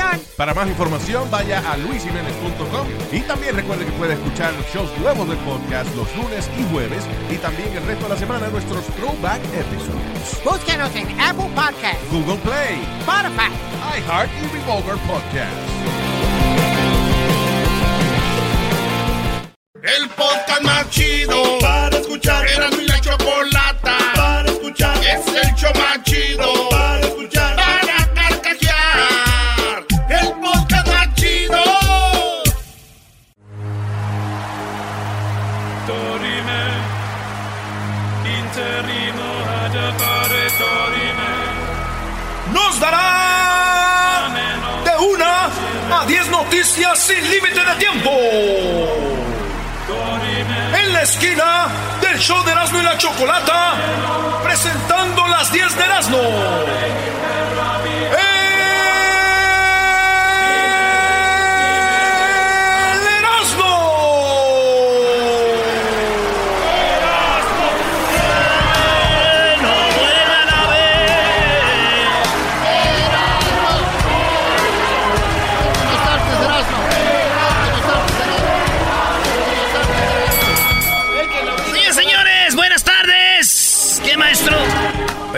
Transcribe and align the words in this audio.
Señor. 0.00 0.20
Para 0.36 0.54
más 0.54 0.68
información, 0.68 1.30
vaya 1.30 1.62
a 1.70 1.76
luisimenez.com 1.76 2.86
y 3.12 3.20
también 3.20 3.54
recuerde 3.54 3.84
que 3.84 3.92
puede 3.92 4.14
escuchar 4.14 4.52
shows 4.72 4.90
nuevos 4.98 5.28
del 5.28 5.38
podcast 5.38 5.94
los 5.94 6.14
lunes 6.16 6.48
y 6.58 6.72
jueves 6.72 7.04
y 7.30 7.36
también 7.36 7.72
el 7.76 7.84
resto 7.84 8.04
de 8.04 8.10
la 8.10 8.16
semana 8.16 8.48
nuestros 8.48 8.84
throwback 8.96 9.40
episodes. 9.54 10.44
Búsquenos 10.44 10.94
en 10.96 11.20
Apple 11.20 11.50
Podcasts, 11.54 12.10
Google 12.10 12.38
Play, 12.38 12.80
Spotify. 13.00 13.50
iHeart 13.98 14.30
y 14.42 14.56
Revolver 14.56 14.96
Podcast. 15.06 15.80
El 19.82 20.08
podcast 20.10 20.62
más 20.62 20.90
chido 20.90 21.58
para 21.60 21.96
escuchar. 21.96 22.46
Era 22.46 22.70
mi 22.70 22.84
la 22.84 23.00
chocolata 23.00 23.98
para 24.14 24.50
escuchar. 24.50 24.96
Es 24.98 25.26
el 25.26 25.54
show 25.54 25.72
más 25.74 26.02
chido 26.04 26.69
dará 42.80 44.28
de 44.84 45.04
una 45.04 46.00
a 46.00 46.06
10 46.06 46.28
noticias 46.28 46.98
sin 46.98 47.30
límite 47.30 47.60
de 47.60 47.74
tiempo. 47.78 48.10
En 50.78 50.92
la 50.92 51.02
esquina 51.02 51.68
del 52.00 52.18
show 52.18 52.42
de 52.44 52.52
Erasmo 52.52 52.80
y 52.80 52.82
la 52.82 52.96
Chocolata, 52.96 53.74
presentando 54.42 55.26
las 55.28 55.52
10 55.52 55.76
de 55.76 55.84
Erasmo. 55.84 56.18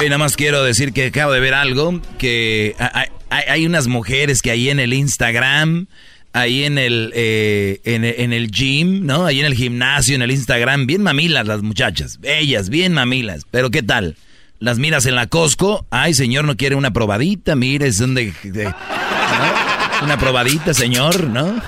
Oye, 0.02 0.08
nada 0.08 0.18
más 0.18 0.36
quiero 0.36 0.64
decir 0.64 0.92
que 0.92 1.06
acabo 1.06 1.30
de 1.30 1.38
ver 1.38 1.54
algo, 1.54 2.00
que 2.18 2.74
hay, 2.80 3.06
hay- 3.30 3.44
hay 3.48 3.66
unas 3.66 3.86
mujeres 3.86 4.42
que 4.42 4.50
ahí 4.50 4.68
en 4.68 4.80
el 4.80 4.94
Instagram, 4.94 5.86
ahí 6.32 6.64
en 6.64 6.76
el, 6.76 7.12
eh, 7.14 7.80
en, 7.84 8.04
en 8.04 8.32
el 8.32 8.50
gym, 8.50 9.06
¿no? 9.06 9.26
Ahí 9.26 9.38
en 9.38 9.46
el 9.46 9.54
gimnasio, 9.54 10.16
en 10.16 10.22
el 10.22 10.32
Instagram, 10.32 10.88
bien 10.88 11.04
mamilas 11.04 11.46
las 11.46 11.62
muchachas, 11.62 12.18
ellas, 12.24 12.68
bien 12.68 12.92
mamilas, 12.94 13.42
pero 13.52 13.70
¿qué 13.70 13.84
tal? 13.84 14.16
Las 14.58 14.80
miras 14.80 15.06
en 15.06 15.14
la 15.14 15.28
Costco, 15.28 15.86
ay 15.90 16.14
señor, 16.14 16.46
no 16.46 16.56
quiere 16.56 16.74
una 16.74 16.92
probadita, 16.92 17.54
mire, 17.54 17.86
es 17.86 17.98
donde... 17.98 18.32
de- 18.42 18.64
¿no? 18.64 20.02
Una 20.02 20.18
probadita, 20.18 20.74
señor, 20.74 21.28
¿no? 21.28 21.62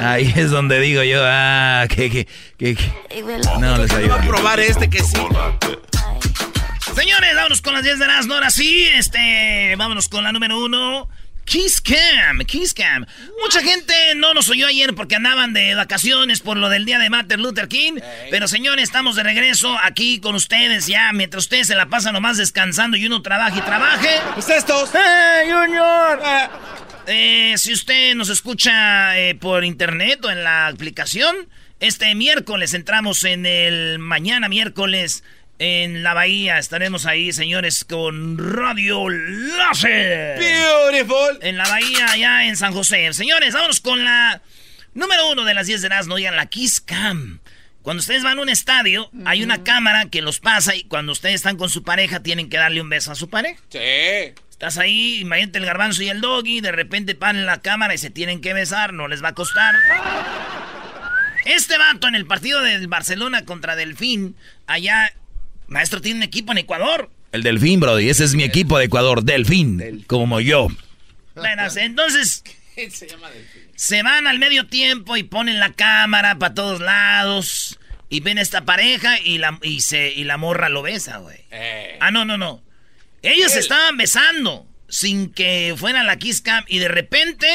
Ahí 0.00 0.32
es 0.34 0.50
donde 0.50 0.80
digo 0.80 1.04
yo, 1.04 1.20
ah, 1.24 1.86
que, 1.88 2.10
que, 2.10 2.26
que, 2.58 2.74
que- 2.74 2.92
No, 3.60 3.78
les 3.78 3.92
ayudo. 3.92 4.16
probar 4.26 4.58
este 4.58 4.90
que 4.90 4.98
sí. 5.04 5.14
Señores, 6.94 7.34
vámonos 7.34 7.62
con 7.62 7.74
las 7.74 7.84
10 7.84 7.98
de 7.98 8.06
las 8.06 8.26
no 8.26 8.34
ahora 8.34 8.50
sí. 8.50 8.88
Este, 8.94 9.74
vámonos 9.76 10.08
con 10.08 10.24
la 10.24 10.32
número 10.32 10.58
uno. 10.58 11.08
Kiss 11.44 11.80
Cam, 11.80 12.38
Kiss 12.46 12.74
Cam. 12.74 13.06
Mucha 13.42 13.60
gente 13.60 13.92
no 14.16 14.34
nos 14.34 14.48
oyó 14.48 14.66
ayer 14.68 14.94
porque 14.94 15.16
andaban 15.16 15.52
de 15.52 15.74
vacaciones 15.74 16.40
por 16.40 16.56
lo 16.56 16.68
del 16.68 16.84
día 16.84 16.98
de 16.98 17.10
Martin 17.10 17.42
Luther 17.42 17.66
King. 17.66 17.94
Pero 18.30 18.46
señores, 18.46 18.84
estamos 18.84 19.16
de 19.16 19.24
regreso 19.24 19.76
aquí 19.82 20.20
con 20.20 20.34
ustedes 20.34 20.86
ya. 20.86 21.12
Mientras 21.12 21.44
ustedes 21.44 21.66
se 21.66 21.74
la 21.74 21.86
pasan 21.86 22.12
nomás 22.12 22.36
descansando 22.36 22.96
y 22.96 23.06
uno 23.06 23.22
trabaje 23.22 23.58
y 23.58 23.62
trabaje. 23.62 24.20
Pues 24.34 24.48
estos. 24.48 24.90
¡Hey, 24.92 25.50
Junior! 25.50 26.20
Eh, 27.06 27.54
si 27.56 27.72
usted 27.72 28.14
nos 28.14 28.28
escucha 28.28 29.18
eh, 29.18 29.34
por 29.34 29.64
internet 29.64 30.24
o 30.24 30.30
en 30.30 30.44
la 30.44 30.68
aplicación, 30.68 31.34
este 31.80 32.14
miércoles 32.14 32.74
entramos 32.74 33.24
en 33.24 33.46
el 33.46 33.98
mañana 33.98 34.48
miércoles 34.48 35.24
en 35.60 36.02
la 36.02 36.14
bahía. 36.14 36.58
Estaremos 36.58 37.04
ahí, 37.04 37.32
señores, 37.32 37.84
con 37.84 38.38
Radio 38.38 39.08
Láser. 39.10 40.38
Beautiful. 40.38 41.38
En 41.42 41.58
la 41.58 41.68
bahía, 41.68 42.10
allá 42.10 42.46
en 42.46 42.56
San 42.56 42.72
José. 42.72 43.12
Señores, 43.12 43.52
vámonos 43.52 43.80
con 43.80 44.02
la 44.02 44.40
número 44.94 45.30
uno 45.30 45.44
de 45.44 45.52
las 45.52 45.66
10 45.66 45.82
de 45.82 45.90
las 45.90 46.06
no 46.06 46.16
digan 46.16 46.34
la 46.34 46.46
Kiss 46.46 46.80
Cam. 46.80 47.40
Cuando 47.82 48.00
ustedes 48.00 48.22
van 48.22 48.38
a 48.38 48.42
un 48.42 48.48
estadio, 48.48 49.10
hay 49.26 49.42
una 49.42 49.62
cámara 49.62 50.06
que 50.06 50.22
los 50.22 50.40
pasa 50.40 50.74
y 50.74 50.84
cuando 50.84 51.12
ustedes 51.12 51.36
están 51.36 51.58
con 51.58 51.68
su 51.68 51.82
pareja, 51.82 52.22
tienen 52.22 52.48
que 52.48 52.56
darle 52.56 52.80
un 52.80 52.88
beso 52.88 53.12
a 53.12 53.14
su 53.14 53.28
pareja. 53.28 53.60
Sí. 53.68 54.34
Estás 54.50 54.78
ahí, 54.78 55.20
imagínate 55.20 55.58
el 55.58 55.66
garbanzo 55.66 56.02
y 56.02 56.08
el 56.08 56.22
doggy, 56.22 56.60
de 56.60 56.72
repente 56.72 57.14
paran 57.14 57.46
la 57.46 57.60
cámara 57.60 57.94
y 57.94 57.98
se 57.98 58.10
tienen 58.10 58.40
que 58.40 58.54
besar, 58.54 58.92
no 58.94 59.08
les 59.08 59.22
va 59.22 59.28
a 59.28 59.34
costar. 59.34 59.74
Este 61.44 61.78
vato 61.78 62.08
en 62.08 62.14
el 62.14 62.26
partido 62.26 62.62
del 62.62 62.86
Barcelona 62.86 63.44
contra 63.44 63.76
Delfín, 63.76 64.36
allá, 64.66 65.14
maestro 65.70 66.00
tiene 66.00 66.18
un 66.18 66.22
equipo 66.22 66.52
en 66.52 66.58
Ecuador. 66.58 67.10
El 67.32 67.42
Delfín, 67.42 67.80
Brody, 67.80 68.10
ese 68.10 68.24
es 68.24 68.34
mi 68.34 68.42
equipo 68.42 68.76
de 68.78 68.84
Ecuador, 68.86 69.22
Delfín, 69.24 70.04
como 70.06 70.40
yo. 70.40 70.68
Bueno, 71.34 71.62
entonces 71.76 72.44
se 73.76 74.02
van 74.02 74.26
al 74.26 74.38
medio 74.38 74.66
tiempo 74.66 75.16
y 75.16 75.22
ponen 75.22 75.60
la 75.60 75.72
cámara 75.72 76.38
para 76.38 76.54
todos 76.54 76.80
lados 76.80 77.78
y 78.08 78.20
ven 78.20 78.38
esta 78.38 78.64
pareja 78.64 79.18
y 79.20 79.38
la, 79.38 79.58
y 79.62 79.80
se, 79.80 80.12
y 80.12 80.24
la 80.24 80.36
morra 80.36 80.68
lo 80.68 80.82
besa, 80.82 81.18
güey. 81.18 81.38
Ah, 82.00 82.10
no, 82.10 82.24
no, 82.24 82.36
no. 82.36 82.62
Ellos 83.22 83.52
se 83.52 83.60
estaban 83.60 83.96
besando 83.96 84.66
sin 84.88 85.32
que 85.32 85.74
fuera 85.76 86.02
la 86.02 86.16
kiss 86.16 86.40
cam 86.40 86.64
y 86.66 86.78
de 86.78 86.88
repente 86.88 87.46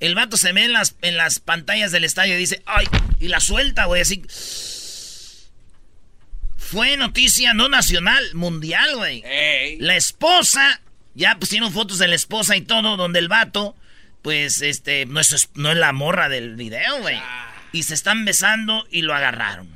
el 0.00 0.16
vato 0.16 0.36
se 0.36 0.52
ve 0.52 0.64
en 0.64 0.72
las, 0.72 0.96
en 1.02 1.16
las 1.16 1.38
pantallas 1.38 1.92
del 1.92 2.04
estadio 2.04 2.34
y 2.34 2.38
dice, 2.38 2.62
ay, 2.66 2.86
y 3.20 3.28
la 3.28 3.40
suelta, 3.40 3.84
güey, 3.84 4.02
así. 4.02 4.22
Fue 6.74 6.96
noticia 6.96 7.54
no 7.54 7.68
nacional, 7.68 8.20
mundial, 8.34 8.96
güey. 8.96 9.22
Ey. 9.24 9.78
La 9.78 9.94
esposa, 9.94 10.80
ya 11.14 11.36
pusieron 11.38 11.70
fotos 11.70 12.00
de 12.00 12.08
la 12.08 12.16
esposa 12.16 12.56
y 12.56 12.62
todo, 12.62 12.96
donde 12.96 13.20
el 13.20 13.28
vato, 13.28 13.76
pues, 14.22 14.60
este, 14.60 15.06
no 15.06 15.20
es, 15.20 15.50
no 15.54 15.70
es 15.70 15.76
la 15.76 15.92
morra 15.92 16.28
del 16.28 16.56
video, 16.56 16.98
güey. 17.00 17.22
Y 17.70 17.84
se 17.84 17.94
están 17.94 18.24
besando 18.24 18.88
y 18.90 19.02
lo 19.02 19.14
agarraron. 19.14 19.68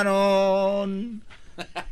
agarraron, 0.01 1.24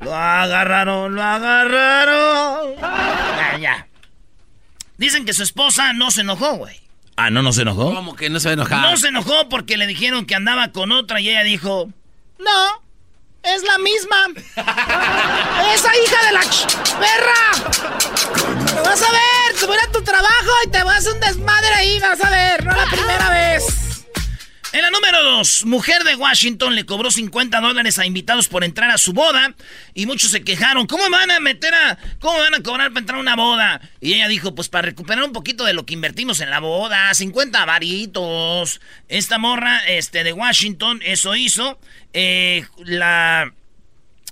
lo 0.01 0.15
agarraron, 0.15 1.15
lo 1.15 1.23
agarraron. 1.23 2.75
Ya, 2.79 3.57
ya. 3.59 3.87
Dicen 4.97 5.25
que 5.25 5.33
su 5.33 5.43
esposa 5.43 5.93
no 5.93 6.11
se 6.11 6.21
enojó, 6.21 6.55
güey. 6.57 6.79
Ah, 7.15 7.29
¿no 7.29 7.41
nos 7.41 7.57
enojó? 7.57 7.93
¿Cómo 7.93 8.15
que 8.15 8.29
no 8.29 8.39
se 8.39 8.51
enojar? 8.51 8.81
No 8.81 8.95
se 8.97 9.07
enojó 9.09 9.49
porque 9.49 9.77
le 9.77 9.87
dijeron 9.87 10.25
que 10.25 10.35
andaba 10.35 10.69
con 10.69 10.91
otra 10.91 11.19
y 11.19 11.29
ella 11.29 11.43
dijo, 11.43 11.89
no, 12.37 12.83
es 13.43 13.63
la 13.63 13.77
misma. 13.79 14.27
Esa 15.73 15.91
hija 15.97 16.25
de 16.27 16.31
la 16.33 16.41
ch- 16.41 16.77
perra. 16.99 17.51
Te 18.73 18.81
vas 18.81 19.01
a 19.01 19.11
ver, 19.11 19.55
te 19.59 19.65
voy 19.65 19.77
a 19.85 19.91
tu 19.91 20.01
trabajo 20.03 20.51
y 20.65 20.69
te 20.69 20.83
vas 20.83 20.95
a 20.95 20.97
hacer 20.99 21.13
un 21.13 21.19
desmadre 21.19 21.67
ahí, 21.75 21.99
vas 21.99 22.21
a 22.23 22.29
ver, 22.29 22.65
no 22.65 22.73
la 22.75 22.85
primera 22.85 23.29
vez. 23.29 23.65
En 25.29 25.35
la 25.35 25.37
número 25.37 25.37
2, 25.37 25.65
mujer 25.65 26.03
de 26.03 26.15
Washington 26.15 26.75
le 26.75 26.85
cobró 26.85 27.11
50 27.11 27.61
dólares 27.61 27.99
a 27.99 28.05
invitados 28.05 28.47
por 28.47 28.63
entrar 28.63 28.89
a 28.89 28.97
su 28.97 29.13
boda 29.13 29.55
y 29.93 30.07
muchos 30.07 30.31
se 30.31 30.43
quejaron. 30.43 30.87
¿Cómo 30.87 31.07
van 31.09 31.29
a 31.29 31.39
meter 31.39 31.73
a... 31.73 31.99
¿Cómo 32.19 32.39
van 32.39 32.55
a 32.55 32.63
cobrar 32.63 32.89
para 32.89 33.01
entrar 33.01 33.17
a 33.19 33.21
una 33.21 33.35
boda? 33.35 33.79
Y 34.01 34.15
ella 34.15 34.27
dijo, 34.27 34.55
pues 34.55 34.69
para 34.69 34.87
recuperar 34.87 35.23
un 35.23 35.31
poquito 35.31 35.65
de 35.65 35.73
lo 35.73 35.85
que 35.85 35.93
invertimos 35.93 36.39
en 36.39 36.49
la 36.49 36.59
boda, 36.59 37.13
50 37.13 37.63
varitos. 37.65 38.81
Esta 39.07 39.37
morra 39.37 39.85
este, 39.87 40.23
de 40.23 40.33
Washington, 40.33 41.01
eso 41.03 41.35
hizo. 41.35 41.79
Eh, 42.13 42.65
la 42.83 43.53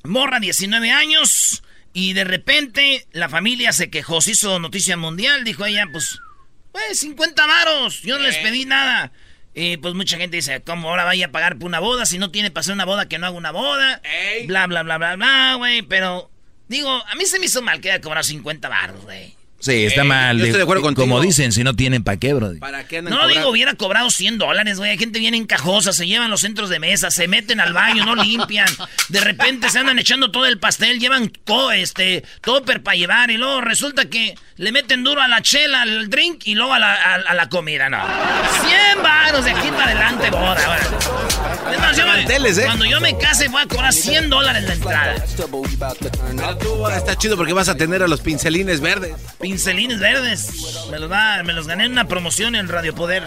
morra, 0.04 0.40
19 0.40 0.92
años, 0.92 1.64
y 1.94 2.14
de 2.14 2.24
repente 2.24 3.06
la 3.12 3.30
familia 3.30 3.72
se 3.72 3.90
quejó, 3.90 4.20
se 4.22 4.32
hizo 4.32 4.60
noticia 4.60 4.98
mundial, 4.98 5.44
dijo 5.44 5.66
ella, 5.66 5.88
pues, 5.92 6.20
pues 6.72 7.00
50 7.00 7.46
varos, 7.46 8.02
yo 8.02 8.18
no 8.18 8.24
les 8.24 8.38
pedí 8.38 8.66
nada. 8.66 9.12
Y 9.60 9.78
pues 9.78 9.96
mucha 9.96 10.18
gente 10.18 10.38
dice, 10.38 10.62
¿cómo 10.62 10.88
ahora 10.88 11.04
vaya 11.04 11.26
a 11.26 11.32
pagar 11.32 11.58
por 11.58 11.66
una 11.66 11.80
boda 11.80 12.06
si 12.06 12.20
no 12.20 12.30
tiene 12.30 12.52
para 12.52 12.60
hacer 12.60 12.76
una 12.76 12.86
boda 12.86 13.08
que 13.08 13.18
no 13.18 13.26
haga 13.26 13.36
una 13.36 13.50
boda? 13.50 14.04
Bla, 14.46 14.68
bla, 14.68 14.84
bla, 14.84 15.00
bla, 15.00 15.16
bla, 15.16 15.56
güey. 15.58 15.82
Pero, 15.82 16.30
digo, 16.68 16.92
a 16.92 17.16
mí 17.16 17.26
se 17.26 17.40
me 17.40 17.48
hizo 17.48 17.64
mal 17.64 17.82
que 17.82 17.92
haya 17.92 18.00
cobrado 18.00 18.24
50 18.24 18.70
baros, 18.70 19.02
güey. 19.02 19.34
Sí, 19.60 19.86
está 19.86 20.02
Ey, 20.04 20.08
mal. 20.08 20.38
yo 20.38 20.46
estoy 20.46 20.58
de 20.58 20.64
acuerdo 20.64 20.84
Como 20.84 20.96
contigo. 20.96 21.20
dicen, 21.22 21.52
si 21.52 21.64
no 21.64 21.74
tienen 21.76 22.04
pa' 22.04 22.18
qué, 22.18 22.34
bro. 22.34 22.52
¿Para 22.60 22.86
qué 22.88 23.00
andan 23.00 23.12
No, 23.12 23.18
cobrando? 23.22 23.40
digo, 23.40 23.50
hubiera 23.52 23.74
cobrado 23.74 24.12
100 24.12 24.38
dólares, 24.38 24.78
güey. 24.78 24.92
Hay 24.92 24.98
gente 25.00 25.18
bien 25.20 25.34
encajosa, 25.34 25.94
se 25.94 26.06
llevan 26.06 26.30
los 26.30 26.42
centros 26.42 26.70
de 26.70 26.80
mesa, 26.80 27.10
se 27.10 27.28
meten 27.28 27.60
al 27.60 27.74
baño, 27.74 28.06
no 28.06 28.16
limpian. 28.16 28.68
De 29.10 29.20
repente 29.20 29.70
se 29.70 29.80
andan 29.80 29.98
echando 29.98 30.30
todo 30.32 30.46
el 30.46 30.60
pastel, 30.60 31.00
llevan 31.00 31.32
co, 31.46 31.72
este, 31.72 32.24
topper 32.42 32.84
para 32.84 32.98
llevar 32.98 33.32
y 33.32 33.38
luego 33.38 33.62
resulta 33.62 34.06
que 34.06 34.36
le 34.58 34.72
meten 34.72 35.04
duro 35.04 35.22
a 35.22 35.28
la 35.28 35.42
chela, 35.42 35.82
al 35.82 36.10
drink 36.10 36.42
y 36.46 36.54
luego 36.54 36.74
a 36.74 36.80
la, 36.80 36.94
a- 36.94 37.16
a 37.28 37.34
la 37.34 37.50
comida, 37.50 37.90
no. 37.90 38.00
100 38.68 39.02
varos 39.04 39.44
de 39.44 39.52
aquí 39.52 39.70
para 39.72 39.86
adelante, 39.86 40.30
boda, 40.30 40.66
güey. 40.66 41.98
Yo 41.98 42.06
Manteles, 42.08 42.58
¿eh? 42.60 42.64
Cuando 42.66 42.86
yo 42.86 43.00
me 43.02 43.18
case 43.18 43.48
voy 43.48 43.62
a 43.62 43.66
cobrar 43.68 43.92
100 43.94 44.30
dólares 44.30 44.64
la 44.64 44.74
entrada. 44.74 45.16
Pero 45.36 46.58
tú 46.58 46.88
está 46.90 47.18
chido 47.18 47.36
porque 47.38 47.54
vas 47.54 47.70
a 47.70 47.76
tener 47.76 48.04
a 48.04 48.08
los 48.08 48.22
pincelines 48.22 48.82
verdes. 48.82 49.14
Pincelines 49.52 50.00
verdes. 50.00 50.50
Me 50.92 51.00
los, 51.00 51.10
va- 51.10 51.42
me 51.42 51.54
los 51.54 51.68
gané 51.68 51.86
en 51.86 51.94
una 51.94 52.06
promoción 52.10 52.54
en 52.54 52.68
Radio 52.68 52.94
Poder. 52.94 53.24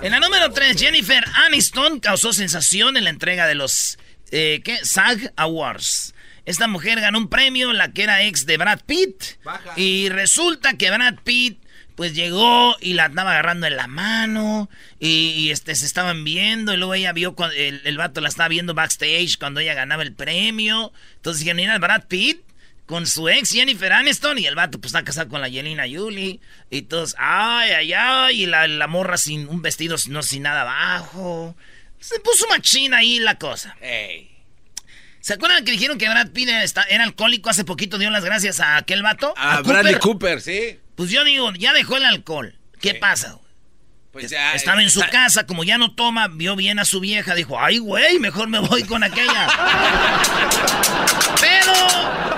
En 0.00 0.12
la 0.12 0.20
número 0.20 0.52
3, 0.52 0.80
Jennifer 0.80 1.24
Aniston 1.46 1.98
causó 1.98 2.32
sensación 2.32 2.96
en 2.96 3.02
la 3.02 3.10
entrega 3.10 3.48
de 3.48 3.56
los 3.56 3.98
eh, 4.30 4.60
¿qué? 4.64 4.78
SAG 4.84 5.32
Awards. 5.34 6.14
Esta 6.44 6.68
mujer 6.68 7.00
ganó 7.00 7.18
un 7.18 7.28
premio, 7.28 7.72
la 7.72 7.90
que 7.92 8.04
era 8.04 8.22
ex 8.22 8.46
de 8.46 8.58
Brad 8.58 8.78
Pitt. 8.86 9.24
Y 9.74 10.08
resulta 10.08 10.74
que 10.74 10.88
Brad 10.88 11.16
Pitt 11.24 11.58
pues 11.96 12.14
llegó 12.14 12.76
y 12.80 12.94
la 12.94 13.06
andaba 13.06 13.32
agarrando 13.32 13.66
en 13.66 13.74
la 13.74 13.88
mano 13.88 14.70
y, 15.00 15.30
y, 15.30 15.50
este 15.50 15.74
se 15.74 15.84
estaban 15.84 16.22
viendo 16.22 16.72
y 16.72 16.76
luego 16.76 16.94
ella 16.94 17.12
vio 17.12 17.34
cuando 17.34 17.56
el, 17.56 17.80
el 17.84 17.96
vato 17.96 18.20
la 18.20 18.28
estaba 18.28 18.48
viendo 18.48 18.72
backstage 18.72 19.36
cuando 19.36 19.58
ella 19.58 19.74
ganaba 19.74 20.04
el 20.04 20.12
premio. 20.14 20.92
Entonces 21.16 21.40
dijeron, 21.40 21.56
mira, 21.56 21.76
Brad 21.80 22.04
Pitt 22.06 22.40
con 22.88 23.06
su 23.06 23.28
ex 23.28 23.50
Jennifer 23.50 23.92
Aniston 23.92 24.38
y 24.38 24.46
el 24.46 24.54
vato 24.54 24.80
pues 24.80 24.88
está 24.88 25.04
casado 25.04 25.28
con 25.28 25.42
la 25.42 25.48
Yelena 25.48 25.86
Yuli 25.86 26.40
y 26.70 26.82
todos, 26.82 27.14
ay, 27.18 27.70
ay, 27.70 27.92
ay, 27.92 28.42
y 28.42 28.46
la, 28.46 28.66
la 28.66 28.86
morra 28.86 29.18
sin 29.18 29.46
un 29.46 29.60
vestido, 29.60 29.96
no 30.08 30.22
sin 30.22 30.44
nada 30.44 30.62
abajo. 30.62 31.54
Se 32.00 32.18
puso 32.20 32.46
machina 32.48 32.98
ahí 32.98 33.18
la 33.18 33.36
cosa. 33.36 33.76
¿Se 35.20 35.34
acuerdan 35.34 35.66
que 35.66 35.72
dijeron 35.72 35.98
que 35.98 36.08
Brad 36.08 36.30
Pitt 36.30 36.48
era, 36.48 37.04
alcohólico 37.04 37.50
hace 37.50 37.64
poquito? 37.64 37.98
Dio 37.98 38.08
las 38.08 38.24
gracias 38.24 38.58
a 38.60 38.78
aquel 38.78 39.02
vato. 39.02 39.34
A, 39.36 39.60
Bradley 39.60 39.96
Cooper, 39.96 40.40
sí. 40.40 40.78
Pues 40.94 41.10
yo 41.10 41.24
digo, 41.24 41.52
ya 41.52 41.74
dejó 41.74 41.98
el 41.98 42.04
alcohol. 42.06 42.56
¿Qué 42.80 42.94
pasa? 42.94 43.32
güey? 43.32 43.48
Pues 44.12 44.30
ya. 44.30 44.54
Estaba 44.54 44.82
en 44.82 44.88
su 44.88 45.00
está- 45.00 45.10
casa, 45.12 45.46
como 45.46 45.62
ya 45.62 45.76
no 45.76 45.94
toma, 45.94 46.28
vio 46.28 46.56
bien 46.56 46.78
a 46.78 46.86
su 46.86 47.00
vieja, 47.00 47.34
dijo, 47.34 47.60
ay, 47.60 47.76
güey, 47.76 48.18
mejor 48.18 48.48
me 48.48 48.60
voy 48.60 48.84
con 48.84 49.04
aquella. 49.04 49.48
pero, 51.40 52.37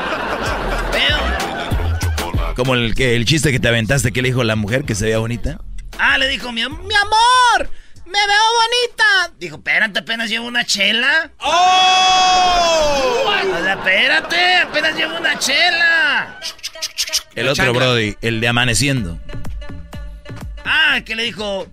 Como 2.56 2.74
el, 2.74 2.94
que, 2.94 3.16
el 3.16 3.24
chiste 3.24 3.52
que 3.52 3.60
te 3.60 3.68
aventaste 3.68 4.12
que 4.12 4.22
le 4.22 4.28
dijo 4.28 4.44
la 4.44 4.56
mujer 4.56 4.84
que 4.84 4.94
se 4.94 5.04
veía 5.04 5.18
bonita. 5.18 5.58
ah, 5.98 6.18
le 6.18 6.28
dijo, 6.28 6.52
mi, 6.52 6.62
mi 6.62 6.66
amor, 6.94 7.70
me 8.06 8.18
veo 8.26 8.46
bonita. 8.62 9.34
Dijo, 9.38 9.56
espérate, 9.56 9.98
apenas 10.00 10.28
llevo 10.28 10.46
una 10.46 10.64
chela. 10.64 11.30
¡Oh! 11.38 13.24
O 13.26 13.62
sea, 13.62 13.72
espérate, 13.74 14.56
apenas 14.56 14.94
llevo 14.96 15.16
una 15.18 15.38
chela. 15.38 16.38
El 17.34 17.46
La 17.46 17.52
otro 17.52 17.64
chancla. 17.64 17.84
Brody, 17.86 18.16
el 18.20 18.40
de 18.40 18.48
amaneciendo. 18.48 19.18
Ah, 20.64 21.00
que 21.04 21.14
le 21.14 21.22
dijo, 21.24 21.66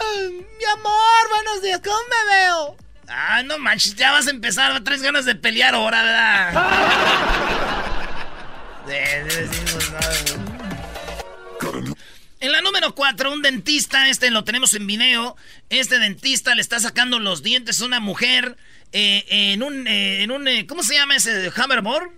"Ay, 0.00 0.28
mi 0.30 0.64
amor, 0.72 1.28
buenos 1.30 1.62
días, 1.62 1.80
¿cómo 1.84 1.96
me 2.08 2.34
veo? 2.34 2.76
Ah, 3.08 3.42
no 3.44 3.58
manches, 3.58 3.94
ya 3.94 4.12
vas 4.12 4.26
a 4.26 4.30
empezar, 4.30 4.78
traes 4.84 5.02
ganas 5.02 5.24
de 5.24 5.34
pelear 5.34 5.74
ahora, 5.74 6.02
¿verdad? 6.02 6.52
De- 7.54 7.54
de- 7.54 7.58
decimos, 7.58 8.77
no. 8.77 8.77
En 12.40 12.52
la 12.52 12.60
número 12.60 12.94
4, 12.94 13.32
un 13.32 13.42
dentista, 13.42 14.08
este 14.08 14.30
lo 14.30 14.44
tenemos 14.44 14.74
en 14.74 14.86
video. 14.86 15.36
Este 15.70 15.98
dentista 15.98 16.54
le 16.54 16.60
está 16.62 16.78
sacando 16.80 17.18
los 17.18 17.42
dientes 17.42 17.80
a 17.80 17.86
una 17.86 18.00
mujer 18.00 18.56
eh, 18.92 19.24
en 19.28 19.62
un, 19.62 19.86
eh, 19.88 20.22
en 20.22 20.30
un 20.30 20.46
eh, 20.46 20.66
¿cómo 20.66 20.82
se 20.82 20.94
llama 20.94 21.16
ese 21.16 21.48
hoverboard? 21.48 22.10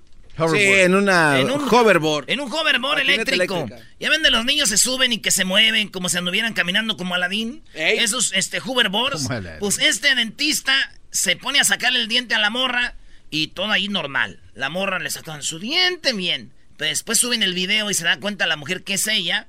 Sí, 0.53 0.59
en 0.59 0.95
una 0.95 1.39
En 1.41 1.51
un- 1.51 1.69
hoverboard. 1.69 2.31
En 2.31 2.41
un 2.41 2.51
hoverboard 2.51 3.01
eléctrico. 3.01 3.67
Ya 3.99 4.09
ven 4.11 4.23
de 4.23 4.31
los 4.31 4.45
niños 4.45 4.69
se 4.71 4.79
suben 4.79 5.13
y 5.13 5.19
que 5.19 5.31
se 5.31 5.45
mueven 5.45 5.89
como 5.89 6.09
si 6.09 6.17
anduvieran 6.17 6.55
caminando 6.55 6.97
como 6.97 7.15
Aladín. 7.15 7.63
Ey. 7.75 7.99
Esos 7.99 8.33
este 8.35 8.61
hoverboards. 8.65 9.29
Pues 9.59 9.79
este 9.79 10.15
dentista 10.15 10.75
se 11.11 11.37
pone 11.37 11.61
a 11.61 11.65
sacarle 11.65 12.01
el 12.01 12.09
diente 12.09 12.35
a 12.35 12.39
la 12.39 12.49
morra 12.51 12.95
y 13.29 13.49
todo 13.49 13.71
ahí 13.71 13.89
normal. 13.89 14.41
La 14.55 14.69
morra 14.71 14.99
le 14.99 15.11
sacan 15.11 15.43
su 15.43 15.59
diente 15.59 16.13
bien. 16.13 16.53
Pero 16.81 16.89
después 16.89 17.19
suben 17.19 17.43
el 17.43 17.53
video 17.53 17.91
y 17.91 17.95
se 17.95 18.05
da 18.05 18.19
cuenta 18.19 18.47
la 18.47 18.57
mujer 18.57 18.85
que 18.85 18.95
es 18.95 19.07
ella. 19.07 19.47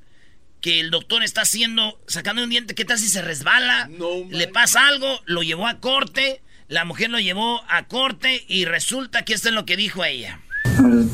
Que 0.59 0.81
el 0.81 0.91
doctor 0.91 1.23
está 1.23 1.43
haciendo, 1.43 1.97
sacando 2.05 2.43
un 2.43 2.49
diente, 2.49 2.75
¿qué 2.75 2.83
tal 2.83 2.99
si 2.99 3.07
se 3.07 3.21
resbala? 3.21 3.87
No, 3.87 4.07
le 4.29 4.49
pasa 4.49 4.85
algo, 4.85 5.07
lo 5.23 5.41
llevó 5.41 5.65
a 5.65 5.79
corte, 5.79 6.41
la 6.67 6.83
mujer 6.83 7.09
lo 7.09 7.21
llevó 7.21 7.61
a 7.69 7.87
corte 7.87 8.43
y 8.49 8.65
resulta 8.65 9.23
que 9.23 9.33
esto 9.33 9.47
es 9.47 9.55
lo 9.55 9.63
que 9.63 9.77
dijo 9.77 10.03
ella. 10.03 10.41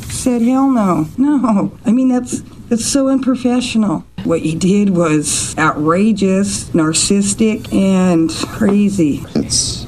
Said, 0.10 0.42
hell 0.42 0.74
no. 0.74 1.08
No. 1.18 1.72
I 1.86 1.92
mean, 1.92 2.10
that's, 2.10 2.42
that's 2.68 2.84
so 2.84 3.10
unprofessional. 3.10 4.04
What 4.24 4.42
you 4.42 4.58
did 4.58 4.98
was 4.98 5.56
outrageous, 5.56 6.72
narcissistic, 6.74 7.72
and 7.72 8.31
crazy. 8.58 9.24
It's 9.36 9.86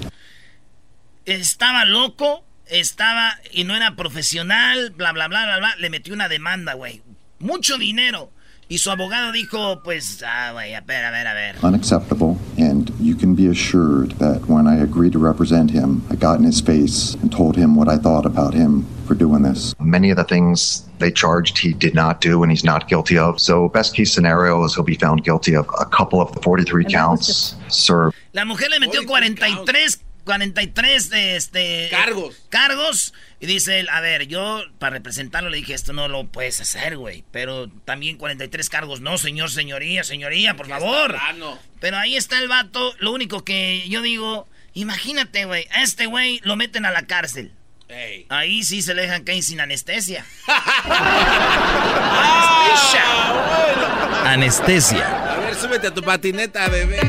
estaba 1.26 1.86
loco, 1.86 2.44
estaba 2.70 3.38
y 3.52 3.64
no 3.64 3.76
era 3.76 3.96
profesional, 3.96 4.92
bla, 4.92 5.12
bla, 5.12 5.28
bla, 5.28 5.46
bla, 5.46 5.58
bla. 5.58 5.76
Le 5.78 5.90
metió 5.90 6.14
una 6.14 6.28
demanda, 6.28 6.74
güey. 6.74 7.02
Mucho 7.40 7.78
dinero. 7.78 8.32
Y 8.72 8.78
su 8.78 8.92
abogado 8.92 9.32
dijo, 9.32 9.82
pues, 9.84 10.24
ah, 10.24 10.52
güey, 10.52 10.76
a 10.76 10.82
ver, 10.82 11.04
a 11.04 11.10
ver, 11.10 11.26
a 11.26 11.34
ver. 11.34 11.56
unacceptable, 11.64 12.38
and 12.60 12.92
you 13.00 13.16
can 13.16 13.34
be 13.34 13.48
assured 13.48 14.12
that 14.20 14.48
when 14.48 14.68
I 14.68 14.78
agreed 14.84 15.14
to 15.14 15.20
represent 15.20 15.72
him, 15.72 16.04
I 16.12 16.16
got 16.16 16.38
in 16.38 16.46
his 16.46 16.62
face 16.62 17.16
and 17.16 17.32
told 17.32 17.56
him 17.56 17.76
what 17.76 17.88
I 17.88 17.98
thought 17.98 18.28
about 18.28 18.54
him 18.54 18.86
for 19.08 19.16
doing 19.16 19.42
this. 19.42 19.74
Many 19.80 20.12
of 20.12 20.18
the 20.18 20.24
things 20.24 20.84
they 21.00 21.10
charged 21.12 21.58
he 21.58 21.74
did 21.74 21.96
not 21.96 22.22
do 22.22 22.44
and 22.44 22.52
he's 22.52 22.64
not 22.64 22.88
guilty 22.88 23.18
of. 23.18 23.40
So, 23.40 23.70
best 23.70 23.96
case 23.96 24.14
scenario 24.14 24.64
is 24.64 24.76
he'll 24.76 24.84
be 24.84 24.94
found 24.94 25.24
guilty 25.24 25.56
of 25.56 25.68
a 25.80 25.86
couple 25.86 26.22
of 26.22 26.32
the 26.34 26.42
43 26.42 26.86
counts 26.86 27.56
served. 27.70 28.16
La 28.34 28.46
mujer 28.46 28.70
le 28.70 28.80
metió 28.80 29.04
43, 29.04 29.98
43 30.24 31.10
de 31.10 31.36
este... 31.36 31.88
Cargos. 31.90 32.36
Cargos. 32.50 33.14
Y 33.40 33.48
dice 33.48 33.80
él, 33.80 33.90
a 33.90 34.02
ver, 34.02 34.28
yo 34.28 34.64
para 34.78 34.96
representarlo 34.96 35.50
le 35.50 35.58
dije, 35.58 35.74
esto 35.74 35.94
no 35.94 36.08
lo 36.08 36.28
puedes 36.28 36.60
hacer, 36.60 36.98
güey. 36.98 37.24
Pero 37.32 37.70
también 37.86 38.18
43 38.18 38.70
cargos. 38.70 39.02
No, 39.02 39.18
señor, 39.18 39.50
señoría, 39.50 40.04
señoría, 40.04 40.56
por 40.56 40.68
favor. 40.68 41.12
plano. 41.12 41.58
Pero 41.80 41.98
ahí 41.98 42.16
está 42.16 42.40
el 42.40 42.48
vato. 42.48 42.94
Lo 43.00 43.12
único 43.12 43.44
que 43.44 43.88
yo 43.88 44.02
digo, 44.02 44.48
imagínate, 44.74 45.46
güey, 45.46 45.68
a 45.72 45.84
este 45.84 46.06
güey 46.06 46.40
lo 46.44 46.56
meten 46.56 46.86
a 46.86 46.92
la 46.92 47.04
cárcel. 47.04 47.54
Ey. 47.88 48.28
Ahí 48.30 48.64
sí 48.64 48.84
se 48.84 48.94
le 48.94 49.02
dejan 49.02 49.24
caer 49.24 49.42
sin 49.42 49.60
anestesia. 49.62 50.24
Anestesia. 54.26 55.34
A 55.34 55.38
ver, 55.40 55.56
súbete 55.56 55.88
a 55.88 55.94
tu 55.94 56.04
patineta, 56.04 56.68
bebé. 56.68 57.00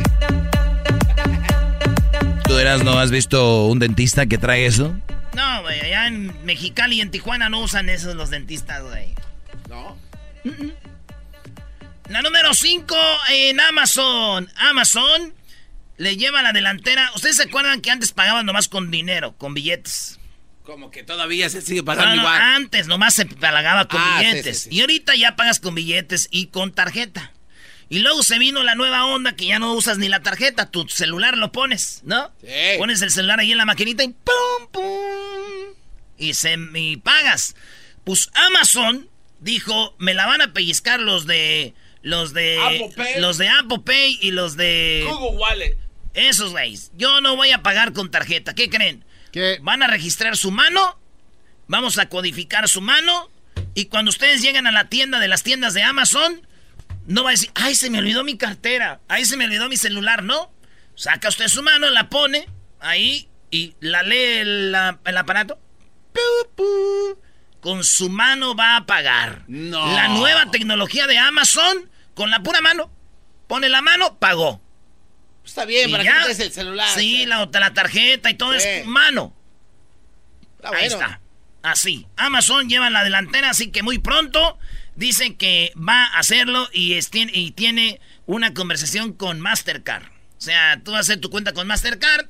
¿Tú 2.61 2.67
eras, 2.67 2.85
no 2.85 2.99
has 2.99 3.11
visto 3.11 3.65
un 3.69 3.79
dentista 3.79 4.27
que 4.27 4.37
trae 4.37 4.67
eso? 4.67 4.95
No, 5.35 5.63
güey, 5.63 5.81
allá 5.81 6.09
en 6.09 6.45
Mexicali 6.45 6.97
y 6.97 7.01
en 7.01 7.11
Tijuana 7.11 7.49
no 7.49 7.59
usan 7.61 7.89
esos 7.89 8.15
los 8.17 8.29
dentistas, 8.29 8.83
güey. 8.83 9.15
No. 9.71 9.97
La 12.11 12.21
número 12.21 12.53
5 12.53 12.95
en 13.31 13.61
Amazon. 13.61 14.51
Amazon 14.57 15.33
le 15.97 16.19
lleva 16.19 16.43
la 16.43 16.53
delantera. 16.53 17.11
¿Ustedes 17.15 17.37
se 17.37 17.45
acuerdan 17.45 17.81
que 17.81 17.91
antes 17.91 18.13
pagaban 18.13 18.45
nomás 18.45 18.69
con 18.69 18.91
dinero, 18.91 19.33
con 19.39 19.55
billetes? 19.55 20.21
Como 20.63 20.91
que 20.91 21.03
todavía 21.03 21.49
se 21.49 21.63
sigue 21.63 21.83
pagando 21.83 22.17
no, 22.17 22.21
igual. 22.21 22.43
antes 22.43 22.87
nomás 22.89 23.15
se 23.15 23.25
pagaba 23.25 23.89
con 23.89 23.99
Ah, 24.03 24.19
sí, 24.21 24.27
billetes. 24.27 24.59
sí, 24.65 24.69
sí. 24.69 24.77
Y 24.77 24.81
ahorita 24.83 25.15
ya 25.17 25.35
pagas 25.35 25.61
con 25.61 25.75
billetes 25.75 26.29
y 26.31 26.49
con 26.49 26.73
tarjeta. 26.75 27.33
Y 27.91 27.99
luego 27.99 28.23
se 28.23 28.39
vino 28.39 28.63
la 28.63 28.77
nueva 28.77 29.05
onda 29.05 29.35
que 29.35 29.47
ya 29.47 29.59
no 29.59 29.75
usas 29.75 29.99
ni 29.99 30.09
la 30.09 30.23
tarjeta, 30.23 30.71
tu 30.71 30.89
celular 30.89 31.37
lo 31.37 31.51
pones, 31.51 32.03
¿no? 32.05 32.31
Sí. 32.41 32.79
Pones 32.79 33.03
el 33.03 33.11
celular 33.11 33.41
ahí 33.41 33.51
en 33.51 33.59
la 33.59 33.65
maquinita 33.65 34.05
y 34.05 34.09
¡pum, 34.09 34.69
pum! 34.71 35.75
Y, 36.17 36.35
se, 36.35 36.57
y 36.75 36.97
pagas. 36.99 37.57
Pues 38.05 38.31
Amazon 38.35 39.11
dijo, 39.41 39.97
me 39.99 40.15
la 40.15 40.27
van 40.27 40.41
a 40.41 40.53
pellizcar 40.53 41.01
los 41.01 41.27
de... 41.27 41.75
Los 42.03 42.33
de... 42.33 42.59
Apple 42.63 42.93
Pay. 42.97 43.21
Los 43.21 43.39
de 43.39 43.49
Apple 43.49 43.81
Pay 43.85 44.19
y 44.23 44.31
los 44.31 44.57
de... 44.57 45.05
Google 45.11 45.39
Wallet. 45.39 45.77
Esos 46.15 46.53
güeyes. 46.53 46.93
Yo 46.97 47.21
no 47.21 47.35
voy 47.35 47.51
a 47.51 47.63
pagar 47.63 47.93
con 47.93 48.11
tarjeta. 48.11 48.55
¿Qué 48.55 48.71
creen? 48.71 49.05
¿Qué? 49.33 49.59
Van 49.63 49.83
a 49.83 49.89
registrar 49.89 50.37
su 50.37 50.53
mano. 50.53 50.97
Vamos 51.67 51.99
a 51.99 52.09
codificar 52.09 52.69
su 52.69 52.81
mano. 52.81 53.29
Y 53.75 53.87
cuando 53.87 54.11
ustedes 54.11 54.43
lleguen 54.43 54.69
a 54.69 54.73
la 54.73 54.89
tienda 54.89 55.19
de 55.19 55.29
las 55.29 55.43
tiendas 55.43 55.75
de 55.75 55.83
Amazon, 55.83 56.47
no 57.07 57.23
va 57.25 57.31
a 57.31 57.33
decir, 57.33 57.51
ay, 57.55 57.75
se 57.75 57.91
me 57.91 57.99
olvidó 57.99 58.25
mi 58.25 58.37
cartera. 58.37 59.01
Ay, 59.09 59.25
se 59.25 59.37
me 59.37 59.45
olvidó 59.47 59.69
mi 59.69 59.77
celular. 59.77 60.23
No. 60.23 60.53
Saca 60.95 61.29
usted 61.29 61.49
su 61.49 61.63
mano, 61.63 61.89
la 61.91 62.09
pone 62.11 62.49
ahí 62.81 63.29
y 63.51 63.75
la 63.81 64.03
lee 64.03 64.39
el, 64.39 64.73
la- 64.73 64.99
el 65.05 65.17
aparato. 65.17 65.59
Con 67.61 67.85
su 67.85 68.09
mano 68.09 68.55
va 68.55 68.77
a 68.77 68.87
pagar. 68.87 69.43
No. 69.49 69.95
La 69.95 70.09
nueva 70.09 70.51
tecnología 70.51 71.07
de 71.07 71.19
Amazon, 71.19 71.91
con 72.15 72.31
la 72.31 72.43
pura 72.43 72.61
mano. 72.61 72.91
Pone 73.47 73.69
la 73.69 73.83
mano, 73.83 74.19
pagó. 74.19 74.63
Está 75.45 75.65
bien, 75.65 75.89
Y 75.89 75.93
para 75.93 76.05
ya. 76.05 76.13
que 76.15 76.21
metes 76.21 76.41
el 76.41 76.53
celular. 76.53 76.89
Sí, 76.95 77.27
la, 77.27 77.49
la 77.53 77.75
tarjeta 77.75 78.31
y 78.31 78.35
todo 78.35 78.53
Sí. 78.59 78.67
es 78.67 78.87
mano. 78.87 79.35
Está 80.57 80.69
Ahí 80.69 80.89
bueno. 80.89 80.95
está. 81.05 81.21
Así. 81.63 82.07
Amazon 82.17 82.69
lleva 82.69 82.89
la 82.89 83.05
delantera, 83.05 83.51
así 83.51 83.71
que 83.71 83.83
muy 83.83 83.99
pronto 83.99 84.59
dicen 85.01 85.35
que 85.35 85.73
va 85.77 86.05
a 86.05 86.19
hacerlo 86.19 86.69
y, 86.73 86.95
es- 86.95 87.11
tiene- 87.11 87.33
y 87.35 87.51
tiene 87.53 88.01
una 88.27 88.55
conversación 88.55 89.13
con 89.13 89.41
Mastercard. 89.41 90.05
O 90.05 90.41
sea, 90.41 90.81
tú 90.85 90.93
vas 90.93 90.99
a 90.99 91.01
hacer 91.01 91.21
tu 91.21 91.31
cuenta 91.31 91.53
con 91.53 91.67
Mastercard, 91.67 92.27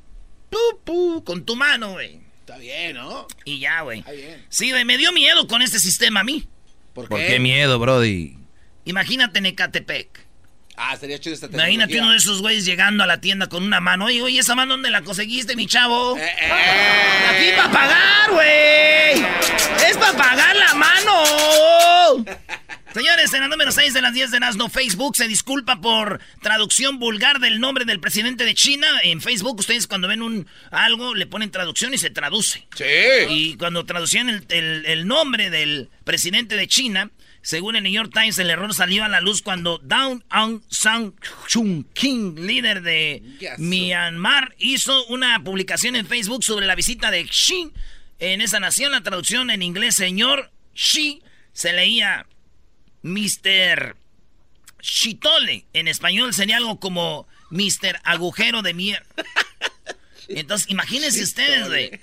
pu, 0.49 0.59
pu, 0.85 1.25
con 1.25 1.45
tu 1.45 1.57
mano, 1.57 1.93
güey. 1.93 2.21
Está 2.41 2.57
bien, 2.59 2.95
¿no? 2.97 3.27
Y 3.45 3.59
ya, 3.61 3.83
güey. 3.83 4.01
Está 4.01 4.13
bien. 4.13 4.45
Sí, 4.49 4.71
güey, 4.71 4.85
me 4.85 4.97
dio 4.99 5.13
miedo 5.13 5.47
con 5.47 5.63
este 5.63 5.79
sistema 5.79 6.21
a 6.21 6.25
mí. 6.25 6.49
¿Por 6.95 7.05
qué? 7.05 7.11
¿Por 7.11 7.21
qué 7.27 7.39
miedo, 7.39 7.79
Brody? 7.79 8.37
Imagínate 8.85 9.39
en 9.39 9.47
Ecatepec. 9.47 10.27
Ah, 10.83 10.97
sería 10.97 11.19
chido 11.21 11.35
esta 11.35 11.47
Imagínate 11.47 11.93
tecnología. 11.93 12.03
uno 12.03 12.13
de 12.13 12.17
esos 12.19 12.41
güeyes 12.41 12.65
llegando 12.65 13.05
a 13.05 13.07
la 13.07 13.21
tienda 13.21 13.49
con 13.49 13.63
una 13.65 13.81
mano. 13.81 14.07
Oye, 14.07 14.23
oye, 14.23 14.39
¿esa 14.39 14.55
mano 14.55 14.73
dónde 14.75 14.91
la 14.91 15.03
conseguiste, 15.03 15.55
mi 15.55 15.67
chavo? 15.67 16.17
Eh, 16.17 16.23
eh. 16.41 16.51
Aquí 17.29 17.51
para 17.57 17.71
pagar, 17.71 18.31
güey. 18.31 19.23
Es 19.91 19.97
para 19.99 20.17
pagar 20.17 20.57
la 20.57 20.75
mano. 20.75 22.25
Señores, 22.95 23.33
en 23.35 23.41
la 23.41 23.49
número 23.49 23.71
6 23.71 23.95
de 23.95 24.03
las 24.03 24.13
10 24.15 24.33
de 24.33 24.41
Nazno, 24.41 24.69
Facebook 24.69 25.15
se 25.17 25.29
disculpa 25.29 25.81
por 25.81 26.21
traducción 26.43 26.99
vulgar 26.99 27.39
del 27.39 27.61
nombre 27.61 27.85
del 27.85 28.01
presidente 28.01 28.45
de 28.45 28.55
China. 28.55 28.87
En 29.05 29.21
Facebook, 29.21 29.61
ustedes 29.61 29.87
cuando 29.87 30.09
ven 30.09 30.23
un 30.23 30.49
algo, 30.73 31.15
le 31.15 31.27
ponen 31.27 31.51
traducción 31.53 31.95
y 31.95 31.99
se 31.99 32.11
traduce. 32.11 32.67
Sí. 32.75 32.85
Y 33.29 33.57
cuando 33.59 33.85
traducían 33.85 34.29
el, 34.29 34.45
el- 34.49 34.87
el 34.87 35.07
nombre 35.07 35.51
del 35.51 35.89
presidente 36.05 36.57
de 36.57 36.67
China, 36.67 37.11
según 37.43 37.77
el 37.77 37.83
New 37.83 37.93
York 37.93 38.13
Times, 38.13 38.39
el 38.39 38.51
error 38.51 38.75
salió 38.75 39.05
a 39.05 39.09
la 39.09 39.21
luz 39.21 39.41
cuando 39.43 39.79
Dawn 39.79 40.25
Aung 40.29 40.61
San 40.69 41.15
Suu 41.47 41.85
Kyi, 41.95 42.35
líder 42.37 42.83
de 42.83 43.23
Yes. 43.39 43.59
Myanmar, 43.59 44.55
hizo 44.59 45.07
una 45.07 45.43
publicación 45.43 45.97
en 45.97 46.07
Facebook 46.07 46.45
sobre 46.45 46.67
la 46.67 46.75
visita 46.75 47.11
de 47.11 47.25
Xi 47.25 47.71
en 48.19 48.41
esa 48.43 48.61
nación. 48.61 48.93
La 48.93 49.03
traducción 49.03 49.51
en 49.51 49.63
inglés, 49.63 49.95
señor 49.95 50.51
Xi, 50.75 51.23
se 51.53 51.73
leía 51.73 52.27
Mr. 53.03 53.97
Chitole. 54.81 55.65
En 55.73 55.89
español 55.89 56.35
sería 56.35 56.59
algo 56.59 56.79
como 56.79 57.27
Mr. 57.51 58.01
Agujero 58.05 58.63
de 58.63 58.75
Mierda. 58.75 59.07
Entonces, 60.29 60.71
imagínense 60.71 61.23
ustedes, 61.23 61.69
güey. 61.69 62.01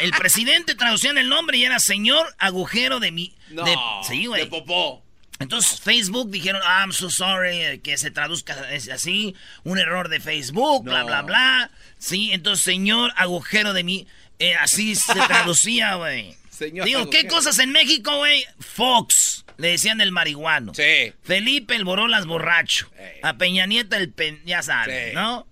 El 0.00 0.10
presidente 0.12 0.74
traducía 0.74 1.10
el 1.12 1.28
nombre 1.28 1.58
y 1.58 1.64
era 1.64 1.78
señor 1.80 2.26
agujero 2.38 3.00
de 3.00 3.12
mi. 3.12 3.34
No. 3.50 3.64
de- 3.64 3.76
sí, 4.06 4.26
güey. 4.26 4.42
De 4.42 4.46
popó. 4.48 5.02
Entonces 5.38 5.80
Facebook 5.80 6.30
dijeron, 6.30 6.62
"Ah, 6.64 6.80
I'm 6.80 6.92
so 6.92 7.10
sorry, 7.10 7.58
eh, 7.62 7.80
que 7.82 7.98
se 7.98 8.10
traduzca 8.10 8.56
así, 8.92 9.34
un 9.64 9.78
error 9.78 10.08
de 10.08 10.18
Facebook, 10.20 10.84
bla, 10.84 11.00
No. 11.00 11.06
bla, 11.06 11.22
bla. 11.22 11.70
Sí, 11.98 12.30
entonces 12.32 12.64
señor 12.64 13.12
agujero 13.16 13.72
de 13.72 13.84
mi. 13.84 14.06
eh, 14.38 14.54
así 14.56 14.94
se 14.96 15.14
traducía, 15.14 15.94
güey. 15.94 16.36
Señor 16.50 16.84
Digo, 16.86 17.08
¿qué 17.10 17.18
agujero. 17.18 17.34
cosas 17.36 17.58
en 17.58 17.70
México, 17.72 18.16
güey? 18.18 18.44
Fox, 18.60 19.44
le 19.58 19.68
decían 19.68 20.00
el 20.02 20.12
marihuano. 20.12 20.74
Sí. 20.74 21.12
Felipe 21.22 21.74
el 21.74 21.84
Borolas 21.84 22.26
borracho. 22.26 22.90
A 23.22 23.34
Peña 23.34 23.66
Nieta 23.66 23.96
el 23.98 24.10
pen... 24.12 24.42
Ya 24.44 24.62
sabes, 24.62 25.10
Sí. 25.10 25.14
¿no? 25.14 25.46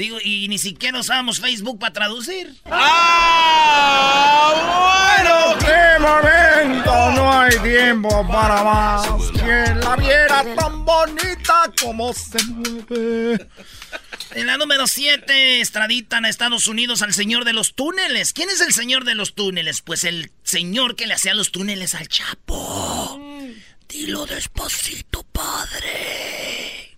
Digo, 0.00 0.16
y 0.24 0.48
ni 0.48 0.56
siquiera 0.56 0.98
usábamos 0.98 1.40
Facebook 1.40 1.78
para 1.78 1.92
traducir. 1.92 2.54
¡Ah! 2.64 4.54
Bueno. 5.18 5.58
¡Qué 5.58 5.98
momento! 6.00 7.10
No 7.10 7.30
hay 7.30 7.58
tiempo 7.58 8.26
para 8.26 8.64
más. 8.64 9.06
Quien 9.32 9.78
la 9.78 9.96
viera 9.96 10.42
tan 10.54 10.86
bonita 10.86 11.70
como 11.82 12.14
se 12.14 12.42
mueve. 12.44 13.46
En 14.30 14.46
la 14.46 14.56
número 14.56 14.86
7, 14.86 15.60
extraditan 15.60 16.24
a 16.24 16.30
Estados 16.30 16.66
Unidos 16.66 17.02
al 17.02 17.12
señor 17.12 17.44
de 17.44 17.52
los 17.52 17.74
túneles. 17.74 18.32
¿Quién 18.32 18.48
es 18.48 18.62
el 18.62 18.72
señor 18.72 19.04
de 19.04 19.14
los 19.14 19.34
túneles? 19.34 19.82
Pues 19.82 20.04
el 20.04 20.32
señor 20.44 20.96
que 20.96 21.06
le 21.06 21.12
hacía 21.12 21.34
los 21.34 21.52
túneles 21.52 21.94
al 21.94 22.08
Chapo. 22.08 23.20
Dilo 23.86 24.24
despacito, 24.24 25.24
padre. 25.24 26.89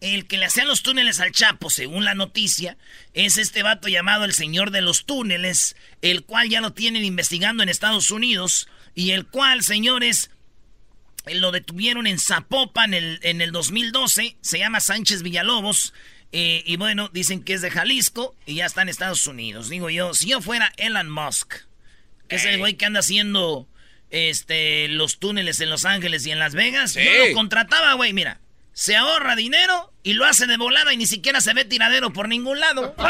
El 0.00 0.26
que 0.26 0.38
le 0.38 0.46
hacía 0.46 0.64
los 0.64 0.82
túneles 0.82 1.20
al 1.20 1.30
Chapo, 1.32 1.68
según 1.68 2.04
la 2.06 2.14
noticia, 2.14 2.78
es 3.12 3.36
este 3.36 3.62
vato 3.62 3.88
llamado 3.88 4.24
el 4.24 4.32
señor 4.32 4.70
de 4.70 4.80
los 4.80 5.04
túneles, 5.04 5.76
el 6.00 6.24
cual 6.24 6.48
ya 6.48 6.60
lo 6.62 6.72
tienen 6.72 7.04
investigando 7.04 7.62
en 7.62 7.68
Estados 7.68 8.10
Unidos 8.10 8.66
y 8.94 9.10
el 9.10 9.26
cual, 9.26 9.62
señores, 9.62 10.30
lo 11.26 11.52
detuvieron 11.52 12.06
en 12.06 12.18
Zapopan 12.18 12.94
en 12.94 13.04
el, 13.04 13.20
en 13.22 13.40
el 13.42 13.52
2012. 13.52 14.36
Se 14.40 14.58
llama 14.58 14.80
Sánchez 14.80 15.22
Villalobos. 15.22 15.92
eh, 16.32 16.62
y 16.64 16.76
bueno, 16.76 17.10
dicen 17.12 17.42
que 17.44 17.52
es 17.54 17.60
de 17.60 17.70
Jalisco 17.70 18.34
y 18.46 18.54
ya 18.54 18.66
está 18.66 18.80
en 18.82 18.88
Estados 18.88 19.26
Unidos. 19.26 19.68
Digo 19.68 19.90
yo, 19.90 20.14
si 20.14 20.28
yo 20.28 20.40
fuera 20.40 20.72
Elon 20.78 21.10
Musk, 21.10 21.54
que 22.28 22.36
es 22.36 22.44
el 22.46 22.56
güey 22.58 22.74
que 22.74 22.86
anda 22.86 23.00
haciendo 23.00 23.68
este, 24.10 24.88
los 24.88 25.18
túneles 25.18 25.60
en 25.60 25.68
Los 25.68 25.84
Ángeles 25.84 26.24
y 26.26 26.30
en 26.30 26.38
Las 26.38 26.54
Vegas, 26.54 26.92
Sí. 26.92 27.00
yo 27.04 27.26
lo 27.28 27.34
contrataba, 27.34 27.92
güey. 27.94 28.12
Mira, 28.14 28.40
se 28.72 28.96
ahorra 28.96 29.36
dinero 29.36 29.92
y 30.02 30.14
lo 30.14 30.24
hace 30.24 30.46
de 30.46 30.56
volada 30.56 30.92
y 30.92 30.96
ni 30.96 31.06
siquiera 31.06 31.40
se 31.40 31.52
ve 31.54 31.64
tiradero 31.64 32.12
por 32.12 32.28
ningún 32.28 32.60
lado. 32.60 32.94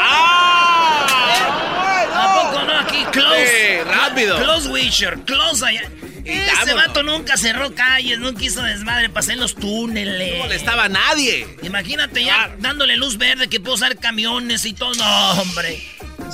¿A 2.13 2.51
poco 2.51 2.63
no? 2.65 2.79
Aquí, 2.79 3.03
close. 3.11 3.47
Sí, 3.47 3.83
rápido. 3.83 4.37
Close 4.37 4.69
Wisher, 4.69 5.19
close 5.21 5.65
allá. 5.65 5.89
Ese 6.25 6.73
vato 6.73 7.03
nunca 7.03 7.35
cerró 7.37 7.73
calles, 7.73 8.19
nunca 8.19 8.43
hizo 8.43 8.61
desmadre 8.61 9.09
para 9.09 9.21
hacer 9.21 9.37
los 9.37 9.55
túneles. 9.55 10.37
No 10.37 10.43
molestaba 10.43 10.85
a 10.85 10.89
nadie. 10.89 11.57
Imagínate 11.63 12.23
ya 12.23 12.55
dándole 12.59 12.95
luz 12.97 13.17
verde 13.17 13.47
que 13.47 13.59
puedo 13.59 13.75
usar 13.75 13.97
camiones 13.97 14.65
y 14.65 14.73
todo. 14.73 14.93
No, 14.95 15.31
hombre. 15.41 15.83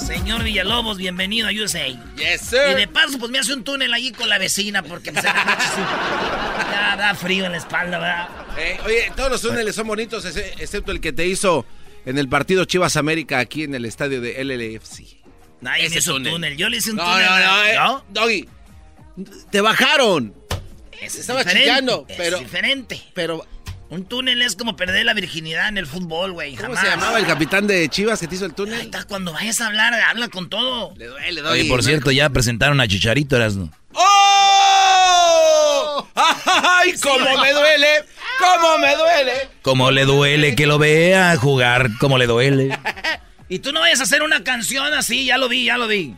Señor 0.05 0.43
Villalobos, 0.43 0.97
bienvenido 0.97 1.47
a 1.47 1.51
USA. 1.51 1.85
Yes, 2.15 2.43
Y 2.43 2.45
sir. 2.45 2.75
de 2.75 2.87
paso, 2.87 3.17
pues 3.17 3.31
me 3.31 3.39
hace 3.39 3.53
un 3.53 3.63
túnel 3.63 3.93
allí 3.93 4.11
con 4.11 4.29
la 4.29 4.37
vecina 4.37 4.83
porque 4.83 5.11
pues, 5.11 5.23
ya 5.23 6.95
da 6.97 7.15
frío 7.15 7.45
en 7.45 7.51
la 7.53 7.57
espalda, 7.57 7.97
¿verdad? 7.99 8.29
Eh, 8.57 8.77
oye, 8.85 9.11
todos 9.15 9.31
los 9.31 9.41
túneles 9.41 9.75
son 9.75 9.87
bonitos, 9.87 10.23
excepto 10.25 10.91
el 10.91 11.01
que 11.01 11.11
te 11.13 11.25
hizo 11.25 11.65
en 12.05 12.17
el 12.17 12.29
partido 12.29 12.65
Chivas 12.65 12.95
América 12.95 13.39
aquí 13.39 13.63
en 13.63 13.75
el 13.75 13.85
estadio 13.85 14.21
de 14.21 14.41
LLFC. 14.43 15.17
Nadie 15.61 15.81
me 15.83 15.87
Ese 15.87 15.99
hizo 15.99 16.13
túnel. 16.13 16.33
túnel. 16.33 16.57
Yo 16.57 16.69
le 16.69 16.77
hice 16.77 16.91
un 16.91 16.97
No, 16.97 17.03
túnel. 17.03 17.25
no, 17.25 17.39
no, 17.39 17.63
eh, 17.65 17.75
¿no? 17.75 18.05
Doggy. 18.09 18.49
Te 19.51 19.61
bajaron. 19.61 20.33
Ese 20.93 21.05
es 21.05 21.15
Estaba 21.21 21.39
diferente, 21.39 21.69
chillando, 21.69 22.05
es 22.07 22.17
pero- 22.17 22.39
diferente. 22.39 23.01
Pero, 23.13 23.45
Un 23.89 24.05
túnel 24.05 24.41
es 24.41 24.55
como 24.55 24.75
perder 24.75 25.05
la 25.05 25.13
virginidad 25.13 25.69
en 25.69 25.77
el 25.77 25.87
fútbol, 25.87 26.33
güey. 26.33 26.55
¿cómo 26.55 26.75
Jamás. 26.75 26.81
se 26.81 26.87
llamaba 26.87 27.19
el 27.19 27.25
capitán 27.25 27.67
de 27.67 27.87
Chivas 27.87 28.19
que 28.19 28.27
te 28.27 28.35
hizo 28.35 28.43
el 28.45 28.51
Ahí 28.51 28.55
túnel? 28.55 28.81
está, 28.81 29.05
cuando 29.05 29.31
vayas 29.31 29.61
a 29.61 29.67
hablar, 29.67 29.93
habla 29.93 30.27
con 30.27 30.49
todo. 30.49 30.93
Le 30.97 31.05
duele, 31.05 31.41
Doggy. 31.41 31.61
Oye, 31.61 31.69
por 31.69 31.83
cierto, 31.83 32.11
ya 32.11 32.29
presentaron 32.29 32.81
a 32.81 32.87
Chicharito, 32.87 33.37
Erasno. 33.37 33.71
¡Oh! 33.93 34.07
¡Ay, 36.15 36.93
cómo 37.01 37.37
me 37.41 37.53
duele! 37.53 37.87
¡Cómo 38.39 38.77
me 38.79 38.95
duele! 38.95 39.49
Como 39.61 39.91
le 39.91 40.03
duele 40.05 40.55
que 40.55 40.67
lo 40.67 40.77
vea 40.79 41.37
jugar, 41.37 41.89
como 41.99 42.17
le 42.17 42.25
duele. 42.27 42.77
Y 43.49 43.59
tú 43.59 43.71
no 43.71 43.79
vayas 43.79 44.01
a 44.01 44.03
hacer 44.03 44.23
una 44.23 44.43
canción 44.43 44.93
así, 44.93 45.23
ya 45.23 45.37
lo 45.37 45.47
vi, 45.47 45.63
ya 45.63 45.77
lo 45.77 45.87
vi. 45.87 46.13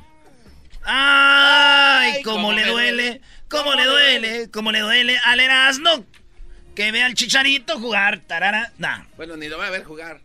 Ay, 0.84 2.14
Ay, 2.16 2.24
cómo, 2.24 2.38
cómo 2.38 2.54
le 2.54 2.66
duele, 2.66 3.04
duele, 3.04 3.22
cómo 3.48 3.64
cómo 3.66 3.76
le 3.76 3.86
duele, 3.86 4.50
cómo 4.50 4.72
le 4.72 4.80
duele 4.80 5.20
al 5.24 5.40
Erasmo 5.40 6.06
que 6.80 6.92
vea 6.94 7.08
al 7.08 7.14
Chicharito 7.14 7.78
jugar, 7.78 8.22
tarara. 8.26 8.72
Nah, 8.78 9.04
Bueno, 9.18 9.36
ni 9.36 9.50
lo 9.50 9.58
voy 9.58 9.68
a 9.68 9.70
ver 9.70 9.84
jugar. 9.84 10.22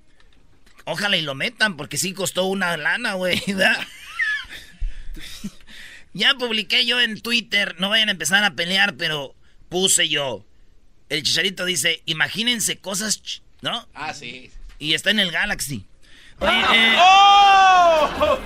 ojalá 0.84 1.16
y 1.16 1.22
lo 1.22 1.34
metan 1.34 1.76
porque 1.76 1.98
sí 1.98 2.12
costó 2.12 2.44
una 2.44 2.76
lana, 2.76 3.14
güey. 3.14 3.42
ya 6.12 6.34
publiqué 6.34 6.86
yo 6.86 7.00
en 7.00 7.20
Twitter, 7.20 7.74
no 7.80 7.88
vayan 7.88 8.08
a 8.08 8.12
empezar 8.12 8.44
a 8.44 8.52
pelear, 8.54 8.94
pero 8.94 9.34
puse 9.68 10.08
yo. 10.08 10.44
El 11.08 11.22
chicharito 11.24 11.64
dice, 11.64 12.02
imagínense 12.06 12.78
cosas, 12.78 13.20
ch- 13.22 13.42
¿no? 13.60 13.88
Ah, 13.94 14.14
sí. 14.14 14.50
Y 14.78 14.94
está 14.94 15.10
en 15.10 15.18
el 15.18 15.32
Galaxy. 15.32 15.84
Oye, 16.38 16.60
eh, 16.72 16.96
¡Oh! 16.98 18.38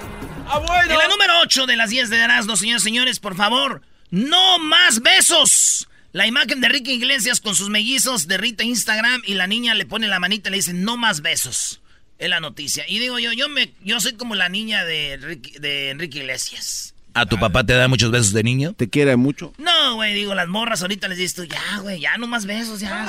¡Ah, 0.50 0.58
bueno! 0.66 0.92
En 0.92 0.98
la 0.98 1.08
número 1.08 1.40
8 1.42 1.66
de 1.66 1.76
las 1.76 1.90
10 1.90 2.08
de 2.10 2.18
Erasmo, 2.18 2.56
señores 2.56 2.82
señores, 2.82 3.20
por 3.20 3.36
favor, 3.36 3.82
no 4.10 4.58
más 4.58 5.00
besos. 5.00 5.87
La 6.12 6.26
imagen 6.26 6.60
de 6.60 6.68
Ricky 6.68 6.92
Iglesias 6.92 7.40
con 7.40 7.54
sus 7.54 7.68
mellizos 7.68 8.26
derrita 8.28 8.64
Instagram 8.64 9.22
y 9.26 9.34
la 9.34 9.46
niña 9.46 9.74
le 9.74 9.84
pone 9.86 10.08
la 10.08 10.18
manita 10.18 10.48
y 10.48 10.52
le 10.52 10.56
dice 10.56 10.72
no 10.72 10.96
más 10.96 11.20
besos. 11.20 11.80
Es 12.18 12.28
la 12.30 12.40
noticia. 12.40 12.84
Y 12.88 12.98
digo 12.98 13.18
yo, 13.18 13.32
yo 13.32 13.48
me, 13.48 13.72
yo 13.84 14.00
soy 14.00 14.14
como 14.14 14.34
la 14.34 14.48
niña 14.48 14.84
de, 14.84 15.18
Ricky- 15.20 15.58
de 15.60 15.90
Enrique 15.90 16.18
Iglesias. 16.18 16.94
¿A 17.14 17.26
tu 17.26 17.38
papá 17.38 17.64
te 17.64 17.72
da 17.72 17.88
muchos 17.88 18.10
besos 18.10 18.32
de 18.32 18.42
niño? 18.44 18.74
¿Te 18.74 18.88
quiere 18.88 19.16
mucho? 19.16 19.52
No, 19.58 19.96
güey, 19.96 20.14
digo, 20.14 20.34
las 20.34 20.46
morras 20.48 20.82
ahorita 20.82 21.08
les 21.08 21.18
dices 21.18 21.34
tú, 21.34 21.44
ya, 21.44 21.78
güey, 21.80 22.00
ya 22.00 22.16
no 22.16 22.26
más 22.28 22.46
besos, 22.46 22.80
ya, 22.80 23.06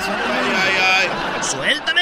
suéltame. 1.42 2.00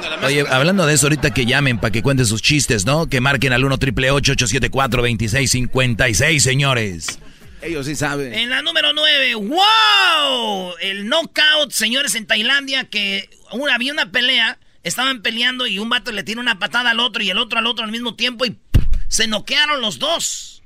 Suéltame. 0.00 0.26
Oye, 0.26 0.44
hablando 0.48 0.86
de 0.86 0.94
eso, 0.94 1.06
ahorita 1.06 1.32
que 1.34 1.44
llamen 1.46 1.78
para 1.78 1.90
que 1.90 2.02
cuenten 2.02 2.26
sus 2.26 2.40
chistes, 2.42 2.86
¿no? 2.86 3.06
Que 3.06 3.20
marquen 3.20 3.52
al 3.52 3.64
1 3.64 3.78
triple 3.78 4.10
874 4.10 5.02
2656, 5.02 6.42
señores. 6.42 7.18
Ellos 7.62 7.86
sí 7.86 7.94
saben. 7.94 8.34
En 8.34 8.50
la 8.50 8.60
número 8.62 8.92
9, 8.92 9.34
¡wow! 9.36 10.74
El 10.80 11.08
knockout, 11.08 11.70
señores, 11.70 12.14
en 12.14 12.26
Tailandia, 12.26 12.88
que 12.90 13.30
una, 13.52 13.74
había 13.74 13.92
una 13.92 14.10
pelea, 14.10 14.58
estaban 14.82 15.22
peleando 15.22 15.66
y 15.66 15.78
un 15.78 15.88
vato 15.88 16.10
le 16.10 16.24
tira 16.24 16.40
una 16.40 16.58
patada 16.58 16.90
al 16.90 17.00
otro 17.00 17.22
y 17.22 17.30
el 17.30 17.38
otro 17.38 17.58
al 17.58 17.66
otro 17.66 17.84
al 17.84 17.92
mismo 17.92 18.16
tiempo 18.16 18.44
y 18.44 18.50
¡pum! 18.50 18.84
se 19.08 19.26
noquearon 19.26 19.80
los 19.80 19.98
dos. 19.98 20.62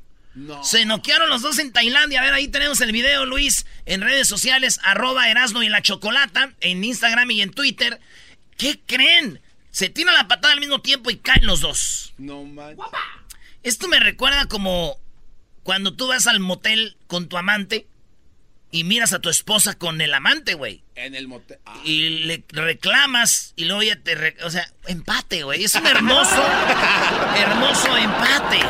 Se 0.62 0.84
noquearon 0.84 1.30
los 1.30 1.42
dos 1.42 1.58
en 1.58 1.72
Tailandia. 1.72 2.20
A 2.20 2.24
ver, 2.24 2.34
ahí 2.34 2.48
tenemos 2.48 2.80
el 2.82 2.92
video, 2.92 3.24
Luis, 3.24 3.64
en 3.86 4.02
redes 4.02 4.28
sociales, 4.28 4.78
arroba 4.82 5.30
Erasno 5.30 5.62
y 5.62 5.68
la 5.68 5.80
Chocolata, 5.80 6.52
en 6.60 6.84
Instagram 6.84 7.30
y 7.30 7.40
en 7.40 7.50
Twitter. 7.50 8.00
¿Qué 8.58 8.78
creen? 8.84 9.40
Se 9.70 9.88
tiran 9.88 10.14
la 10.14 10.28
patada 10.28 10.52
al 10.52 10.60
mismo 10.60 10.80
tiempo 10.80 11.10
y 11.10 11.16
caen 11.16 11.46
los 11.46 11.60
dos. 11.60 12.14
No 12.18 12.44
manches. 12.44 12.84
Esto 13.62 13.88
me 13.88 13.98
recuerda 13.98 14.46
como 14.46 14.98
cuando 15.66 15.92
tú 15.94 16.06
vas 16.06 16.28
al 16.28 16.38
motel 16.38 16.96
con 17.08 17.28
tu 17.28 17.37
amante 17.37 17.88
y 18.70 18.85
miras 18.85 19.12
a 19.12 19.18
tu 19.18 19.28
esposa 19.30 19.75
con 19.76 20.00
el 20.00 20.14
amante, 20.14 20.54
güey. 20.54 20.85
En 20.94 21.16
el 21.16 21.26
motel. 21.26 21.58
Ah. 21.66 21.80
Y 21.85 22.08
le 22.25 22.44
reclamas 22.50 23.52
y 23.56 23.64
luego 23.64 23.82
ya 23.82 23.96
te... 24.00 24.14
re- 24.14 24.37
o 24.44 24.50
sea, 24.50 24.64
empate, 24.87 25.42
güey. 25.42 25.64
Es 25.64 25.75
un 25.75 25.85
hermoso, 25.85 26.40
hermoso 27.37 27.96
empate. 27.96 28.61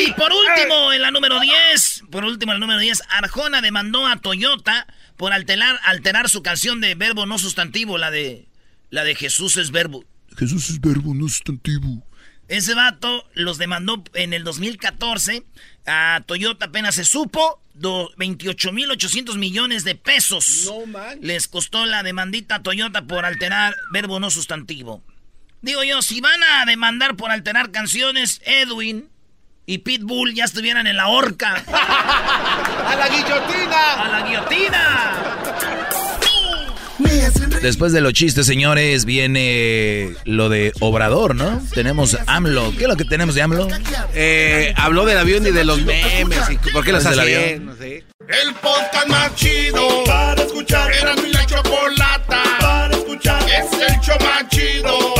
Y 0.00 0.12
por 0.12 0.30
último, 0.32 0.92
en 0.94 1.02
la 1.02 1.10
número 1.10 1.38
10, 1.38 2.04
por 2.10 2.24
último, 2.24 2.52
en 2.52 2.60
la 2.60 2.66
número 2.66 2.80
10, 2.80 3.02
Arjona 3.10 3.60
demandó 3.60 4.06
a 4.06 4.16
Toyota 4.16 4.86
por 5.18 5.34
alterar, 5.34 5.78
alterar 5.84 6.30
su 6.30 6.42
canción 6.42 6.80
de 6.80 6.94
verbo 6.94 7.26
no 7.26 7.36
sustantivo, 7.36 7.98
la 7.98 8.10
de, 8.10 8.48
la 8.88 9.04
de 9.04 9.14
Jesús 9.16 9.58
es 9.58 9.70
verbo. 9.70 10.02
Jesús 10.38 10.70
es 10.70 10.80
verbo, 10.80 11.12
no 11.14 11.28
sustantivo. 11.28 12.06
Ese 12.48 12.74
vato 12.74 13.24
los 13.34 13.58
demandó 13.58 14.02
en 14.14 14.32
el 14.32 14.42
2014. 14.44 15.44
A 15.86 16.22
Toyota 16.26 16.66
apenas 16.66 16.94
se 16.96 17.04
supo. 17.04 17.60
do- 17.74 18.10
28.800 18.16 19.36
millones 19.36 19.84
de 19.84 19.94
pesos. 19.94 20.64
No 20.66 20.84
manches. 20.86 21.24
Les 21.24 21.46
costó 21.46 21.86
la 21.86 22.02
demandita 22.02 22.56
a 22.56 22.62
Toyota 22.62 23.02
por 23.02 23.24
alterar 23.24 23.76
verbo 23.92 24.18
no 24.18 24.30
sustantivo. 24.30 25.02
Digo 25.62 25.82
yo, 25.84 26.02
si 26.02 26.20
van 26.20 26.40
a 26.42 26.64
demandar 26.66 27.16
por 27.16 27.30
alterar 27.30 27.70
canciones, 27.70 28.40
Edwin 28.44 29.08
y 29.66 29.78
Pitbull 29.78 30.34
ya 30.34 30.44
estuvieran 30.44 30.86
en 30.86 30.96
la 30.96 31.08
horca. 31.08 31.62
¡A 31.68 32.96
la 32.96 33.08
guillotina! 33.08 33.92
¡A 34.04 34.08
la 34.08 34.26
guillotina! 34.26 35.87
Después 37.62 37.92
de 37.92 38.00
los 38.00 38.12
chistes, 38.12 38.46
señores, 38.46 39.04
viene 39.04 40.14
lo 40.24 40.48
de 40.48 40.72
Obrador, 40.80 41.34
¿no? 41.34 41.60
Tenemos 41.74 42.16
AMLO. 42.26 42.72
¿Qué 42.76 42.82
es 42.84 42.88
lo 42.88 42.96
que 42.96 43.04
tenemos 43.04 43.34
de 43.34 43.42
AMLO? 43.42 43.68
Eh, 44.14 44.72
habló 44.76 45.04
del 45.04 45.18
avión 45.18 45.46
y 45.46 45.50
de 45.50 45.64
los 45.64 45.80
memes. 45.82 46.38
Y 46.50 46.70
¿Por 46.70 46.84
qué 46.84 46.92
los 46.92 47.04
¿Es 47.04 47.10
del 47.10 47.20
hacen? 47.20 47.34
avión? 47.44 47.66
No 47.66 47.76
sé. 47.76 48.04
El 48.28 48.54
podcast 48.54 49.08
más 49.08 49.34
chido 49.34 50.04
para 50.04 50.42
escuchar. 50.42 50.92
Era 50.92 51.14
mi 51.16 51.30
la 51.32 51.46
chocolata 51.46 52.42
para 52.60 52.94
escuchar. 52.96 53.42
Es 53.48 53.72
el 53.72 54.00
show 54.00 54.16
más 54.20 54.48
chido 54.48 55.17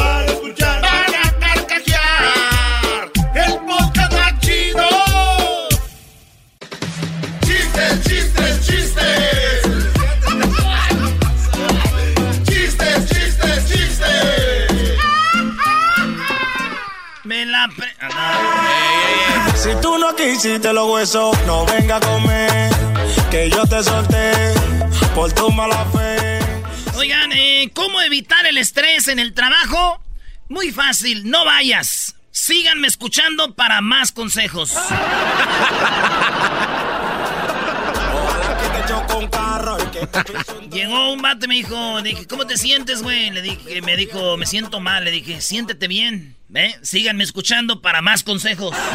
Si 19.56 19.70
tú 19.82 19.98
no 19.98 20.14
quisiste 20.14 20.72
los 20.72 20.88
huesos, 20.90 21.36
no 21.46 21.66
venga 21.66 21.96
a 21.96 22.00
comer. 22.00 22.70
Que 23.30 23.50
yo 23.50 23.66
te 23.66 23.82
solté 23.82 24.54
por 25.14 25.32
tu 25.32 25.50
mala 25.50 25.84
fe. 25.86 26.38
Oigan, 26.96 27.32
eh, 27.32 27.70
¿cómo 27.74 28.00
evitar 28.00 28.46
el 28.46 28.58
estrés 28.58 29.08
en 29.08 29.18
el 29.18 29.34
trabajo? 29.34 30.00
Muy 30.48 30.70
fácil, 30.70 31.28
no 31.28 31.44
vayas. 31.44 32.14
Síganme 32.30 32.86
escuchando 32.86 33.54
para 33.54 33.80
más 33.80 34.12
consejos. 34.12 34.72
Llegó 40.70 41.12
un 41.12 41.20
y 41.20 41.46
me 41.46 41.54
dijo, 41.54 42.02
dije, 42.02 42.26
¿cómo 42.26 42.46
te 42.46 42.56
sientes, 42.56 43.02
güey? 43.02 43.30
Le 43.30 43.42
dije, 43.42 43.82
me 43.82 43.96
dijo, 43.96 44.36
me 44.36 44.46
siento 44.46 44.80
mal. 44.80 45.04
Le 45.04 45.10
dije, 45.10 45.40
siéntete 45.40 45.88
bien. 45.88 46.36
¿Ve? 46.48 46.74
Síganme 46.82 47.24
escuchando 47.24 47.82
para 47.82 48.02
más 48.02 48.22
consejos. 48.22 48.74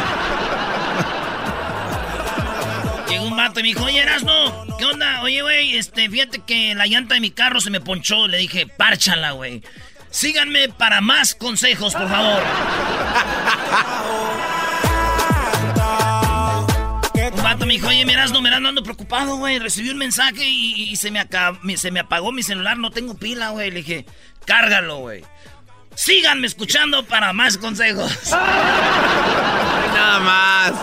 Llegó 3.09 3.25
un 3.25 3.37
vato 3.37 3.61
me 3.61 3.67
dijo, 3.67 3.83
oye, 3.83 3.99
Erasno, 3.99 4.65
¿qué 4.77 4.85
onda? 4.85 5.21
Oye, 5.21 5.41
güey, 5.41 5.77
este, 5.77 6.09
fíjate 6.09 6.39
que 6.39 6.73
la 6.73 6.87
llanta 6.87 7.15
de 7.15 7.21
mi 7.21 7.31
carro 7.31 7.61
se 7.61 7.69
me 7.69 7.79
ponchó. 7.79 8.27
Le 8.27 8.37
dije, 8.37 8.65
párchala, 8.65 9.31
güey. 9.31 9.61
Síganme 10.09 10.69
para 10.69 11.01
más 11.01 11.35
consejos, 11.35 11.93
por 11.93 12.09
favor. 12.09 12.41
me 17.73 17.77
dijo, 17.79 17.87
oye, 17.89 18.05
miras, 18.05 18.31
no, 18.31 18.39
miras, 18.41 18.61
no 18.61 18.69
ando 18.69 18.83
preocupado, 18.83 19.37
güey. 19.37 19.57
Recibí 19.59 19.89
un 19.89 19.97
mensaje 19.97 20.45
y, 20.47 20.91
y 20.91 20.95
se, 20.95 21.09
me 21.09 21.19
acab- 21.19 21.59
me- 21.63 21.75
se 21.77 21.89
me 21.91 21.99
apagó 22.01 22.31
mi 22.31 22.43
celular, 22.43 22.77
no 22.77 22.91
tengo 22.91 23.15
pila, 23.17 23.49
güey. 23.49 23.71
Le 23.71 23.77
dije, 23.77 24.05
cárgalo, 24.45 24.97
güey. 24.97 25.23
Síganme 25.95 26.45
escuchando 26.47 27.03
para 27.05 27.33
más 27.33 27.57
consejos. 27.57 28.11
Nada 28.31 30.19
más. 30.19 30.73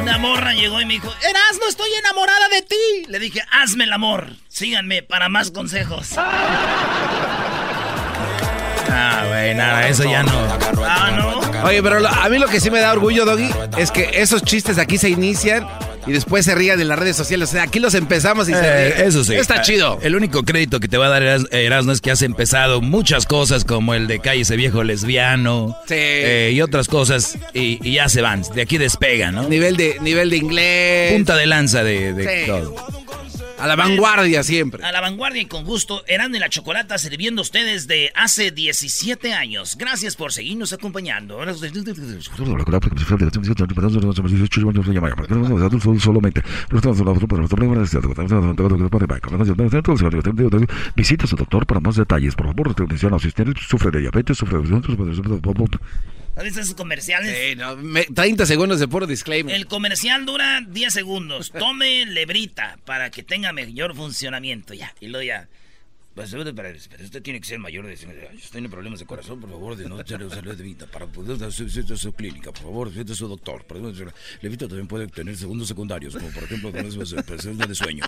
Una 0.00 0.18
morra 0.18 0.52
llegó 0.54 0.80
y 0.80 0.84
me 0.86 0.94
dijo, 0.94 1.12
Eras, 1.28 1.58
no 1.60 1.68
estoy 1.68 1.88
enamorada 2.00 2.48
de 2.48 2.62
ti. 2.62 2.76
Le 3.08 3.18
dije, 3.20 3.40
hazme 3.52 3.84
el 3.84 3.92
amor. 3.92 4.32
Síganme 4.48 5.02
para 5.04 5.28
más 5.28 5.50
consejos. 5.52 6.10
Ah, 8.94 9.24
güey, 9.28 9.54
nada, 9.54 9.88
eso 9.88 10.04
ya 10.04 10.22
no. 10.22 10.32
Ah, 10.84 11.10
no. 11.16 11.62
Oye, 11.66 11.82
pero 11.82 12.00
lo- 12.00 12.08
a 12.08 12.28
mí 12.28 12.38
lo 12.38 12.46
que 12.48 12.60
sí 12.60 12.70
me 12.70 12.80
da 12.80 12.92
orgullo, 12.92 13.24
Doggy, 13.24 13.48
es 13.78 13.90
que 13.90 14.10
esos 14.14 14.42
chistes 14.42 14.78
aquí 14.78 14.98
se 14.98 15.08
inician 15.08 15.66
y 16.06 16.12
después 16.12 16.44
se 16.44 16.54
rían 16.56 16.80
en 16.80 16.88
las 16.88 16.98
redes 16.98 17.16
sociales. 17.16 17.48
O 17.50 17.52
sea, 17.52 17.62
aquí 17.62 17.78
los 17.78 17.94
empezamos 17.94 18.48
y 18.48 18.52
se 18.52 18.58
Eh, 18.60 18.94
ríen. 18.94 19.06
eso 19.08 19.22
sí. 19.24 19.34
Está 19.34 19.56
Eh, 19.56 19.62
chido. 19.62 19.98
El 20.02 20.16
único 20.16 20.42
crédito 20.44 20.80
que 20.80 20.88
te 20.88 20.98
va 20.98 21.06
a 21.06 21.08
dar 21.10 21.22
Eras- 21.22 21.46
Erasmo 21.52 21.92
es 21.92 22.00
que 22.00 22.10
has 22.10 22.22
empezado 22.22 22.80
muchas 22.80 23.26
cosas 23.26 23.64
como 23.64 23.94
el 23.94 24.08
de 24.08 24.18
calle 24.18 24.40
ese 24.42 24.56
viejo 24.56 24.82
lesbiano 24.82 25.76
Sí. 25.86 25.94
eh, 25.96 26.50
y 26.52 26.60
otras 26.60 26.88
cosas 26.88 27.38
y, 27.54 27.78
y 27.88 27.94
ya 27.94 28.08
se 28.08 28.20
van. 28.22 28.42
De 28.54 28.62
aquí 28.62 28.76
despegan, 28.78 29.34
¿no? 29.36 29.48
Nivel 29.48 29.76
de, 29.76 29.96
nivel 30.00 30.30
de 30.30 30.36
inglés. 30.38 31.12
Punta 31.12 31.36
de 31.36 31.46
lanza 31.46 31.84
de, 31.84 32.12
de 32.12 32.24
Sí. 32.44 32.46
todo. 32.46 32.74
A 33.62 33.68
la 33.68 33.76
vanguardia 33.76 34.42
siempre. 34.42 34.84
A 34.84 34.90
la 34.90 35.00
vanguardia 35.00 35.40
y 35.40 35.46
con 35.46 35.62
gusto, 35.62 36.02
Erasmo 36.08 36.34
y 36.34 36.40
la 36.40 36.48
Chocolata 36.48 36.98
sirviendo 36.98 37.42
a 37.42 37.44
ustedes 37.44 37.86
de 37.86 38.10
hace 38.16 38.50
17 38.50 39.34
años. 39.34 39.76
Gracias 39.78 40.16
por 40.16 40.32
seguirnos 40.32 40.72
acompañando. 40.72 41.38
Visita 50.96 51.24
a 51.24 51.28
su 51.28 51.36
doctor 51.36 51.64
para 51.64 51.80
más 51.80 51.94
detalles. 51.94 52.34
Por 52.34 52.46
favor, 52.46 52.70
atención, 52.70 53.20
si 53.20 53.28
usted 53.28 53.46
sufre 53.68 53.92
de 53.92 54.00
diabetes, 54.00 54.38
sufre 54.38 54.58
de... 54.58 54.82
¿Has 56.34 56.44
visto 56.44 56.60
esos 56.60 56.74
comerciales? 56.74 57.36
Sí, 57.36 57.56
no, 57.56 57.76
me- 57.76 58.04
30 58.04 58.46
segundos 58.46 58.80
de 58.80 58.88
puro 58.88 59.06
disclaimer. 59.06 59.54
El 59.54 59.66
comercial 59.66 60.24
dura 60.24 60.62
10 60.66 60.92
segundos. 60.92 61.52
Tome 61.52 62.06
lebrita 62.06 62.78
para 62.86 63.10
que 63.10 63.22
tenga 63.22 63.52
mayor 63.52 63.94
funcionamiento. 63.94 64.72
Ya, 64.74 64.94
y 65.00 65.08
luego 65.08 65.24
ya. 65.24 65.48
Pues, 66.14 66.30
pero, 66.54 66.70
usted 67.02 67.22
tiene 67.22 67.40
que 67.40 67.46
ser 67.46 67.58
mayor 67.58 67.86
de 67.86 67.94
usted 67.94 68.50
tiene 68.50 68.68
problemas 68.68 69.00
de 69.00 69.06
corazón, 69.06 69.40
por 69.40 69.48
favor, 69.48 69.76
de 69.76 69.88
no 69.88 69.98
echarle 69.98 70.28
salud 70.28 70.54
de 70.54 70.62
vida 70.62 70.86
para 70.86 71.06
poder 71.06 71.38
dar 71.38 71.50
su, 71.50 71.70
su, 71.70 71.96
su, 71.96 72.12
clínica, 72.12 72.52
por 72.52 72.62
favor, 72.62 72.92
es 72.94 73.16
su 73.16 73.28
doctor. 73.28 73.64
Levita 74.42 74.68
también 74.68 74.86
puede 74.86 75.06
tener 75.06 75.36
segundos 75.38 75.68
secundarios, 75.68 76.14
como 76.14 76.28
por 76.28 76.44
ejemplo 76.44 76.70
presencia 76.70 77.66
de 77.66 77.74
sueño. 77.74 78.04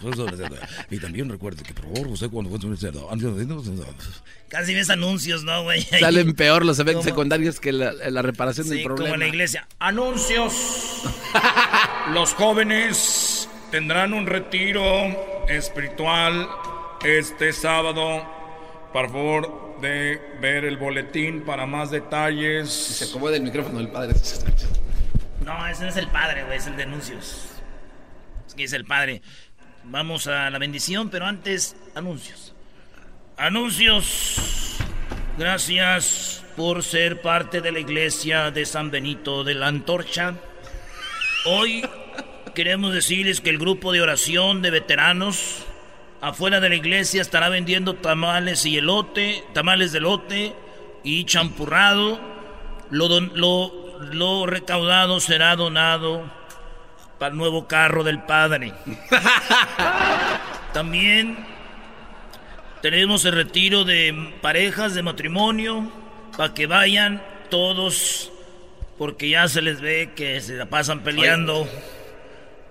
Y 0.90 0.98
también 0.98 1.30
recuerde 1.30 1.62
que, 1.62 1.72
por 1.72 1.84
favor, 1.94 2.08
usted 2.08 2.28
cuando 2.28 2.50
fue 2.50 2.58
Casi 4.48 4.74
ves 4.74 4.90
anuncios, 4.90 5.42
¿no, 5.42 5.62
güey? 5.62 5.80
Salen 6.00 6.34
peor 6.34 6.66
los 6.66 6.78
efectos 6.78 7.04
secundarios 7.04 7.58
que 7.58 7.72
la, 7.72 7.92
la 7.92 8.20
reparación 8.20 8.68
del 8.68 8.82
problema. 8.82 9.04
como 9.04 9.14
en 9.14 9.20
la 9.20 9.28
iglesia. 9.28 9.66
Anuncios. 9.78 10.52
los 12.12 12.34
jóvenes 12.34 13.48
tendrán 13.70 14.12
un 14.12 14.26
retiro 14.26 14.84
espiritual 15.48 16.48
este 17.04 17.52
sábado. 17.52 18.26
Por 18.92 19.08
favor 19.08 19.78
de 19.80 20.20
ver 20.40 20.64
el 20.64 20.76
boletín 20.76 21.42
para 21.42 21.66
más 21.66 21.90
detalles. 21.90 22.72
Se 22.72 23.04
acomoda 23.04 23.36
el 23.36 23.42
micrófono 23.42 23.78
del 23.78 23.88
padre. 23.88 24.14
No, 25.44 25.66
ese 25.66 25.82
no 25.82 25.90
es 25.90 25.96
el 25.96 26.08
padre, 26.08 26.44
güey, 26.44 26.56
es 26.56 26.66
el 26.66 26.76
de 26.76 26.84
anuncios. 26.84 27.48
Es 28.46 28.54
que 28.54 28.64
es 28.64 28.72
el 28.72 28.84
padre. 28.84 29.20
Vamos 29.84 30.26
a 30.26 30.48
la 30.48 30.58
bendición, 30.58 31.10
pero 31.10 31.26
antes, 31.26 31.76
anuncios. 31.94 32.54
Anuncios. 33.36 34.76
Gracias 35.36 36.42
por 36.56 36.82
ser 36.82 37.20
parte 37.20 37.60
de 37.60 37.72
la 37.72 37.80
iglesia 37.80 38.50
de 38.50 38.64
San 38.64 38.90
Benito 38.90 39.44
de 39.44 39.54
la 39.54 39.66
Antorcha. 39.66 40.34
Hoy 41.46 41.84
queremos 42.54 42.94
decirles 42.94 43.40
que 43.40 43.50
el 43.50 43.58
grupo 43.58 43.92
de 43.92 44.00
oración 44.00 44.62
de 44.62 44.70
veteranos 44.70 45.66
afuera 46.24 46.58
de 46.58 46.70
la 46.70 46.74
iglesia 46.74 47.20
estará 47.20 47.50
vendiendo 47.50 47.96
tamales 47.96 48.64
y 48.64 48.78
elote, 48.78 49.44
tamales 49.52 49.92
de 49.92 49.98
elote 49.98 50.54
y 51.02 51.24
champurrado. 51.24 52.18
Lo, 52.90 53.20
lo, 53.20 54.00
lo 54.00 54.46
recaudado 54.46 55.20
será 55.20 55.54
donado 55.54 56.24
para 57.18 57.32
el 57.32 57.36
nuevo 57.36 57.68
carro 57.68 58.04
del 58.04 58.22
padre. 58.22 58.72
También 60.72 61.46
tenemos 62.80 63.24
el 63.26 63.32
retiro 63.32 63.84
de 63.84 64.32
parejas 64.40 64.94
de 64.94 65.02
matrimonio 65.02 65.92
para 66.36 66.54
que 66.54 66.66
vayan 66.66 67.22
todos 67.50 68.32
porque 68.96 69.28
ya 69.28 69.46
se 69.48 69.60
les 69.60 69.80
ve 69.82 70.12
que 70.16 70.40
se 70.40 70.54
la 70.54 70.66
pasan 70.66 71.00
peleando. 71.00 71.68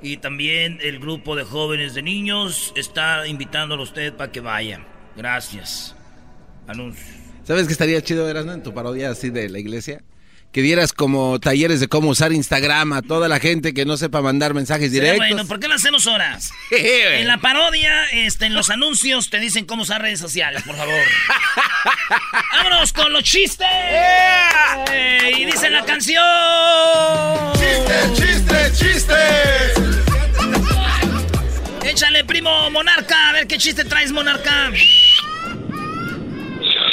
Y 0.04 0.18
también 0.18 0.80
el 0.82 1.00
grupo 1.00 1.36
de 1.36 1.44
jóvenes 1.44 1.94
de 1.94 2.02
niños 2.02 2.74
está 2.76 3.26
invitándolo 3.26 3.84
a 3.84 3.86
usted 3.86 4.13
para 4.13 4.32
que 4.32 4.42
vaya. 4.42 4.86
Gracias. 5.16 5.96
Anuncio. 6.68 7.16
¿Sabes 7.44 7.68
qué 7.68 7.72
estaría 7.72 8.02
chido, 8.02 8.30
Erasmo, 8.30 8.52
en 8.52 8.63
tu 8.63 8.74
parodia 8.74 9.10
así 9.12 9.30
de 9.30 9.50
la 9.50 9.60
iglesia? 9.60 10.04
Que 10.54 10.62
dieras 10.62 10.94
como 10.94 11.39
talleres 11.39 11.80
de 11.80 11.88
cómo 11.88 12.10
usar 12.10 12.32
Instagram 12.32 12.94
a 12.94 13.02
toda 13.02 13.28
la 13.28 13.39
gente 13.39 13.74
que 13.74 13.86
no 13.86 13.98
sepa 13.98 14.22
mandar 14.22 14.54
mensajes 14.54 14.92
directos. 14.92 15.18
Bueno, 15.18 15.48
¿por 15.48 15.60
qué 15.60 15.68
no 15.68 15.74
hacemos 15.74 16.06
horas? 16.06 16.52
en 16.72 17.28
la 17.28 17.39
parodia, 17.39 18.06
este, 18.12 18.46
en 18.46 18.54
los 18.54 18.70
anuncios 18.70 19.32
te 19.32 19.39
dicen 19.39 19.66
cómo 19.66 19.82
usar 19.82 20.04
redes 20.04 20.20
sociales, 20.20 20.62
por 20.62 20.76
favor. 20.76 20.94
¡Vámonos 22.54 22.94
con 22.94 23.12
los 23.12 23.24
chistes! 23.24 23.68
y 25.36 25.46
dice 25.46 25.72
la 25.72 25.84
canción. 25.86 26.24
¡Chistes, 27.54 28.13
chistes, 28.13 28.80
chistes! 28.80 29.74
Échale, 31.84 32.24
primo 32.26 32.70
Monarca, 32.70 33.30
a 33.30 33.34
ver 33.34 33.48
qué 33.48 33.58
chiste 33.58 33.86
traes, 33.86 34.12
Monarca. 34.12 34.72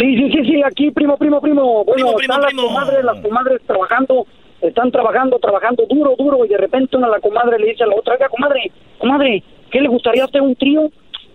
Sí, 0.00 0.16
sí, 0.16 0.30
sí, 0.32 0.44
sí, 0.46 0.62
aquí, 0.64 0.90
primo, 0.92 1.18
primo, 1.18 1.42
primo. 1.42 1.84
Bueno, 1.84 2.14
primo, 2.14 2.20
están 2.20 2.40
las 2.40 2.54
comadres, 2.54 3.04
las 3.04 3.20
comadres 3.20 3.60
trabajando, 3.66 4.26
están 4.62 4.90
trabajando, 4.90 5.38
trabajando 5.38 5.84
duro, 5.86 6.14
duro, 6.18 6.42
y 6.46 6.48
de 6.48 6.56
repente 6.56 6.96
una 6.96 7.08
la 7.08 7.20
comadre 7.20 7.58
le 7.58 7.66
dice 7.66 7.84
a 7.84 7.86
la 7.86 7.96
otra, 7.96 8.14
oiga, 8.14 8.30
comadre, 8.30 8.72
comadre, 8.98 9.42
¿qué 9.70 9.78
le 9.82 9.88
gustaría 9.88 10.24
hacer 10.24 10.40
un 10.40 10.56
trío? 10.56 10.90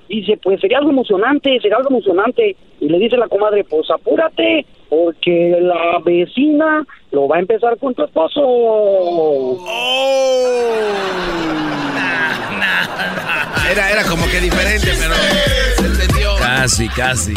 Dice, 0.10 0.40
pues 0.42 0.60
sería 0.62 0.80
algo 0.80 0.90
emocionante, 0.90 1.60
sería 1.62 1.78
algo 1.78 1.90
emocionante. 1.90 2.56
Y 2.80 2.90
le 2.90 2.98
dice 2.98 3.18
la 3.18 3.28
comadre, 3.28 3.64
pues 3.66 3.88
apúrate, 3.92 4.66
porque 4.90 5.58
la 5.62 6.00
vecina 6.04 6.84
lo 7.12 7.28
va 7.28 7.38
a 7.38 7.42
empezar 7.42 7.78
con 7.78 7.94
tu 7.94 8.04
esposo. 8.04 8.42
Oh. 8.44 9.58
Era, 13.72 13.92
era 13.92 14.04
como 14.10 14.26
que 14.28 14.40
diferente, 14.40 14.88
pero 15.00 15.14
se 15.76 15.86
entendió. 15.86 16.36
Casi, 16.38 16.88
casi. 16.90 17.34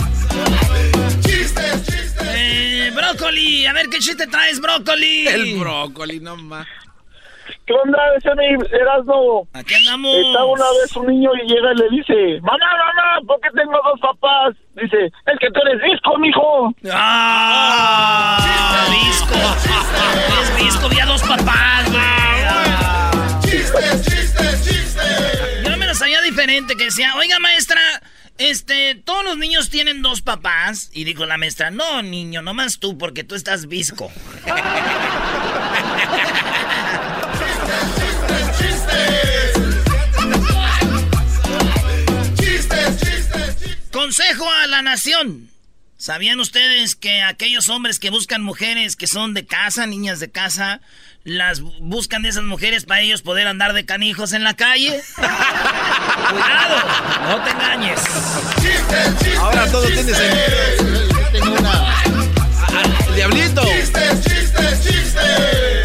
Chistes, 1.28 1.86
chistes. 1.86 2.28
Eh, 2.34 2.90
brócoli, 2.94 3.66
a 3.66 3.72
ver 3.74 3.88
qué 3.90 3.98
chiste 3.98 4.26
traes, 4.26 4.60
brócoli. 4.60 5.26
El 5.26 5.58
brócoli, 5.58 6.20
no 6.20 6.36
más. 6.36 6.66
¿Qué 7.66 7.74
onda, 7.74 7.98
ese 8.16 8.34
mi 8.34 8.46
Erasmo? 8.72 9.46
Aquí 9.52 9.74
andamos. 9.74 10.14
Está 10.16 10.44
una 10.44 10.64
vez 10.80 10.96
un 10.96 11.06
niño 11.06 11.30
y 11.34 11.48
llega 11.48 11.72
y 11.72 11.76
le 11.76 11.88
dice, 11.90 12.40
mamá, 12.40 12.58
mamá, 12.58 13.26
¿por 13.26 13.38
qué 13.40 13.48
tengo 13.54 13.72
dos 13.84 14.00
papás? 14.00 14.56
Dice, 14.74 15.04
es 15.06 15.38
que 15.38 15.50
tú 15.50 15.60
eres 15.66 15.82
disco, 15.82 16.18
mijo. 16.18 16.74
¡Ah! 16.90 18.38
¡Disco! 18.90 19.34
Es 20.40 20.56
disco, 20.64 20.88
ya 20.96 21.04
dos 21.04 21.22
papás, 21.22 21.90
güey. 21.90 23.42
¡Chistes, 23.42 24.02
chistes, 24.02 24.64
chistes! 24.64 25.64
Yo 25.64 25.76
me 25.76 25.86
lo 25.86 25.94
sabía 25.94 26.22
diferente, 26.22 26.74
que 26.74 26.84
decía, 26.84 27.14
oiga, 27.16 27.38
maestra, 27.38 27.80
este, 28.38 28.94
todos 28.94 29.24
los 29.24 29.36
niños 29.36 29.68
tienen 29.70 30.02
dos 30.02 30.22
papás. 30.22 30.90
Y 30.92 31.04
dijo 31.04 31.26
la 31.26 31.36
maestra, 31.36 31.70
no, 31.70 32.02
niño, 32.02 32.40
nomás 32.42 32.78
tú, 32.78 32.96
porque 32.96 33.24
tú 33.24 33.34
estás 33.34 33.66
visco. 33.66 34.10
Consejo 43.92 44.48
a 44.50 44.66
la 44.68 44.80
nación. 44.80 45.50
¿Sabían 45.96 46.38
ustedes 46.38 46.94
que 46.94 47.22
aquellos 47.22 47.68
hombres 47.68 47.98
que 47.98 48.10
buscan 48.10 48.40
mujeres 48.40 48.94
que 48.94 49.08
son 49.08 49.34
de 49.34 49.44
casa, 49.46 49.84
niñas 49.86 50.20
de 50.20 50.30
casa, 50.30 50.80
las 51.28 51.60
buscan 51.60 52.22
de 52.22 52.30
esas 52.30 52.44
mujeres 52.44 52.84
para 52.86 53.02
ellos 53.02 53.22
poder 53.22 53.46
andar 53.46 53.74
de 53.74 53.84
canijos 53.84 54.32
en 54.32 54.44
la 54.44 54.54
calle? 54.54 55.00
Cuidado, 55.14 56.76
no 57.28 57.44
te 57.44 57.50
engañes. 57.50 58.00
Ahora 59.38 59.70
todo 59.70 59.86
tiene 59.86 60.02
sentido. 60.14 61.08
Tengo 61.32 61.52
una. 61.52 62.02
¡El 63.08 63.14
diablito! 63.14 63.62
¡Chistes, 63.62 64.24
chistes, 64.24 64.82
chistes! 64.82 65.82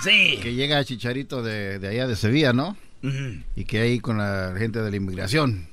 Sí. 0.00 0.38
Que 0.42 0.54
llega 0.54 0.84
Chicharito 0.84 1.42
de, 1.42 1.78
de 1.78 1.88
allá 1.88 2.06
de 2.06 2.16
Sevilla, 2.16 2.52
¿no? 2.52 2.76
Y 3.56 3.64
que 3.64 3.80
ahí 3.80 3.98
con 3.98 4.18
la 4.18 4.54
gente 4.56 4.80
de 4.80 4.90
la 4.90 4.96
inmigración. 4.96 5.68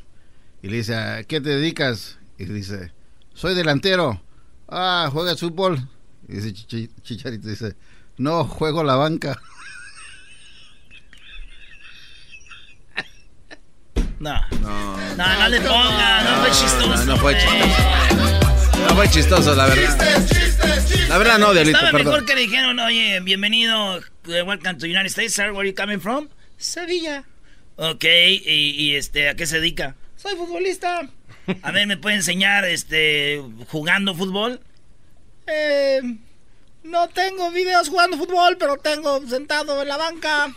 Y 0.62 0.67
le 0.67 0.78
dice, 0.78 0.95
¿a 0.95 1.23
qué 1.23 1.39
te 1.39 1.49
dedicas? 1.49 2.17
Y 2.38 2.45
dice, 2.45 2.91
soy 3.34 3.56
delantero. 3.56 4.21
Ah, 4.67 5.10
¿juegas 5.12 5.39
fútbol? 5.39 5.88
Y 6.30 6.34
dice 6.36 6.54
Chichi- 6.54 6.89
Chicharito, 7.02 7.48
dice, 7.48 7.76
no, 8.18 8.44
juego 8.46 8.84
la 8.84 8.96
banca. 8.96 9.36
No. 14.20 14.34
No, 14.62 14.96
no, 15.15 15.48
le 15.50 15.62
ponga, 15.62 16.24
no, 16.24 16.42
fue 16.42 16.52
chistoso. 16.52 16.88
No, 16.89 17.06
no 17.06 17.18
fue 17.18 17.38
chistoso. 17.38 18.80
No 18.89 18.96
fue 18.96 19.10
chistoso, 19.10 19.56
la 19.56 19.65
verdad. 19.68 20.28
La 21.08 21.18
verdad 21.18 21.39
no, 21.39 21.54
Diablito, 21.54 21.78
Estaba 21.78 21.92
perdón. 21.98 22.13
mejor 22.13 22.26
que 22.28 22.36
le 22.36 22.42
dijeron, 22.42 22.80
oye, 22.80 23.20
bienvenido, 23.22 24.02
welcome 24.26 24.76
to 24.76 24.86
United 24.88 25.06
States, 25.08 25.34
sir, 25.34 25.52
where 25.52 25.60
are 25.62 25.70
you 25.70 25.74
coming 25.76 26.00
from? 26.02 26.28
Sevilla. 26.58 27.24
Ok, 27.78 28.04
y, 28.04 28.42
y, 28.46 28.96
este, 28.98 29.30
¿a 29.30 29.36
qué 29.36 29.46
se 29.48 29.62
dedica? 29.62 29.96
Soy 30.18 30.36
futbolista. 30.36 31.08
A 31.62 31.72
ver, 31.72 31.88
¿me 31.88 31.96
puede 31.96 32.18
enseñar, 32.18 32.65
este, 32.65 33.42
jugando 33.70 34.13
fútbol? 34.13 34.60
Eh, 35.52 36.02
no 36.84 37.08
tengo 37.10 37.52
videos 37.52 37.90
jugando 37.90 38.18
fútbol, 38.18 38.58
pero 38.58 38.78
tengo 38.78 39.26
sentado 39.28 39.82
en 39.82 39.88
la 39.88 39.98
banca. 39.98 40.54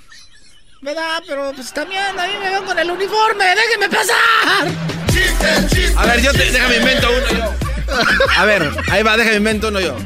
¿Verdad? 0.80 1.22
Pero 1.26 1.52
pues 1.54 1.72
también 1.72 2.02
a 2.18 2.26
mí 2.26 2.32
me 2.42 2.50
veo 2.50 2.64
con 2.64 2.78
el 2.78 2.90
uniforme. 2.90 3.44
¡Déjenme 3.54 3.88
pasar! 3.88 4.68
A 5.96 6.06
ver, 6.06 6.20
yo 6.22 6.32
te, 6.32 6.50
déjame 6.50 6.76
invento 6.78 7.08
uno 7.10 7.38
yo. 7.38 7.94
A 8.36 8.44
ver, 8.44 8.68
ahí 8.90 9.02
va, 9.02 9.16
déjame 9.16 9.36
invento 9.36 9.68
uno 9.68 9.80
yo. 9.80 9.96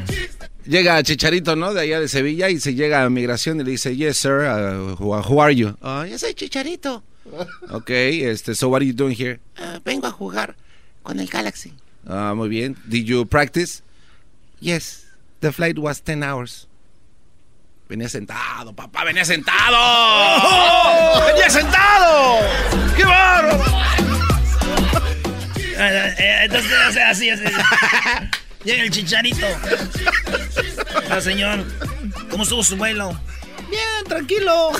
Llega 0.65 1.01
Chicharito, 1.01 1.55
¿no? 1.55 1.73
De 1.73 1.81
allá 1.81 1.99
de 1.99 2.07
Sevilla 2.07 2.49
y 2.49 2.59
se 2.59 2.75
llega 2.75 3.03
a 3.03 3.09
migración 3.09 3.59
y 3.59 3.63
le 3.63 3.71
dice, 3.71 3.95
yes, 3.95 4.17
sir, 4.17 4.41
uh, 4.41 4.95
who, 4.99 5.15
who 5.17 5.41
are 5.41 5.55
you? 5.55 5.75
"Ah, 5.81 6.05
yo 6.07 6.19
soy 6.19 6.33
Chicharito. 6.33 7.03
Ok, 7.71 7.89
este, 7.89 8.53
so 8.53 8.67
what 8.69 8.77
are 8.81 8.85
you 8.85 8.93
doing 8.93 9.15
here? 9.17 9.39
Ah, 9.57 9.79
vengo 9.83 10.07
a 10.07 10.11
jugar 10.11 10.55
con 11.03 11.19
el 11.19 11.27
Galaxy. 11.27 11.73
Ah, 12.07 12.33
muy 12.35 12.49
bien. 12.49 12.75
Did 12.85 13.05
you 13.05 13.25
practice? 13.25 13.81
Yes, 14.59 15.05
the 15.41 15.51
flight 15.51 15.77
was 15.77 16.01
10 16.01 16.23
hours. 16.23 16.67
Venía 17.87 18.09
sentado, 18.09 18.73
papá, 18.75 19.05
venía 19.05 19.23
sentado. 19.23 19.77
¡Venía 21.25 21.49
sentado! 21.49 22.39
¡Qué 22.95 23.05
bárbaro! 23.05 23.63
entonces, 25.79 26.71
o 26.89 26.91
sea, 26.91 27.09
así, 27.11 27.29
así. 27.29 27.43
Llega 28.63 28.83
el 28.83 28.91
chicharito. 28.91 29.45
Ah, 31.09 31.21
señor, 31.21 31.63
¿cómo 32.29 32.43
estuvo 32.43 32.63
su 32.63 32.75
vuelo? 32.75 33.17
Bien, 33.69 34.03
tranquilo. 34.07 34.71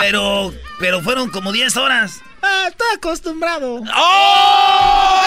Pero, 0.00 0.52
pero 0.80 1.00
fueron 1.00 1.30
como 1.30 1.52
10 1.52 1.76
horas. 1.76 2.20
Ah, 2.46 2.66
está 2.68 2.84
acostumbrado. 2.94 3.80
¡Oh! 3.96 5.24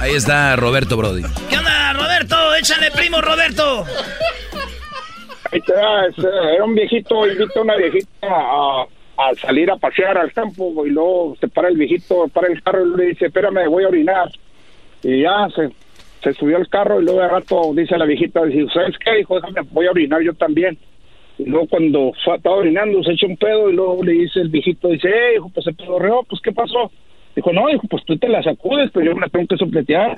Ahí 0.00 0.14
está 0.14 0.56
Roberto 0.56 0.96
Brody. 0.96 1.22
¿Qué 1.48 1.56
onda, 1.58 1.92
Roberto? 1.92 2.54
Échale, 2.56 2.90
primo 2.90 3.20
Roberto. 3.20 3.84
Ahí 5.52 5.60
te 5.60 5.72
da, 5.72 6.06
es, 6.06 6.18
eh, 6.18 6.54
Era 6.54 6.64
un 6.64 6.74
viejito, 6.74 7.26
invita 7.26 7.60
a 7.60 7.62
una 7.62 7.76
viejita 7.76 8.08
a, 8.22 8.82
a 9.18 9.34
salir 9.40 9.70
a 9.70 9.76
pasear 9.76 10.16
al 10.18 10.32
campo 10.32 10.84
y 10.86 10.90
luego 10.90 11.36
se 11.40 11.48
para 11.48 11.68
el 11.68 11.76
viejito, 11.76 12.26
para 12.28 12.48
el 12.48 12.62
carro 12.62 12.86
y 12.86 12.96
le 12.96 13.04
dice, 13.06 13.26
espérame, 13.26 13.68
voy 13.68 13.84
a 13.84 13.88
orinar. 13.88 14.30
Y 15.02 15.22
ya 15.22 15.48
se, 15.54 15.70
se 16.22 16.34
subió 16.34 16.56
al 16.56 16.68
carro 16.68 17.00
y 17.00 17.04
luego 17.04 17.20
de 17.20 17.28
rato 17.28 17.72
dice 17.74 17.96
la 17.98 18.04
viejita, 18.04 18.44
dice, 18.44 18.66
¿sabes 18.72 18.96
qué? 19.04 19.16
Dijo, 19.16 19.36
déjame, 19.40 19.60
voy 19.70 19.86
a 19.86 19.90
orinar 19.90 20.22
yo 20.22 20.34
también. 20.34 20.78
Y 21.40 21.48
luego 21.48 21.66
cuando 21.68 22.12
fue, 22.22 22.36
estaba 22.36 22.56
orinando 22.56 23.02
se 23.02 23.12
echa 23.12 23.26
un 23.26 23.36
pedo 23.36 23.70
y 23.70 23.72
luego 23.72 24.02
le 24.04 24.12
dice 24.12 24.40
el 24.40 24.50
viejito, 24.50 24.88
dice, 24.88 25.08
eh, 25.08 25.36
hijo, 25.36 25.50
pues 25.54 25.64
se 25.64 25.72
pedorreó, 25.72 26.22
pues 26.24 26.40
¿qué 26.42 26.52
pasó? 26.52 26.90
Dijo, 27.34 27.52
no, 27.52 27.68
dijo, 27.68 27.82
pues 27.88 28.04
tú 28.04 28.18
te 28.18 28.28
la 28.28 28.42
sacudes, 28.42 28.90
pero 28.92 29.06
yo 29.06 29.14
me 29.14 29.22
la 29.22 29.28
tengo 29.28 29.46
que 29.46 29.56
sopletear. 29.56 30.14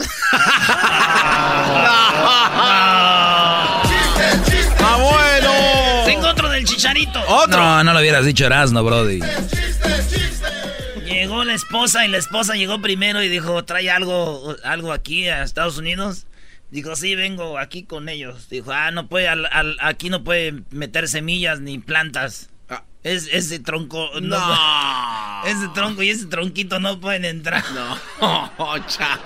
¡Ah, 4.84 4.98
bueno! 4.98 5.50
Tengo 6.06 6.26
otro 6.28 6.48
del 6.48 6.64
chicharito. 6.64 7.20
No, 7.50 7.84
no 7.84 7.92
lo 7.92 8.00
hubieras 8.00 8.24
dicho 8.24 8.46
Erasmo, 8.46 8.82
Brody. 8.82 9.20
Llegó 11.06 11.44
la 11.44 11.54
esposa 11.54 12.04
y 12.04 12.08
la 12.08 12.18
esposa 12.18 12.54
llegó 12.54 12.80
primero 12.80 13.22
y 13.22 13.28
dijo, 13.28 13.64
trae 13.64 13.90
algo, 13.90 14.56
algo 14.64 14.92
aquí 14.92 15.28
a 15.28 15.44
Estados 15.44 15.78
Unidos. 15.78 16.26
Dijo, 16.72 16.96
sí, 16.96 17.14
vengo 17.14 17.58
aquí 17.58 17.84
con 17.84 18.08
ellos. 18.08 18.48
Dijo, 18.48 18.72
ah, 18.72 18.90
no 18.90 19.06
puede, 19.06 19.28
al- 19.28 19.46
al- 19.52 19.76
aquí 19.80 20.08
no 20.10 20.24
puede 20.24 20.62
meter 20.70 21.06
semillas 21.06 21.60
ni 21.60 21.78
plantas. 21.78 22.48
Es, 23.04 23.28
ese 23.32 23.58
tronco, 23.58 24.08
no. 24.20 24.38
No. 24.38 25.44
Ese 25.46 25.68
tronco 25.74 26.02
y 26.02 26.10
ese 26.10 26.26
tronquito 26.26 26.78
no 26.80 26.98
pueden 27.00 27.24
entrar. 27.24 27.62
No, 27.74 27.98
chaval. 28.86 29.20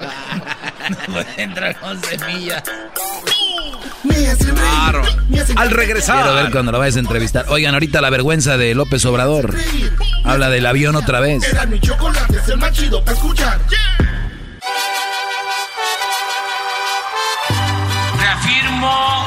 No 0.90 1.12
pueden 1.12 1.40
entrar 1.40 1.78
con 1.78 2.02
semillas. 2.02 2.62
Claro. 4.54 5.02
Al 5.56 5.70
regresar. 5.70 6.22
Quiero 6.22 6.34
ver 6.34 6.50
cuando 6.50 6.72
lo 6.72 6.78
vayas 6.78 6.96
a 6.96 7.00
entrevistar. 7.00 7.44
Oigan, 7.48 7.74
ahorita 7.74 8.00
la 8.00 8.10
vergüenza 8.10 8.56
de 8.56 8.74
López 8.74 9.04
Obrador. 9.04 9.54
Habla 10.24 10.48
del 10.48 10.64
avión 10.66 10.96
otra 10.96 11.20
vez. 11.20 11.42
Era 11.44 11.66
mi 11.66 11.78
chocolate, 11.78 12.38
es 12.38 12.48
el 12.48 12.56
más 12.56 12.72
chido 12.72 13.04
para 13.04 13.16
escuchar. 13.16 13.60
Reafirmo 13.60 14.25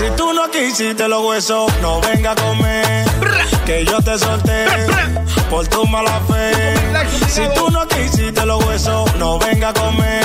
Si 0.00 0.08
tú 0.16 0.32
no 0.32 0.50
quisiste 0.50 1.06
los 1.08 1.26
huesos, 1.26 1.70
no 1.82 2.00
venga 2.00 2.30
a 2.30 2.34
comer. 2.34 3.04
Que 3.66 3.84
yo 3.84 4.00
te 4.00 4.18
solté 4.18 4.64
por 5.50 5.68
tu 5.68 5.84
mala 5.86 6.18
fe. 6.20 6.74
Si 7.28 7.42
tú 7.54 7.70
no 7.70 7.86
quisiste 7.86 8.46
los 8.46 8.64
huesos, 8.64 9.14
no 9.16 9.38
venga 9.38 9.68
a 9.68 9.74
comer. 9.74 10.24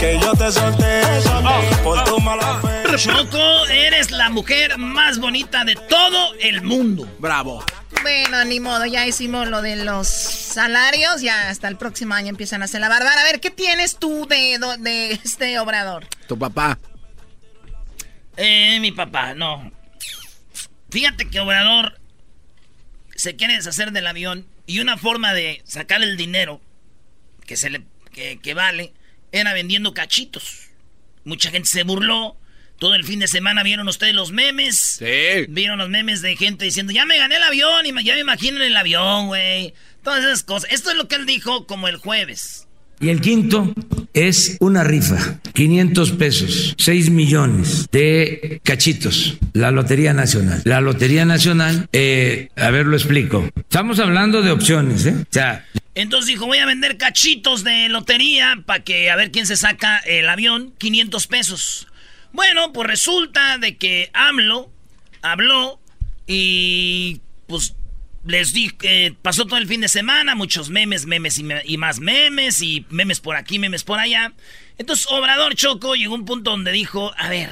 Que 0.00 0.18
yo 0.18 0.32
te 0.32 0.50
solté 0.50 1.02
por 1.84 2.02
tu 2.04 2.18
mala 2.20 2.58
fe. 2.62 2.96
Choco, 2.96 3.66
eres 3.66 4.12
la 4.12 4.30
mujer 4.30 4.78
más 4.78 5.18
bonita 5.18 5.62
de 5.66 5.76
todo 5.76 6.32
el 6.40 6.62
mundo. 6.62 7.06
Bravo. 7.18 7.62
Bueno, 8.00 8.46
ni 8.46 8.60
modo, 8.60 8.86
ya 8.86 9.06
hicimos 9.06 9.46
lo 9.48 9.60
de 9.60 9.76
los 9.76 10.08
salarios, 10.08 11.20
ya 11.20 11.50
hasta 11.50 11.68
el 11.68 11.76
próximo 11.76 12.14
año 12.14 12.28
empiezan 12.30 12.62
a 12.62 12.64
hacer 12.64 12.80
la 12.80 12.88
barbara. 12.88 13.20
A 13.20 13.24
ver, 13.24 13.40
¿qué 13.40 13.50
tienes 13.50 13.96
tú 13.98 14.26
de, 14.26 14.58
de 14.78 15.12
este 15.22 15.58
obrador? 15.58 16.06
Tu 16.26 16.38
papá. 16.38 16.78
Eh, 18.36 18.78
mi 18.80 18.92
papá, 18.92 19.34
no. 19.34 19.72
Fíjate 20.90 21.28
que 21.28 21.40
Obrador 21.40 22.00
se 23.14 23.36
quiere 23.36 23.54
deshacer 23.54 23.92
del 23.92 24.06
avión 24.06 24.46
y 24.66 24.80
una 24.80 24.96
forma 24.98 25.32
de 25.32 25.62
sacar 25.64 26.02
el 26.02 26.16
dinero 26.16 26.60
que 27.46 27.56
se 27.56 27.70
le 27.70 27.82
que, 28.12 28.38
que 28.40 28.54
vale 28.54 28.92
era 29.32 29.52
vendiendo 29.52 29.94
cachitos. 29.94 30.68
Mucha 31.24 31.50
gente 31.50 31.68
se 31.68 31.82
burló. 31.82 32.36
Todo 32.78 32.94
el 32.94 33.04
fin 33.04 33.20
de 33.20 33.26
semana 33.26 33.62
vieron 33.62 33.88
ustedes 33.88 34.14
los 34.14 34.32
memes. 34.32 34.78
Sí. 34.98 35.46
Vieron 35.48 35.78
los 35.78 35.88
memes 35.88 36.20
de 36.20 36.36
gente 36.36 36.66
diciendo, 36.66 36.92
ya 36.92 37.06
me 37.06 37.16
gané 37.16 37.36
el 37.36 37.42
avión, 37.42 37.86
y 37.86 38.04
ya 38.04 38.14
me 38.14 38.20
imagino 38.20 38.62
el 38.62 38.76
avión, 38.76 39.28
güey. 39.28 39.72
Todas 40.02 40.22
esas 40.24 40.42
cosas. 40.42 40.70
Esto 40.70 40.90
es 40.90 40.96
lo 40.96 41.08
que 41.08 41.16
él 41.16 41.24
dijo 41.24 41.66
como 41.66 41.88
el 41.88 41.96
jueves. 41.96 42.65
Y 42.98 43.10
el 43.10 43.20
quinto 43.20 43.74
es 44.14 44.56
una 44.60 44.82
rifa, 44.82 45.38
500 45.52 46.12
pesos, 46.12 46.74
6 46.78 47.10
millones 47.10 47.86
de 47.92 48.60
cachitos, 48.64 49.36
la 49.52 49.70
Lotería 49.70 50.14
Nacional. 50.14 50.62
La 50.64 50.80
Lotería 50.80 51.26
Nacional, 51.26 51.88
eh, 51.92 52.48
a 52.56 52.70
ver, 52.70 52.86
lo 52.86 52.96
explico. 52.96 53.46
Estamos 53.54 53.98
hablando 53.98 54.40
de 54.40 54.50
opciones, 54.50 55.04
¿eh? 55.04 55.14
O 55.20 55.26
sea, 55.30 55.66
Entonces 55.94 56.28
dijo, 56.28 56.46
voy 56.46 56.58
a 56.58 56.66
vender 56.66 56.96
cachitos 56.96 57.64
de 57.64 57.90
lotería 57.90 58.62
para 58.64 58.82
que 58.82 59.10
a 59.10 59.16
ver 59.16 59.30
quién 59.30 59.46
se 59.46 59.56
saca 59.56 59.98
el 59.98 60.28
avión, 60.28 60.72
500 60.78 61.26
pesos. 61.26 61.86
Bueno, 62.32 62.72
pues 62.72 62.88
resulta 62.88 63.58
de 63.58 63.76
que 63.76 64.10
AMLO 64.14 64.70
habló 65.20 65.80
y 66.26 67.20
pues 67.46 67.75
les 68.26 68.52
dije, 68.52 69.14
pasó 69.22 69.46
todo 69.46 69.58
el 69.58 69.66
fin 69.66 69.80
de 69.80 69.88
semana, 69.88 70.34
muchos 70.34 70.70
memes, 70.70 71.06
memes 71.06 71.38
y, 71.38 71.76
más 71.76 72.00
memes 72.00 72.60
y 72.62 72.84
memes 72.90 73.20
por 73.20 73.36
aquí, 73.36 73.58
memes 73.58 73.84
por 73.84 73.98
allá. 73.98 74.32
Entonces 74.78 75.06
Obrador 75.10 75.54
Choco 75.54 75.94
llegó 75.94 76.14
a 76.14 76.18
un 76.18 76.24
punto 76.24 76.50
donde 76.50 76.72
dijo, 76.72 77.12
a 77.16 77.28
ver, 77.28 77.50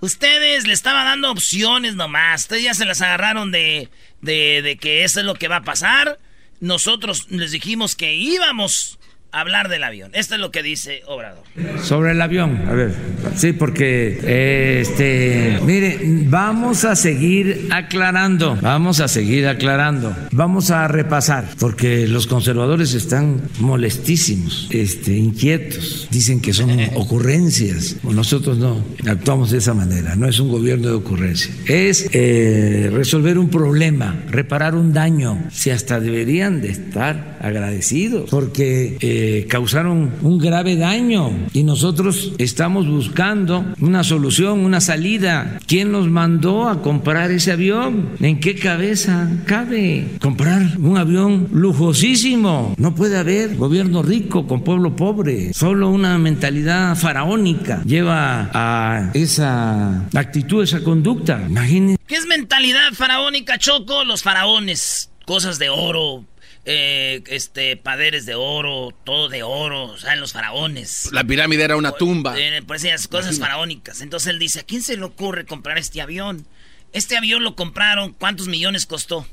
ustedes 0.00 0.66
le 0.66 0.72
estaban 0.72 1.06
dando 1.06 1.30
opciones 1.30 1.94
nomás, 1.94 2.42
ustedes 2.42 2.64
ya 2.64 2.74
se 2.74 2.84
las 2.84 3.00
agarraron 3.00 3.52
de, 3.52 3.88
de, 4.20 4.62
de 4.62 4.76
que 4.76 5.04
eso 5.04 5.20
es 5.20 5.26
lo 5.26 5.34
que 5.34 5.48
va 5.48 5.56
a 5.56 5.64
pasar. 5.64 6.18
Nosotros 6.60 7.30
les 7.30 7.52
dijimos 7.52 7.96
que 7.96 8.14
íbamos 8.14 8.99
hablar 9.32 9.68
del 9.68 9.84
avión. 9.84 10.10
Esto 10.14 10.34
es 10.34 10.40
lo 10.40 10.50
que 10.50 10.62
dice 10.62 11.02
Obrador. 11.06 11.42
sobre 11.82 12.12
el 12.12 12.22
avión, 12.22 12.62
a 12.68 12.72
ver, 12.72 12.94
sí, 13.36 13.52
porque, 13.52 14.18
eh, 14.22 14.78
este, 14.82 15.58
mire, 15.64 15.98
vamos 16.26 16.84
a 16.84 16.96
seguir 16.96 17.68
aclarando, 17.70 18.56
vamos 18.60 19.00
a 19.00 19.08
seguir 19.08 19.46
aclarando, 19.46 20.14
vamos 20.32 20.70
a 20.70 20.88
repasar, 20.88 21.44
porque 21.58 22.06
los 22.06 22.26
conservadores 22.26 22.94
están 22.94 23.40
molestísimos, 23.58 24.68
este, 24.70 25.16
inquietos, 25.16 26.08
dicen 26.10 26.40
que 26.40 26.52
son 26.52 26.70
ocurrencias, 26.94 27.96
nosotros 28.02 28.58
no. 28.58 28.84
Actuamos 29.06 29.50
de 29.50 29.58
esa 29.58 29.74
manera, 29.74 30.16
no 30.16 30.28
es 30.28 30.40
un 30.40 30.48
gobierno 30.48 30.88
de 30.88 30.94
ocurrencia, 30.94 31.52
es 31.66 32.08
eh, 32.12 32.90
resolver 32.92 33.38
un 33.38 33.48
problema, 33.48 34.24
reparar 34.28 34.74
un 34.74 34.92
daño, 34.92 35.42
si 35.50 35.70
hasta 35.70 36.00
deberían 36.00 36.60
de 36.60 36.70
estar 36.70 37.38
agradecidos, 37.40 38.28
porque 38.30 38.96
eh, 39.00 39.19
causaron 39.48 40.12
un 40.22 40.38
grave 40.38 40.76
daño 40.76 41.30
y 41.52 41.62
nosotros 41.62 42.32
estamos 42.38 42.88
buscando 42.88 43.64
una 43.80 44.04
solución, 44.04 44.60
una 44.60 44.80
salida. 44.80 45.58
¿Quién 45.66 45.92
nos 45.92 46.08
mandó 46.08 46.68
a 46.68 46.82
comprar 46.82 47.30
ese 47.30 47.52
avión? 47.52 48.10
¿En 48.20 48.40
qué 48.40 48.54
cabeza 48.54 49.28
cabe 49.46 50.08
comprar 50.20 50.78
un 50.78 50.96
avión 50.96 51.48
lujosísimo? 51.52 52.74
No 52.78 52.94
puede 52.94 53.18
haber 53.18 53.56
gobierno 53.56 54.02
rico 54.02 54.46
con 54.46 54.62
pueblo 54.62 54.96
pobre. 54.96 55.52
Solo 55.54 55.90
una 55.90 56.18
mentalidad 56.18 56.96
faraónica 56.96 57.82
lleva 57.84 58.50
a 58.52 59.10
esa 59.14 60.06
actitud, 60.14 60.62
esa 60.62 60.82
conducta. 60.82 61.42
Imagínense. 61.48 61.98
¿Qué 62.06 62.16
es 62.16 62.26
mentalidad 62.26 62.92
faraónica, 62.92 63.58
Choco? 63.58 64.04
Los 64.04 64.22
faraones, 64.22 65.10
cosas 65.26 65.58
de 65.58 65.68
oro, 65.68 66.24
eh, 66.64 67.22
este, 67.26 67.76
paderes 67.76 68.26
de 68.26 68.34
oro, 68.34 68.94
todo 69.04 69.28
de 69.28 69.42
oro, 69.42 69.84
o 69.84 69.98
sea, 69.98 70.16
los 70.16 70.32
faraones. 70.32 71.08
La 71.12 71.24
pirámide 71.24 71.64
era 71.64 71.76
una 71.76 71.92
tumba. 71.92 72.38
Eh, 72.38 72.62
pues 72.66 72.84
esas 72.84 73.08
cosas 73.08 73.38
faraónicas. 73.38 74.00
Entonces 74.00 74.28
él 74.28 74.38
dice, 74.38 74.60
¿a 74.60 74.64
quién 74.64 74.82
se 74.82 74.96
le 74.96 75.04
ocurre 75.04 75.46
comprar 75.46 75.78
este 75.78 76.00
avión? 76.00 76.46
Este 76.92 77.16
avión 77.16 77.42
lo 77.42 77.56
compraron, 77.56 78.12
¿cuántos 78.12 78.48
millones 78.48 78.86
costó? 78.86 79.26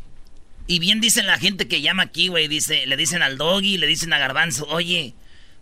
Y 0.68 0.80
bien 0.80 1.02
dice 1.02 1.24
la 1.24 1.40
gente 1.40 1.68
que 1.68 1.82
llama 1.82 2.04
aquí, 2.04 2.28
güey, 2.28 2.48
dice, 2.48 2.86
le 2.86 2.98
dicen 2.98 3.22
al 3.24 3.38
doggy, 3.38 3.78
le 3.78 3.88
dicen 3.88 4.14
a 4.14 4.20
Garbanzo, 4.20 4.66
oye, 4.68 5.16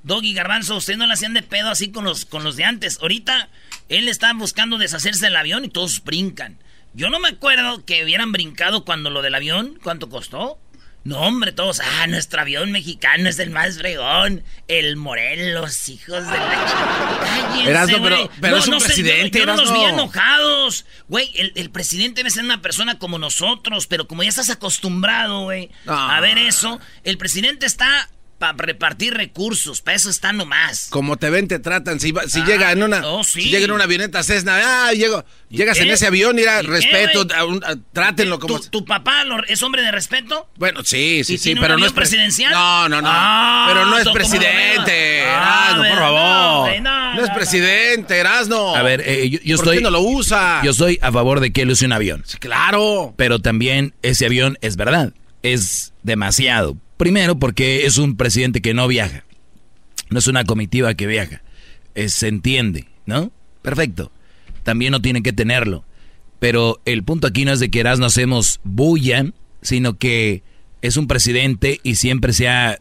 Doggy 0.04 0.34
Garbanzo, 0.34 0.75
ustedes 0.75 0.99
no 0.99 1.08
le 1.08 1.13
hacían 1.13 1.34
de 1.34 1.41
pedo 1.41 1.69
así 1.69 1.91
con 1.91 2.04
los, 2.04 2.25
con 2.25 2.43
los 2.43 2.56
de 2.56 2.63
antes. 2.63 2.99
Ahorita 3.01 3.49
él 3.89 4.08
está 4.08 4.34
buscando 4.34 4.78
deshacerse 4.78 5.25
del 5.25 5.36
avión 5.36 5.65
y 5.65 5.69
todos 5.69 6.04
brincan. 6.04 6.58
Yo 6.93 7.10
no 7.10 7.19
me 7.19 7.30
acuerdo 7.30 7.86
que 7.86 8.04
hubieran 8.04 8.32
brincado 8.32 8.86
cuando 8.86 9.10
lo 9.10 9.21
del 9.21 9.36
avión, 9.36 9.80
¿cuánto 9.84 10.10
costó? 10.10 10.60
No, 11.06 11.20
hombre, 11.20 11.52
todos, 11.52 11.80
ah, 11.82 12.08
nuestro 12.08 12.41
avión 12.41 12.72
mexicano 12.72 13.30
es 13.30 13.38
el 13.38 13.52
más 13.52 13.78
fregón. 13.78 14.44
El 14.68 14.96
Morelos, 14.96 15.88
hijos 15.88 16.26
de 16.26 16.38
la 16.38 16.65
chica. 16.65 17.63
Erasno, 17.70 18.02
pero- 18.02 18.30
pero 18.41 18.58
es 18.58 18.68
un 18.68 18.80
presidente, 18.80 19.38
Yo, 19.39 19.46
no 19.46 19.56
los 19.56 19.72
vi 19.72 19.82
Erasno. 19.84 20.02
enojados. 20.04 20.86
Güey, 21.08 21.30
el, 21.36 21.52
el 21.56 21.70
presidente 21.70 22.22
debe 22.22 22.32
ser 22.32 22.44
una 22.44 22.60
persona 22.62 22.98
como 22.98 23.20
nosotros, 23.20 23.86
pero 23.86 24.08
como 24.08 24.24
ya 24.24 24.30
estás 24.30 24.50
acostumbrado, 24.50 25.44
güey, 25.44 25.70
a 25.86 26.20
ver 26.22 26.39
eso, 26.39 26.80
el 27.04 27.20
presidente 27.20 27.68
está 27.68 28.10
para 28.38 28.54
repartir 28.58 29.13
recursos, 29.13 29.82
para 29.82 29.95
eso 29.95 30.10
está 30.10 30.34
nomás. 30.34 30.88
Como 30.89 31.15
te 31.17 31.30
ven, 31.30 31.48
te 31.48 31.60
tratan. 31.60 32.00
Si, 32.00 32.12
va- 32.12 32.28
si 32.28 32.41
Ah, 32.41 32.45
llega 32.45 32.71
en 32.71 32.84
una, 32.84 33.08
oh, 33.08 33.24
sí. 33.24 33.41
si 33.43 33.50
llega 33.50 33.65
en 33.65 33.71
una 33.71 33.86
avioneta 33.86 34.21
Cessna, 34.24 34.60
ah, 34.88 34.91
llego, 34.93 35.24
llegas 35.50 35.78
en 35.80 35.89
ese 35.89 36.08
avión, 36.08 36.36
mira, 36.36 36.60
¿Y 36.62 36.65
qué, 36.65 36.71
respeto, 36.71 37.26
a 37.34 37.45
un- 37.45 37.63
a- 37.63 37.76
trátenlo 37.93 38.39
como. 38.39 38.60
¿Tu, 38.60 38.69
tu 38.69 38.86
papá 38.86 39.24
lo- 39.24 39.43
es 39.45 39.63
hombre 39.63 39.82
de 39.84 39.91
respeto? 39.91 40.50
Bueno, 40.58 40.82
sí, 40.84 41.24
sí, 41.24 41.36
¿Y 41.36 41.38
sí, 41.38 41.43
tiene 41.45 41.62
pero 41.62 41.76
un 41.76 41.80
no 41.82 41.86
es 41.88 41.93
presidencial? 41.93 42.52
No, 42.52 42.89
no, 42.89 43.02
no. 43.02 43.08
Ah, 43.10 43.65
pero 43.69 43.86
no 43.86 43.98
es 43.98 44.04
¿cómo 44.04 44.13
lo 44.15 44.19
presidente. 44.19 45.24
Ah, 45.28 45.67
Erasno, 45.71 45.89
por 45.89 45.98
favor. 46.00 46.19
No, 46.21 46.56
No, 46.56 46.62
güey, 46.62 46.82
no, 46.82 47.24
es 47.24 47.30
presidente, 47.32 48.17
Erasno. 48.17 48.76
A 48.76 48.82
ver, 48.84 49.02
eh, 49.06 49.30
yo, 49.30 49.39
yo 49.43 49.56
¿Por 49.58 49.65
estoy. 49.65 49.78
qué 49.78 49.84
no 49.84 49.91
lo 49.91 50.02
usa? 50.02 50.62
Yo 50.63 50.71
estoy 50.71 51.00
a 51.02 51.12
favor 51.12 51.39
de 51.39 51.52
que 51.54 51.62
él 51.62 51.71
use 51.71 51.86
un 51.86 51.93
avión. 51.93 52.24
claro. 52.39 53.13
Pero 53.17 53.39
también 53.39 53.93
ese 54.02 54.26
avión 54.26 54.58
es 54.62 54.76
verdad. 54.76 55.13
Es 55.41 55.93
demasiado. 56.04 56.78
Primero, 56.97 57.38
porque 57.38 57.86
es 57.86 57.97
un 57.97 58.15
presidente 58.15 58.62
que 58.62 58.73
no 58.73 58.88
viaja. 58.88 59.23
No 60.10 60.19
es 60.19 60.27
una 60.27 60.43
comitiva 60.45 60.93
que 60.93 61.08
viaja. 61.08 61.41
Es- 61.93 62.13
se 62.13 62.27
entiende, 62.27 62.88
¿no? 63.05 63.31
Perfecto. 63.62 64.12
También 64.63 64.91
no 64.91 65.01
tiene 65.01 65.21
que 65.23 65.34
tenerlo. 65.34 65.84
Pero 66.39 66.81
el 66.86 67.03
punto 67.03 67.27
aquí 67.27 67.45
no 67.45 67.51
es 67.53 67.60
de 67.60 67.69
que 67.71 67.84
no 67.84 68.05
hacemos 68.05 68.60
bulla, 68.63 69.25
sino 69.62 69.97
que 69.97 70.43
es 70.81 70.97
un 70.97 71.08
presidente 71.08 71.79
y 71.84 71.95
siempre 71.95 72.34
se 72.34 72.47
ha... 72.47 72.79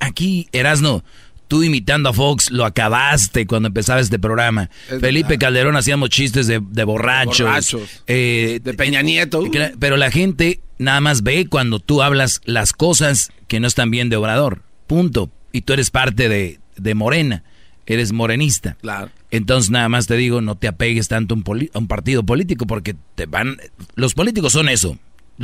Aquí, 0.00 0.48
Erasno, 0.52 1.02
tú 1.48 1.62
imitando 1.64 2.10
a 2.10 2.12
Fox, 2.12 2.50
lo 2.50 2.64
acabaste 2.64 3.46
cuando 3.46 3.66
empezaba 3.68 4.00
este 4.00 4.18
programa. 4.18 4.70
Es 4.90 5.00
Felipe 5.00 5.30
verdad. 5.30 5.40
Calderón 5.46 5.76
hacíamos 5.76 6.10
chistes 6.10 6.46
de, 6.46 6.60
de 6.62 6.84
borrachos. 6.84 7.40
borrachos. 7.40 8.02
eh, 8.06 8.60
De 8.62 8.74
Peña 8.74 9.02
Nieto. 9.02 9.42
Pero 9.80 9.96
la 9.96 10.10
gente 10.10 10.60
nada 10.78 11.00
más 11.00 11.22
ve 11.22 11.46
cuando 11.48 11.80
tú 11.80 12.02
hablas 12.02 12.40
las 12.44 12.72
cosas 12.72 13.32
que 13.48 13.58
no 13.60 13.66
están 13.66 13.90
bien 13.90 14.08
de 14.10 14.16
Obrador. 14.16 14.62
Punto. 14.86 15.30
Y 15.50 15.62
tú 15.62 15.72
eres 15.72 15.90
parte 15.90 16.28
de, 16.28 16.60
de 16.76 16.94
Morena. 16.94 17.42
Eres 17.86 18.12
morenista. 18.12 18.76
Claro. 18.82 19.10
Entonces 19.30 19.70
nada 19.70 19.88
más 19.88 20.06
te 20.06 20.16
digo, 20.16 20.40
no 20.42 20.56
te 20.56 20.68
apegues 20.68 21.08
tanto 21.08 21.34
a 21.34 21.36
un, 21.38 21.42
poli- 21.42 21.70
a 21.72 21.78
un 21.78 21.88
partido 21.88 22.22
político 22.22 22.66
porque 22.66 22.94
te 23.14 23.24
van... 23.26 23.56
Los 23.94 24.12
políticos 24.14 24.52
son 24.52 24.68
eso. 24.68 24.98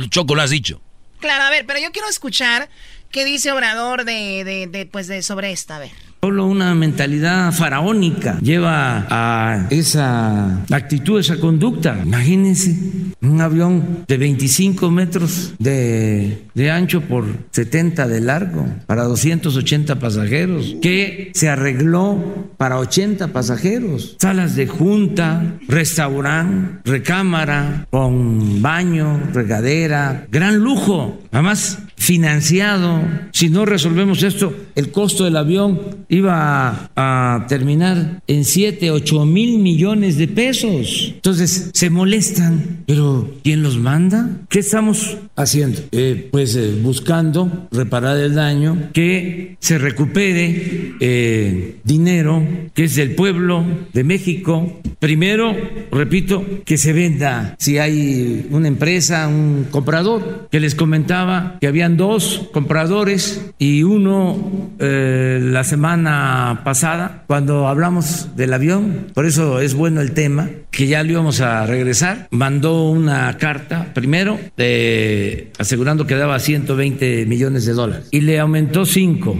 Choco 0.09 0.35
lo 0.35 0.41
has 0.43 0.51
dicho. 0.51 0.79
Claro, 1.19 1.43
a 1.45 1.49
ver, 1.49 1.65
pero 1.65 1.79
yo 1.79 1.91
quiero 1.91 2.07
escuchar 2.09 2.69
qué 3.11 3.25
dice 3.25 3.51
Obrador 3.51 4.05
de, 4.05 4.69
de, 4.71 4.85
pues 4.85 5.07
de 5.07 5.21
sobre 5.21 5.51
esta, 5.51 5.77
a 5.77 5.79
ver. 5.79 5.91
Solo 6.21 6.47
una 6.47 6.73
mentalidad 6.73 7.51
faraónica 7.51 8.39
lleva 8.41 9.05
a 9.11 9.67
esa 9.69 10.63
actitud, 10.71 11.19
esa 11.19 11.39
conducta. 11.39 11.99
Imagínense 12.03 12.75
un 13.21 13.41
avión 13.41 14.05
de 14.07 14.17
25 14.17 14.89
metros 14.89 15.53
de, 15.59 16.45
de 16.55 16.71
ancho 16.71 17.01
por 17.01 17.25
70 17.51 18.07
de 18.07 18.21
largo 18.21 18.65
para 18.87 19.03
280 19.03 19.99
pasajeros, 19.99 20.75
que 20.81 21.29
se 21.35 21.47
arregló 21.47 22.49
para 22.57 22.79
80 22.79 23.27
pasajeros. 23.27 24.15
Salas 24.19 24.55
de 24.55 24.65
junta, 24.65 25.59
restaurante, 25.67 26.79
recámara, 26.89 27.85
con 27.91 28.63
baño, 28.63 29.21
regadera, 29.31 30.25
gran 30.31 30.57
lujo. 30.57 31.21
Además, 31.31 31.79
financiado. 31.97 33.01
Si 33.31 33.49
no 33.49 33.65
resolvemos 33.65 34.23
esto, 34.23 34.53
el 34.75 34.91
costo 34.91 35.23
del 35.23 35.37
avión 35.37 35.79
iba 36.09 36.89
a 36.95 37.45
terminar 37.47 38.21
en 38.27 38.45
7, 38.45 38.91
8 38.91 39.25
mil 39.25 39.59
millones 39.59 40.17
de 40.17 40.27
pesos. 40.27 41.13
Entonces, 41.15 41.71
se 41.73 41.89
molestan. 41.89 42.83
Pero, 42.85 43.33
¿quién 43.43 43.63
los 43.63 43.77
manda? 43.77 44.41
¿Qué 44.49 44.59
estamos 44.59 45.17
haciendo? 45.35 45.81
Eh, 45.91 46.29
pues 46.31 46.55
eh, 46.55 46.73
buscando 46.81 47.67
reparar 47.71 48.17
el 48.17 48.35
daño, 48.35 48.89
que 48.93 49.57
se 49.59 49.77
recupere 49.77 50.93
eh, 50.99 51.77
dinero 51.83 52.43
que 52.73 52.85
es 52.85 52.95
del 52.95 53.15
pueblo 53.15 53.65
de 53.93 54.03
México. 54.03 54.81
Primero, 54.99 55.55
repito, 55.91 56.45
que 56.65 56.77
se 56.77 56.93
venda 56.93 57.55
si 57.59 57.77
hay 57.77 58.47
una 58.51 58.67
empresa, 58.67 59.27
un 59.27 59.67
comprador, 59.69 60.47
que 60.51 60.59
les 60.59 60.75
comentaba 60.75 61.57
que 61.59 61.67
habían 61.67 61.97
dos 61.97 62.49
compradores 62.53 63.45
y 63.59 63.83
uno 63.83 64.71
eh, 64.79 65.39
la 65.41 65.63
semana 65.63 66.61
pasada, 66.63 67.23
cuando 67.27 67.67
hablamos 67.67 68.35
del 68.35 68.53
avión, 68.53 69.07
por 69.13 69.25
eso 69.25 69.61
es 69.61 69.73
bueno 69.73 70.01
el 70.01 70.13
tema, 70.13 70.49
que 70.71 70.87
ya 70.87 71.03
lo 71.03 71.11
íbamos 71.11 71.41
a 71.41 71.65
regresar, 71.65 72.27
mandó 72.31 72.89
una 72.89 73.37
carta 73.37 73.93
primero 73.93 74.37
de, 74.57 75.24
asegurando 75.57 76.05
que 76.05 76.15
daba 76.15 76.39
120 76.39 77.25
millones 77.25 77.65
de 77.65 77.73
dólares 77.73 78.07
y 78.11 78.21
le 78.21 78.39
aumentó 78.39 78.85
5, 78.85 79.37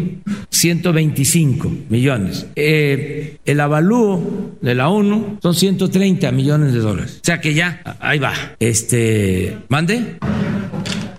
125 0.50 1.72
millones. 1.90 2.48
Eh, 2.56 3.38
el 3.46 3.60
avalúo 3.60 4.58
de 4.62 4.76
la 4.76 4.90
ONU 4.90 5.40
son 5.42 5.54
130 5.54 6.32
millones 6.32 6.74
de 6.74 6.80
dólares. 6.80 7.20
O 7.22 7.26
sea 7.26 7.42
que 7.42 7.54
ya, 7.54 7.82
ahí 8.00 8.20
va. 8.20 8.34
Este, 8.60 9.58
mande. 9.70 10.18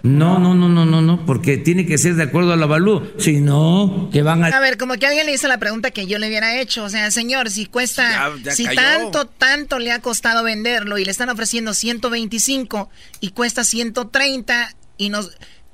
No, 0.07 0.39
no, 0.39 0.55
no, 0.55 0.69
no, 0.69 0.87
no, 0.87 1.03
no, 1.03 1.27
porque 1.27 1.57
tiene 1.57 1.85
que 1.87 1.99
ser 1.99 2.15
de 2.15 2.23
acuerdo 2.23 2.53
al 2.53 2.63
avalúo. 2.63 3.07
Si 3.19 3.41
no, 3.41 4.09
que 4.13 4.23
van 4.23 4.45
a... 4.45 4.49
A 4.49 4.61
ver, 4.61 4.79
como 4.79 4.95
que 4.95 5.07
alguien 5.07 5.27
le 5.27 5.35
hizo 5.35 5.49
la 5.49 5.59
pregunta 5.59 5.91
que 5.91 6.07
yo 6.07 6.19
le 6.19 6.29
hubiera 6.29 6.61
hecho. 6.61 6.85
O 6.85 6.89
sea, 6.89 7.11
señor, 7.11 7.51
si 7.51 7.67
cuesta, 7.67 8.09
Ya- 8.11 8.33
ya 8.43 8.53
si 8.53 8.65
cayó. 8.67 8.77
tanto, 8.81 9.27
tanto 9.27 9.79
le 9.79 9.93
ha 9.93 10.01
costado 10.01 10.43
venderlo 10.45 10.99
y 10.99 11.05
le 11.05 11.11
están 11.11 11.29
ofreciendo 11.29 11.75
125 11.75 12.89
y 13.21 13.31
cuesta 13.31 13.65
130 13.65 14.75
y 14.97 15.09
nos 15.11 15.33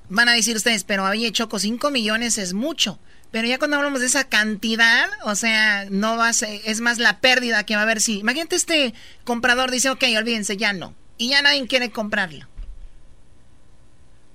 van 0.08 0.28
a 0.28 0.32
decir 0.32 0.56
ustedes, 0.56 0.84
pero 0.84 1.04
oye, 1.04 1.30
Choco, 1.32 1.58
5 1.58 1.90
millones 1.90 2.38
es 2.38 2.54
mucho. 2.54 2.98
Pero 3.30 3.48
ya 3.48 3.58
cuando 3.58 3.78
hablamos 3.78 4.00
de 4.00 4.06
esa 4.06 4.24
cantidad, 4.24 5.06
o 5.24 5.34
sea, 5.34 5.86
no 5.90 6.16
va 6.18 6.28
a 6.28 6.32
ser, 6.34 6.60
es 6.66 6.80
más 6.80 6.98
la 6.98 7.20
pérdida 7.20 7.64
que 7.64 7.74
va 7.74 7.80
a 7.80 7.84
haber 7.84 8.00
si. 8.00 8.18
Imagínate 8.18 8.56
este 8.56 8.92
comprador 9.24 9.70
dice, 9.70 9.88
ok, 9.90 10.04
olvídense, 10.18 10.56
ya 10.58 10.72
no. 10.74 10.94
Y 11.16 11.28
ya 11.30 11.40
nadie 11.40 11.66
quiere 11.66 11.90
comprarlo. 11.90 12.46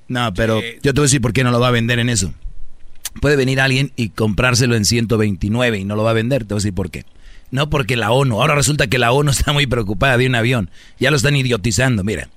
No, 0.08 0.34
pero 0.34 0.62
yo 0.62 0.94
te 0.94 1.00
voy 1.00 1.06
a 1.06 1.10
decir 1.10 1.22
por 1.22 1.34
qué 1.34 1.44
no 1.44 1.52
lo 1.52 1.60
va 1.60 1.68
a 1.68 1.72
vender 1.72 2.00
en 2.00 2.10
eso. 2.10 2.34
Puede 3.22 3.36
venir 3.36 3.60
alguien 3.60 3.92
y 3.96 4.10
comprárselo 4.10 4.76
en 4.76 4.86
129 4.86 5.80
y 5.80 5.86
no 5.86 5.96
lo 5.96 6.04
va 6.04 6.12
a 6.12 6.14
vender. 6.14 6.46
Te 6.46 6.54
voy 6.54 6.58
a 6.58 6.62
decir 6.64 6.74
por 6.74 6.92
qué. 6.92 7.06
No 7.52 7.70
porque 7.70 7.96
la 7.96 8.12
ONU. 8.12 8.40
Ahora 8.40 8.56
resulta 8.56 8.88
que 8.88 9.00
la 9.00 9.12
ONU 9.12 9.32
está 9.32 9.54
muy 9.54 9.68
preocupada 9.68 10.18
de 10.18 10.28
un 10.28 10.36
avión. 10.36 10.70
Ya 11.00 11.12
lo 11.12 11.18
están 11.18 11.36
idiotizando. 11.36 12.04
Mira, 12.04 12.30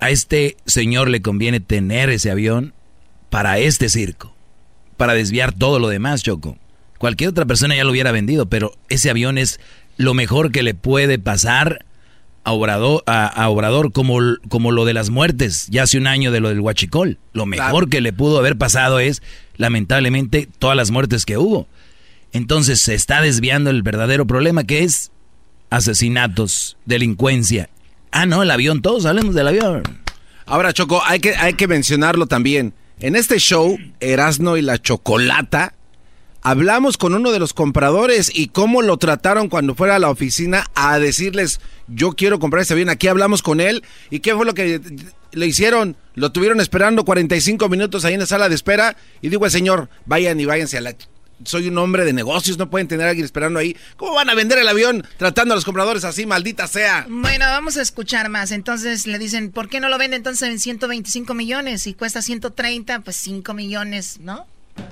a 0.00 0.10
este 0.10 0.56
señor 0.66 1.08
le 1.08 1.22
conviene 1.22 1.60
tener 1.60 2.10
ese 2.10 2.30
avión 2.30 2.74
para 3.30 3.58
este 3.58 3.88
circo. 3.88 4.34
Para 4.96 5.14
desviar 5.14 5.52
todo 5.52 5.78
lo 5.78 5.88
demás, 5.88 6.22
Choco. 6.22 6.58
Cualquier 6.98 7.30
otra 7.30 7.46
persona 7.46 7.74
ya 7.74 7.84
lo 7.84 7.90
hubiera 7.90 8.12
vendido, 8.12 8.46
pero 8.46 8.74
ese 8.88 9.10
avión 9.10 9.36
es 9.36 9.58
lo 9.96 10.14
mejor 10.14 10.52
que 10.52 10.62
le 10.62 10.74
puede 10.74 11.18
pasar 11.18 11.84
a 12.44 12.52
Obrador, 12.52 13.02
a, 13.06 13.26
a 13.26 13.48
Obrador 13.48 13.92
como, 13.92 14.18
como 14.48 14.72
lo 14.72 14.84
de 14.84 14.94
las 14.94 15.10
muertes, 15.10 15.66
ya 15.70 15.84
hace 15.84 15.98
un 15.98 16.06
año 16.06 16.32
de 16.32 16.40
lo 16.40 16.48
del 16.48 16.60
Huachicol. 16.60 17.18
Lo 17.32 17.46
mejor 17.46 17.70
Claro. 17.70 17.86
que 17.88 18.00
le 18.00 18.12
pudo 18.12 18.38
haber 18.38 18.56
pasado 18.58 18.98
es, 18.98 19.22
lamentablemente, 19.56 20.48
todas 20.58 20.76
las 20.76 20.90
muertes 20.90 21.24
que 21.24 21.38
hubo. 21.38 21.68
Entonces 22.32 22.80
se 22.80 22.94
está 22.94 23.20
desviando 23.20 23.70
el 23.70 23.82
verdadero 23.82 24.26
problema 24.26 24.64
que 24.64 24.82
es 24.84 25.10
asesinatos, 25.70 26.76
delincuencia. 26.84 27.68
Ah, 28.10 28.26
no, 28.26 28.42
el 28.42 28.50
avión, 28.50 28.82
todos 28.82 29.06
hablemos 29.06 29.34
del 29.34 29.48
avión. 29.48 29.82
Ahora, 30.46 30.72
Choco, 30.72 31.02
hay 31.04 31.20
que, 31.20 31.34
hay 31.36 31.54
que 31.54 31.66
mencionarlo 31.68 32.26
también. 32.26 32.74
En 33.00 33.16
este 33.16 33.38
show, 33.38 33.78
Erasno 34.00 34.56
y 34.56 34.62
la 34.62 34.80
Chocolata, 34.80 35.74
hablamos 36.42 36.98
con 36.98 37.14
uno 37.14 37.32
de 37.32 37.38
los 37.38 37.54
compradores 37.54 38.30
y 38.34 38.48
cómo 38.48 38.82
lo 38.82 38.96
trataron 38.98 39.48
cuando 39.48 39.74
fuera 39.74 39.96
a 39.96 39.98
la 39.98 40.10
oficina 40.10 40.66
a 40.74 40.98
decirles, 40.98 41.60
yo 41.88 42.12
quiero 42.12 42.38
comprar 42.38 42.62
este 42.62 42.74
avión. 42.74 42.90
Aquí 42.90 43.08
hablamos 43.08 43.42
con 43.42 43.60
él 43.60 43.82
y 44.10 44.20
qué 44.20 44.34
fue 44.34 44.44
lo 44.44 44.54
que 44.54 44.80
le 45.32 45.46
hicieron. 45.46 45.96
Lo 46.14 46.32
tuvieron 46.32 46.60
esperando 46.60 47.04
45 47.04 47.68
minutos 47.68 48.04
ahí 48.04 48.14
en 48.14 48.20
la 48.20 48.26
sala 48.26 48.48
de 48.48 48.54
espera 48.54 48.96
y 49.22 49.28
digo 49.28 49.44
al 49.44 49.50
señor, 49.50 49.88
vayan 50.04 50.38
y 50.40 50.44
váyanse. 50.44 50.80
Soy 51.44 51.66
un 51.66 51.78
hombre 51.78 52.04
de 52.04 52.12
negocios, 52.12 52.56
no 52.56 52.70
pueden 52.70 52.86
tener 52.86 53.06
a 53.06 53.10
alguien 53.10 53.24
esperando 53.24 53.58
ahí. 53.58 53.76
¿Cómo 53.96 54.14
van 54.14 54.30
a 54.30 54.34
vender 54.34 54.58
el 54.58 54.68
avión 54.68 55.04
tratando 55.16 55.54
a 55.54 55.56
los 55.56 55.64
compradores 55.64 56.04
así, 56.04 56.24
maldita 56.24 56.68
sea? 56.68 57.06
Bueno, 57.08 57.46
vamos 57.46 57.76
a 57.76 57.82
escuchar 57.82 58.28
más. 58.28 58.52
Entonces 58.52 59.08
le 59.08 59.18
dicen, 59.18 59.50
¿por 59.50 59.68
qué 59.68 59.80
no 59.80 59.88
lo 59.88 59.98
vende 59.98 60.16
entonces 60.16 60.48
en 60.48 60.60
125 60.60 61.34
millones? 61.34 61.82
Si 61.82 61.94
cuesta 61.94 62.22
130, 62.22 63.00
pues 63.00 63.16
5 63.16 63.54
millones, 63.54 64.20
¿no? 64.20 64.46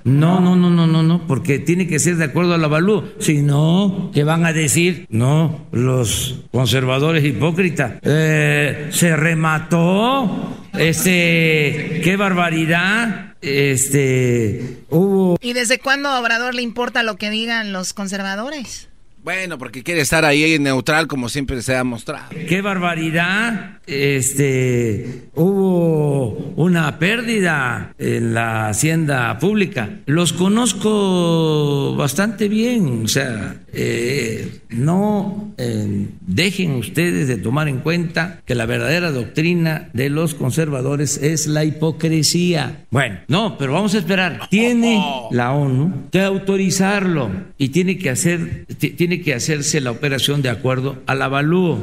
No, 0.04 0.40
no, 0.40 0.56
no, 0.56 0.70
no, 0.70 0.86
no, 0.86 1.02
no, 1.02 1.26
porque 1.26 1.58
tiene 1.58 1.86
que 1.86 1.98
ser 1.98 2.16
de 2.16 2.24
acuerdo 2.24 2.54
al 2.54 2.64
avalúo. 2.64 3.04
Si 3.18 3.42
no, 3.42 4.10
¿qué 4.14 4.24
van 4.24 4.46
a 4.46 4.52
decir? 4.52 5.06
No, 5.10 5.66
los 5.72 6.40
conservadores 6.52 7.24
hipócritas. 7.24 7.94
Eh, 8.02 8.88
se 8.90 9.16
remató. 9.16 10.56
Este, 10.78 12.00
qué 12.02 12.16
barbaridad. 12.16 13.34
Este, 13.42 14.84
hubo. 14.90 15.38
¿Y 15.40 15.52
desde 15.54 15.78
cuándo 15.78 16.10
a 16.10 16.20
Obrador 16.20 16.54
le 16.54 16.62
importa 16.62 17.02
lo 17.02 17.16
que 17.16 17.30
digan 17.30 17.72
los 17.72 17.92
conservadores? 17.92 18.89
Bueno, 19.22 19.58
porque 19.58 19.82
quiere 19.82 20.00
estar 20.00 20.24
ahí 20.24 20.58
neutral 20.58 21.06
como 21.06 21.28
siempre 21.28 21.60
se 21.60 21.76
ha 21.76 21.84
mostrado. 21.84 22.30
Qué 22.48 22.62
barbaridad. 22.62 23.80
Este, 23.86 25.24
hubo 25.34 26.28
una 26.56 26.98
pérdida 26.98 27.92
en 27.98 28.34
la 28.34 28.68
hacienda 28.68 29.38
pública. 29.38 29.90
Los 30.06 30.32
conozco 30.32 31.96
bastante 31.96 32.48
bien, 32.48 33.04
o 33.04 33.08
sea, 33.08 33.56
eh, 33.72 34.60
no 34.70 35.52
eh, 35.58 36.06
dejen 36.20 36.76
ustedes 36.76 37.26
de 37.28 37.36
tomar 37.36 37.68
en 37.68 37.78
cuenta 37.78 38.40
que 38.44 38.54
la 38.54 38.66
verdadera 38.66 39.10
doctrina 39.10 39.90
de 39.92 40.08
los 40.08 40.34
conservadores 40.34 41.16
es 41.18 41.46
la 41.46 41.64
hipocresía. 41.64 42.84
Bueno, 42.90 43.18
no, 43.26 43.58
pero 43.58 43.72
vamos 43.72 43.94
a 43.94 43.98
esperar. 43.98 44.48
Tiene 44.50 45.02
la 45.32 45.52
ONU 45.52 46.08
que 46.12 46.20
autorizarlo 46.22 47.30
y 47.58 47.70
tiene 47.70 47.98
que 47.98 48.10
hacer, 48.10 48.66
tiene 48.78 49.09
que 49.18 49.34
hacerse 49.34 49.80
la 49.80 49.90
operación 49.90 50.42
de 50.42 50.48
acuerdo 50.48 50.98
al 51.06 51.22
avalúo. 51.22 51.78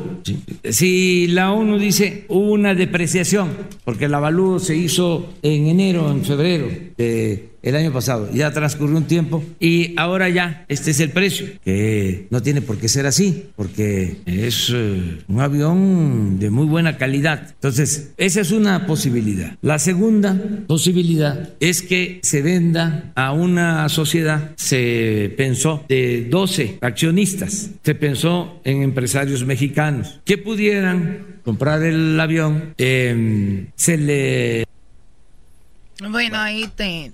Si 0.63 1.27
la 1.27 1.51
ONU 1.51 1.77
dice 1.77 2.25
una 2.29 2.73
depreciación, 2.73 3.49
porque 3.83 4.05
el 4.05 4.13
avalúo 4.13 4.59
se 4.59 4.77
hizo 4.77 5.33
en 5.41 5.67
enero, 5.67 6.09
en 6.09 6.23
febrero 6.23 6.69
de 6.97 7.49
el 7.61 7.75
año 7.75 7.91
pasado. 7.91 8.29
Ya 8.33 8.51
transcurrió 8.51 8.97
un 8.97 9.05
tiempo 9.05 9.43
y 9.59 9.93
ahora 9.97 10.29
ya 10.29 10.65
este 10.67 10.91
es 10.91 10.99
el 10.99 11.11
precio, 11.11 11.47
que 11.63 12.27
no 12.29 12.41
tiene 12.41 12.61
por 12.61 12.77
qué 12.77 12.87
ser 12.87 13.05
así, 13.05 13.49
porque 13.55 14.17
es 14.25 14.71
eh, 14.73 15.19
un 15.27 15.41
avión 15.41 16.39
de 16.39 16.49
muy 16.49 16.65
buena 16.65 16.97
calidad. 16.97 17.49
Entonces, 17.49 18.11
esa 18.17 18.41
es 18.41 18.51
una 18.51 18.85
posibilidad. 18.85 19.55
La 19.61 19.79
segunda 19.79 20.39
posibilidad 20.67 21.49
es 21.59 21.81
que 21.81 22.19
se 22.23 22.41
venda 22.41 23.11
a 23.15 23.33
una 23.33 23.87
sociedad, 23.89 24.51
se 24.55 25.33
pensó 25.37 25.83
de 25.87 26.27
12 26.29 26.79
accionistas, 26.81 27.71
se 27.83 27.95
pensó 27.95 28.61
en 28.63 28.83
empresarios 28.83 29.45
mexicanos 29.45 30.19
que 30.25 30.37
pudieran 30.37 31.39
comprar 31.43 31.83
el 31.83 32.19
avión, 32.19 32.73
eh, 32.77 33.67
se 33.75 33.97
le... 33.97 34.65
Bueno, 36.09 36.37
ahí 36.37 36.69
te, 36.75 37.11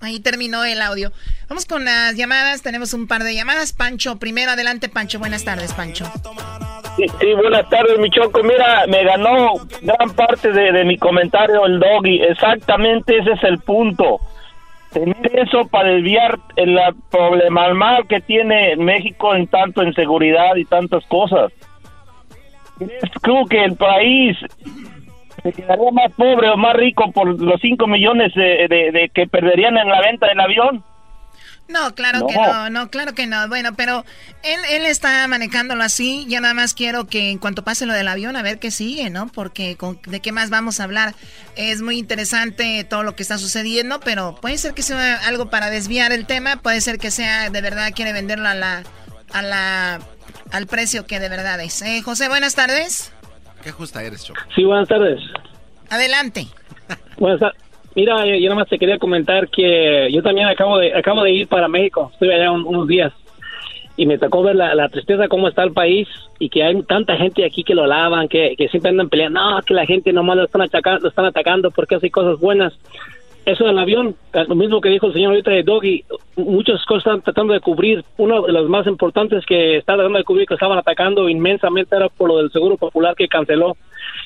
Ahí 0.00 0.20
terminó 0.20 0.64
el 0.64 0.80
audio. 0.82 1.12
Vamos 1.48 1.66
con 1.66 1.84
las 1.84 2.16
llamadas. 2.16 2.62
Tenemos 2.62 2.94
un 2.94 3.06
par 3.06 3.24
de 3.24 3.34
llamadas. 3.34 3.72
Pancho, 3.72 4.18
primero 4.18 4.52
adelante, 4.52 4.88
Pancho. 4.88 5.18
Buenas 5.18 5.44
tardes, 5.44 5.72
Pancho. 5.72 6.04
Sí, 6.96 7.32
buenas 7.34 7.68
tardes, 7.70 7.98
mi 7.98 8.10
choco. 8.10 8.42
Mira, 8.42 8.86
me 8.86 9.04
ganó 9.04 9.54
gran 9.82 10.10
parte 10.14 10.52
de, 10.52 10.84
mi 10.84 10.96
comentario 10.98 11.66
el 11.66 11.80
doggy. 11.80 12.22
Exactamente 12.22 13.18
ese 13.18 13.32
es 13.32 13.44
el 13.44 13.58
punto. 13.58 14.20
Tener 14.92 15.38
eso 15.38 15.66
para 15.66 15.88
desviar 15.88 16.38
el 16.56 16.78
problema 17.10 17.74
mal 17.74 18.06
que 18.06 18.20
tiene 18.20 18.76
México 18.76 19.34
en 19.34 19.48
tanto 19.48 19.82
en 19.82 19.92
seguridad 19.92 20.54
y 20.56 20.64
tantas 20.64 21.04
cosas. 21.06 21.52
Creo 23.22 23.46
que 23.46 23.64
el 23.64 23.76
país 23.76 24.36
se 25.44 25.52
quedaría 25.52 25.90
más 25.92 26.10
pobre 26.12 26.48
o 26.48 26.56
más 26.56 26.74
rico 26.74 27.12
por 27.12 27.40
los 27.40 27.60
5 27.60 27.86
millones 27.86 28.32
de, 28.34 29.10
que 29.12 29.26
perderían 29.26 29.76
en 29.76 29.88
la 29.88 30.00
venta 30.00 30.26
del 30.26 30.40
avión. 30.40 30.82
No, 31.68 31.94
claro 31.94 32.26
que 32.26 32.34
no, 32.34 32.70
no, 32.70 32.90
claro 32.90 33.14
que 33.14 33.26
no. 33.26 33.48
Bueno, 33.48 33.74
pero 33.74 34.04
él, 34.42 34.60
él 34.70 34.86
está 34.86 35.26
manejándolo 35.28 35.82
así. 35.82 36.26
Ya 36.28 36.40
nada 36.40 36.54
más 36.54 36.74
quiero 36.74 37.06
que 37.06 37.30
en 37.30 37.38
cuanto 37.38 37.62
pase 37.64 37.86
lo 37.86 37.92
del 37.92 38.08
avión, 38.08 38.36
a 38.36 38.42
ver 38.42 38.58
qué 38.58 38.70
sigue, 38.70 39.08
¿no? 39.10 39.28
Porque 39.28 39.76
de 40.06 40.20
qué 40.20 40.32
más 40.32 40.50
vamos 40.50 40.80
a 40.80 40.84
hablar. 40.84 41.14
Es 41.56 41.80
muy 41.80 41.98
interesante 41.98 42.84
todo 42.84 43.02
lo 43.02 43.14
que 43.14 43.22
está 43.22 43.38
sucediendo, 43.38 44.00
pero 44.00 44.34
puede 44.36 44.58
ser 44.58 44.74
que 44.74 44.82
sea 44.82 45.16
algo 45.26 45.48
para 45.48 45.70
desviar 45.70 46.12
el 46.12 46.26
tema. 46.26 46.56
Puede 46.56 46.80
ser 46.80 46.98
que 46.98 47.10
sea 47.10 47.48
de 47.48 47.60
verdad 47.60 47.92
quiere 47.94 48.12
venderlo 48.12 48.48
a 48.48 48.54
la, 48.54 48.82
a 49.32 49.42
la, 49.42 50.00
al 50.52 50.66
precio 50.66 51.06
que 51.06 51.18
de 51.18 51.30
verdad 51.30 51.60
es. 51.60 51.80
Eh, 51.80 52.02
José, 52.02 52.28
buenas 52.28 52.54
tardes. 52.54 53.13
Qué 53.64 53.72
justa 53.72 54.02
eres, 54.04 54.22
Choco. 54.22 54.40
Sí, 54.54 54.62
buenas 54.62 54.86
tardes. 54.86 55.18
Adelante. 55.88 56.46
Mira, 57.94 58.26
yo 58.26 58.48
nada 58.48 58.56
más 58.56 58.68
te 58.68 58.78
quería 58.78 58.98
comentar 58.98 59.48
que 59.48 60.10
yo 60.12 60.22
también 60.22 60.48
acabo 60.48 60.76
de 60.78 60.94
acabo 60.94 61.22
de 61.22 61.32
ir 61.32 61.48
para 61.48 61.66
México. 61.66 62.10
Estuve 62.12 62.34
allá 62.34 62.52
unos 62.52 62.86
días 62.86 63.10
y 63.96 64.04
me 64.04 64.18
tocó 64.18 64.42
ver 64.42 64.56
la, 64.56 64.88
tristeza 64.90 65.28
cómo 65.28 65.48
está 65.48 65.62
el 65.62 65.72
país 65.72 66.06
y 66.38 66.50
que 66.50 66.62
hay 66.62 66.82
tanta 66.82 67.16
gente 67.16 67.46
aquí 67.46 67.64
que 67.64 67.74
lo 67.74 67.86
lavan, 67.86 68.28
que, 68.28 68.54
que 68.58 68.68
siempre 68.68 68.90
andan 68.90 69.08
peleando. 69.08 69.40
No, 69.40 69.62
que 69.62 69.72
la 69.72 69.86
gente 69.86 70.12
nomás 70.12 70.36
lo 70.36 70.44
están 70.44 70.60
atacando, 70.60 71.00
lo 71.00 71.08
están 71.08 71.24
atacando 71.24 71.70
porque 71.70 71.94
hace 71.94 72.10
cosas 72.10 72.38
buenas 72.38 72.74
eso 73.46 73.64
del 73.64 73.78
avión, 73.78 74.16
lo 74.32 74.54
mismo 74.54 74.80
que 74.80 74.88
dijo 74.88 75.06
el 75.06 75.12
señor 75.12 75.32
ahorita 75.32 75.50
de 75.50 75.62
Doggy, 75.62 76.04
muchas 76.36 76.84
cosas 76.86 77.06
están 77.06 77.22
tratando 77.22 77.52
de 77.52 77.60
cubrir. 77.60 78.02
Una 78.16 78.40
de 78.40 78.52
las 78.52 78.64
más 78.64 78.86
importantes 78.86 79.44
que 79.44 79.76
está 79.76 79.94
tratando 79.94 80.18
de 80.18 80.24
cubrir, 80.24 80.46
que 80.46 80.54
estaban 80.54 80.78
atacando 80.78 81.28
inmensamente, 81.28 81.94
era 81.94 82.08
por 82.08 82.28
lo 82.28 82.38
del 82.38 82.50
Seguro 82.50 82.76
Popular 82.76 83.14
que 83.14 83.28
canceló. 83.28 83.76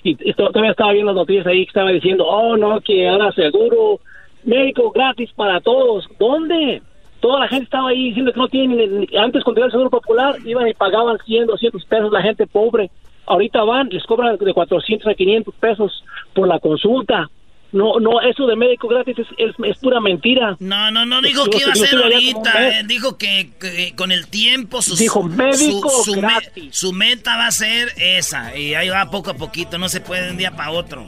Y 0.04 0.14
todavía 0.34 0.70
estaba 0.70 0.92
viendo 0.92 1.12
las 1.12 1.20
noticias 1.20 1.46
ahí 1.46 1.64
que 1.64 1.70
estaba 1.70 1.90
diciendo, 1.90 2.26
oh, 2.26 2.56
no, 2.56 2.80
que 2.80 3.08
ahora 3.08 3.32
seguro 3.32 4.00
médico 4.44 4.92
gratis 4.92 5.30
para 5.34 5.60
todos. 5.60 6.08
¿Dónde? 6.18 6.80
Toda 7.20 7.40
la 7.40 7.48
gente 7.48 7.64
estaba 7.64 7.88
ahí 7.88 8.08
diciendo 8.10 8.32
que 8.32 8.38
no 8.38 8.48
tienen, 8.48 9.08
antes 9.18 9.42
cuando 9.42 9.64
el 9.64 9.72
Seguro 9.72 9.90
Popular, 9.90 10.36
iban 10.44 10.68
y 10.68 10.74
pagaban 10.74 11.18
100, 11.18 11.46
200 11.46 11.84
pesos 11.86 12.12
la 12.12 12.22
gente 12.22 12.46
pobre. 12.46 12.90
Ahorita 13.26 13.64
van, 13.64 13.88
les 13.88 14.04
cobran 14.04 14.36
de 14.36 14.54
400 14.54 15.08
a 15.08 15.14
500 15.14 15.54
pesos 15.56 16.04
por 16.32 16.46
la 16.46 16.60
consulta 16.60 17.28
no, 17.72 18.00
no, 18.00 18.20
eso 18.22 18.46
de 18.46 18.56
médico 18.56 18.88
gratis 18.88 19.16
es, 19.18 19.26
es, 19.36 19.78
pura 19.78 20.00
mentira. 20.00 20.56
No, 20.58 20.90
no, 20.90 21.04
no 21.04 21.20
dijo 21.20 21.44
que 21.46 21.58
iba 21.58 21.72
a 21.72 21.74
ser 21.74 22.02
ahorita. 22.02 22.80
Eh, 22.80 22.82
dijo 22.86 23.18
que, 23.18 23.92
con 23.96 24.10
el 24.10 24.28
tiempo 24.28 24.80
su, 24.80 24.96
dijo 24.96 25.22
médico 25.22 25.90
su, 25.90 26.14
su, 26.70 26.92
meta 26.92 27.36
va 27.36 27.48
a 27.48 27.50
ser 27.52 27.92
esa. 27.96 28.56
Y 28.56 28.74
ahí 28.74 28.88
va 28.88 29.10
poco 29.10 29.30
a 29.30 29.34
poquito, 29.34 29.78
no 29.78 29.88
se 29.88 30.00
puede 30.00 30.24
de 30.24 30.30
un 30.30 30.36
día 30.38 30.52
para 30.52 30.70
otro. 30.70 31.06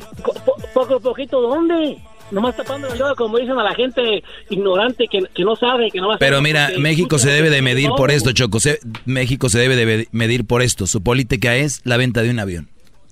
poco 0.75 0.97
a 0.97 1.01
poquito, 1.01 1.41
¿dónde? 1.41 1.99
Nomás 2.31 2.57
tapando 2.57 2.89
el 2.89 2.95
dedo, 2.97 3.17
como 3.17 3.39
dicen 3.39 3.59
a 3.59 3.65
la 3.65 3.75
gente 3.75 4.23
ignorante 4.51 5.09
que, 5.11 5.23
que 5.35 5.45
no 5.45 5.57
sabe, 5.57 5.91
que 5.91 6.01
no 6.01 6.09
va 6.09 6.15
a 6.15 6.19
Pero 6.19 6.41
mira, 6.41 6.71
México 6.79 7.19
se 7.19 7.31
debe 7.31 7.51
de 7.51 7.61
medir 7.63 7.91
por 7.97 8.11
esto, 8.11 8.33
Choco. 8.33 8.59
México 9.05 9.49
se 9.49 9.59
debe 9.59 9.77
de 9.77 10.09
medir 10.13 10.47
por 10.47 10.63
esto. 10.63 10.87
Su 10.87 11.03
política 11.03 11.57
es 11.57 11.81
la 11.85 11.97
venta 11.97 12.23
de 12.23 12.31
un 12.31 12.39
avión. 12.39 12.70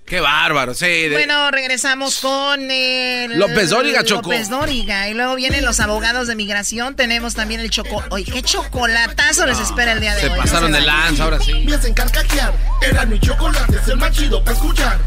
Qué 0.09 0.21
bárbaro, 0.21 0.73
sí. 0.73 1.07
Bueno, 1.11 1.51
regresamos 1.51 2.19
con 2.19 2.71
el... 2.71 3.37
López 3.37 3.69
Dóriga, 3.69 4.03
Choco. 4.03 4.23
López 4.23 4.49
Dóriga. 4.49 5.07
Y 5.07 5.13
luego 5.13 5.35
vienen 5.35 5.63
los 5.63 5.79
abogados 5.79 6.27
de 6.27 6.35
migración. 6.35 6.95
Tenemos 6.95 7.35
también 7.35 7.61
el 7.61 7.69
choco... 7.69 8.03
Oye, 8.09 8.25
qué 8.25 8.41
chocolatazo 8.41 9.45
les 9.45 9.59
espera 9.59 9.91
el 9.91 9.99
día 10.01 10.15
de 10.15 10.23
hoy. 10.23 10.31
Se 10.31 10.35
pasaron 10.35 10.71
de 10.71 10.81
lanza, 10.81 11.25
ahora 11.25 11.39
sí. 11.39 11.53
Me 11.63 11.75
hacen 11.75 11.93
carcajear. 11.93 12.51
Era 12.81 13.05
mi 13.05 13.19
chocolate, 13.19 13.77
es 13.77 13.87
el 13.87 13.97
más 13.97 14.11
chido 14.11 14.43
para 14.43 14.57
escuchar. 14.57 14.99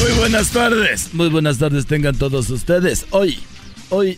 Muy 0.00 0.12
buenas 0.12 0.50
tardes. 0.50 1.12
Muy 1.12 1.28
buenas 1.28 1.58
tardes 1.58 1.86
tengan 1.86 2.16
todos 2.16 2.50
ustedes. 2.50 3.06
Hoy, 3.10 3.42
hoy 3.88 4.16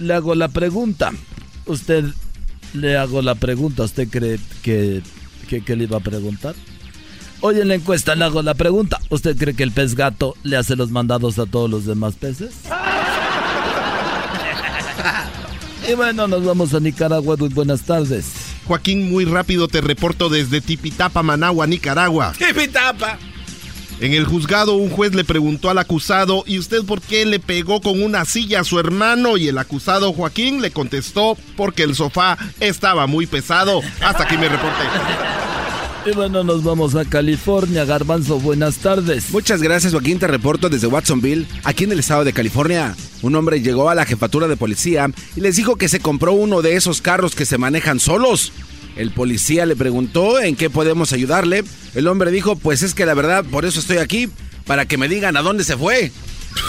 le 0.00 0.12
hago 0.12 0.34
la 0.34 0.48
pregunta. 0.48 1.12
Usted 1.66 2.04
le 2.74 2.96
hago 2.96 3.22
la 3.22 3.34
pregunta. 3.34 3.84
¿Usted 3.84 4.08
cree 4.08 4.38
que, 4.62 5.02
que, 5.48 5.76
le 5.76 5.84
iba 5.84 5.98
a 5.98 6.00
preguntar? 6.00 6.54
Hoy 7.40 7.60
en 7.60 7.68
la 7.68 7.74
encuesta 7.74 8.14
le 8.14 8.24
hago 8.24 8.42
la 8.42 8.54
pregunta. 8.54 9.00
¿Usted 9.08 9.36
cree 9.36 9.54
que 9.54 9.62
el 9.62 9.72
pez 9.72 9.94
gato 9.94 10.34
le 10.42 10.56
hace 10.56 10.76
los 10.76 10.90
mandados 10.90 11.38
a 11.38 11.46
todos 11.46 11.70
los 11.70 11.86
demás 11.86 12.14
peces? 12.14 12.52
y 15.88 15.94
bueno, 15.94 16.28
nos 16.28 16.44
vamos 16.44 16.74
a 16.74 16.80
Nicaragua. 16.80 17.36
Muy 17.36 17.48
buenas 17.48 17.82
tardes. 17.82 18.26
Joaquín, 18.66 19.10
muy 19.10 19.24
rápido 19.24 19.66
te 19.68 19.80
reporto 19.80 20.28
desde 20.28 20.60
Tipitapa, 20.60 21.22
Managua, 21.22 21.66
Nicaragua. 21.66 22.32
Tipitapa. 22.38 23.18
En 24.00 24.14
el 24.14 24.24
juzgado 24.24 24.76
un 24.76 24.88
juez 24.88 25.14
le 25.14 25.24
preguntó 25.24 25.68
al 25.68 25.76
acusado, 25.76 26.42
¿y 26.46 26.58
usted 26.58 26.84
por 26.84 27.02
qué 27.02 27.26
le 27.26 27.38
pegó 27.38 27.82
con 27.82 28.02
una 28.02 28.24
silla 28.24 28.60
a 28.60 28.64
su 28.64 28.78
hermano? 28.78 29.36
Y 29.36 29.48
el 29.48 29.58
acusado 29.58 30.14
Joaquín 30.14 30.62
le 30.62 30.70
contestó, 30.70 31.36
porque 31.54 31.82
el 31.82 31.94
sofá 31.94 32.38
estaba 32.60 33.06
muy 33.06 33.26
pesado. 33.26 33.82
Hasta 34.00 34.24
aquí 34.24 34.38
me 34.38 34.48
reporté. 34.48 34.84
Y 36.06 36.12
bueno, 36.12 36.42
nos 36.42 36.64
vamos 36.64 36.94
a 36.94 37.04
California. 37.04 37.84
Garbanzo, 37.84 38.40
buenas 38.40 38.78
tardes. 38.78 39.30
Muchas 39.32 39.60
gracias, 39.60 39.92
Joaquín. 39.92 40.18
Te 40.18 40.26
reporto 40.26 40.70
desde 40.70 40.86
Watsonville, 40.86 41.46
aquí 41.62 41.84
en 41.84 41.92
el 41.92 41.98
estado 41.98 42.24
de 42.24 42.32
California. 42.32 42.96
Un 43.20 43.36
hombre 43.36 43.60
llegó 43.60 43.90
a 43.90 43.94
la 43.94 44.06
jefatura 44.06 44.48
de 44.48 44.56
policía 44.56 45.10
y 45.36 45.42
les 45.42 45.56
dijo 45.56 45.76
que 45.76 45.90
se 45.90 46.00
compró 46.00 46.32
uno 46.32 46.62
de 46.62 46.74
esos 46.74 47.02
carros 47.02 47.34
que 47.34 47.44
se 47.44 47.58
manejan 47.58 48.00
solos. 48.00 48.50
El 48.96 49.10
policía 49.12 49.66
le 49.66 49.76
preguntó 49.76 50.40
en 50.40 50.56
qué 50.56 50.68
podemos 50.70 51.12
ayudarle. 51.12 51.64
El 51.94 52.06
hombre 52.08 52.30
dijo, 52.30 52.56
pues 52.56 52.82
es 52.82 52.94
que 52.94 53.06
la 53.06 53.14
verdad, 53.14 53.44
por 53.44 53.64
eso 53.64 53.80
estoy 53.80 53.98
aquí, 53.98 54.28
para 54.66 54.86
que 54.86 54.96
me 54.98 55.08
digan 55.08 55.36
a 55.36 55.42
dónde 55.42 55.64
se 55.64 55.76
fue. 55.76 56.12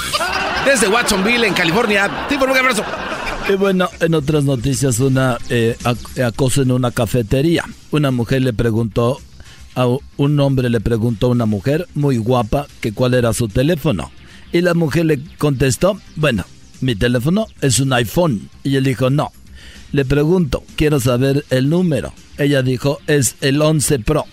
Desde 0.65 0.87
Watsonville, 0.87 1.45
en 1.47 1.53
California. 1.53 2.27
Tipo, 2.29 2.45
un 2.45 2.51
abrazo. 2.57 2.83
Y 3.49 3.53
bueno, 3.53 3.89
en 3.99 4.13
otras 4.13 4.43
noticias, 4.43 4.99
una 4.99 5.37
eh, 5.49 5.75
ac- 5.83 6.23
acoso 6.23 6.61
en 6.61 6.71
una 6.71 6.91
cafetería. 6.91 7.65
Una 7.89 8.11
mujer 8.11 8.43
le 8.43 8.53
preguntó, 8.53 9.19
a 9.75 9.87
un 10.17 10.39
hombre 10.39 10.69
le 10.69 10.79
preguntó 10.79 11.27
a 11.27 11.29
una 11.29 11.45
mujer 11.45 11.87
muy 11.95 12.17
guapa 12.17 12.67
que 12.79 12.93
cuál 12.93 13.13
era 13.15 13.33
su 13.33 13.47
teléfono. 13.47 14.11
Y 14.53 14.61
la 14.61 14.73
mujer 14.73 15.05
le 15.05 15.19
contestó, 15.37 15.99
bueno, 16.15 16.45
mi 16.81 16.95
teléfono 16.95 17.47
es 17.61 17.79
un 17.79 17.91
iPhone. 17.93 18.49
Y 18.63 18.75
él 18.75 18.83
dijo, 18.83 19.09
no. 19.09 19.31
Le 19.91 20.05
pregunto, 20.05 20.63
quiero 20.77 20.99
saber 20.99 21.45
el 21.49 21.69
número. 21.69 22.13
Ella 22.37 22.61
dijo, 22.61 22.99
es 23.07 23.35
el 23.41 23.61
11 23.61 23.99
Pro. 23.99 24.25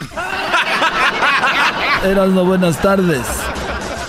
Erasmo, 2.04 2.44
buenas 2.44 2.80
tardes. 2.80 3.22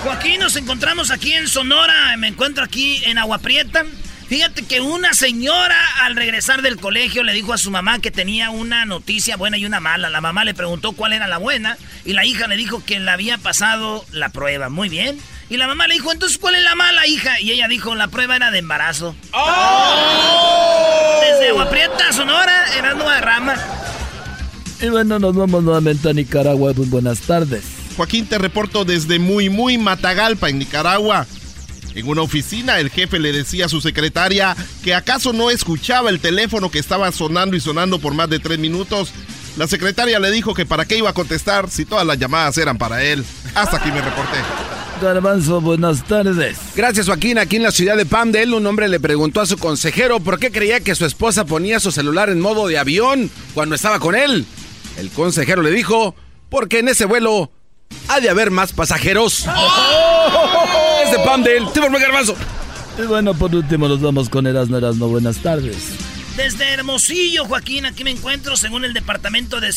Joaquín, 0.04 0.40
nos 0.40 0.56
encontramos 0.56 1.12
aquí 1.12 1.34
en 1.34 1.48
Sonora. 1.48 2.16
Me 2.18 2.30
encuentro 2.30 2.64
aquí 2.64 3.02
en 3.06 3.18
Agua 3.18 3.40
Prieta. 3.40 3.84
Fíjate 4.28 4.64
que 4.64 4.82
una 4.82 5.14
señora 5.14 5.78
al 6.02 6.16
regresar 6.16 6.62
del 6.62 6.78
colegio 6.78 7.24
le 7.24 7.34
dijo 7.34 7.54
a 7.54 7.58
su 7.58 7.72
mamá 7.72 8.00
que 8.00 8.10
tenía 8.10 8.50
una 8.50 8.86
noticia 8.86 9.36
buena 9.36 9.58
y 9.58 9.66
una 9.66 9.80
mala. 9.80 10.10
La 10.10 10.22
mamá 10.22 10.46
le 10.46 10.54
preguntó 10.54 10.94
cuál 10.94 11.14
era 11.14 11.28
la 11.28 11.38
buena 11.38 11.78
y 12.06 12.14
la 12.14 12.26
hija 12.26 12.48
le 12.48 12.56
dijo 12.56 12.84
que 12.84 13.00
le 13.00 13.12
había 13.12 13.38
pasado 13.38 14.06
la 14.12 14.30
prueba. 14.30 14.70
Muy 14.70 14.90
bien. 14.90 15.20
Y 15.50 15.58
la 15.58 15.68
mamá 15.68 15.88
le 15.88 15.94
dijo, 15.96 16.12
entonces, 16.12 16.40
¿cuál 16.40 16.56
es 16.56 16.64
la 16.64 16.74
mala, 16.76 17.06
hija? 17.06 17.40
Y 17.40 17.52
ella 17.52 17.68
dijo, 17.68 17.94
la 17.94 18.08
prueba 18.08 18.36
era 18.36 18.50
de 18.50 18.60
embarazo. 18.60 19.16
Desde 21.22 21.50
Agua 21.50 21.70
Prieta, 21.70 22.12
Sonora, 22.12 22.66
era 22.76 22.96
Nueva 22.96 23.22
Rama. 23.22 23.56
Y 24.82 24.90
bueno, 24.90 25.20
nos 25.20 25.36
vamos 25.36 25.64
nuevamente 25.64 26.10
a 26.10 26.14
Nicaragua. 26.14 26.74
Muy 26.76 26.88
buenas 26.88 27.22
tardes. 27.22 27.64
Joaquín, 27.96 28.26
te 28.26 28.40
reporto 28.40 28.86
desde 28.86 29.20
muy, 29.20 29.50
muy 29.50 29.78
Matagalpa, 29.78 30.50
en 30.50 30.60
Nicaragua. 30.60 31.28
En 31.94 32.08
una 32.08 32.24
oficina, 32.24 32.80
el 32.80 32.90
jefe 32.90 33.20
le 33.20 33.32
decía 33.32 33.68
a 33.68 33.70
su 33.70 33.80
secretaria 33.80 34.56
que 34.84 34.94
acaso 34.94 35.32
no 35.32 35.50
escuchaba 35.50 36.10
el 36.10 36.20
teléfono 36.20 36.70
que 36.70 36.80
estaba 36.80 37.12
sonando 37.12 37.56
y 37.56 37.62
sonando 37.62 38.00
por 38.00 38.14
más 38.14 38.30
de 38.30 38.40
tres 38.40 38.60
minutos. 38.60 39.14
La 39.58 39.68
secretaria 39.68 40.20
le 40.20 40.32
dijo 40.32 40.54
que 40.54 40.66
para 40.66 40.86
qué 40.86 40.98
iba 40.98 41.10
a 41.10 41.14
contestar 41.14 41.70
si 41.70 41.86
todas 41.86 42.06
las 42.06 42.18
llamadas 42.18 42.58
eran 42.58 42.78
para 42.78 43.04
él. 43.04 43.24
Hasta 43.54 43.78
aquí 43.78 43.90
me 43.90 44.02
reporté. 44.02 44.38
Garbanzo, 45.02 45.62
buenas 45.62 46.04
tardes. 46.04 46.58
Gracias, 46.76 47.06
Joaquín. 47.06 47.38
Aquí 47.38 47.56
en 47.58 47.64
la 47.64 47.72
ciudad 47.72 47.98
de 47.98 48.06
Pandel, 48.06 48.54
un 48.54 48.66
hombre 48.66 48.88
le 48.88 49.00
preguntó 49.00 49.42
a 49.42 49.46
su 49.46 49.58
consejero 49.58 50.20
por 50.20 50.40
qué 50.40 50.52
creía 50.52 50.80
que 50.80 50.96
su 50.96 51.06
esposa 51.06 51.46
ponía 51.46 51.80
su 51.80 51.92
celular 51.92 52.30
en 52.30 52.42
modo 52.42 52.68
de 52.68 52.78
avión 52.78 53.30
cuando 53.54 53.76
estaba 53.76 54.00
con 54.00 54.16
él. 54.16 54.46
El 54.98 55.10
consejero 55.10 55.62
le 55.62 55.72
dijo, 55.72 56.16
porque 56.50 56.80
en 56.80 56.90
ese 56.90 57.06
vuelo 57.06 57.52
ha 58.08 58.20
de 58.20 58.30
haber 58.30 58.52
más 58.52 58.74
pasajeros. 58.74 59.46
Es 61.04 61.12
de 61.12 61.20
Pandel. 61.26 61.66
Te 61.74 61.82
formé 61.82 62.00
garbanzo. 62.00 62.36
Y 62.98 63.06
bueno, 63.06 63.34
por 63.34 63.54
último 63.54 63.88
nos 63.88 64.02
vamos 64.02 64.30
con 64.30 64.48
Erasmo 64.48 64.78
Erasmo. 64.78 65.08
Buenas 65.08 65.38
tardes. 65.38 66.15
Desde 66.36 66.74
Hermosillo, 66.74 67.46
Joaquín, 67.46 67.86
aquí 67.86 68.04
me 68.04 68.12
encuentro, 68.12 68.58
según 68.58 68.84
el 68.84 68.94
Departamento 68.94 69.62
de, 69.62 69.74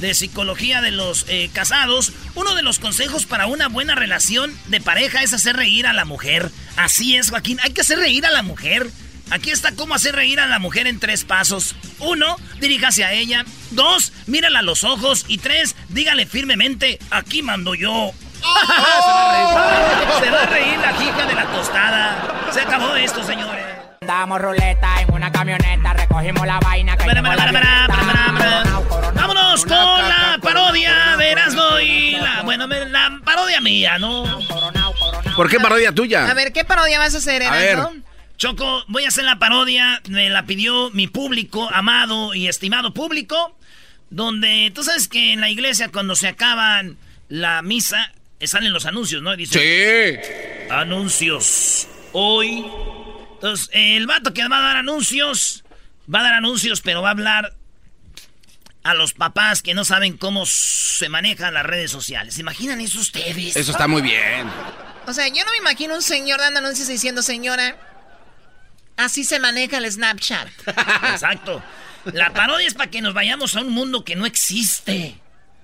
de 0.00 0.14
Psicología 0.14 0.80
de 0.80 0.90
los 0.90 1.26
eh, 1.28 1.50
Casados, 1.52 2.12
uno 2.34 2.54
de 2.54 2.62
los 2.62 2.78
consejos 2.78 3.26
para 3.26 3.44
una 3.46 3.68
buena 3.68 3.94
relación 3.94 4.56
de 4.68 4.80
pareja 4.80 5.22
es 5.22 5.34
hacer 5.34 5.54
reír 5.56 5.86
a 5.86 5.92
la 5.92 6.06
mujer. 6.06 6.50
Así 6.76 7.16
es, 7.16 7.28
Joaquín, 7.28 7.58
hay 7.62 7.72
que 7.72 7.82
hacer 7.82 7.98
reír 7.98 8.24
a 8.24 8.30
la 8.30 8.42
mujer. 8.42 8.90
Aquí 9.30 9.50
está 9.50 9.72
cómo 9.72 9.94
hacer 9.94 10.14
reír 10.14 10.40
a 10.40 10.46
la 10.46 10.58
mujer 10.58 10.86
en 10.86 10.98
tres 10.98 11.24
pasos. 11.24 11.74
Uno, 11.98 12.36
diríjase 12.58 13.04
a 13.04 13.12
ella. 13.12 13.44
Dos, 13.70 14.14
mírala 14.26 14.60
a 14.60 14.62
los 14.62 14.84
ojos. 14.84 15.26
Y 15.28 15.38
tres, 15.38 15.76
dígale 15.90 16.24
firmemente, 16.24 16.98
aquí 17.10 17.42
mando 17.42 17.74
yo. 17.74 18.12
Se 18.42 18.46
va 18.46 19.30
a 19.30 19.32
reír. 19.32 20.24
Se 20.24 20.30
va 20.30 20.42
a 20.42 20.46
reír 20.46 20.78
la 20.78 21.02
hija 21.02 21.26
de 21.26 21.34
la 21.34 21.52
tostada. 21.52 22.50
Se 22.50 22.60
acabó 22.62 22.96
esto, 22.96 23.22
señores. 23.24 23.71
Damos 24.06 24.40
ruleta 24.40 25.00
en 25.00 25.12
una 25.14 25.30
camioneta, 25.30 25.92
recogimos 25.92 26.46
la 26.46 26.58
vaina 26.60 26.96
que. 26.96 27.06
Vámonos 29.14 29.64
con 29.64 30.08
la 30.08 30.38
parodia 30.42 31.16
de 31.16 31.30
Erasmo 31.30 31.78
y 31.80 32.12
la. 32.12 32.42
Bueno, 32.42 32.66
la 32.66 33.20
parodia 33.24 33.60
mía, 33.60 33.98
¿no? 33.98 34.24
¿Por 35.36 35.48
qué 35.48 35.60
parodia 35.60 35.92
tuya? 35.92 36.28
A 36.28 36.34
ver, 36.34 36.52
¿qué 36.52 36.64
parodia 36.64 36.98
vas 36.98 37.14
a 37.14 37.18
hacer, 37.18 37.42
A 37.42 37.62
Erasmo? 37.62 37.90
ver. 37.92 38.02
Choco, 38.36 38.84
voy 38.88 39.04
a 39.04 39.08
hacer 39.08 39.24
la 39.24 39.38
parodia. 39.38 40.00
Me 40.08 40.28
la 40.30 40.44
pidió 40.46 40.90
mi 40.90 41.06
público, 41.06 41.68
amado 41.72 42.34
y 42.34 42.48
estimado 42.48 42.92
público. 42.92 43.56
Donde 44.10 44.72
tú 44.74 44.82
sabes 44.82 45.06
que 45.08 45.32
en 45.32 45.40
la 45.40 45.48
iglesia, 45.48 45.90
cuando 45.90 46.16
se 46.16 46.28
acaban 46.28 46.98
la 47.28 47.62
misa, 47.62 48.12
eh, 48.40 48.46
salen 48.46 48.72
los 48.72 48.84
anuncios, 48.84 49.22
¿no? 49.22 49.36
Dice, 49.36 50.18
sí. 50.18 50.68
Anuncios. 50.70 51.86
Hoy. 52.12 52.66
Entonces, 53.42 53.70
el 53.72 54.06
vato 54.06 54.32
que 54.32 54.46
va 54.46 54.58
a 54.58 54.62
dar 54.62 54.76
anuncios, 54.76 55.64
va 56.12 56.20
a 56.20 56.22
dar 56.22 56.34
anuncios, 56.34 56.80
pero 56.80 57.02
va 57.02 57.08
a 57.08 57.10
hablar 57.10 57.56
a 58.84 58.94
los 58.94 59.14
papás 59.14 59.62
que 59.62 59.74
no 59.74 59.84
saben 59.84 60.16
cómo 60.16 60.46
se 60.46 61.08
manejan 61.08 61.52
las 61.52 61.66
redes 61.66 61.90
sociales. 61.90 62.34
¿Se 62.34 62.40
imaginan 62.40 62.80
eso 62.80 63.00
ustedes? 63.00 63.56
Eso 63.56 63.72
está 63.72 63.88
muy 63.88 64.00
bien. 64.00 64.48
O 65.08 65.12
sea, 65.12 65.26
yo 65.26 65.44
no 65.44 65.50
me 65.50 65.56
imagino 65.56 65.96
un 65.96 66.02
señor 66.02 66.38
dando 66.38 66.60
anuncios 66.60 66.86
diciendo, 66.86 67.20
señora, 67.20 67.76
así 68.96 69.24
se 69.24 69.40
maneja 69.40 69.78
el 69.78 69.90
Snapchat. 69.90 70.48
Exacto. 71.10 71.64
La 72.12 72.32
parodia 72.32 72.68
es 72.68 72.74
para 72.74 72.92
que 72.92 73.02
nos 73.02 73.12
vayamos 73.12 73.56
a 73.56 73.62
un 73.62 73.70
mundo 73.70 74.04
que 74.04 74.14
no 74.14 74.24
existe. 74.24 75.18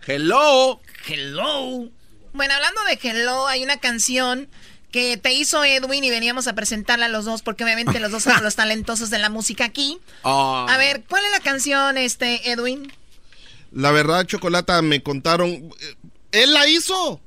Hello. 0.04 0.80
Hello. 1.06 1.88
Bueno, 2.32 2.54
hablando 2.54 2.82
de 2.86 2.98
Hello, 3.00 3.46
hay 3.46 3.62
una 3.62 3.76
canción 3.76 4.48
que 4.90 5.16
te 5.16 5.32
hizo 5.34 5.64
Edwin 5.64 6.02
y 6.04 6.10
veníamos 6.10 6.46
a 6.48 6.54
presentarla 6.54 7.06
a 7.06 7.08
los 7.08 7.24
dos 7.24 7.42
porque 7.42 7.64
obviamente 7.64 8.00
los 8.00 8.10
dos 8.10 8.22
somos 8.22 8.42
los 8.42 8.56
talentosos 8.56 9.10
de 9.10 9.18
la 9.18 9.28
música 9.30 9.64
aquí. 9.64 9.98
Ah. 10.24 10.66
A 10.68 10.76
ver, 10.78 11.04
¿cuál 11.08 11.24
es 11.24 11.30
la 11.32 11.40
canción, 11.40 11.98
este, 11.98 12.50
Edwin? 12.50 12.92
La 13.72 13.90
verdad, 13.90 14.24
Chocolata, 14.26 14.80
me 14.82 15.02
contaron. 15.02 15.50
eh, 15.50 15.94
Él 16.32 16.54
la 16.54 16.66
hizo. 16.68 17.20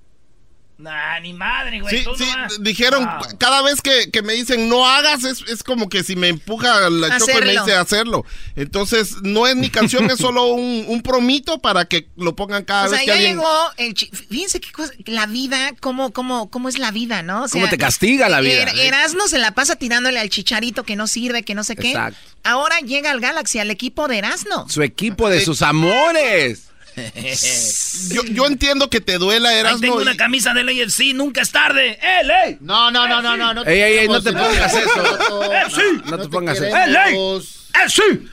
Nah, 0.81 1.19
ni 1.19 1.31
madre, 1.33 1.79
güey. 1.79 2.03
Sí, 2.03 2.25
dijeron, 2.59 3.07
cada 3.37 3.61
vez 3.61 3.81
que, 3.81 4.09
que 4.09 4.23
me 4.23 4.33
dicen 4.33 4.67
no 4.67 4.87
hagas, 4.89 5.23
es, 5.23 5.41
es 5.47 5.61
como 5.61 5.89
que 5.89 6.03
si 6.03 6.15
me 6.15 6.27
empuja 6.27 6.89
la 6.89 7.19
choco 7.19 7.39
y 7.39 7.45
me 7.45 7.51
dice 7.51 7.75
hacerlo. 7.75 8.25
Entonces, 8.55 9.17
no 9.21 9.45
es 9.45 9.55
mi 9.55 9.69
canción, 9.69 10.09
es 10.09 10.17
solo 10.19 10.47
un, 10.47 10.85
un 10.87 11.01
promito 11.03 11.59
para 11.59 11.85
que 11.85 12.07
lo 12.17 12.35
pongan 12.35 12.63
cada 12.63 12.85
o 12.85 12.89
sea, 12.89 12.97
vez 12.97 13.01
que 13.01 13.05
ya 13.07 13.13
alguien... 13.13 13.37
llegó 13.37 13.71
el... 13.77 13.95
Fíjense 13.95 14.59
qué 14.59 14.71
cosa... 14.71 14.91
La 15.05 15.27
vida, 15.27 15.73
cómo, 15.79 16.11
cómo, 16.13 16.49
cómo 16.49 16.67
es 16.67 16.79
la 16.79 16.89
vida, 16.89 17.21
¿no? 17.21 17.43
O 17.43 17.47
sea, 17.47 17.61
¿Cómo 17.61 17.69
te 17.69 17.77
castiga 17.77 18.27
la 18.27 18.41
vida? 18.41 18.63
Er- 18.71 18.79
Erasmo 18.79 19.27
se 19.27 19.37
la 19.37 19.51
pasa 19.53 19.75
tirándole 19.75 20.19
al 20.19 20.29
chicharito 20.29 20.83
que 20.83 20.95
no 20.95 21.05
sirve, 21.05 21.43
que 21.43 21.53
no 21.53 21.63
sé 21.63 21.75
qué. 21.75 21.89
Exacto. 21.91 22.19
Ahora 22.43 22.79
llega 22.79 23.11
al 23.11 23.19
Galaxy, 23.19 23.59
al 23.59 23.69
equipo 23.69 24.07
de 24.07 24.17
Erasmo. 24.17 24.67
Su 24.67 24.81
equipo 24.81 25.29
de 25.29 25.45
sus 25.45 25.61
amores. 25.61 26.70
Yo, 28.09 28.23
yo 28.25 28.45
entiendo 28.47 28.89
que 28.89 28.99
te 29.01 29.17
duela, 29.17 29.49
Ahí 29.49 29.59
Erasmo. 29.59 29.79
tengo 29.79 29.99
y- 29.99 30.03
una 30.03 30.15
camisa 30.17 30.53
del 30.53 30.67
AFC, 30.69 31.13
nunca 31.13 31.41
es 31.41 31.51
tarde. 31.51 31.97
¡Eh, 32.01 32.23
ley! 32.23 32.57
No, 32.61 32.91
no, 32.91 33.07
no, 33.07 33.21
no, 33.21 33.37
no. 33.37 33.53
no 33.53 33.65
Ey, 33.65 33.79
ey, 33.81 33.97
ey, 33.99 34.07
no 34.07 34.21
te 34.21 34.31
pongas 34.33 34.73
eso. 34.73 35.53
¡Eh, 35.53 35.63
sí! 35.69 36.01
No 36.09 36.17
te 36.19 36.27
pongas 36.29 36.57
eso. 36.59 36.75
¡Eh, 36.75 36.87
ley! 36.87 37.15
¡Eh, 37.15 37.89
sí! 37.89 38.29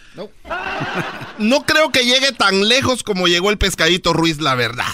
No 1.39 1.65
creo 1.65 1.91
que 1.91 2.05
llegue 2.05 2.33
tan 2.33 2.69
lejos 2.69 3.03
como 3.03 3.29
llegó 3.29 3.51
el 3.51 3.59
pescadito 3.59 4.13
Ruiz, 4.13 4.41
la 4.41 4.55
verdad. 4.55 4.87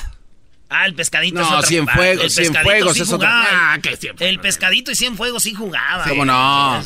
Ah, 0.68 0.86
el 0.86 0.94
pescadito 0.94 1.38
No, 1.38 1.46
es 1.46 1.52
otro. 1.52 1.66
Cienfuegos, 1.68 2.24
El 2.24 2.44
pescadito 2.44 2.52
Cienfuegos 2.52 2.94
sí 2.96 3.02
es 3.02 3.12
otro. 3.12 3.28
Ah, 3.30 3.78
que 3.80 3.98
El 4.18 4.40
pescadito 4.40 4.90
y 4.90 4.96
Cienfuegos 4.96 5.42
sí 5.44 5.54
jugaba. 5.54 6.04
¿Cómo 6.08 6.24
no? 6.24 6.82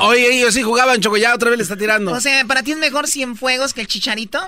Oye, 0.00 0.38
ellos 0.38 0.54
sí 0.54 0.62
jugaban, 0.62 1.00
Choco, 1.00 1.16
ya 1.18 1.34
otra 1.34 1.50
vez 1.50 1.58
le 1.58 1.62
está 1.64 1.76
tirando. 1.76 2.12
O 2.12 2.20
sea, 2.20 2.44
¿para 2.46 2.62
ti 2.62 2.72
es 2.72 2.78
mejor 2.78 3.06
Cienfuegos 3.06 3.74
que 3.74 3.82
el 3.82 3.88
chicharito? 3.88 4.40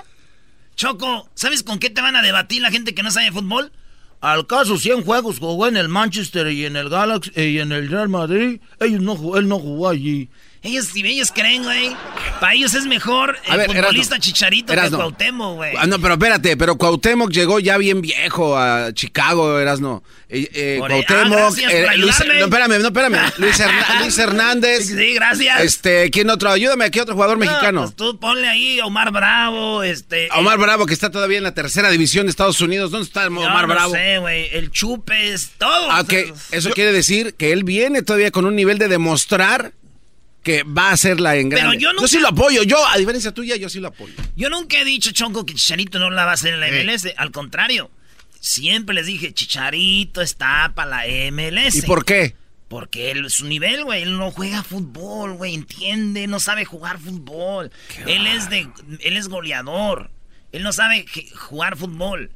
Choco, 0.81 1.29
¿sabes 1.35 1.61
con 1.61 1.77
qué 1.77 1.91
te 1.91 2.01
van 2.01 2.15
a 2.15 2.23
debatir 2.23 2.59
la 2.59 2.71
gente 2.71 2.95
que 2.95 3.03
no 3.03 3.11
sabe 3.11 3.31
fútbol? 3.31 3.71
Al 4.19 4.47
caso 4.47 4.79
100 4.79 5.03
juegos 5.03 5.37
jugó 5.37 5.67
en 5.67 5.77
el 5.77 5.89
Manchester 5.89 6.47
y 6.47 6.65
en 6.65 6.75
el 6.75 6.89
Galaxy 6.89 7.31
y 7.39 7.59
en 7.59 7.71
el 7.71 7.87
Real 7.87 8.09
Madrid. 8.09 8.59
Ellos 8.79 8.99
no 8.99 9.37
él 9.37 9.47
no 9.47 9.59
jugó 9.59 9.89
allí. 9.89 10.31
Ellos, 10.63 10.85
si 10.93 11.03
ellos 11.03 11.31
creen, 11.33 11.63
güey, 11.63 11.89
para 12.39 12.53
ellos 12.53 12.75
es 12.75 12.85
mejor 12.85 13.35
el 13.45 13.51
A 13.51 13.57
ver, 13.57 13.65
futbolista 13.65 14.15
Erasno, 14.15 14.17
Chicharito 14.19 14.73
Erasno. 14.73 14.97
que 14.97 15.01
Cuauhtémoc, 15.03 15.55
güey. 15.55 15.73
Ah, 15.75 15.87
no, 15.87 15.99
pero 15.99 16.13
espérate, 16.13 16.55
pero 16.55 16.75
Cuauhtémoc 16.77 17.31
llegó 17.31 17.59
ya 17.59 17.79
bien 17.79 18.01
viejo 18.01 18.55
a 18.55 18.93
Chicago, 18.93 19.57
Erasno. 19.59 20.03
Eh, 20.29 20.47
eh, 20.53 20.79
ah, 20.83 20.87
Cuauhtémoc, 20.87 21.31
gracias 21.55 21.71
por 21.73 21.97
Luis, 21.97 22.19
ayudarme. 22.21 22.39
no, 22.39 22.45
espérame, 22.45 22.79
no, 22.79 22.87
espérame. 22.89 23.31
Luis, 23.37 23.59
Herna- 23.59 24.01
Luis 24.01 24.17
Hernández. 24.19 24.87
Sí, 24.87 25.13
gracias. 25.15 25.61
Este, 25.61 26.11
¿quién 26.11 26.29
otro? 26.29 26.51
Ayúdame, 26.51 26.91
¿qué 26.91 27.01
otro 27.01 27.15
jugador 27.15 27.39
No, 27.39 27.45
mexicano? 27.45 27.81
pues 27.81 27.95
tú 27.95 28.19
ponle 28.19 28.47
ahí 28.47 28.79
Omar 28.81 29.11
Bravo, 29.11 29.81
este... 29.81 30.29
Omar 30.35 30.59
Bravo, 30.59 30.85
que 30.85 30.93
está 30.93 31.09
todavía 31.09 31.39
en 31.39 31.43
la 31.43 31.55
tercera 31.55 31.89
división 31.89 32.27
de 32.27 32.29
Estados 32.29 32.61
Unidos. 32.61 32.91
¿Dónde 32.91 33.07
está 33.07 33.25
Omar 33.25 33.67
no 33.67 33.73
Bravo? 33.73 33.93
sé, 33.93 34.19
güey, 34.19 34.47
el 34.53 34.69
Chupes, 34.69 35.53
todo. 35.57 35.89
Ah. 35.89 36.05
Eso 36.51 36.69
quiere 36.69 36.91
decir 36.91 37.33
que 37.33 37.51
él 37.51 37.63
viene 37.63 38.03
todavía 38.03 38.29
con 38.29 38.45
un 38.45 38.55
nivel 38.55 38.77
de 38.77 38.87
demostrar 38.87 39.73
que 40.43 40.63
va 40.63 40.89
a 40.89 40.93
hacerla 40.93 41.35
en 41.35 41.49
Pero 41.49 41.61
grande. 41.61 41.79
yo 41.83 41.93
nunca- 41.93 42.07
sí 42.07 42.19
lo 42.19 42.29
apoyo. 42.29 42.63
Yo, 42.63 42.77
a 42.87 42.97
diferencia 42.97 43.31
tuya, 43.31 43.55
yo 43.55 43.69
sí 43.69 43.79
lo 43.79 43.89
apoyo. 43.89 44.13
Yo 44.35 44.49
nunca 44.49 44.79
he 44.79 44.85
dicho, 44.85 45.11
Chonco, 45.11 45.45
que 45.45 45.53
Chicharito 45.53 45.99
no 45.99 46.09
la 46.09 46.25
va 46.25 46.31
a 46.31 46.33
hacer 46.33 46.53
en 46.53 46.59
la 46.59 46.67
MLS. 46.69 47.13
Al 47.17 47.31
contrario, 47.31 47.91
Siempre 48.43 48.95
les 48.95 49.05
dije, 49.05 49.33
Chicharito 49.35 50.19
está 50.19 50.71
para 50.73 50.89
la 50.89 51.05
MLS. 51.31 51.75
¿Y 51.75 51.81
por 51.83 52.03
qué? 52.03 52.33
Porque 52.69 53.11
él, 53.11 53.29
su 53.29 53.45
nivel, 53.45 53.83
güey, 53.83 54.01
él 54.01 54.17
no 54.17 54.31
juega 54.31 54.63
fútbol, 54.63 55.33
güey, 55.33 55.53
entiende, 55.53 56.25
no 56.25 56.39
sabe 56.39 56.65
jugar 56.65 56.97
fútbol. 56.97 57.69
Él 58.07 58.25
es 58.25 58.49
de, 58.49 58.67
él 59.01 59.15
es 59.15 59.27
goleador. 59.27 60.09
Él 60.51 60.63
no 60.63 60.73
sabe 60.73 61.05
jugar 61.35 61.77
fútbol. 61.77 62.31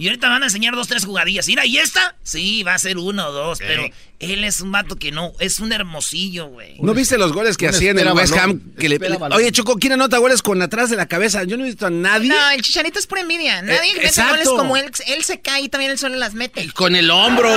Y 0.00 0.06
ahorita 0.08 0.30
van 0.30 0.42
a 0.42 0.46
enseñar 0.46 0.74
dos, 0.74 0.88
tres 0.88 1.04
jugadillas. 1.04 1.46
Mira, 1.46 1.66
¿y 1.66 1.76
esta? 1.76 2.16
Sí, 2.22 2.62
va 2.62 2.72
a 2.72 2.78
ser 2.78 2.96
uno 2.96 3.26
o 3.28 3.32
dos, 3.32 3.58
pero 3.58 3.84
él 4.18 4.44
es 4.44 4.62
un 4.62 4.72
vato 4.72 4.96
que 4.96 5.12
no, 5.12 5.32
es 5.40 5.60
un 5.60 5.72
hermosillo, 5.74 6.46
güey. 6.46 6.76
¿No 6.80 6.94
viste 6.94 7.18
los 7.18 7.32
goles 7.34 7.58
que 7.58 7.68
hacía 7.68 7.90
en 7.90 7.98
el 7.98 8.08
West 8.12 8.34
Ham? 8.34 8.60
Que 8.78 8.88
le- 8.88 8.94
espera 8.94 9.12
le- 9.12 9.18
balón. 9.18 9.36
oye, 9.36 9.52
Choco, 9.52 9.76
¿quién 9.76 9.92
anota 9.92 10.16
goles 10.16 10.40
con 10.40 10.62
atrás 10.62 10.88
de 10.88 10.96
la 10.96 11.06
cabeza? 11.06 11.44
Yo 11.44 11.58
no 11.58 11.64
he 11.64 11.66
visto 11.66 11.84
a 11.86 11.90
nadie. 11.90 12.30
No, 12.30 12.50
el 12.50 12.62
chicharito 12.62 12.98
es 12.98 13.06
pura 13.06 13.20
envidia. 13.20 13.60
Nadie 13.60 13.90
Eh, 13.90 13.94
mete 13.96 14.06
exacto. 14.06 14.30
goles 14.32 14.48
como 14.48 14.76
él. 14.78 14.90
Él 15.06 15.22
se 15.22 15.40
cae 15.40 15.60
y 15.62 15.68
también 15.68 15.90
él 15.90 15.98
solo 15.98 16.16
las 16.16 16.32
mete. 16.32 16.70
Con 16.72 16.96
el 16.96 17.10
hombro, 17.10 17.50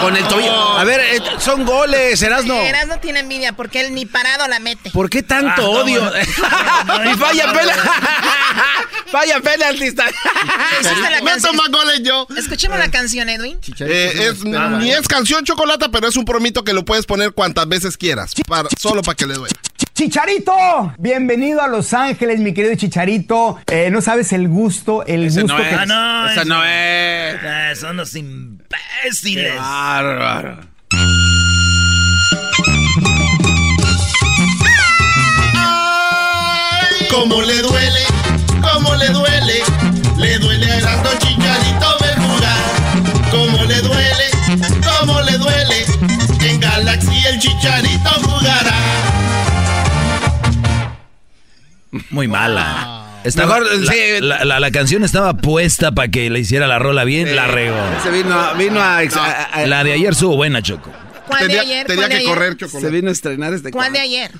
con 0.00 0.16
el 0.16 0.26
tobillo. 0.26 0.52
A 0.78 0.82
ver, 0.82 0.98
eh, 1.00 1.20
son 1.38 1.64
goles, 1.64 2.20
Erasno. 2.20 2.54
Eras 2.62 2.88
no 2.88 2.98
tiene 2.98 3.20
envidia 3.20 3.52
porque 3.52 3.80
él 3.80 3.94
ni 3.94 4.06
parado 4.06 4.48
la 4.48 4.58
mete. 4.58 4.90
¿Por 4.90 5.08
qué 5.08 5.22
tanto 5.22 5.52
Ah, 5.52 5.56
no, 5.58 5.70
odio? 5.70 6.02
no, 6.04 6.10
y 7.12 7.14
falla 7.14 7.52
pela. 7.52 7.74
falla 9.12 9.40
penalti. 9.40 9.84
está- 9.84 10.06
Hiciste 10.80 11.00
la 11.10 11.20
Me 11.22 11.30
canción. 11.30 11.52
Yo. 12.02 12.26
Escuchemos 12.36 12.78
la 12.78 12.90
canción, 12.90 13.28
Edwin. 13.28 13.58
Eh, 13.80 14.12
es, 14.30 14.44
ni 14.44 14.90
es 14.90 15.06
canción 15.08 15.44
chocolate, 15.44 15.88
pero 15.90 16.08
es 16.08 16.16
un 16.16 16.24
promito 16.24 16.64
que 16.64 16.72
lo 16.72 16.84
puedes 16.84 17.06
poner 17.06 17.32
cuantas 17.32 17.68
veces 17.68 17.96
quieras. 17.96 18.32
para- 18.46 18.68
solo 18.78 19.02
para 19.02 19.14
que 19.16 19.26
le 19.26 19.34
duela. 19.34 19.54
Chicharito, 19.94 20.52
bienvenido 20.98 21.62
a 21.62 21.68
Los 21.68 21.92
Ángeles, 21.94 22.38
mi 22.40 22.52
querido 22.52 22.74
Chicharito. 22.74 23.58
Eh, 23.66 23.88
no 23.90 24.00
sabes 24.02 24.32
el 24.32 24.46
gusto, 24.48 25.04
el 25.06 25.30
gusto 25.30 25.56
que 25.56 25.62
Ah, 25.62 25.86
no, 25.86 26.28
esa 26.30 26.42
es- 26.42 26.46
no 26.46 26.64
es. 26.64 27.36
Ah, 27.42 27.72
son 27.78 27.96
los 27.96 28.14
imbéciles. 28.14 29.52
Qué 29.52 29.58
bárbaro. 29.58 30.60
Cómo 37.10 37.40
le 37.42 37.60
duele, 37.62 38.00
cómo 38.60 38.94
le 38.96 39.08
duele, 39.08 39.62
le 40.18 40.38
duele 40.38 40.70
a 40.70 40.76
Erasmo 40.78 41.10
Chicharito 41.18 41.25
El 47.28 47.38
Chicharito 47.38 48.08
jugará. 48.22 48.74
Muy 52.10 52.28
mala. 52.28 53.20
Estaba- 53.24 53.58
Mejor, 53.58 53.76
la, 53.80 53.92
sí. 53.92 53.98
la- 54.20 54.44
la- 54.44 54.60
la 54.60 54.70
canción 54.70 55.02
estaba 55.02 55.34
puesta 55.38 55.92
para 55.92 56.08
que 56.08 56.30
le 56.30 56.38
hiciera 56.40 56.66
la 56.68 56.78
rola 56.78 57.04
bien, 57.04 57.34
la 57.34 57.46
regó. 57.48 57.76
Se 58.02 58.10
vino, 58.10 58.54
vino 58.56 58.80
a, 58.80 59.02
ex- 59.02 59.16
a- 59.16 59.44
a- 59.44 59.66
La 59.66 59.82
de 59.82 59.92
ayer 59.94 60.12
estuvo 60.12 60.36
buena, 60.36 60.62
Choco. 60.62 60.92
¿Cuál 61.26 61.48
de 61.48 61.58
ayer? 61.58 61.86
¿Cuál 61.86 62.08
de 62.08 62.14
ayer? 62.16 62.68
Se 62.70 62.90
vino 62.90 63.08
a 63.08 63.12
estrenar 63.12 63.52
este 63.52 63.70
¿Cuál 63.72 63.92
de 63.92 63.98
ayer? 64.00 64.30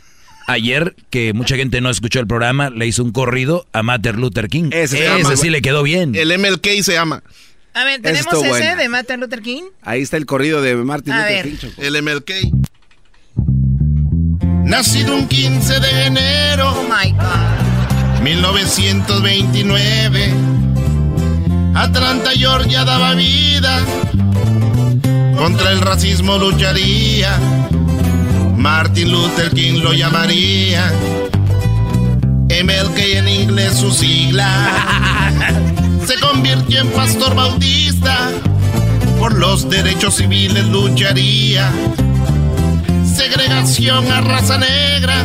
Ayer, 0.47 0.95
que 1.11 1.33
mucha 1.33 1.57
gente 1.57 1.81
no 1.81 1.91
escuchó 1.91 2.21
el 2.21 2.29
programa, 2.29 2.71
le 2.71 2.87
hizo 2.87 3.03
un 3.03 3.11
corrido 3.11 3.67
a 3.73 3.83
Martin 3.83 4.21
Luther 4.21 4.49
King. 4.49 4.67
Ese 4.71 5.05
Ese, 5.05 5.19
llama- 5.23 5.37
sí 5.37 5.51
le 5.51 5.61
quedó 5.61 5.83
bien. 5.83 6.15
El 6.15 6.31
MLK 6.31 6.83
se 6.85 6.93
llama. 6.93 7.25
A 7.75 7.83
ver, 7.85 8.01
tenemos 8.01 8.33
ese 8.33 8.49
buena. 8.49 8.77
de 8.77 8.89
Martin 8.89 9.19
Luther 9.21 9.43
King. 9.43 9.65
Ahí 9.83 10.03
está 10.03 10.17
el 10.17 10.25
corrido 10.27 10.63
de 10.63 10.77
Martin 10.77 11.13
A 11.13 11.23
Luther 11.23 11.45
ver. 11.45 11.59
King, 11.59 11.69
Choco. 11.71 11.83
El 11.83 11.97
MLK. 11.97 12.31
Nacido 14.67 15.15
un 15.15 15.29
15 15.29 15.79
de 15.79 16.07
enero. 16.07 16.73
Oh 16.73 16.83
my 16.83 17.13
God. 17.13 18.21
1929. 18.21 20.35
Atlanta, 21.73 22.31
Georgia 22.37 22.85
daba 22.85 23.15
vida. 23.15 23.79
Contra 25.39 25.71
el 25.71 25.81
racismo 25.81 26.37
lucharía. 26.37 27.39
Martin 28.57 29.13
Luther 29.13 29.53
King 29.53 29.85
lo 29.85 29.93
llamaría. 29.93 30.93
MLK 32.49 32.99
en 32.99 33.29
inglés 33.29 33.75
su 33.75 33.93
sigla. 33.93 34.49
Se 36.05 36.19
convirtió 36.19 36.81
en 36.81 36.89
pastor 36.89 37.37
bautista. 37.37 38.33
Por 39.21 39.35
los 39.35 39.71
derechos 39.71 40.17
civiles 40.17 40.67
lucharía. 40.67 41.71
Segregación 43.17 44.13
a 44.13 44.21
raza 44.21 44.59
negra. 44.59 45.25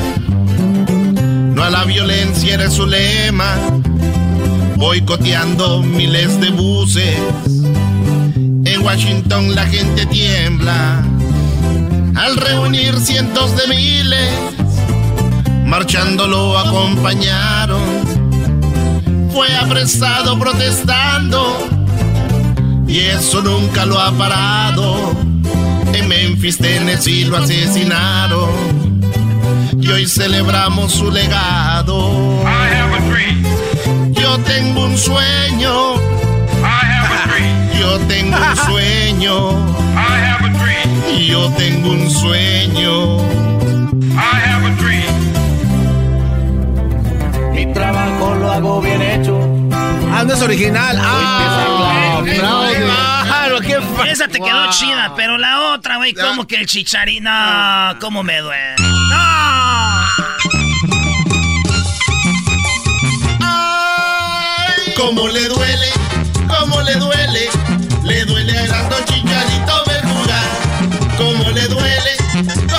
No 1.54 1.62
a 1.62 1.70
la 1.70 1.84
violencia 1.84 2.54
era 2.54 2.72
su 2.72 2.88
lema. 2.88 3.58
Boicoteando 4.78 5.84
miles 5.84 6.40
de 6.40 6.52
buses. 6.52 7.20
En 8.64 8.82
Washington 8.82 9.54
la 9.56 9.66
gente 9.66 10.06
tiembla. 10.06 11.04
Al 12.16 12.38
reunir 12.38 12.98
cientos 12.98 13.58
de 13.58 13.68
miles, 13.68 14.32
marchando 15.66 16.28
lo 16.28 16.58
acompañaron. 16.58 17.82
Fue 19.34 19.54
apresado 19.58 20.40
protestando. 20.40 21.68
Y 22.88 23.00
eso 23.00 23.42
nunca 23.42 23.86
lo 23.86 24.00
ha 24.00 24.14
parado. 24.14 25.31
En 25.94 26.08
Memphis, 26.08 26.58
Tennessee 26.58 27.26
lo 27.26 27.38
asesinaron 27.38 28.50
y 29.80 29.88
hoy 29.88 30.08
celebramos 30.08 30.94
su 30.94 31.12
legado. 31.12 32.44
Yo 34.14 34.38
tengo 34.40 34.86
un 34.86 34.98
sueño. 34.98 35.96
Yo 37.80 38.00
tengo 38.08 38.38
un 38.38 38.58
sueño. 38.58 39.52
Yo 41.28 41.50
tengo 41.52 41.92
un 41.92 42.10
sueño. 42.10 43.18
Mi 47.54 47.74
trabajo 47.74 48.36
lo 48.36 48.52
hago 48.52 48.82
bien 48.82 49.02
hecho. 49.02 49.61
Ah, 50.22 50.24
no 50.24 50.36
es 50.36 50.42
original. 50.44 51.02
Ah, 51.02 52.22
claro, 53.26 53.60
qué 53.60 53.80
Esa 54.08 54.28
te 54.28 54.40
quedó 54.40 54.66
Wow. 54.66 54.70
chida, 54.72 55.14
pero 55.16 55.40
la 55.40 55.74
otra, 55.74 55.98
güey, 55.98 56.14
como 56.14 56.46
que 56.46 56.58
el 56.58 56.68
chicharito. 56.68 57.24
No, 57.24 57.96
cómo 58.00 58.22
me 58.22 58.38
duele. 58.40 58.76
¡No! 58.78 60.02
Cómo 64.96 65.28
le 65.28 65.48
duele, 65.48 65.88
cómo 66.48 66.82
le 66.82 66.94
duele, 66.98 67.50
le 68.04 68.26
duele 68.26 68.58
a 68.60 68.64
Erasmo 68.66 68.98
Chicharito 69.06 69.84
ver 69.88 70.06
jugar. 70.06 70.46
Cómo 71.18 71.50
le 71.50 71.68
duele, 71.68 72.12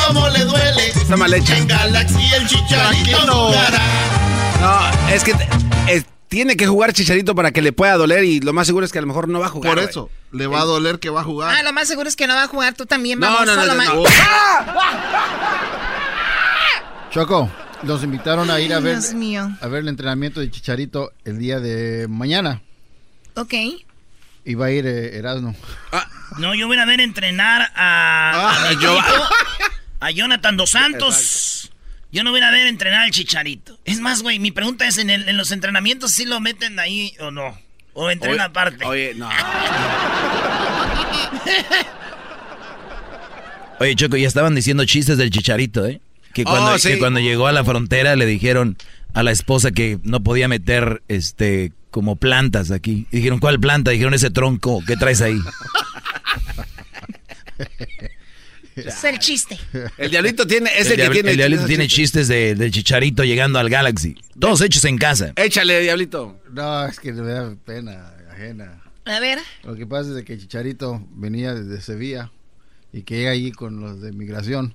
cómo 0.07 0.28
le 0.28 0.45
duele. 0.45 0.88
Está 0.90 1.16
mal 1.16 1.34
hecha. 1.34 1.57
En 1.57 1.66
Galaxy 1.66 2.32
el 2.34 2.47
Chicharito 2.47 3.18
jugará. 3.32 3.80
No, 4.61 5.11
es 5.12 5.24
que 5.24 5.34
tiene 6.33 6.57
que 6.57 6.66
jugar 6.66 6.95
Chicharito 6.95 7.35
para 7.35 7.51
que 7.53 7.61
le 7.61 7.74
pueda 7.74 7.95
doler 7.99 8.24
y 8.24 8.41
lo 8.41 8.55
más 8.55 8.66
seguro 8.66 8.87
es 8.87 8.93
que 8.93 8.97
a 8.97 9.03
lo 9.03 9.07
mejor 9.07 9.28
no 9.28 9.39
va 9.39 9.47
a 9.47 9.51
jugar. 9.51 9.74
Por 9.74 9.83
eso, 9.85 10.09
le 10.30 10.47
va 10.47 10.62
a 10.62 10.64
doler 10.64 10.99
que 10.99 11.11
va 11.11 11.20
a 11.20 11.24
jugar. 11.24 11.55
Ah, 11.55 11.62
lo 11.62 11.74
más 11.74 11.87
seguro 11.87 12.09
es 12.09 12.16
que 12.16 12.26
no 12.26 12.35
va 12.35 12.45
a 12.45 12.49
jugar 12.49 12.72
tú 12.72 12.87
también, 12.87 13.20
No, 13.20 13.26
vamos. 13.26 13.45
no, 13.45 13.55
no, 13.55 13.66
no, 13.66 13.74
no. 13.74 14.05
Choco, 17.11 17.51
nos 17.83 18.03
invitaron 18.03 18.51
a 18.51 18.59
ir 18.61 18.72
a 18.72 18.80
ver, 18.80 18.99
Dios 18.99 19.12
mío. 19.12 19.55
a 19.61 19.66
ver 19.68 19.80
el 19.83 19.89
entrenamiento 19.89 20.41
de 20.41 20.51
Chicharito 20.51 21.12
el 21.26 21.39
día 21.39 21.61
de 21.61 22.07
mañana. 22.09 22.62
Ok. 23.35 23.53
Y 24.47 24.55
va 24.55 24.66
a 24.66 24.70
ir 24.70 24.87
eh, 24.87 25.18
Erasmo. 25.18 25.55
No, 26.39 26.55
yo 26.55 26.66
voy 26.66 26.78
a 26.78 26.87
ver 26.87 27.01
entrenar 27.01 27.70
a, 27.76 28.68
a 28.68 28.70
mi 28.74 28.83
yo- 28.83 28.99
equipo, 28.99 29.24
a 30.01 30.11
Jonathan 30.11 30.57
Dos 30.57 30.70
Santos. 30.70 31.51
Yo 32.12 32.22
no 32.24 32.30
voy 32.30 32.40
a 32.42 32.50
ver 32.50 32.66
entrenar 32.66 33.00
al 33.00 33.10
Chicharito. 33.10 33.78
Es 33.86 33.98
más, 34.00 34.22
güey, 34.22 34.38
mi 34.38 34.50
pregunta 34.52 34.86
es, 34.86 34.98
¿en, 34.98 35.08
el- 35.10 35.28
en 35.28 35.36
los 35.38 35.50
entrenamientos 35.50 36.12
sí 36.12 36.24
lo 36.26 36.40
meten 36.40 36.78
ahí 36.78 37.14
o 37.20 37.30
no? 37.30 37.58
¿O 37.94 38.10
entrena 38.10 38.34
Oye, 38.34 38.42
aparte? 38.44 38.84
Oye, 38.84 39.14
no. 39.14 39.28
Oye, 43.80 43.96
Choco, 43.96 44.16
ya 44.16 44.28
estaban 44.28 44.54
diciendo 44.54 44.84
chistes 44.84 45.18
del 45.18 45.30
chicharito, 45.30 45.86
¿eh? 45.86 46.00
Que 46.34 46.44
cuando, 46.44 46.72
Oh, 46.72 46.78
sí. 46.78 46.88
que 46.90 46.98
cuando 46.98 47.20
llegó 47.20 47.46
a 47.46 47.52
la 47.52 47.64
frontera 47.64 48.14
le 48.16 48.26
dijeron 48.26 48.76
a 49.12 49.22
la 49.22 49.30
esposa 49.32 49.70
que 49.72 49.98
no 50.02 50.22
podía 50.22 50.48
meter 50.48 51.02
este 51.08 51.72
como 51.90 52.16
plantas 52.16 52.70
aquí. 52.70 53.06
Y 53.10 53.16
dijeron, 53.18 53.38
¿cuál 53.38 53.60
planta? 53.60 53.90
Dijeron 53.90 54.14
ese 54.14 54.30
tronco 54.30 54.82
que 54.86 54.96
traes 54.96 55.20
ahí. 55.20 55.38
Es 58.76 59.04
el 59.04 59.18
chiste. 59.18 59.58
El 59.98 60.10
diablito 60.10 60.46
tiene, 60.46 60.70
es 60.76 60.90
el, 60.90 61.00
el, 61.00 61.08
que 61.08 61.14
tiene. 61.14 61.30
el 61.32 61.36
diablito 61.36 61.66
tiene 61.66 61.88
chistes 61.88 62.28
de, 62.28 62.70
chicharito 62.70 63.24
llegando 63.24 63.58
al 63.58 63.68
Galaxy. 63.68 64.16
Todos 64.38 64.60
hechos 64.60 64.84
en 64.84 64.98
casa. 64.98 65.32
Échale, 65.36 65.80
diablito. 65.80 66.40
No, 66.50 66.86
es 66.86 66.98
que 66.98 67.12
me 67.12 67.32
da 67.32 67.54
pena 67.64 68.14
ajena. 68.30 68.82
A 69.04 69.20
ver. 69.20 69.38
Lo 69.64 69.74
que 69.74 69.86
pasa 69.86 70.10
es 70.10 70.14
de 70.14 70.24
que 70.24 70.38
Chicharito 70.38 71.04
venía 71.10 71.54
desde 71.54 71.80
Sevilla 71.80 72.30
y 72.92 73.02
que 73.02 73.16
llega 73.16 73.30
allí 73.32 73.52
con 73.52 73.80
los 73.80 74.00
de 74.00 74.12
migración 74.12 74.74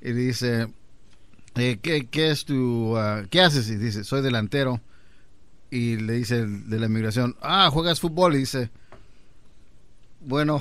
y 0.00 0.08
le 0.12 0.20
dice, 0.20 0.68
eh, 1.56 1.78
¿qué, 1.82 2.06
qué 2.06 2.30
es 2.30 2.44
tu, 2.44 2.96
ah, 2.96 3.24
qué 3.28 3.40
haces? 3.40 3.68
Y 3.68 3.76
dice, 3.76 4.04
soy 4.04 4.22
delantero. 4.22 4.80
Y 5.70 5.96
le 5.96 6.12
dice 6.12 6.40
el 6.40 6.70
de 6.70 6.78
la 6.78 6.88
migración, 6.88 7.36
ah, 7.40 7.68
¿juegas 7.72 7.98
fútbol? 7.98 8.36
Y 8.36 8.38
dice, 8.38 8.70
Bueno, 10.20 10.60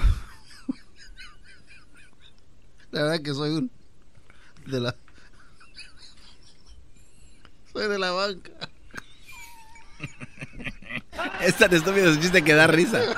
la 2.95 3.03
verdad 3.03 3.21
que 3.21 3.33
soy 3.33 3.49
un 3.51 3.71
de 4.65 4.79
la 4.79 4.95
soy 7.73 7.87
de 7.89 7.99
la 7.99 8.11
banca. 8.11 8.51
Es 11.41 11.55
tan 11.55 11.73
estúpido 11.73 12.09
ese 12.11 12.19
chiste 12.19 12.41
que 12.41 12.53
da 12.53 12.67
risa. 12.67 13.01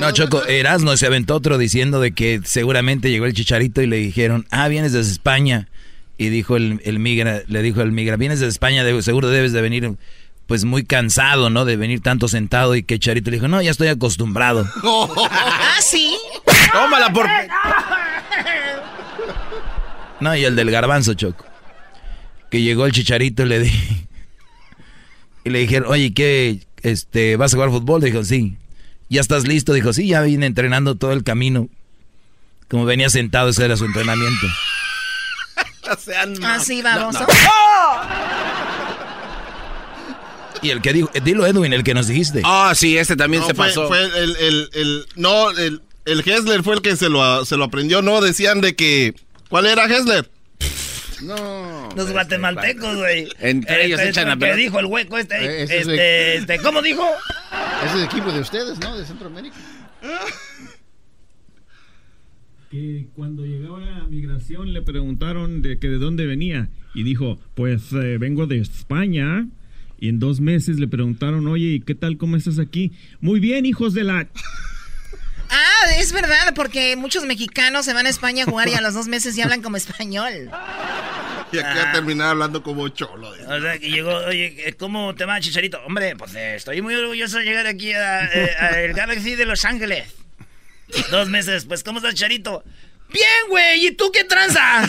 No, 0.00 0.10
Choco, 0.12 0.42
Erasmo 0.46 0.96
se 0.96 1.06
aventó 1.06 1.34
otro 1.36 1.56
diciendo 1.58 2.00
de 2.00 2.12
que 2.12 2.40
seguramente 2.44 3.10
llegó 3.10 3.26
el 3.26 3.34
chicharito 3.34 3.80
y 3.82 3.86
le 3.86 3.96
dijeron, 3.96 4.46
ah, 4.50 4.66
vienes 4.68 4.92
desde 4.92 5.12
España. 5.12 5.68
Y 6.16 6.30
dijo 6.30 6.56
el, 6.56 6.80
el 6.84 6.98
migra, 6.98 7.42
le 7.46 7.62
dijo 7.62 7.80
el 7.82 7.92
migra, 7.92 8.16
vienes 8.16 8.40
desde 8.40 8.50
España, 8.50 8.82
de- 8.82 9.02
seguro 9.02 9.28
debes 9.28 9.52
de 9.52 9.60
venir 9.60 9.94
pues 10.46 10.64
muy 10.64 10.84
cansado, 10.84 11.50
¿no? 11.50 11.64
De 11.64 11.76
venir 11.76 12.00
tanto 12.00 12.26
sentado 12.28 12.74
y 12.74 12.82
que 12.82 12.98
Charito 12.98 13.30
le 13.30 13.36
dijo, 13.36 13.46
no, 13.48 13.60
ya 13.62 13.70
estoy 13.70 13.88
acostumbrado. 13.88 14.66
¿Ah, 15.30 15.76
sí? 15.80 16.16
Tómala 16.72 17.10
por... 17.12 17.26
No, 20.20 20.34
y 20.36 20.44
el 20.44 20.56
del 20.56 20.70
garbanzo, 20.70 21.14
Choco. 21.14 21.44
Que 22.50 22.62
llegó 22.62 22.86
el 22.86 22.92
chicharito 22.92 23.42
y 23.42 23.46
le 23.46 23.58
di. 23.60 24.06
Y 25.44 25.50
le 25.50 25.58
dijeron, 25.58 25.90
oye, 25.90 26.14
¿qué? 26.14 26.60
Este, 26.82 27.36
¿Vas 27.36 27.52
a 27.52 27.56
jugar 27.56 27.70
fútbol? 27.70 28.00
Dijo, 28.00 28.22
sí. 28.24 28.56
¿Ya 29.10 29.20
estás 29.20 29.46
listo? 29.46 29.72
Dijo, 29.74 29.92
sí, 29.92 30.06
ya 30.08 30.22
vine 30.22 30.46
entrenando 30.46 30.94
todo 30.94 31.12
el 31.12 31.24
camino. 31.24 31.68
Como 32.70 32.84
venía 32.86 33.10
sentado, 33.10 33.50
ese 33.50 33.64
era 33.66 33.76
su 33.76 33.84
entrenamiento. 33.84 34.46
Así, 36.46 36.80
baboso. 36.80 37.26
Y 40.62 40.70
el 40.70 40.80
que 40.80 40.94
dijo, 40.94 41.10
dilo 41.22 41.44
Edwin, 41.46 41.72
el 41.74 41.82
que 41.84 41.92
nos 41.92 42.06
dijiste. 42.06 42.40
Ah, 42.44 42.72
sí, 42.74 42.96
este 42.96 43.16
también 43.16 43.42
No, 43.42 43.48
se 43.48 43.54
fue, 43.54 43.66
pasó. 43.66 43.86
fue 43.88 44.02
el, 44.02 44.36
el, 44.36 44.70
el- 44.72 45.06
no, 45.16 45.50
el, 45.50 45.82
el 46.04 46.20
Hessler 46.20 46.62
fue 46.62 46.74
el 46.74 46.82
que 46.82 46.96
se 46.96 47.08
lo, 47.08 47.44
se 47.44 47.56
lo 47.56 47.64
aprendió, 47.64 48.02
¿no? 48.02 48.20
Decían 48.20 48.60
de 48.60 48.74
que, 48.76 49.14
¿cuál 49.48 49.66
era 49.66 49.84
Hessler? 49.86 50.30
No. 51.22 51.88
Los 51.96 52.10
guatemaltecos, 52.10 52.96
güey. 52.96 53.28
Entre 53.40 53.86
ellos 53.86 53.98
Este, 54.00 54.10
echan 54.10 54.28
¿Qué 54.30 54.36
pelota. 54.40 54.56
dijo 54.58 54.80
el 54.80 54.86
hueco 54.86 55.16
este? 55.16 55.36
Eh, 55.36 55.62
ese 55.62 55.74
es 55.76 55.80
este, 55.82 55.92
de- 55.92 56.36
este, 56.36 56.58
¿Cómo 56.58 56.82
dijo? 56.82 57.02
Ese 57.84 57.86
es 57.86 57.94
el 58.00 58.04
equipo 58.04 58.32
de 58.32 58.40
ustedes, 58.40 58.78
¿no? 58.80 58.98
De 58.98 59.06
Centroamérica. 59.06 59.56
que 62.70 63.06
cuando 63.14 63.44
llegaba 63.46 63.98
a 63.98 64.04
migración 64.08 64.72
le 64.72 64.82
preguntaron 64.82 65.62
de 65.62 65.78
que 65.78 65.88
de 65.88 65.98
dónde 65.98 66.26
venía 66.26 66.68
y 66.94 67.04
dijo, 67.04 67.38
pues 67.54 67.92
eh, 67.92 68.18
vengo 68.18 68.46
de 68.46 68.58
España. 68.58 69.46
Y 70.00 70.08
en 70.08 70.18
dos 70.18 70.40
meses 70.40 70.78
le 70.80 70.88
preguntaron, 70.88 71.46
oye, 71.46 71.66
¿y 71.68 71.80
qué 71.80 71.94
tal? 71.94 72.16
¿Cómo 72.18 72.36
estás 72.36 72.58
aquí? 72.58 72.92
Muy 73.20 73.38
bien, 73.40 73.64
hijos 73.64 73.94
de 73.94 74.04
la... 74.04 74.28
Ah, 75.50 75.86
es 75.98 76.12
verdad, 76.12 76.54
porque 76.54 76.96
muchos 76.96 77.24
mexicanos 77.24 77.84
se 77.84 77.92
van 77.92 78.06
a 78.06 78.08
España 78.08 78.44
a 78.44 78.46
jugar 78.46 78.68
y 78.68 78.74
a 78.74 78.80
los 78.80 78.94
dos 78.94 79.06
meses 79.06 79.36
ya 79.36 79.44
hablan 79.44 79.62
como 79.62 79.76
español. 79.76 80.50
Y 81.52 81.58
aquí 81.58 81.78
a 81.78 81.92
terminar 81.92 82.30
hablando 82.30 82.62
como 82.62 82.88
cholo. 82.88 83.28
O 83.30 83.60
sea, 83.60 83.78
que 83.78 83.90
llegó, 83.90 84.14
oye, 84.16 84.74
¿cómo 84.78 85.14
te 85.14 85.24
va, 85.24 85.38
Chicharito? 85.40 85.80
Hombre, 85.86 86.16
pues 86.16 86.34
eh, 86.34 86.56
estoy 86.56 86.82
muy 86.82 86.94
orgulloso 86.94 87.38
de 87.38 87.44
llegar 87.44 87.66
aquí 87.66 87.92
a, 87.92 88.24
eh, 88.24 88.56
a 88.58 88.80
el 88.80 88.92
Galaxy 88.94 89.36
de 89.36 89.46
Los 89.46 89.64
Ángeles. 89.64 90.08
Dos 91.10 91.28
meses 91.28 91.52
después, 91.54 91.84
¿cómo 91.84 91.98
estás, 91.98 92.14
Chicharito? 92.14 92.64
Bien, 93.12 93.48
güey, 93.48 93.86
¿y 93.86 93.90
tú 93.92 94.10
qué 94.12 94.24
tranza? 94.24 94.88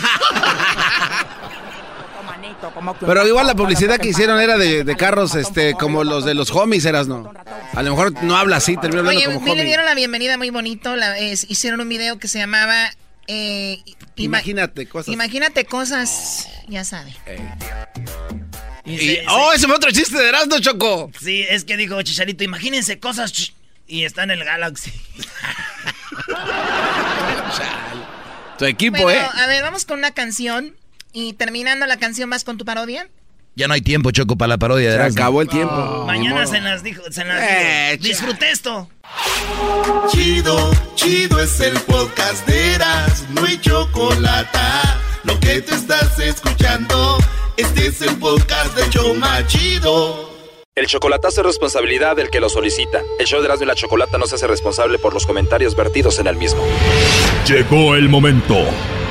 Pero 3.00 3.26
igual 3.26 3.46
la 3.46 3.54
publicidad 3.54 3.98
que 3.98 4.08
hicieron 4.08 4.40
era 4.40 4.56
de, 4.58 4.84
de 4.84 4.96
carros 4.96 5.34
este 5.34 5.74
como 5.74 6.04
los 6.04 6.24
de 6.24 6.34
los 6.34 6.50
homies, 6.50 6.84
eras 6.84 7.06
no. 7.08 7.32
A 7.74 7.82
lo 7.82 7.90
mejor 7.90 8.22
no 8.22 8.36
habla 8.36 8.56
así, 8.56 8.76
termina 8.76 9.00
hablando 9.00 9.18
Oye, 9.20 9.26
como 9.26 9.40
me 9.40 9.46
le 9.46 9.52
homie. 9.52 9.64
dieron 9.64 9.84
la 9.86 9.94
bienvenida 9.94 10.36
muy 10.38 10.50
bonito. 10.50 10.96
la- 10.96 11.18
hicieron 11.20 11.80
un 11.80 11.88
video 11.88 12.18
que 12.18 12.28
se 12.28 12.38
llamaba... 12.38 12.90
eh, 13.28 13.80
ima- 13.86 14.38
Imagínate 14.38 14.86
cosas. 14.86 15.12
Imagínate 15.12 15.64
cosas, 15.64 16.48
ya 16.68 16.84
sabe. 16.84 17.14
Y- 18.84 19.18
oh, 19.28 19.52
ese 19.52 19.66
fue 19.66 19.74
otro 19.76 19.90
chiste 19.90 20.16
de 20.16 20.28
Erasmo, 20.28 20.58
Choco. 20.60 21.10
Sí, 21.20 21.44
es 21.48 21.64
que 21.64 21.76
dijo 21.76 22.00
Chicharito, 22.02 22.44
imagínense 22.44 22.98
cosas 23.00 23.52
y 23.88 24.04
está 24.04 24.22
en 24.22 24.30
el 24.30 24.44
Galaxy. 24.44 24.92
Tu 28.58 28.64
equipo, 28.64 29.02
Bueno, 29.02 29.20
¿eh? 29.20 29.28
a 29.34 29.46
ver, 29.46 29.62
vamos 29.62 29.84
con 29.84 29.98
una 29.98 30.12
canción. 30.12 30.74
Y 31.18 31.32
terminando 31.32 31.86
la 31.86 31.96
canción, 31.96 32.28
¿vas 32.28 32.44
con 32.44 32.58
tu 32.58 32.66
parodia? 32.66 33.08
Ya 33.54 33.66
no 33.68 33.72
hay 33.72 33.80
tiempo, 33.80 34.10
Choco, 34.10 34.36
para 34.36 34.48
la 34.50 34.58
parodia 34.58 34.90
de 34.90 34.96
Se 34.98 35.02
acabó 35.18 35.40
el 35.40 35.48
tiempo. 35.48 36.04
Mañana 36.06 36.46
se 36.46 36.60
las 36.60 36.82
dijo, 36.82 37.00
se 37.10 37.24
las 37.24 37.40
Eh, 37.42 37.92
dijo. 37.98 38.08
Disfruté 38.08 38.50
esto. 38.50 38.90
Chido, 40.12 40.70
chido 40.94 41.40
es 41.40 41.58
el 41.60 41.72
podcast 41.80 42.46
de 42.46 42.74
Eras, 42.74 43.24
no 43.30 43.46
hay 43.46 43.58
chocolate. 43.58 44.58
Lo 45.24 45.40
que 45.40 45.62
te 45.62 45.74
estás 45.74 46.18
escuchando, 46.18 47.16
este 47.56 47.86
es 47.86 48.02
el 48.02 48.14
podcast 48.16 48.76
de 48.76 48.90
Choma 48.90 49.46
Chido. 49.46 50.30
El 50.74 50.86
chocolatazo 50.86 51.40
es 51.40 51.46
responsabilidad 51.46 52.14
del 52.16 52.28
que 52.28 52.40
lo 52.40 52.50
solicita. 52.50 53.00
El 53.18 53.24
show 53.26 53.40
de 53.40 53.46
Erasmo 53.46 53.64
y 53.64 53.68
la 53.68 53.74
Chocolata 53.74 54.18
no 54.18 54.26
se 54.26 54.34
hace 54.34 54.46
responsable 54.46 54.98
por 54.98 55.14
los 55.14 55.24
comentarios 55.24 55.74
vertidos 55.74 56.18
en 56.18 56.26
el 56.26 56.36
mismo. 56.36 56.62
Llegó 57.48 57.94
el 57.94 58.10
momento 58.10 58.58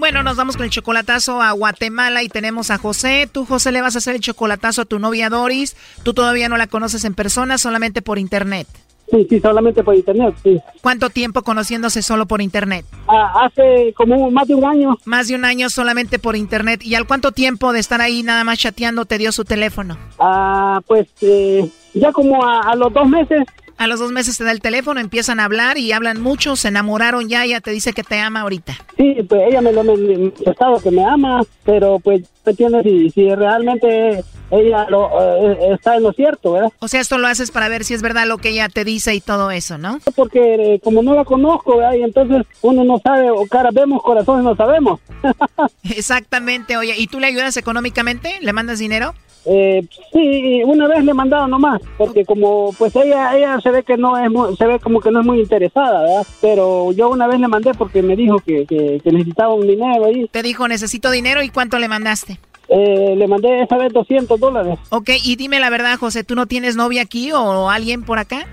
Bueno, 0.00 0.22
nos 0.22 0.34
vamos 0.38 0.56
con 0.56 0.64
el 0.64 0.70
chocolatazo 0.70 1.42
a 1.42 1.52
Guatemala 1.52 2.22
y 2.22 2.30
tenemos 2.30 2.70
a 2.70 2.78
José. 2.78 3.28
Tú, 3.30 3.44
José, 3.44 3.70
le 3.70 3.82
vas 3.82 3.96
a 3.96 3.98
hacer 3.98 4.14
el 4.14 4.22
chocolatazo 4.22 4.80
a 4.80 4.84
tu 4.86 4.98
novia 4.98 5.28
Doris. 5.28 5.76
Tú 6.02 6.14
todavía 6.14 6.48
no 6.48 6.56
la 6.56 6.68
conoces 6.68 7.04
en 7.04 7.12
persona, 7.12 7.58
solamente 7.58 8.00
por 8.00 8.18
internet. 8.18 8.66
Sí, 9.10 9.26
sí, 9.28 9.40
solamente 9.40 9.84
por 9.84 9.94
internet, 9.94 10.34
sí. 10.42 10.58
¿Cuánto 10.80 11.10
tiempo 11.10 11.42
conociéndose 11.42 12.00
solo 12.00 12.24
por 12.24 12.40
internet? 12.40 12.86
Ah, 13.08 13.44
hace 13.44 13.92
como 13.94 14.30
más 14.30 14.48
de 14.48 14.54
un 14.54 14.64
año. 14.64 14.96
Más 15.04 15.28
de 15.28 15.34
un 15.34 15.44
año 15.44 15.68
solamente 15.68 16.18
por 16.18 16.34
internet. 16.34 16.80
¿Y 16.82 16.94
al 16.94 17.06
cuánto 17.06 17.32
tiempo 17.32 17.74
de 17.74 17.80
estar 17.80 18.00
ahí 18.00 18.22
nada 18.22 18.42
más 18.42 18.58
chateando 18.58 19.04
te 19.04 19.18
dio 19.18 19.32
su 19.32 19.44
teléfono? 19.44 19.98
Ah, 20.18 20.80
pues 20.86 21.08
eh, 21.20 21.68
ya 21.92 22.10
como 22.12 22.42
a, 22.42 22.60
a 22.60 22.74
los 22.74 22.90
dos 22.90 23.06
meses. 23.06 23.46
A 23.80 23.86
los 23.86 23.98
dos 23.98 24.12
meses 24.12 24.36
te 24.36 24.44
da 24.44 24.52
el 24.52 24.60
teléfono, 24.60 25.00
empiezan 25.00 25.40
a 25.40 25.46
hablar 25.46 25.78
y 25.78 25.92
hablan 25.92 26.20
mucho, 26.20 26.54
se 26.54 26.68
enamoraron 26.68 27.30
ya, 27.30 27.46
ella 27.46 27.62
te 27.62 27.70
dice 27.70 27.94
que 27.94 28.02
te 28.02 28.18
ama 28.18 28.42
ahorita. 28.42 28.74
Sí, 28.98 29.16
pues 29.26 29.40
ella 29.48 29.62
me 29.62 29.72
lo 29.72 29.80
ha 29.80 29.84
manifestado 29.84 30.78
que 30.82 30.90
me 30.90 31.02
ama, 31.02 31.40
pero 31.64 31.98
pues, 31.98 32.20
¿me 32.44 32.50
entiendes? 32.52 32.82
Si, 32.82 33.08
si 33.08 33.34
realmente 33.34 34.22
ella 34.50 34.86
lo, 34.90 35.08
eh, 35.18 35.72
está 35.72 35.96
en 35.96 36.02
lo 36.02 36.12
cierto, 36.12 36.52
¿verdad? 36.52 36.70
O 36.80 36.88
sea, 36.88 37.00
esto 37.00 37.16
lo 37.16 37.26
haces 37.26 37.50
para 37.50 37.70
ver 37.70 37.84
si 37.84 37.94
es 37.94 38.02
verdad 38.02 38.26
lo 38.26 38.36
que 38.36 38.50
ella 38.50 38.68
te 38.68 38.84
dice 38.84 39.14
y 39.14 39.22
todo 39.22 39.50
eso, 39.50 39.78
¿no? 39.78 39.98
Porque 40.14 40.74
eh, 40.74 40.80
como 40.84 41.02
no 41.02 41.14
la 41.14 41.24
conozco, 41.24 41.78
¿verdad? 41.78 41.94
Y 41.94 42.02
entonces 42.02 42.42
uno 42.60 42.84
no 42.84 42.98
sabe, 42.98 43.30
o 43.30 43.46
cara 43.46 43.70
vemos, 43.72 44.02
corazones 44.02 44.44
no 44.44 44.54
sabemos. 44.56 45.00
Exactamente, 45.84 46.76
oye, 46.76 46.96
¿y 46.98 47.06
tú 47.06 47.18
le 47.18 47.28
ayudas 47.28 47.56
económicamente? 47.56 48.40
¿Le 48.42 48.52
mandas 48.52 48.78
dinero? 48.78 49.14
Eh, 49.46 49.86
sí, 50.12 50.62
una 50.64 50.86
vez 50.86 51.02
le 51.02 51.12
he 51.12 51.14
mandado 51.14 51.46
nomás, 51.48 51.80
porque 51.96 52.24
como 52.24 52.74
pues 52.78 52.94
ella 52.96 53.34
ella 53.36 53.58
se 53.60 53.69
ve 53.70 53.82
que 53.82 53.96
no 53.96 54.18
es 54.18 54.30
muy- 54.30 54.56
se 54.56 54.66
ve 54.66 54.78
como 54.78 55.00
que 55.00 55.10
no 55.10 55.20
es 55.20 55.26
muy 55.26 55.40
interesada, 55.40 56.00
¿verdad? 56.02 56.26
Pero 56.40 56.92
yo 56.92 57.08
una 57.10 57.26
vez 57.26 57.40
le 57.40 57.48
mandé 57.48 57.72
porque 57.74 58.02
me 58.02 58.16
dijo 58.16 58.38
que, 58.38 58.66
que, 58.66 59.00
que 59.02 59.12
necesitaba 59.12 59.54
un 59.54 59.66
dinero 59.66 60.04
ahí. 60.06 60.28
Te 60.30 60.42
dijo, 60.42 60.66
necesito 60.68 61.10
dinero 61.10 61.42
y 61.42 61.48
cuánto 61.50 61.78
le 61.78 61.88
mandaste. 61.88 62.38
Eh, 62.68 63.14
le 63.16 63.26
mandé 63.26 63.62
esa 63.62 63.76
vez 63.76 63.92
200 63.92 64.38
dólares. 64.38 64.78
Ok, 64.90 65.10
y 65.24 65.36
dime 65.36 65.58
la 65.58 65.70
verdad, 65.70 65.98
José, 65.98 66.22
¿tú 66.22 66.34
no 66.36 66.46
tienes 66.46 66.76
novia 66.76 67.02
aquí 67.02 67.32
o 67.32 67.68
alguien 67.68 68.02
por 68.04 68.18
acá? 68.20 68.46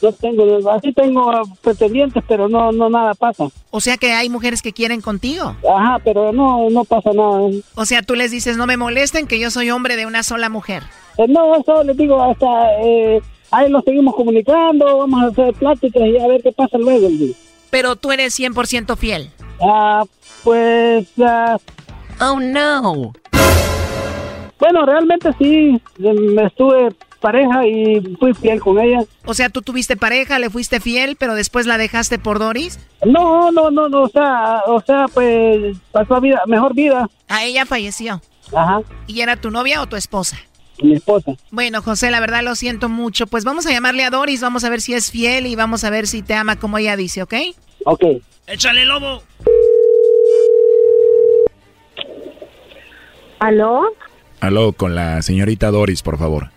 No 0.00 0.10
tengo, 0.12 0.70
así 0.70 0.92
tengo 0.92 1.30
pretendientes, 1.60 2.24
pero 2.26 2.48
no 2.48 2.72
no 2.72 2.90
nada 2.90 3.14
pasa. 3.14 3.46
O 3.70 3.80
sea 3.80 3.96
que 3.96 4.12
hay 4.12 4.28
mujeres 4.28 4.60
que 4.60 4.72
quieren 4.72 5.00
contigo. 5.00 5.54
Ajá, 5.68 6.00
pero 6.02 6.32
no 6.32 6.68
no 6.70 6.84
pasa 6.84 7.12
nada. 7.12 7.40
O 7.76 7.84
sea, 7.84 8.02
tú 8.02 8.16
les 8.16 8.32
dices, 8.32 8.56
no 8.56 8.66
me 8.66 8.76
molesten, 8.76 9.28
que 9.28 9.38
yo 9.38 9.50
soy 9.52 9.70
hombre 9.70 9.94
de 9.96 10.06
una 10.06 10.24
sola 10.24 10.48
mujer. 10.48 10.82
Eh, 11.18 11.26
no, 11.28 11.54
eso 11.54 11.84
les 11.84 11.96
digo, 11.96 12.20
hasta 12.20 12.46
eh, 12.82 13.20
ahí 13.52 13.70
lo 13.70 13.80
seguimos 13.82 14.16
comunicando, 14.16 14.98
vamos 14.98 15.22
a 15.22 15.26
hacer 15.28 15.54
pláticas 15.54 16.02
y 16.02 16.18
a 16.18 16.26
ver 16.26 16.42
qué 16.42 16.50
pasa 16.52 16.78
luego. 16.78 17.08
digo. 17.08 17.34
Pero 17.70 17.96
tú 17.96 18.10
eres 18.10 18.38
100% 18.38 18.96
fiel. 18.96 19.30
Ah, 19.60 20.04
pues... 20.42 21.06
ah, 21.20 21.58
oh, 22.20 22.40
no. 22.40 23.12
Bueno, 24.58 24.86
realmente 24.86 25.30
sí, 25.38 25.80
me 25.98 26.44
estuve 26.44 26.90
pareja 27.20 27.66
y 27.66 28.00
fui 28.18 28.34
fiel 28.34 28.60
con 28.60 28.78
ella. 28.78 29.04
O 29.24 29.34
sea, 29.34 29.48
tú 29.48 29.62
tuviste 29.62 29.96
pareja, 29.96 30.38
le 30.38 30.50
fuiste 30.50 30.80
fiel, 30.80 31.16
pero 31.16 31.34
después 31.34 31.66
la 31.66 31.78
dejaste 31.78 32.18
por 32.18 32.38
Doris. 32.38 32.78
No, 33.04 33.50
no, 33.50 33.70
no, 33.70 33.88
no, 33.88 34.02
o 34.02 34.08
sea, 34.08 34.62
o 34.66 34.80
sea, 34.80 35.06
pues 35.12 35.76
pasó 35.92 36.16
a 36.16 36.20
vida, 36.20 36.42
mejor 36.46 36.74
vida. 36.74 37.08
A 37.28 37.44
ella 37.44 37.64
falleció. 37.64 38.20
Ajá. 38.54 38.82
¿Y 39.06 39.20
era 39.20 39.36
tu 39.36 39.50
novia 39.50 39.80
o 39.80 39.86
tu 39.86 39.96
esposa? 39.96 40.36
Mi 40.80 40.94
esposa. 40.94 41.32
Bueno, 41.50 41.82
José, 41.82 42.10
la 42.10 42.20
verdad 42.20 42.42
lo 42.42 42.54
siento 42.54 42.88
mucho. 42.88 43.26
Pues 43.26 43.44
vamos 43.44 43.66
a 43.66 43.70
llamarle 43.70 44.04
a 44.04 44.10
Doris, 44.10 44.40
vamos 44.40 44.64
a 44.64 44.70
ver 44.70 44.80
si 44.80 44.94
es 44.94 45.10
fiel 45.10 45.46
y 45.46 45.54
vamos 45.54 45.84
a 45.84 45.90
ver 45.90 46.06
si 46.06 46.22
te 46.22 46.34
ama 46.34 46.56
como 46.56 46.78
ella 46.78 46.96
dice, 46.96 47.22
¿ok? 47.22 47.34
Ok. 47.84 48.04
Échale, 48.46 48.84
lobo. 48.84 49.22
¿Aló? 53.38 53.82
Aló, 54.40 54.72
con 54.72 54.94
la 54.94 55.22
señorita 55.22 55.70
Doris, 55.70 56.02
por 56.02 56.18
favor. 56.18 56.50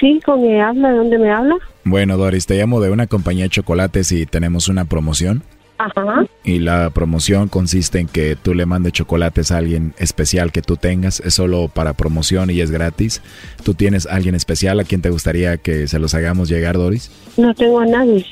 Sí, 0.00 0.20
con 0.24 0.44
ella 0.44 0.68
habla. 0.68 0.90
¿De 0.90 0.96
dónde 0.96 1.18
me 1.18 1.30
habla? 1.30 1.56
Bueno, 1.84 2.16
Doris, 2.16 2.46
te 2.46 2.56
llamo 2.56 2.80
de 2.80 2.90
una 2.90 3.06
compañía 3.06 3.44
de 3.44 3.50
chocolates 3.50 4.12
y 4.12 4.26
tenemos 4.26 4.68
una 4.68 4.84
promoción. 4.84 5.42
Ajá. 5.82 6.24
Y 6.44 6.60
la 6.60 6.90
promoción 6.90 7.48
consiste 7.48 7.98
en 7.98 8.06
que 8.06 8.36
tú 8.36 8.54
le 8.54 8.66
mandes 8.66 8.92
chocolates 8.92 9.50
a 9.50 9.58
alguien 9.58 9.94
especial 9.98 10.52
que 10.52 10.62
tú 10.62 10.76
tengas. 10.76 11.20
Es 11.20 11.34
solo 11.34 11.68
para 11.68 11.94
promoción 11.94 12.50
y 12.50 12.60
es 12.60 12.70
gratis. 12.70 13.20
¿Tú 13.64 13.74
tienes 13.74 14.06
a 14.06 14.14
alguien 14.14 14.34
especial 14.34 14.78
a 14.78 14.84
quien 14.84 15.02
te 15.02 15.10
gustaría 15.10 15.56
que 15.56 15.88
se 15.88 15.98
los 15.98 16.14
hagamos 16.14 16.48
llegar, 16.48 16.76
Doris? 16.76 17.10
No 17.36 17.52
tengo 17.54 17.80
a 17.80 17.86
nadie. 17.86 18.24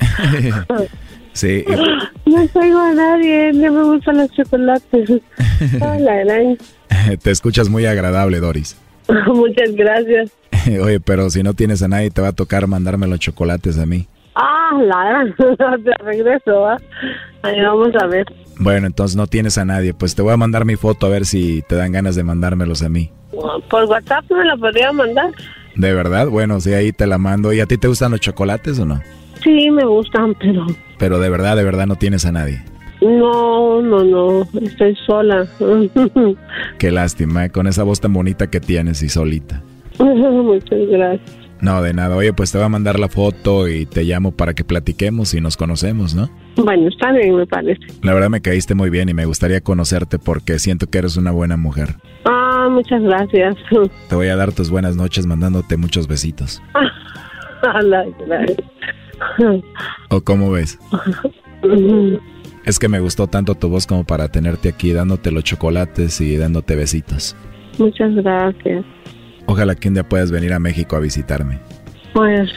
sí. 1.32 1.64
No 2.28 2.46
tengo 2.48 2.78
a 2.78 2.92
nadie. 2.92 3.54
No 3.54 3.72
me 3.72 3.82
gustan 3.84 4.18
los 4.18 4.30
chocolates. 4.32 5.10
Hola. 5.80 6.56
Te 7.22 7.30
escuchas 7.30 7.70
muy 7.70 7.86
agradable, 7.86 8.38
Doris. 8.38 8.76
Muchas 9.26 9.72
gracias. 9.72 10.30
Oye, 10.82 11.00
pero 11.00 11.30
si 11.30 11.42
no 11.42 11.54
tienes 11.54 11.82
a 11.82 11.88
nadie, 11.88 12.10
te 12.10 12.20
va 12.20 12.28
a 12.28 12.32
tocar 12.32 12.66
mandarme 12.66 13.06
los 13.06 13.18
chocolates 13.18 13.78
a 13.78 13.86
mí. 13.86 14.06
Ah, 14.40 14.70
la 14.80 15.24
de 15.78 15.92
regreso. 16.04 16.68
Ahí 17.42 17.60
vamos 17.60 17.90
a 18.00 18.06
ver. 18.06 18.24
Bueno, 18.60 18.86
entonces 18.86 19.16
no 19.16 19.26
tienes 19.26 19.58
a 19.58 19.64
nadie. 19.64 19.94
Pues 19.94 20.14
te 20.14 20.22
voy 20.22 20.32
a 20.32 20.36
mandar 20.36 20.64
mi 20.64 20.76
foto 20.76 21.06
a 21.06 21.08
ver 21.08 21.26
si 21.26 21.62
te 21.62 21.74
dan 21.74 21.90
ganas 21.90 22.14
de 22.14 22.22
mandármelos 22.22 22.82
a 22.82 22.88
mí. 22.88 23.10
Por 23.68 23.84
WhatsApp 23.84 24.24
me 24.30 24.44
la 24.44 24.56
podría 24.56 24.92
mandar. 24.92 25.32
¿De 25.74 25.92
verdad? 25.92 26.28
Bueno, 26.28 26.60
sí, 26.60 26.72
ahí 26.72 26.92
te 26.92 27.06
la 27.08 27.18
mando. 27.18 27.52
¿Y 27.52 27.60
a 27.60 27.66
ti 27.66 27.78
te 27.78 27.88
gustan 27.88 28.12
los 28.12 28.20
chocolates 28.20 28.78
o 28.78 28.84
no? 28.84 29.00
Sí, 29.42 29.70
me 29.70 29.84
gustan, 29.84 30.34
pero... 30.38 30.66
Pero 30.98 31.18
de 31.18 31.30
verdad, 31.30 31.56
de 31.56 31.64
verdad 31.64 31.86
no 31.86 31.96
tienes 31.96 32.24
a 32.24 32.32
nadie. 32.32 32.62
No, 33.00 33.80
no, 33.80 34.04
no, 34.04 34.42
estoy 34.60 34.96
sola. 35.06 35.46
Qué 36.78 36.90
lástima, 36.90 37.46
¿eh? 37.46 37.50
con 37.50 37.66
esa 37.66 37.82
voz 37.82 38.00
tan 38.00 38.12
bonita 38.12 38.48
que 38.48 38.60
tienes 38.60 39.02
y 39.02 39.08
solita. 39.08 39.62
Muchas 39.98 40.78
gracias. 40.90 41.47
No, 41.60 41.82
de 41.82 41.92
nada. 41.92 42.16
Oye, 42.16 42.32
pues 42.32 42.52
te 42.52 42.58
voy 42.58 42.66
a 42.66 42.68
mandar 42.68 42.98
la 42.98 43.08
foto 43.08 43.68
y 43.68 43.86
te 43.86 44.04
llamo 44.04 44.32
para 44.32 44.54
que 44.54 44.64
platiquemos 44.64 45.34
y 45.34 45.40
nos 45.40 45.56
conocemos, 45.56 46.14
¿no? 46.14 46.30
Bueno, 46.56 46.88
está 46.88 47.12
bien, 47.12 47.36
me 47.36 47.46
parece. 47.46 47.80
La 48.02 48.14
verdad 48.14 48.30
me 48.30 48.40
caíste 48.40 48.74
muy 48.74 48.90
bien 48.90 49.08
y 49.08 49.14
me 49.14 49.24
gustaría 49.24 49.60
conocerte 49.60 50.18
porque 50.18 50.58
siento 50.58 50.88
que 50.88 50.98
eres 50.98 51.16
una 51.16 51.30
buena 51.30 51.56
mujer. 51.56 51.96
Ah, 52.24 52.68
muchas 52.70 53.02
gracias. 53.02 53.56
Te 54.08 54.14
voy 54.14 54.28
a 54.28 54.36
dar 54.36 54.52
tus 54.52 54.70
buenas 54.70 54.96
noches 54.96 55.26
mandándote 55.26 55.76
muchos 55.76 56.06
besitos. 56.06 56.62
¿O 60.10 60.20
cómo 60.20 60.50
ves? 60.52 60.78
Es 62.64 62.78
que 62.78 62.88
me 62.88 63.00
gustó 63.00 63.28
tanto 63.28 63.54
tu 63.54 63.70
voz 63.70 63.86
como 63.86 64.04
para 64.04 64.28
tenerte 64.28 64.68
aquí 64.68 64.92
dándote 64.92 65.30
los 65.30 65.42
chocolates 65.42 66.20
y 66.20 66.36
dándote 66.36 66.76
besitos. 66.76 67.34
Muchas 67.78 68.14
gracias. 68.16 68.84
Ojalá 69.50 69.74
que 69.74 69.88
un 69.88 69.94
día 69.94 70.06
puedas 70.06 70.30
venir 70.30 70.52
a 70.52 70.58
México 70.58 70.94
a 70.94 71.00
visitarme. 71.00 71.58
Pues 72.12 72.50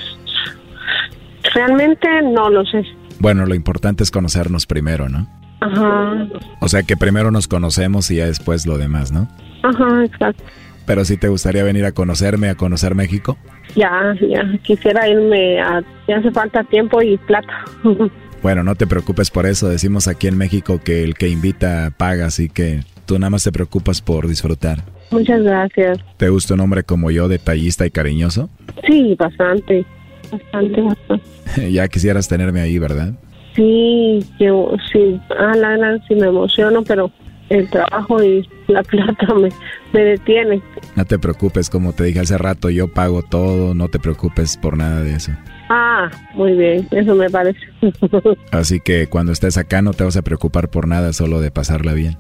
realmente 1.55 2.07
no 2.21 2.49
lo 2.49 2.65
sé. 2.65 2.83
Bueno, 3.19 3.45
lo 3.45 3.55
importante 3.55 4.03
es 4.03 4.11
conocernos 4.11 4.65
primero, 4.65 5.07
¿no? 5.07 5.25
Ajá. 5.61 6.27
O 6.59 6.67
sea 6.67 6.83
que 6.83 6.97
primero 6.97 7.31
nos 7.31 7.47
conocemos 7.47 8.11
y 8.11 8.17
ya 8.17 8.25
después 8.25 8.67
lo 8.67 8.77
demás, 8.77 9.13
¿no? 9.13 9.29
Ajá, 9.63 10.03
exacto. 10.03 10.43
Pero 10.85 11.05
si 11.05 11.15
te 11.15 11.29
gustaría 11.29 11.63
venir 11.63 11.85
a 11.85 11.93
conocerme, 11.93 12.49
a 12.49 12.55
conocer 12.55 12.93
México. 12.93 13.37
Ya, 13.73 14.13
ya, 14.19 14.43
quisiera 14.61 15.07
irme 15.07 15.61
a... 15.61 15.81
Ya 16.09 16.17
hace 16.17 16.29
falta 16.31 16.61
tiempo 16.65 17.01
y 17.01 17.17
plata. 17.17 17.63
Bueno, 18.41 18.63
no 18.63 18.73
te 18.73 18.87
preocupes 18.87 19.29
por 19.29 19.45
eso. 19.45 19.69
Decimos 19.69 20.07
aquí 20.07 20.25
en 20.27 20.35
México 20.35 20.81
que 20.83 21.03
el 21.03 21.13
que 21.13 21.29
invita 21.29 21.93
paga, 21.95 22.25
así 22.25 22.49
que 22.49 22.79
tú 23.06 23.20
nada 23.20 23.30
más 23.30 23.43
te 23.43 23.52
preocupas 23.52 24.02
por 24.02 24.28
disfrutar. 24.28 24.84
Muchas 25.12 25.43
gracias. 25.43 25.99
¿Te 26.18 26.30
gusta 26.30 26.54
un 26.54 26.62
hombre 26.62 26.84
como 26.84 27.12
yo, 27.12 27.28
detallista 27.28 27.86
y 27.86 27.91
cariñoso? 27.91 28.49
Sí, 28.88 29.16
bastante. 29.20 29.86
Bastante, 30.32 30.82
bastante. 30.82 31.72
ya 31.72 31.88
quisieras 31.88 32.28
tenerme 32.28 32.62
ahí, 32.62 32.80
¿verdad? 32.80 33.14
Sí, 33.56 34.26
yo, 34.39 34.74
sí. 34.91 35.20
Ah, 35.38 35.54
la 35.56 35.70
verdad, 35.70 35.99
sí 36.08 36.16
me 36.16 36.28
emociono, 36.28 36.84
pero 36.84 37.12
el 37.49 37.70
trabajo 37.70 38.24
y 38.24 38.47
la 38.68 38.82
plata 38.84 39.34
me, 39.34 39.49
me 39.91 39.99
detiene. 40.02 40.62
No 40.95 41.06
te 41.06 41.20
preocupes, 41.20 41.70
como 41.70 41.93
te 41.93 42.06
dije 42.06 42.22
hace 42.22 42.38
rato, 42.38 42.70
yo 42.70 42.88
pago 42.88 43.22
todo, 43.22 43.74
no 43.74 43.89
te 43.89 43.99
preocupes 43.99 44.56
por 44.58 44.78
nada 44.78 45.02
de 45.02 45.16
eso. 45.16 45.32
Ah, 45.70 46.10
muy 46.34 46.54
bien, 46.54 46.88
eso 46.91 47.16
me 47.16 47.30
parece. 47.30 47.60
Así 48.52 48.80
que 48.80 49.08
cuando 49.08 49.32
estés 49.32 49.58
acá 49.58 49.82
no 49.82 49.93
te 49.93 50.04
vas 50.04 50.18
a 50.18 50.22
preocupar 50.22 50.70
por 50.70 50.88
nada, 50.88 51.14
solo 51.14 51.41
de 51.41 51.52
pasarla 51.52 51.93
bien. 51.93 52.18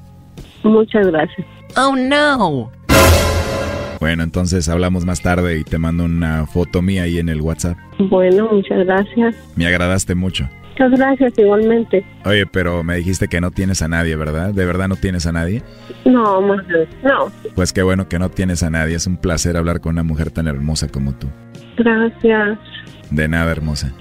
Muchas 0.63 1.07
gracias. 1.07 1.47
Oh, 1.77 1.95
no. 1.95 2.71
Bueno, 3.99 4.23
entonces 4.23 4.67
hablamos 4.67 5.05
más 5.05 5.21
tarde 5.21 5.59
y 5.59 5.63
te 5.63 5.77
mando 5.77 6.05
una 6.05 6.47
foto 6.47 6.81
mía 6.81 7.03
ahí 7.03 7.19
en 7.19 7.29
el 7.29 7.39
WhatsApp. 7.39 7.77
Bueno, 7.99 8.49
muchas 8.51 8.85
gracias. 8.85 9.35
Me 9.55 9.67
agradaste 9.67 10.15
mucho. 10.15 10.49
Muchas 10.71 10.91
gracias, 10.97 11.37
igualmente. 11.37 12.03
Oye, 12.25 12.47
pero 12.47 12.83
me 12.83 12.95
dijiste 12.95 13.27
que 13.27 13.39
no 13.39 13.51
tienes 13.51 13.83
a 13.83 13.87
nadie, 13.87 14.15
¿verdad? 14.15 14.53
¿De 14.53 14.65
verdad 14.65 14.87
no 14.87 14.95
tienes 14.95 15.27
a 15.27 15.31
nadie? 15.31 15.61
No, 16.05 16.41
más 16.41 16.65
no. 17.03 17.31
Pues 17.53 17.73
qué 17.73 17.83
bueno 17.83 18.09
que 18.09 18.17
no 18.17 18.29
tienes 18.29 18.63
a 18.63 18.71
nadie. 18.71 18.95
Es 18.95 19.05
un 19.05 19.17
placer 19.17 19.55
hablar 19.55 19.81
con 19.81 19.91
una 19.93 20.03
mujer 20.03 20.31
tan 20.31 20.47
hermosa 20.47 20.87
como 20.87 21.13
tú. 21.13 21.27
Gracias. 21.77 22.57
De 23.11 23.27
nada, 23.27 23.51
hermosa. 23.51 23.93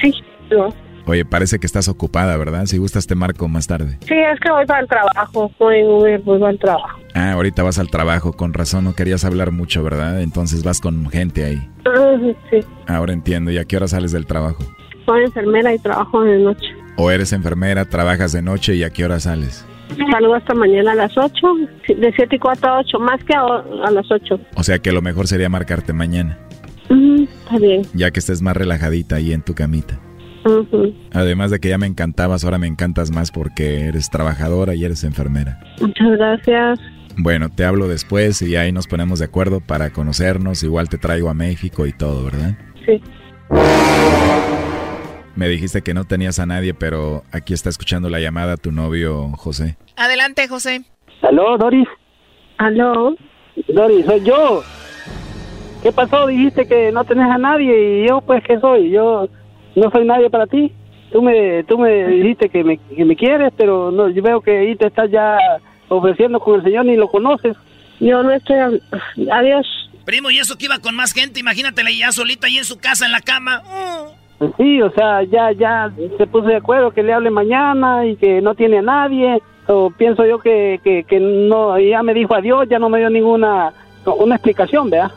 Sí, 0.00 0.14
yo. 0.50 0.68
Oye, 1.06 1.24
parece 1.24 1.58
que 1.58 1.66
estás 1.66 1.88
ocupada, 1.88 2.36
¿verdad? 2.36 2.64
Si 2.66 2.78
gustas 2.78 3.06
te 3.06 3.14
marco 3.14 3.46
más 3.48 3.66
tarde. 3.66 3.98
Sí, 4.06 4.14
es 4.14 4.40
que 4.40 4.50
voy 4.50 4.64
para 4.64 4.80
el 4.80 4.88
trabajo. 4.88 5.50
Voy 5.58 5.82
voy 6.24 6.38
para 6.38 6.50
el 6.50 6.58
trabajo. 6.58 6.98
Ah, 7.14 7.32
ahorita 7.32 7.62
vas 7.62 7.78
al 7.78 7.90
trabajo. 7.90 8.32
Con 8.32 8.54
razón 8.54 8.84
no 8.84 8.94
querías 8.94 9.24
hablar 9.24 9.50
mucho, 9.50 9.82
¿verdad? 9.84 10.22
Entonces 10.22 10.64
vas 10.64 10.80
con 10.80 11.08
gente 11.10 11.44
ahí. 11.44 11.68
Ah, 11.86 12.16
sí. 12.50 12.60
Ahora 12.86 13.12
entiendo. 13.12 13.50
¿Y 13.50 13.58
a 13.58 13.64
qué 13.64 13.76
hora 13.76 13.86
sales 13.88 14.12
del 14.12 14.26
trabajo? 14.26 14.64
Soy 15.04 15.24
enfermera 15.24 15.74
y 15.74 15.78
trabajo 15.78 16.22
de 16.22 16.38
noche. 16.38 16.66
¿O 16.96 17.10
eres 17.10 17.32
enfermera, 17.32 17.84
trabajas 17.84 18.32
de 18.32 18.40
noche 18.40 18.74
y 18.74 18.84
a 18.84 18.90
qué 18.90 19.04
hora 19.04 19.20
sales? 19.20 19.66
Salgo 20.10 20.34
hasta 20.34 20.54
mañana 20.54 20.92
a 20.92 20.94
las 20.94 21.16
8, 21.16 21.46
de 21.98 22.12
7 22.16 22.36
y 22.36 22.38
4 22.38 22.68
a 22.68 22.78
8, 22.80 22.98
más 23.00 23.22
que 23.24 23.34
a, 23.34 23.42
a 23.86 23.90
las 23.90 24.10
8. 24.10 24.40
O 24.56 24.62
sea 24.62 24.78
que 24.78 24.92
lo 24.92 25.02
mejor 25.02 25.26
sería 25.28 25.48
marcarte 25.48 25.92
mañana. 25.92 26.38
Mm, 26.88 27.24
está 27.24 27.58
bien. 27.58 27.82
Ya 27.92 28.10
que 28.10 28.20
estés 28.20 28.40
más 28.42 28.56
relajadita 28.56 29.16
ahí 29.16 29.32
en 29.32 29.42
tu 29.42 29.54
camita. 29.54 29.98
Además 31.12 31.50
de 31.50 31.58
que 31.58 31.68
ya 31.68 31.78
me 31.78 31.86
encantabas, 31.86 32.44
ahora 32.44 32.58
me 32.58 32.66
encantas 32.66 33.10
más 33.10 33.30
porque 33.30 33.86
eres 33.86 34.10
trabajadora 34.10 34.74
y 34.74 34.84
eres 34.84 35.04
enfermera. 35.04 35.60
Muchas 35.80 36.10
gracias. 36.16 36.78
Bueno, 37.16 37.48
te 37.48 37.64
hablo 37.64 37.88
después 37.88 38.42
y 38.42 38.56
ahí 38.56 38.72
nos 38.72 38.86
ponemos 38.86 39.20
de 39.20 39.26
acuerdo 39.26 39.60
para 39.60 39.90
conocernos. 39.90 40.62
Igual 40.62 40.88
te 40.88 40.98
traigo 40.98 41.30
a 41.30 41.34
México 41.34 41.86
y 41.86 41.92
todo, 41.92 42.24
¿verdad? 42.24 42.56
Sí. 42.84 43.00
Me 45.36 45.48
dijiste 45.48 45.82
que 45.82 45.94
no 45.94 46.04
tenías 46.04 46.38
a 46.38 46.46
nadie, 46.46 46.74
pero 46.74 47.22
aquí 47.32 47.54
está 47.54 47.68
escuchando 47.68 48.08
la 48.08 48.20
llamada 48.20 48.56
tu 48.56 48.72
novio 48.72 49.30
José. 49.36 49.76
Adelante, 49.96 50.46
José. 50.48 50.84
¿Aló, 51.22 51.56
Doris? 51.56 51.88
¿Aló? 52.58 53.16
Doris, 53.68 54.06
soy 54.06 54.24
yo. 54.24 54.62
¿Qué 55.82 55.92
pasó? 55.92 56.26
Dijiste 56.26 56.66
que 56.66 56.92
no 56.92 57.04
tenés 57.04 57.30
a 57.30 57.38
nadie 57.38 58.04
y 58.04 58.08
yo, 58.08 58.20
pues, 58.20 58.42
¿qué 58.46 58.58
soy? 58.58 58.90
Yo 58.90 59.28
no 59.74 59.90
soy 59.90 60.04
nadie 60.04 60.30
para 60.30 60.46
ti. 60.46 60.72
Tú 61.12 61.22
me, 61.22 61.62
tú 61.64 61.78
me 61.78 62.06
dijiste 62.08 62.48
que 62.48 62.64
me, 62.64 62.78
que 62.78 63.04
me 63.04 63.16
quieres, 63.16 63.52
pero 63.56 63.90
no, 63.90 64.08
yo 64.08 64.22
veo 64.22 64.40
que 64.40 64.58
ahí 64.58 64.76
te 64.76 64.86
estás 64.86 65.10
ya 65.10 65.38
ofreciendo 65.88 66.40
con 66.40 66.56
el 66.56 66.64
Señor 66.64 66.86
ni 66.86 66.96
lo 66.96 67.08
conoces. 67.08 67.56
Yo 68.00 68.22
no 68.22 68.32
estoy... 68.32 68.56
Adiós. 69.30 69.66
Primo, 70.04 70.30
y 70.30 70.38
eso 70.38 70.58
que 70.58 70.66
iba 70.66 70.78
con 70.80 70.96
más 70.96 71.12
gente, 71.12 71.40
imagínatela 71.40 71.90
ya 71.90 72.12
solita 72.12 72.46
ahí 72.46 72.58
en 72.58 72.64
su 72.64 72.78
casa, 72.78 73.06
en 73.06 73.12
la 73.12 73.20
cama. 73.20 73.62
Pues 74.38 74.52
sí, 74.58 74.82
o 74.82 74.90
sea, 74.90 75.22
ya, 75.22 75.52
ya 75.52 75.92
se 76.18 76.26
puso 76.26 76.48
de 76.48 76.56
acuerdo 76.56 76.90
que 76.90 77.02
le 77.02 77.12
hable 77.12 77.30
mañana 77.30 78.04
y 78.04 78.16
que 78.16 78.42
no 78.42 78.54
tiene 78.54 78.78
a 78.78 78.82
nadie. 78.82 79.40
O 79.66 79.90
pienso 79.90 80.26
yo 80.26 80.40
que, 80.40 80.80
que, 80.84 81.04
que 81.04 81.20
no, 81.20 81.78
ya 81.78 82.02
me 82.02 82.12
dijo 82.12 82.34
adiós, 82.34 82.68
ya 82.68 82.78
no 82.78 82.90
me 82.90 82.98
dio 82.98 83.08
ninguna 83.08 83.72
una 84.04 84.34
explicación, 84.34 84.90
¿verdad? 84.90 85.12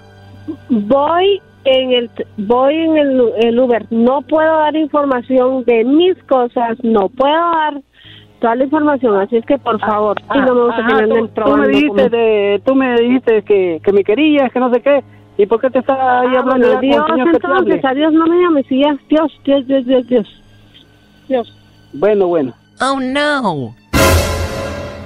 Voy 0.69 1.41
en 1.65 1.91
el 1.91 2.09
voy 2.37 2.75
en 2.75 2.97
el, 2.97 3.21
el 3.41 3.59
Uber. 3.59 3.85
No 3.89 4.21
puedo 4.21 4.57
dar 4.59 4.75
información 4.75 5.63
de 5.65 5.83
mis 5.83 6.15
cosas, 6.23 6.77
no 6.83 7.09
puedo 7.09 7.33
dar 7.33 7.81
toda 8.39 8.55
la 8.55 8.63
información, 8.65 9.19
así 9.19 9.37
es 9.37 9.45
que 9.45 9.57
por 9.57 9.79
favor, 9.79 10.15
y 10.33 10.37
no 10.39 10.53
me 10.53 10.61
gusta 10.65 10.77
Ajá, 10.77 10.87
que 10.87 11.03
anden 11.03 11.27
tú, 11.33 11.41
tú 11.43 11.57
me 11.57 11.67
dijiste, 11.67 12.09
de, 12.09 12.61
tú 12.65 12.75
me 12.75 13.01
dijiste 13.01 13.41
que, 13.41 13.81
que 13.83 13.91
me 13.91 14.03
querías, 14.03 14.51
que 14.51 14.59
no 14.59 14.71
sé 14.71 14.81
qué. 14.81 15.03
¿Y 15.39 15.45
por 15.45 15.61
qué 15.61 15.69
te 15.69 15.79
estás 15.79 15.97
ahí 15.99 16.35
Ah, 16.35 16.39
hablando 16.39 16.67
bueno, 16.67 16.73
ya 16.73 16.79
Dios, 16.79 17.05
entonces, 17.33 17.85
adiós, 17.85 18.13
no 18.13 18.25
me 18.25 18.41
llames 18.41 18.65
y 18.71 18.81
ya, 18.81 18.97
Dios, 19.07 19.31
Dios, 19.43 19.67
Dios, 19.67 19.85
Dios, 19.85 20.07
Dios. 20.07 20.43
Dios. 21.27 21.57
Bueno, 21.93 22.27
bueno. 22.27 22.53
Oh, 22.81 22.99
no. 22.99 23.75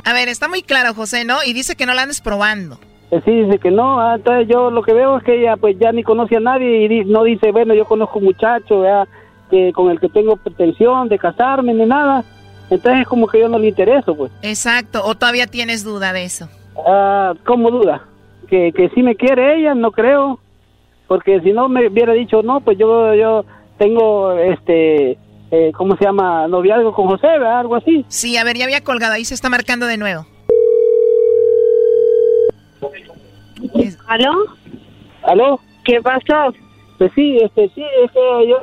A 0.05 0.13
ver, 0.13 0.29
está 0.29 0.47
muy 0.47 0.61
claro, 0.61 0.93
José, 0.93 1.25
¿no? 1.25 1.37
Y 1.45 1.53
dice 1.53 1.75
que 1.75 1.85
no 1.85 1.93
la 1.93 2.03
andes 2.03 2.21
probando. 2.21 2.79
Eh, 3.11 3.21
Sí, 3.25 3.31
dice 3.31 3.59
que 3.59 3.71
no, 3.71 3.99
ah, 3.99 4.15
entonces 4.15 4.47
yo 4.47 4.71
lo 4.71 4.81
que 4.81 4.93
veo 4.93 5.17
es 5.17 5.23
que 5.23 5.39
ella 5.41 5.57
pues 5.57 5.77
ya 5.77 5.91
ni 5.91 6.01
conoce 6.01 6.37
a 6.37 6.39
nadie 6.39 6.85
y 6.85 7.05
no 7.05 7.23
dice, 7.23 7.51
bueno, 7.51 7.73
yo 7.73 7.85
conozco 7.85 8.19
un 8.19 8.25
muchacho 8.25 8.79
¿verdad? 8.79 9.07
que 9.49 9.73
con 9.73 9.91
el 9.91 9.99
que 9.99 10.07
tengo 10.07 10.37
pretensión 10.37 11.09
de 11.09 11.19
casarme 11.19 11.73
ni 11.73 11.85
nada, 11.85 12.23
entonces 12.69 13.01
es 13.01 13.07
como 13.07 13.27
que 13.27 13.41
yo 13.41 13.49
no 13.49 13.59
le 13.59 13.67
intereso, 13.67 14.15
pues. 14.15 14.31
Exacto. 14.41 15.01
¿O 15.03 15.13
todavía 15.15 15.45
tienes 15.45 15.83
duda 15.83 16.13
de 16.13 16.23
eso? 16.23 16.47
Ah, 16.87 17.33
¿Cómo 17.45 17.69
duda? 17.69 18.05
Que, 18.47 18.71
que 18.71 18.89
sí 18.95 19.03
me 19.03 19.15
quiere 19.17 19.59
ella, 19.59 19.75
no 19.75 19.91
creo, 19.91 20.39
porque 21.07 21.41
si 21.41 21.51
no 21.51 21.67
me 21.67 21.87
hubiera 21.87 22.13
dicho, 22.13 22.41
no, 22.41 22.61
pues 22.61 22.77
yo 22.77 23.13
yo 23.13 23.43
tengo, 23.77 24.31
este, 24.37 25.17
eh, 25.51 25.71
¿cómo 25.75 25.97
se 25.97 26.05
llama? 26.05 26.47
Noviazgo 26.47 26.93
con 26.93 27.07
José, 27.07 27.27
¿verdad? 27.27 27.59
Algo 27.59 27.75
así. 27.75 28.05
Sí, 28.07 28.37
a 28.37 28.45
ver, 28.45 28.55
ya 28.55 28.63
había 28.63 28.81
colgado. 28.81 29.13
Ahí 29.13 29.25
se 29.25 29.33
está 29.33 29.49
marcando 29.49 29.85
de 29.85 29.97
nuevo. 29.97 30.25
¿Aló? 34.07 34.31
¿Aló? 35.23 35.59
¿Qué 35.83 36.01
pasó? 36.01 36.53
Pues 36.97 37.11
sí, 37.13 37.37
este, 37.41 37.69
sí, 37.69 37.83
es 38.03 38.11
que 38.11 38.47
yo... 38.47 38.57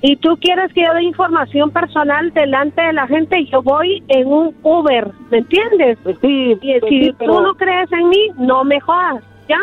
¿Y 0.00 0.16
tú 0.16 0.36
quieres 0.40 0.72
que 0.72 0.82
yo 0.84 0.94
dé 0.94 1.02
información 1.02 1.70
personal 1.70 2.32
delante 2.32 2.80
de 2.80 2.92
la 2.92 3.06
gente? 3.08 3.44
Yo 3.46 3.62
voy 3.62 4.02
en 4.08 4.28
un 4.28 4.54
Uber, 4.62 5.10
¿me 5.30 5.38
entiendes? 5.38 5.98
Pues 6.04 6.16
sí, 6.20 6.56
y 6.60 6.78
pues 6.80 6.90
si 6.90 7.04
sí, 7.06 7.14
pero- 7.18 7.34
tú 7.34 7.40
no 7.40 7.54
crees 7.54 7.90
en 7.92 8.08
mí, 8.08 8.28
no 8.38 8.62
me 8.64 8.78
jodas, 8.80 9.22
¿ya? 9.48 9.58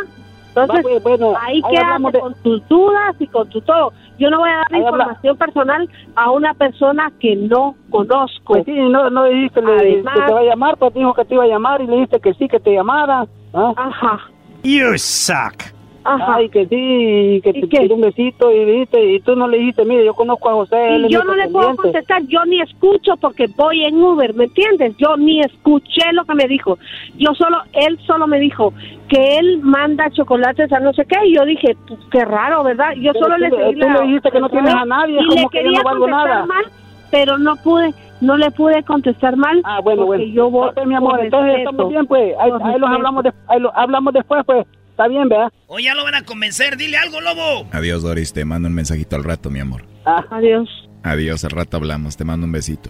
Entonces, 0.49 0.85
Va, 0.85 0.89
pues, 0.89 1.03
bueno, 1.03 1.33
ahí 1.41 1.61
ahí 1.65 1.75
hablamos 1.77 2.13
de- 2.13 2.19
con 2.19 2.33
tus 2.43 2.65
dudas 2.69 3.15
y 3.19 3.27
con 3.27 3.49
tu 3.49 3.59
todo. 3.61 3.91
Yo 4.17 4.29
no 4.29 4.39
voy 4.39 4.49
a 4.49 4.55
dar 4.57 4.65
Ahí 4.71 4.79
habla- 4.81 4.89
información 4.91 5.37
personal 5.37 5.89
a 6.15 6.31
una 6.31 6.53
persona 6.53 7.11
que 7.19 7.35
no 7.35 7.75
conozco. 7.89 8.53
Pues 8.53 8.65
sí, 8.65 8.71
no, 8.73 9.09
no 9.09 9.25
dijiste 9.25 9.61
le- 9.61 9.73
Además- 9.73 10.15
que 10.15 10.21
te 10.21 10.33
va 10.33 10.39
a 10.39 10.43
llamar, 10.43 10.77
pues 10.77 10.93
dijo 10.93 11.13
que 11.13 11.25
te 11.25 11.33
iba 11.33 11.43
a 11.43 11.47
llamar 11.47 11.81
y 11.81 11.87
le 11.87 11.93
dijiste 11.95 12.19
que 12.21 12.33
sí, 12.35 12.47
que 12.47 12.59
te 12.59 12.73
llamara. 12.73 13.25
¿ah? 13.53 13.73
Ajá. 13.75 14.19
You 14.65 14.97
suck. 14.97 15.73
Ajá. 16.07 16.35
Ay, 16.35 16.49
que 16.49 16.67
sí, 16.67 17.41
que 17.43 17.49
¿Y 17.49 17.61
te 17.61 17.61
qué? 17.61 17.67
quiere 17.67 17.93
un 17.95 18.01
besito 18.01 18.51
y 18.51 18.63
dijiste, 18.63 19.13
y 19.13 19.19
tú 19.21 19.35
no 19.35 19.47
le 19.47 19.57
dijiste, 19.57 19.85
mire, 19.85 20.05
yo 20.05 20.13
conozco 20.13 20.49
a 20.49 20.53
José, 20.53 20.97
Y 20.99 21.09
yo 21.11 21.23
no 21.23 21.33
le 21.33 21.47
puedo 21.49 21.69
pretendiente". 21.75 21.81
contestar, 21.81 22.21
yo 22.27 22.45
ni 22.45 22.61
escucho 22.61 23.17
porque 23.19 23.47
voy 23.55 23.83
en 23.85 23.95
Uber, 24.03 24.35
¿me 24.35 24.43
entiendes? 24.43 24.95
Yo 24.97 25.17
ni 25.17 25.41
escuché 25.41 26.13
lo 26.13 26.23
que 26.25 26.35
me 26.35 26.47
dijo. 26.47 26.77
Yo 27.17 27.33
solo, 27.33 27.57
él 27.73 27.97
solo 28.05 28.27
me 28.27 28.39
dijo 28.39 28.71
que 29.07 29.37
él 29.39 29.61
manda 29.63 30.11
chocolates 30.11 30.71
a 30.73 30.79
no 30.79 30.93
sé 30.93 31.05
qué, 31.05 31.17
y 31.25 31.35
yo 31.35 31.43
dije, 31.43 31.75
pues, 31.87 31.99
qué 32.11 32.23
raro, 32.23 32.63
¿verdad? 32.63 32.93
Yo 32.97 33.11
Pero 33.13 33.25
solo 33.25 33.35
tú 33.37 33.41
le 33.41 33.49
seguí 33.49 33.73
tú 33.73 33.87
la- 33.87 33.93
le 34.01 34.01
dijiste 34.07 34.29
que 34.31 34.39
no 34.41 34.49
tienes 34.49 34.75
a 34.75 34.85
nadie, 34.85 35.13
y 35.19 35.25
como 35.25 35.29
le 35.31 35.35
que 35.37 35.41
yo 35.43 35.49
quería 35.49 35.77
no 35.79 35.83
valgo 35.85 35.99
contestar 36.01 36.27
nada. 36.29 36.45
mal, 36.45 36.65
pero 37.09 37.37
no 37.39 37.55
pude, 37.63 37.93
no 38.21 38.37
le 38.37 38.49
pude 38.51 38.83
contestar 38.83 39.35
mal. 39.37 39.61
Ah, 39.63 39.79
bueno, 39.81 40.05
porque 40.05 40.23
bueno. 40.23 40.33
yo 40.33 40.49
voy 40.49 40.69
Ok, 40.69 40.85
mi 40.85 40.95
amor, 40.95 41.19
entonces 41.21 41.47
respeto. 41.53 41.69
estamos 41.71 41.91
bien, 41.91 42.05
pues, 42.07 42.33
ahí, 42.39 42.79
los 42.79 42.89
hablamos, 42.89 43.23
de- 43.23 43.33
ahí 43.47 43.59
lo 43.59 43.75
hablamos 43.77 44.13
después, 44.13 44.43
pues, 44.45 44.65
está 44.91 45.07
bien, 45.07 45.27
¿verdad? 45.29 45.51
O 45.67 45.79
ya 45.79 45.93
lo 45.95 46.03
van 46.03 46.15
a 46.15 46.23
convencer, 46.23 46.77
dile 46.77 46.97
algo, 46.97 47.19
lobo. 47.21 47.67
Adiós, 47.71 48.03
Doris. 48.03 48.31
Te 48.33 48.45
mando 48.45 48.67
un 48.69 48.73
mensajito 48.75 49.15
al 49.15 49.23
rato, 49.23 49.49
mi 49.49 49.59
amor. 49.59 49.83
Adiós. 50.05 50.69
Adiós, 51.03 51.43
al 51.43 51.51
rato 51.51 51.77
hablamos. 51.77 52.15
Te 52.17 52.23
mando 52.25 52.45
un 52.45 52.51
besito. 52.51 52.89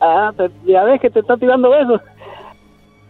Ah, 0.00 0.32
te- 0.36 0.50
ya 0.66 0.82
ves 0.84 1.00
que 1.00 1.10
te 1.10 1.20
está 1.20 1.36
tirando 1.36 1.70
besos. 1.70 2.00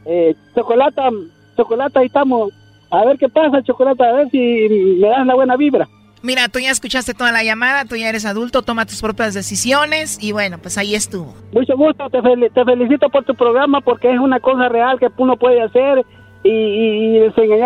Eh, 0.05 0.35
chocolata, 0.55 1.09
chocolata, 1.57 2.01
ahí 2.01 2.07
estamos. 2.07 2.53
A 2.91 3.05
ver 3.07 3.17
qué 3.19 3.29
pasa, 3.29 3.63
chocolata, 3.63 4.05
a 4.05 4.13
ver 4.13 4.29
si 4.31 4.97
me 5.01 5.09
das 5.09 5.25
la 5.27 5.35
buena 5.35 5.57
vibra. 5.57 5.89
Mira, 6.23 6.49
tú 6.49 6.59
ya 6.61 6.71
escuchaste 6.71 7.15
toda 7.15 7.33
la 7.33 7.43
llamada, 7.43 7.85
tú 7.85 7.97
ya 7.97 8.09
eres 8.09 8.25
adulto, 8.25 8.63
toma 8.63 8.87
tus 8.87 9.01
propias 9.01 9.35
decisiones 9.35 10.19
y 10.21 10.33
bueno, 10.33 10.59
pues 10.59 10.79
ahí 10.79 10.95
estuvo. 10.95 11.35
Mucho 11.53 11.77
gusto, 11.77 12.09
te, 12.11 12.19
fel- 12.21 12.53
te 12.53 12.65
felicito 12.65 13.09
por 13.11 13.25
tu 13.25 13.35
programa 13.35 13.81
porque 13.81 14.13
es 14.13 14.19
una 14.21 14.39
cosa 14.41 14.69
real 14.69 14.99
que 15.01 15.09
uno 15.17 15.37
puede 15.37 15.61
hacer 15.63 16.05
y, 16.45 16.49
y, 16.49 17.19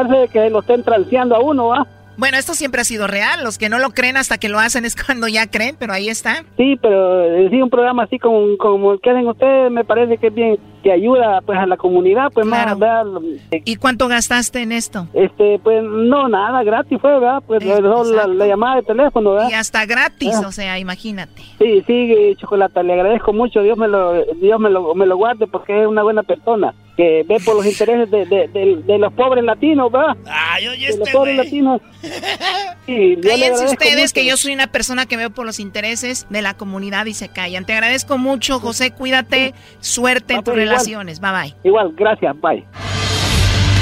de 0.08 0.28
que 0.28 0.50
lo 0.50 0.60
estén 0.60 0.82
transeando 0.82 1.36
a 1.36 1.40
uno, 1.40 1.72
¿ah? 1.74 1.86
Bueno, 2.16 2.36
esto 2.38 2.54
siempre 2.54 2.80
ha 2.80 2.84
sido 2.84 3.06
real, 3.06 3.44
los 3.44 3.58
que 3.58 3.68
no 3.68 3.78
lo 3.78 3.90
creen 3.90 4.16
hasta 4.16 4.38
que 4.38 4.48
lo 4.48 4.58
hacen 4.58 4.84
es 4.84 4.96
cuando 5.06 5.28
ya 5.28 5.46
creen, 5.48 5.76
pero 5.78 5.92
ahí 5.92 6.08
está. 6.08 6.44
Sí, 6.56 6.76
pero 6.80 7.22
eh, 7.24 7.48
sí, 7.50 7.60
un 7.60 7.70
programa 7.70 8.04
así 8.04 8.18
como, 8.18 8.56
como 8.58 8.92
el 8.92 9.00
que 9.00 9.10
hacen 9.10 9.26
ustedes 9.26 9.70
me 9.70 9.84
parece 9.84 10.16
que 10.18 10.28
es 10.28 10.34
bien, 10.34 10.58
que 10.82 10.92
ayuda 10.92 11.40
pues 11.44 11.58
a 11.58 11.66
la 11.66 11.76
comunidad, 11.76 12.30
pues 12.32 12.46
más, 12.46 12.78
¿verdad? 12.78 13.04
¿Y 13.64 13.76
cuánto 13.76 14.08
gastaste 14.08 14.62
en 14.62 14.72
esto? 14.72 15.08
Este, 15.14 15.58
pues 15.62 15.82
no, 15.82 16.28
nada, 16.28 16.62
gratis 16.62 16.98
fue, 17.00 17.12
¿verdad? 17.12 17.42
Pues 17.46 17.64
la, 17.64 18.26
la 18.26 18.46
llamada 18.46 18.76
de 18.76 18.82
teléfono, 18.82 19.32
¿verdad? 19.32 19.48
Y 19.50 19.54
hasta 19.54 19.84
gratis, 19.84 20.34
Ah. 20.36 20.46
o 20.48 20.52
sea, 20.52 20.78
imagínate. 20.78 21.42
Sí, 21.58 21.82
sí, 21.86 22.34
Chocolata, 22.38 22.82
le 22.82 22.92
agradezco 22.94 23.32
mucho, 23.32 23.62
Dios 23.62 23.76
me 23.76 23.88
lo, 23.88 24.12
Dios 24.36 24.58
me 24.60 24.70
lo, 24.70 24.94
me 24.94 25.06
lo 25.06 25.16
guarde 25.16 25.46
porque 25.46 25.82
es 25.82 25.86
una 25.88 26.02
buena 26.02 26.22
persona 26.22 26.72
que 26.96 27.24
ve 27.28 27.38
por 27.44 27.56
los 27.56 27.66
intereses 27.66 28.10
de, 28.10 28.24
de, 28.24 28.48
de- 28.48 28.82
de 28.84 28.98
los 28.98 29.12
pobres 29.12 29.44
latinos, 29.44 29.92
¿verdad? 29.92 30.16
Ay, 30.26 30.66
oye, 30.68 30.86
de 30.86 30.96
los 30.96 31.00
este 31.06 31.12
pobres 31.12 31.36
latinos. 31.36 31.80
Sí, 32.86 33.16
Cállense 33.20 33.64
ustedes 33.64 34.00
mucho. 34.00 34.14
que 34.14 34.24
yo 34.26 34.36
soy 34.36 34.52
una 34.54 34.68
persona 34.68 35.06
que 35.06 35.16
veo 35.16 35.30
por 35.30 35.44
los 35.44 35.58
intereses 35.58 36.24
de 36.30 36.40
la 36.40 36.54
comunidad 36.54 37.06
y 37.06 37.14
se 37.14 37.28
callan. 37.28 37.64
Te 37.66 37.72
agradezco 37.72 38.16
mucho, 38.16 38.60
José, 38.60 38.92
cuídate, 38.92 39.54
suerte 39.80 40.34
en 40.34 40.44
tus 40.44 40.54
igual. 40.54 40.68
relaciones. 40.68 41.18
Bye 41.20 41.30
bye. 41.32 41.54
Igual, 41.64 41.92
gracias, 41.96 42.36
bye. 42.40 42.64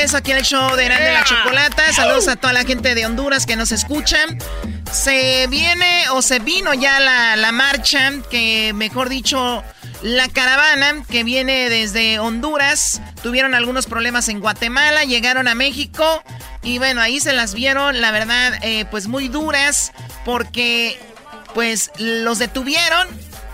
regreso 0.00 0.16
aquí 0.16 0.30
en 0.30 0.38
el 0.38 0.44
show 0.44 0.76
de 0.76 0.86
Grande 0.86 1.12
la 1.12 1.24
Chocolata. 1.24 1.92
Saludos 1.92 2.26
a 2.28 2.36
toda 2.36 2.54
la 2.54 2.64
gente 2.64 2.94
de 2.94 3.04
Honduras 3.04 3.44
que 3.44 3.54
nos 3.54 3.70
escuchan. 3.70 4.38
Se 4.90 5.46
viene 5.48 6.08
o 6.12 6.22
se 6.22 6.38
vino 6.38 6.72
ya 6.72 7.00
la, 7.00 7.36
la 7.36 7.52
marcha, 7.52 8.10
que 8.30 8.72
mejor 8.74 9.10
dicho, 9.10 9.62
la 10.00 10.26
caravana 10.28 11.04
que 11.10 11.22
viene 11.22 11.68
desde 11.68 12.18
Honduras. 12.18 13.02
Tuvieron 13.22 13.54
algunos 13.54 13.84
problemas 13.84 14.30
en 14.30 14.40
Guatemala, 14.40 15.04
llegaron 15.04 15.48
a 15.48 15.54
México 15.54 16.24
y 16.62 16.78
bueno, 16.78 17.02
ahí 17.02 17.20
se 17.20 17.34
las 17.34 17.52
vieron, 17.52 18.00
la 18.00 18.10
verdad, 18.10 18.58
eh, 18.62 18.86
pues 18.90 19.06
muy 19.06 19.28
duras 19.28 19.92
porque 20.24 20.98
pues 21.52 21.90
los 21.98 22.38
detuvieron 22.38 23.06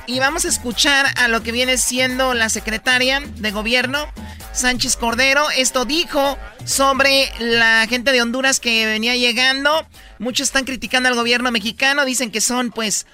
y 0.07 0.21
vamos 0.21 0.45
a 0.45 0.49
escuchar 0.49 1.07
a 1.17 1.27
lo 1.27 1.43
que 1.43 1.51
viene 1.51 1.77
siendo 1.77 2.35
la 2.35 2.51
secretaria 2.51 3.21
de 3.21 3.51
gobierno, 3.51 4.07
Sánchez 4.57 4.97
Cordero. 4.97 5.51
Esto 5.51 5.85
dijo 5.85 6.39
sobre 6.65 7.31
la 7.39 7.87
gente 7.89 8.11
de 8.11 8.23
Honduras 8.23 8.59
que 8.59 8.87
venía 8.87 9.15
llegando. 9.15 9.87
Muchos 10.19 10.49
están 10.49 10.65
criticando 10.65 11.11
al 11.11 11.15
gobierno 11.15 11.51
mexicano, 11.51 12.07
dicen 12.07 12.31
que 12.31 12.41
son 12.41 12.71
pues 12.71 13.07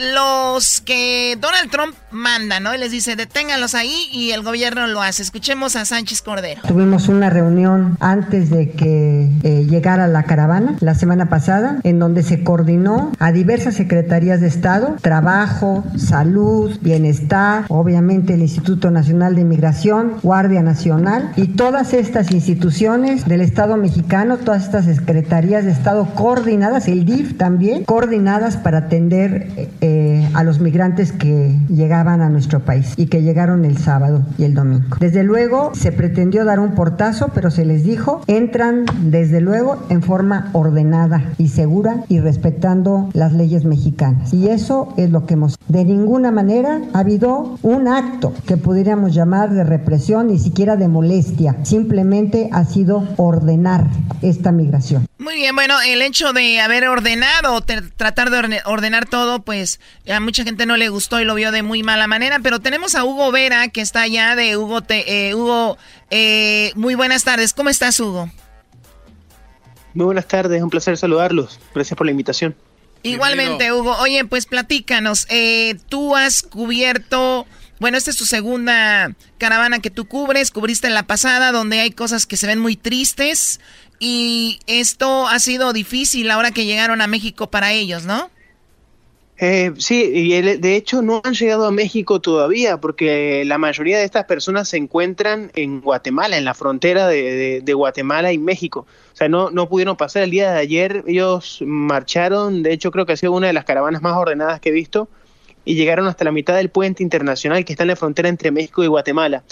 los 0.00 0.80
que 0.80 1.36
Donald 1.40 1.70
Trump 1.70 1.94
manda, 2.10 2.58
¿no? 2.58 2.74
Y 2.74 2.78
les 2.78 2.90
dice, 2.90 3.16
deténganlos 3.16 3.74
ahí 3.74 4.08
y 4.12 4.30
el 4.30 4.42
gobierno 4.42 4.86
lo 4.86 5.02
hace. 5.02 5.22
Escuchemos 5.22 5.76
a 5.76 5.84
Sánchez 5.84 6.22
Cordero. 6.22 6.62
Tuvimos 6.66 7.08
una 7.08 7.30
reunión 7.30 7.96
antes 8.00 8.50
de 8.50 8.70
que 8.70 9.28
eh, 9.42 9.66
llegara 9.68 10.08
la 10.08 10.22
caravana 10.22 10.76
la 10.80 10.94
semana 10.94 11.28
pasada, 11.28 11.80
en 11.84 11.98
donde 11.98 12.22
se 12.22 12.42
coordinó 12.42 13.12
a 13.18 13.32
diversas 13.32 13.74
secretarías 13.74 14.40
de 14.40 14.48
Estado, 14.48 14.96
trabajo, 15.00 15.84
salud, 15.96 16.78
bienestar, 16.80 17.64
obviamente 17.68 18.34
el 18.34 18.40
Instituto 18.40 18.90
Nacional 18.90 19.34
de 19.34 19.42
Inmigración, 19.42 20.14
Guardia 20.22 20.62
Nacional 20.62 21.32
y 21.36 21.48
todas 21.48 21.92
estas 21.92 22.30
instituciones 22.30 23.26
del 23.26 23.42
Estado 23.42 23.76
mexicano, 23.76 24.38
todas 24.38 24.64
estas 24.64 24.86
secretarías 24.86 25.64
de 25.64 25.72
Estado 25.72 26.06
coordinadas, 26.14 26.88
el 26.88 27.04
DIF 27.04 27.36
también, 27.36 27.84
coordinadas 27.84 28.56
para 28.56 28.78
atender 28.78 29.48
eh, 29.56 29.68
a 30.34 30.44
los 30.44 30.60
migrantes 30.60 31.12
que 31.12 31.56
llegaban 31.68 32.20
a 32.20 32.28
nuestro 32.28 32.60
país 32.60 32.94
y 32.96 33.06
que 33.06 33.22
llegaron 33.22 33.64
el 33.64 33.78
sábado 33.78 34.22
y 34.38 34.44
el 34.44 34.54
domingo. 34.54 34.96
Desde 35.00 35.22
luego 35.22 35.72
se 35.74 35.92
pretendió 35.92 36.44
dar 36.44 36.60
un 36.60 36.74
portazo, 36.74 37.30
pero 37.34 37.50
se 37.50 37.64
les 37.64 37.84
dijo, 37.84 38.22
entran 38.26 38.84
desde 39.02 39.40
luego 39.40 39.84
en 39.88 40.02
forma 40.02 40.50
ordenada 40.52 41.22
y 41.38 41.48
segura 41.48 42.04
y 42.08 42.20
respetando 42.20 43.08
las 43.12 43.32
leyes 43.32 43.64
mexicanas. 43.64 44.32
Y 44.32 44.48
eso 44.48 44.92
es 44.96 45.10
lo 45.10 45.26
que 45.26 45.34
hemos... 45.34 45.56
De 45.68 45.84
ninguna 45.84 46.30
manera 46.30 46.80
ha 46.92 47.00
habido 47.00 47.58
un 47.62 47.88
acto 47.88 48.34
que 48.46 48.56
pudiéramos 48.56 49.14
llamar 49.14 49.50
de 49.50 49.64
represión, 49.64 50.28
ni 50.28 50.38
siquiera 50.38 50.76
de 50.76 50.88
molestia. 50.88 51.56
Simplemente 51.62 52.48
ha 52.52 52.64
sido 52.64 53.06
ordenar 53.16 53.86
esta 54.22 54.52
migración. 54.52 55.06
Muy 55.18 55.34
bien, 55.34 55.54
bueno, 55.54 55.74
el 55.86 56.02
hecho 56.02 56.32
de 56.32 56.60
haber 56.60 56.88
ordenado, 56.88 57.60
tratar 57.96 58.30
de 58.30 58.60
ordenar 58.64 59.06
todo, 59.06 59.42
pues 59.42 59.69
a 60.08 60.20
mucha 60.20 60.42
gente 60.44 60.66
no 60.66 60.76
le 60.76 60.88
gustó 60.88 61.20
y 61.20 61.24
lo 61.24 61.34
vio 61.34 61.52
de 61.52 61.62
muy 61.62 61.82
mala 61.82 62.06
manera, 62.06 62.40
pero 62.40 62.60
tenemos 62.60 62.94
a 62.94 63.04
Hugo 63.04 63.30
Vera, 63.30 63.68
que 63.68 63.80
está 63.80 64.02
allá 64.02 64.34
de 64.34 64.56
Hugo, 64.56 64.80
te, 64.80 65.28
eh, 65.28 65.34
Hugo, 65.34 65.78
eh, 66.10 66.72
muy 66.74 66.94
buenas 66.94 67.24
tardes, 67.24 67.52
¿cómo 67.52 67.68
estás 67.68 68.00
Hugo? 68.00 68.30
Muy 69.94 70.06
buenas 70.06 70.26
tardes, 70.26 70.62
un 70.62 70.70
placer 70.70 70.96
saludarlos, 70.96 71.60
gracias 71.74 71.96
por 71.96 72.06
la 72.06 72.12
invitación. 72.12 72.56
Igualmente, 73.02 73.72
Hugo, 73.72 73.96
oye, 73.98 74.24
pues 74.24 74.46
platícanos, 74.46 75.26
eh, 75.30 75.76
tú 75.88 76.16
has 76.16 76.42
cubierto... 76.42 77.46
Bueno, 77.78 77.96
esta 77.96 78.10
es 78.10 78.18
tu 78.18 78.26
segunda 78.26 79.14
caravana 79.38 79.78
que 79.78 79.88
tú 79.88 80.06
cubres, 80.06 80.50
cubriste 80.50 80.86
en 80.86 80.92
la 80.92 81.04
pasada, 81.04 81.50
donde 81.50 81.80
hay 81.80 81.92
cosas 81.92 82.26
que 82.26 82.36
se 82.36 82.46
ven 82.46 82.58
muy 82.58 82.76
tristes. 82.76 83.58
Y 83.98 84.60
esto 84.66 85.26
ha 85.26 85.38
sido 85.38 85.72
difícil 85.72 86.30
ahora 86.30 86.50
que 86.50 86.66
llegaron 86.66 87.00
a 87.00 87.06
México 87.06 87.50
para 87.50 87.72
ellos, 87.72 88.04
¿no? 88.04 88.30
Eh, 89.42 89.72
sí, 89.78 90.02
y 90.04 90.42
de 90.42 90.76
hecho 90.76 91.00
no 91.00 91.22
han 91.24 91.32
llegado 91.32 91.64
a 91.64 91.70
México 91.70 92.20
todavía, 92.20 92.78
porque 92.78 93.42
la 93.46 93.56
mayoría 93.56 93.96
de 93.96 94.04
estas 94.04 94.26
personas 94.26 94.68
se 94.68 94.76
encuentran 94.76 95.50
en 95.54 95.80
Guatemala, 95.80 96.36
en 96.36 96.44
la 96.44 96.52
frontera 96.52 97.08
de, 97.08 97.72
Guatemala 97.72 98.34
y 98.34 98.38
México. 98.38 98.86
O 99.14 99.16
sea, 99.16 99.30
no, 99.30 99.50
no 99.50 99.66
pudieron 99.66 99.96
pasar 99.96 100.24
el 100.24 100.30
día 100.30 100.52
de 100.52 100.58
ayer, 100.58 101.04
ellos 101.06 101.60
marcharon, 101.64 102.62
de 102.62 102.74
hecho 102.74 102.90
creo 102.90 103.06
que 103.06 103.14
ha 103.14 103.16
sido 103.16 103.32
una 103.32 103.46
de 103.46 103.54
las 103.54 103.64
caravanas 103.64 104.02
más 104.02 104.14
ordenadas 104.14 104.60
que 104.60 104.68
he 104.68 104.72
visto, 104.72 105.08
y 105.64 105.74
llegaron 105.74 106.06
hasta 106.06 106.24
la 106.24 106.32
mitad 106.32 106.54
del 106.56 106.68
puente 106.68 107.02
internacional 107.02 107.64
que 107.64 107.72
está 107.72 107.84
en 107.84 107.88
la 107.88 107.96
frontera 107.96 108.28
entre 108.28 108.50
México 108.50 108.84
y 108.84 108.88
Guatemala. 108.88 109.42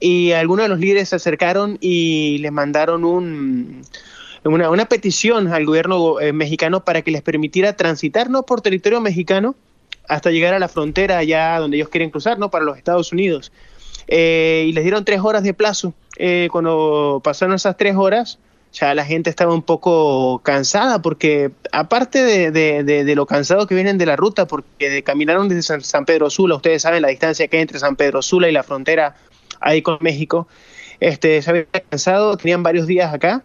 Y 0.00 0.32
algunos 0.32 0.64
de 0.64 0.68
los 0.70 0.78
líderes 0.78 1.10
se 1.10 1.16
acercaron 1.16 1.76
y 1.82 2.38
les 2.38 2.50
mandaron 2.50 3.04
un, 3.04 3.82
una, 4.44 4.70
una 4.70 4.86
petición 4.86 5.48
al 5.48 5.64
gobierno 5.64 6.20
eh, 6.20 6.32
mexicano 6.32 6.84
para 6.84 7.02
que 7.02 7.10
les 7.10 7.22
permitiera 7.22 7.76
transitar 7.76 8.30
no 8.30 8.44
por 8.44 8.60
territorio 8.60 9.00
mexicano 9.00 9.54
hasta 10.08 10.30
llegar 10.30 10.54
a 10.54 10.58
la 10.58 10.68
frontera 10.68 11.18
allá 11.18 11.58
donde 11.58 11.78
ellos 11.78 11.88
quieren 11.88 12.10
cruzar, 12.10 12.38
¿no? 12.38 12.50
Para 12.50 12.64
los 12.64 12.76
Estados 12.76 13.12
Unidos. 13.12 13.52
Eh, 14.06 14.66
y 14.68 14.72
les 14.72 14.84
dieron 14.84 15.04
tres 15.04 15.20
horas 15.20 15.42
de 15.42 15.54
plazo. 15.54 15.94
Eh, 16.18 16.48
cuando 16.52 17.20
pasaron 17.24 17.54
esas 17.54 17.76
tres 17.76 17.96
horas, 17.96 18.38
ya 18.72 18.94
la 18.94 19.04
gente 19.04 19.30
estaba 19.30 19.54
un 19.54 19.62
poco 19.62 20.40
cansada 20.40 21.00
porque 21.00 21.52
aparte 21.72 22.22
de, 22.22 22.50
de, 22.82 23.14
lo 23.14 23.24
cansado 23.24 23.66
que 23.66 23.74
vienen 23.74 23.98
de 23.98 24.06
la 24.06 24.16
ruta, 24.16 24.46
porque 24.46 25.02
caminaron 25.04 25.48
desde 25.48 25.80
San, 25.80 26.04
Pedro 26.04 26.28
Sula, 26.28 26.56
ustedes 26.56 26.82
saben 26.82 27.02
la 27.02 27.08
distancia 27.08 27.46
que 27.48 27.56
hay 27.56 27.62
entre 27.62 27.78
San 27.78 27.96
Pedro 27.96 28.20
Sula 28.20 28.48
y 28.48 28.52
la 28.52 28.64
frontera 28.64 29.14
ahí 29.60 29.80
con 29.80 29.98
México, 30.00 30.48
este, 30.98 31.40
se 31.40 31.50
habían 31.50 31.66
cansado, 31.88 32.36
tenían 32.36 32.62
varios 32.62 32.86
días 32.86 33.14
acá 33.14 33.44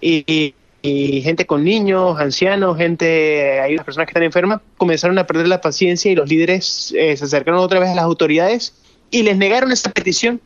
y, 0.00 0.54
gente 1.22 1.46
con 1.46 1.64
niños, 1.64 2.18
ancianos, 2.18 2.76
gente, 2.76 3.60
hay 3.60 3.74
unas 3.74 3.84
personas 3.84 4.06
que 4.06 4.10
están 4.10 4.22
enfermas, 4.22 4.60
comenzaron 4.76 5.18
a 5.18 5.26
perder 5.26 5.48
la 5.48 5.60
paciencia 5.60 6.10
y 6.10 6.14
los 6.14 6.28
líderes 6.28 6.94
eh, 6.96 7.16
se 7.16 7.24
acercaron 7.24 7.60
otra 7.60 7.80
vez 7.80 7.90
a 7.90 7.94
las 7.94 8.04
autoridades 8.04 8.74
y 9.10 9.22
les 9.22 9.36
negaron 9.36 9.72
esa 9.72 9.90
petición. 9.90 10.40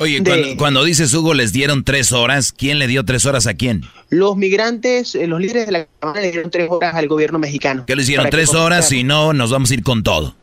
Oye, 0.00 0.22
cuando, 0.56 0.84
dices 0.84 1.12
Hugo 1.12 1.34
les 1.34 1.52
dieron 1.52 1.82
tres 1.82 2.12
horas, 2.12 2.52
¿quién 2.52 2.78
le 2.78 2.86
dio 2.86 3.04
tres 3.04 3.26
horas 3.26 3.48
a 3.48 3.54
quién? 3.54 3.82
Los 4.10 4.36
migrantes, 4.36 5.16
eh, 5.16 5.26
los 5.26 5.40
líderes 5.40 5.66
de 5.66 5.72
la 5.72 5.88
Cámara 5.98 6.20
le 6.20 6.30
dieron 6.30 6.50
tres 6.50 6.68
horas 6.70 6.94
al 6.94 7.08
gobierno 7.08 7.40
mexicano. 7.40 7.84
¿Qué 7.84 7.96
les 7.96 8.06
dieron 8.06 8.30
tres 8.30 8.54
horas? 8.54 8.88
Si 8.88 9.02
no, 9.02 9.32
nos 9.32 9.50
vamos 9.50 9.70
a 9.70 9.74
ir 9.74 9.82
con 9.82 10.04
todo. 10.04 10.36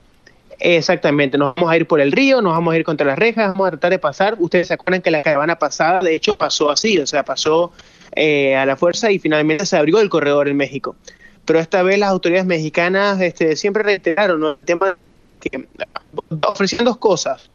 Exactamente, 0.60 1.38
nos 1.38 1.56
vamos 1.56 1.72
a 1.72 1.78
ir 1.78 1.86
por 1.86 2.02
el 2.02 2.12
río, 2.12 2.42
nos 2.42 2.54
vamos 2.54 2.74
a 2.74 2.78
ir 2.78 2.84
contra 2.84 3.06
las 3.06 3.18
rejas, 3.18 3.50
vamos 3.50 3.68
a 3.68 3.72
tratar 3.72 3.92
de 3.92 4.00
pasar. 4.00 4.36
Ustedes 4.40 4.68
se 4.68 4.74
acuerdan 4.74 5.02
que 5.02 5.12
la 5.12 5.24
caravana 5.24 5.58
pasada, 5.58 6.00
de 6.00 6.16
hecho, 6.16 6.38
pasó 6.38 6.70
así, 6.70 6.98
o 6.98 7.08
sea, 7.08 7.24
pasó 7.24 7.72
eh, 8.16 8.56
a 8.56 8.66
la 8.66 8.76
fuerza 8.76 9.12
y 9.12 9.20
finalmente 9.20 9.66
se 9.66 9.78
abrió 9.78 10.00
el 10.00 10.10
corredor 10.10 10.48
en 10.48 10.58
México. 10.58 10.96
Pero 11.46 11.60
esta 11.60 11.84
vez 11.84 12.00
las 12.00 12.10
autoridades 12.10 12.46
mexicanas 12.46 13.22
este, 13.22 13.56
siempre 13.56 13.84
reiteraron 13.84 14.44
el 14.44 14.58
tema 14.66 14.98
que 15.40 15.68
ofrecían 16.48 16.86
dos 16.86 16.98
cosas. 16.98 17.50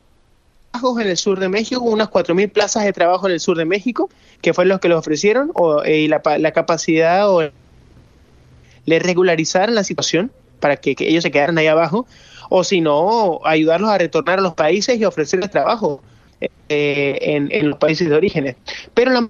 Trabajos 0.71 1.01
en 1.01 1.09
el 1.09 1.17
sur 1.17 1.41
de 1.41 1.49
México, 1.49 1.81
unas 1.81 2.09
4.000 2.09 2.53
plazas 2.53 2.85
de 2.85 2.93
trabajo 2.93 3.27
en 3.27 3.33
el 3.33 3.41
sur 3.41 3.57
de 3.57 3.65
México, 3.65 4.09
que 4.41 4.55
fue 4.55 4.65
lo 4.67 4.79
que 4.79 4.89
les 4.89 4.97
ofrecieron, 4.97 5.51
o, 5.55 5.83
eh, 5.83 6.03
y 6.03 6.09
la, 6.09 6.23
la, 6.39 6.53
capacidad 6.53 7.29
o 7.29 7.51
le 8.87 8.99
regularizaran 9.01 9.75
la 9.75 9.83
situación 9.83 10.31
para 10.61 10.77
que 10.77 10.95
ellos 11.01 11.25
se 11.25 11.33
quedaran 11.33 11.59
ahí 11.59 11.67
abajo 11.67 12.07
o 12.51 12.65
si 12.65 12.81
no, 12.81 13.41
ayudarlos 13.45 13.89
a 13.91 13.97
retornar 13.97 14.41
a 14.41 14.43
los 14.43 14.55
países 14.55 14.99
y 14.99 15.05
ofrecerles 15.05 15.51
trabajo 15.51 16.03
eh, 16.69 17.19
en, 17.23 17.71
los 17.71 17.79
países 17.79 18.09
de 18.09 18.15
orígenes. 18.15 18.57
Pero 18.93 19.13
la, 19.13 19.29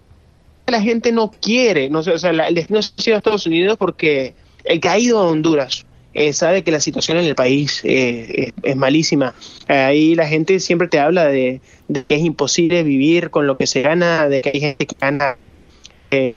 la 0.70 0.80
gente 0.80 1.12
no 1.12 1.30
quiere, 1.30 1.90
no, 1.90 2.00
o 2.00 2.18
sea, 2.18 2.30
el 2.30 2.54
destino 2.54 2.78
ha 2.78 2.82
sido 2.82 3.16
Estados 3.16 3.46
Unidos 3.46 3.76
porque 3.78 4.34
el 4.64 4.80
que 4.80 4.88
ha 4.88 4.98
ido 4.98 5.18
a 5.18 5.26
Honduras 5.28 5.86
eh, 6.14 6.32
sabe 6.32 6.64
que 6.64 6.70
la 6.70 6.80
situación 6.80 7.18
en 7.18 7.24
el 7.24 7.34
país 7.34 7.80
eh, 7.84 8.52
es, 8.62 8.76
malísima. 8.76 9.34
Ahí 9.68 10.14
la 10.14 10.26
gente 10.26 10.58
siempre 10.60 10.88
te 10.88 10.98
habla 10.98 11.26
de, 11.26 11.60
que 12.08 12.14
es 12.14 12.22
imposible 12.22 12.82
vivir 12.82 13.30
con 13.30 13.46
lo 13.46 13.56
que 13.56 13.66
se 13.66 13.82
gana, 13.82 14.28
de 14.28 14.42
que 14.42 14.50
hay 14.50 14.60
gente 14.60 14.86
que 14.86 14.96
gana 15.00 15.36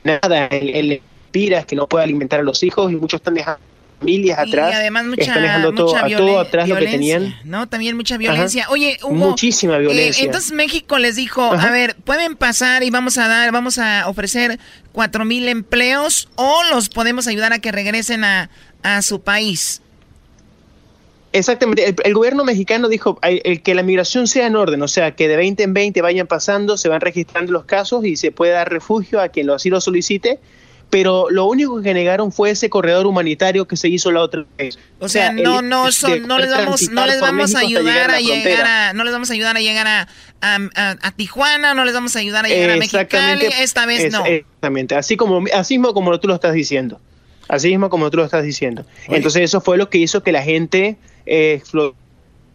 nada, 0.03 0.47
el, 0.47 0.69
el 0.69 1.01
es 1.33 1.65
que 1.65 1.75
no 1.75 1.87
puede 1.87 2.03
alimentar 2.03 2.39
a 2.39 2.43
los 2.43 2.61
hijos 2.61 2.91
y 2.91 2.95
muchos 2.95 3.19
están 3.19 3.33
dejando 3.33 3.72
familias 4.03 4.39
atrás. 4.39 4.71
Y 4.71 4.75
además 4.75 5.05
mucha, 5.05 5.33
todo, 5.75 6.39
atrás 6.39 6.67
lo 6.67 6.75
que 6.77 6.85
tenían. 6.85 7.35
¿no? 7.43 7.67
También 7.67 7.95
mucha 7.95 8.17
violencia. 8.17 8.67
Oye, 8.69 8.97
Hugo, 9.03 9.13
muchísima 9.13 9.77
eh, 9.77 9.79
violencia. 9.79 10.25
entonces 10.25 10.51
México 10.51 10.99
les 10.99 11.15
dijo, 11.15 11.41
a 11.41 11.71
ver, 11.71 11.95
pueden 12.03 12.35
pasar 12.35 12.83
y 12.83 12.89
vamos 12.89 13.17
a 13.17 13.27
dar, 13.27 13.51
vamos 13.51 13.77
a 13.77 14.07
ofrecer 14.07 14.59
cuatro 14.91 15.25
mil 15.25 15.47
empleos 15.47 16.29
o 16.35 16.61
los 16.71 16.89
podemos 16.89 17.27
ayudar 17.27 17.53
a 17.53 17.59
que 17.59 17.71
regresen 17.71 18.23
a, 18.23 18.49
a 18.83 19.01
su 19.01 19.21
país. 19.21 19.81
Exactamente, 21.31 21.95
el, 22.03 22.13
gobierno 22.13 22.43
mexicano 22.43 22.87
dijo 22.87 23.17
el, 23.23 23.63
que 23.63 23.73
la 23.73 23.81
migración 23.81 24.27
sea 24.27 24.45
en 24.45 24.55
orden, 24.55 24.79
o 24.83 24.87
sea, 24.87 25.15
que 25.15 25.27
de 25.27 25.35
20 25.35 25.63
en 25.63 25.73
20 25.73 26.01
vayan 26.03 26.27
pasando, 26.27 26.77
se 26.77 26.89
van 26.89 27.01
registrando 27.01 27.51
los 27.51 27.65
casos 27.65 28.05
y 28.05 28.17
se 28.17 28.31
puede 28.31 28.51
dar 28.51 28.71
refugio 28.71 29.19
a 29.19 29.29
quien 29.29 29.47
lo 29.47 29.55
así 29.55 29.71
lo 29.71 29.81
solicite 29.81 30.39
pero 30.93 31.31
lo 31.31 31.45
único 31.45 31.81
que 31.81 31.91
negaron 31.91 32.31
fue 32.31 32.51
ese 32.51 32.69
corredor 32.69 33.07
humanitario 33.07 33.67
que 33.67 33.75
se 33.75 33.87
hizo 33.87 34.11
la 34.11 34.21
otra 34.21 34.45
vez. 34.59 34.77
O 34.99 35.09
sea, 35.09 35.31
no, 35.31 35.63
no, 35.63 35.85
no 36.27 36.37
les 36.37 36.51
vamos, 36.51 36.91
no 36.91 37.07
les 37.07 37.19
vamos 37.19 37.55
a 37.55 37.61
ayudar 37.61 38.11
a, 38.11 38.19
llegar 38.19 38.67
a, 38.67 38.93
no 38.93 39.03
les 39.03 39.11
vamos 39.11 39.31
a 39.31 39.33
ayudar 39.33 39.57
a 39.57 39.59
llegar 39.59 39.87
a, 39.87 40.07
a, 40.41 41.11
Tijuana, 41.15 41.73
no 41.73 41.83
les 41.83 41.95
vamos 41.95 42.15
a 42.15 42.19
ayudar 42.19 42.45
a 42.45 42.47
llegar 42.47 42.69
a 42.69 42.75
Mexicali, 42.75 43.47
esta 43.59 43.87
vez 43.87 44.11
no. 44.11 44.23
Exactamente, 44.23 44.93
así 44.93 45.17
como, 45.17 45.43
así 45.51 45.79
mismo 45.79 45.95
como 45.95 46.19
tú 46.19 46.27
lo 46.27 46.35
estás 46.35 46.53
diciendo, 46.53 47.01
así 47.47 47.69
mismo 47.69 47.89
como 47.89 48.11
tú 48.11 48.17
lo 48.17 48.25
estás 48.25 48.43
diciendo. 48.43 48.85
Entonces 49.07 49.41
eso 49.41 49.61
fue 49.61 49.79
lo 49.79 49.89
que 49.89 49.97
hizo 49.97 50.21
que 50.21 50.31
la 50.31 50.43
gente 50.43 50.97
eh, 51.25 51.63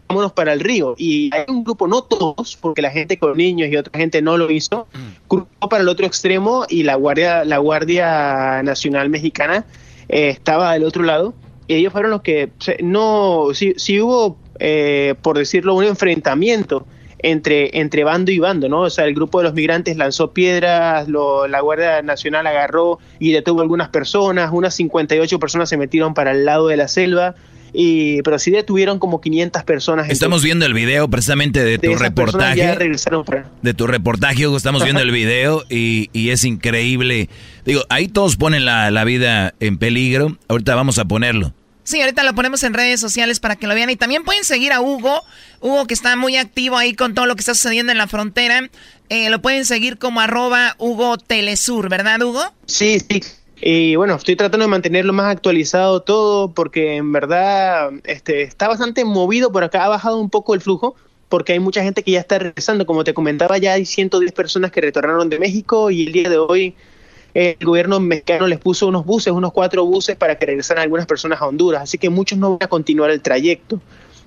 vámonos 0.09 0.33
para 0.33 0.53
el 0.53 0.61
río. 0.61 0.95
Y 0.99 1.31
hay 1.35 1.45
un 1.49 1.65
grupo, 1.65 1.87
no 1.87 2.03
todos, 2.03 2.57
porque 2.61 2.83
la 2.83 2.91
gente 2.91 3.19
con 3.19 3.37
niños 3.37 3.71
y 3.71 3.77
otra 3.77 3.99
gente 3.99 4.23
no 4.23 4.37
lo 4.37 4.51
hizo, 4.51 4.87
mm. 4.93 5.27
cruzó 5.29 5.69
para 5.69 5.83
el 5.83 5.89
otro 5.89 6.07
extremo 6.07 6.65
y 6.69 6.83
la 6.83 6.95
Guardia, 6.95 7.45
la 7.45 7.59
Guardia 7.59 8.63
Nacional 8.63 9.11
Mexicana 9.11 9.65
eh, 10.09 10.31
estaba 10.31 10.73
del 10.73 10.85
otro 10.85 11.03
lado. 11.03 11.35
Y 11.67 11.75
ellos 11.75 11.93
fueron 11.93 12.11
los 12.11 12.23
que, 12.23 12.51
no, 12.83 13.49
si, 13.53 14.01
hubo, 14.01 14.39
eh, 14.59 15.15
por 15.21 15.37
decirlo, 15.37 15.75
un 15.75 15.85
enfrentamiento 15.85 16.87
entre, 17.19 17.79
entre 17.79 18.05
bando 18.05 18.31
y 18.31 18.39
bando, 18.39 18.71
¿no? 18.71 18.81
O 18.83 18.91
sea, 18.91 19.05
el 19.05 19.15
grupo 19.15 19.39
de 19.39 19.45
los 19.45 19.55
migrantes 19.55 19.99
lanzó 19.99 20.33
piedras, 20.33 21.07
la 21.09 21.61
Guardia 21.61 22.01
Nacional 22.01 22.47
agarró 22.47 22.99
y 23.19 23.33
detuvo 23.33 23.61
algunas 23.61 23.91
personas, 23.91 24.51
unas 24.51 24.75
58 24.77 25.39
personas 25.39 25.69
se 25.69 25.77
metieron 25.77 26.15
para 26.15 26.31
el 26.31 26.47
lado 26.47 26.69
de 26.69 26.79
la 26.79 26.89
selva, 26.89 27.35
y, 27.73 28.23
pero 28.23 28.39
sí 28.39 28.51
detuvieron 28.51 28.99
como 28.99 29.21
500 29.21 29.65
personas. 29.65 30.11
Estamos 30.11 30.43
viendo 30.43 30.67
el 30.67 30.75
video 30.75 31.09
precisamente 31.09 31.65
de 31.65 31.79
tu 31.79 31.95
reportaje. 31.95 32.77
De 33.63 33.75
tu 33.75 33.87
reportaje, 33.87 34.47
Hugo, 34.47 34.57
estamos 34.57 34.83
viendo 34.83 35.03
el 35.03 35.11
video 35.11 35.65
y, 35.69 36.11
y, 36.13 36.31
es 36.31 36.45
increíble. 36.45 37.29
Digo, 37.65 37.83
ahí 37.89 38.09
todos 38.09 38.37
ponen 38.37 38.65
la, 38.65 38.91
la 38.91 39.05
vida 39.05 39.55
en 39.61 39.79
peligro. 39.79 40.37
Ahorita 40.49 40.75
vamos 40.75 40.99
a 40.99 41.05
ponerlo. 41.05 41.53
Sí, 41.89 42.03
ahorita 42.03 42.23
lo 42.23 42.35
ponemos 42.35 42.63
en 42.65 42.75
redes 42.75 43.01
sociales 43.01 43.41
para 43.41 43.57
que 43.57 43.67
lo 43.67 43.75
vean. 43.75 43.89
Y 43.89 43.97
también 43.97 44.23
pueden 44.23 44.45
seguir 44.45 44.75
a 44.75 44.83
Hugo. 44.83 45.23
Hugo 45.63 45.87
que 45.87 45.95
está 45.95 46.17
muy 46.17 46.37
activo 46.37 46.77
ahí 46.77 46.93
con 46.93 47.15
todo 47.15 47.25
lo 47.25 47.35
que 47.35 47.41
está 47.41 47.55
sucediendo 47.55 47.93
en 47.93 47.97
la 47.97 48.07
frontera. 48.07 48.69
Eh, 49.09 49.31
lo 49.31 49.41
pueden 49.41 49.65
seguir 49.65 49.97
como 49.97 50.21
arroba 50.21 50.77
Hugo 50.79 51.17
Telesur, 51.17 51.89
¿verdad, 51.89 52.21
Hugo? 52.21 52.43
Sí, 52.67 53.01
sí. 53.01 53.23
Y 53.61 53.97
bueno, 53.97 54.15
estoy 54.15 54.37
tratando 54.37 54.67
de 54.67 54.71
mantenerlo 54.71 55.13
más 55.13 55.27
actualizado 55.27 56.01
todo 56.01 56.53
porque 56.53 56.97
en 56.97 57.13
verdad 57.13 57.91
este, 58.05 58.43
está 58.43 58.69
bastante 58.69 59.05
movido 59.05 59.51
por 59.51 59.65
acá. 59.65 59.85
Ha 59.85 59.89
bajado 59.89 60.21
un 60.21 60.31
poco 60.31 60.55
el 60.55 60.61
flujo 60.61 60.95
porque 61.29 61.55
hay 61.55 61.59
mucha 61.59 61.83
gente 61.83 62.03
que 62.03 62.13
ya 62.13 62.21
está 62.21 62.39
regresando. 62.39 62.87
Como 62.87 63.03
te 63.03 63.15
comentaba, 63.15 63.59
ya 63.59 63.73
hay 63.73 63.85
110 63.85 64.33
personas 64.33 64.71
que 64.71 64.81
retornaron 64.81 65.29
de 65.29 65.41
México 65.41 65.91
y 65.91 66.07
el 66.07 66.13
día 66.13 66.29
de 66.29 66.39
hoy 66.39 66.77
el 67.35 67.57
gobierno 67.61 68.01
mexicano 68.01 68.47
les 68.47 68.59
puso 68.59 68.87
unos 68.87 69.05
buses, 69.05 69.33
unos 69.33 69.53
cuatro 69.53 69.85
buses 69.85 70.17
para 70.17 70.39
que 70.39 70.47
regresaran 70.47 70.83
algunas 70.83 71.07
personas 71.07 71.41
a 71.43 71.47
Honduras. 71.47 71.83
Así 71.83 71.99
que 71.99 72.11
muchos 72.11 72.39
no 72.39 72.51
van 72.53 72.63
a 72.63 72.69
continuar 72.69 73.11
el 73.11 73.21
trayecto. 73.21 73.81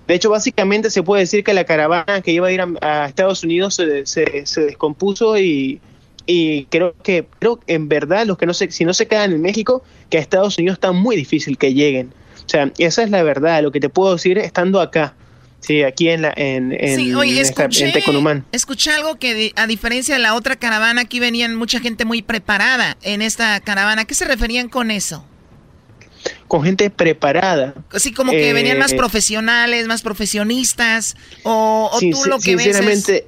De 0.07 0.15
hecho, 0.15 0.29
básicamente 0.29 0.89
se 0.89 1.03
puede 1.03 1.21
decir 1.21 1.43
que 1.43 1.53
la 1.53 1.63
caravana 1.63 2.21
que 2.21 2.31
iba 2.31 2.47
a 2.47 2.51
ir 2.51 2.61
a, 2.81 3.05
Estados 3.05 3.43
Unidos 3.43 3.75
se, 3.75 4.05
se 4.05 4.61
descompuso 4.61 5.37
y 5.37 5.79
y 6.25 6.65
creo 6.65 6.93
que 7.03 7.25
creo 7.39 7.59
que 7.59 7.73
en 7.73 7.87
verdad 7.89 8.25
los 8.25 8.37
que 8.37 8.45
no 8.45 8.53
se, 8.53 8.71
si 8.71 8.85
no 8.85 8.93
se 8.93 9.07
quedan 9.07 9.31
en 9.33 9.41
México, 9.41 9.83
que 10.09 10.17
a 10.17 10.21
Estados 10.21 10.57
Unidos 10.57 10.75
está 10.75 10.91
muy 10.91 11.15
difícil 11.15 11.57
que 11.57 11.73
lleguen. 11.73 12.13
O 12.45 12.49
sea, 12.49 12.71
esa 12.77 13.03
es 13.03 13.09
la 13.09 13.23
verdad, 13.23 13.61
lo 13.63 13.71
que 13.71 13.79
te 13.79 13.89
puedo 13.89 14.13
decir 14.13 14.37
estando 14.37 14.79
acá. 14.81 15.15
Sí, 15.59 15.83
aquí 15.83 16.09
en 16.09 16.23
la 16.23 16.33
en, 16.35 16.71
en, 16.71 16.95
Sí, 16.97 17.13
oye, 17.13 17.33
en 17.33 17.37
esta- 17.45 17.63
escuché, 17.65 17.85
en 17.85 17.93
Tecomumán. 17.93 18.45
escuché 18.51 18.89
algo 18.91 19.17
que 19.19 19.35
di- 19.35 19.53
a 19.55 19.67
diferencia 19.67 20.15
de 20.15 20.19
la 20.21 20.33
otra 20.33 20.55
caravana, 20.55 21.01
aquí 21.01 21.19
venían 21.19 21.55
mucha 21.55 21.79
gente 21.79 22.03
muy 22.03 22.23
preparada 22.23 22.97
en 23.03 23.21
esta 23.21 23.59
caravana. 23.59 24.01
¿A 24.01 24.05
qué 24.05 24.15
se 24.15 24.25
referían 24.25 24.69
con 24.69 24.89
eso? 24.89 25.23
Con 26.47 26.63
gente 26.63 26.89
preparada. 26.89 27.73
Así 27.91 28.11
como 28.11 28.31
que 28.31 28.49
Eh, 28.49 28.53
venían 28.53 28.77
más 28.79 28.93
profesionales, 28.93 29.87
más 29.87 30.01
profesionistas, 30.01 31.15
o, 31.43 31.89
o 31.93 31.99
tú 31.99 32.25
lo 32.27 32.39
que 32.39 32.55
ves 32.55 32.65
sinceramente, 32.65 33.17
es... 33.17 33.23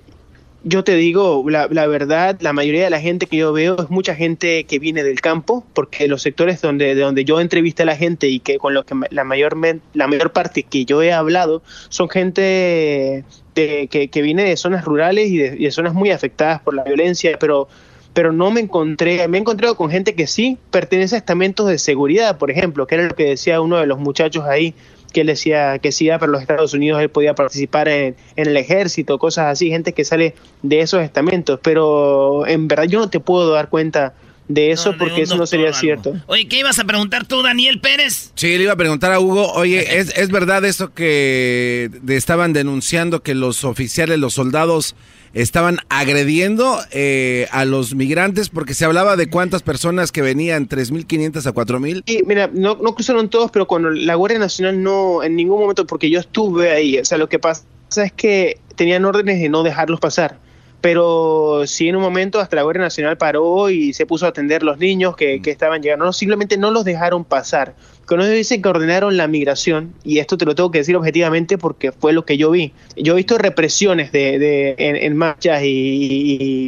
yo 0.63 0.83
te 0.83 0.95
digo, 0.95 1.43
la, 1.49 1.67
verdad, 1.87 2.37
la 2.39 2.53
mayoría 2.53 2.85
de 2.85 2.89
la 2.89 3.01
gente 3.01 3.25
que 3.27 3.37
yo 3.37 3.51
veo 3.51 3.75
es 3.81 3.89
mucha 3.89 4.15
gente 4.15 4.63
que 4.63 4.79
viene 4.79 5.03
del 5.03 5.19
campo, 5.19 5.65
porque 5.73 6.07
los 6.07 6.21
sectores 6.21 6.61
donde, 6.61 6.95
de 6.95 7.01
donde 7.01 7.25
yo 7.25 7.39
entrevisté 7.41 7.83
a 7.83 7.85
la 7.87 7.97
gente 7.97 8.27
y 8.29 8.39
que 8.39 8.57
con 8.57 8.73
los 8.73 8.85
que 8.85 8.95
la 9.09 9.23
mayor, 9.23 9.57
la 9.93 10.07
mayor 10.07 10.31
parte 10.31 10.63
que 10.63 10.85
yo 10.85 11.01
he 11.01 11.11
hablado 11.11 11.61
son 11.89 12.07
gente 12.09 13.23
de- 13.55 13.87
que, 13.89 14.07
que 14.07 14.21
viene 14.21 14.43
de 14.43 14.57
zonas 14.57 14.85
rurales 14.85 15.29
y 15.29 15.37
de, 15.37 15.55
y 15.59 15.65
de 15.65 15.71
zonas 15.71 15.93
muy 15.93 16.11
afectadas 16.11 16.61
por 16.61 16.73
la 16.73 16.83
violencia, 16.83 17.37
pero 17.39 17.67
pero 18.13 18.31
no 18.31 18.51
me 18.51 18.61
encontré, 18.61 19.27
me 19.27 19.39
he 19.39 19.41
encontrado 19.41 19.75
con 19.75 19.89
gente 19.89 20.13
que 20.13 20.27
sí 20.27 20.59
pertenece 20.69 21.15
a 21.15 21.17
estamentos 21.17 21.67
de 21.67 21.79
seguridad, 21.79 22.37
por 22.37 22.51
ejemplo, 22.51 22.85
que 22.85 22.93
era 22.93 23.05
lo 23.07 23.15
que 23.15 23.25
decía 23.25 23.59
uno 23.59 23.77
de 23.77 23.87
los 23.87 23.97
muchachos 23.97 24.43
ahí, 24.45 24.75
que 25.13 25.21
él 25.21 25.27
decía 25.27 25.79
que 25.79 25.93
sí, 25.93 26.09
para 26.09 26.27
los 26.27 26.41
Estados 26.41 26.73
Unidos 26.73 27.01
él 27.01 27.09
podía 27.09 27.35
participar 27.35 27.87
en, 27.87 28.15
en 28.35 28.47
el 28.47 28.57
ejército, 28.57 29.17
cosas 29.17 29.45
así, 29.45 29.69
gente 29.69 29.93
que 29.93 30.03
sale 30.03 30.35
de 30.61 30.81
esos 30.81 31.01
estamentos, 31.01 31.59
pero 31.63 32.45
en 32.47 32.67
verdad 32.67 32.83
yo 32.85 32.99
no 32.99 33.09
te 33.09 33.21
puedo 33.21 33.53
dar 33.53 33.69
cuenta 33.69 34.13
de 34.47 34.71
eso 34.71 34.95
porque 34.97 35.21
eso 35.21 35.35
no 35.37 35.45
sería 35.45 35.71
cierto. 35.73 36.13
Oye, 36.27 36.47
¿qué 36.47 36.59
ibas 36.59 36.77
a 36.79 36.83
preguntar 36.83 37.25
tú, 37.25 37.41
Daniel 37.41 37.79
Pérez? 37.79 38.31
Sí, 38.35 38.57
le 38.57 38.63
iba 38.63 38.73
a 38.73 38.77
preguntar 38.77 39.11
a 39.13 39.19
Hugo, 39.19 39.51
oye, 39.53 39.79
¿es, 39.99 40.13
es 40.17 40.29
verdad 40.29 40.65
eso 40.65 40.93
que 40.93 41.89
de- 42.01 42.15
estaban 42.17 42.51
denunciando 42.53 43.23
que 43.23 43.35
los 43.35 43.63
oficiales, 43.63 44.19
los 44.19 44.33
soldados, 44.33 44.95
estaban 45.33 45.77
agrediendo 45.89 46.77
eh, 46.91 47.47
a 47.51 47.65
los 47.65 47.95
migrantes? 47.95 48.49
Porque 48.49 48.73
se 48.73 48.85
hablaba 48.85 49.15
de 49.15 49.27
cuántas 49.29 49.63
personas 49.63 50.11
que 50.11 50.21
venían, 50.21 50.67
3.500 50.67 51.45
a 51.47 51.53
4.000. 51.53 52.03
Sí, 52.05 52.21
mira, 52.27 52.49
no, 52.53 52.75
no 52.75 52.93
cruzaron 52.95 53.29
todos, 53.29 53.49
pero 53.49 53.65
con 53.65 54.05
la 54.05 54.15
Guardia 54.15 54.39
Nacional 54.39 54.83
no, 54.83 55.23
en 55.23 55.35
ningún 55.35 55.61
momento, 55.61 55.87
porque 55.87 56.09
yo 56.09 56.19
estuve 56.19 56.71
ahí, 56.71 56.97
o 56.99 57.05
sea, 57.05 57.17
lo 57.17 57.29
que 57.29 57.39
pasa 57.39 57.63
es 57.95 58.11
que 58.11 58.59
tenían 58.75 59.05
órdenes 59.05 59.39
de 59.39 59.49
no 59.49 59.63
dejarlos 59.63 59.99
pasar. 59.99 60.37
Pero 60.83 61.63
sí 61.65 61.87
en 61.87 61.95
un 61.95 62.01
momento 62.01 62.41
hasta 62.41 62.57
la 62.57 62.63
Guardia 62.63 62.81
Nacional 62.83 63.17
paró 63.17 63.69
y 63.69 63.93
se 63.93 64.05
puso 64.05 64.25
a 64.25 64.29
atender 64.29 64.63
los 64.63 64.77
niños 64.79 65.15
que, 65.15 65.41
que 65.41 65.49
estaban 65.49 65.81
llegando. 65.81 66.03
No, 66.03 66.11
simplemente 66.11 66.57
no 66.57 66.71
los 66.71 66.83
dejaron 66.83 67.23
pasar. 67.23 67.73
Con 68.05 68.19
ellos 68.19 68.33
dicen 68.33 68.61
que 68.61 68.67
ordenaron 68.67 69.15
la 69.15 69.29
migración, 69.29 69.93
y 70.03 70.19
esto 70.19 70.37
te 70.37 70.43
lo 70.43 70.55
tengo 70.55 70.71
que 70.71 70.79
decir 70.79 70.97
objetivamente 70.97 71.57
porque 71.57 71.93
fue 71.93 72.11
lo 72.11 72.25
que 72.25 72.35
yo 72.35 72.51
vi. 72.51 72.73
Yo 72.97 73.13
he 73.13 73.15
visto 73.15 73.37
represiones 73.37 74.11
de, 74.11 74.37
de- 74.39 74.75
en, 74.77 74.97
en 74.97 75.15
marchas 75.15 75.63
y, 75.63 75.67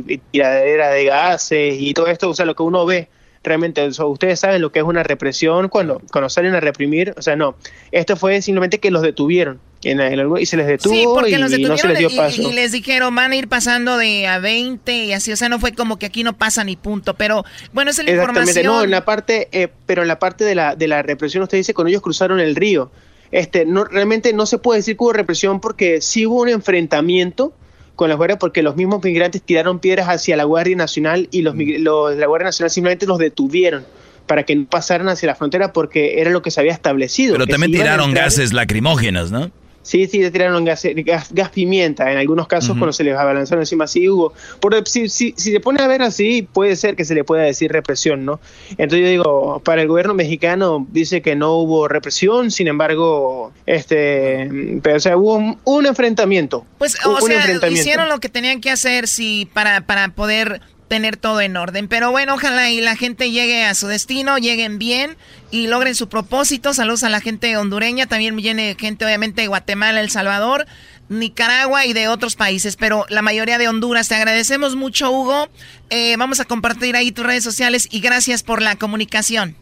y, 0.08 0.14
y 0.14 0.18
tiradera 0.32 0.92
de 0.92 1.04
gases 1.04 1.76
y 1.78 1.94
todo 1.94 2.08
esto, 2.08 2.30
o 2.30 2.34
sea, 2.34 2.46
lo 2.46 2.56
que 2.56 2.64
uno 2.64 2.86
ve 2.86 3.10
realmente, 3.46 3.82
o 3.82 3.94
sea, 3.94 4.06
ustedes 4.06 4.40
saben 4.40 4.62
lo 4.62 4.72
que 4.72 4.80
es 4.80 4.86
una 4.86 5.04
represión 5.04 5.70
cuando, 5.70 6.02
cuando 6.12 6.30
salen 6.30 6.54
a 6.56 6.60
reprimir, 6.60 7.14
o 7.18 7.22
sea, 7.22 7.36
no, 7.36 7.56
esto 7.92 8.16
fue 8.18 8.42
simplemente 8.42 8.80
que 8.80 8.92
los 8.92 9.02
detuvieron 9.02 9.60
en, 9.84 10.02
en 10.02 10.20
algo- 10.20 10.40
y 10.40 10.46
se 10.46 10.58
les 10.58 10.68
detuvo 10.68 10.94
Sí, 10.94 11.06
porque 11.06 11.32
y, 11.32 11.38
los 11.38 11.52
y 11.58 11.64
no 11.64 11.78
se 11.78 11.88
les 11.88 12.00
dio 12.00 12.10
y- 12.10 12.16
paso. 12.18 12.42
y, 12.42 12.54
les 12.54 12.72
dijeron 12.72 13.14
van 13.16 13.32
a 13.32 13.36
ir 13.36 13.48
pasando 13.48 13.98
de 13.98 14.28
a 14.28 14.40
20 14.40 15.06
y 15.06 15.14
así, 15.14 15.32
o 15.32 15.36
sea, 15.38 15.48
no 15.48 15.60
fue 15.60 15.74
como 15.74 15.98
que 16.00 16.08
aquí 16.08 16.24
no 16.24 16.34
pasa 16.34 16.64
ni 16.64 16.76
punto, 16.76 17.14
pero 17.14 17.46
bueno, 17.72 17.92
esa 17.92 18.02
es 18.02 18.08
la 18.08 18.14
Exactamente, 18.14 18.52
información. 18.52 18.78
no, 18.78 18.84
en 18.84 18.92
la 18.92 19.06
parte, 19.06 19.48
eh, 19.52 19.68
pero 19.86 20.02
en 20.02 20.08
la 20.08 20.20
parte 20.20 20.44
de 20.44 20.56
la, 20.56 20.76
de 20.76 20.88
la 20.88 21.02
represión, 21.04 21.44
usted 21.44 21.58
dice, 21.58 21.74
cuando 21.74 21.90
ellos 21.90 22.02
cruzaron 22.02 22.40
el 22.40 22.56
río, 22.56 22.92
este, 23.32 23.66
no, 23.66 23.84
realmente 23.86 24.34
no 24.34 24.46
se 24.46 24.58
puede 24.58 24.80
decir 24.80 24.98
que 24.98 25.04
hubo 25.04 25.14
represión 25.14 25.60
porque 25.62 26.02
sí 26.02 26.26
hubo 26.26 26.42
un 26.42 26.50
enfrentamiento 26.50 27.54
con 27.96 28.10
las 28.10 28.18
guardias 28.18 28.40
porque 28.40 28.62
los 28.62 28.76
mismos 28.76 29.04
migrantes 29.04 29.42
tiraron 29.42 29.80
piedras 29.80 30.08
hacia 30.10 30.36
la 30.36 30.44
Guardia 30.44 30.76
Nacional 30.76 31.28
y 31.32 31.42
los, 31.42 31.56
mig- 31.56 31.80
los- 31.80 32.16
la 32.16 32.28
Guardia 32.28 32.46
Nacional 32.48 32.70
simplemente 32.70 33.06
los 33.06 33.18
detuvieron 33.18 33.86
para 34.28 34.44
que 34.44 34.56
no 34.56 34.66
pasaran 34.66 35.08
hacia 35.10 35.28
la 35.28 35.36
frontera 35.36 35.72
porque 35.72 36.20
era 36.20 36.32
lo 36.32 36.42
que 36.42 36.52
se 36.52 36.60
había 36.60 36.74
establecido. 36.74 37.34
Pero 37.34 37.46
también 37.48 37.72
tiraron 37.72 38.14
gases 38.14 38.54
lacrimógenos, 38.54 39.32
¿no? 39.32 39.52
Sí, 39.86 40.08
sí, 40.08 40.20
le 40.20 40.32
tiraron 40.32 40.66
gas, 40.66 40.84
gas, 41.06 41.28
gas 41.32 41.50
pimienta. 41.52 42.12
En 42.12 42.18
algunos 42.18 42.48
casos, 42.48 42.76
cuando 42.76 42.92
se 42.92 43.04
les 43.04 43.16
abalanzaron 43.16 43.62
encima, 43.62 43.86
sí 43.86 44.10
hubo. 44.10 44.34
Por, 44.60 44.76
si, 44.88 45.10
si, 45.10 45.36
si 45.38 45.52
se 45.52 45.60
pone 45.60 45.80
a 45.84 45.88
ver 45.88 46.02
así, 46.02 46.42
puede 46.42 46.76
ser 46.76 46.96
que 46.96 47.06
se 47.06 47.14
le 47.14 47.24
pueda 47.24 47.44
decir 47.44 47.72
represión, 47.72 48.26
¿no? 48.26 48.40
Entonces 48.72 49.02
yo 49.02 49.08
digo, 49.08 49.62
para 49.64 49.84
el 49.84 49.88
gobierno 49.88 50.16
mexicano 50.16 50.88
dice 50.90 51.22
que 51.22 51.36
no 51.36 51.54
hubo 51.54 51.88
represión, 51.88 52.50
sin 52.50 52.68
embargo, 52.68 53.54
este, 53.68 54.80
pero, 54.82 54.98
o 54.98 55.00
sea, 55.00 55.18
hubo 55.18 55.36
un, 55.36 55.60
un 55.66 55.86
enfrentamiento. 55.86 56.66
Pues, 56.80 56.98
o 57.06 57.12
un 57.12 57.22
sea, 57.22 57.38
enfrentamiento. 57.38 57.80
hicieron 57.80 58.10
lo 58.10 58.20
que 58.20 58.30
tenían 58.30 58.62
que 58.62 58.72
hacer 58.72 59.08
sí, 59.08 59.48
para, 59.54 59.82
para 59.82 60.08
poder 60.10 60.62
tener 60.96 61.18
todo 61.18 61.42
en 61.42 61.58
orden. 61.58 61.90
Pero 61.90 62.12
bueno, 62.12 62.36
ojalá 62.36 62.70
y 62.70 62.80
la 62.80 62.96
gente 62.96 63.30
llegue 63.30 63.66
a 63.66 63.76
su 63.76 63.88
destino, 63.88 64.38
lleguen 64.38 64.80
bien 64.80 65.18
y 65.52 65.68
logren 65.68 65.94
su 65.94 66.08
propósito. 66.08 66.74
Saludos 66.74 67.04
a 67.04 67.10
la 67.10 67.20
gente 67.20 67.58
hondureña, 67.58 68.06
también 68.06 68.38
viene 68.38 68.78
gente 68.80 69.04
obviamente 69.04 69.42
de 69.42 69.48
Guatemala, 69.50 70.00
El 70.00 70.10
Salvador, 70.10 70.66
Nicaragua 71.10 71.86
y 71.86 71.92
de 71.92 72.08
otros 72.08 72.38
países, 72.38 72.78
pero 72.78 73.06
la 73.10 73.22
mayoría 73.22 73.58
de 73.58 73.68
Honduras. 73.68 74.08
Te 74.08 74.16
agradecemos 74.16 74.78
mucho, 74.78 75.12
Hugo. 75.12 75.50
Eh, 75.90 76.16
vamos 76.18 76.40
a 76.40 76.46
compartir 76.46 76.96
ahí 76.96 77.12
tus 77.12 77.26
redes 77.26 77.44
sociales 77.44 77.90
y 77.92 78.00
gracias 78.00 78.42
por 78.42 78.62
la 78.62 78.78
comunicación. 78.78 79.58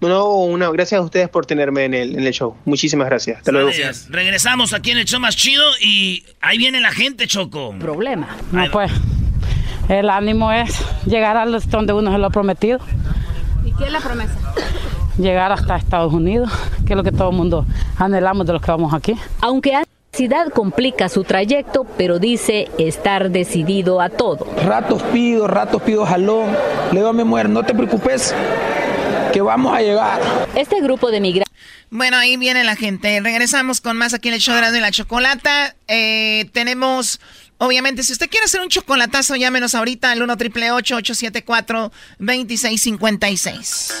No, 0.00 0.34
una, 0.34 0.70
gracias 0.70 0.98
a 0.98 1.02
ustedes 1.02 1.28
por 1.28 1.46
tenerme 1.46 1.84
en 1.84 1.94
el, 1.94 2.18
en 2.18 2.26
el 2.26 2.32
show. 2.32 2.56
Muchísimas 2.64 3.06
gracias. 3.06 3.38
Hasta 3.38 3.52
luego. 3.52 3.70
Sale, 3.72 3.92
Regresamos 4.08 4.72
aquí 4.72 4.90
en 4.90 4.98
el 4.98 5.04
show 5.04 5.20
más 5.20 5.36
chido 5.36 5.64
y 5.80 6.24
ahí 6.40 6.58
viene 6.58 6.80
la 6.80 6.90
gente, 6.90 7.28
Choco. 7.28 7.76
Problema. 7.78 8.36
No, 8.50 8.68
pues 8.72 8.90
el 9.88 10.10
ánimo 10.10 10.52
es 10.52 10.78
llegar 11.06 11.36
a 11.36 11.44
los- 11.46 11.68
donde 11.68 11.92
uno 11.92 12.12
se 12.12 12.18
lo 12.18 12.26
ha 12.26 12.30
prometido, 12.30 12.78
¿Y 13.64 13.72
qué 13.72 13.84
es 13.84 13.92
la 13.92 14.00
promesa? 14.00 14.34
llegar 15.18 15.50
hasta 15.52 15.76
Estados 15.76 16.12
Unidos, 16.12 16.50
que 16.86 16.92
es 16.92 16.96
lo 16.96 17.02
que 17.02 17.12
todo 17.12 17.30
el 17.30 17.36
mundo 17.36 17.66
anhelamos 17.96 18.46
de 18.46 18.52
los 18.52 18.62
que 18.62 18.70
vamos 18.70 18.94
aquí. 18.94 19.14
Aunque 19.40 19.72
la 19.72 19.84
necesidad 20.12 20.48
complica 20.52 21.08
su 21.08 21.24
trayecto, 21.24 21.84
pero 21.96 22.18
dice 22.18 22.68
estar 22.78 23.30
decidido 23.30 24.00
a 24.00 24.08
todo. 24.10 24.46
Ratos 24.64 25.02
pido, 25.04 25.46
ratos 25.46 25.82
pido 25.82 26.04
jalón. 26.06 26.50
Le 26.92 26.98
digo 27.00 27.08
a 27.08 27.12
mi 27.12 27.24
mujer, 27.24 27.48
no 27.48 27.62
te 27.64 27.74
preocupes, 27.74 28.34
que 29.32 29.40
vamos 29.40 29.74
a 29.76 29.80
llegar. 29.80 30.20
Este 30.54 30.80
grupo 30.80 31.10
de 31.10 31.20
migrantes 31.20 31.48
Bueno, 31.90 32.16
ahí 32.18 32.36
viene 32.36 32.64
la 32.64 32.76
gente. 32.76 33.18
Regresamos 33.20 33.80
con 33.80 33.96
más 33.96 34.12
aquí 34.14 34.28
en 34.28 34.34
el 34.34 34.40
show 34.40 34.54
de 34.54 34.80
la 34.80 34.90
Chocolata. 34.90 35.74
Eh, 35.88 36.48
tenemos, 36.52 37.18
obviamente, 37.58 38.02
si 38.02 38.12
usted 38.12 38.28
quiere 38.28 38.46
hacer 38.46 38.60
un 38.60 38.68
chocolatazo, 38.68 39.36
llámenos 39.36 39.74
ahorita 39.74 40.10
al 40.10 40.22
1 40.22 40.36
triple 40.36 40.70
874 40.72 41.92
2656 42.18 43.92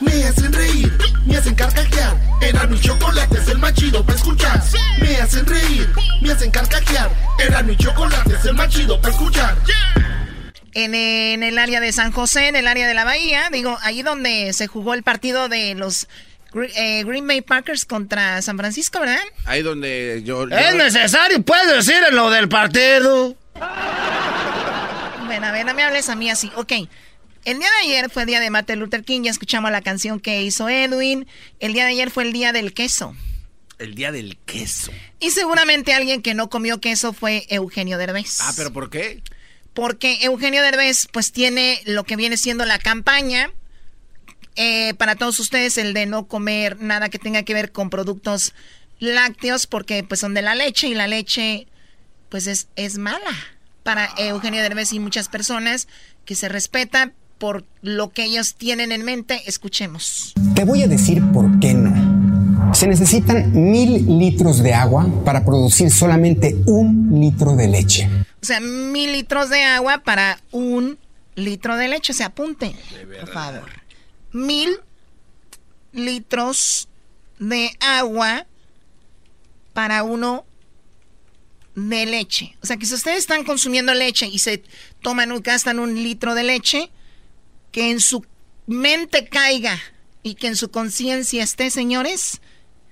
Me 0.00 0.24
hacen 0.24 0.52
reír, 0.52 0.92
me 1.26 1.36
hacen 1.36 1.54
carcajear. 1.54 2.16
Era 2.40 2.66
mi 2.66 2.80
chocolate, 2.80 3.38
es 3.38 3.48
el 3.48 3.58
más 3.58 3.72
chido 3.74 4.04
para 4.04 4.18
escuchar. 4.18 4.62
Me 5.00 5.16
hacen 5.16 5.46
reír, 5.46 5.88
me 6.20 6.32
hacen 6.32 6.50
carcajear. 6.50 7.10
Era 7.38 7.62
mi 7.62 7.76
chocolate, 7.76 8.34
es 8.34 8.44
el 8.44 8.54
más 8.54 8.68
chido 8.68 9.00
para 9.00 9.14
escuchar. 9.14 9.56
En, 10.74 10.94
en 10.94 11.42
el 11.42 11.58
área 11.58 11.80
de 11.80 11.92
San 11.92 12.12
José, 12.12 12.48
en 12.48 12.56
el 12.56 12.66
área 12.66 12.88
de 12.88 12.94
la 12.94 13.04
Bahía, 13.04 13.48
digo, 13.52 13.78
ahí 13.82 14.02
donde 14.02 14.52
se 14.54 14.66
jugó 14.66 14.94
el 14.94 15.02
partido 15.02 15.48
de 15.48 15.74
los 15.74 16.08
Eh, 16.54 17.02
Green 17.04 17.26
Bay 17.26 17.40
Packers 17.40 17.84
contra 17.86 18.42
San 18.42 18.58
Francisco, 18.58 19.00
¿verdad? 19.00 19.20
Ahí 19.46 19.62
donde 19.62 20.22
yo... 20.24 20.48
yo- 20.48 20.56
Es 20.56 20.74
necesario, 20.74 21.42
puedes 21.42 21.66
decir 21.68 22.02
en 22.08 22.14
lo 22.14 22.30
del 22.30 22.48
partido. 22.48 23.36
Bueno, 25.26 25.46
a 25.46 25.52
ver, 25.52 25.64
no 25.64 25.74
me 25.74 25.82
hables 25.82 26.08
a 26.08 26.14
mí 26.16 26.28
así. 26.30 26.50
Ok. 26.56 26.72
El 27.44 27.58
día 27.58 27.68
de 27.80 27.88
ayer 27.88 28.10
fue 28.10 28.22
el 28.22 28.28
día 28.28 28.40
de 28.40 28.50
Martin 28.50 28.78
Luther 28.78 29.02
King. 29.02 29.22
Ya 29.22 29.30
escuchamos 29.30 29.70
la 29.72 29.80
canción 29.82 30.20
que 30.20 30.42
hizo 30.42 30.68
Edwin. 30.68 31.26
El 31.58 31.72
día 31.72 31.84
de 31.84 31.90
ayer 31.92 32.10
fue 32.10 32.24
el 32.24 32.32
día 32.32 32.52
del 32.52 32.72
queso. 32.74 33.16
El 33.78 33.94
día 33.94 34.12
del 34.12 34.36
queso. 34.44 34.92
Y 35.18 35.30
seguramente 35.30 35.92
alguien 35.94 36.22
que 36.22 36.34
no 36.34 36.48
comió 36.50 36.80
queso 36.80 37.12
fue 37.12 37.46
Eugenio 37.48 37.98
Derbez. 37.98 38.38
Ah, 38.42 38.52
pero 38.56 38.72
¿por 38.72 38.90
qué? 38.90 39.22
Porque 39.74 40.18
Eugenio 40.22 40.62
Derbez 40.62 41.08
pues 41.10 41.32
tiene 41.32 41.80
lo 41.86 42.04
que 42.04 42.14
viene 42.16 42.36
siendo 42.36 42.64
la 42.64 42.78
campaña 42.78 43.50
eh, 44.56 44.94
para 44.94 45.14
todos 45.16 45.38
ustedes, 45.40 45.78
el 45.78 45.94
de 45.94 46.06
no 46.06 46.26
comer 46.26 46.80
nada 46.80 47.08
que 47.08 47.18
tenga 47.18 47.42
que 47.42 47.54
ver 47.54 47.72
con 47.72 47.90
productos 47.90 48.52
lácteos, 48.98 49.66
porque 49.66 50.04
pues 50.04 50.20
son 50.20 50.34
de 50.34 50.42
la 50.42 50.54
leche 50.54 50.88
y 50.88 50.94
la 50.94 51.08
leche 51.08 51.66
pues 52.28 52.46
es, 52.46 52.68
es 52.76 52.98
mala 52.98 53.30
para 53.82 54.08
Eugenio 54.16 54.62
Derbez 54.62 54.92
y 54.92 55.00
muchas 55.00 55.28
personas 55.28 55.88
que 56.24 56.34
se 56.34 56.48
respetan 56.48 57.12
por 57.38 57.64
lo 57.82 58.10
que 58.10 58.24
ellos 58.24 58.54
tienen 58.54 58.92
en 58.92 59.04
mente. 59.04 59.42
Escuchemos. 59.46 60.32
Te 60.54 60.64
voy 60.64 60.82
a 60.82 60.86
decir 60.86 61.22
por 61.32 61.58
qué 61.58 61.74
no. 61.74 62.72
Se 62.72 62.86
necesitan 62.86 63.50
mil 63.52 64.18
litros 64.18 64.62
de 64.62 64.72
agua 64.72 65.06
para 65.24 65.44
producir 65.44 65.90
solamente 65.90 66.56
un 66.66 67.20
litro 67.20 67.56
de 67.56 67.68
leche. 67.68 68.08
O 68.40 68.46
sea, 68.46 68.60
mil 68.60 69.12
litros 69.12 69.50
de 69.50 69.62
agua 69.64 69.98
para 69.98 70.40
un 70.52 70.98
litro 71.34 71.76
de 71.76 71.88
leche. 71.88 72.12
Se 72.12 72.24
apunte, 72.24 72.74
por 73.20 73.28
favor. 73.28 73.81
Mil 74.32 74.78
litros 75.92 76.88
de 77.38 77.70
agua 77.80 78.46
para 79.72 80.02
uno 80.02 80.44
de 81.74 82.06
leche. 82.06 82.56
O 82.62 82.66
sea, 82.66 82.76
que 82.76 82.86
si 82.86 82.94
ustedes 82.94 83.18
están 83.18 83.44
consumiendo 83.44 83.94
leche 83.94 84.26
y 84.26 84.38
se 84.38 84.62
toman, 85.00 85.40
gastan 85.42 85.78
un 85.78 85.94
litro 85.94 86.34
de 86.34 86.44
leche, 86.44 86.90
que 87.70 87.90
en 87.90 88.00
su 88.00 88.24
mente 88.66 89.28
caiga 89.28 89.78
y 90.22 90.34
que 90.34 90.48
en 90.48 90.56
su 90.56 90.70
conciencia 90.70 91.42
esté, 91.42 91.70
señores, 91.70 92.40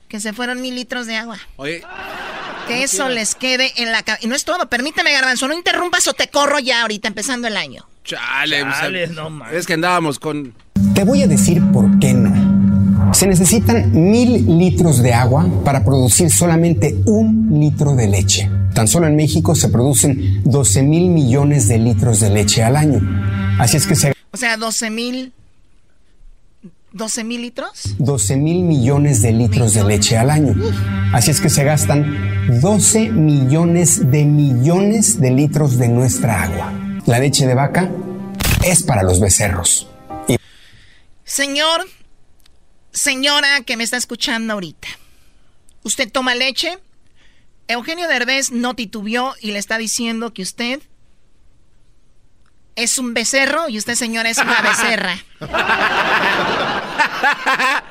que 0.09 0.21
se 0.21 0.33
fueron 0.33 0.61
mil 0.61 0.75
litros 0.75 1.07
de 1.07 1.17
agua. 1.17 1.39
Oye. 1.57 1.85
Que 2.67 2.83
eso 2.83 3.09
les 3.09 3.35
quede 3.35 3.73
en 3.77 3.93
la 3.93 4.03
cabeza. 4.03 4.25
Y 4.25 4.29
no 4.29 4.35
es 4.35 4.45
todo, 4.45 4.69
permíteme, 4.69 5.13
Garbanzo, 5.13 5.49
no 5.49 5.55
interrumpas 5.55 6.07
o 6.09 6.15
te 6.15 6.29
corro 6.29 6.59
ya 6.59 6.83
ahorita, 6.83 7.09
empezando 7.09 7.49
el 7.49 7.57
año. 7.57 7.87
Chale, 8.05 8.61
Chale, 8.61 9.05
o 9.05 9.07
sea, 9.07 9.15
no 9.15 9.31
mames. 9.31 9.55
es 9.55 9.67
que 9.67 9.75
andábamos 9.75 10.19
con... 10.19 10.55
Te 11.01 11.05
voy 11.05 11.23
a 11.23 11.27
decir 11.27 11.63
por 11.73 11.99
qué 11.99 12.13
no. 12.13 13.15
Se 13.15 13.27
necesitan 13.27 13.91
mil 13.91 14.59
litros 14.59 15.03
de 15.03 15.15
agua 15.15 15.49
para 15.65 15.83
producir 15.83 16.31
solamente 16.31 16.95
un 17.07 17.59
litro 17.59 17.97
de 17.97 18.07
leche. 18.07 18.51
Tan 18.75 18.87
solo 18.87 19.07
en 19.07 19.17
México 19.17 19.55
se 19.55 19.71
producen 19.71 20.43
12 20.45 20.83
mil 20.83 21.09
millones 21.09 21.69
de 21.69 21.79
litros 21.79 22.21
de 22.21 22.29
leche 22.29 22.63
al 22.63 22.77
año. 22.77 23.01
Así 23.59 23.79
es 23.79 23.87
que 23.87 23.97
se 23.97 24.13
O 24.31 24.37
sea, 24.37 24.59
12 24.59 24.91
mil... 24.91 25.33
¿12 26.93 27.25
mil 27.25 27.41
litros? 27.41 27.97
12 27.99 28.37
mil 28.37 28.63
millones 28.63 29.23
de 29.23 29.33
litros 29.33 29.73
de 29.73 29.85
leche 29.85 30.19
al 30.19 30.29
año. 30.29 30.55
Así 31.15 31.31
es 31.31 31.41
que 31.41 31.49
se 31.49 31.65
gastan 31.65 32.61
12 32.61 33.09
millones 33.09 34.11
de 34.11 34.27
millones 34.27 35.19
de 35.19 35.31
litros 35.31 35.79
de 35.79 35.89
nuestra 35.89 36.43
agua. 36.43 36.75
La 37.07 37.21
leche 37.21 37.47
de 37.47 37.55
vaca 37.55 37.91
es 38.63 38.83
para 38.83 39.03
los 39.03 39.19
becerros. 39.19 39.90
Señor, 41.31 41.89
señora 42.93 43.61
que 43.61 43.77
me 43.77 43.85
está 43.85 43.97
escuchando 43.97 44.53
ahorita, 44.53 44.89
¿usted 45.85 46.11
toma 46.11 46.35
leche? 46.35 46.81
Eugenio 47.69 48.09
Derbez 48.09 48.51
no 48.51 48.75
titubeó 48.75 49.37
y 49.41 49.53
le 49.53 49.61
está 49.61 49.79
diciendo 49.79 50.35
que 50.35 50.43
usted 50.43 50.83
es 52.75 52.99
un 52.99 53.15
becerro 53.15 53.69
y 53.69 53.79
usted, 53.79 53.95
señora, 53.95 54.29
es 54.29 54.39
una 54.39 54.61
becerra. 54.71 55.25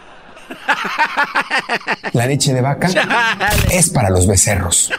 la 2.14 2.26
leche 2.28 2.54
de 2.54 2.62
vaca 2.62 2.90
es 3.72 3.90
para 3.90 4.10
los 4.10 4.28
becerros. 4.28 4.92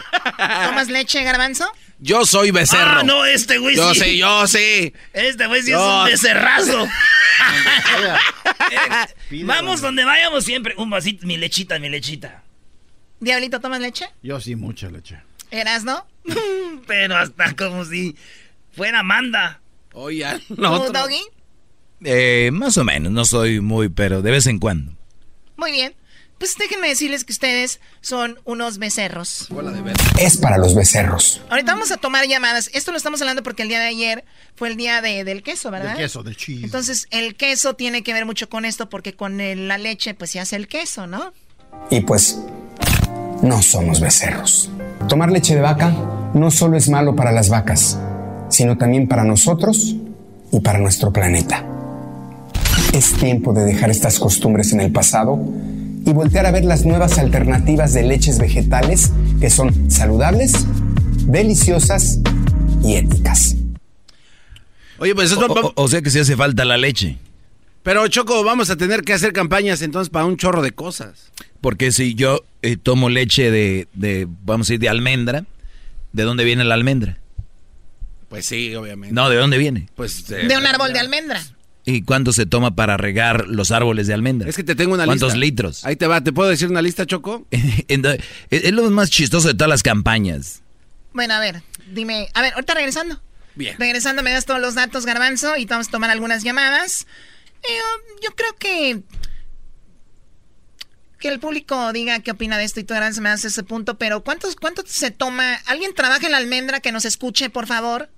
¿Tomas 0.65 0.89
leche, 0.89 1.23
garbanzo? 1.23 1.71
Yo 1.99 2.25
soy 2.25 2.51
becerro. 2.51 2.99
Ah, 3.01 3.03
no, 3.03 3.25
este 3.25 3.59
güey 3.59 3.75
Yo 3.75 3.93
sí. 3.93 3.99
sí, 4.01 4.17
yo 4.17 4.47
sí. 4.47 4.93
Este 5.13 5.45
güey 5.47 5.61
sí 5.61 5.71
Yo- 5.71 5.77
es 5.79 5.99
un 5.99 6.05
becerrazo. 6.11 6.87
Eh, 9.31 9.43
Vamos 9.43 9.81
donde 9.81 10.03
vayamos 10.05 10.45
siempre. 10.45 10.75
Un 10.77 10.89
vasito, 10.89 11.25
mi 11.25 11.35
lechita, 11.37 11.77
mi 11.79 11.89
lechita. 11.89 12.43
Diablito, 13.19 13.59
¿tomas 13.59 13.81
leche? 13.81 14.05
Yo 14.23 14.39
sí, 14.39 14.55
mucha 14.55 14.89
leche. 14.89 15.17
¿Eras, 15.51 15.83
no? 15.83 16.05
Pero 16.87 17.17
hasta 17.17 17.53
como 17.55 17.83
si 17.85 18.15
fuera 18.75 18.99
Amanda. 18.99 19.59
Oye, 19.93 20.25
¿Tú, 20.47 20.55
Doggy? 20.55 21.21
Eh, 22.03 22.49
más 22.53 22.77
o 22.77 22.83
menos, 22.83 23.11
no 23.11 23.25
soy 23.25 23.59
muy, 23.59 23.89
pero 23.89 24.21
de 24.21 24.31
vez 24.31 24.47
en 24.47 24.59
cuando. 24.59 24.93
Muy 25.61 25.71
bien. 25.71 25.93
Pues 26.39 26.55
déjenme 26.57 26.87
decirles 26.87 27.23
que 27.23 27.33
ustedes 27.33 27.79
son 28.01 28.39
unos 28.45 28.79
becerros. 28.79 29.47
Es 30.19 30.37
para 30.37 30.57
los 30.57 30.73
becerros. 30.73 31.39
Ahorita 31.51 31.73
vamos 31.73 31.91
a 31.91 31.97
tomar 31.97 32.25
llamadas. 32.25 32.71
Esto 32.73 32.89
lo 32.89 32.97
estamos 32.97 33.21
hablando 33.21 33.43
porque 33.43 33.61
el 33.61 33.69
día 33.69 33.79
de 33.79 33.85
ayer 33.85 34.25
fue 34.55 34.69
el 34.69 34.75
día 34.75 35.01
de- 35.01 35.23
del 35.23 35.43
queso, 35.43 35.69
¿verdad? 35.69 35.89
Del 35.89 35.97
queso, 36.05 36.23
del 36.23 36.35
cheese. 36.35 36.63
Entonces, 36.63 37.05
el 37.11 37.35
queso 37.35 37.75
tiene 37.75 38.01
que 38.01 38.11
ver 38.11 38.25
mucho 38.25 38.49
con 38.49 38.65
esto 38.65 38.89
porque 38.89 39.13
con 39.15 39.39
el- 39.39 39.67
la 39.67 39.77
leche 39.77 40.15
pues 40.15 40.31
se 40.31 40.39
hace 40.39 40.55
el 40.55 40.67
queso, 40.67 41.05
¿no? 41.05 41.31
Y 41.91 41.99
pues, 42.01 42.39
no 43.43 43.61
somos 43.61 43.99
becerros. 44.01 44.71
Tomar 45.07 45.31
leche 45.31 45.53
de 45.53 45.61
vaca 45.61 45.89
no 46.33 46.49
solo 46.49 46.75
es 46.75 46.89
malo 46.89 47.15
para 47.15 47.31
las 47.31 47.49
vacas, 47.49 47.99
sino 48.49 48.79
también 48.79 49.07
para 49.07 49.23
nosotros 49.23 49.95
y 50.51 50.59
para 50.61 50.79
nuestro 50.79 51.13
planeta. 51.13 51.63
Es 52.93 53.13
tiempo 53.13 53.53
de 53.53 53.63
dejar 53.63 53.89
estas 53.89 54.19
costumbres 54.19 54.73
en 54.73 54.81
el 54.81 54.91
pasado 54.91 55.39
y 56.05 56.11
voltear 56.13 56.45
a 56.45 56.51
ver 56.51 56.65
las 56.65 56.85
nuevas 56.85 57.17
alternativas 57.17 57.93
de 57.93 58.03
leches 58.03 58.37
vegetales 58.39 59.11
que 59.39 59.49
son 59.49 59.89
saludables, 59.89 60.53
deliciosas 61.25 62.19
y 62.83 62.95
éticas. 62.95 63.55
Oye, 64.97 65.15
pues 65.15 65.31
O, 65.33 65.45
o- 65.45 65.73
o 65.75 65.87
sea 65.87 66.01
que 66.01 66.09
sí 66.09 66.19
hace 66.19 66.35
falta 66.35 66.65
la 66.65 66.77
leche. 66.77 67.17
Pero 67.83 68.07
Choco, 68.07 68.43
vamos 68.43 68.69
a 68.69 68.75
tener 68.75 69.01
que 69.03 69.13
hacer 69.13 69.33
campañas 69.33 69.81
entonces 69.81 70.09
para 70.09 70.25
un 70.25 70.37
chorro 70.37 70.61
de 70.61 70.71
cosas. 70.71 71.31
Porque 71.61 71.91
si 71.91 72.13
yo 72.13 72.41
eh, 72.61 72.77
tomo 72.77 73.09
leche 73.09 73.49
de, 73.49 73.87
de, 73.93 74.27
vamos 74.43 74.67
a 74.67 74.69
decir, 74.69 74.79
de 74.79 74.89
almendra, 74.89 75.45
¿de 76.13 76.23
dónde 76.23 76.43
viene 76.43 76.63
la 76.63 76.75
almendra? 76.75 77.17
Pues 78.29 78.45
sí, 78.45 78.75
obviamente. 78.75 79.15
No, 79.15 79.29
¿de 79.29 79.37
dónde 79.37 79.57
viene? 79.57 79.87
Pues 79.95 80.27
De 80.27 80.55
un 80.57 80.65
árbol 80.65 80.93
de 80.93 80.99
almendra. 80.99 81.41
¿Y 81.83 82.03
cuánto 82.03 82.31
se 82.31 82.45
toma 82.45 82.75
para 82.75 82.95
regar 82.97 83.47
los 83.47 83.71
árboles 83.71 84.05
de 84.07 84.13
almendra? 84.13 84.47
Es 84.49 84.55
que 84.55 84.63
te 84.63 84.75
tengo 84.75 84.93
una 84.93 85.05
¿Cuántos 85.05 85.33
lista. 85.33 85.39
litros? 85.39 85.85
Ahí 85.85 85.95
te 85.95 86.05
va, 86.05 86.21
¿te 86.21 86.31
puedo 86.31 86.49
decir 86.49 86.69
una 86.69 86.81
lista, 86.81 87.05
Choco? 87.05 87.47
Es 88.49 88.71
lo 88.71 88.89
más 88.91 89.09
chistoso 89.09 89.47
de 89.47 89.53
todas 89.55 89.69
las 89.69 89.81
campañas. 89.83 90.61
Bueno, 91.13 91.33
a 91.33 91.39
ver, 91.39 91.63
dime. 91.91 92.29
A 92.33 92.41
ver, 92.41 92.53
ahorita 92.53 92.73
regresando. 92.75 93.19
Bien. 93.55 93.75
Regresando, 93.79 94.21
me 94.23 94.31
das 94.31 94.45
todos 94.45 94.61
los 94.61 94.75
datos, 94.75 95.05
Garbanzo, 95.05 95.57
y 95.57 95.65
vamos 95.65 95.87
a 95.87 95.91
tomar 95.91 96.09
algunas 96.09 96.43
llamadas. 96.43 97.07
Eh, 97.63 97.77
yo 98.23 98.29
creo 98.35 98.55
que. 98.57 99.01
Que 101.19 101.27
el 101.27 101.39
público 101.39 101.93
diga 101.93 102.19
qué 102.19 102.31
opina 102.31 102.57
de 102.57 102.63
esto 102.63 102.79
y 102.79 102.83
tú, 102.83 102.93
Garbanzo, 102.93 103.21
me 103.21 103.29
das 103.29 103.43
ese 103.45 103.63
punto. 103.63 103.97
Pero, 103.97 104.23
¿cuántos, 104.23 104.55
¿cuánto 104.55 104.83
se 104.85 105.11
toma? 105.11 105.55
¿Alguien 105.65 105.93
trabaja 105.93 106.25
en 106.27 106.31
la 106.31 106.37
almendra 106.37 106.79
que 106.79 106.91
nos 106.91 107.05
escuche, 107.05 107.49
por 107.49 107.67
favor? 107.67 108.09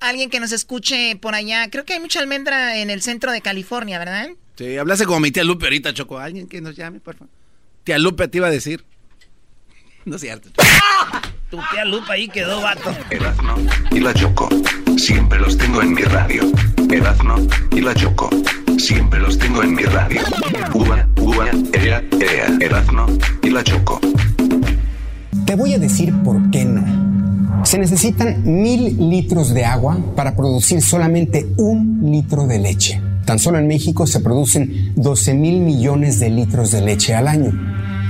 Alguien 0.00 0.30
que 0.30 0.40
nos 0.40 0.52
escuche 0.52 1.16
por 1.16 1.34
allá. 1.34 1.68
Creo 1.70 1.84
que 1.84 1.94
hay 1.94 2.00
mucha 2.00 2.20
almendra 2.20 2.76
en 2.78 2.90
el 2.90 3.02
centro 3.02 3.32
de 3.32 3.40
California, 3.40 3.98
¿verdad? 3.98 4.28
Sí, 4.56 4.76
hablaste 4.76 5.04
como 5.06 5.20
mi 5.20 5.30
tía 5.30 5.44
Lupe 5.44 5.66
ahorita, 5.66 5.92
Choco. 5.94 6.18
Alguien 6.18 6.48
que 6.48 6.60
nos 6.60 6.76
llame, 6.76 7.00
por 7.00 7.14
favor. 7.16 7.32
Tía 7.84 7.98
Lupe 7.98 8.28
te 8.28 8.38
iba 8.38 8.46
a 8.46 8.50
decir. 8.50 8.84
No 10.04 10.16
es 10.16 10.22
cierto. 10.22 10.50
Tu 11.50 11.58
tía 11.70 11.84
Lupa 11.84 12.14
ahí 12.14 12.28
quedó 12.28 12.60
vato. 12.60 12.94
Erazno 13.10 13.56
y 13.92 14.00
la 14.00 14.12
Choco. 14.12 14.48
Siempre 14.96 15.38
los 15.38 15.56
tengo 15.56 15.80
en 15.80 15.94
mi 15.94 16.02
radio. 16.02 16.42
Erazno 16.90 17.36
y 17.70 17.80
la 17.80 17.94
Choco. 17.94 18.30
Siempre 18.78 19.20
los 19.20 19.38
tengo 19.38 19.62
en 19.62 19.74
mi 19.74 19.84
radio. 19.84 20.22
Ua, 20.74 21.08
ua, 21.20 21.48
ea, 21.72 22.02
ea. 22.20 22.58
Erazno 22.60 23.06
y 23.42 23.50
la 23.50 23.62
Choco. 23.62 24.00
Te 25.46 25.54
voy 25.54 25.74
a 25.74 25.78
decir 25.78 26.12
por 26.24 26.50
qué 26.50 26.64
no. 26.64 27.15
Se 27.64 27.78
necesitan 27.78 28.42
mil 28.44 29.10
litros 29.10 29.52
de 29.52 29.64
agua 29.64 29.98
para 30.14 30.36
producir 30.36 30.82
solamente 30.82 31.46
un 31.56 32.00
litro 32.10 32.46
de 32.46 32.58
leche. 32.58 33.00
Tan 33.24 33.38
solo 33.38 33.58
en 33.58 33.66
México 33.66 34.06
se 34.06 34.20
producen 34.20 34.92
12 34.94 35.34
mil 35.34 35.60
millones 35.60 36.20
de 36.20 36.30
litros 36.30 36.70
de 36.70 36.80
leche 36.80 37.14
al 37.14 37.26
año. 37.26 37.52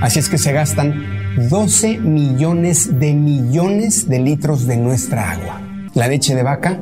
Así 0.01 0.19
es 0.19 0.29
que 0.29 0.37
se 0.37 0.53
gastan 0.53 1.03
12 1.49 1.97
millones 1.97 2.99
de 2.99 3.13
millones 3.13 4.07
de 4.07 4.19
litros 4.19 4.67
de 4.67 4.77
nuestra 4.77 5.31
agua. 5.31 5.61
La 5.95 6.07
leche 6.07 6.35
de 6.35 6.43
vaca 6.43 6.79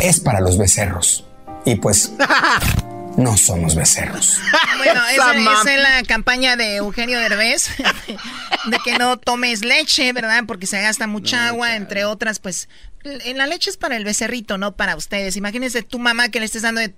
es 0.00 0.20
para 0.20 0.40
los 0.40 0.58
becerros. 0.58 1.24
Y 1.64 1.74
pues, 1.76 2.12
no 3.16 3.36
somos 3.36 3.74
becerros. 3.74 4.38
Bueno, 4.78 5.00
esa, 5.08 5.32
Esa 5.34 5.74
es 5.74 5.82
la 5.82 6.02
campaña 6.02 6.54
de 6.56 6.76
Eugenio 6.76 7.18
Derbez, 7.18 7.70
de 8.66 8.78
que 8.84 8.98
no 8.98 9.16
tomes 9.16 9.64
leche, 9.64 10.12
¿verdad? 10.12 10.44
Porque 10.46 10.66
se 10.66 10.80
gasta 10.82 11.06
mucha 11.06 11.48
agua, 11.48 11.76
entre 11.76 12.04
otras, 12.04 12.38
pues, 12.40 12.68
en 13.02 13.38
la 13.38 13.46
leche 13.46 13.70
es 13.70 13.78
para 13.78 13.96
el 13.96 14.04
becerrito, 14.04 14.58
no 14.58 14.76
para 14.76 14.94
ustedes. 14.96 15.36
Imagínense 15.36 15.82
tu 15.82 15.98
mamá 15.98 16.28
que 16.28 16.40
le 16.40 16.46
estés 16.46 16.60
dando 16.62 16.82
de, 16.82 16.94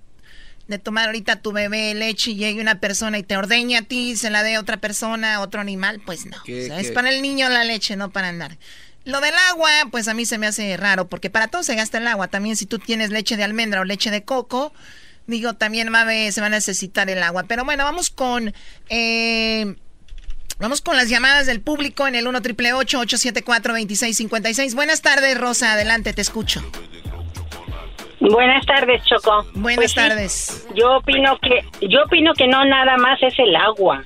de 0.67 0.77
tomar 0.77 1.05
ahorita 1.05 1.33
a 1.33 1.35
tu 1.41 1.51
bebé 1.53 1.93
leche 1.95 2.31
y 2.31 2.35
llegue 2.35 2.59
una 2.61 2.79
persona 2.81 3.17
y 3.17 3.23
te 3.23 3.37
ordeña 3.37 3.79
a 3.79 3.81
ti, 3.83 4.17
se 4.17 4.29
la 4.29 4.43
dé 4.43 4.55
a 4.55 4.59
otra 4.59 4.77
persona, 4.77 5.35
a 5.35 5.39
otro 5.39 5.61
animal, 5.61 6.01
pues 6.05 6.25
no. 6.25 6.35
¿Qué- 6.43 6.63
O 6.63 6.67
sea, 6.67 6.75
qué? 6.75 6.81
es 6.81 6.91
para 6.91 7.09
el 7.09 7.21
niño 7.21 7.47
la 7.49 7.63
leche, 7.63 7.95
no 7.95 8.09
para 8.11 8.27
andar. 8.27 8.57
Lo 9.05 9.21
del 9.21 9.33
agua, 9.49 9.71
pues 9.89 10.09
a 10.09 10.13
mí 10.13 10.25
se 10.25 10.37
me 10.37 10.47
hace 10.47 10.75
raro, 10.75 11.07
porque 11.07 11.29
para 11.29 11.47
todo 11.47 11.63
se 11.63 11.75
gasta 11.75 11.97
el 11.97 12.07
agua. 12.07 12.27
También 12.27 12.57
si 12.57 12.65
tú 12.65 12.77
tienes 12.77 13.09
leche 13.09 13.37
de 13.37 13.43
almendra 13.45 13.79
o 13.81 13.85
leche 13.85 14.11
de 14.11 14.23
coco, 14.23 14.73
digo, 15.29 15.53
también 15.53 15.93
va 15.93 15.99
a 15.99 16.01
haber- 16.01 16.31
se 16.31 16.41
va 16.41 16.47
a 16.47 16.49
necesitar 16.49 17.09
el 17.09 17.21
agua. 17.23 17.43
Pero 17.47 17.63
bueno, 17.65 17.83
vamos 17.83 18.09
con... 18.09 18.53
eh, 18.89 19.75
Vamos 20.61 20.81
con 20.81 20.97
las 20.97 21.07
llamadas 21.09 21.47
del 21.47 21.61
público 21.61 22.05
en 22.05 22.15
el 22.15 22.27
1 22.27 22.41
triple 22.41 22.73
874 22.73 23.71
2656 23.75 24.75
Buenas 24.75 25.01
tardes, 25.01 25.37
Rosa. 25.39 25.71
Adelante, 25.71 26.11
te 26.11 26.19
escucho. 26.21 26.61
Buenas 28.19 28.65
tardes, 28.65 29.01
Choco. 29.05 29.45
Buenas 29.53 29.77
Pues 29.77 29.91
sí, 29.91 29.95
tardes. 29.95 30.67
yo 30.75 30.97
opino 30.97 31.37
que 31.39 31.87
yo 31.87 32.03
opino 32.03 32.33
que 32.33 32.47
no 32.47 32.65
nada 32.65 32.97
más 32.97 33.21
es 33.23 33.33
el 33.39 33.55
agua. 33.55 34.03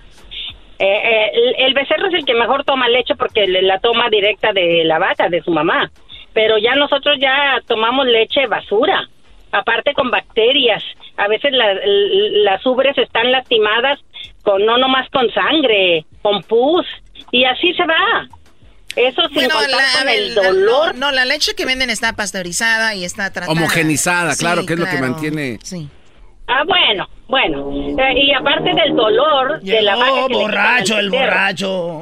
Eh, 0.77 0.85
eh, 0.85 1.31
el, 1.33 1.65
el 1.67 1.73
becerro 1.73 2.07
es 2.09 2.13
el 2.13 2.25
que 2.25 2.35
mejor 2.35 2.63
toma 2.65 2.87
leche 2.89 3.15
porque 3.15 3.47
le- 3.47 3.63
la 3.63 3.79
toma 3.79 4.09
directa 4.11 4.53
de 4.53 4.83
la 4.85 4.99
vaca, 4.99 5.29
de 5.29 5.41
su 5.41 5.49
mamá. 5.51 5.89
pero 6.33 6.57
ya 6.57 6.75
nosotros 6.75 7.17
ya 7.19 7.59
tomamos 7.67 8.05
leche 8.07 8.45
basura, 8.47 9.07
aparte 9.53 9.93
con 9.93 10.11
bacterias. 10.11 10.83
A 11.17 11.27
veces 11.29 11.51
la- 11.53 11.73
las 12.43 12.65
ubres 12.65 12.97
están 12.97 13.31
lastimadas 13.31 13.99
con 14.43 14.65
no 14.65 14.77
nomás 14.77 15.09
con 15.11 15.31
sangre, 15.31 16.05
con 16.21 16.43
pus 16.43 16.85
y 17.31 17.45
así 17.45 17.73
se 17.73 17.85
va. 17.85 18.27
Eso 18.95 19.21
sin 19.29 19.35
Bueno, 19.35 19.55
contar 19.55 19.71
la, 19.71 19.99
con 19.99 20.09
el 20.09 20.35
dolor. 20.35 20.93
no, 20.95 21.07
no, 21.07 21.11
la 21.11 21.25
leche 21.25 21.55
que 21.55 21.65
venden 21.65 21.89
está 21.89 22.13
pasteurizada 22.13 22.93
y 22.93 23.05
está 23.05 23.31
tratada. 23.31 23.51
Homogenizada, 23.51 24.35
claro, 24.35 24.61
Sí, 24.61 24.67
que 24.67 24.73
es 24.73 24.79
lo 24.79 24.85
que 24.85 24.97
mantiene. 24.97 25.57
Sí. 25.63 25.87
Ah, 26.47 26.63
bueno, 26.67 27.07
bueno. 27.27 27.71
Eh, 27.97 28.13
y 28.21 28.33
aparte 28.33 28.71
del 28.73 28.95
dolor 28.95 29.61
de 29.61 29.81
la 29.81 29.95
vaca 29.95 30.27
que 30.27 30.33
borracho, 30.35 30.99
el 30.99 31.09
becerro. 31.09 31.31
borracho. 31.31 31.99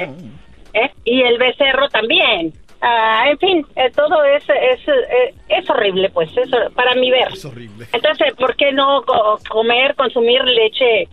¿eh? 0.73 0.91
Y 1.06 1.22
el 1.22 1.38
becerro 1.38 1.88
también. 1.90 2.53
Ah, 2.81 3.25
en 3.29 3.37
fin, 3.37 3.65
eh, 3.75 3.91
todo 3.95 4.23
es, 4.25 4.43
es, 4.43 4.87
eh, 4.87 5.33
es 5.49 5.69
horrible, 5.69 6.09
pues, 6.09 6.29
es, 6.35 6.49
para 6.73 6.95
mi 6.95 7.11
ver. 7.11 7.27
Entonces, 7.93 8.33
¿por 8.39 8.55
qué 8.55 8.71
no 8.71 9.03
co- 9.05 9.37
comer, 9.49 9.93
consumir 9.95 10.43
leche 10.43 11.07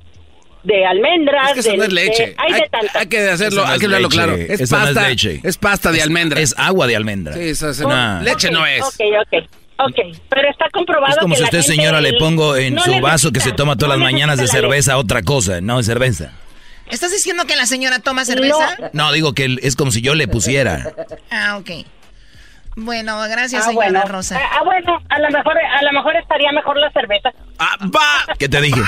de 0.63 0.87
almendras? 0.87 1.49
Es 1.49 1.55
que 1.55 1.61
eso 1.61 1.71
de 1.73 1.77
no 1.77 1.85
es 1.85 1.93
leche. 1.93 2.35
Hay, 2.39 2.53
Hay, 2.55 2.61
de 2.63 2.69
tantas. 2.71 2.97
hay 2.97 3.07
que 3.07 3.19
hacerlo, 3.29 3.63
no 3.63 3.69
hay 3.69 3.75
es 3.75 3.81
que 3.81 3.85
hablarlo 3.87 4.09
leche, 4.09 4.17
claro. 4.17 4.35
Es 4.37 4.61
eso 4.61 4.77
no 4.79 4.83
es 4.89 4.95
pasta. 4.95 5.09
leche. 5.11 5.41
Es 5.45 5.59
pasta 5.59 5.93
de 5.93 6.03
almendra. 6.03 6.41
Es 6.41 6.55
agua 6.59 6.87
de 6.87 6.97
almendra. 6.97 7.35
Sí, 7.35 7.49
eso 7.51 7.69
es- 7.69 7.81
No. 7.81 8.21
Leche 8.23 8.51
no 8.51 8.65
es. 8.65 8.81
Ok, 8.83 9.01
ok, 9.21 9.45
ok. 9.91 10.17
Pero 10.31 10.49
está 10.51 10.71
comprobado 10.71 11.13
Es 11.13 11.19
como 11.19 11.35
que 11.35 11.37
si 11.37 11.43
la 11.43 11.49
usted, 11.49 11.61
señora, 11.63 12.01
le 12.01 12.15
pongo 12.15 12.57
en 12.57 12.77
no 12.77 12.83
su 12.83 12.99
vaso 13.01 13.31
que 13.31 13.41
se 13.41 13.53
toma 13.53 13.77
todas 13.77 13.99
no 13.99 14.03
las 14.05 14.11
mañanas 14.13 14.39
de 14.39 14.47
cerveza 14.49 14.97
otra 14.97 15.21
cosa, 15.23 15.61
no 15.61 15.77
de 15.77 15.83
cerveza. 15.85 16.33
¿Estás 16.91 17.11
diciendo 17.13 17.45
que 17.47 17.57
la 17.57 17.67
señora 17.67 17.99
toma 18.01 18.25
cerveza? 18.25 18.77
No, 18.93 19.13
digo 19.13 19.33
que 19.35 19.57
es 19.63 19.77
como 19.77 19.91
si 19.91 20.01
yo 20.03 20.15
le 20.15 20.29
pusiera. 20.29 20.93
Ah, 21.31 21.57
ok. 21.59 21.71
Bueno, 22.81 23.21
gracias, 23.29 23.65
Ah, 23.65 23.69
señora 23.71 23.91
bueno. 23.91 24.05
Rosa. 24.07 24.39
Ah, 24.41 24.59
ah, 24.61 24.65
bueno, 24.65 25.03
a 25.09 25.19
lo 25.19 25.29
mejor, 25.31 25.59
a 25.59 25.83
lo 25.83 25.93
mejor 25.93 26.15
estaría 26.17 26.53
mejor 26.53 26.77
la 26.79 26.89
cerveza. 26.93 27.31
¡Va! 27.61 28.35
¿Qué 28.39 28.49
te 28.49 28.61
dije? 28.61 28.81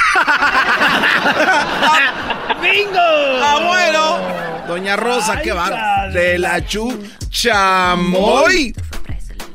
¡Bingo! 2.63 3.01
¡Ah, 3.43 3.59
bueno! 3.67 4.21
Doña 4.69 4.95
Rosa, 4.97 5.41
qué 5.43 5.51
barba. 5.53 6.07
De 6.09 6.39
la 6.39 6.65
chuchamoy. 6.65 8.75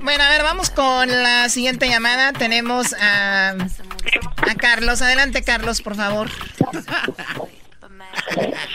Bueno, 0.02 0.24
a 0.24 0.30
ver, 0.30 0.44
vamos 0.44 0.70
con 0.70 1.08
la 1.08 1.48
siguiente 1.50 1.88
llamada. 1.88 2.34
Tenemos 2.34 2.94
a, 2.94 3.52
a 3.52 4.56
Carlos. 4.58 5.02
Adelante, 5.02 5.44
Carlos, 5.44 5.82
por 5.82 5.96
favor. 5.96 6.30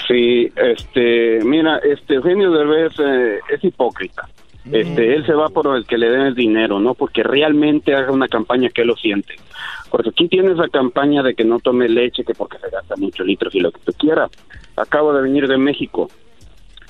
Sí, 0.06 0.50
este, 0.56 1.40
mira, 1.44 1.78
este 1.78 2.14
Eugenio 2.14 2.50
Derbez 2.50 2.92
eh, 2.98 3.40
es 3.48 3.64
hipócrita. 3.64 4.28
Este, 4.70 5.14
él 5.14 5.24
se 5.24 5.32
va 5.34 5.48
por 5.48 5.74
el 5.74 5.86
que 5.86 5.96
le 5.96 6.10
den 6.10 6.20
el 6.22 6.34
dinero, 6.34 6.78
no 6.78 6.94
porque 6.94 7.22
realmente 7.22 7.94
haga 7.94 8.12
una 8.12 8.28
campaña 8.28 8.68
que 8.68 8.84
lo 8.84 8.96
siente. 8.96 9.34
Porque 9.90 10.10
aquí 10.10 10.28
tiene 10.28 10.52
esa 10.52 10.68
campaña 10.68 11.22
de 11.22 11.34
que 11.34 11.44
no 11.44 11.58
tome 11.58 11.88
leche, 11.88 12.24
que 12.24 12.34
porque 12.34 12.58
se 12.58 12.70
gasta 12.70 12.94
muchos 12.96 13.26
litros 13.26 13.54
y 13.54 13.60
lo 13.60 13.72
que 13.72 13.80
tú 13.80 13.92
quieras. 13.92 14.30
Acabo 14.76 15.12
de 15.12 15.22
venir 15.22 15.48
de 15.48 15.58
México 15.58 16.08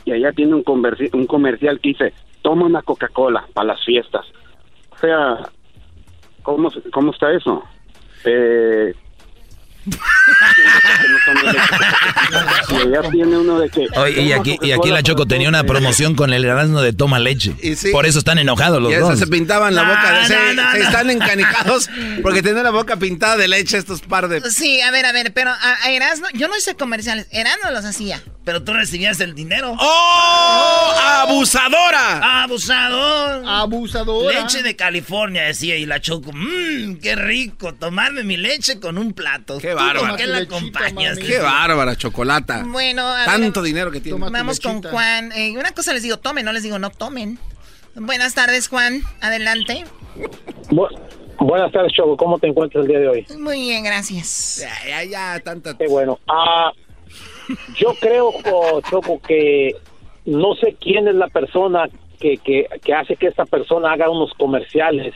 y 0.04 0.12
allá 0.12 0.32
tiene 0.32 0.54
un, 0.54 0.64
un 1.12 1.26
comercial 1.26 1.80
que 1.80 1.90
dice, 1.90 2.12
toma 2.42 2.66
una 2.66 2.82
Coca-Cola 2.82 3.46
para 3.54 3.68
las 3.68 3.84
fiestas. 3.84 4.26
O 4.90 4.98
sea, 4.98 5.38
¿cómo, 6.42 6.70
cómo 6.92 7.12
está 7.12 7.32
eso? 7.32 7.62
Eh, 8.24 8.94
Oye, 13.96 14.22
y 14.22 14.32
aquí, 14.32 14.58
y 14.62 14.72
aquí 14.72 14.90
la 14.90 15.02
Choco 15.02 15.26
tenía 15.26 15.48
una 15.48 15.64
promoción 15.64 16.14
con 16.14 16.32
el 16.32 16.44
Erasmo 16.44 16.80
de 16.80 16.92
toma 16.92 17.18
leche. 17.18 17.54
Por 17.92 18.06
eso 18.06 18.18
están 18.18 18.38
enojados 18.38 18.80
los 18.82 18.92
dos. 18.98 19.18
se 19.18 19.26
pintaban 19.26 19.74
la 19.74 19.82
boca. 19.84 20.12
de- 20.12 20.20
No, 20.20 20.26
se, 20.26 20.34
no, 20.54 20.62
no, 20.62 20.72
se 20.72 20.78
no. 20.78 20.84
están 20.84 21.10
encanicados 21.10 21.88
porque 22.22 22.42
tienen 22.42 22.62
la 22.64 22.70
boca 22.70 22.96
pintada 22.96 23.36
de 23.36 23.48
leche 23.48 23.78
estos 23.78 24.00
par 24.00 24.28
de... 24.28 24.40
Sí, 24.50 24.80
a 24.80 24.90
ver, 24.90 25.06
a 25.06 25.12
ver, 25.12 25.32
pero 25.32 25.50
a, 25.50 25.76
a 25.84 25.90
Erasmo, 25.90 26.26
yo 26.34 26.48
no 26.48 26.56
hice 26.56 26.74
comerciales, 26.74 27.26
Erasmo 27.30 27.70
los 27.70 27.84
hacía. 27.84 28.22
Pero 28.44 28.62
tú 28.62 28.72
recibías 28.72 29.20
el 29.20 29.34
dinero. 29.34 29.76
¡Oh! 29.78 30.94
¡Abusadora! 31.28 32.42
¡Abusador! 32.42 33.42
¡Abusadora! 33.46 34.40
Leche 34.40 34.62
de 34.62 34.74
California, 34.76 35.42
decía, 35.42 35.76
y 35.76 35.84
la 35.86 36.00
choco. 36.00 36.30
Mmm, 36.32 36.94
qué 36.96 37.14
rico, 37.16 37.74
tomarme 37.74 38.24
mi 38.24 38.36
leche 38.38 38.80
con 38.80 38.96
un 38.98 39.12
plato. 39.12 39.58
¡Qué 39.58 39.72
¿Tú 39.72 39.78
bárbara! 39.84 40.08
¿Con 40.08 40.16
qué 40.16 40.26
la 40.26 40.38
acompañas? 40.38 41.18
¡Qué 41.18 41.38
bárbara, 41.38 41.96
chocolata! 41.96 42.64
Bueno, 42.66 43.06
a 43.06 43.16
ver, 43.18 43.24
Tanto 43.26 43.62
dinero 43.62 43.90
que 43.90 44.00
tiene. 44.00 44.18
Vamos 44.30 44.60
con 44.60 44.82
Juan. 44.82 45.32
Eh, 45.32 45.56
una 45.58 45.72
cosa 45.72 45.92
les 45.92 46.02
digo, 46.02 46.16
tomen, 46.18 46.44
no 46.44 46.52
les 46.52 46.62
digo, 46.62 46.78
no 46.78 46.90
tomen. 46.90 47.38
Buenas 47.94 48.34
tardes, 48.34 48.68
Juan. 48.68 49.02
Adelante. 49.20 49.84
Bu- 50.70 50.88
buenas 51.38 51.72
tardes, 51.72 51.92
Choco. 51.92 52.16
¿Cómo 52.16 52.38
te 52.38 52.46
encuentras 52.46 52.82
el 52.82 52.88
día 52.88 52.98
de 53.00 53.08
hoy? 53.08 53.26
Muy 53.38 53.60
bien, 53.60 53.82
gracias. 53.84 54.58
Ya, 54.62 54.88
ya, 54.88 55.04
ya, 55.04 55.40
tanta... 55.40 55.76
Qué 55.76 55.88
bueno. 55.88 56.18
Ah, 56.28 56.70
yo 57.78 57.94
creo, 58.00 58.30
jo- 58.32 58.80
Choco, 58.88 59.20
que 59.20 59.72
no 60.26 60.54
sé 60.54 60.76
quién 60.80 61.08
es 61.08 61.14
la 61.16 61.26
persona 61.28 61.88
que, 62.20 62.36
que, 62.36 62.66
que 62.84 62.94
hace 62.94 63.16
que 63.16 63.26
esta 63.26 63.44
persona 63.44 63.92
haga 63.92 64.08
unos 64.10 64.32
comerciales. 64.38 65.14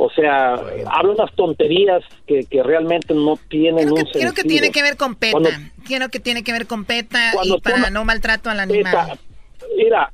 O 0.00 0.08
sea, 0.10 0.54
habla 0.54 1.12
unas 1.12 1.34
tonterías 1.34 2.02
que, 2.24 2.44
que 2.48 2.62
realmente 2.62 3.12
no 3.14 3.34
tienen 3.50 3.90
un 3.90 3.96
sentido. 3.98 4.20
Creo 4.20 4.32
que 4.32 4.44
tiene 4.44 4.70
que 4.70 4.82
ver 4.82 4.96
con 4.96 5.16
PETA. 5.16 5.32
Cuando- 5.32 5.50
Creo 5.84 6.08
que 6.08 6.20
tiene 6.20 6.44
que 6.44 6.52
ver 6.52 6.66
con 6.68 6.84
PETA 6.84 7.32
y 7.42 7.60
para 7.60 7.90
no 7.90 8.04
maltrato 8.04 8.48
al 8.48 8.60
animal. 8.60 9.18
Mira, 9.76 10.12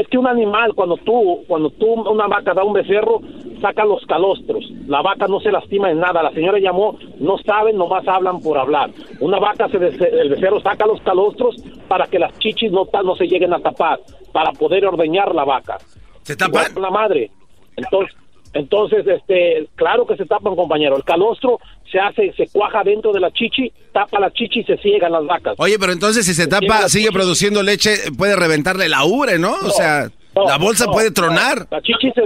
es 0.00 0.08
que 0.08 0.18
un 0.18 0.26
animal, 0.26 0.72
cuando 0.74 0.96
tú, 0.96 1.44
cuando 1.46 1.70
tú, 1.70 1.92
una 1.94 2.26
vaca 2.26 2.54
da 2.54 2.64
un 2.64 2.72
becerro, 2.72 3.20
saca 3.60 3.84
los 3.84 4.04
calostros. 4.06 4.64
La 4.88 5.00
vaca 5.00 5.26
no 5.28 5.38
se 5.40 5.52
lastima 5.52 5.90
en 5.92 6.00
nada. 6.00 6.20
La 6.22 6.32
señora 6.32 6.58
llamó, 6.58 6.98
no 7.20 7.38
saben, 7.38 7.76
nomás 7.76 8.06
hablan 8.08 8.40
por 8.40 8.58
hablar. 8.58 8.90
Una 9.20 9.38
vaca, 9.38 9.68
se 9.68 9.76
el 9.76 10.28
becerro 10.30 10.60
saca 10.60 10.86
los 10.86 11.00
calostros 11.02 11.56
para 11.86 12.06
que 12.08 12.18
las 12.18 12.36
chichis 12.40 12.72
no, 12.72 12.88
no 13.04 13.14
se 13.16 13.26
lleguen 13.26 13.52
a 13.54 13.60
tapar, 13.60 14.00
para 14.32 14.50
poder 14.52 14.84
ordeñar 14.86 15.32
la 15.34 15.44
vaca. 15.44 15.78
¿Se 16.22 16.34
tapan? 16.36 16.66
la 16.80 16.90
madre. 16.90 17.30
Entonces, 17.76 18.14
entonces, 18.54 19.04
este, 19.06 19.68
claro 19.74 20.06
que 20.06 20.16
se 20.16 20.24
tapan, 20.26 20.54
compañero. 20.54 20.96
El 20.96 21.04
calostro 21.04 21.58
se 21.90 21.98
hace, 21.98 22.32
se 22.36 22.46
cuaja 22.48 22.82
dentro 22.84 23.12
de 23.12 23.20
la 23.20 23.30
chichi, 23.32 23.72
tapa 23.92 24.20
la 24.20 24.32
chichi 24.32 24.60
y 24.60 24.64
se 24.64 24.76
ciegan 24.78 25.12
las 25.12 25.26
vacas. 25.26 25.54
Oye, 25.58 25.78
pero 25.78 25.92
entonces 25.92 26.24
si 26.24 26.34
se 26.34 26.46
tapa, 26.46 26.88
sigue 26.88 27.10
produciendo 27.10 27.62
leche, 27.62 27.96
puede 28.16 28.36
reventarle 28.36 28.88
la 28.88 29.04
ubre, 29.04 29.38
¿no? 29.38 29.54
O 29.54 29.70
sea, 29.70 30.08
No, 30.34 30.46
la 30.46 30.56
bolsa 30.58 30.86
no, 30.86 30.92
puede 30.92 31.10
tronar. 31.10 31.66
La 31.70 31.82
chichi 31.82 32.10
se 32.12 32.22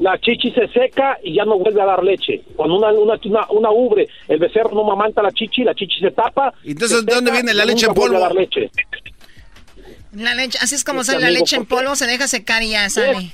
la 0.00 0.18
chichi 0.18 0.50
se 0.52 0.66
seca 0.68 1.18
y 1.22 1.34
ya 1.34 1.44
no 1.44 1.58
vuelve 1.58 1.80
a 1.82 1.84
dar 1.84 2.02
leche. 2.02 2.42
Cuando 2.56 2.76
una 2.76 2.88
una, 2.88 3.20
una, 3.22 3.46
una 3.50 3.70
ubre, 3.70 4.08
el 4.28 4.38
becerro 4.38 4.70
no 4.72 4.82
mamanta 4.82 5.22
la 5.22 5.30
chichi, 5.30 5.62
la 5.62 5.74
chichi 5.74 6.00
se 6.00 6.10
tapa. 6.10 6.52
Entonces, 6.64 7.04
¿de 7.04 7.14
dónde 7.14 7.30
viene 7.30 7.54
la 7.54 7.64
leche 7.64 7.86
en 7.86 7.94
polvo? 7.94 8.16
a 8.16 8.20
dar 8.20 8.34
leche. 8.34 8.70
La 10.12 10.34
leche, 10.34 10.58
así 10.60 10.74
es 10.74 10.82
como 10.82 11.04
sale 11.04 11.20
la 11.20 11.30
leche 11.30 11.56
en 11.56 11.66
polvo, 11.66 11.94
se 11.94 12.06
deja 12.06 12.26
secar 12.26 12.62
y 12.62 12.70
ya 12.70 12.88
sale. 12.88 13.30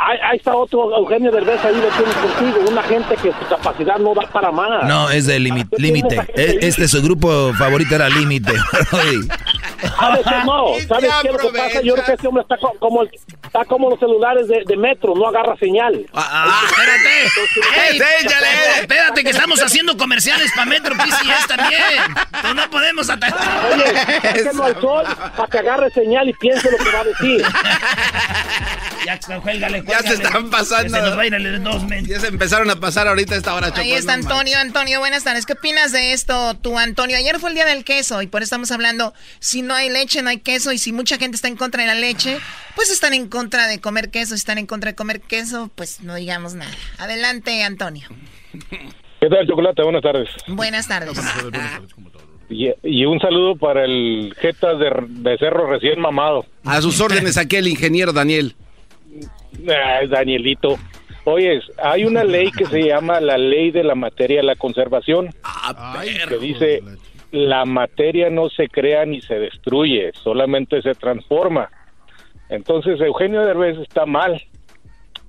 Ahí, 0.00 0.16
ahí 0.22 0.36
está 0.36 0.54
otro 0.54 0.96
Eugenio 0.96 1.32
Derbez 1.32 1.62
ahí 1.64 1.74
lo 1.74 1.88
tienes 1.88 2.14
contigo, 2.14 2.70
una 2.70 2.82
gente 2.84 3.16
que 3.16 3.32
su 3.32 3.46
capacidad 3.48 3.96
no 3.98 4.14
da 4.14 4.22
para 4.30 4.52
más. 4.52 4.84
No, 4.84 5.10
es 5.10 5.26
de 5.26 5.38
limi- 5.40 5.68
límite. 5.76 6.16
E- 6.36 6.58
Este 6.62 6.86
su 6.86 7.02
grupo 7.02 7.52
favorito 7.54 7.96
era 7.96 8.08
límite. 8.08 8.52
A 9.98 10.10
veces 10.10 10.32
no, 10.46 10.66
¿sabes 10.88 11.10
qué 11.22 11.28
es 11.28 11.32
lo 11.32 11.38
que 11.38 11.58
pasa? 11.58 11.80
Yo 11.82 11.94
creo 11.94 12.04
que 12.06 12.12
este 12.12 12.28
hombre 12.28 12.42
está 12.42 12.56
co- 12.58 12.74
como, 12.78 13.02
el- 13.02 13.10
está 13.44 13.64
como 13.64 13.90
los 13.90 13.98
celulares 13.98 14.46
de, 14.46 14.62
de 14.66 14.76
metro, 14.76 15.14
no 15.16 15.26
agarra 15.28 15.56
señal. 15.56 16.06
Ah, 16.14 16.62
espérate. 16.66 17.90
Ey, 17.90 18.00
espérate 18.80 19.24
que 19.24 19.30
estamos 19.30 19.60
haciendo 19.62 19.96
comerciales 19.96 20.50
para 20.54 20.66
Metro 20.66 20.94
PCS 20.96 21.46
también. 21.48 22.54
No 22.54 22.70
podemos 22.70 23.10
atacar. 23.10 23.40
Oye, 23.72 24.20
sáquenlo 24.22 24.64
al 24.64 24.80
sol 24.80 25.04
para 25.36 25.48
que 25.48 25.58
agarre 25.58 25.90
señal 25.90 26.28
y 26.28 26.32
piense 26.34 26.70
lo 26.70 26.78
que 26.78 26.90
va 26.92 27.00
a 27.00 27.04
decir. 27.04 27.42
Ya, 29.06 29.18
cuélgale, 29.40 29.82
Ya 29.88 30.02
se 30.02 30.14
están 30.14 30.50
pasando. 30.50 30.94
Se 30.96 31.02
nos 31.02 31.16
va 31.16 31.22
a 31.22 31.26
ir 31.26 31.34
el 31.34 31.62
dos 31.62 31.84
men. 31.84 32.06
Ya 32.06 32.20
se 32.20 32.28
empezaron 32.28 32.70
a 32.70 32.76
pasar 32.76 33.08
ahorita 33.08 33.34
a 33.34 33.38
esta 33.38 33.54
hora, 33.54 33.68
Choco. 33.68 33.80
Ahí 33.80 33.92
está 33.92 34.14
Antonio. 34.14 34.58
Antonio, 34.58 34.98
buenas 35.00 35.24
tardes. 35.24 35.46
¿Qué 35.46 35.54
opinas 35.54 35.92
de 35.92 36.12
esto 36.12 36.54
tú, 36.54 36.78
Antonio? 36.78 37.16
Ayer 37.16 37.38
fue 37.38 37.50
el 37.50 37.54
día 37.54 37.64
del 37.66 37.84
queso 37.84 38.22
y 38.22 38.26
por 38.26 38.42
eso 38.42 38.48
estamos 38.48 38.70
hablando, 38.70 39.14
si 39.40 39.62
no 39.62 39.74
hay 39.74 39.90
leche, 39.90 40.22
no 40.22 40.30
hay 40.30 40.38
queso. 40.38 40.72
Y 40.72 40.78
si 40.78 40.92
mucha 40.92 41.16
gente 41.18 41.36
está 41.36 41.48
en 41.48 41.56
contra 41.56 41.82
de 41.82 41.88
la 41.88 41.94
leche, 41.94 42.38
pues 42.74 42.90
están 42.90 43.14
en 43.14 43.28
contra 43.28 43.66
de 43.66 43.80
comer 43.80 44.10
queso. 44.10 44.34
Si 44.34 44.40
están 44.40 44.58
en 44.58 44.66
contra 44.66 44.90
de 44.92 44.94
comer 44.94 45.20
queso, 45.20 45.70
pues 45.74 46.00
no 46.00 46.14
digamos 46.14 46.54
nada. 46.54 46.70
Adelante, 46.98 47.62
Antonio. 47.62 48.08
¿Qué 49.20 49.28
tal, 49.28 49.46
Chocolate? 49.46 49.82
Buenas 49.82 50.02
tardes. 50.02 50.28
Buenas 50.46 50.86
tardes. 50.88 51.18
Y, 52.50 52.70
y 52.82 53.04
un 53.04 53.20
saludo 53.20 53.56
para 53.56 53.84
el 53.84 54.34
Jetas 54.40 54.78
de, 54.78 54.90
de 55.08 55.36
Cerro 55.38 55.68
recién 55.70 56.00
mamado. 56.00 56.46
A 56.64 56.80
sus 56.80 57.00
órdenes 57.00 57.36
aquí 57.36 57.56
el 57.56 57.68
ingeniero 57.68 58.12
Daniel. 58.12 58.56
Ay, 59.68 60.06
Danielito. 60.08 60.78
Oye, 61.24 61.60
hay 61.82 62.04
una 62.04 62.24
ley 62.24 62.50
que 62.50 62.64
se 62.64 62.82
llama 62.82 63.20
la 63.20 63.36
ley 63.36 63.70
de 63.70 63.84
la 63.84 63.94
materia 63.94 64.38
de 64.38 64.46
la 64.46 64.56
conservación, 64.56 65.28
que 66.28 66.38
dice 66.38 66.82
la 67.30 67.64
materia 67.66 68.30
no 68.30 68.48
se 68.48 68.68
crea 68.68 69.04
ni 69.04 69.20
se 69.20 69.34
destruye, 69.34 70.12
solamente 70.22 70.80
se 70.80 70.94
transforma. 70.94 71.70
Entonces 72.48 73.00
Eugenio 73.00 73.44
Derbez 73.44 73.78
está 73.78 74.06
mal. 74.06 74.42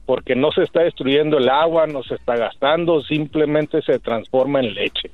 porque 0.06 0.36
no 0.36 0.52
se 0.52 0.64
está 0.64 0.82
destruyendo 0.82 1.38
el 1.38 1.50
agua, 1.50 1.86
no 1.86 2.02
se 2.02 2.16
está 2.16 2.36
gastando, 2.36 3.04
simplemente 3.04 3.80
se 3.84 4.00
transforma 4.00 4.60
en 4.60 4.74
leche. 4.74 5.12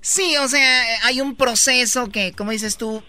Sí, 0.00 0.36
o 0.36 0.48
sea, 0.48 0.82
hay 1.04 1.20
un 1.20 1.36
proceso 1.36 2.08
que, 2.08 2.32
como 2.32 2.50
dices 2.50 2.76
tú, 2.76 3.04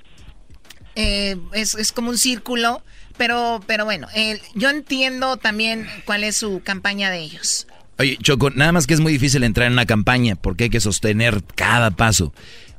eh, 0.95 1.37
es, 1.53 1.73
es, 1.73 1.91
como 1.91 2.11
un 2.11 2.19
círculo, 2.19 2.83
pero, 3.21 3.61
pero 3.67 3.85
bueno, 3.85 4.07
yo 4.55 4.71
entiendo 4.71 5.37
también 5.37 5.85
cuál 6.05 6.23
es 6.23 6.37
su 6.37 6.59
campaña 6.63 7.11
de 7.11 7.19
ellos. 7.19 7.67
Oye, 7.99 8.17
Choco, 8.19 8.49
nada 8.49 8.71
más 8.71 8.87
que 8.87 8.95
es 8.95 8.99
muy 8.99 9.13
difícil 9.13 9.43
entrar 9.43 9.67
en 9.67 9.73
una 9.73 9.85
campaña 9.85 10.35
porque 10.35 10.63
hay 10.63 10.69
que 10.71 10.79
sostener 10.79 11.43
cada 11.53 11.91
paso. 11.91 12.33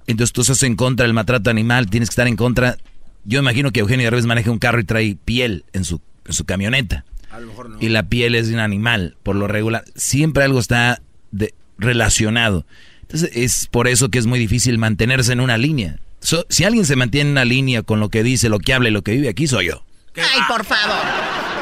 Entonces 0.08 0.32
tú 0.32 0.40
estás 0.40 0.64
en 0.64 0.74
contra 0.74 1.06
del 1.06 1.14
maltrato 1.14 1.48
animal, 1.48 1.88
tienes 1.88 2.08
que 2.08 2.14
estar 2.14 2.26
en 2.26 2.34
contra. 2.34 2.76
Yo 3.24 3.38
imagino 3.38 3.70
que 3.70 3.78
Eugenio 3.78 4.06
Derbez 4.06 4.26
maneja 4.26 4.50
un 4.50 4.58
carro 4.58 4.80
y 4.80 4.84
trae 4.84 5.16
piel 5.24 5.64
en 5.72 5.84
su, 5.84 6.00
en 6.26 6.32
su 6.32 6.44
camioneta. 6.44 7.04
A 7.30 7.38
lo 7.38 7.46
mejor 7.46 7.70
no. 7.70 7.76
Y 7.80 7.88
la 7.88 8.08
piel 8.08 8.34
es 8.34 8.48
de 8.48 8.54
un 8.54 8.60
animal, 8.60 9.16
por 9.22 9.36
lo 9.36 9.46
regular. 9.46 9.84
Siempre 9.94 10.42
algo 10.42 10.58
está 10.58 11.02
de, 11.30 11.54
relacionado. 11.78 12.66
Entonces 13.02 13.30
es 13.34 13.68
por 13.68 13.86
eso 13.86 14.08
que 14.08 14.18
es 14.18 14.26
muy 14.26 14.40
difícil 14.40 14.76
mantenerse 14.76 15.34
en 15.34 15.38
una 15.38 15.56
línea. 15.56 16.00
si 16.48 16.64
alguien 16.64 16.84
se 16.84 16.96
mantiene 16.96 17.28
en 17.28 17.34
una 17.34 17.44
línea 17.44 17.84
con 17.84 18.00
lo 18.00 18.08
que 18.08 18.24
dice, 18.24 18.48
lo 18.48 18.58
que 18.58 18.74
habla 18.74 18.88
y 18.88 18.92
lo 18.92 19.02
que 19.02 19.12
vive, 19.12 19.28
aquí 19.28 19.46
soy 19.46 19.66
yo. 19.66 19.84
Ay, 20.16 20.40
por 20.46 20.64
favor. 20.64 21.06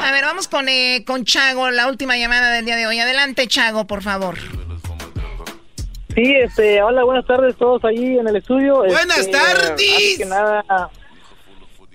A 0.03 0.11
ver, 0.11 0.25
vamos 0.25 0.47
con, 0.47 0.67
eh, 0.67 1.03
con 1.05 1.23
Chago, 1.23 1.71
la 1.71 1.87
última 1.87 2.17
llamada 2.17 2.51
del 2.51 2.65
día 2.65 2.75
de 2.75 2.85
hoy. 2.85 2.99
Adelante, 2.99 3.47
Chago, 3.47 3.87
por 3.87 4.01
favor. 4.01 4.35
Sí, 6.13 6.35
este, 6.35 6.81
hola, 6.81 7.05
buenas 7.05 7.25
tardes 7.25 7.55
todos 7.55 7.85
ahí 7.85 8.17
en 8.17 8.27
el 8.27 8.35
estudio. 8.35 8.79
Buenas 8.79 9.19
este, 9.19 9.31
tardes. 9.31 10.17
que 10.17 10.25
nada, 10.25 10.89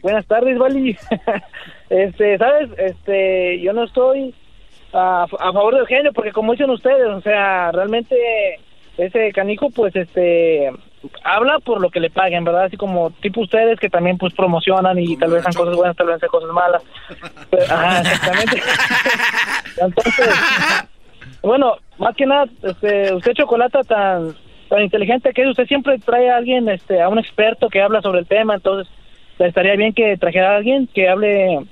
buenas 0.00 0.26
tardes, 0.26 0.58
Vali. 0.58 0.96
este, 1.90 2.38
sabes, 2.38 2.70
este, 2.78 3.60
yo 3.60 3.74
no 3.74 3.84
estoy 3.84 4.34
a, 4.94 5.24
a 5.24 5.52
favor 5.52 5.74
de 5.74 5.80
Eugenio 5.80 6.12
porque 6.14 6.32
como 6.32 6.52
dicen 6.52 6.70
ustedes, 6.70 7.08
o 7.08 7.20
sea, 7.20 7.70
realmente 7.72 8.16
ese 8.96 9.30
canijo, 9.32 9.68
pues, 9.68 9.94
este, 9.94 10.70
habla 11.24 11.58
por 11.60 11.80
lo 11.80 11.90
que 11.90 12.00
le 12.00 12.10
paguen, 12.10 12.44
¿verdad? 12.44 12.64
Así 12.64 12.76
como 12.76 13.10
tipo 13.10 13.40
ustedes 13.40 13.78
que 13.78 13.90
también 13.90 14.18
pues 14.18 14.34
promocionan 14.34 14.98
y 14.98 15.16
tal 15.16 15.30
vez 15.30 15.42
sean 15.42 15.54
cosas 15.54 15.76
buenas, 15.76 15.96
tal 15.96 16.06
vez 16.06 16.20
sean 16.20 16.30
cosas 16.30 16.50
malas. 16.50 16.82
ajá, 17.70 18.00
exactamente. 18.00 18.62
Entonces, 19.80 20.30
bueno, 21.42 21.76
más 21.98 22.16
que 22.16 22.26
nada, 22.26 22.46
este, 22.62 23.14
usted 23.14 23.32
Chocolata 23.34 23.82
tan 23.82 24.34
tan 24.68 24.82
inteligente 24.82 25.32
que 25.32 25.42
es, 25.42 25.48
usted 25.48 25.66
siempre 25.66 25.98
trae 25.98 26.30
a 26.30 26.36
alguien, 26.36 26.68
este, 26.68 27.00
a 27.00 27.08
un 27.08 27.18
experto 27.18 27.68
que 27.68 27.80
habla 27.80 28.02
sobre 28.02 28.20
el 28.20 28.26
tema, 28.26 28.54
entonces 28.54 28.92
estaría 29.38 29.76
bien 29.76 29.92
que 29.92 30.16
trajera 30.16 30.52
a 30.52 30.56
alguien 30.56 30.88
que 30.88 31.08
hable 31.08 31.66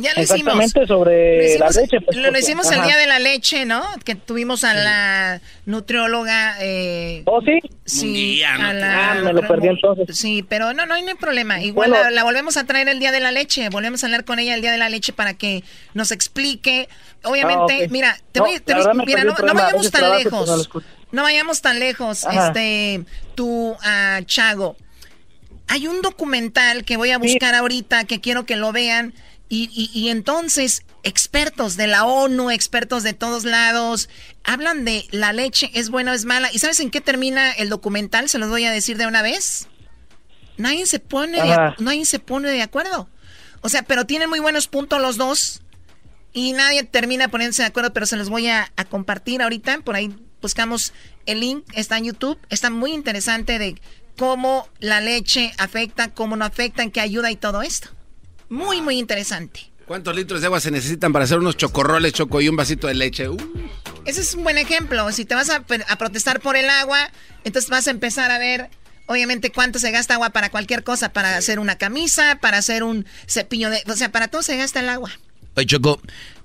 ya 0.00 0.14
lo 0.14 0.22
Exactamente 0.22 0.86
sobre 0.86 1.58
la 1.58 1.68
leche. 1.70 2.00
Pues, 2.00 2.16
lo, 2.16 2.38
hicimos 2.38 2.70
el 2.70 2.82
día 2.82 2.96
de 2.96 3.06
la 3.06 3.18
leche, 3.18 3.64
¿no? 3.64 3.82
Que 4.04 4.14
tuvimos 4.14 4.64
a 4.64 4.74
la 4.74 5.40
nutrióloga. 5.66 6.56
Eh, 6.60 7.22
¿Oh, 7.26 7.40
sí? 7.42 7.60
Sí. 7.84 8.42
ah, 8.42 9.20
me 9.22 9.32
lo 9.32 9.46
perdí 9.46 9.68
entonces. 9.68 10.16
Sí, 10.16 10.44
pero 10.48 10.72
no, 10.72 10.86
no 10.86 10.94
hay, 10.94 11.04
problema. 11.14 11.60
Igual 11.62 11.92
la, 12.12 12.22
volvemos 12.24 12.56
a 12.56 12.64
traer 12.64 12.88
el 12.88 12.98
día 12.98 13.12
de 13.12 13.20
la 13.20 13.32
leche. 13.32 13.68
Volvemos 13.68 14.02
a 14.02 14.06
hablar 14.06 14.24
con 14.24 14.38
ella 14.38 14.54
el 14.54 14.60
día 14.60 14.72
de 14.72 14.78
la 14.78 14.88
leche 14.88 15.12
para 15.12 15.34
que 15.34 15.64
nos 15.94 16.12
explique. 16.12 16.88
Obviamente, 17.24 17.84
ah, 17.84 17.88
mira, 17.90 18.16
te 18.32 18.40
voy, 18.40 18.60
mira, 19.06 19.24
no, 19.24 19.34
vayamos 19.34 19.90
tan 19.90 20.18
lejos. 20.18 20.70
No, 21.12 21.22
vayamos 21.22 21.60
tan 21.60 21.80
lejos, 21.80 22.24
este, 22.30 23.04
tú, 23.34 23.72
uh, 23.72 24.24
Chago. 24.24 24.76
Hay 25.66 25.86
un 25.86 26.02
documental 26.02 26.84
que 26.84 26.96
voy 26.96 27.10
a 27.10 27.18
buscar 27.18 27.54
ahorita 27.54 28.04
que 28.04 28.20
quiero 28.20 28.44
que 28.44 28.56
lo 28.56 28.72
vean 28.72 29.14
y, 29.52 30.08
entonces, 30.10 30.84
expertos 31.02 31.76
de 31.76 31.88
la 31.88 32.04
ONU, 32.04 32.52
expertos 32.52 33.02
de 33.02 33.14
todos 33.14 33.42
lados, 33.42 34.08
hablan 34.44 34.84
de 34.84 35.08
la 35.10 35.32
leche 35.32 35.72
es 35.74 35.90
buena 35.90 36.12
o 36.12 36.14
es 36.14 36.24
mala. 36.24 36.52
¿Y 36.52 36.60
sabes 36.60 36.78
en 36.78 36.92
qué 36.92 37.00
termina 37.00 37.50
el 37.50 37.68
documental? 37.68 38.28
Se 38.28 38.38
los 38.38 38.48
voy 38.48 38.64
a 38.64 38.70
decir 38.70 38.96
de 38.96 39.08
una 39.08 39.22
vez. 39.22 39.66
Nadie 40.56 40.86
se 40.86 41.00
pone, 41.00 41.42
de, 41.42 41.74
nadie 41.80 42.04
se 42.04 42.20
pone 42.20 42.48
de 42.48 42.62
acuerdo. 42.62 43.08
O 43.60 43.68
sea, 43.68 43.82
pero 43.82 44.06
tienen 44.06 44.30
muy 44.30 44.38
buenos 44.38 44.68
puntos 44.68 45.00
los 45.00 45.16
dos. 45.16 45.62
Y 46.32 46.52
nadie 46.52 46.84
termina 46.84 47.26
poniéndose 47.26 47.62
de 47.62 47.68
acuerdo, 47.68 47.92
pero 47.92 48.06
se 48.06 48.16
los 48.16 48.28
voy 48.28 48.46
a, 48.46 48.70
a 48.76 48.84
compartir 48.84 49.42
ahorita. 49.42 49.80
Por 49.80 49.96
ahí 49.96 50.14
buscamos 50.40 50.92
el 51.26 51.40
link, 51.40 51.64
está 51.74 51.98
en 51.98 52.04
YouTube. 52.04 52.38
Está 52.50 52.70
muy 52.70 52.92
interesante 52.92 53.58
de 53.58 53.82
cómo 54.16 54.68
la 54.78 55.00
leche 55.00 55.52
afecta, 55.58 56.14
cómo 56.14 56.36
no 56.36 56.44
afecta, 56.44 56.84
en 56.84 56.92
qué 56.92 57.00
ayuda 57.00 57.32
y 57.32 57.36
todo 57.36 57.62
esto. 57.62 57.88
Muy, 58.50 58.82
muy 58.82 58.98
interesante. 58.98 59.70
¿Cuántos 59.86 60.14
litros 60.14 60.40
de 60.40 60.46
agua 60.46 60.60
se 60.60 60.70
necesitan 60.70 61.12
para 61.12 61.24
hacer 61.24 61.38
unos 61.38 61.56
chocorroles, 61.56 62.12
choco 62.12 62.40
y 62.40 62.48
un 62.48 62.56
vasito 62.56 62.86
de 62.86 62.94
leche? 62.94 63.28
Uh. 63.28 63.36
Ese 64.04 64.20
es 64.20 64.34
un 64.34 64.42
buen 64.42 64.58
ejemplo. 64.58 65.10
Si 65.12 65.24
te 65.24 65.34
vas 65.34 65.50
a, 65.50 65.64
protestar 65.96 66.40
por 66.40 66.56
el 66.56 66.68
agua, 66.68 67.10
entonces 67.44 67.70
vas 67.70 67.86
a 67.86 67.90
empezar 67.90 68.30
a 68.30 68.38
ver, 68.38 68.70
obviamente, 69.06 69.50
cuánto 69.50 69.78
se 69.78 69.90
gasta 69.90 70.14
agua 70.14 70.30
para 70.30 70.50
cualquier 70.50 70.84
cosa, 70.84 71.12
para 71.12 71.36
hacer 71.36 71.58
una 71.58 71.76
camisa, 71.76 72.38
para 72.40 72.58
hacer 72.58 72.82
un 72.82 73.06
cepillo 73.26 73.70
de... 73.70 73.82
O 73.86 73.96
sea, 73.96 74.12
para 74.12 74.28
todo 74.28 74.42
se 74.42 74.56
gasta 74.56 74.80
el 74.80 74.88
agua. 74.88 75.10
Oye, 75.56 75.66
Choco, 75.66 76.00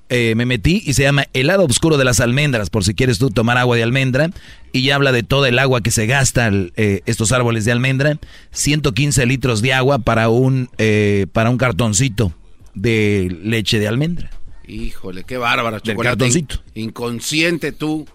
eh, 0.09 0.33
me 0.35 0.45
metí 0.45 0.83
y 0.85 0.93
se 0.93 1.03
llama 1.03 1.25
El 1.33 1.47
lado 1.47 1.65
oscuro 1.65 1.97
de 1.97 2.05
las 2.05 2.19
almendras, 2.19 2.69
por 2.69 2.83
si 2.83 2.93
quieres 2.93 3.17
tú 3.17 3.31
tomar 3.31 3.57
agua 3.57 3.75
de 3.75 3.83
almendra. 3.83 4.29
Y 4.71 4.83
ya 4.83 4.95
habla 4.95 5.11
de 5.11 5.23
todo 5.23 5.45
el 5.45 5.57
agua 5.57 5.81
que 5.81 5.91
se 5.91 6.05
gasta 6.05 6.49
eh, 6.51 7.01
estos 7.05 7.31
árboles 7.31 7.65
de 7.65 7.71
almendra. 7.71 8.19
115 8.51 9.25
litros 9.25 9.61
de 9.61 9.73
agua 9.73 9.99
para 9.99 10.29
un, 10.29 10.69
eh, 10.77 11.27
para 11.31 11.49
un 11.49 11.57
cartoncito 11.57 12.33
de 12.73 13.35
leche 13.43 13.79
de 13.79 13.87
almendra. 13.87 14.29
Híjole, 14.67 15.23
qué 15.23 15.37
bárbaro, 15.37 15.79
cartoncito. 15.81 16.61
inconsciente 16.73 17.71
tú. 17.71 18.07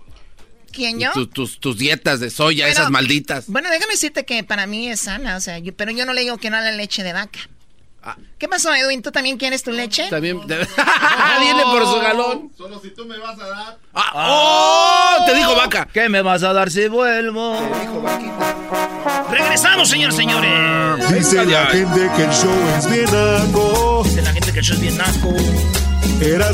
¿Quién 0.72 1.00
yo? 1.00 1.10
tus, 1.32 1.58
tus, 1.58 1.78
dietas 1.78 2.20
de 2.20 2.30
soya, 2.30 2.68
esas 2.68 2.90
malditas. 2.90 3.46
Bueno, 3.48 3.70
déjame 3.70 3.94
decirte 3.94 4.24
que 4.24 4.44
para 4.44 4.68
mí 4.68 4.88
es 4.88 5.00
sana, 5.00 5.36
o 5.36 5.40
sea, 5.40 5.58
pero 5.76 5.90
yo 5.90 6.06
no 6.06 6.12
le 6.12 6.20
digo 6.20 6.38
que 6.38 6.50
no 6.50 6.60
la 6.60 6.70
leche 6.70 7.02
de 7.02 7.12
vaca. 7.12 7.40
Ah. 8.02 8.16
¿Qué 8.38 8.48
pasó, 8.48 8.74
Edwin? 8.74 9.02
¿Tú 9.02 9.12
también 9.12 9.36
quieres 9.36 9.62
tu 9.62 9.72
leche? 9.72 10.08
También. 10.08 10.40
Viene 10.46 11.62
por 11.64 11.84
su 11.84 12.00
galón. 12.00 12.50
Solo 12.56 12.80
si 12.80 12.90
tú 12.90 13.04
me 13.04 13.18
vas 13.18 13.38
a 13.38 13.46
dar. 13.46 13.78
Ah, 13.92 14.12
¡Oh! 14.14 15.24
Te 15.26 15.34
dijo 15.34 15.54
vaca. 15.54 15.86
¿Qué 15.92 16.08
me 16.08 16.22
vas 16.22 16.42
a 16.42 16.52
dar 16.52 16.70
si 16.70 16.88
vuelvo? 16.88 17.58
Te 17.58 17.80
dijo 17.80 18.00
vaquita. 18.00 19.26
Regresamos, 19.30 19.88
señores, 19.88 20.16
señores. 20.16 21.10
Dice 21.12 21.44
la 21.44 21.66
gente 21.66 22.10
que 22.16 22.24
el 22.24 22.30
show 22.30 22.78
es 22.78 22.90
bien 22.90 23.04
naco. 23.04 24.02
Dice 24.04 24.22
la 24.22 24.32
gente 24.32 24.52
que 24.52 24.58
el 24.60 24.64
show 24.64 24.74
es 24.76 24.80
bien 24.80 24.96
naco. 24.96 25.34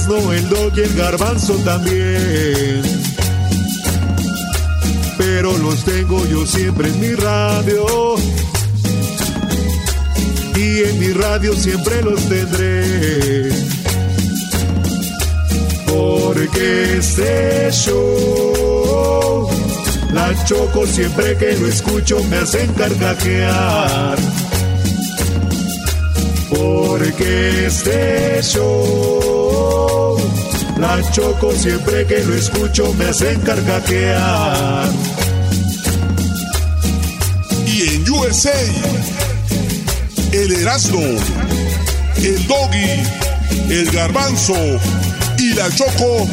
no 0.08 0.32
el 0.32 0.48
dog 0.48 0.72
y 0.76 0.80
el 0.80 0.94
garbanzo 0.94 1.54
también. 1.64 2.82
Pero 5.16 5.56
los 5.58 5.84
tengo 5.84 6.26
yo 6.26 6.44
siempre 6.44 6.88
en 6.88 7.00
mi 7.00 7.14
radio 7.14 8.16
y 10.56 10.84
en 10.84 10.98
mi 10.98 11.08
radio 11.08 11.54
siempre 11.54 12.02
los 12.02 12.20
tendré. 12.28 13.50
Porque 15.86 16.96
este 16.98 17.70
show, 17.70 19.48
la 20.12 20.44
choco 20.44 20.86
siempre 20.86 21.36
que 21.36 21.56
lo 21.56 21.66
escucho 21.66 22.22
me 22.24 22.36
hacen 22.38 22.72
carcajear. 22.72 24.16
Porque 26.48 27.66
este 27.66 28.42
show, 28.42 30.16
la 30.78 31.02
choco 31.12 31.52
siempre 31.52 32.06
que 32.06 32.24
lo 32.24 32.34
escucho 32.34 32.92
me 32.94 33.06
hacen 33.06 33.40
carcajear. 33.40 34.88
Y 37.66 37.96
en 37.96 38.10
USA 38.10 38.96
el 40.36 40.52
Erasmo, 40.52 41.00
el 42.16 42.46
Doggy, 42.46 43.02
el 43.70 43.90
Garbanzo 43.90 44.54
y 45.38 45.54
la 45.54 45.70
Choco. 45.70 46.28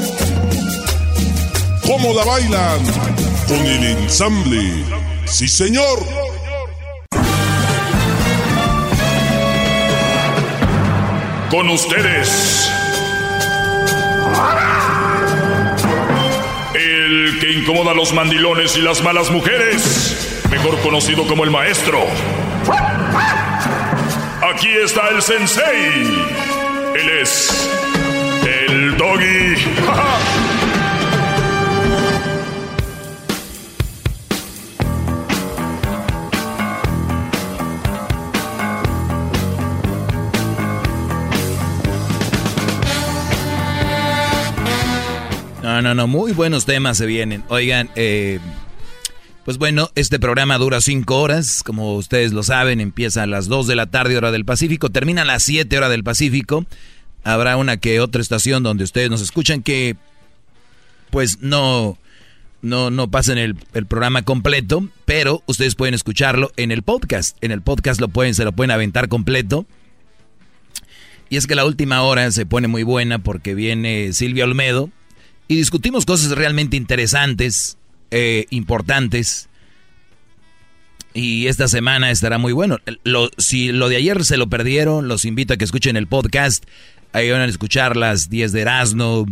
¿Cómo 1.85 2.13
la 2.13 2.25
bailan? 2.25 2.80
Con 3.47 3.65
el 3.65 3.84
ensamble. 3.85 4.84
Sí, 5.25 5.47
señor. 5.47 5.99
Con 11.49 11.69
ustedes. 11.69 12.69
El 16.73 17.38
que 17.39 17.51
incomoda 17.53 17.91
a 17.91 17.93
los 17.93 18.13
mandilones 18.13 18.75
y 18.75 18.81
las 18.81 19.01
malas 19.01 19.31
mujeres. 19.31 20.41
Mejor 20.51 20.77
conocido 20.81 21.25
como 21.25 21.45
el 21.45 21.51
maestro. 21.51 22.05
Aquí 24.53 24.69
está 24.69 25.09
el 25.09 25.21
sensei. 25.21 26.03
Él 26.95 27.09
es 27.21 27.69
el 28.45 28.95
doggy. 28.97 29.55
no, 45.81 45.95
no, 45.95 46.07
muy 46.07 46.31
buenos 46.31 46.65
temas 46.65 46.97
se 46.97 47.07
vienen. 47.07 47.43
Oigan, 47.49 47.89
eh, 47.95 48.39
pues 49.45 49.57
bueno, 49.57 49.90
este 49.95 50.20
programa 50.20 50.57
dura 50.57 50.80
cinco 50.80 51.20
horas, 51.22 51.64
como 51.64 51.95
ustedes 51.95 52.32
lo 52.32 52.44
saben, 52.44 52.80
empieza 52.80 53.24
a 53.24 53.28
las 53.28 53.48
2 53.48 53.68
de 53.68 53.76
la 53.76 53.88
tarde 53.88 54.15
hora 54.15 54.32
del 54.32 54.45
Pacífico, 54.45 54.90
termina 54.90 55.24
a 55.24 55.26
las 55.26 55.44
7 55.44 55.78
hora 55.78 55.90
del 55.90 56.03
Pacífico. 56.03 56.65
Habrá 57.26 57.57
una 57.57 57.78
que 57.78 57.99
otra 57.99 58.22
estación 58.22 58.64
donde 58.64 58.86
ustedes 58.86 59.10
nos 59.10 59.22
escuchan 59.22 59.61
que 59.61 59.98
pues 61.10 61.40
no, 61.41 61.98
no, 62.61 62.90
no 62.90 63.11
pasen 63.11 63.38
el, 63.38 63.56
el, 63.74 63.86
programa 63.86 64.24
completo, 64.24 64.88
pero 65.06 65.44
ustedes 65.45 65.76
pueden 65.76 65.94
escucharlo 65.94 66.52
en 66.56 66.72
el 66.72 66.82
podcast. 66.82 67.38
En 67.41 67.52
el 67.52 67.61
podcast 67.61 67.99
lo 67.99 68.07
pueden, 68.07 68.34
se 68.36 68.45
lo 68.45 68.53
pueden 68.53 68.72
aventar 68.72 69.10
completo. 69.10 69.65
Y 71.30 71.38
es 71.38 71.48
que 71.48 71.56
la 71.56 71.65
última 71.65 72.02
hora 72.02 72.32
se 72.32 72.45
pone 72.45 72.68
muy 72.68 72.84
buena 72.84 73.20
porque 73.20 73.56
viene 73.56 74.14
Silvia 74.14 74.45
Olmedo 74.45 74.90
y 75.48 75.56
discutimos 75.56 76.06
cosas 76.06 76.32
realmente 76.32 76.78
interesantes 76.78 77.78
eh, 78.15 78.45
importantes. 78.52 79.49
Y 81.15 81.48
esta 81.48 81.68
semana 81.68 82.11
estará 82.11 82.38
muy 82.38 82.53
bueno. 82.53 82.77
Si 83.40 83.72
lo 83.72 83.90
de 83.90 83.95
ayer 83.95 84.23
se 84.23 84.38
lo 84.38 84.49
perdieron, 84.49 85.07
los 85.07 85.26
invito 85.26 85.56
a 85.56 85.57
que 85.57 85.65
escuchen 85.65 85.98
el 85.98 86.06
podcast. 86.06 86.64
Ahí 87.11 87.31
van 87.31 87.41
a 87.41 87.45
escuchar 87.45 87.98
las 87.98 88.30
10 88.30 88.52
de 88.52 88.61
Erasmo, 88.61 89.26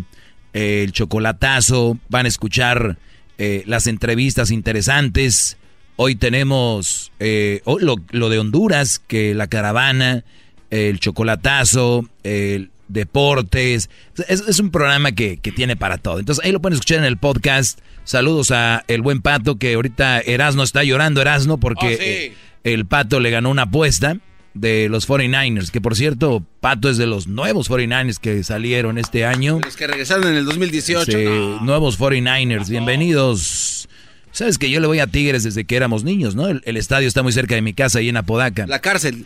eh, 0.54 0.82
el 0.84 0.94
chocolatazo, 0.94 2.00
van 2.10 2.26
a 2.26 2.30
escuchar 2.30 2.98
eh, 3.38 3.62
las 3.68 3.86
entrevistas 3.86 4.50
interesantes. 4.50 5.58
Hoy 5.96 6.16
tenemos 6.16 7.12
lo, 7.20 7.98
lo, 8.10 8.30
de 8.30 8.40
Honduras, 8.40 8.98
que 8.98 9.36
la 9.36 9.46
caravana, 9.46 10.24
el 10.72 11.00
chocolatazo, 11.00 12.10
el 12.24 12.71
deportes. 12.92 13.90
Es, 14.28 14.42
es 14.48 14.60
un 14.60 14.72
programa 14.72 15.12
que, 15.12 15.38
que, 15.38 15.52
tiene 15.52 15.76
para 15.76 15.98
todo. 15.98 16.20
Entonces 16.20 16.44
ahí 16.44 16.52
lo 16.52 16.62
pueden 16.62 16.74
escuchar 16.74 17.00
en 17.00 17.06
el 17.06 17.18
podcast. 17.18 17.80
Saludos 18.04 18.52
a 18.52 18.84
el 18.88 19.02
buen 19.02 19.22
Pato, 19.22 19.58
que 19.58 19.74
ahorita 19.74 20.20
Erasno 20.22 20.64
está 20.64 20.84
llorando, 20.84 21.22
Erasno, 21.22 21.60
porque 21.60 22.34
oh, 22.34 22.60
el 22.64 22.86
Pato 22.86 23.20
le 23.20 23.30
ganó 23.30 23.50
una 23.50 23.64
apuesta 23.64 24.18
de 24.54 24.90
los 24.90 25.08
49ers, 25.08 25.70
que 25.70 25.80
por 25.80 25.96
cierto, 25.96 26.44
Pato 26.60 26.90
es 26.90 26.98
de 26.98 27.08
los 27.08 27.28
nuevos 27.28 27.70
49ers 27.70 28.18
que 28.18 28.44
salieron 28.44 28.98
este 28.98 29.26
año. 29.26 29.60
Los 29.64 29.78
que 29.78 29.88
regresaron 29.88 30.28
en 30.28 30.36
el 30.36 30.46
2018. 30.46 31.12
Sí, 31.12 31.64
nuevos 31.64 32.00
49ers, 32.00 32.70
bienvenidos. 32.70 33.88
Sabes 34.32 34.58
que 34.58 34.70
yo 34.70 34.80
le 34.80 34.88
voy 34.88 35.00
a 35.00 35.08
Tigres 35.08 35.44
desde 35.44 35.66
que 35.66 35.76
éramos 35.76 36.04
niños, 36.04 36.36
¿no? 36.36 36.48
El, 36.48 36.62
el, 36.66 36.78
estadio 36.78 37.08
está 37.08 37.22
muy 37.22 37.34
cerca 37.34 37.56
de 37.56 37.62
mi 37.62 37.74
casa, 37.74 38.00
ahí 38.00 38.10
en 38.10 38.18
Apodaca. 38.18 38.66
La 38.66 38.80
cárcel. 38.80 39.26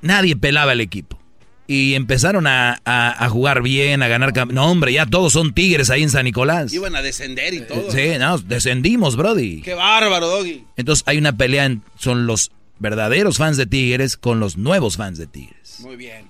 Nadie 0.00 0.36
pelaba 0.36 0.72
el 0.72 0.80
equipo 0.80 1.18
y 1.66 1.94
empezaron 1.94 2.46
a, 2.46 2.80
a, 2.84 3.28
jugar 3.28 3.62
bien, 3.62 4.02
a 4.02 4.08
ganar. 4.08 4.32
No, 4.52 4.70
hombre, 4.70 4.92
ya 4.92 5.06
todos 5.06 5.32
son 5.32 5.52
tigres 5.52 5.90
ahí 5.90 6.02
en 6.02 6.10
San 6.10 6.24
Nicolás. 6.24 6.72
Iban 6.72 6.94
a 6.94 7.02
descender 7.02 7.54
y 7.54 7.60
todo. 7.62 7.90
Sí, 7.90 8.12
no, 8.18 8.38
descendimos, 8.38 9.16
Brody. 9.16 9.62
Qué 9.62 9.74
bárbaro, 9.74 10.28
Doggy. 10.28 10.64
Entonces 10.76 11.02
hay 11.06 11.18
una 11.18 11.36
pelea, 11.36 11.64
en, 11.64 11.82
son 11.98 12.26
los 12.26 12.52
verdaderos 12.78 13.38
fans 13.38 13.56
de 13.56 13.66
Tigres 13.66 14.16
con 14.16 14.38
los 14.38 14.56
nuevos 14.56 14.96
fans 14.96 15.18
de 15.18 15.26
Tigres. 15.26 15.80
Muy 15.80 15.96
bien. 15.96 16.26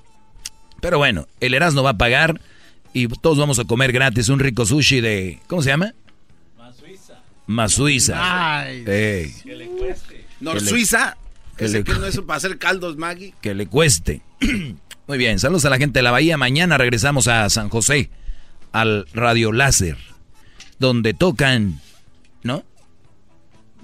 Pero 0.81 0.99
bueno, 0.99 1.27
el 1.41 1.55
Erasmo 1.55 1.83
va 1.83 1.91
a 1.91 1.99
pagar 1.99 2.41
y 2.93 3.09
todos 3.09 3.39
vamos 3.39 3.59
a 3.59 3.65
comer 3.65 3.93
gratis 3.93 4.29
un 4.29 4.39
rico 4.39 4.65
sushi 4.65 5.01
de. 5.01 5.41
¿Cómo 5.49 5.63
se 5.63 5.69
llama? 5.69 5.93
Más 6.57 6.77
Suiza. 6.77 7.23
Más 7.47 7.73
Suiza. 7.73 8.65
Que 8.85 9.33
le 9.45 9.67
cueste. 9.67 10.25
Nor 10.41 10.61
Suiza. 10.61 11.17
Que, 11.57 11.69
le, 11.69 11.85
que 11.85 11.93
no 11.95 12.07
es 12.07 12.19
para 12.21 12.37
hacer 12.37 12.59
caldos, 12.59 12.97
Maggie. 12.97 13.35
Que 13.41 13.55
le 13.55 13.67
cueste. 13.67 14.23
Muy 15.07 15.19
bien, 15.19 15.39
saludos 15.39 15.65
a 15.65 15.71
la 15.71 15.79
gente 15.79 16.01
de 16.01 16.03
la 16.03 16.11
Bahía. 16.11 16.37
Mañana 16.37 16.79
regresamos 16.79 17.29
a 17.29 17.49
San 17.49 17.69
José, 17.69 18.11
al 18.73 19.07
Radio 19.13 19.53
Láser, 19.53 19.97
donde 20.81 21.15
tocan, 21.15 21.81
¿no? 22.43 22.65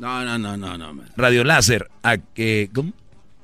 No, 0.00 0.24
no, 0.24 0.36
no, 0.36 0.56
no, 0.56 0.76
no. 0.76 1.02
Radio 1.16 1.44
Láser, 1.44 1.88
¿a? 2.02 2.16
¿cómo? 2.74 2.92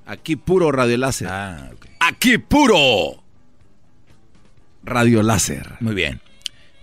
Aquí 0.06 0.34
puro 0.34 0.72
Radio 0.72 0.96
Láser. 0.96 1.28
Ah, 1.30 1.70
ok. 1.72 1.86
Aquí 2.00 2.38
puro 2.38 3.22
Radio 4.82 5.22
Láser. 5.22 5.74
Muy 5.78 5.94
bien. 5.94 6.20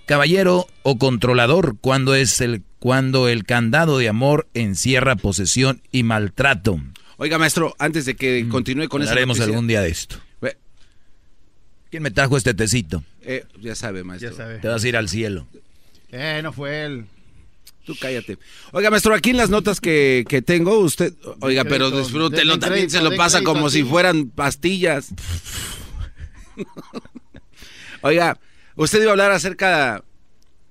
Caballero 0.05 0.67
o 0.83 0.97
controlador, 0.97 1.75
¿cuándo 1.81 2.15
es 2.15 2.39
el 2.39 2.63
cuando 2.79 3.27
el 3.27 3.43
candado 3.43 3.97
de 3.97 4.07
amor 4.07 4.47
encierra 4.53 5.17
posesión 5.17 5.81
y 5.91 6.03
maltrato? 6.03 6.79
Oiga, 7.17 7.37
maestro, 7.37 7.75
antes 7.79 8.05
de 8.05 8.15
que 8.15 8.47
continúe 8.47 8.87
con 8.87 9.01
eso. 9.01 9.11
Haremos 9.11 9.41
algún 9.41 9.67
día 9.67 9.81
de 9.81 9.89
esto. 9.89 10.17
¿Quién 11.95 12.03
me 12.03 12.11
trajo 12.11 12.35
este 12.35 12.53
tecito? 12.53 13.05
Eh, 13.21 13.45
ya 13.61 13.73
sabe, 13.73 14.03
maestro. 14.03 14.31
Ya 14.31 14.35
sabe. 14.35 14.59
Te 14.59 14.67
vas 14.67 14.83
a 14.83 14.87
ir 14.89 14.97
al 14.97 15.07
cielo. 15.07 15.47
Eh, 16.11 16.41
no 16.43 16.51
fue 16.51 16.83
él. 16.83 17.05
Tú 17.85 17.95
cállate. 17.97 18.37
Oiga, 18.73 18.89
maestro, 18.89 19.15
aquí 19.15 19.29
en 19.29 19.37
las 19.37 19.49
notas 19.49 19.79
que, 19.79 20.25
que 20.27 20.41
tengo, 20.41 20.77
usted. 20.79 21.13
Oiga, 21.39 21.63
pero 21.63 21.91
disfrútelo, 21.91 22.59
también 22.59 22.89
se 22.89 23.01
lo 23.01 23.15
pasa 23.15 23.43
como 23.43 23.69
si 23.69 23.85
fueran 23.85 24.27
pastillas. 24.27 25.13
Oiga, 28.01 28.41
usted 28.75 29.01
iba 29.01 29.11
a 29.11 29.13
hablar 29.13 29.31
acerca 29.31 30.03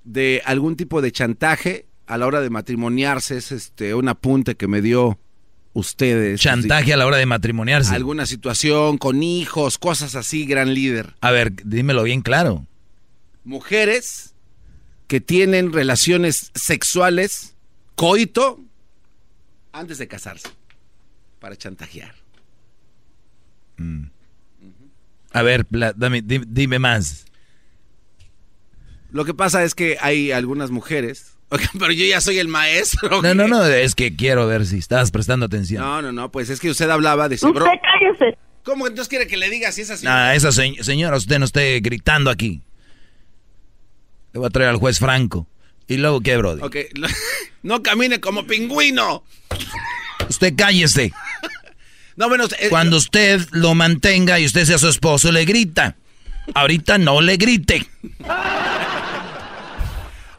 de 0.04 0.42
algún 0.44 0.76
tipo 0.76 1.00
de 1.00 1.10
chantaje 1.10 1.86
a 2.04 2.18
la 2.18 2.26
hora 2.26 2.42
de 2.42 2.50
matrimoniarse. 2.50 3.38
Es 3.38 3.50
este 3.50 3.94
un 3.94 4.08
apunte 4.08 4.56
que 4.56 4.68
me 4.68 4.82
dio 4.82 5.18
ustedes. 5.74 6.40
Chantaje 6.40 6.94
a 6.94 6.96
la 6.96 7.06
hora 7.06 7.18
de 7.18 7.26
matrimoniarse. 7.26 7.94
Alguna 7.94 8.24
situación 8.24 8.96
con 8.96 9.22
hijos, 9.22 9.76
cosas 9.76 10.14
así, 10.14 10.46
gran 10.46 10.72
líder. 10.72 11.14
A 11.20 11.30
ver, 11.30 11.52
dímelo 11.64 12.04
bien 12.04 12.22
claro. 12.22 12.66
Mujeres 13.44 14.34
que 15.06 15.20
tienen 15.20 15.72
relaciones 15.72 16.50
sexuales, 16.54 17.54
coito, 17.94 18.60
antes 19.72 19.98
de 19.98 20.08
casarse, 20.08 20.48
para 21.40 21.56
chantajear. 21.56 22.14
Mm. 23.76 24.04
A 25.32 25.42
ver, 25.42 25.66
dame, 25.96 26.22
dime 26.22 26.78
más. 26.78 27.26
Lo 29.10 29.24
que 29.24 29.34
pasa 29.34 29.64
es 29.64 29.74
que 29.74 29.98
hay 30.00 30.32
algunas 30.32 30.70
mujeres 30.70 31.33
pero 31.78 31.92
yo 31.92 32.04
ya 32.04 32.20
soy 32.20 32.38
el 32.38 32.48
maestro. 32.48 33.22
No, 33.22 33.34
no, 33.34 33.48
no, 33.48 33.64
es 33.64 33.94
que 33.94 34.14
quiero 34.14 34.46
ver 34.46 34.66
si 34.66 34.78
estás 34.78 35.10
prestando 35.10 35.46
atención. 35.46 35.82
No, 35.82 36.02
no, 36.02 36.12
no, 36.12 36.30
pues 36.30 36.50
es 36.50 36.60
que 36.60 36.70
usted 36.70 36.88
hablaba 36.90 37.28
de... 37.28 37.36
Usted 37.36 37.50
cállese. 37.52 38.38
¿Cómo 38.64 38.86
entonces 38.86 39.08
quiere 39.08 39.26
que 39.26 39.36
le 39.36 39.50
diga 39.50 39.70
si 39.72 39.82
es 39.82 39.90
así? 39.90 40.06
Ah, 40.08 40.34
esa 40.34 40.50
señora, 40.50 41.16
usted 41.16 41.38
no 41.38 41.44
esté 41.44 41.80
gritando 41.80 42.30
aquí. 42.30 42.62
Le 44.32 44.40
voy 44.40 44.46
a 44.46 44.50
traer 44.50 44.70
al 44.70 44.76
juez 44.76 44.98
Franco. 44.98 45.46
¿Y 45.86 45.98
luego 45.98 46.20
qué, 46.20 46.36
Brody? 46.36 46.62
Ok, 46.62 46.76
no 47.62 47.82
camine 47.82 48.20
como 48.20 48.46
pingüino. 48.46 49.22
Usted 50.28 50.54
cállese. 50.56 51.12
no, 52.16 52.28
bueno, 52.28 52.46
eh, 52.58 52.68
Cuando 52.70 52.96
usted 52.96 53.46
lo 53.52 53.74
mantenga 53.74 54.40
y 54.40 54.46
usted 54.46 54.64
sea 54.64 54.78
su 54.78 54.88
esposo, 54.88 55.30
le 55.30 55.44
grita. 55.44 55.96
Ahorita 56.54 56.98
no 56.98 57.20
le 57.20 57.36
grite. 57.36 57.86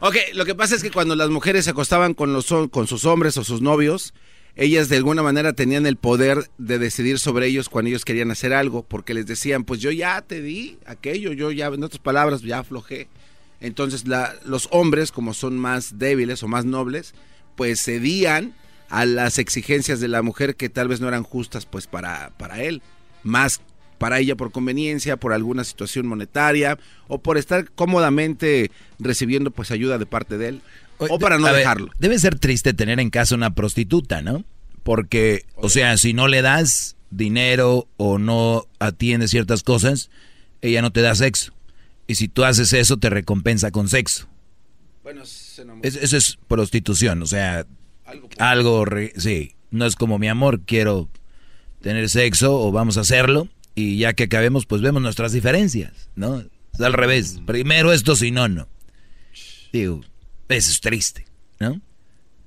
Ok, 0.06 0.14
lo 0.34 0.44
que 0.44 0.54
pasa 0.54 0.76
es 0.76 0.84
que 0.84 0.92
cuando 0.92 1.16
las 1.16 1.30
mujeres 1.30 1.64
se 1.64 1.72
acostaban 1.72 2.14
con, 2.14 2.32
los, 2.32 2.46
con 2.70 2.86
sus 2.86 3.04
hombres 3.06 3.36
o 3.38 3.42
sus 3.42 3.60
novios, 3.60 4.14
ellas 4.54 4.88
de 4.88 4.98
alguna 4.98 5.20
manera 5.24 5.52
tenían 5.52 5.84
el 5.84 5.96
poder 5.96 6.48
de 6.58 6.78
decidir 6.78 7.18
sobre 7.18 7.48
ellos 7.48 7.68
cuando 7.68 7.88
ellos 7.88 8.04
querían 8.04 8.30
hacer 8.30 8.54
algo, 8.54 8.84
porque 8.84 9.14
les 9.14 9.26
decían, 9.26 9.64
pues 9.64 9.80
yo 9.80 9.90
ya 9.90 10.22
te 10.22 10.42
di 10.42 10.78
aquello, 10.86 11.32
yo 11.32 11.50
ya, 11.50 11.66
en 11.66 11.82
otras 11.82 11.98
palabras, 11.98 12.42
ya 12.42 12.60
aflojé. 12.60 13.08
Entonces 13.60 14.06
la, 14.06 14.32
los 14.44 14.68
hombres, 14.70 15.10
como 15.10 15.34
son 15.34 15.58
más 15.58 15.98
débiles 15.98 16.40
o 16.44 16.46
más 16.46 16.64
nobles, 16.64 17.12
pues 17.56 17.82
cedían 17.82 18.54
a 18.88 19.06
las 19.06 19.40
exigencias 19.40 19.98
de 19.98 20.06
la 20.06 20.22
mujer 20.22 20.54
que 20.54 20.68
tal 20.68 20.86
vez 20.86 21.00
no 21.00 21.08
eran 21.08 21.24
justas 21.24 21.66
pues 21.66 21.88
para, 21.88 22.30
para 22.38 22.62
él, 22.62 22.80
más 23.24 23.60
para 23.98 24.18
ella 24.18 24.36
por 24.36 24.52
conveniencia, 24.52 25.16
por 25.16 25.32
alguna 25.32 25.64
situación 25.64 26.06
monetaria 26.06 26.78
o 27.08 27.18
por 27.18 27.38
estar 27.38 27.70
cómodamente 27.72 28.70
recibiendo 28.98 29.50
pues 29.50 29.70
ayuda 29.70 29.98
de 29.98 30.06
parte 30.06 30.38
de 30.38 30.48
él 30.48 30.62
o 30.98 31.18
para 31.18 31.38
no 31.38 31.52
dejarlo. 31.52 31.90
debe 31.98 32.18
ser 32.18 32.38
triste 32.38 32.74
tener 32.74 33.00
en 33.00 33.10
casa 33.10 33.34
una 33.34 33.54
prostituta, 33.54 34.22
¿no? 34.22 34.44
Porque, 34.82 35.44
o 35.56 35.68
sea, 35.68 35.96
si 35.96 36.12
no 36.12 36.28
le 36.28 36.42
das 36.42 36.96
dinero 37.10 37.88
o 37.96 38.18
no 38.18 38.66
atiendes 38.78 39.30
ciertas 39.30 39.62
cosas, 39.62 40.10
ella 40.62 40.80
no 40.80 40.92
te 40.92 41.02
da 41.02 41.14
sexo. 41.14 41.52
Y 42.06 42.14
si 42.14 42.28
tú 42.28 42.44
haces 42.44 42.72
eso, 42.72 42.96
te 42.96 43.10
recompensa 43.10 43.70
con 43.72 43.88
sexo. 43.88 44.28
Bueno, 45.02 45.22
eso 45.22 46.16
es 46.16 46.38
prostitución, 46.48 47.22
o 47.22 47.26
sea, 47.26 47.66
algo, 48.04 48.28
algo 48.38 48.84
sí, 49.16 49.54
no 49.70 49.86
es 49.86 49.94
como 49.94 50.18
mi 50.18 50.28
amor, 50.28 50.62
quiero 50.62 51.08
tener 51.80 52.08
sexo 52.08 52.58
o 52.60 52.72
vamos 52.72 52.96
a 52.96 53.02
hacerlo 53.02 53.48
y 53.76 53.98
ya 53.98 54.14
que 54.14 54.24
acabemos, 54.24 54.66
pues 54.66 54.82
vemos 54.82 55.00
nuestras 55.00 55.30
diferencias, 55.30 56.10
¿no? 56.16 56.40
Es 56.40 56.80
al 56.80 56.92
revés. 56.92 57.40
Primero 57.46 57.92
esto, 57.92 58.16
si 58.16 58.32
no, 58.32 58.48
no. 58.48 58.66
Digo, 59.72 60.00
eso 60.48 60.70
es 60.72 60.80
triste, 60.80 61.24
¿no? 61.60 61.80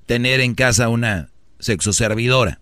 Tener 0.06 0.42
en 0.42 0.56
casa 0.56 0.90
una 0.90 1.30
sexoservidora. 1.60 2.60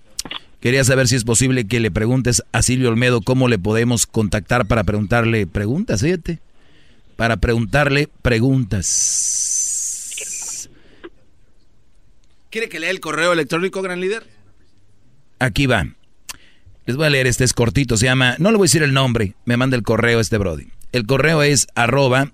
quería 0.61 0.83
saber 0.85 1.07
si 1.09 1.15
es 1.15 1.25
posible 1.25 1.67
que 1.67 1.79
le 1.81 1.91
preguntes 1.91 2.43
a 2.53 2.61
Silvio 2.61 2.89
Olmedo 2.89 3.21
cómo 3.21 3.47
le 3.49 3.59
podemos 3.59 4.07
contactar 4.07 4.65
para 4.67 4.83
preguntarle 4.85 5.45
preguntas, 5.47 6.01
fíjate. 6.01 6.39
Para 7.17 7.37
preguntarle 7.37 8.07
preguntas. 8.21 9.49
¿Quiere 12.49 12.69
que 12.69 12.79
lea 12.79 12.89
el 12.89 13.01
correo 13.01 13.33
electrónico, 13.33 13.81
gran 13.81 13.99
líder? 13.99 14.25
Aquí 15.39 15.67
va. 15.67 15.85
Les 16.89 16.95
voy 16.97 17.05
a 17.05 17.11
leer, 17.11 17.27
este 17.27 17.43
es 17.43 17.53
cortito, 17.53 17.97
se 17.97 18.05
llama, 18.05 18.35
no 18.39 18.49
le 18.49 18.57
voy 18.57 18.65
a 18.65 18.69
decir 18.69 18.81
el 18.81 18.93
nombre, 18.93 19.35
me 19.45 19.57
manda 19.57 19.77
el 19.77 19.83
correo 19.83 20.19
este 20.19 20.39
Brody. 20.39 20.69
El 20.91 21.05
correo 21.05 21.43
es 21.43 21.67
arroba, 21.75 22.31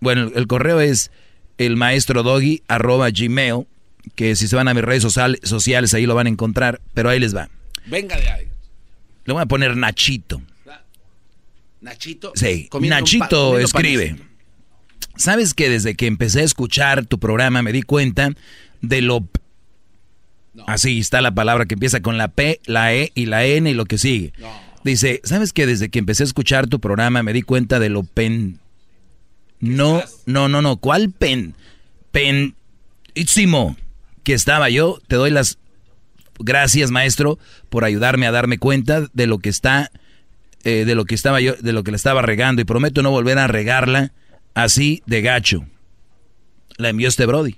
bueno, 0.00 0.30
el 0.34 0.46
correo 0.46 0.80
es 0.80 1.10
el 1.56 1.76
maestro 1.78 2.22
doggy 2.22 2.62
arroba 2.68 3.08
gmail, 3.08 3.66
que 4.14 4.36
si 4.36 4.48
se 4.48 4.54
van 4.54 4.68
a 4.68 4.74
mis 4.74 4.84
redes 4.84 5.02
social- 5.02 5.38
sociales 5.42 5.94
ahí 5.94 6.04
lo 6.04 6.14
van 6.14 6.26
a 6.26 6.28
encontrar, 6.28 6.82
pero 6.92 7.08
ahí 7.08 7.18
les 7.18 7.34
va. 7.34 7.48
Venga 7.86 8.18
de 8.18 8.28
ahí. 8.28 8.48
Le 9.24 9.32
voy 9.32 9.40
a 9.42 9.46
poner 9.46 9.74
Nachito. 9.78 10.42
Nachito. 11.80 12.32
Sí, 12.34 12.68
Nachito 12.82 13.58
escribe. 13.58 14.10
panes. 14.10 14.26
¿Sabes 15.16 15.54
que 15.54 15.70
desde 15.70 15.94
que 15.94 16.06
empecé 16.06 16.40
a 16.40 16.44
escuchar 16.44 17.06
tu 17.06 17.18
programa 17.18 17.62
me 17.62 17.72
di 17.72 17.80
cuenta 17.80 18.28
de 18.82 19.00
lo... 19.00 19.26
Así 20.66 20.98
está 20.98 21.20
la 21.20 21.34
palabra 21.34 21.66
que 21.66 21.74
empieza 21.74 22.00
con 22.00 22.18
la 22.18 22.28
P, 22.28 22.60
la 22.66 22.94
E 22.94 23.12
y 23.14 23.26
la 23.26 23.44
N 23.44 23.70
y 23.70 23.74
lo 23.74 23.84
que 23.84 23.98
sigue. 23.98 24.32
Dice, 24.84 25.20
¿sabes 25.24 25.52
que 25.52 25.66
desde 25.66 25.88
que 25.88 25.98
empecé 25.98 26.22
a 26.22 26.26
escuchar 26.26 26.66
tu 26.66 26.80
programa 26.80 27.22
me 27.22 27.32
di 27.32 27.42
cuenta 27.42 27.78
de 27.78 27.88
lo 27.88 28.04
pen... 28.04 28.60
No, 29.58 30.02
no, 30.26 30.48
no, 30.48 30.60
no, 30.60 30.76
¿cuál 30.76 31.10
pen? 31.10 31.54
Penísimo 32.12 33.76
que 34.22 34.34
estaba 34.34 34.68
yo. 34.68 35.00
Te 35.08 35.16
doy 35.16 35.30
las 35.30 35.58
gracias, 36.38 36.90
maestro, 36.90 37.38
por 37.68 37.84
ayudarme 37.84 38.26
a 38.26 38.32
darme 38.32 38.58
cuenta 38.58 39.08
de 39.12 39.26
lo 39.26 39.38
que 39.38 39.48
está 39.48 39.90
eh, 40.66 40.84
de 40.84 40.96
lo 40.96 41.04
que 41.04 41.14
estaba 41.14 41.40
yo, 41.40 41.54
de 41.54 41.72
lo 41.72 41.84
que 41.84 41.92
le 41.92 41.96
estaba 41.96 42.22
regando 42.22 42.60
y 42.60 42.64
prometo 42.64 43.00
no 43.00 43.12
volver 43.12 43.38
a 43.38 43.46
regarla 43.46 44.12
así 44.52 45.00
de 45.06 45.22
gacho. 45.22 45.64
La 46.76 46.88
envió 46.88 47.06
este 47.06 47.24
Brody. 47.24 47.56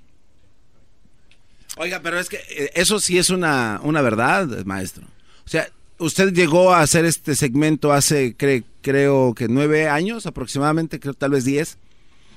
Oiga, 1.81 2.01
pero 2.03 2.19
es 2.19 2.27
que 2.27 2.37
eh, 2.49 2.71
eso 2.75 2.99
sí 2.99 3.17
es 3.17 3.29
una, 3.29 3.79
una 3.83 4.01
verdad, 4.01 4.65
maestro. 4.65 5.05
O 5.45 5.49
sea, 5.49 5.69
usted 5.97 6.33
llegó 6.33 6.73
a 6.73 6.81
hacer 6.81 7.05
este 7.05 7.35
segmento 7.35 7.93
hace, 7.93 8.35
cre- 8.37 8.65
creo 8.81 9.33
que 9.33 9.47
nueve 9.47 9.87
años 9.87 10.25
aproximadamente, 10.25 10.99
creo 10.99 11.13
tal 11.13 11.31
vez 11.31 11.45
diez. 11.45 11.77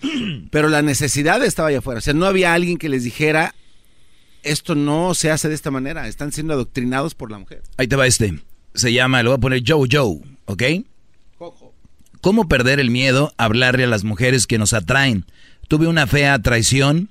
Pero 0.52 0.69
la 0.69 0.82
necesidad 0.82 1.43
estaba 1.44 1.70
allá 1.70 1.78
afuera. 1.78 1.98
O 1.98 2.01
sea, 2.01 2.14
no 2.14 2.27
había 2.27 2.55
alguien 2.55 2.78
que 2.78 2.89
les 2.89 3.02
dijera, 3.02 3.52
esto 4.44 4.77
no 4.77 5.12
se 5.14 5.32
hace 5.32 5.48
de 5.48 5.56
esta 5.56 5.73
manera. 5.73 6.06
Están 6.06 6.31
siendo 6.31 6.52
adoctrinados 6.55 7.16
por 7.16 7.32
la 7.32 7.39
mujer. 7.39 7.62
Ahí 7.78 7.89
te 7.89 7.97
va 7.97 8.06
este. 8.06 8.40
Se 8.74 8.93
llama, 8.93 9.24
lo 9.24 9.31
voy 9.31 9.39
a 9.39 9.40
poner 9.40 9.62
Joe 9.66 9.89
Joe, 9.90 10.20
¿ok? 10.47 10.62
¿Cómo 12.20 12.48
perder 12.48 12.78
el 12.78 12.90
miedo 12.90 13.35
a 13.36 13.44
hablarle 13.47 13.82
a 13.85 13.89
las 13.89 14.05
mujeres 14.05 14.47
que 14.47 14.59
nos 14.59 14.73
atraen? 14.73 15.27
Tuve 15.66 15.89
una 15.89 16.06
fea 16.06 16.39
traición 16.39 17.09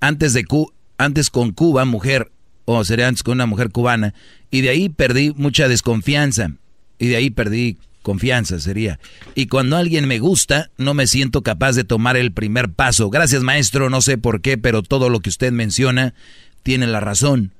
antes 0.00 0.32
de 0.32 0.44
Cu- 0.46 0.72
antes 0.98 1.30
con 1.30 1.52
Cuba, 1.52 1.84
mujer, 1.84 2.30
o 2.64 2.84
sería 2.84 3.08
antes 3.08 3.22
con 3.22 3.34
una 3.34 3.46
mujer 3.46 3.70
cubana, 3.70 4.14
y 4.50 4.60
de 4.60 4.70
ahí 4.70 4.88
perdí 4.88 5.32
mucha 5.36 5.68
desconfianza, 5.68 6.52
y 6.98 7.08
de 7.08 7.16
ahí 7.16 7.30
perdí 7.30 7.78
confianza 8.02 8.60
sería. 8.60 9.00
Y 9.34 9.48
cuando 9.48 9.76
alguien 9.76 10.06
me 10.06 10.20
gusta, 10.20 10.70
no 10.78 10.94
me 10.94 11.08
siento 11.08 11.42
capaz 11.42 11.72
de 11.72 11.82
tomar 11.82 12.16
el 12.16 12.30
primer 12.30 12.70
paso. 12.70 13.10
Gracias 13.10 13.42
maestro, 13.42 13.90
no 13.90 14.00
sé 14.00 14.16
por 14.16 14.42
qué, 14.42 14.56
pero 14.56 14.84
todo 14.84 15.10
lo 15.10 15.18
que 15.18 15.28
usted 15.28 15.50
menciona 15.50 16.14
tiene 16.62 16.86
la 16.86 17.00
razón. 17.00 17.52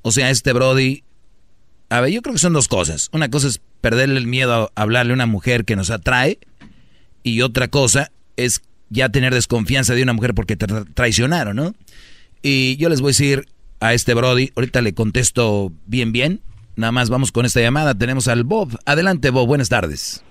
O 0.00 0.10
sea, 0.10 0.30
este 0.30 0.54
Brody 0.54 1.02
a 1.90 2.00
ver, 2.00 2.12
yo 2.12 2.22
creo 2.22 2.34
que 2.34 2.38
son 2.38 2.52
dos 2.52 2.68
cosas. 2.68 3.10
Una 3.12 3.28
cosa 3.28 3.48
es 3.48 3.60
perderle 3.80 4.18
el 4.18 4.28
miedo 4.28 4.54
a 4.54 4.80
hablarle 4.80 5.12
a 5.12 5.14
una 5.14 5.26
mujer 5.26 5.64
que 5.64 5.76
nos 5.76 5.90
atrae 5.90 6.38
y 7.24 7.42
otra 7.42 7.68
cosa 7.68 8.12
es 8.36 8.62
ya 8.90 9.08
tener 9.08 9.34
desconfianza 9.34 9.94
de 9.94 10.04
una 10.04 10.12
mujer 10.12 10.32
porque 10.34 10.56
traicionaron, 10.56 11.56
¿no? 11.56 11.74
Y 12.42 12.76
yo 12.76 12.88
les 12.88 13.00
voy 13.00 13.08
a 13.08 13.12
decir 13.12 13.46
a 13.80 13.94
este 13.94 14.14
Brody, 14.14 14.50
ahorita 14.56 14.80
le 14.82 14.94
contesto 14.94 15.72
bien 15.86 16.12
bien. 16.12 16.40
Nada 16.76 16.92
más 16.92 17.10
vamos 17.10 17.32
con 17.32 17.44
esta 17.44 17.60
llamada. 17.60 17.94
Tenemos 17.94 18.28
al 18.28 18.44
Bob. 18.44 18.78
Adelante, 18.86 19.30
Bob. 19.30 19.46
Buenas 19.46 19.68
tardes. 19.68 20.24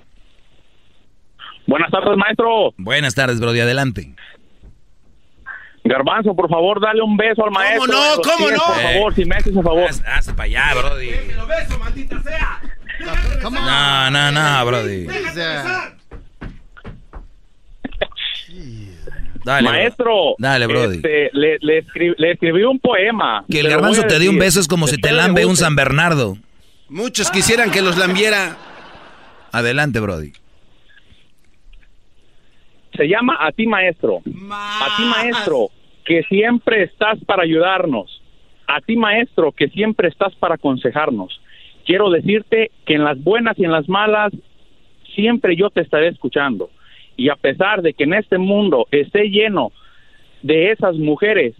Buenas 1.67 1.91
tardes, 1.91 2.17
maestro. 2.17 2.73
Buenas 2.77 3.13
tardes, 3.13 3.39
Brody. 3.39 3.59
Adelante. 3.59 4.15
Garbanzo, 5.83 6.35
por 6.35 6.49
favor, 6.49 6.81
dale 6.81 7.01
un 7.01 7.15
beso 7.17 7.43
al 7.45 7.51
maestro. 7.51 7.87
no? 7.87 8.01
de 8.01 8.17
los 8.17 8.27
¿Cómo 8.27 8.47
pies, 8.47 8.51
no? 8.57 8.65
Por 8.73 8.83
favor, 8.83 9.15
si 9.15 9.25
me 9.25 9.35
haces 9.35 9.55
un 9.55 9.63
favor. 9.63 9.89
Hazte 10.05 10.33
para 10.33 10.43
allá, 10.43 10.73
Brody. 10.75 11.11
No, 13.41 14.11
no, 14.11 14.31
no, 14.31 14.65
Brody. 14.65 15.07
Dale, 19.43 19.69
Maestro, 19.69 20.35
Dale, 20.37 20.67
Brody. 20.67 20.97
este, 20.97 21.29
le, 21.33 21.57
le, 21.61 21.83
escri- 21.85 22.13
le 22.17 22.31
escribí 22.31 22.63
un 22.63 22.79
poema. 22.79 23.45
Que 23.49 23.61
el 23.61 23.69
garbanzo 23.69 24.03
te 24.03 24.19
dé 24.19 24.27
un 24.29 24.37
beso 24.37 24.59
es 24.59 24.67
como 24.67 24.87
si 24.87 24.97
te 24.97 25.11
lambe 25.11 25.45
un. 25.45 25.55
San 25.55 25.75
Bernardo. 25.75 26.37
Muchos 26.89 27.29
quisieran 27.31 27.71
que 27.71 27.81
los 27.81 27.97
lambiera. 27.97 28.57
Adelante, 29.51 29.99
Brody. 29.99 30.31
Se 32.95 33.07
llama 33.07 33.37
A 33.39 33.51
ti, 33.51 33.65
maestro. 33.67 34.17
A 34.61 34.87
ti, 34.97 35.03
maestro, 35.03 35.69
que 36.05 36.23
siempre 36.23 36.83
estás 36.83 37.17
para 37.25 37.43
ayudarnos. 37.43 38.21
A 38.67 38.81
ti, 38.81 38.95
maestro, 38.97 39.51
que 39.51 39.67
siempre 39.69 40.09
estás 40.09 40.35
para 40.35 40.55
aconsejarnos. 40.55 41.39
Quiero 41.85 42.09
decirte 42.09 42.71
que 42.85 42.95
en 42.95 43.03
las 43.03 43.21
buenas 43.23 43.57
y 43.57 43.63
en 43.65 43.71
las 43.71 43.87
malas, 43.87 44.31
siempre 45.15 45.55
yo 45.55 45.69
te 45.69 45.81
estaré 45.81 46.09
escuchando. 46.09 46.69
Y 47.19 47.27
a 47.27 47.35
pesar 47.35 47.81
de 47.81 47.93
que 47.93 48.05
en 48.05 48.13
este 48.13 48.37
mundo 48.37 48.87
esté 48.91 49.29
lleno 49.29 49.73
de 50.41 50.71
esas 50.71 50.95
mujeres 50.95 51.53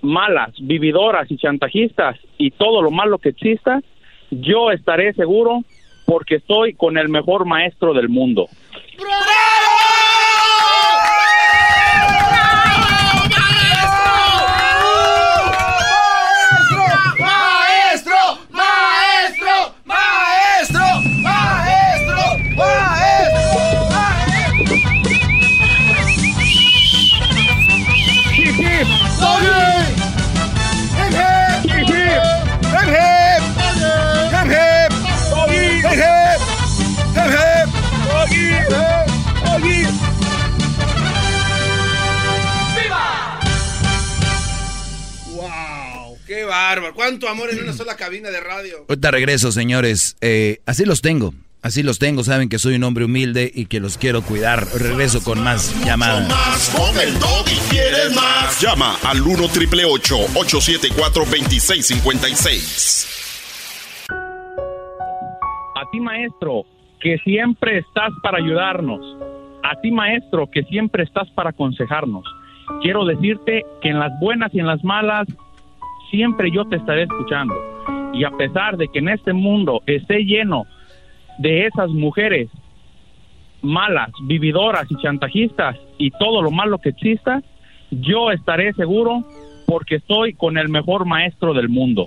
malas, 0.00 0.54
vividoras 0.60 1.28
y 1.28 1.36
chantajistas 1.36 2.16
y 2.38 2.52
todo 2.52 2.80
lo 2.80 2.92
malo 2.92 3.18
que 3.18 3.30
exista, 3.30 3.82
yo 4.30 4.70
estaré 4.70 5.12
seguro 5.14 5.64
porque 6.06 6.36
estoy 6.36 6.74
con 6.74 6.96
el 6.98 7.08
mejor 7.08 7.46
maestro 7.46 7.94
del 7.94 8.08
mundo. 8.08 8.46
Bárbaro! 46.64 46.94
¿Cuánto 46.94 47.28
amor 47.28 47.50
en 47.50 47.62
una 47.62 47.72
sola 47.72 47.96
cabina 47.96 48.30
de 48.30 48.40
radio? 48.40 48.86
Ahorita 48.88 49.10
regreso, 49.10 49.52
señores. 49.52 50.16
Eh, 50.20 50.60
así 50.66 50.84
los 50.84 51.02
tengo. 51.02 51.34
Así 51.62 51.82
los 51.82 51.98
tengo, 51.98 52.22
saben 52.24 52.50
que 52.50 52.58
soy 52.58 52.74
un 52.74 52.84
hombre 52.84 53.06
humilde 53.06 53.50
y 53.52 53.64
que 53.64 53.80
los 53.80 53.96
quiero 53.96 54.20
cuidar. 54.20 54.66
Regreso 54.78 55.24
con 55.24 55.42
más 55.42 55.74
llamadas. 55.82 56.28
Más 56.28 56.68
con 56.76 57.00
el 57.00 57.18
doggy 57.18 57.56
quieres 57.70 58.14
más. 58.14 58.60
Llama 58.60 58.98
al 59.02 59.22
1 59.22 59.48
triple 59.48 59.86
874 59.86 61.24
2656. 61.24 63.08
A 65.74 65.90
ti, 65.90 66.00
maestro, 66.00 66.66
que 67.00 67.16
siempre 67.24 67.78
estás 67.78 68.12
para 68.22 68.36
ayudarnos. 68.38 69.00
A 69.62 69.80
ti, 69.80 69.90
maestro, 69.90 70.50
que 70.50 70.64
siempre 70.64 71.04
estás 71.04 71.30
para 71.30 71.48
aconsejarnos. 71.50 72.24
Quiero 72.82 73.06
decirte 73.06 73.64
que 73.80 73.88
en 73.88 73.98
las 73.98 74.12
buenas 74.20 74.52
y 74.54 74.60
en 74.60 74.66
las 74.66 74.84
malas, 74.84 75.26
siempre 76.10 76.50
yo 76.50 76.64
te 76.64 76.76
estaré 76.76 77.04
escuchando. 77.04 77.54
Y 78.12 78.24
a 78.24 78.30
pesar 78.30 78.76
de 78.76 78.88
que 78.88 79.00
en 79.00 79.08
este 79.08 79.32
mundo 79.32 79.82
esté 79.86 80.24
lleno 80.24 80.66
de 81.38 81.66
esas 81.66 81.90
mujeres 81.90 82.48
malas, 83.62 84.10
vividoras 84.22 84.86
y 84.90 84.96
chantajistas 84.96 85.76
y 85.98 86.10
todo 86.12 86.42
lo 86.42 86.50
malo 86.50 86.78
que 86.78 86.90
exista, 86.90 87.42
yo 87.90 88.30
estaré 88.30 88.72
seguro 88.74 89.24
porque 89.66 89.96
estoy 89.96 90.34
con 90.34 90.58
el 90.58 90.68
mejor 90.68 91.06
maestro 91.06 91.54
del 91.54 91.68
mundo. 91.68 92.06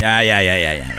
Ya, 0.00 0.24
ya, 0.24 0.42
ya, 0.42 0.58
ya, 0.58 0.74
ya. 0.78 0.96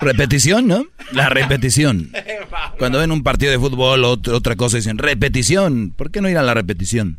Repetición, 0.00 0.68
¿no? 0.68 0.86
La 1.12 1.28
repetición. 1.28 2.12
Cuando 2.78 2.98
ven 2.98 3.10
un 3.10 3.22
partido 3.22 3.50
de 3.50 3.58
fútbol 3.58 4.04
o 4.04 4.12
otra 4.12 4.56
cosa 4.56 4.76
dicen 4.76 4.98
repetición. 4.98 5.92
¿Por 5.96 6.10
qué 6.10 6.20
no 6.20 6.28
ir 6.28 6.38
a 6.38 6.42
la 6.42 6.54
repetición? 6.54 7.18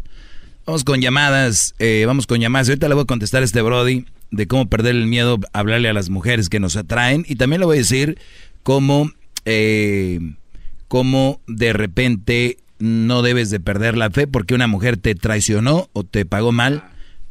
Vamos 0.66 0.84
con 0.84 1.02
llamadas, 1.02 1.76
eh, 1.80 2.06
vamos 2.08 2.28
con 2.28 2.40
llamadas. 2.40 2.70
Ahorita 2.70 2.88
le 2.88 2.96
voy 2.96 3.04
a 3.04 3.08
contestar 3.08 3.42
a 3.42 3.46
este 3.46 3.62
Brody 3.62 4.06
de 4.32 4.48
cómo 4.48 4.68
perder 4.68 4.96
el 4.96 5.06
miedo 5.06 5.40
a 5.54 5.60
hablarle 5.60 5.90
a 5.90 5.94
las 5.94 6.10
mujeres 6.10 6.50
que 6.50 6.60
nos 6.60 6.76
atraen. 6.76 7.26
Y 7.28 7.36
también 7.36 7.60
le 7.60 7.66
voy 7.66 7.78
a 7.78 7.80
decir 7.80 8.18
cómo, 8.64 9.12
eh, 9.46 10.20
cómo 10.88 11.42
de 11.48 11.74
repente 11.74 12.58
no 12.80 13.22
debes 13.22 13.50
de 13.50 13.60
perder 13.60 13.98
la 13.98 14.10
fe 14.10 14.28
porque 14.28 14.56
una 14.56 14.68
mujer 14.68 14.98
te 14.98 15.14
traicionó 15.16 15.90
o 15.94 16.04
te 16.04 16.26
pagó 16.26 16.52
mal. 16.52 16.84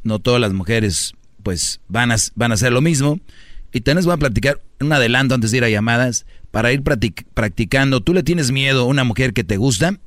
No 0.02 0.18
todas 0.18 0.40
las 0.40 0.52
mujeres 0.52 1.14
pues 1.42 1.80
van 1.88 2.12
a, 2.12 2.16
van 2.34 2.50
a 2.50 2.54
hacer 2.54 2.72
lo 2.72 2.80
mismo. 2.80 3.20
Y 3.74 3.80
tenés 3.80 4.06
voy 4.06 4.14
a 4.14 4.18
platicar 4.18 4.60
un 4.80 4.92
adelanto 4.92 5.34
antes 5.34 5.50
de 5.50 5.56
ir 5.58 5.64
a 5.64 5.68
llamadas 5.68 6.26
para 6.52 6.72
ir 6.72 6.82
practicando. 6.82 8.00
¿Tú 8.00 8.14
le 8.14 8.22
tienes 8.22 8.52
miedo 8.52 8.82
a 8.82 8.86
una 8.86 9.02
mujer 9.02 9.32
que 9.32 9.42
te 9.42 9.56
gusta? 9.56 9.98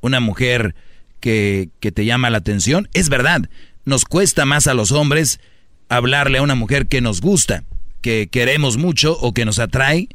¿Una 0.00 0.20
mujer 0.20 0.76
que, 1.18 1.68
que 1.80 1.90
te 1.90 2.04
llama 2.04 2.30
la 2.30 2.38
atención? 2.38 2.88
Es 2.94 3.08
verdad, 3.08 3.50
nos 3.84 4.04
cuesta 4.04 4.46
más 4.46 4.68
a 4.68 4.74
los 4.74 4.92
hombres 4.92 5.40
hablarle 5.88 6.38
a 6.38 6.42
una 6.42 6.54
mujer 6.54 6.86
que 6.86 7.00
nos 7.00 7.20
gusta, 7.20 7.64
que 8.02 8.28
queremos 8.30 8.76
mucho 8.76 9.18
o 9.18 9.34
que 9.34 9.44
nos 9.44 9.58
atrae, 9.58 10.08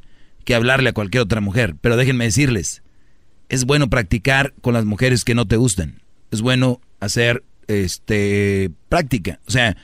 que 0.45 0.55
hablarle 0.55 0.91
a 0.91 0.93
cualquier 0.93 1.23
otra 1.23 1.41
mujer. 1.41 1.75
Pero 1.81 1.97
déjenme 1.97 2.23
decirles, 2.23 2.83
es 3.49 3.65
bueno 3.65 3.89
practicar 3.89 4.53
con 4.61 4.73
las 4.73 4.85
mujeres 4.85 5.25
que 5.25 5.35
no 5.35 5.45
te 5.45 5.57
gustan. 5.57 6.01
Es 6.31 6.39
bueno 6.39 6.79
hacer 7.01 7.43
este 7.67 8.71
práctica. 8.87 9.39
O 9.45 9.51
sea, 9.51 9.75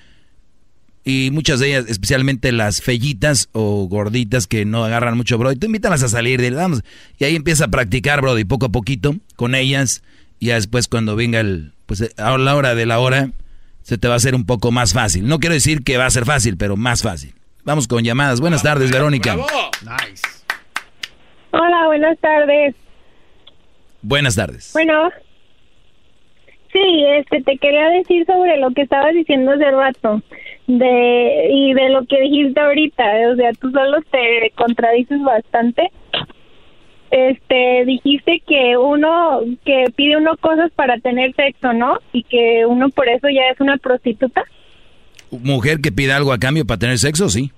y 1.06 1.32
muchas 1.32 1.60
de 1.60 1.68
ellas, 1.68 1.86
especialmente 1.90 2.52
las 2.52 2.82
fellitas 2.82 3.50
o 3.52 3.88
gorditas 3.90 4.48
que 4.48 4.64
no 4.64 4.86
agarran 4.86 5.18
mucho, 5.18 5.38
bro, 5.38 5.52
y 5.52 5.58
tú 5.58 5.66
invítalas 5.66 6.02
a 6.04 6.08
salir, 6.08 6.40
de 6.40 6.52
vamos. 6.52 6.82
Y 7.18 7.26
ahí 7.26 7.36
empieza 7.36 7.66
a 7.66 7.68
practicar, 7.68 8.22
bro, 8.22 8.38
y 8.40 8.46
poco 8.46 8.68
a 8.68 8.70
poquito 8.70 9.16
con 9.36 9.54
ellas. 9.54 10.02
Y 10.40 10.48
ya 10.48 10.56
después 10.56 10.88
cuando 10.88 11.16
venga 11.16 11.42
el, 11.42 11.74
pues 11.86 12.14
a 12.18 12.38
la 12.38 12.56
hora 12.56 12.74
de 12.74 12.86
la 12.86 13.00
hora, 13.00 13.32
se 13.82 13.98
te 13.98 14.08
va 14.08 14.14
a 14.14 14.18
hacer 14.18 14.34
un 14.34 14.46
poco 14.46 14.72
más 14.72 14.94
fácil. 14.94 15.28
No 15.28 15.40
quiero 15.40 15.54
decir 15.54 15.84
que 15.84 15.98
va 15.98 16.06
a 16.06 16.10
ser 16.10 16.26
fácil, 16.26 16.56
pero 16.58 16.78
más 16.78 17.04
fácil. 17.04 17.34
Vamos 17.66 17.88
con 17.88 18.04
llamadas. 18.04 18.40
Buenas 18.40 18.64
tardes, 18.64 18.92
Verónica. 18.92 19.36
Nice. 19.36 20.24
Hola, 21.52 21.88
buenas 21.88 22.18
tardes. 22.20 22.76
Buenas 24.02 24.36
tardes. 24.36 24.72
Bueno. 24.74 25.10
Sí, 26.72 27.06
este, 27.20 27.42
te 27.44 27.58
quería 27.58 27.88
decir 27.90 28.26
sobre 28.26 28.58
lo 28.58 28.72
que 28.72 28.82
estabas 28.82 29.14
diciendo 29.14 29.52
hace 29.52 29.70
rato 29.70 30.24
de 30.68 31.50
y 31.52 31.74
de 31.74 31.90
lo 31.90 32.06
que 32.06 32.22
dijiste 32.22 32.60
ahorita, 32.60 33.04
o 33.32 33.36
sea, 33.36 33.52
tú 33.54 33.72
solo 33.72 34.00
te 34.12 34.52
contradices 34.56 35.22
bastante. 35.22 35.92
Este, 37.12 37.86
dijiste 37.86 38.42
que 38.48 38.76
uno 38.76 39.42
que 39.66 39.86
pide 39.96 40.18
uno 40.18 40.36
cosas 40.38 40.72
para 40.72 40.98
tener 40.98 41.36
sexo, 41.36 41.72
¿no? 41.74 42.00
Y 42.12 42.24
que 42.24 42.66
uno 42.66 42.90
por 42.90 43.08
eso 43.08 43.28
ya 43.30 43.50
es 43.52 43.60
una 43.60 43.78
prostituta. 43.78 44.44
Mujer 45.30 45.80
que 45.80 45.92
pide 45.92 46.14
algo 46.14 46.34
a 46.34 46.40
cambio 46.40 46.66
para 46.66 46.80
tener 46.80 46.98
sexo, 46.98 47.30
sí. 47.30 47.52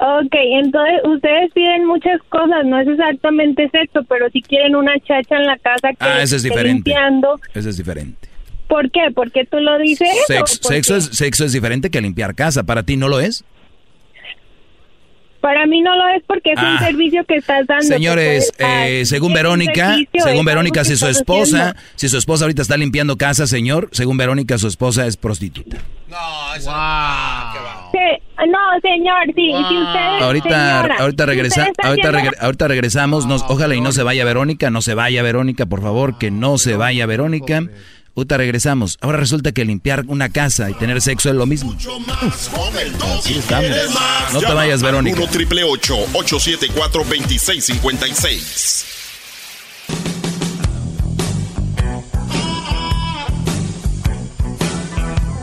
Ok, 0.00 0.32
entonces 0.32 1.00
ustedes 1.04 1.52
piden 1.52 1.84
muchas 1.84 2.22
cosas, 2.28 2.64
no 2.64 2.78
es 2.78 2.86
exactamente 2.86 3.68
sexo, 3.70 4.04
pero 4.04 4.30
si 4.30 4.40
quieren 4.42 4.76
una 4.76 4.96
chacha 5.00 5.36
en 5.36 5.46
la 5.46 5.58
casa 5.58 5.88
que 5.88 5.96
ah, 5.98 6.22
eso 6.22 6.36
es 6.36 6.44
diferente. 6.44 6.90
limpiando. 6.90 7.40
Eso 7.52 7.68
es 7.68 7.76
diferente. 7.76 8.27
¿Por 8.68 8.90
qué? 8.90 9.10
¿Porque 9.14 9.44
tú 9.44 9.58
lo 9.58 9.78
dices? 9.78 10.08
sexo, 10.60 10.96
es, 10.96 11.04
sexo 11.06 11.44
es 11.44 11.52
diferente 11.52 11.90
que 11.90 12.00
limpiar 12.00 12.34
casa. 12.34 12.64
¿Para 12.64 12.82
ti 12.82 12.96
no 12.96 13.08
lo 13.08 13.20
es? 13.20 13.44
Para 15.40 15.66
mí 15.66 15.80
no 15.80 15.94
lo 15.94 16.08
es 16.08 16.22
porque 16.26 16.52
es 16.52 16.58
un 16.58 16.64
ah. 16.66 16.78
servicio 16.80 17.24
que 17.24 17.36
estás 17.36 17.66
dando. 17.66 17.84
Señores, 17.84 18.52
eh, 18.58 19.04
según 19.06 19.32
Verónica, 19.32 19.96
según 20.12 20.44
Verónica, 20.44 20.84
si 20.84 20.96
su 20.96 21.06
esposa, 21.06 21.76
si 21.94 22.08
su 22.08 22.18
esposa 22.18 22.44
ahorita 22.44 22.62
está 22.62 22.76
limpiando 22.76 23.16
casa, 23.16 23.46
señor, 23.46 23.88
según 23.92 24.16
Verónica, 24.16 24.58
su 24.58 24.66
esposa 24.66 25.06
es 25.06 25.16
prostituta. 25.16 25.78
No, 26.08 26.54
eso 26.56 26.72
no, 28.46 28.58
señor, 28.82 29.26
sí, 29.34 29.52
si 29.68 29.78
usted 29.78 30.24
ahorita, 30.24 30.80
ahorita 31.00 31.26
regresa, 31.26 31.66
ahorita, 31.82 32.12
ahorita 32.40 32.68
regresamos, 32.68 33.26
ojalá 33.48 33.74
y 33.74 33.80
no 33.80 33.90
se 33.92 34.02
vaya 34.04 34.24
Verónica, 34.24 34.70
no 34.70 34.80
se 34.80 34.94
vaya 34.94 35.22
Verónica, 35.22 35.66
por 35.66 35.82
favor, 35.82 36.18
que 36.18 36.30
no 36.30 36.56
se 36.56 36.76
vaya 36.76 37.06
Verónica. 37.06 37.62
Ahorita 38.18 38.36
regresamos. 38.36 38.98
Ahora 39.00 39.18
resulta 39.18 39.52
que 39.52 39.64
limpiar 39.64 40.04
una 40.08 40.28
casa 40.28 40.68
y 40.68 40.74
tener 40.74 41.00
sexo 41.00 41.28
es 41.28 41.36
lo 41.36 41.46
mismo. 41.46 41.76
Así 43.16 43.38
estamos. 43.38 43.70
No 44.32 44.40
te 44.40 44.52
vayas, 44.52 44.82
Verónica. 44.82 45.20
1 45.20 45.30
triple 45.30 45.62
874 45.62 47.04
2656. 47.04 48.84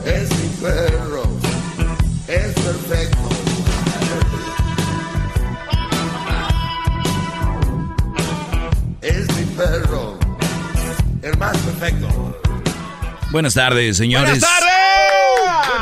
Es 0.06 0.30
mi 0.32 0.50
perro. 0.62 1.24
Es 2.28 2.54
perfecto. 2.56 3.30
Es 9.02 9.34
mi 9.38 9.46
perro. 9.56 10.20
El 11.22 11.38
más 11.38 11.58
perfecto. 11.60 12.25
Buenas 13.36 13.54
tardes, 13.54 13.98
señores. 13.98 14.40
Buenas 14.40 14.50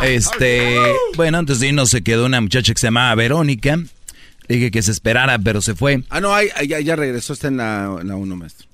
tardes. 0.02 0.26
Este, 0.26 0.76
bueno, 1.16 1.38
antes 1.38 1.60
de 1.60 1.68
irnos 1.68 1.92
se 1.92 2.02
quedó 2.02 2.26
una 2.26 2.42
muchacha 2.42 2.74
que 2.74 2.80
se 2.80 2.88
llamaba 2.88 3.14
Verónica. 3.14 3.78
dije 4.48 4.72
que 4.72 4.82
se 4.82 4.90
esperara, 4.90 5.38
pero 5.38 5.62
se 5.62 5.76
fue. 5.76 6.02
Ah, 6.10 6.20
no, 6.20 6.34
ya, 6.42 6.80
ya 6.80 6.96
regresó, 6.96 7.34
está 7.34 7.50
en 7.50 7.58
la, 7.58 7.96
en 8.02 8.08
la 8.08 8.16
1, 8.16 8.36
maestro. 8.36 8.68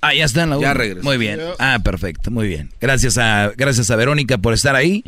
Ah, 0.00 0.12
ya 0.12 0.24
está 0.24 0.42
en 0.42 0.50
la 0.50 0.58
1. 0.58 0.66
Ya 0.66 0.74
regresó. 0.74 1.04
Muy 1.04 1.18
bien. 1.18 1.38
Ah, 1.60 1.78
perfecto, 1.84 2.32
muy 2.32 2.48
bien. 2.48 2.70
Gracias 2.80 3.16
a, 3.16 3.52
gracias 3.56 3.92
a 3.92 3.96
Verónica 3.96 4.38
por 4.38 4.54
estar 4.54 4.74
ahí. 4.74 5.04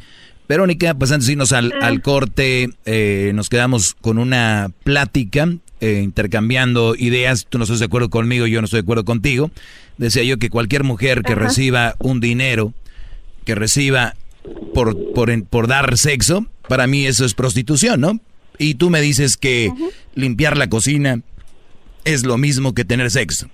Verónica, 0.49 0.95
pues 0.95 1.11
antes 1.11 1.27
de 1.27 1.33
irnos 1.33 1.51
al, 1.51 1.73
al 1.83 2.03
corte, 2.03 2.71
eh, 2.87 3.33
nos 3.35 3.49
quedamos 3.49 3.97
con 4.01 4.19
una 4.19 4.71
plática, 4.85 5.49
eh, 5.81 6.03
intercambiando 6.05 6.95
ideas. 6.95 7.47
Tú 7.49 7.59
no 7.59 7.65
estás 7.65 7.81
de 7.81 7.87
acuerdo 7.87 8.11
conmigo, 8.11 8.47
yo 8.47 8.61
no 8.61 8.67
estoy 8.67 8.79
de 8.79 8.85
acuerdo 8.85 9.05
contigo. 9.05 9.51
Decía 9.97 10.23
yo 10.23 10.39
que 10.39 10.51
cualquier 10.51 10.85
mujer 10.85 11.23
que 11.23 11.35
reciba 11.35 11.97
un 11.99 12.21
dinero 12.21 12.73
que 13.49 13.55
reciba 13.55 14.15
por, 14.75 15.15
por, 15.15 15.31
por 15.47 15.69
dar 15.69 15.97
sexo, 15.97 16.45
para 16.69 16.87
mí 16.87 17.07
eso 17.07 17.25
es 17.25 17.33
prostitución, 17.33 17.99
¿no? 17.99 18.21
Y 18.59 18.75
tú 18.75 18.91
me 18.91 19.01
dices 19.01 19.39
que 19.39 19.71
limpiar 20.15 20.59
la 20.59 20.69
cocina 20.69 21.23
es 22.05 22.27
lo 22.27 22.37
mismo 22.37 22.75
que 22.75 22.85
tener 22.85 23.11
sexo. 23.11 23.49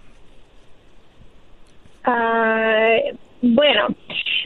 Ah, 2.05 2.97
bueno, 3.41 3.87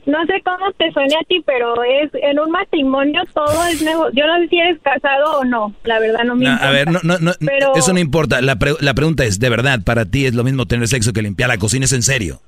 no 0.05 0.19
sé 0.27 0.35
cómo 0.45 0.71
te 0.77 0.93
suene 0.93 1.15
a 1.19 1.25
ti, 1.27 1.43
pero 1.47 1.83
es 1.83 2.11
en 2.23 2.39
un 2.41 2.51
matrimonio 2.51 3.23
todo 3.35 3.65
es 3.69 3.81
negocio. 3.81 4.13
Yo 4.15 4.27
no 4.27 4.39
sé 4.43 4.49
si 4.49 4.59
eres 4.59 4.79
casado 4.83 5.39
o 5.41 5.45
no, 5.47 5.75
la 5.85 5.99
verdad 5.99 6.25
no 6.25 6.37
me 6.37 6.45
No, 6.45 6.51
importa. 6.53 6.69
a 6.69 6.73
ver, 6.73 6.91
no, 6.93 7.01
no, 7.05 7.19
no, 7.21 7.33
Pero- 7.41 7.75
eso 7.75 7.95
no 7.95 7.99
importa. 8.01 8.43
La, 8.43 8.57
pre- 8.59 8.75
la 8.81 8.93
pregunta 8.93 9.25
es, 9.25 9.39
¿de 9.41 9.49
verdad 9.49 9.81
para 9.83 10.05
ti 10.05 10.27
es 10.27 10.35
lo 10.35 10.45
mismo 10.45 10.67
tener 10.67 10.87
sexo 10.89 11.15
que 11.15 11.23
limpiar 11.23 11.49
la 11.49 11.57
cocina? 11.59 11.87
¿Es 11.87 11.93
en 11.95 12.03
serio? 12.03 12.41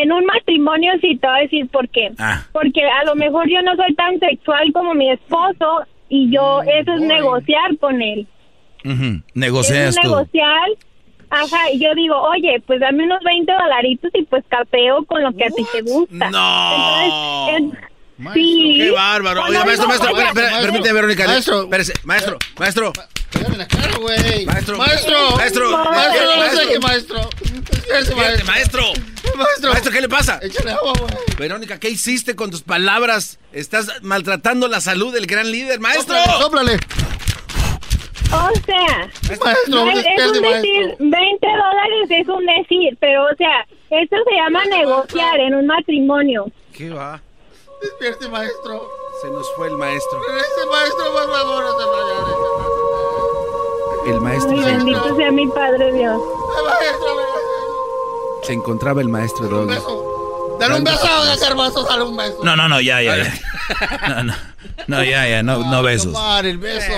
En 0.00 0.12
un 0.12 0.24
matrimonio 0.26 0.92
sí 1.00 1.16
te 1.16 1.26
voy 1.26 1.38
a 1.38 1.42
decir 1.42 1.68
por 1.68 1.88
qué. 1.88 2.10
Ah. 2.18 2.44
Porque 2.52 2.80
a 2.82 3.04
lo 3.04 3.14
mejor 3.14 3.48
yo 3.48 3.60
no 3.62 3.74
soy 3.76 3.94
tan 3.94 4.18
sexual 4.18 4.72
como 4.72 4.94
mi 4.94 5.10
esposo 5.10 5.84
y 6.08 6.30
yo 6.30 6.62
eso 6.62 6.92
es 6.94 7.00
negociar 7.02 7.76
con 7.78 8.00
él. 8.02 8.26
Ujú, 8.84 9.22
Negocias 9.34 9.90
es 9.90 10.02
tú. 10.02 10.08
negociar. 10.08 10.68
Ajá, 11.30 11.70
y 11.72 11.78
yo 11.78 11.94
digo, 11.94 12.14
oye, 12.20 12.62
pues 12.66 12.80
dame 12.80 13.04
unos 13.04 13.20
20 13.24 13.50
dolaritos 13.52 14.10
y 14.14 14.22
pues 14.24 14.44
capeo 14.48 15.04
con 15.06 15.22
lo 15.22 15.32
que 15.32 15.44
a 15.44 15.48
ti 15.48 15.64
te 15.72 15.80
gusta. 15.82 16.30
No. 16.30 17.48
Entonces, 17.48 17.78
en- 18.18 18.32
sí. 18.34 18.74
Qué 18.78 18.90
bárbaro. 18.90 19.42
Oiga, 19.44 19.64
maestro, 19.64 19.86
digo, 19.86 19.88
maestro, 19.88 20.12
oye, 20.12 20.24
espera, 20.24 20.46
espera, 20.48 20.62
permíteme, 20.62 20.94
Verónica. 20.94 21.26
Maestro. 21.26 21.62
Espérese, 21.62 21.92
maestro, 22.04 22.92
maestro. 23.40 24.00
güey. 24.00 24.46
Maestro. 24.46 24.78
Maestro. 24.78 25.36
Maestro. 25.36 25.36
Maestro, 25.36 25.70
no 25.70 25.84
lo 26.30 26.36
Maestro. 26.36 26.62
saque, 26.62 26.78
maestro. 26.80 27.30
Fíjate, 27.32 28.44
maestro. 28.44 28.82
Maestro. 29.36 29.70
Maestro, 29.72 29.92
¿qué 29.92 30.00
le 30.00 30.08
pasa? 30.08 30.38
Échale 30.42 30.72
agua, 30.72 30.92
güey. 30.98 31.12
Verónica, 31.38 31.78
¿qué 31.78 31.88
hiciste 31.90 32.36
con 32.36 32.50
tus 32.50 32.62
palabras? 32.62 33.38
Estás 33.52 33.88
maltratando 34.02 34.68
la 34.68 34.80
salud 34.80 35.12
del 35.12 35.26
gran 35.26 35.50
líder, 35.50 35.80
maestro. 35.80 36.16
Sóplale. 36.40 36.78
O 38.34 38.50
sea, 38.64 39.10
Maestro, 39.44 39.90
es, 39.90 40.06
es 40.06 40.26
un 40.26 40.42
decir, 40.42 40.96
20 40.98 41.46
dólares 41.46 42.08
es 42.08 42.28
un 42.28 42.46
decir, 42.46 42.96
pero 42.98 43.24
o 43.24 43.36
sea, 43.36 43.66
esto 43.90 44.16
se 44.26 44.34
llama 44.36 44.64
negociar 44.64 45.38
en 45.40 45.54
un 45.54 45.66
matrimonio. 45.66 46.46
¿Qué 46.72 46.88
va? 46.88 47.20
Despierte, 47.82 48.28
maestro. 48.28 48.88
Se 49.20 49.28
nos 49.28 49.46
fue 49.54 49.68
el 49.68 49.76
maestro. 49.76 50.18
Maestro, 50.70 51.12
por 51.12 51.30
favor, 51.30 51.62
no 51.62 51.78
se 51.78 51.84
vaya. 51.84 53.21
El 54.06 54.20
maestro 54.20 54.52
Ay, 54.52 54.64
se, 54.64 54.70
bendito 54.72 55.16
sea 55.16 55.30
mi 55.30 55.46
Padre 55.48 55.92
Dios. 55.92 56.20
se 58.42 58.52
encontraba 58.52 59.00
el 59.00 59.08
maestro 59.08 59.46
Doggy. 59.48 59.76
Dale 60.58 60.76
un 60.76 60.84
beso, 60.84 61.08
garbanzo, 61.40 61.84
dale 61.84 62.02
un 62.04 62.16
beso. 62.16 62.38
No, 62.44 62.56
no, 62.56 62.68
no, 62.68 62.80
ya, 62.80 63.00
ya, 63.02 63.16
ya. 63.16 63.34
No, 64.08 64.22
no, 64.24 64.34
no, 64.86 65.04
ya, 65.04 65.28
ya, 65.28 65.42
no, 65.42 65.58
no 65.70 65.82
besos. 65.82 66.12
Tomar 66.12 66.44
el 66.46 66.58
beso. 66.58 66.92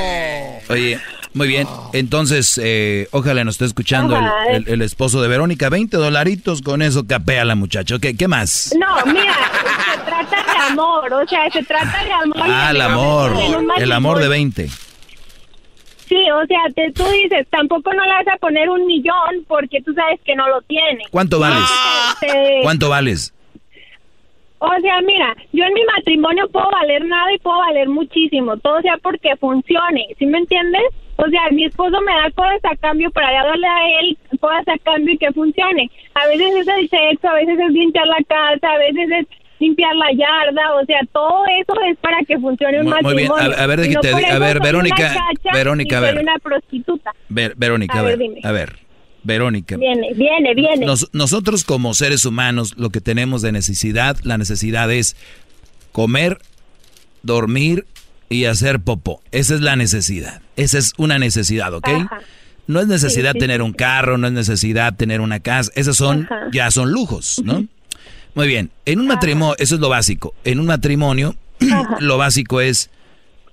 Oye, 0.71 1.01
muy 1.35 1.47
bien. 1.49 1.69
Entonces, 1.93 2.59
eh, 2.63 3.09
ojalá 3.13 3.45
nos 3.45 3.55
esté 3.55 3.65
escuchando 3.67 4.17
el, 4.17 4.55
el- 4.55 4.69
el 4.69 4.83
esposo 4.83 5.21
de 5.23 5.29
Verónica. 5.29 5.69
20 5.69 5.97
dolaritos, 5.97 6.63
con 6.63 6.83
eso 6.83 7.07
capea 7.07 7.45
la 7.45 7.55
muchacha. 7.55 7.99
¿Qué, 7.99 8.17
qué 8.17 8.29
más? 8.29 8.75
No, 8.79 9.13
mira, 9.13 9.35
se 9.95 9.99
trata 10.05 10.53
de 10.53 10.59
amor, 10.73 11.13
o 11.13 11.27
sea, 11.29 11.51
se 11.51 11.63
trata 11.63 12.05
de 12.05 12.13
amor. 12.13 12.37
Ah, 12.43 12.71
el 12.71 12.81
amor. 12.81 13.33
un 13.33 13.71
El 13.77 13.93
amor 13.93 14.19
de 14.19 14.29
matrimonio. 14.29 14.29
20. 14.31 14.71
Sí, 16.15 16.31
o 16.31 16.47
sea, 16.47 16.61
te, 16.77 16.93
tú 16.93 17.03
dices, 17.11 17.45
tampoco 17.51 17.93
no 17.93 18.05
le 18.05 18.13
vas 18.13 18.29
a 18.29 18.37
poner 18.37 18.71
un 18.71 18.87
millón 18.87 19.45
porque 19.49 19.83
tú 19.83 19.93
sabes 19.95 20.21
que 20.25 20.37
no 20.37 20.47
lo 20.49 20.63
tiene. 20.63 21.03
¿Cuánto 21.11 21.41
vales? 21.41 21.65
Te- 22.21 22.61
¿Cuánto 22.63 22.89
vales? 22.89 23.35
O 24.59 24.71
sea, 24.81 25.01
mira, 25.03 25.35
yo 25.53 25.65
en 25.65 25.75
mi 25.75 25.81
matrimonio 25.97 26.49
puedo 26.51 26.71
valer 26.71 27.05
nada 27.05 27.33
y 27.35 27.39
puedo 27.39 27.59
valer 27.59 27.89
muchísimo, 27.89 28.57
todo 28.59 28.81
sea 28.81 28.97
porque 28.99 29.35
funcione, 29.37 30.07
¿sí 30.19 30.25
me 30.27 30.39
entiendes? 30.39 30.83
O 31.17 31.27
sea, 31.29 31.43
mi 31.51 31.65
esposo 31.65 32.01
me 32.01 32.13
da 32.13 32.31
cosas 32.31 32.61
a 32.65 32.77
cambio 32.77 33.11
para 33.11 33.33
darle 33.33 33.67
a 33.67 34.01
él 34.01 34.17
cosas 34.41 34.69
a 34.69 34.79
cambio 34.79 35.15
y 35.15 35.19
que 35.19 35.33
funcione. 35.33 35.91
A 36.15 36.27
veces 36.29 36.55
es 36.61 36.69
el 36.69 36.89
sexo, 36.89 37.29
a 37.29 37.35
veces 37.35 37.59
es 37.59 37.71
limpiar 37.73 38.07
la 38.07 38.23
casa, 38.29 38.71
a 38.73 38.79
veces 38.79 39.11
es 39.11 39.27
limpiar 39.61 39.95
la 39.97 40.07
yarda, 40.13 40.75
o 40.81 40.85
sea, 40.85 40.99
todo 41.13 41.45
eso 41.61 41.73
es 41.91 41.97
para 41.99 42.19
que 42.27 42.39
funcione 42.39 42.81
un 42.81 42.87
Muy- 42.87 43.03
muy 43.03 43.15
bien. 43.15 43.29
matrimonio. 43.29 43.59
A- 43.59 43.63
a 43.63 43.67
ver, 43.67 43.79
no 43.91 44.01
te 44.01 44.09
a 44.11 44.39
Verónica, 44.39 45.15
Verónica, 45.53 45.99
a 45.99 46.01
ver. 46.01 46.19
una 46.19 46.39
prostituta. 46.43 47.13
Ver, 47.29 47.55
Verónica, 47.57 47.99
A 47.99 48.03
ver, 48.03 48.19
dime. 48.19 48.41
a 48.43 48.53
ver. 48.53 48.79
Verónica. 49.23 49.77
Viene, 49.79 50.13
viene, 50.15 50.55
viene. 50.55 50.85
Nos- 50.85 51.09
nosotros 51.15 51.65
como 51.65 51.95
seres 51.95 52.25
humanos 52.27 52.75
lo 52.77 52.91
que 52.91 53.01
tenemos 53.01 53.41
de 53.41 53.53
necesidad, 53.53 54.19
la 54.23 54.37
necesidad 54.37 54.91
es 54.93 55.17
comer, 55.93 56.39
dormir 57.23 57.87
y 58.29 58.45
hacer 58.47 58.81
popó. 58.81 59.23
Esa 59.33 59.55
es 59.55 59.61
la 59.61 59.77
necesidad. 59.77 60.43
Esa 60.57 60.79
es 60.79 60.93
una 60.99 61.19
necesidad, 61.19 61.73
¿ok? 61.73 61.89
Ajá. 61.89 62.21
No 62.67 62.81
es 62.81 62.87
necesidad 62.87 63.33
Sí, 63.33 63.39
sí, 63.39 63.41
tener 63.41 63.63
un 63.63 63.73
carro, 63.73 64.17
no 64.19 64.27
es 64.27 64.33
necesidad 64.33 64.95
tener 64.97 65.21
una 65.21 65.41
casa. 65.41 65.71
Esos 65.75 65.97
son, 65.97 66.25
Ajá. 66.25 66.49
ya 66.53 66.71
son 66.71 66.91
lujos, 66.91 67.41
¿no? 67.45 67.65
Muy 68.35 68.47
bien. 68.49 68.71
En 68.85 69.01
un 69.01 69.07
matrimonio, 69.07 69.55
eso 69.59 69.75
es 69.77 69.81
lo 69.81 69.89
básico. 69.89 70.35
En 70.45 70.61
un 70.61 70.67
matrimonio, 70.67 71.37
lo 72.01 72.19
básico 72.19 72.61
es 72.61 72.91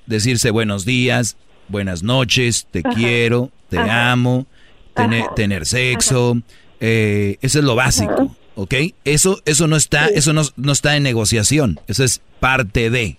decirse 0.05 0.49
buenos 0.51 0.85
días, 0.85 1.37
buenas 1.67 2.03
noches, 2.03 2.67
te 2.71 2.79
Ajá. 2.79 2.89
quiero, 2.93 3.51
te 3.69 3.77
Ajá. 3.77 4.11
amo, 4.11 4.47
tener, 4.95 5.27
tener 5.35 5.65
sexo. 5.65 6.37
eh, 6.79 7.37
eso 7.41 7.59
es 7.59 7.65
lo 7.65 7.75
básico, 7.75 8.35
¿ok? 8.55 8.73
Eso, 9.05 9.39
eso 9.45 9.67
no 9.67 9.75
está, 9.75 10.07
eso 10.07 10.33
no, 10.33 10.41
no 10.57 10.71
está 10.71 10.97
en 10.97 11.03
negociación. 11.03 11.79
Eso 11.87 12.03
es 12.03 12.21
parte 12.39 12.89
de, 12.89 13.17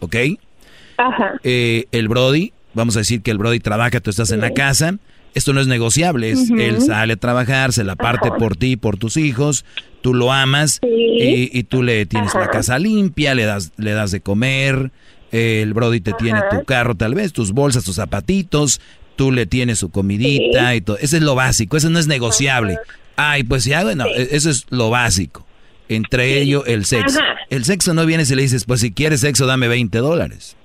¿ok? 0.00 0.16
Ajá. 0.96 1.34
eh, 1.44 1.86
el 1.92 2.08
Brody, 2.08 2.52
vamos 2.74 2.96
a 2.96 3.00
decir 3.00 3.22
que 3.22 3.30
el 3.30 3.38
Brody 3.38 3.60
trabaja, 3.60 4.00
tú 4.00 4.10
estás 4.10 4.30
en 4.32 4.40
la 4.40 4.50
casa, 4.52 4.96
esto 5.34 5.52
no 5.52 5.60
es 5.60 5.66
negociable, 5.66 6.30
él 6.32 6.80
sale 6.80 7.14
a 7.14 7.16
trabajar, 7.16 7.72
se 7.72 7.84
la 7.84 7.96
parte 7.96 8.28
Ajá. 8.28 8.36
por 8.38 8.56
ti, 8.56 8.76
por 8.76 8.96
tus 8.96 9.16
hijos, 9.16 9.64
tú 10.00 10.14
lo 10.14 10.32
amas 10.32 10.80
Sí. 10.82 10.88
y, 10.88 11.58
y 11.58 11.62
tú 11.64 11.82
le 11.82 12.06
tienes 12.06 12.34
la 12.34 12.48
casa 12.48 12.78
limpia, 12.78 13.34
le 13.34 13.44
das, 13.44 13.72
le 13.76 13.92
das 13.92 14.10
de 14.10 14.20
comer, 14.20 14.90
el 15.32 15.74
Brody 15.74 16.00
te 16.00 16.12
tiene 16.12 16.40
tu 16.50 16.64
carro 16.64 16.94
tal 16.94 17.14
vez, 17.14 17.32
tus 17.32 17.52
bolsas, 17.52 17.84
tus 17.84 17.96
zapatitos, 17.96 18.80
tú 19.16 19.32
le 19.32 19.46
tienes 19.46 19.78
su 19.80 19.90
comidita 19.90 20.70
Sí. 20.70 20.76
y 20.76 20.80
todo, 20.80 20.98
eso 20.98 21.16
es 21.16 21.22
lo 21.22 21.34
básico, 21.34 21.76
eso 21.76 21.90
no 21.90 21.98
es 21.98 22.06
negociable. 22.06 22.78
Ay, 23.16 23.42
pues 23.44 23.64
ya, 23.64 23.82
bueno, 23.84 24.06
e- 24.06 24.28
eso 24.32 24.50
es 24.50 24.66
lo 24.70 24.90
básico. 24.90 25.46
Entre 25.88 26.40
ello, 26.40 26.64
el 26.66 26.84
sexo. 26.84 27.20
El 27.50 27.64
sexo 27.64 27.92
no 27.94 28.06
viene 28.06 28.24
si 28.24 28.34
le 28.34 28.42
dices, 28.42 28.64
pues 28.64 28.80
si 28.80 28.90
quieres 28.92 29.20
sexo, 29.20 29.46
dame 29.46 29.68
20 29.68 29.98
dólares. 29.98 30.56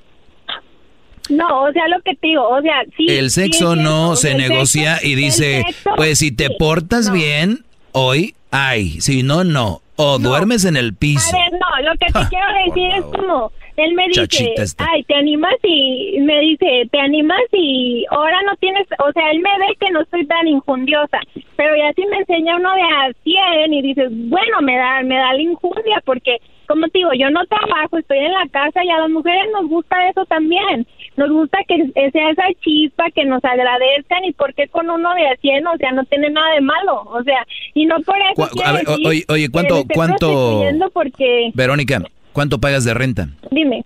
No, 1.30 1.64
o 1.64 1.72
sea, 1.72 1.88
lo 1.88 2.02
que 2.02 2.16
te 2.16 2.28
digo, 2.28 2.48
o 2.48 2.62
sea, 2.62 2.84
sí. 2.98 3.06
El 3.08 3.30
sexo 3.30 3.76
no 3.76 4.16
se 4.16 4.36
negocia 4.36 4.96
sexo- 4.98 5.08
y 5.08 5.16
dice, 5.16 5.64
sexo, 5.66 5.92
pues 5.96 6.20
si 6.20 6.36
te 6.36 6.48
sí. 6.48 6.56
portas 6.58 7.12
bien, 7.12 7.60
hoy 7.92 8.34
hay, 8.52 9.00
si 9.02 9.24
no, 9.24 9.44
no. 9.44 9.82
O 9.96 10.18
duermes 10.18 10.64
en 10.66 10.78
el 10.78 10.94
piso. 10.96 11.36
A 11.36 11.40
ver, 11.40 11.60
no, 11.60 11.90
lo 11.92 11.98
que 11.98 12.06
te 12.06 12.20
quiero 12.30 12.48
decir 12.66 12.92
es 12.98 13.04
como, 13.04 13.52
él 13.76 13.94
me 13.96 14.08
dice, 14.08 14.54
ay, 14.78 15.04
te 15.04 15.16
animas 15.16 15.54
y 15.64 16.18
me 16.22 16.40
dice, 16.40 16.88
te 16.92 17.00
animas 17.00 17.42
y 17.52 18.06
ahora 18.10 18.38
no 18.46 18.56
tienes, 18.58 18.88
o 19.06 19.12
sea, 19.12 19.30
él 19.32 19.40
me 19.40 19.50
ve 19.60 19.76
que 19.80 19.92
no 19.92 20.02
estoy 20.02 20.26
tan 20.26 20.48
injundiosa, 20.48 21.20
pero 21.58 21.76
ya 21.76 21.92
si 21.94 22.06
me 22.08 22.18
enseña 22.18 22.56
uno 22.56 22.74
de 22.76 22.82
a 22.82 23.12
100 23.24 23.74
y 23.74 23.82
dices, 23.82 24.08
bueno, 24.10 24.62
me 24.62 24.76
da, 24.78 25.02
me 25.04 25.16
da 25.16 25.34
la 25.34 25.42
injundia 25.42 26.02
porque, 26.06 26.38
como 26.68 26.88
te 26.88 27.00
digo, 27.00 27.12
yo 27.18 27.30
no 27.30 27.46
trabajo, 27.46 27.98
estoy 27.98 28.20
en 28.20 28.34
la 28.34 28.48
casa 28.52 28.84
y 28.84 28.90
a 28.90 29.00
las 29.00 29.10
mujeres 29.10 29.48
nos 29.54 29.70
gusta 29.70 30.10
eso 30.10 30.26
también, 30.26 30.88
nos 31.20 31.30
gusta 31.30 31.58
que 31.68 31.76
sea 32.12 32.30
esa 32.32 32.44
chispa, 32.62 33.12
que 33.14 33.26
nos 33.26 33.44
agradezcan 33.44 34.24
y 34.26 34.32
porque 34.34 34.68
con 34.70 34.90
uno 34.90 35.14
de 35.14 35.28
a 35.28 35.36
100, 35.36 35.68
o 35.68 35.78
sea, 35.78 35.92
no 35.92 36.04
tiene 36.06 36.30
nada 36.30 36.54
de 36.56 36.62
malo, 36.62 37.02
o 37.06 37.22
sea, 37.24 37.46
y 37.74 37.86
no 37.86 37.98
por 38.02 38.16
eso 38.18 38.50
a 38.66 38.72
ver, 38.72 38.86
decir 38.86 39.06
oye, 39.08 39.26
oye, 39.28 39.50
¿cuánto- 39.50 39.84
cuánto- 39.94 40.64
porque... 40.94 41.52
Verónica, 41.54 42.02
¿cuánto 42.34 42.60
pagas 42.60 42.86
de 42.86 42.94
renta? 42.94 43.28
Dime. 43.52 43.84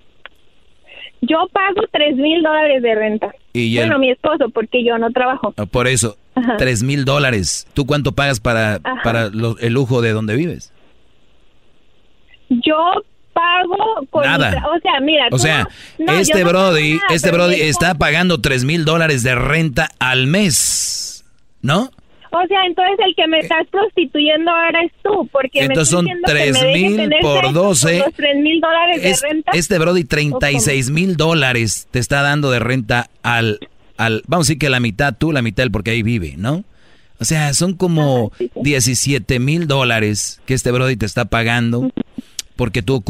Yo 1.21 1.37
pago 1.53 1.81
tres 1.91 2.15
mil 2.17 2.43
dólares 2.43 2.81
de 2.83 2.95
renta. 2.95 3.33
Y 3.53 3.77
el- 3.77 3.85
bueno, 3.87 3.99
mi 3.99 4.11
esposo, 4.11 4.49
porque 4.53 4.83
yo 4.83 4.97
no 4.97 5.09
trabajo. 5.11 5.53
Ah, 5.57 5.65
Por 5.65 5.87
eso, 5.87 6.17
tres 6.57 6.83
mil 6.83 7.05
dólares. 7.05 7.65
¿Tú 7.73 7.85
cuánto 7.85 8.11
pagas 8.11 8.39
para, 8.41 8.75
Ajá. 8.83 9.01
para 9.03 9.29
lo- 9.29 9.57
el 9.59 9.73
lujo 9.73 10.01
de 10.01 10.11
donde 10.11 10.35
vives? 10.35 10.73
Yo 12.49 12.75
pago 13.33 14.07
con 14.09 14.23
Nada. 14.23 14.51
mi 14.51 14.57
o 14.57 14.79
sea, 14.81 14.99
mira, 15.01 15.27
O 15.31 15.37
sea, 15.39 15.67
no- 15.99 16.13
este 16.13 16.43
no 16.43 16.49
Brody, 16.49 16.93
nada, 16.93 17.07
este 17.11 17.31
Brody 17.31 17.61
está 17.61 17.95
pagando 17.95 18.39
tres 18.41 18.63
mil 18.63 18.85
dólares 18.85 19.23
de 19.23 19.35
renta 19.35 19.89
al 19.99 20.27
mes, 20.27 21.25
¿no? 21.61 21.89
O 22.35 22.47
sea, 22.47 22.65
entonces 22.65 22.95
el 23.05 23.13
que 23.15 23.27
me 23.27 23.39
estás 23.39 23.67
prostituyendo 23.69 24.49
ahora 24.49 24.81
es 24.83 24.91
tú, 25.03 25.27
porque 25.31 25.59
Entonces 25.65 25.89
son 25.89 26.05
me 26.05 26.15
tres 26.25 26.53
deje 26.59 26.73
mil 26.73 26.95
tener 26.97 27.21
por 27.21 27.43
sexo 27.45 27.53
12. 27.53 27.97
Con 27.99 28.05
los 28.07 28.13
tres 28.15 28.35
mil 28.37 28.59
dólares 28.59 28.99
Es- 29.03 29.21
de 29.21 29.27
renta. 29.27 29.51
este 29.53 29.77
Brody 29.77 30.03
36 30.03 30.89
mil 30.89 31.15
dólares 31.15 31.87
te 31.91 31.99
está 31.99 32.23
dando 32.23 32.49
de 32.49 32.57
renta 32.57 33.07
al, 33.21 33.59
al, 33.97 34.23
vamos 34.25 34.47
a 34.47 34.49
decir 34.49 34.57
que 34.57 34.69
la 34.71 34.79
mitad 34.79 35.13
tú, 35.15 35.31
la 35.31 35.43
mitad 35.43 35.63
él, 35.63 35.69
porque 35.71 35.91
ahí 35.91 36.01
vive, 36.01 36.33
¿no? 36.37 36.63
O 37.19 37.25
sea, 37.25 37.53
son 37.53 37.75
como 37.75 38.31
17 38.55 39.37
mil 39.39 39.67
dólares 39.67 40.41
que 40.47 40.55
este 40.55 40.71
Brody 40.71 40.97
te 40.97 41.05
está 41.05 41.25
pagando. 41.25 41.91
Porque 42.55 42.81
tú, 42.83 43.03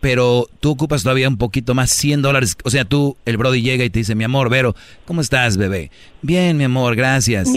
pero 0.00 0.46
tú 0.60 0.70
ocupas 0.70 1.02
todavía 1.02 1.28
un 1.28 1.38
poquito 1.38 1.74
más, 1.74 1.90
100 1.90 2.22
dólares. 2.22 2.56
O 2.64 2.70
sea, 2.70 2.84
tú, 2.84 3.16
el 3.24 3.36
Brody 3.36 3.62
llega 3.62 3.84
y 3.84 3.90
te 3.90 4.00
dice, 4.00 4.14
mi 4.14 4.24
amor, 4.24 4.50
Vero, 4.50 4.74
¿cómo 5.06 5.20
estás, 5.20 5.56
bebé? 5.56 5.90
Bien, 6.22 6.56
mi 6.56 6.64
amor, 6.64 6.96
gracias. 6.96 7.50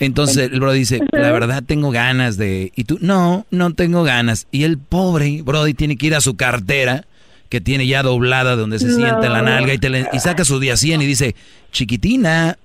Entonces 0.00 0.50
el 0.52 0.60
Brody 0.60 0.80
dice, 0.80 1.00
la 1.12 1.30
verdad 1.32 1.62
tengo 1.64 1.90
ganas 1.90 2.36
de... 2.36 2.72
Y 2.74 2.84
tú, 2.84 2.98
no, 3.00 3.46
no 3.50 3.72
tengo 3.74 4.02
ganas. 4.02 4.48
Y 4.50 4.64
el 4.64 4.78
pobre 4.78 5.42
Brody 5.42 5.74
tiene 5.74 5.96
que 5.96 6.06
ir 6.06 6.14
a 6.14 6.20
su 6.20 6.36
cartera, 6.36 7.04
que 7.48 7.60
tiene 7.60 7.86
ya 7.86 8.02
doblada 8.02 8.56
donde 8.56 8.78
se 8.78 8.92
sienta 8.92 9.26
en 9.26 9.32
la 9.32 9.42
nalga, 9.42 9.74
y, 9.74 9.78
te 9.78 10.06
y 10.12 10.18
saca 10.18 10.44
su 10.44 10.58
día 10.58 10.76
100 10.76 11.02
y 11.02 11.06
dice, 11.06 11.36
chiquitina. 11.70 12.58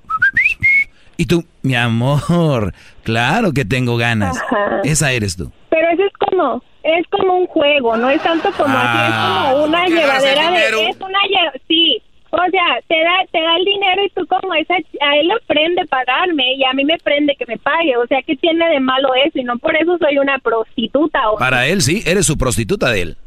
Y 1.18 1.26
tú, 1.26 1.44
mi 1.62 1.76
amor, 1.76 2.74
claro 3.04 3.52
que 3.52 3.66
tengo 3.66 3.98
ganas. 3.98 4.38
Esa 4.84 5.12
eres 5.12 5.36
tú. 5.36 5.52
Pero 5.70 5.88
eso 5.92 6.04
es 6.04 6.14
como, 6.18 6.64
es 6.98 7.08
como 7.10 7.36
un 7.38 7.48
juego, 7.48 7.98
no 7.98 8.10
es 8.10 8.22
tanto 8.22 8.52
como 8.54 8.78
así, 8.78 8.98
es 8.98 9.14
Ah. 9.14 9.50
como 9.52 9.66
una 9.66 9.86
¿Tú 9.86 9.94
qué 9.94 10.04
agarras 10.04 10.24
el 10.24 10.30
llevadera 10.36 10.52
de, 10.52 10.90
es 10.90 10.98
una 11.02 11.20
sí, 11.68 12.02
o 12.32 12.38
sea, 12.52 12.80
te 12.88 12.96
da, 13.00 13.16
te 13.32 13.42
da 13.42 13.58
el 13.58 13.66
dinero 13.66 14.04
y 14.06 14.10
tú 14.10 14.26
como 14.28 14.54
esa, 14.54 14.76
a 14.76 15.16
él 15.18 15.28
le 15.28 15.36
prende 15.48 15.86
pagarme 15.88 16.54
y 16.56 16.64
a 16.64 16.74
mí 16.74 16.86
me 16.86 16.98
prende 17.00 17.36
que 17.36 17.46
me 17.48 17.58
pague, 17.58 17.98
o 17.98 18.06
sea, 18.08 18.22
¿qué 18.22 18.36
tiene 18.36 18.70
de 18.70 18.80
malo 18.80 19.10
eso? 19.26 19.40
Y 19.40 19.44
no 19.44 19.58
por 19.58 19.76
eso 19.76 19.98
soy 19.98 20.18
una 20.20 20.38
prostituta, 20.40 21.32
o, 21.32 21.38
Para 21.38 21.66
él, 21.68 21.82
sí, 21.82 22.04
eres 22.06 22.26
su 22.28 22.38
prostituta 22.38 22.92
de 22.92 23.02
él. 23.02 23.18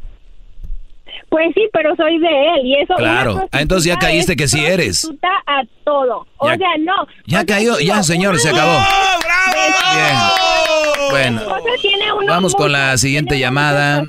Pues 1.33 1.47
sí, 1.55 1.63
pero 1.73 1.97
soy 1.97 2.19
de 2.19 2.29
él 2.29 2.61
y 2.67 2.75
eso. 2.83 2.95
Claro. 2.97 3.49
Ah, 3.51 3.63
entonces 3.63 3.87
ya 3.87 3.99
caíste 3.99 4.33
es 4.33 4.37
que 4.39 4.47
sí 4.49 4.61
eres. 4.65 5.01
prostituta 5.01 5.29
a 5.47 5.63
todo, 5.83 6.27
o 6.37 6.49
Ya- 6.51 6.57
sea, 6.59 6.69
no. 6.81 6.93
Ya 7.27 7.39
O 7.39 7.41
sea, 7.41 7.47
cayó, 7.47 7.79
ya 7.81 8.03
señor, 8.03 8.39
se 8.39 8.51
acabó. 8.51 8.79
Bien. 9.95 10.17
Bueno, 11.11 11.41
O 11.43 11.63
sea, 11.63 11.73
tiene 11.81 12.13
uno 12.13 12.27
vamos 12.27 12.55
con 12.55 12.71
la 12.73 12.97
siguiente 12.99 13.39
llamada. 13.39 14.05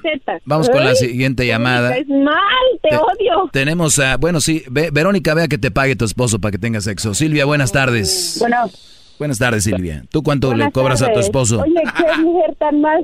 Vamos 0.45 0.70
con 0.70 0.84
la 0.86 0.95
siguiente 0.95 1.45
llamada. 1.48 1.95
Es 1.98 2.08
mal, 2.08 2.36
te, 2.82 2.90
Te- 2.90 2.98
odio. 2.98 3.50
Tenemos 3.52 4.00
a, 4.00 4.18
bueno, 4.18 4.40
sí, 4.41 4.64
Ve- 4.70 4.90
Verónica, 4.91 5.34
vea 5.34 5.48
que 5.48 5.58
te 5.58 5.72
pague 5.72 5.95
tu 5.95 6.06
esposo 6.06 6.40
para 6.40 6.52
que 6.52 6.58
tenga 6.58 6.82
sexo. 6.82 7.14
Silvia, 7.14 7.45
buenas 7.45 7.72
tardes. 7.72 8.38
Bueno. 8.40 8.58
Buenas 9.20 9.40
tardes, 9.40 9.64
Silvia. 9.64 10.04
¿Tú 10.12 10.24
cuánto 10.24 10.54
le 10.54 10.72
cobras 10.72 11.02
a 11.02 11.14
tu 11.14 11.20
esposo? 11.20 11.62
Oye, 11.62 11.82
qué 11.98 12.18
mujer 12.22 12.56
tan 12.60 12.82
más 12.82 13.00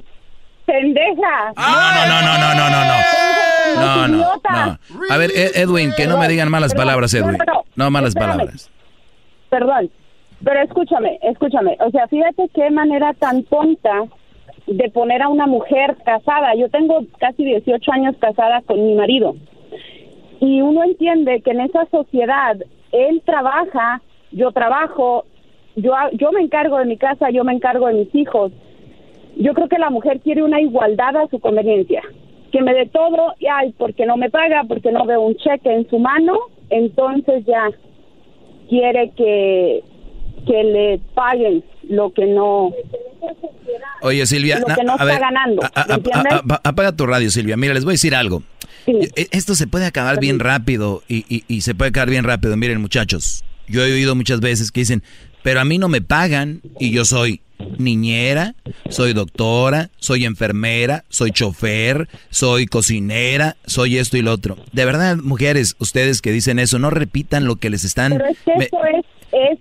pendeja. 0.65 1.53
No, 1.55 1.93
no, 1.93 2.05
no, 2.07 2.21
no, 2.21 2.37
no, 2.37 2.55
no, 2.55 2.69
no, 2.69 2.85
no. 2.85 2.93
No, 3.75 4.07
no, 4.07 4.17
no. 4.17 4.79
A 5.09 5.17
ver, 5.17 5.31
Ed- 5.31 5.55
Edwin, 5.55 5.91
que 5.95 6.07
no 6.07 6.17
me 6.17 6.27
digan 6.27 6.49
malas 6.49 6.71
Perdón, 6.73 6.85
palabras, 6.87 7.13
Edwin. 7.13 7.37
no, 7.37 7.45
no, 7.53 7.63
No 7.75 7.91
malas 7.91 8.09
espérame. 8.09 8.31
palabras. 8.37 8.71
Perdón, 9.49 9.89
pero 10.43 10.61
escúchame, 10.61 11.19
escúchame. 11.23 11.77
O 11.85 11.89
sea, 11.91 12.07
fíjate 12.07 12.49
qué 12.53 12.69
manera 12.71 13.13
tan 13.13 13.43
tonta 13.43 14.03
de 14.67 14.89
poner 14.91 15.21
a 15.23 15.27
una 15.29 15.47
mujer 15.47 15.97
casada. 16.05 16.53
Yo 16.55 16.69
tengo 16.69 17.01
casi 17.19 17.43
18 17.43 17.91
años 17.91 18.15
casada 18.19 18.61
con 18.61 18.85
mi 18.85 18.93
marido. 18.95 19.35
Y 20.39 20.61
uno 20.61 20.83
entiende 20.83 21.41
que 21.41 21.51
en 21.51 21.61
esa 21.61 21.85
sociedad 21.91 22.55
él 22.91 23.21
trabaja, 23.25 24.01
yo 24.31 24.51
trabajo, 24.51 25.25
yo, 25.75 25.93
yo 26.13 26.31
me 26.31 26.41
encargo 26.41 26.77
de 26.77 26.85
mi 26.85 26.97
casa, 26.97 27.29
yo 27.31 27.43
me 27.43 27.53
encargo 27.53 27.87
de 27.87 27.93
mis 27.95 28.15
hijos. 28.15 28.51
Yo 29.35 29.53
creo 29.53 29.67
que 29.67 29.77
la 29.79 29.89
mujer 29.89 30.19
quiere 30.21 30.43
una 30.43 30.61
igualdad 30.61 31.15
a 31.17 31.27
su 31.27 31.39
conveniencia. 31.39 32.01
Que 32.51 32.61
me 32.61 32.73
dé 32.73 32.87
todo, 32.87 33.33
y 33.39 33.45
ay, 33.47 33.73
porque 33.77 34.05
no 34.05 34.17
me 34.17 34.29
paga, 34.29 34.63
porque 34.67 34.91
no 34.91 35.05
veo 35.05 35.21
un 35.21 35.35
cheque 35.35 35.71
en 35.73 35.87
su 35.89 35.99
mano, 35.99 36.37
entonces 36.69 37.43
ya 37.45 37.69
quiere 38.69 39.11
que, 39.15 39.83
que 40.47 40.63
le 40.63 40.99
paguen 41.13 41.63
lo 41.89 42.11
que 42.13 42.25
no 42.25 42.71
Oye, 44.01 44.25
Silvia, 44.25 44.59
lo 44.59 44.73
que 44.73 44.83
no 44.83 44.93
a 44.93 44.95
está 44.95 45.05
ver, 45.05 45.19
ganando, 45.19 45.61
apaga 46.63 46.95
tu 46.95 47.05
radio, 47.05 47.29
Silvia. 47.29 47.57
Mira, 47.57 47.73
les 47.73 47.83
voy 47.83 47.91
a 47.91 47.95
decir 47.95 48.15
algo. 48.15 48.43
E- 48.87 49.27
Esto 49.31 49.55
se 49.55 49.67
puede 49.67 49.85
acabar 49.85 50.19
bien 50.19 50.39
rápido 50.39 51.03
y, 51.07 51.25
y- 51.33 51.43
y 51.47 51.61
se 51.61 51.75
puede 51.75 51.89
acabar 51.89 52.09
bien 52.09 52.23
rápido. 52.23 52.55
Miren, 52.57 52.81
muchachos, 52.81 53.43
yo 53.67 53.85
he 53.85 53.91
oído 53.93 54.15
muchas 54.15 54.39
veces 54.39 54.71
que 54.71 54.81
dicen, 54.81 55.03
pero 55.43 55.59
a 55.59 55.65
mí 55.65 55.77
no 55.77 55.89
me 55.89 56.01
pagan 56.01 56.61
y 56.79 56.91
yo 56.91 57.05
soy 57.05 57.41
niñera, 57.77 58.55
soy 58.89 59.13
doctora, 59.13 59.89
soy 59.97 60.25
enfermera, 60.25 61.05
soy 61.09 61.31
chofer, 61.31 62.07
soy 62.29 62.65
cocinera, 62.65 63.57
soy 63.65 63.97
esto 63.97 64.17
y 64.17 64.21
lo 64.21 64.31
otro. 64.33 64.57
De 64.71 64.85
verdad, 64.85 65.17
mujeres, 65.17 65.75
ustedes 65.79 66.21
que 66.21 66.31
dicen 66.31 66.59
eso, 66.59 66.79
no 66.79 66.89
repitan 66.89 67.45
lo 67.45 67.55
que 67.57 67.69
les 67.69 67.83
están... 67.83 68.13
Pero 68.13 68.25
es 68.25 68.37
que 68.45 68.55
me- 68.57 68.65
eso 68.65 68.77
es, 68.85 69.05
es 69.31 69.59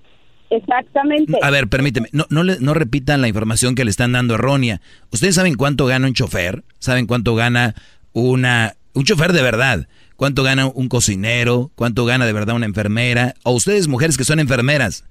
exactamente. 0.51 1.39
a 1.43 1.51
ver, 1.51 1.69
permíteme, 1.69 2.09
no, 2.13 2.27
no, 2.31 2.43
le- 2.43 2.59
no 2.61 2.75
repitan 2.75 3.21
la 3.21 3.29
información 3.29 3.75
que 3.75 3.85
le 3.85 3.91
están 3.91 4.13
dando 4.13 4.35
errónea. 4.35 4.81
¿Ustedes 5.13 5.35
saben 5.35 5.55
cuánto 5.55 5.87
gana 5.87 6.07
un 6.07 6.15
chofer? 6.15 6.65
¿Saben 6.79 7.07
cuánto 7.07 7.35
gana 7.35 7.75
una, 8.13 8.75
un 8.95 9.05
chofer 9.05 9.33
de 9.33 9.43
verdad? 9.43 9.89
¿Cuánto 10.17 10.43
gana 10.43 10.67
un 10.67 10.89
cocinero? 10.89 11.71
¿Cuánto 11.77 12.05
gana 12.05 12.27
de 12.27 12.33
verdad 12.33 12.57
una 12.57 12.67
enfermera? 12.67 13.35
O 13.45 13.53
ustedes, 13.53 13.87
mujeres 13.87 14.17
que 14.17 14.25
son 14.25 14.41
enfermeras, 14.41 15.05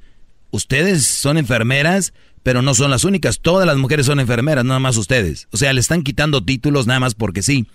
ustedes 0.51 1.05
son 1.05 1.37
enfermeras, 1.37 2.13
pero 2.43 2.61
no 2.61 2.73
son 2.73 2.91
las 2.91 3.03
únicas. 3.03 3.39
Todas 3.39 3.65
las 3.65 3.77
mujeres 3.77 4.05
son 4.05 4.19
enfermeras, 4.19 4.65
nada 4.65 4.79
más 4.79 4.97
ustedes. 4.97 5.47
O 5.51 5.57
sea, 5.57 5.73
le 5.73 5.81
están 5.81 6.03
quitando 6.03 6.43
títulos 6.43 6.87
nada 6.87 6.99
más 6.99 7.15
porque 7.15 7.41
sí. 7.41 7.67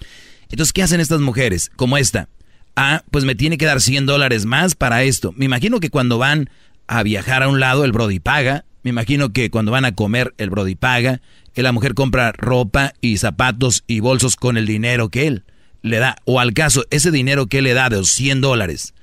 Entonces, 0.50 0.72
¿qué 0.72 0.82
hacen 0.82 1.00
estas 1.00 1.20
mujeres 1.20 1.70
como 1.76 1.96
esta? 1.96 2.28
Ah, 2.76 3.04
pues 3.10 3.24
me 3.24 3.34
tiene 3.34 3.58
que 3.58 3.66
dar 3.66 3.80
100 3.80 4.06
dólares 4.06 4.46
más 4.46 4.74
para 4.74 5.02
esto. 5.02 5.32
Me 5.36 5.44
imagino 5.44 5.80
que 5.80 5.90
cuando 5.90 6.18
van 6.18 6.48
a 6.86 7.02
viajar 7.02 7.42
a 7.42 7.48
un 7.48 7.60
lado, 7.60 7.84
el 7.84 7.92
Brody 7.92 8.20
paga. 8.20 8.64
Me 8.82 8.90
imagino 8.90 9.32
que 9.32 9.50
cuando 9.50 9.72
van 9.72 9.84
a 9.84 9.94
comer, 9.94 10.34
el 10.38 10.50
Brody 10.50 10.74
paga. 10.74 11.20
Que 11.52 11.62
la 11.62 11.72
mujer 11.72 11.94
compra 11.94 12.32
ropa 12.32 12.94
y 13.00 13.18
zapatos 13.18 13.84
y 13.86 14.00
bolsos 14.00 14.36
con 14.36 14.56
el 14.56 14.66
dinero 14.66 15.10
que 15.10 15.26
él 15.26 15.44
le 15.82 15.98
da. 15.98 16.16
O 16.24 16.40
al 16.40 16.54
caso, 16.54 16.84
ese 16.90 17.10
dinero 17.10 17.46
que 17.46 17.58
él 17.58 17.64
le 17.64 17.74
da 17.74 17.90
de 17.90 17.98
los 17.98 18.08
100 18.10 18.40
dólares 18.40 18.94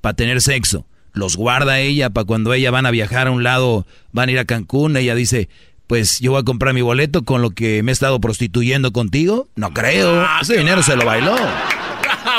para 0.00 0.16
tener 0.16 0.40
sexo, 0.40 0.86
los 1.12 1.36
guarda 1.36 1.80
ella 1.80 2.10
para 2.10 2.26
cuando 2.26 2.52
ella 2.54 2.70
van 2.70 2.86
a 2.86 2.90
viajar 2.90 3.26
a 3.26 3.30
un 3.30 3.42
lado, 3.42 3.86
van 4.12 4.28
a 4.28 4.32
ir 4.32 4.38
a 4.38 4.44
Cancún, 4.44 4.96
ella 4.96 5.14
dice, 5.14 5.48
pues 5.86 6.20
yo 6.20 6.32
voy 6.32 6.40
a 6.40 6.44
comprar 6.44 6.74
mi 6.74 6.80
boleto 6.80 7.22
con 7.22 7.42
lo 7.42 7.50
que 7.50 7.82
me 7.82 7.90
he 7.90 7.94
estado 7.94 8.20
prostituyendo 8.20 8.92
contigo. 8.92 9.48
No 9.56 9.74
creo. 9.74 10.24
Ese 10.40 10.56
dinero 10.56 10.82
se 10.82 10.96
lo 10.96 11.04
bailó. 11.04 11.34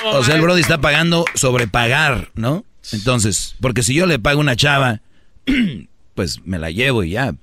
O 0.06 0.24
sea, 0.24 0.36
el 0.36 0.42
Brody 0.42 0.62
está 0.62 0.80
pagando 0.80 1.26
sobre 1.36 1.68
pagar, 1.68 2.30
¿no? 2.36 2.64
Entonces, 2.92 3.56
porque 3.62 3.84
si 3.84 3.94
yo 3.94 4.06
le 4.06 4.20
pago 4.20 4.40
una 4.40 4.56
chava, 4.56 5.02
pues 6.16 6.42
me 6.46 6.60
la 6.60 6.72
llevo 6.72 7.04
y 7.04 7.12
ya. 7.12 7.34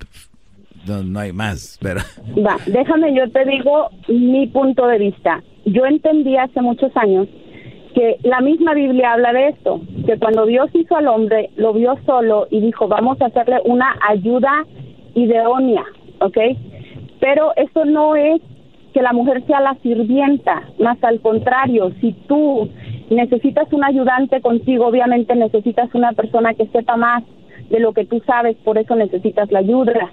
No, 0.86 1.02
no 1.02 1.20
hay 1.20 1.32
más, 1.32 1.78
pero... 1.80 2.00
Va, 2.44 2.56
déjame, 2.66 3.14
yo 3.14 3.30
te 3.30 3.44
digo 3.44 3.90
mi 4.08 4.46
punto 4.48 4.86
de 4.86 4.98
vista. 4.98 5.42
Yo 5.66 5.84
entendí 5.86 6.36
hace 6.36 6.60
muchos 6.60 6.90
años 6.96 7.28
que 7.94 8.18
la 8.22 8.40
misma 8.40 8.74
Biblia 8.74 9.12
habla 9.12 9.32
de 9.32 9.48
esto, 9.48 9.80
que 10.06 10.18
cuando 10.18 10.46
Dios 10.46 10.70
hizo 10.74 10.96
al 10.96 11.08
hombre, 11.08 11.50
lo 11.56 11.72
vio 11.72 11.96
solo 12.06 12.46
y 12.50 12.60
dijo, 12.60 12.88
vamos 12.88 13.20
a 13.20 13.26
hacerle 13.26 13.60
una 13.64 13.96
ayuda 14.08 14.64
idónea, 15.14 15.84
¿ok? 16.20 16.38
Pero 17.20 17.52
eso 17.56 17.84
no 17.84 18.16
es 18.16 18.40
que 18.92 19.02
la 19.02 19.12
mujer 19.12 19.44
sea 19.46 19.60
la 19.60 19.74
sirvienta, 19.82 20.62
más 20.78 21.02
al 21.04 21.20
contrario, 21.20 21.92
si 22.00 22.12
tú 22.26 22.68
necesitas 23.10 23.72
un 23.72 23.84
ayudante 23.84 24.40
contigo, 24.40 24.86
obviamente 24.86 25.34
necesitas 25.34 25.94
una 25.94 26.12
persona 26.12 26.54
que 26.54 26.66
sepa 26.66 26.96
más 26.96 27.22
de 27.70 27.80
lo 27.80 27.92
que 27.92 28.04
tú 28.04 28.20
sabes, 28.26 28.56
por 28.64 28.78
eso 28.78 28.96
necesitas 28.96 29.50
la 29.52 29.60
ayuda. 29.60 30.12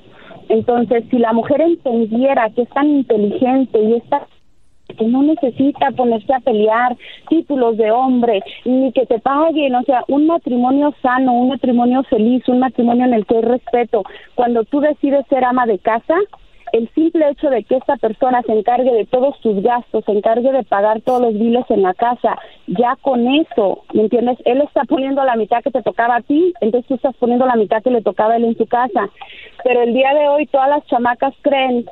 Entonces, 0.49 1.03
si 1.09 1.17
la 1.17 1.33
mujer 1.33 1.61
entendiera 1.61 2.49
que 2.51 2.63
es 2.63 2.69
tan 2.69 2.87
inteligente 2.87 3.81
y 3.81 3.93
está 3.95 4.27
que 4.95 5.05
no 5.05 5.23
necesita 5.23 5.91
ponerse 5.91 6.33
a 6.33 6.39
pelear 6.39 6.95
títulos 7.29 7.77
de 7.77 7.91
hombre, 7.91 8.41
ni 8.65 8.91
que 8.91 9.05
te 9.05 9.19
paguen, 9.19 9.75
o 9.75 9.83
sea, 9.83 10.03
un 10.07 10.27
matrimonio 10.27 10.93
sano, 11.01 11.33
un 11.33 11.49
matrimonio 11.49 12.03
feliz, 12.03 12.47
un 12.47 12.59
matrimonio 12.59 13.05
en 13.05 13.13
el 13.13 13.25
que 13.25 13.37
hay 13.37 13.41
respeto. 13.43 14.03
Cuando 14.35 14.63
tú 14.63 14.79
decides 14.79 15.25
ser 15.27 15.43
ama 15.43 15.65
de 15.65 15.79
casa, 15.79 16.15
el 16.73 16.89
simple 16.93 17.29
hecho 17.29 17.49
de 17.49 17.63
que 17.63 17.77
esta 17.77 17.95
persona 17.97 18.41
se 18.41 18.51
encargue 18.51 18.91
de 18.91 19.05
todos 19.05 19.39
tus 19.41 19.61
gastos, 19.63 20.03
se 20.05 20.11
encargue 20.11 20.51
de 20.51 20.63
pagar 20.63 21.01
todos 21.01 21.21
los 21.21 21.33
biles 21.33 21.65
en 21.69 21.81
la 21.81 21.93
casa, 21.93 22.37
ya 22.67 22.97
con 23.01 23.27
eso, 23.27 23.83
¿me 23.93 24.03
entiendes? 24.03 24.37
Él 24.45 24.61
está 24.61 24.83
poniendo 24.83 25.23
la 25.23 25.35
mitad 25.35 25.63
que 25.63 25.71
te 25.71 25.81
tocaba 25.81 26.17
a 26.17 26.21
ti, 26.21 26.53
entonces 26.61 26.87
tú 26.87 26.95
estás 26.95 27.15
poniendo 27.15 27.45
la 27.45 27.55
mitad 27.55 27.81
que 27.81 27.91
le 27.91 28.01
tocaba 28.01 28.33
a 28.33 28.37
él 28.37 28.45
en 28.45 28.57
su 28.57 28.65
casa. 28.65 29.09
Pero 29.63 29.81
el 29.81 29.93
día 29.93 30.13
de 30.13 30.27
hoy 30.27 30.45
todas 30.47 30.69
las 30.69 30.85
chamacas 30.87 31.33
creen 31.41 31.85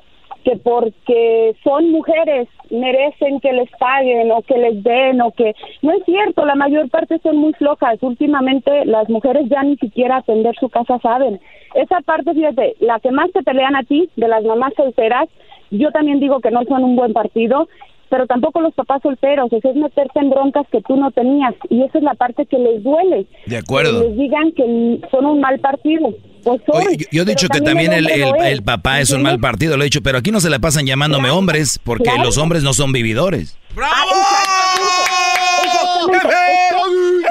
que 0.46 0.58
porque 0.58 1.56
son 1.64 1.92
mujeres 1.92 2.48
merecen 2.70 3.40
que 3.40 3.52
les 3.52 3.70
paguen 3.80 4.32
o 4.32 4.44
que 4.44 4.58
les 4.58 4.84
den 4.84 5.20
o 5.22 5.32
que 5.32 5.56
no 5.82 5.92
es 5.92 6.06
cierto, 6.06 6.46
la 6.46 6.56
mayor 6.56 6.90
parte 6.90 7.20
son 7.24 7.38
muy 7.38 7.54
flojas. 7.54 7.98
Últimamente 8.02 8.86
las 8.86 9.10
mujeres 9.10 9.50
ya 9.50 9.64
ni 9.64 9.76
siquiera 9.78 10.18
atender 10.18 10.56
su 10.60 10.70
casa 10.70 11.00
saben. 11.00 11.42
Esa 11.74 12.00
parte, 12.02 12.34
fíjate, 12.34 12.76
la 12.80 13.00
que 13.00 13.12
más 13.12 13.32
te 13.32 13.42
pelean 13.42 13.76
a 13.76 13.84
ti, 13.84 14.08
de 14.16 14.28
las 14.28 14.44
mamás 14.44 14.74
solteras, 14.78 15.28
yo 15.72 15.92
también 15.92 16.20
digo 16.20 16.40
que 16.40 16.52
no 16.52 16.64
son 16.66 16.84
un 16.84 16.96
buen 16.96 17.14
partido, 17.14 17.68
pero 18.10 18.28
tampoco 18.28 18.62
los 18.62 18.76
papás 18.76 19.02
solteros, 19.02 19.52
eso 19.52 19.68
es 19.68 19.76
meterte 19.76 20.20
en 20.20 20.30
broncas 20.30 20.68
que 20.72 20.82
tú 20.82 20.96
no 20.96 21.10
tenías 21.10 21.56
y 21.72 21.82
esa 21.82 21.98
es 21.98 22.04
la 22.04 22.14
parte 22.14 22.46
que 22.46 22.60
les 22.60 22.84
duele. 22.84 23.26
De 23.48 23.58
acuerdo. 23.58 24.00
Que 24.00 24.10
les 24.10 24.18
digan 24.18 24.52
que 24.52 25.02
son 25.10 25.26
un 25.26 25.40
mal 25.40 25.60
partido. 25.60 26.14
Pues 26.46 26.62
soy. 26.66 26.86
Oye, 26.88 27.08
yo, 27.12 27.24
he 27.24 27.26
dicho 27.26 27.48
que 27.50 27.60
también 27.60 27.92
el, 27.92 28.10
el- 28.10 28.36
el 28.46 28.64
papá 28.64 29.02
es 29.02 29.10
un 29.10 29.24
mal 29.24 29.40
partido, 29.40 29.76
lo 29.76 29.84
he 29.84 29.86
dicho, 29.86 30.02
pero 30.02 30.20
aquí 30.20 30.32
no 30.32 30.40
se 30.40 30.50
la 30.50 30.60
pasan 30.60 30.86
llamándome 30.86 31.30
hombres 31.32 31.80
porque 31.84 32.06
claro. 32.06 32.24
los 32.24 32.38
hombres 32.38 32.64
no 32.64 32.74
son 32.74 32.92
vividores. 32.94 33.58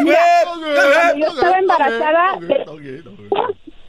Mira, 0.00 0.18
cuando 0.44 1.18
yo 1.18 1.26
estaba 1.32 1.58
embarazada, 1.58 2.38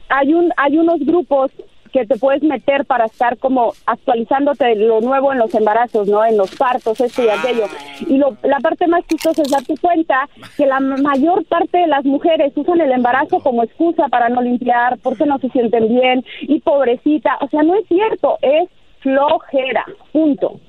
hay 0.08 0.32
un 0.34 0.50
hay 0.56 0.78
unos 0.78 1.00
grupos 1.00 1.50
que 1.96 2.06
te 2.06 2.18
puedes 2.18 2.42
meter 2.42 2.84
para 2.84 3.06
estar 3.06 3.38
como 3.38 3.72
actualizándote 3.86 4.74
lo 4.76 5.00
nuevo 5.00 5.32
en 5.32 5.38
los 5.38 5.54
embarazos, 5.54 6.06
¿no? 6.08 6.22
En 6.26 6.36
los 6.36 6.54
partos, 6.54 7.00
esto 7.00 7.24
y 7.24 7.28
aquello. 7.30 7.64
Y 8.06 8.18
lo- 8.18 8.36
la 8.42 8.58
parte 8.58 8.86
más 8.86 9.02
chistosa 9.06 9.40
es 9.40 9.50
darte 9.50 9.74
cuenta 9.80 10.28
que 10.58 10.66
la 10.66 10.78
mayor 10.78 11.46
parte 11.46 11.78
de 11.78 11.86
las 11.86 12.04
mujeres 12.04 12.52
usan 12.54 12.82
el 12.82 12.92
embarazo 12.92 13.40
como 13.40 13.62
excusa 13.62 14.08
para 14.08 14.28
no 14.28 14.42
limpiar, 14.42 14.98
porque 15.02 15.24
no 15.24 15.38
se 15.38 15.48
sienten 15.48 15.88
bien, 15.88 16.22
y 16.42 16.60
pobrecita. 16.60 17.38
O 17.40 17.48
sea, 17.48 17.62
no 17.62 17.74
es 17.76 17.86
cierto, 17.88 18.36
es 18.42 18.68
flojera, 19.00 19.86
punto. 20.12 20.60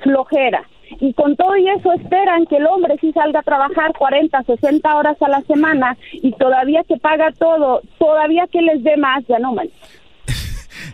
Flojera. 0.00 0.62
Y 1.00 1.12
con 1.14 1.34
todo 1.36 1.56
y 1.56 1.68
eso 1.70 1.92
esperan 1.94 2.44
que 2.46 2.58
el 2.58 2.66
hombre 2.66 2.96
sí 3.00 3.12
salga 3.12 3.40
a 3.40 3.42
trabajar 3.42 3.92
40, 3.98 4.42
60 4.42 4.94
horas 4.96 5.20
a 5.22 5.28
la 5.28 5.40
semana 5.42 5.96
y 6.12 6.30
todavía 6.32 6.84
que 6.84 6.98
paga 6.98 7.32
todo, 7.32 7.80
todavía 7.98 8.46
que 8.46 8.60
les 8.62 8.84
dé 8.84 8.96
más, 8.98 9.26
ya 9.26 9.38
no 9.40 9.54
manches. 9.54 10.01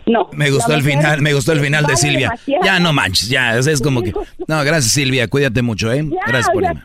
No. 0.09 0.27
Me 0.33 0.49
gustó 0.49 0.73
el 0.73 0.81
final, 0.81 1.21
me 1.21 1.33
gustó 1.33 1.51
el 1.51 1.59
final 1.59 1.85
de 1.85 1.95
Silvia. 1.95 2.29
demasiado. 2.29 2.65
Ya 2.65 2.79
no 2.79 2.93
manches, 2.93 3.29
ya, 3.29 3.57
es 3.57 3.81
como 3.81 4.01
que... 4.01 4.11
No, 4.47 4.63
gracias 4.63 4.91
Silvia, 4.91 5.27
cuídate 5.27 5.61
mucho, 5.61 5.91
¿eh? 5.91 6.03
Ya, 6.09 6.19
Gracias 6.27 6.49
por 6.51 6.63
ya. 6.63 6.69
llamar. 6.69 6.83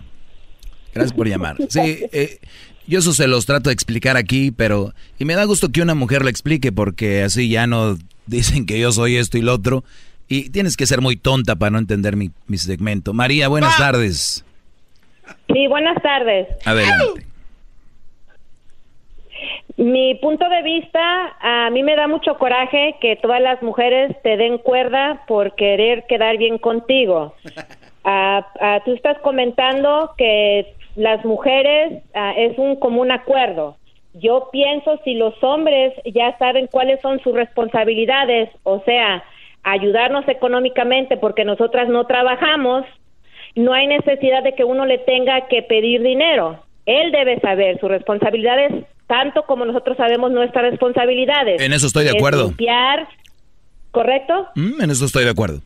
Gracias 0.93 1.13
por 1.17 1.29
llamar. 1.29 1.57
Sí, 1.71 1.81
eh, 2.13 2.39
yo 2.87 2.99
eso 2.99 3.15
se 3.15 3.27
los 3.27 3.47
trato 3.47 3.71
de 3.71 3.75
explicar 3.75 4.17
aquí, 4.19 4.51
pero... 4.51 4.93
Y 5.19 5.25
me 5.25 5.35
da 5.35 5.45
gusto 5.45 5.71
que 5.71 5.81
una 5.81 5.95
mujer 5.95 6.23
lo 6.23 6.29
explique 6.29 6.71
porque 6.71 7.23
así 7.23 7.49
ya 7.49 7.67
no 7.67 7.97
dicen 8.27 8.67
que 8.67 8.79
yo 8.79 8.93
soy 8.93 9.17
esto 9.17 9.39
y 9.39 9.43
lo 9.43 9.55
otro. 9.55 9.85
Y 10.29 10.51
tienes 10.51 10.77
que 10.77 10.87
ser 10.87 11.01
muy 11.01 11.17
tonta 11.17 11.57
para 11.57 11.71
no 11.71 11.79
entender 11.79 12.17
mi, 12.17 12.31
mi 12.47 12.59
segmento. 12.59 13.13
María, 13.15 13.49
buenas 13.49 13.77
tardes. 13.79 14.45
Sí, 15.53 15.67
buenas 15.69 16.01
tardes. 16.03 16.47
Adelante. 16.65 17.27
Mi 19.77 20.15
punto 20.17 20.49
de 20.49 20.63
vista, 20.63 21.37
a 21.41 21.69
mí 21.71 21.83
me 21.83 21.97
da 21.97 22.07
mucho 22.07 22.39
coraje 22.39 22.95
que 23.01 23.17
todas 23.17 23.41
las 23.41 23.61
mujeres 23.61 24.15
te 24.23 24.37
den 24.37 24.59
cuerda 24.59 25.23
por 25.27 25.57
querer 25.57 26.05
quedar 26.07 26.37
bien 26.39 26.59
contigo. 26.59 27.35
Ah, 28.07 28.47
ah, 28.61 28.83
tú 28.85 28.93
estás 28.93 29.19
comentando 29.21 30.11
que 30.19 30.75
las 30.95 31.25
mujeres 31.25 32.03
ah, 32.13 32.35
es 32.37 32.59
un 32.59 32.77
común 32.77 33.11
acuerdo. 33.11 33.79
Yo 34.13 34.51
pienso 34.53 35.01
si 35.05 35.15
los 35.15 35.43
hombres 35.43 35.95
ya 36.05 36.37
saben 36.37 36.67
cuáles 36.67 37.01
son 37.01 37.19
sus 37.21 37.33
responsabilidades, 37.33 38.51
o 38.63 38.81
sea, 38.81 39.25
ayudarnos 39.63 40.29
económicamente 40.29 41.17
porque 41.17 41.47
nosotras 41.47 41.89
no 41.89 42.07
trabajamos, 42.07 42.85
no 43.55 43.73
hay 43.73 43.87
necesidad 43.87 44.43
de 44.43 44.53
que 44.53 44.65
uno 44.65 44.85
le 44.85 44.99
tenga 44.99 45.49
que 45.49 45.63
pedir 45.63 46.03
dinero. 46.03 46.59
Él 46.85 47.11
debe 47.11 47.41
saber 47.41 47.81
sus 47.81 47.89
responsabilidades 47.89 48.85
tanto 49.07 49.43
como 49.45 49.65
nosotros 49.65 49.97
sabemos 49.97 50.31
nuestras 50.33 50.71
responsabilidades. 50.71 51.61
En 51.61 51.73
eso 51.73 51.87
estoy 51.87 52.05
de 52.05 52.11
Es 52.11 52.17
acuerdo. 52.17 52.47
limpiar, 52.49 53.07
¿correcto? 53.91 54.49
Mm, 54.55 54.83
en 54.83 54.91
eso 54.91 55.05
estoy 55.05 55.25
de 55.25 55.31
acuerdo. 55.31 55.61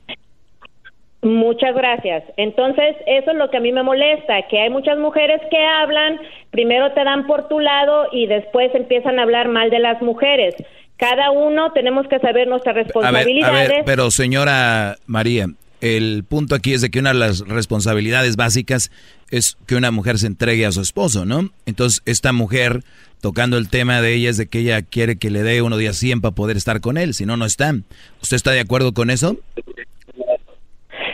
Muchas 1.23 1.75
gracias. 1.75 2.23
Entonces, 2.37 2.95
eso 3.07 3.33
es 3.33 3.37
lo 3.37 3.51
que 3.51 3.57
a 3.57 3.61
mí 3.61 3.73
me 3.73 3.83
molesta, 3.83 4.35
que 4.49 4.61
hay 4.61 4.71
muchas 4.71 4.99
mujeres 4.99 5.41
que 5.51 5.59
hablan, 5.65 6.17
primero 6.53 6.93
te 6.93 7.03
dan 7.03 7.27
por 7.27 7.49
tu 7.49 7.59
lado 7.59 8.07
y 8.13 8.27
después 8.29 8.73
empiezan 8.75 9.19
a 9.19 9.23
hablar 9.23 9.49
mal 9.49 9.69
de 9.71 9.81
las 9.81 10.01
mujeres. 10.01 10.55
Cada 10.97 11.31
uno 11.33 11.73
tenemos 11.73 12.07
que 12.07 12.21
saber 12.21 12.47
nuestras 12.47 12.73
A 12.73 12.75
ver, 12.77 12.83
a 12.83 12.85
responsabilidades. 12.85 13.69
ver, 13.69 13.83
pero 13.85 14.11
señora 14.13 14.97
María, 15.07 15.47
el 15.81 16.25
punto 16.29 16.55
aquí 16.55 16.73
es 16.73 16.83
de 16.83 16.91
que 16.91 17.01
una 17.01 17.13
de 17.13 17.19
las 17.19 17.41
responsabilidades 17.41 18.37
básicas 18.37 18.93
es 19.31 19.57
que 19.67 19.75
una 19.75 19.91
mujer 19.91 20.19
se 20.19 20.29
entregue 20.29 20.67
a 20.67 20.73
su 20.73 20.81
esposo, 20.81 21.25
¿no? 21.25 21.51
Entonces, 21.67 22.01
esta 22.07 22.33
mujer, 22.33 22.83
tocando 23.21 23.59
el 23.59 23.69
tema 23.69 24.01
de 24.01 24.15
ella, 24.15 24.31
es 24.31 24.37
de 24.37 24.47
que 24.49 24.61
ella 24.61 24.83
quiere 24.83 25.17
que 25.17 25.31
le 25.31 25.43
dé 25.43 25.63
uno 25.63 25.77
día 25.77 25.93
100 25.93 26.21
para 26.21 26.35
poder 26.35 26.57
estar 26.57 26.81
con 26.81 26.97
él, 26.97 27.15
si 27.15 27.27
no, 27.27 27.37
no 27.37 27.45
está. 27.45 27.75
¿Usted 28.23 28.37
está 28.37 28.51
de 28.53 28.61
acuerdo 28.61 28.93
con 28.95 29.11
eso? 29.11 29.37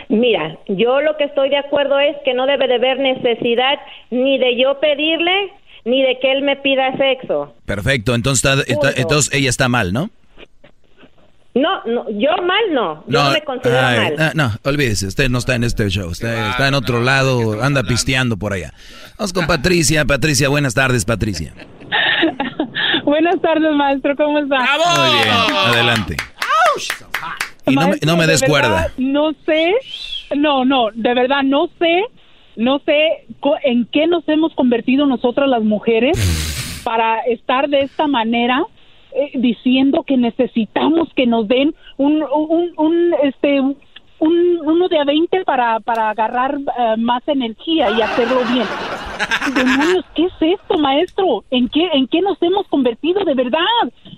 Mira, 0.09 0.57
yo 0.67 1.01
lo 1.01 1.17
que 1.17 1.23
estoy 1.25 1.49
de 1.49 1.57
acuerdo 1.57 1.99
es 1.99 2.15
que 2.23 2.33
no 2.33 2.45
debe 2.45 2.67
de 2.67 2.75
haber 2.75 2.99
necesidad 2.99 3.79
ni 4.11 4.37
de 4.37 4.59
yo 4.61 4.79
pedirle 4.79 5.51
ni 5.83 6.01
de 6.01 6.19
que 6.19 6.31
él 6.31 6.41
me 6.43 6.55
pida 6.57 6.95
sexo. 6.97 7.53
Perfecto, 7.65 8.15
entonces, 8.15 8.43
está- 8.43 8.71
está- 8.89 9.01
entonces 9.01 9.33
ella 9.33 9.49
está 9.49 9.67
mal, 9.69 9.93
¿no? 9.93 10.09
No, 11.53 11.83
no, 11.85 12.09
yo 12.09 12.31
mal 12.43 12.73
no, 12.73 13.03
yo 13.07 13.23
no, 13.23 13.31
me 13.31 13.41
considero 13.41 13.79
ay, 13.79 13.97
mal. 13.97 14.15
ah, 14.19 14.31
no, 14.35 14.51
olvídese, 14.69 15.07
usted 15.07 15.29
no 15.29 15.37
está 15.37 15.55
en 15.55 15.63
este 15.63 15.87
show, 15.89 16.09
usted 16.09 16.27
está 16.49 16.67
en 16.67 16.73
otro 16.73 17.01
lado, 17.01 17.63
anda 17.63 17.81
pisteando 17.83 18.35
por 18.35 18.51
allá. 18.51 18.73
Vamos 19.17 19.31
con 19.31 19.47
Patricia. 19.47 20.03
Patricia, 20.03 20.49
buenas 20.49 20.73
tardes, 20.73 21.05
Patricia. 21.05 21.53
Buenas 23.03 23.41
tardes, 23.41 23.73
maestro, 23.73 24.15
¿cómo 24.15 24.39
está? 24.39 24.57
Muy 24.57 25.17
bien, 25.17 25.35
adelante. 25.55 26.17
Y 27.67 27.75
no 27.75 27.81
me, 27.81 27.87
Maestro, 27.87 28.11
no 28.11 28.17
me 28.17 28.25
de 28.25 28.31
des 28.31 28.43
cuerda. 28.43 28.91
No 28.97 29.31
sé, 29.45 29.73
no, 30.35 30.65
no, 30.65 30.87
de 30.93 31.13
verdad 31.13 31.43
no 31.43 31.69
sé, 31.79 32.03
no 32.55 32.79
sé 32.79 33.25
en 33.63 33.85
qué 33.85 34.07
nos 34.07 34.27
hemos 34.27 34.53
convertido 34.53 35.05
nosotras 35.05 35.49
las 35.49 35.63
mujeres 35.63 36.81
para 36.83 37.19
estar 37.21 37.67
de 37.69 37.81
esta 37.81 38.07
manera 38.07 38.63
eh, 39.11 39.31
diciendo 39.35 40.03
que 40.03 40.17
necesitamos 40.17 41.09
que 41.15 41.25
nos 41.25 41.47
den 41.47 41.73
un, 41.97 42.21
un, 42.23 42.73
un, 42.77 43.15
este, 43.23 43.61
un, 44.19 44.59
uno 44.63 44.87
de 44.87 44.99
a 44.99 45.03
20 45.03 45.43
para, 45.45 45.79
para 45.79 46.09
agarrar 46.09 46.55
eh, 46.57 46.95
más 46.97 47.21
energía 47.27 47.89
y 47.91 48.01
hacerlo 48.01 48.41
bien. 48.51 48.65
Demonios, 49.53 50.05
¿qué 50.15 50.25
es 50.25 50.33
esto, 50.59 50.77
maestro? 50.77 51.43
¿En 51.51 51.69
qué, 51.69 51.87
¿En 51.93 52.07
qué 52.07 52.21
nos 52.21 52.41
hemos 52.41 52.67
convertido? 52.67 53.23
De 53.23 53.33
verdad, 53.33 53.59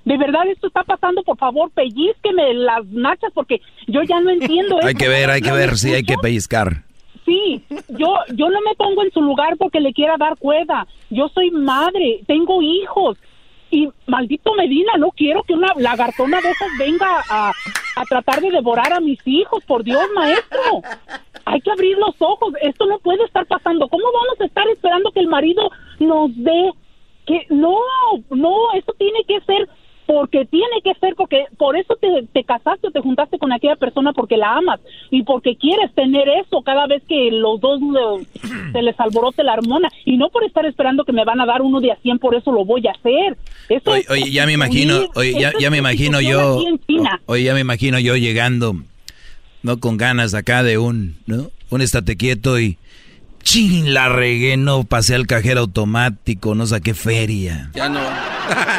de 0.06 0.18
verdad 0.18 0.48
esto 0.48 0.68
está 0.68 0.84
pasando. 0.84 1.24
Por 1.24 1.38
favor, 1.38 1.70
pellizqueme 1.72 2.54
las 2.54 2.86
nachas 2.88 3.32
porque 3.34 3.62
yo 3.88 4.02
ya 4.04 4.20
no 4.22 4.30
entiendo 4.32 4.78
Hay 4.82 4.90
esto. 4.90 5.00
que 5.00 5.08
ver, 5.10 5.30
hay 5.30 5.42
que 5.42 5.50
¿No 5.50 5.56
ver 5.56 5.78
si 5.78 5.94
hay 5.94 6.04
que 6.04 6.16
pellizcar. 6.22 6.84
Sí, 7.26 7.62
yo, 7.90 8.16
yo 8.34 8.50
no 8.50 8.62
me 8.62 8.74
pongo 8.78 9.04
en 9.04 9.12
su 9.12 9.22
lugar 9.22 9.58
porque 9.58 9.82
le 9.82 9.92
quiera 9.94 10.16
dar 10.18 10.38
cuerda. 10.38 10.88
Yo 11.10 11.28
soy 11.28 11.52
madre, 11.52 12.22
tengo 12.26 12.62
hijos. 12.62 13.18
Y 13.70 13.90
maldito 14.06 14.54
Medina, 14.54 14.94
no 14.98 15.12
quiero 15.12 15.44
que 15.44 15.54
una 15.54 15.74
lagartona 15.76 16.40
de 16.42 16.52
esas 16.52 16.70
venga 16.80 17.24
a, 17.30 17.50
a 17.50 18.06
tratar 18.06 18.42
de 18.42 18.52
devorar 18.52 18.94
a 18.94 19.00
mis 19.00 19.20
hijos. 19.26 19.64
Por 19.66 19.84
Dios, 19.84 20.02
maestro. 20.16 20.82
Hay 21.46 21.62
que 21.62 21.72
abrir 21.72 21.98
los 21.98 22.16
ojos. 22.20 22.54
Esto 22.62 22.86
no 22.86 23.00
puede 23.00 23.24
estar 23.24 23.46
pasando. 23.46 23.88
¿Cómo 23.88 24.06
vamos 24.12 24.42
a 24.42 24.46
estar 24.46 24.68
esperando 24.70 25.12
que 25.12 25.20
el 25.20 25.28
marido 25.28 25.70
nos 26.00 26.32
dé? 26.36 26.72
Que 27.26 27.46
no, 27.50 27.78
no, 28.30 28.72
esto 28.74 28.94
tiene 28.98 29.24
que 29.28 29.42
ser 29.42 29.68
porque 30.08 30.46
tiene 30.46 30.82
que 30.84 30.94
ser, 30.96 31.16
porque 31.16 31.46
por 31.58 31.78
eso 31.78 31.96
te, 32.00 32.08
te 32.32 32.46
casaste 32.46 32.88
o 32.88 32.92
te 32.92 33.02
juntaste 33.02 33.38
con 33.38 33.52
aquella 33.52 33.76
persona 33.76 34.14
porque 34.14 34.38
la 34.38 34.56
amas 34.56 34.80
y 35.12 35.24
porque 35.24 35.58
quieres 35.58 35.94
tener 35.94 36.30
eso 36.30 36.62
cada 36.62 36.88
vez 36.88 37.04
que 37.08 37.30
los 37.30 37.60
dos 37.60 37.82
se 38.72 38.82
les 38.82 38.98
alborote 39.00 39.44
la 39.44 39.54
hormona 39.54 39.90
y 40.06 40.16
no 40.16 40.30
por 40.30 40.46
estar 40.46 40.66
esperando 40.66 41.04
que 41.04 41.12
me 41.12 41.26
van 41.26 41.42
a 41.42 41.46
dar 41.46 41.62
uno 41.62 41.82
de 41.82 41.92
a 41.92 41.98
100, 41.98 42.20
por 42.20 42.36
eso 42.36 42.54
lo 42.54 42.64
voy 42.64 42.88
a 42.88 42.92
hacer. 42.92 43.38
Eso 43.68 43.92
Oye, 43.92 44.06
oye, 44.10 44.32
ya 44.32 44.46
me 44.46 44.54
imagino, 44.54 45.02
oye, 45.16 45.38
ya, 45.38 45.52
ya 45.60 45.70
me 45.70 45.78
imagino 45.78 46.22
yo, 46.22 46.64
oye, 47.26 47.44
ya 47.44 47.54
me 47.54 47.60
imagino 47.60 48.00
yo 48.00 48.16
llegando, 48.16 48.78
no 49.62 49.78
con 49.80 49.98
ganas 49.98 50.34
acá 50.34 50.64
de 50.64 50.78
un, 50.78 51.18
¿no? 51.26 51.52
Un 51.70 51.82
estate 51.82 52.16
quieto 52.16 52.58
y, 52.62 52.78
chin, 53.44 53.94
la 53.94 54.10
regué, 54.10 54.58
no 54.58 54.84
pasé 54.84 55.16
al 55.16 55.26
cajero 55.28 55.62
automático, 55.62 56.54
no 56.56 56.66
saqué 56.68 56.94
feria. 56.94 57.72
Ya 57.74 57.88
no. 57.90 58.00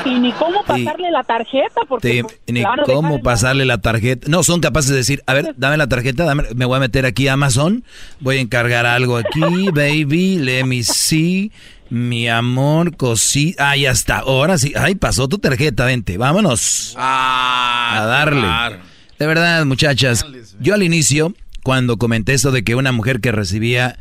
Y 0.05 0.19
ni 0.19 0.33
cómo 0.33 0.63
pasarle 0.65 1.11
la 1.11 1.23
tarjeta, 1.25 1.81
porque 1.89 2.09
Te- 2.09 2.23
pues, 2.23 2.41
ni 2.47 2.61
claro, 2.61 2.85
cómo 2.85 3.21
pasarle 3.23 3.65
la 3.65 3.79
tarjeta. 3.79 4.27
No, 4.31 4.43
son 4.43 4.61
capaces 4.61 4.91
de 4.91 4.97
decir, 4.97 5.23
a 5.27 5.35
ver, 5.35 5.55
dame 5.57 5.77
la 5.77 5.87
tarjeta, 5.89 6.25
dame- 6.25 6.45
me 6.55 6.65
voy 6.65 6.77
a 6.77 6.81
meter 6.81 7.07
aquí 7.07 7.29
a 7.29 7.35
Amazon, 7.35 7.85
voy 8.21 8.39
a 8.39 8.41
encargar 8.41 8.87
algo 8.87 9.17
aquí, 9.17 9.41
baby, 9.75 10.39
let 10.39 10.65
me 10.65 10.83
see, 10.83 11.51
mi 11.91 12.29
amor, 12.29 12.97
cosita. 12.97 13.71
Ah, 13.71 13.77
ya 13.77 13.91
está, 13.91 14.19
ahora 14.19 14.59
sí, 14.59 14.73
ay, 14.77 14.95
pasó 14.95 15.29
tu 15.29 15.39
tarjeta, 15.39 15.85
vente, 15.87 16.17
vámonos. 16.19 16.95
a 16.99 18.05
darle. 18.07 18.79
De 19.19 19.27
verdad, 19.27 19.65
muchachas, 19.65 20.25
yo 20.61 20.75
al 20.75 20.83
inicio, 20.83 21.35
cuando 21.65 21.97
comenté 21.97 22.35
eso 22.35 22.53
de 22.53 22.63
que 22.65 22.75
una 22.77 22.93
mujer 22.93 23.21
que 23.21 23.33
recibía 23.33 23.99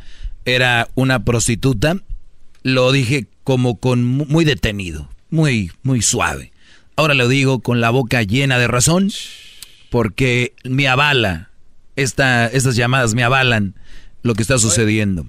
era 0.54 0.88
una 0.94 1.24
prostituta, 1.24 1.96
lo 2.62 2.92
dije 2.92 3.26
como 3.44 3.78
con 3.78 4.04
mu- 4.04 4.26
muy 4.26 4.44
detenido, 4.44 5.08
muy, 5.30 5.70
muy 5.82 6.02
suave. 6.02 6.52
Ahora 6.96 7.14
lo 7.14 7.28
digo 7.28 7.60
con 7.60 7.80
la 7.80 7.90
boca 7.90 8.22
llena 8.22 8.58
de 8.58 8.66
razón, 8.68 9.10
porque 9.90 10.54
me 10.64 10.88
avala, 10.88 11.50
esta, 11.96 12.46
estas 12.46 12.76
llamadas 12.76 13.14
me 13.14 13.22
avalan 13.24 13.74
lo 14.22 14.34
que 14.34 14.42
está 14.42 14.58
sucediendo. 14.58 15.26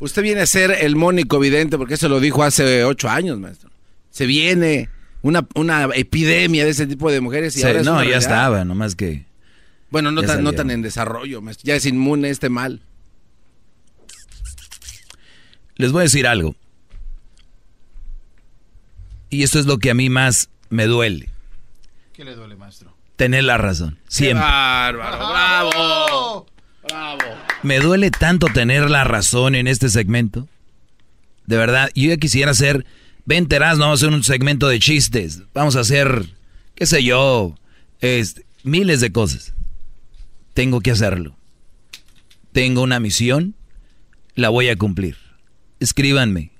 Usted 0.00 0.22
viene 0.22 0.40
a 0.42 0.46
ser 0.46 0.70
el 0.80 0.94
mónico 0.96 1.40
vidente 1.40 1.76
porque 1.76 1.94
eso 1.94 2.08
lo 2.08 2.20
dijo 2.20 2.44
hace 2.44 2.84
ocho 2.84 3.08
años, 3.08 3.38
maestro. 3.38 3.70
Se 4.10 4.26
viene 4.26 4.88
una, 5.22 5.46
una 5.54 5.88
epidemia 5.94 6.64
de 6.64 6.70
ese 6.70 6.86
tipo 6.86 7.10
de 7.10 7.20
mujeres. 7.20 7.56
Y 7.56 7.60
Sí, 7.60 7.66
ahora 7.66 7.82
no, 7.82 8.02
ya 8.04 8.16
estaba, 8.16 8.64
nomás 8.64 8.94
que... 8.94 9.24
Bueno, 9.90 10.10
no 10.12 10.22
tan, 10.22 10.44
no 10.44 10.52
tan 10.52 10.70
en 10.70 10.82
desarrollo, 10.82 11.40
maestro. 11.42 11.66
ya 11.66 11.74
es 11.74 11.86
inmune 11.86 12.28
este 12.30 12.48
mal. 12.48 12.80
Les 15.78 15.92
voy 15.92 16.00
a 16.00 16.02
decir 16.02 16.26
algo. 16.26 16.54
Y 19.30 19.44
esto 19.44 19.58
es 19.58 19.66
lo 19.66 19.78
que 19.78 19.90
a 19.90 19.94
mí 19.94 20.10
más 20.10 20.50
me 20.70 20.86
duele. 20.86 21.28
¿Qué 22.12 22.24
le 22.24 22.34
duele, 22.34 22.56
maestro? 22.56 22.94
Tener 23.16 23.44
la 23.44 23.58
razón. 23.58 23.98
Siempre. 24.08 24.44
bárbaro! 24.44 25.18
¡Bravo! 25.18 26.46
¡Bravo! 26.82 27.22
Me 27.62 27.78
duele 27.78 28.10
tanto 28.10 28.48
tener 28.48 28.90
la 28.90 29.04
razón 29.04 29.54
en 29.54 29.68
este 29.68 29.88
segmento. 29.88 30.48
De 31.46 31.56
verdad, 31.56 31.90
yo 31.94 32.08
ya 32.10 32.16
quisiera 32.16 32.50
hacer, 32.50 32.84
ven 33.24 33.46
Teraz, 33.46 33.78
no 33.78 33.84
vamos 33.84 34.02
a 34.02 34.06
hacer 34.06 34.14
un 34.14 34.24
segmento 34.24 34.68
de 34.68 34.80
chistes. 34.80 35.42
Vamos 35.54 35.76
a 35.76 35.80
hacer, 35.80 36.26
qué 36.74 36.86
sé 36.86 37.04
yo, 37.04 37.54
miles 38.64 39.00
de 39.00 39.12
cosas. 39.12 39.54
Tengo 40.54 40.80
que 40.80 40.90
hacerlo. 40.90 41.36
Tengo 42.52 42.82
una 42.82 42.98
misión, 42.98 43.54
la 44.34 44.48
voy 44.48 44.68
a 44.68 44.76
cumplir. 44.76 45.27
Escríbanme. 45.80 46.50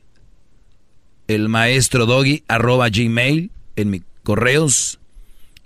El 1.27 1.49
maestro 1.49 2.07
doggy 2.07 2.45
arroba 2.49 2.89
gmail 2.89 3.51
en 3.77 3.91
mis 3.91 4.03
correos. 4.23 4.99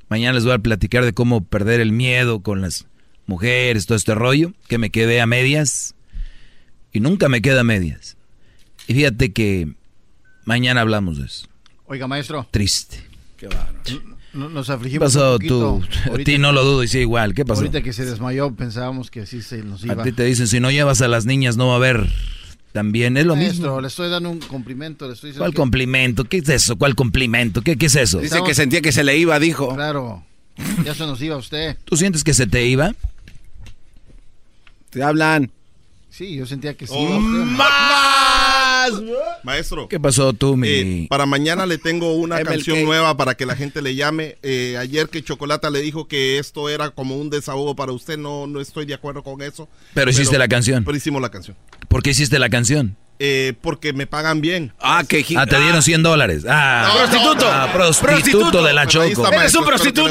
Mañana 0.08 0.34
les 0.34 0.44
voy 0.44 0.54
a 0.54 0.58
platicar 0.58 1.04
de 1.04 1.12
cómo 1.12 1.44
perder 1.44 1.80
el 1.80 1.92
miedo 1.92 2.40
con 2.40 2.60
las 2.60 2.86
mujeres, 3.26 3.86
todo 3.86 3.96
este 3.96 4.14
rollo, 4.14 4.52
que 4.68 4.78
me 4.78 4.90
quedé 4.90 5.20
a 5.20 5.26
medias. 5.26 5.94
Y 6.92 7.00
nunca 7.00 7.28
me 7.28 7.40
queda 7.40 7.60
a 7.60 7.64
medias. 7.64 8.16
Y 8.86 8.94
fíjate 8.94 9.32
que 9.32 9.72
mañana 10.44 10.80
hablamos 10.80 11.18
de 11.18 11.26
eso. 11.26 11.46
Oiga, 11.86 12.06
maestro. 12.06 12.46
Triste. 12.50 13.02
Qué 13.36 13.46
bárbaro. 13.46 13.78
Nos 14.32 14.66
¿Qué 14.66 14.72
afligimos 14.72 15.12
pasó 15.12 15.36
un 15.36 15.46
tú? 15.46 15.82
A 16.10 16.16
ti 16.18 16.38
no 16.38 16.52
lo 16.52 16.64
dudo 16.64 16.82
y 16.82 16.88
sí 16.88 17.00
igual. 17.00 17.34
¿Qué 17.34 17.44
pasó? 17.44 17.60
Ahorita 17.60 17.82
que 17.82 17.92
se 17.92 18.06
desmayó 18.06 18.54
pensábamos 18.54 19.10
que 19.10 19.20
así 19.20 19.42
se 19.42 19.62
nos 19.62 19.84
iba. 19.84 20.00
A 20.00 20.04
ti 20.04 20.12
te 20.12 20.24
dicen, 20.24 20.46
si 20.48 20.58
no 20.58 20.70
llevas 20.70 21.02
a 21.02 21.08
las 21.08 21.26
niñas 21.26 21.56
no 21.56 21.68
va 21.68 21.74
a 21.74 21.76
haber. 21.76 22.08
También 22.72 23.16
es 23.18 23.26
lo 23.26 23.36
Maestro, 23.36 23.64
mismo. 23.64 23.80
le 23.82 23.88
estoy 23.88 24.08
dando 24.08 24.30
un 24.30 24.38
complimento, 24.40 25.06
le 25.06 25.12
estoy 25.14 25.28
diciendo 25.28 25.42
¿Cuál 25.44 25.52
que- 25.52 25.56
complimento? 25.56 26.24
¿Qué 26.24 26.38
es 26.38 26.48
eso? 26.48 26.76
¿Cuál 26.76 26.94
complimento? 26.94 27.60
¿Qué, 27.62 27.76
qué 27.76 27.86
es 27.86 27.96
eso? 27.96 28.18
Dice 28.20 28.40
que 28.46 28.54
sentía 28.54 28.80
que 28.80 28.92
se 28.92 29.04
le 29.04 29.16
iba, 29.18 29.38
dijo. 29.38 29.74
Claro, 29.74 30.24
ya 30.84 30.94
se 30.94 31.04
nos 31.06 31.20
iba 31.20 31.36
usted. 31.36 31.76
¿Tú 31.84 31.96
sientes 31.96 32.24
que 32.24 32.32
se 32.32 32.46
te 32.46 32.64
iba? 32.66 32.94
Te 34.90 35.02
hablan. 35.02 35.50
Sí, 36.10 36.34
yo 36.34 36.46
sentía 36.46 36.74
que 36.74 36.86
sí. 36.86 36.94
Oh, 36.96 37.02
iba 37.02 37.18
usted. 37.18 37.56
¡Más! 38.90 39.02
Maestro. 39.44 39.88
¿Qué 39.88 40.00
pasó 40.00 40.32
tú, 40.32 40.56
mi...? 40.56 40.68
Eh, 40.68 41.06
para 41.08 41.26
mañana 41.26 41.66
le 41.66 41.78
tengo 41.78 42.14
una 42.14 42.36
MLK. 42.36 42.48
canción 42.48 42.84
nueva 42.84 43.16
para 43.16 43.34
que 43.34 43.46
la 43.46 43.56
gente 43.56 43.82
le 43.82 43.94
llame. 43.94 44.36
Eh, 44.42 44.76
ayer 44.78 45.08
que 45.08 45.22
Chocolata 45.22 45.70
le 45.70 45.80
dijo 45.80 46.08
que 46.08 46.38
esto 46.38 46.68
era 46.68 46.90
como 46.90 47.16
un 47.16 47.30
desahogo 47.30 47.76
para 47.76 47.92
usted, 47.92 48.18
no, 48.18 48.46
no 48.46 48.60
estoy 48.60 48.86
de 48.86 48.94
acuerdo 48.94 49.22
con 49.22 49.42
eso. 49.42 49.68
Pero 49.94 50.10
hiciste 50.10 50.38
la 50.38 50.48
canción. 50.48 50.84
Pero 50.84 50.96
hicimos 50.96 51.22
la 51.22 51.30
canción. 51.30 51.56
¿Por 51.88 52.02
qué 52.02 52.10
hiciste 52.10 52.38
la 52.38 52.48
canción? 52.48 52.96
Eh, 53.18 53.52
porque 53.62 53.92
me 53.92 54.06
pagan 54.06 54.40
bien. 54.40 54.72
Ah, 54.80 55.04
que 55.06 55.24
Ah, 55.36 55.46
te 55.46 55.58
dieron 55.60 55.82
100 55.82 56.02
dólares. 56.02 56.44
Ah, 56.48 56.86
No, 56.88 56.94
prostituto. 56.98 57.34
no, 57.46 57.52
no. 57.52 57.62
Ah, 57.62 57.72
prostituto, 57.72 58.06
Prostituto. 58.14 58.62
de 58.64 58.72
la 58.72 58.86
Choco. 58.86 59.04
está, 59.04 59.28
espero 59.46 59.68
que 59.92 60.02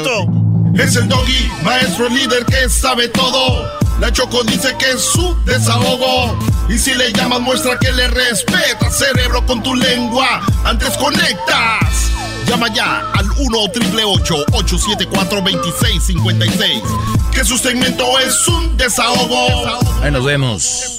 le- 0.74 0.82
Es 0.84 0.96
el 0.96 1.06
doggy, 1.08 1.50
maestro 1.62 2.08
líder 2.08 2.46
que 2.46 2.68
sabe 2.70 3.08
todo. 3.08 3.68
La 4.00 4.10
Choco 4.10 4.42
dice 4.44 4.74
que 4.78 4.92
es 4.92 5.02
su 5.04 5.36
desahogo. 5.44 6.38
Y 6.70 6.78
si 6.78 6.94
le 6.94 7.12
llamas, 7.12 7.40
muestra 7.40 7.78
que 7.78 7.92
le 7.92 8.08
respeta, 8.08 8.90
cerebro, 8.90 9.44
con 9.44 9.62
tu 9.62 9.74
lengua. 9.74 10.40
Antes 10.64 10.96
conectas. 10.96 12.10
Llama 12.46 12.72
ya 12.74 13.00
al 13.12 13.30
1 13.38 13.58
888 13.64 14.44
874 14.52 15.40
2656 15.42 16.82
Que 17.32 17.44
su 17.44 17.56
segmento 17.58 18.18
es 18.18 18.48
un 18.48 18.76
desahogo. 18.76 19.78
Ahí 20.02 20.10
nos 20.10 20.24
vemos. 20.24 20.98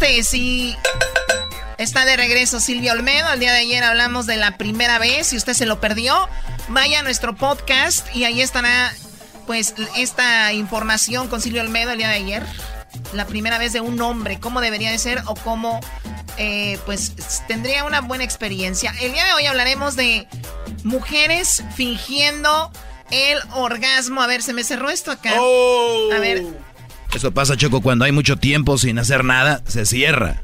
martes 0.00 0.34
y 0.34 0.76
está 1.78 2.04
de 2.04 2.16
regreso 2.16 2.58
Silvia 2.58 2.92
Olmedo. 2.92 3.32
El 3.32 3.40
día 3.40 3.52
de 3.52 3.58
ayer 3.58 3.84
hablamos 3.84 4.26
de 4.26 4.36
la 4.36 4.56
primera 4.56 4.98
vez. 4.98 5.28
Si 5.28 5.36
usted 5.36 5.52
se 5.52 5.66
lo 5.66 5.80
perdió, 5.80 6.28
vaya 6.68 7.00
a 7.00 7.02
nuestro 7.02 7.36
podcast 7.36 8.06
y 8.14 8.24
ahí 8.24 8.40
estará 8.40 8.92
pues 9.46 9.74
esta 9.96 10.52
información 10.52 11.28
con 11.28 11.40
Silvia 11.40 11.62
Olmedo 11.62 11.92
el 11.92 11.98
día 11.98 12.08
de 12.08 12.14
ayer. 12.14 12.42
La 13.12 13.26
primera 13.26 13.58
vez 13.58 13.72
de 13.72 13.80
un 13.80 14.00
hombre, 14.00 14.40
cómo 14.40 14.60
debería 14.60 14.90
de 14.90 14.98
ser 14.98 15.22
o 15.26 15.34
cómo 15.34 15.80
eh, 16.38 16.78
pues 16.86 17.12
tendría 17.46 17.84
una 17.84 18.00
buena 18.00 18.24
experiencia. 18.24 18.94
El 19.00 19.12
día 19.12 19.24
de 19.26 19.32
hoy 19.34 19.46
hablaremos 19.46 19.96
de 19.96 20.26
mujeres 20.82 21.62
fingiendo 21.76 22.72
el 23.10 23.38
orgasmo. 23.54 24.22
A 24.22 24.26
ver, 24.26 24.42
se 24.42 24.52
me 24.52 24.64
cerró 24.64 24.88
esto 24.90 25.10
acá. 25.10 25.32
A 25.34 26.18
ver, 26.18 26.44
Eso 27.14 27.32
pasa, 27.32 27.56
Choco, 27.56 27.80
cuando 27.80 28.04
hay 28.04 28.12
mucho 28.12 28.36
tiempo 28.36 28.78
sin 28.78 28.98
hacer 28.98 29.24
nada, 29.24 29.62
se 29.66 29.84
cierra. 29.84 30.42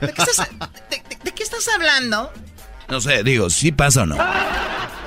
¿de 0.00 0.12
qué 0.12 0.22
estás, 0.22 0.48
de- 0.90 0.96
de- 0.96 1.16
de 1.24 1.32
qué 1.32 1.42
estás 1.42 1.66
hablando? 1.74 2.32
No 2.88 3.00
sé, 3.00 3.22
digo, 3.22 3.48
¿sí 3.50 3.72
pasa 3.72 4.02
o 4.02 4.06
no? 4.06 4.16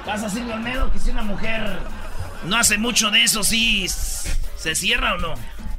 Pasa 0.06 0.30
Silvio 0.30 0.54
Olmedo 0.56 0.92
que 0.92 1.00
si 1.00 1.10
una 1.12 1.22
mujer 1.22 1.78
no 2.46 2.58
hace 2.58 2.78
mucho 2.78 3.12
de 3.12 3.24
eso, 3.24 3.44
sí 3.44 3.86
se 4.58 4.74
cierra 4.76 5.16
o 5.16 5.18
no. 5.20 5.34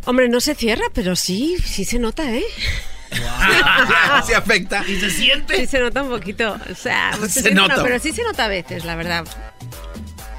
Hombre, 0.05 0.29
no 0.29 0.41
se 0.41 0.55
cierra, 0.55 0.85
pero 0.95 1.17
sí, 1.17 1.57
sí 1.65 1.85
se 1.85 1.99
nota, 1.99 2.31
¿eh? 2.33 2.45
Se 4.25 4.35
afecta. 4.37 4.85
¿Y 4.87 5.01
se 5.01 5.11
siente? 5.11 5.57
Sí 5.57 5.67
se 5.67 5.81
nota 5.81 6.03
un 6.03 6.11
poquito. 6.11 6.57
O 6.71 6.75
sea, 6.75 7.13
Se 7.29 7.53
no, 7.53 7.67
nota. 7.69 7.83
pero 7.83 7.99
sí 7.99 8.13
se 8.13 8.23
nota 8.23 8.45
a 8.45 8.49
veces, 8.49 8.85
la 8.85 8.95
verdad. 8.95 9.27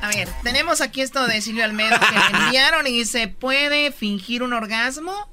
A 0.01 0.07
ver, 0.09 0.27
tenemos 0.43 0.81
aquí 0.81 1.01
esto 1.01 1.27
de 1.27 1.41
Silvio 1.41 1.63
Almedo 1.63 1.99
que 1.99 2.19
le 2.19 2.39
enviaron 2.45 2.87
y 2.87 2.91
dice, 2.91 3.27
¿puede 3.27 3.91
fingir 3.91 4.41
un 4.41 4.53
orgasmo? 4.53 5.29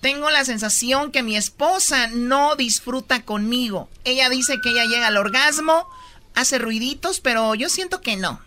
Tengo 0.00 0.30
la 0.30 0.44
sensación 0.44 1.12
que 1.12 1.22
mi 1.22 1.36
esposa 1.36 2.08
no 2.08 2.56
disfruta 2.56 3.22
conmigo. 3.22 3.88
Ella 4.04 4.30
dice 4.30 4.60
que 4.60 4.70
ella 4.70 4.86
llega 4.86 5.06
al 5.06 5.16
orgasmo, 5.18 5.86
hace 6.34 6.58
ruiditos, 6.58 7.20
pero 7.20 7.54
yo 7.54 7.68
siento 7.68 8.00
que 8.00 8.16
no. 8.16 8.40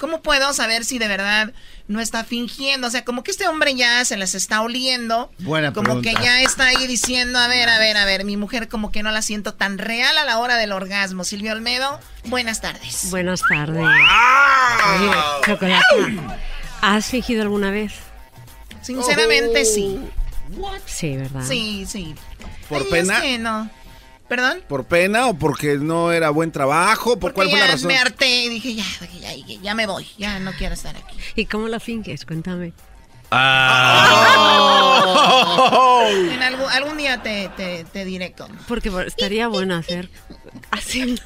¿Cómo 0.00 0.22
puedo 0.22 0.54
saber 0.54 0.86
si 0.86 0.98
de 0.98 1.08
verdad 1.08 1.52
no 1.86 2.00
está 2.00 2.24
fingiendo? 2.24 2.86
O 2.86 2.90
sea, 2.90 3.04
como 3.04 3.22
que 3.22 3.30
este 3.30 3.46
hombre 3.46 3.74
ya 3.74 4.02
se 4.06 4.16
las 4.16 4.34
está 4.34 4.62
oliendo. 4.62 5.30
Buena 5.40 5.74
como 5.74 6.00
pregunta. 6.00 6.08
que 6.08 6.24
ya 6.24 6.40
está 6.40 6.68
ahí 6.68 6.86
diciendo, 6.86 7.38
a 7.38 7.48
ver, 7.48 7.68
a 7.68 7.78
ver, 7.78 7.98
a 7.98 8.06
ver, 8.06 8.24
mi 8.24 8.38
mujer 8.38 8.68
como 8.68 8.92
que 8.92 9.02
no 9.02 9.10
la 9.10 9.20
siento 9.20 9.52
tan 9.52 9.76
real 9.76 10.16
a 10.16 10.24
la 10.24 10.38
hora 10.38 10.56
del 10.56 10.72
orgasmo. 10.72 11.22
Silvio 11.24 11.52
Olmedo, 11.52 12.00
buenas 12.24 12.62
tardes. 12.62 13.10
Buenas 13.10 13.42
tardes. 13.46 13.84
Oye, 13.84 15.10
Chocolate, 15.44 16.18
¿has 16.80 17.06
fingido 17.06 17.42
alguna 17.42 17.70
vez? 17.70 17.92
Sinceramente, 18.80 19.66
sí. 19.66 20.00
Sí, 20.86 21.16
¿verdad? 21.16 21.44
Sí, 21.46 21.84
sí. 21.86 22.14
¿Por 22.70 22.88
pena? 22.88 23.20
que 23.20 23.36
no. 23.38 23.70
¿Perdón? 24.30 24.62
¿Por 24.68 24.84
pena 24.84 25.26
o 25.26 25.34
porque 25.34 25.76
no 25.76 26.12
era 26.12 26.30
buen 26.30 26.52
trabajo? 26.52 27.18
¿Por 27.18 27.32
cuál 27.32 27.50
fue 27.50 27.58
ya 27.58 27.66
la 27.66 27.72
razón? 27.72 27.88
me 27.88 27.96
harté 27.98 28.44
y 28.44 28.48
dije, 28.48 28.76
ya, 28.76 28.84
ya, 29.20 29.34
ya, 29.34 29.60
ya 29.60 29.74
me 29.74 29.88
voy. 29.88 30.06
Ya 30.18 30.38
no 30.38 30.52
quiero 30.52 30.74
estar 30.74 30.96
aquí. 30.96 31.16
¿Y 31.34 31.46
cómo 31.46 31.66
lo 31.66 31.80
finges? 31.80 32.24
Cuéntame. 32.24 32.72
Ah. 33.32 34.06
En 36.32 36.42
algún, 36.44 36.70
algún 36.70 36.96
día 36.96 37.20
te, 37.24 37.50
te, 37.56 37.82
te 37.92 38.04
diré 38.04 38.32
cómo. 38.32 38.54
Porque 38.68 38.92
estaría 39.04 39.48
bueno 39.48 39.74
hacer 39.74 40.08
así. 40.70 41.16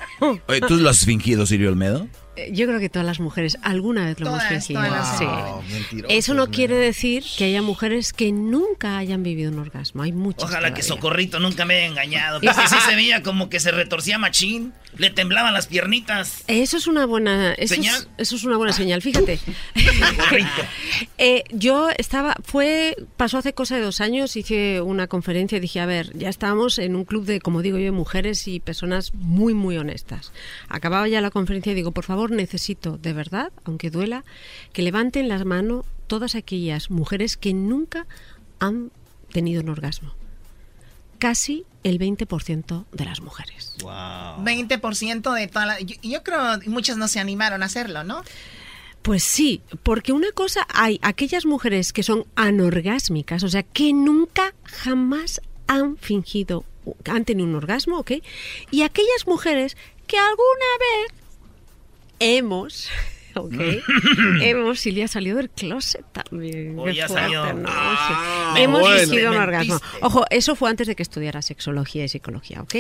Oye, 0.49 0.63
¿tú 0.63 0.77
lo 0.77 0.89
has 0.89 1.05
fingido, 1.05 1.45
Silvio 1.45 1.69
Olmedo? 1.69 2.09
Eh, 2.37 2.51
Yo 2.53 2.67
creo 2.67 2.81
que 2.81 2.89
todas 2.89 3.07
las 3.07 3.21
mujeres 3.21 3.59
alguna 3.63 4.07
vez 4.07 4.19
lo 4.21 4.27
Todas, 4.27 4.51
hemos 4.51 4.67
fingido. 4.67 5.63
Sí. 5.91 6.03
Eso 6.09 6.35
no 6.35 6.49
quiere 6.51 6.75
decir 6.77 7.25
que 7.37 7.45
haya 7.45 7.63
mujeres 7.63 8.13
que 8.13 8.33
nunca 8.33 8.99
hayan 8.99 9.23
vivido 9.23 9.51
un 9.53 9.59
orgasmo. 9.59 10.03
Hay 10.03 10.13
muchas. 10.13 10.45
Ojalá 10.51 10.75
que. 10.75 10.83
Socorrito 10.83 11.41
nunca 11.41 11.65
me 11.65 11.77
haya 11.77 11.87
engañado. 11.87 12.41
Porque 12.41 12.69
sí 12.69 12.77
se 12.89 12.97
veía 12.97 13.23
como 13.23 13.49
que 13.49 13.61
se 13.61 13.71
retorcía 13.71 14.19
machín. 14.19 14.73
Le 14.97 15.11
temblaban 15.11 15.53
las 15.53 15.67
piernitas. 15.67 16.45
Eso 16.47 16.77
es 16.77 16.87
una 16.87 17.05
buena 17.05 17.53
eso 17.55 17.63
es, 17.63 17.71
¿Señal? 17.71 18.09
eso 18.17 18.37
es 18.37 18.45
una 18.45 18.57
buena 18.57 18.73
señal. 18.73 19.03
Fíjate, 19.03 19.41
Eh, 21.19 21.45
yo 21.51 21.89
estaba 21.97 22.37
fue 22.45 22.97
pasó 23.17 23.39
hace 23.39 23.55
cosa 23.55 23.77
de 23.77 23.83
dos 23.83 24.01
años 24.01 24.37
hice 24.37 24.81
una 24.81 25.07
conferencia 25.07 25.59
y 25.59 25.61
dije 25.61 25.81
a 25.81 25.87
ver 25.87 26.17
ya 26.17 26.29
estábamos 26.29 26.79
en 26.79 26.97
un 26.97 27.05
club 27.05 27.25
de 27.25 27.41
como 27.41 27.63
digo 27.63 27.79
yo 27.79 27.93
mujeres 27.93 28.47
y 28.49 28.61
personas 28.61 29.15
muy 29.15 29.55
muy 29.55 29.77
honestas. 29.77 30.33
Acababa 30.69 31.09
ya 31.09 31.21
la 31.21 31.31
conferencia 31.31 31.73
y 31.73 31.75
digo 31.75 31.93
por 31.93 32.05
favor 32.05 32.24
necesito 32.31 32.99
de 32.99 33.13
verdad 33.13 33.53
aunque 33.65 33.91
duela 33.91 34.25
que 34.73 34.83
levanten 34.83 35.29
las 35.29 35.45
manos 35.45 35.85
todas 36.07 36.35
aquellas 36.35 36.91
mujeres 36.91 37.37
que 37.37 37.55
nunca 37.55 38.07
han 38.59 38.91
tenido 39.33 39.63
un 39.63 39.69
orgasmo. 39.69 40.15
Casi 41.19 41.65
el 41.83 41.99
20% 41.99 42.85
de 42.93 43.05
las 43.05 43.21
mujeres. 43.21 43.75
20% 43.79 45.35
de 45.35 45.47
toda 45.49 45.67
la... 45.67 45.81
Yo, 45.81 45.97
yo 46.03 46.23
creo 46.23 46.61
que 46.61 46.69
muchas 46.69 46.97
no 46.97 47.09
se 47.09 47.21
animaron 47.21 47.63
a 47.63 47.67
hacerlo, 47.67 48.05
¿no? 48.05 48.23
Pues 49.03 49.23
sí, 49.23 49.61
porque 49.83 50.13
una 50.13 50.33
cosa 50.33 50.67
hay 50.73 50.99
aquellas 51.03 51.45
mujeres 51.45 51.93
que 51.93 52.03
son 52.03 52.25
anorgásmicas, 52.37 53.43
o 53.43 53.49
sea, 53.49 53.63
que 53.63 53.93
nunca 53.93 54.55
jamás 54.65 55.43
han 55.67 55.99
fingido, 55.99 56.65
han 57.05 57.27
tenido 57.27 57.49
un 57.49 57.55
orgasmo, 57.55 57.99
¿ok? 57.99 58.13
Y 58.71 58.81
aquellas 58.81 59.27
mujeres 59.27 59.77
que 60.07 60.17
alguna 60.17 60.39
vez 60.81 61.24
hemos, 62.25 62.89
¿ok? 63.35 63.53
hemos, 64.43 64.81
Silvia 64.81 65.09
salió 65.09 65.35
del 65.37 65.51
closet 65.51 66.05
también. 66.13 66.79
Hoy 66.79 66.93
qué 66.93 66.99
ya 66.99 67.09
fuerte, 67.09 67.35
salió. 67.35 67.53
¿no? 67.55 67.69
Ah, 67.69 68.53
Sí. 68.57 68.63
hemos 68.63 68.81
bueno. 68.81 68.99
fingido 69.01 69.31
un 69.33 69.37
orgasmo. 69.39 69.81
Ojo, 70.03 70.25
eso 70.31 70.55
fue 70.55 70.71
antes 70.71 70.87
de 70.87 70.95
que 70.95 71.03
estudiara 71.03 71.43
sexología 71.43 72.05
y 72.05 72.09
psicología, 72.09 72.61
¿ok? 72.63 72.75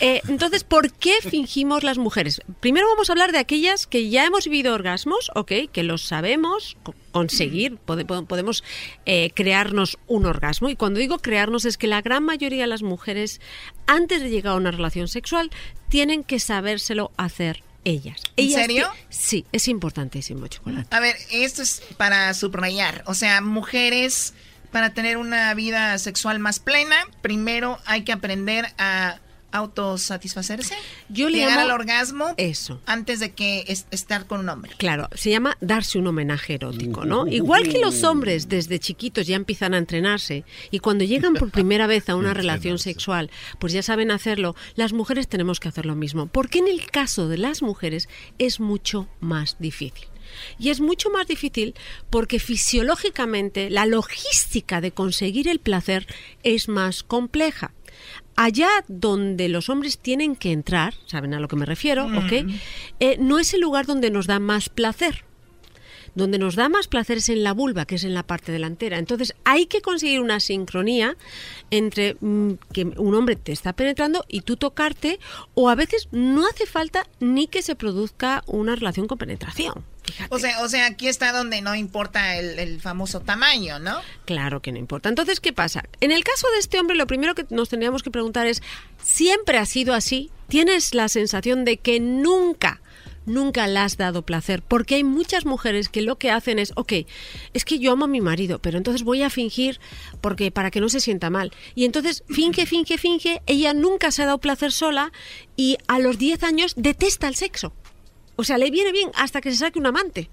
Eh, 0.00 0.20
entonces, 0.28 0.64
¿por 0.64 0.92
qué 0.92 1.14
fingimos 1.22 1.82
las 1.84 1.96
mujeres? 1.98 2.42
Primero 2.60 2.86
vamos 2.88 3.08
a 3.08 3.12
hablar 3.14 3.32
de 3.32 3.38
aquellas 3.38 3.86
que 3.86 4.10
ya 4.10 4.26
hemos 4.26 4.44
vivido 4.44 4.74
orgasmos, 4.74 5.30
¿ok? 5.34 5.52
Que 5.72 5.82
los 5.82 6.02
sabemos 6.02 6.76
co- 6.82 6.94
conseguir, 7.12 7.78
pode- 7.86 8.04
po- 8.04 8.24
podemos 8.26 8.62
eh, 9.06 9.30
crearnos 9.34 9.98
un 10.06 10.26
orgasmo. 10.26 10.68
Y 10.68 10.76
cuando 10.76 11.00
digo 11.00 11.18
crearnos 11.18 11.64
es 11.64 11.78
que 11.78 11.86
la 11.86 12.02
gran 12.02 12.22
mayoría 12.24 12.62
de 12.62 12.66
las 12.68 12.82
mujeres, 12.82 13.40
antes 13.86 14.20
de 14.20 14.28
llegar 14.30 14.52
a 14.52 14.56
una 14.56 14.70
relación 14.72 15.08
sexual, 15.08 15.50
tienen 15.88 16.22
que 16.24 16.38
sabérselo 16.38 17.10
hacer 17.16 17.62
ellas. 17.84 18.20
¿En 18.36 18.50
serio? 18.50 18.88
Sí, 19.08 19.46
es 19.52 19.68
importantísimo, 19.68 20.46
chocolate. 20.46 20.94
A 20.94 21.00
ver, 21.00 21.16
esto 21.30 21.62
es 21.62 21.82
para 21.96 22.32
subrayar. 22.34 23.02
O 23.06 23.14
sea, 23.14 23.40
mujeres, 23.40 24.34
para 24.70 24.94
tener 24.94 25.16
una 25.16 25.52
vida 25.54 25.98
sexual 25.98 26.38
más 26.38 26.58
plena, 26.58 27.06
primero 27.22 27.78
hay 27.86 28.02
que 28.02 28.12
aprender 28.12 28.66
a 28.78 29.18
autosatisfacerse. 29.52 30.74
Yo 31.08 31.28
le 31.28 31.38
llegar 31.38 31.58
llamo- 31.58 31.64
al 31.66 31.70
orgasmo 31.80 32.34
Eso. 32.36 32.80
antes 32.86 33.20
de 33.20 33.32
que 33.32 33.64
es- 33.68 33.86
estar 33.90 34.26
con 34.26 34.40
un 34.40 34.48
hombre. 34.48 34.72
Claro, 34.78 35.08
se 35.14 35.30
llama 35.30 35.56
darse 35.60 35.98
un 35.98 36.06
homenaje 36.06 36.54
erótico, 36.54 37.04
¿no? 37.04 37.26
Igual 37.26 37.68
que 37.68 37.78
los 37.78 38.02
hombres 38.04 38.48
desde 38.48 38.78
chiquitos 38.78 39.26
ya 39.26 39.36
empiezan 39.36 39.74
a 39.74 39.78
entrenarse 39.78 40.44
y 40.70 40.78
cuando 40.80 41.04
llegan 41.04 41.34
por 41.34 41.50
primera 41.50 41.86
vez 41.86 42.08
a 42.08 42.16
una 42.16 42.34
relación 42.34 42.78
sexual, 42.78 43.30
pues 43.58 43.72
ya 43.72 43.82
saben 43.82 44.10
hacerlo, 44.10 44.54
las 44.74 44.92
mujeres 44.92 45.28
tenemos 45.28 45.60
que 45.60 45.68
hacer 45.68 45.86
lo 45.86 45.94
mismo. 45.96 46.26
Porque 46.26 46.58
en 46.58 46.68
el 46.68 46.90
caso 46.90 47.28
de 47.28 47.38
las 47.38 47.62
mujeres 47.62 48.08
es 48.38 48.60
mucho 48.60 49.08
más 49.20 49.56
difícil. 49.58 50.06
Y 50.60 50.70
es 50.70 50.80
mucho 50.80 51.10
más 51.10 51.26
difícil 51.26 51.74
porque 52.08 52.38
fisiológicamente 52.38 53.68
la 53.68 53.84
logística 53.86 54.80
de 54.80 54.92
conseguir 54.92 55.48
el 55.48 55.58
placer 55.58 56.06
es 56.44 56.68
más 56.68 57.02
compleja. 57.02 57.72
Allá 58.42 58.70
donde 58.88 59.50
los 59.50 59.68
hombres 59.68 59.98
tienen 59.98 60.34
que 60.34 60.50
entrar, 60.50 60.94
¿saben 61.04 61.34
a 61.34 61.40
lo 61.40 61.46
que 61.46 61.56
me 61.56 61.66
refiero? 61.66 62.06
¿ok? 62.06 62.48
Eh, 62.98 63.18
no 63.20 63.38
es 63.38 63.52
el 63.52 63.60
lugar 63.60 63.84
donde 63.84 64.10
nos 64.10 64.26
da 64.26 64.38
más 64.38 64.70
placer. 64.70 65.26
Donde 66.14 66.38
nos 66.38 66.56
da 66.56 66.70
más 66.70 66.88
placer 66.88 67.18
es 67.18 67.28
en 67.28 67.44
la 67.44 67.52
vulva, 67.52 67.84
que 67.84 67.96
es 67.96 68.04
en 68.04 68.14
la 68.14 68.22
parte 68.22 68.50
delantera. 68.50 68.96
Entonces 68.96 69.34
hay 69.44 69.66
que 69.66 69.82
conseguir 69.82 70.20
una 70.22 70.40
sincronía 70.40 71.18
entre 71.70 72.16
mm, 72.18 72.52
que 72.72 72.84
un 72.84 73.14
hombre 73.14 73.36
te 73.36 73.52
está 73.52 73.74
penetrando 73.74 74.24
y 74.26 74.40
tú 74.40 74.56
tocarte, 74.56 75.20
o 75.52 75.68
a 75.68 75.74
veces 75.74 76.08
no 76.10 76.46
hace 76.48 76.64
falta 76.64 77.06
ni 77.20 77.46
que 77.46 77.60
se 77.60 77.74
produzca 77.74 78.42
una 78.46 78.74
relación 78.74 79.06
con 79.06 79.18
penetración. 79.18 79.84
O 80.28 80.38
sea, 80.38 80.62
o 80.62 80.68
sea, 80.68 80.86
aquí 80.86 81.08
está 81.08 81.32
donde 81.32 81.60
no 81.62 81.74
importa 81.74 82.36
el, 82.36 82.58
el 82.58 82.80
famoso 82.80 83.20
tamaño, 83.20 83.78
¿no? 83.78 84.00
Claro 84.24 84.60
que 84.60 84.72
no 84.72 84.78
importa. 84.78 85.08
Entonces, 85.08 85.40
¿qué 85.40 85.52
pasa? 85.52 85.84
En 86.00 86.10
el 86.12 86.24
caso 86.24 86.48
de 86.52 86.58
este 86.58 86.78
hombre, 86.78 86.96
lo 86.96 87.06
primero 87.06 87.34
que 87.34 87.46
nos 87.50 87.68
tendríamos 87.68 88.02
que 88.02 88.10
preguntar 88.10 88.46
es, 88.46 88.62
¿siempre 89.02 89.58
ha 89.58 89.66
sido 89.66 89.94
así? 89.94 90.30
¿Tienes 90.48 90.94
la 90.94 91.08
sensación 91.08 91.64
de 91.64 91.76
que 91.76 92.00
nunca, 92.00 92.80
nunca 93.24 93.66
le 93.68 93.78
has 93.78 93.96
dado 93.96 94.22
placer? 94.22 94.62
Porque 94.62 94.96
hay 94.96 95.04
muchas 95.04 95.46
mujeres 95.46 95.88
que 95.88 96.02
lo 96.02 96.18
que 96.18 96.30
hacen 96.30 96.58
es, 96.58 96.72
ok, 96.74 96.92
es 97.54 97.64
que 97.64 97.78
yo 97.78 97.92
amo 97.92 98.06
a 98.06 98.08
mi 98.08 98.20
marido, 98.20 98.58
pero 98.58 98.76
entonces 98.76 99.04
voy 99.04 99.22
a 99.22 99.30
fingir 99.30 99.80
porque 100.20 100.50
para 100.50 100.70
que 100.70 100.80
no 100.80 100.88
se 100.88 101.00
sienta 101.00 101.30
mal. 101.30 101.52
Y 101.74 101.84
entonces 101.84 102.24
finge, 102.28 102.66
finge, 102.66 102.98
finge, 102.98 103.42
ella 103.46 103.74
nunca 103.74 104.10
se 104.10 104.22
ha 104.22 104.26
dado 104.26 104.38
placer 104.38 104.72
sola 104.72 105.12
y 105.56 105.78
a 105.86 105.98
los 105.98 106.18
10 106.18 106.42
años 106.42 106.74
detesta 106.76 107.28
el 107.28 107.36
sexo. 107.36 107.72
O 108.40 108.44
sea, 108.44 108.56
le 108.56 108.70
viene 108.70 108.90
bien 108.90 109.10
hasta 109.16 109.42
que 109.42 109.50
se 109.50 109.58
saque 109.58 109.78
un 109.78 109.84
amante. 109.84 110.30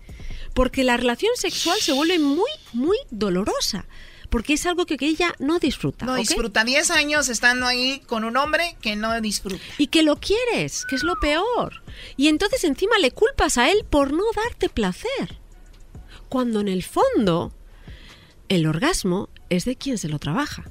Porque 0.54 0.86
la 0.86 0.96
relación 0.96 1.34
sexual 1.36 1.78
se 1.82 1.92
vuelve 1.92 2.20
muy, 2.20 2.50
muy 2.72 2.98
dolorosa. 3.12 3.86
Porque 4.30 4.54
es 4.54 4.66
algo 4.66 4.86
que, 4.86 4.96
que 4.96 5.08
ella 5.08 5.36
no 5.40 5.60
disfruta. 5.60 6.06
No 6.06 6.16
disfruta 6.16 6.64
10 6.64 6.90
años 6.92 7.28
estando 7.28 7.66
ahí 7.66 8.02
con 8.06 8.24
un 8.24 8.38
hombre 8.38 8.78
que 8.82 8.96
no 8.96 9.20
disfruta. 9.20 9.62
Y 9.78 9.88
que 9.88 10.04
lo 10.04 10.16
quieres, 10.16 10.86
que 10.86 10.96
es 10.96 11.04
lo 11.04 11.20
peor. 11.20 11.84
Y 12.16 12.30
entonces 12.30 12.64
encima 12.64 12.98
le 12.98 13.12
culpas 13.12 13.58
a 13.58 13.70
él 13.70 13.84
por 13.90 14.14
no 14.14 14.24
darte 14.34 14.70
placer. 14.70 15.38
Cuando 16.30 16.62
en 16.62 16.70
el 16.70 16.84
fondo 16.84 17.52
el 18.48 18.68
orgasmo 18.68 19.28
es 19.50 19.66
de 19.66 19.76
quien 19.76 19.98
se 19.98 20.08
lo 20.08 20.18
trabaja. 20.18 20.64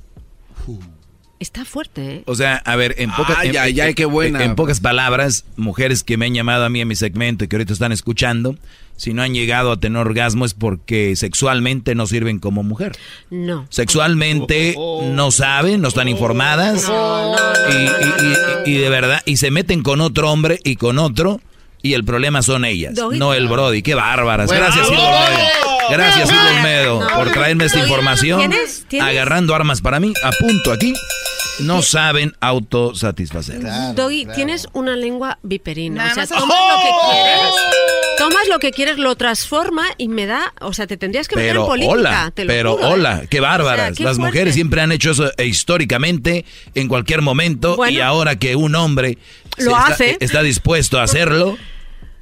Está 1.39 1.65
fuerte, 1.67 2.15
¿eh? 2.17 2.23
O 2.27 2.35
sea, 2.35 2.57
a 2.65 2.77
ver, 2.77 2.95
en 2.99 3.11
pocas, 3.13 3.37
Ay, 3.39 3.49
en- 3.51 3.57
ay, 3.59 3.81
ay, 3.81 3.89
en- 3.91 3.95
qué 3.95 4.05
buena. 4.07 4.43
en 4.43 4.55
pocas 4.55 4.81
palabras, 4.81 5.45
mujeres 5.57 6.03
que 6.03 6.17
me 6.17 6.27
han 6.27 6.35
llamado 6.35 6.65
a 6.65 6.69
mí 6.71 6.81
en 6.81 6.89
mi 6.89 6.97
segmento 6.97 7.45
y 7.45 7.49
que 7.49 7.57
ahorita 7.57 7.75
están 7.75 7.93
escuchando, 7.93 8.57
si 8.97 9.13
no 9.13 9.23
han 9.23 9.35
llegado 9.35 9.73
a 9.73 9.77
tener 9.77 9.99
orgasmo 10.01 10.47
es 10.47 10.55
porque 10.55 11.15
sexualmente 11.17 11.95
no 11.95 12.07
sirven 12.07 12.39
como 12.39 12.63
mujer. 12.63 12.97
No. 13.29 13.67
Sexualmente 13.69 14.75
no 14.77 15.31
saben, 15.31 15.83
no 15.83 15.89
están 15.89 16.09
informadas 16.09 16.91
y, 17.71 17.75
y- 17.75 18.71
y- 18.71 18.75
y 18.77 18.79
de 18.79 18.89
verdad, 18.89 19.21
y 19.27 19.37
se 19.37 19.51
meten 19.51 19.83
con 19.83 20.01
otro 20.01 20.31
hombre 20.33 20.59
y 20.65 20.77
con 20.77 20.99
otro 20.99 21.41
y 21.83 21.93
el 21.93 22.05
problema 22.05 22.41
son 22.41 22.65
ellas, 22.65 22.95
Doggy. 22.95 23.19
no 23.19 23.35
el 23.35 23.47
Brody. 23.49 23.83
Qué 23.83 23.95
bárbaras. 23.95 24.47
Bueno, 24.47 24.65
Gracias. 24.65 24.89
Gracias, 25.91 26.29
Silvio 26.29 26.49
Olmedo, 26.57 27.01
No. 27.01 27.09
por 27.17 27.33
traerme 27.33 27.65
esta 27.67 27.79
Doggy, 27.79 27.89
información. 27.91 28.39
¿tienes? 28.41 28.85
¿Tienes? 28.89 29.09
Agarrando 29.09 29.55
armas 29.55 29.81
para 29.81 30.01
mí, 30.01 30.13
a 30.23 30.31
punto 30.33 30.73
aquí. 30.73 30.95
No 31.61 31.81
saben 31.81 32.35
autosatisfacer. 32.41 33.61
Doggy, 33.95 34.27
tienes 34.35 34.69
una 34.75 34.95
lengua 34.95 35.39
viperina. 35.43 36.09
Nada 36.09 36.25
o 36.25 36.27
sea, 36.27 36.37
tomas 36.39 36.59
lo 36.59 36.77
que 36.83 36.91
quieres, 37.11 37.51
tomas 38.19 38.49
lo 38.49 38.59
que 38.59 38.71
quieres, 38.73 38.99
lo 38.99 39.17
transforma 39.17 39.85
y 39.97 40.09
me 40.09 40.27
da, 40.27 40.53
o 40.61 40.75
sea, 40.75 40.87
te 40.87 40.99
tendrías 40.99 41.29
que 41.29 41.37
meter 41.37 41.53
Pero 41.53 41.63
en 41.63 41.67
política. 41.67 41.93
hola, 41.93 42.33
te 42.35 42.45
lo 42.45 42.49
pero 42.49 42.73
juro, 42.77 42.89
¿eh? 42.89 42.93
hola, 42.93 43.23
qué 43.31 43.41
bárbaras. 43.41 43.93
O 43.93 43.95
sea, 43.95 43.97
qué 43.97 44.05
Las 44.05 44.17
fuerte. 44.17 44.33
mujeres 44.33 44.55
siempre 44.55 44.83
han 44.83 44.93
hecho 44.93 45.13
eso 45.13 45.31
eh, 45.39 45.47
históricamente, 45.47 46.45
en 46.75 46.89
cualquier 46.89 47.23
momento, 47.23 47.73
y 47.73 47.77
Bueno. 47.77 48.05
ahora 48.05 48.37
que 48.37 48.55
un 48.55 48.75
hombre 48.75 49.17
Lo 49.57 49.71
está, 49.71 49.87
hace. 49.87 50.19
está 50.21 50.43
dispuesto 50.43 51.01
a 51.01 51.05
hacerlo, 51.05 51.57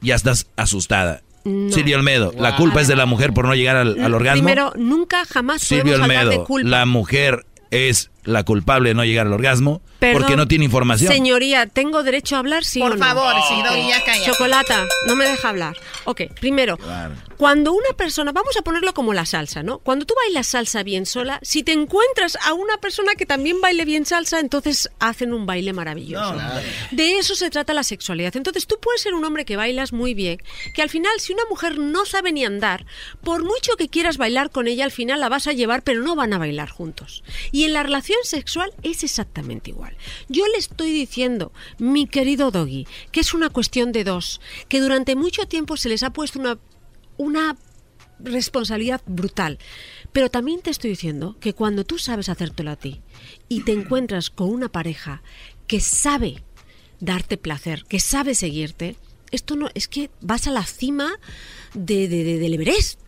ya 0.01 0.15
estás 0.15 0.47
asustada. 0.57 1.23
No. 1.45 1.73
Silvio 1.73 1.97
Olmedo, 1.99 2.33
la 2.39 2.57
culpa 2.57 2.81
es 2.81 2.89
de 2.89 2.97
la 2.97 3.07
mujer 3.07 3.33
por 3.35 3.47
no 3.47 3.55
llegar 3.55 3.77
al, 3.77 4.01
al 4.03 4.15
orgasmo. 4.15 4.43
Primero, 4.45 4.73
nunca 4.77 5.25
jamás 5.27 5.61
Silvio 5.63 5.85
podemos 5.85 6.01
hablar 6.05 6.25
de 6.25 6.29
Olmedo, 6.31 6.45
culpa. 6.45 6.69
la 6.69 6.87
mujer 6.87 7.47
es 7.71 8.11
la 8.25 8.45
culpable 8.45 8.91
de 8.91 8.95
no 8.95 9.05
llegar 9.05 9.27
al 9.27 9.33
orgasmo 9.35 9.83
Perdón, 10.05 10.23
porque 10.23 10.37
no 10.37 10.49
tiene 10.49 10.65
información. 10.65 11.13
Señoría, 11.13 11.67
¿tengo 11.67 12.03
derecho 12.03 12.37
a 12.37 12.41
hablar, 12.41 12.65
sí 12.65 12.81
Por 12.81 12.93
o 12.93 12.97
no? 12.97 13.05
favor, 13.05 13.35
sí, 13.49 13.63
Doggy, 13.63 13.89
ya 13.89 14.05
calla. 14.05 14.25
Chocolata, 14.25 14.85
no 15.07 15.17
me 15.17 15.25
deja 15.25 15.49
hablar. 15.49 15.77
Ok, 16.05 16.23
primero, 16.41 16.79
cuando 17.37 17.73
una 17.73 17.91
persona, 17.97 18.33
vamos 18.33 18.57
a 18.57 18.63
ponerlo 18.63 18.95
como 18.95 19.15
la 19.15 19.27
salsa, 19.27 19.63
¿no? 19.63 19.79
Cuando 19.79 20.05
tú 20.05 20.15
bailas 20.25 20.49
salsa 20.49 20.83
bien 20.83 21.07
sola, 21.07 21.39
si 21.43 21.63
te 21.63 21.73
encuentras 21.73 22.37
a 22.45 22.53
una 22.53 22.79
persona 22.79 23.15
que 23.15 23.27
también 23.27 23.61
baile 23.61 23.85
bien 23.85 24.07
salsa, 24.07 24.41
entonces 24.41 24.91
hacen 24.99 25.33
un 25.33 25.47
baile 25.47 25.73
maravilloso. 25.73 26.37
De 26.91 27.19
eso 27.19 27.35
se 27.35 27.51
trata 27.51 27.75
la 27.75 27.83
sexualidad. 27.83 28.37
Entonces 28.37 28.67
tú 28.67 28.79
puedes 28.81 29.01
ser 29.01 29.15
un 29.15 29.25
hombre 29.25 29.45
que 29.45 29.57
bailas 29.57 29.93
muy 29.93 30.15
bien, 30.15 30.43
que 30.75 30.83
al 30.83 30.91
final 30.91 31.13
si 31.19 31.33
una 31.33 31.45
mujer 31.49 31.79
no 31.79 32.05
sabe 32.05 32.33
ni 32.33 32.45
andar, 32.45 32.87
por 33.23 33.43
mucho 33.43 33.77
que 33.77 33.89
quieras 33.89 34.17
bailar 34.17 34.51
con 34.51 34.69
ella, 34.69 34.85
al 34.85 34.93
final 34.93 35.21
la 35.21 35.29
vas 35.29 35.47
a 35.47 35.53
llevar, 35.53 35.83
pero 35.83 36.03
no 36.03 36.15
van 36.15 36.33
a 36.33 36.39
bailar 36.39 36.69
juntos. 36.71 37.25
Y 37.53 37.65
en 37.65 37.73
la 37.73 37.83
relación 37.83 38.19
sexual 38.25 38.73
es 38.83 39.03
exactamente 39.03 39.71
igual. 39.71 39.94
Yo 40.29 40.47
le 40.49 40.59
estoy 40.59 40.93
diciendo, 40.93 41.53
mi 41.79 42.07
querido 42.07 42.51
Doggy, 42.51 42.87
que 43.13 43.21
es 43.21 43.35
una 43.35 43.51
cuestión 43.51 43.93
de 43.93 44.05
dos, 44.05 44.41
que 44.69 44.81
durante 44.81 45.17
mucho 45.17 45.47
tiempo 45.47 45.77
se 45.77 45.89
les 45.89 46.03
ha 46.03 46.11
puesto 46.13 46.39
una, 46.39 46.59
una 47.17 47.57
responsabilidad 48.21 49.03
brutal. 49.07 49.59
Pero 50.13 50.31
también 50.31 50.61
te 50.63 50.71
estoy 50.71 50.91
diciendo 50.91 51.37
que 51.41 51.53
cuando 51.55 51.85
tú 51.85 51.99
sabes 51.99 52.29
hacértelo 52.29 52.71
a 52.71 52.77
ti 52.77 53.01
y 53.49 53.63
te 53.63 53.73
encuentras 53.73 54.31
con 54.31 54.49
una 54.51 54.69
pareja 54.69 55.23
que 55.67 55.81
sabe 55.81 56.43
darte 57.01 57.37
placer, 57.37 57.85
que 57.89 57.99
sabe 58.01 58.35
seguirte, 58.35 58.97
esto 59.31 59.57
no 59.57 59.69
es 59.75 59.89
que 59.89 60.11
vas 60.21 60.47
a 60.47 60.53
la 60.53 60.65
cima 60.65 61.11
de, 61.75 62.07
de, 62.09 62.23
de- 62.23 62.39
del 62.39 62.55
Everest. 62.55 63.01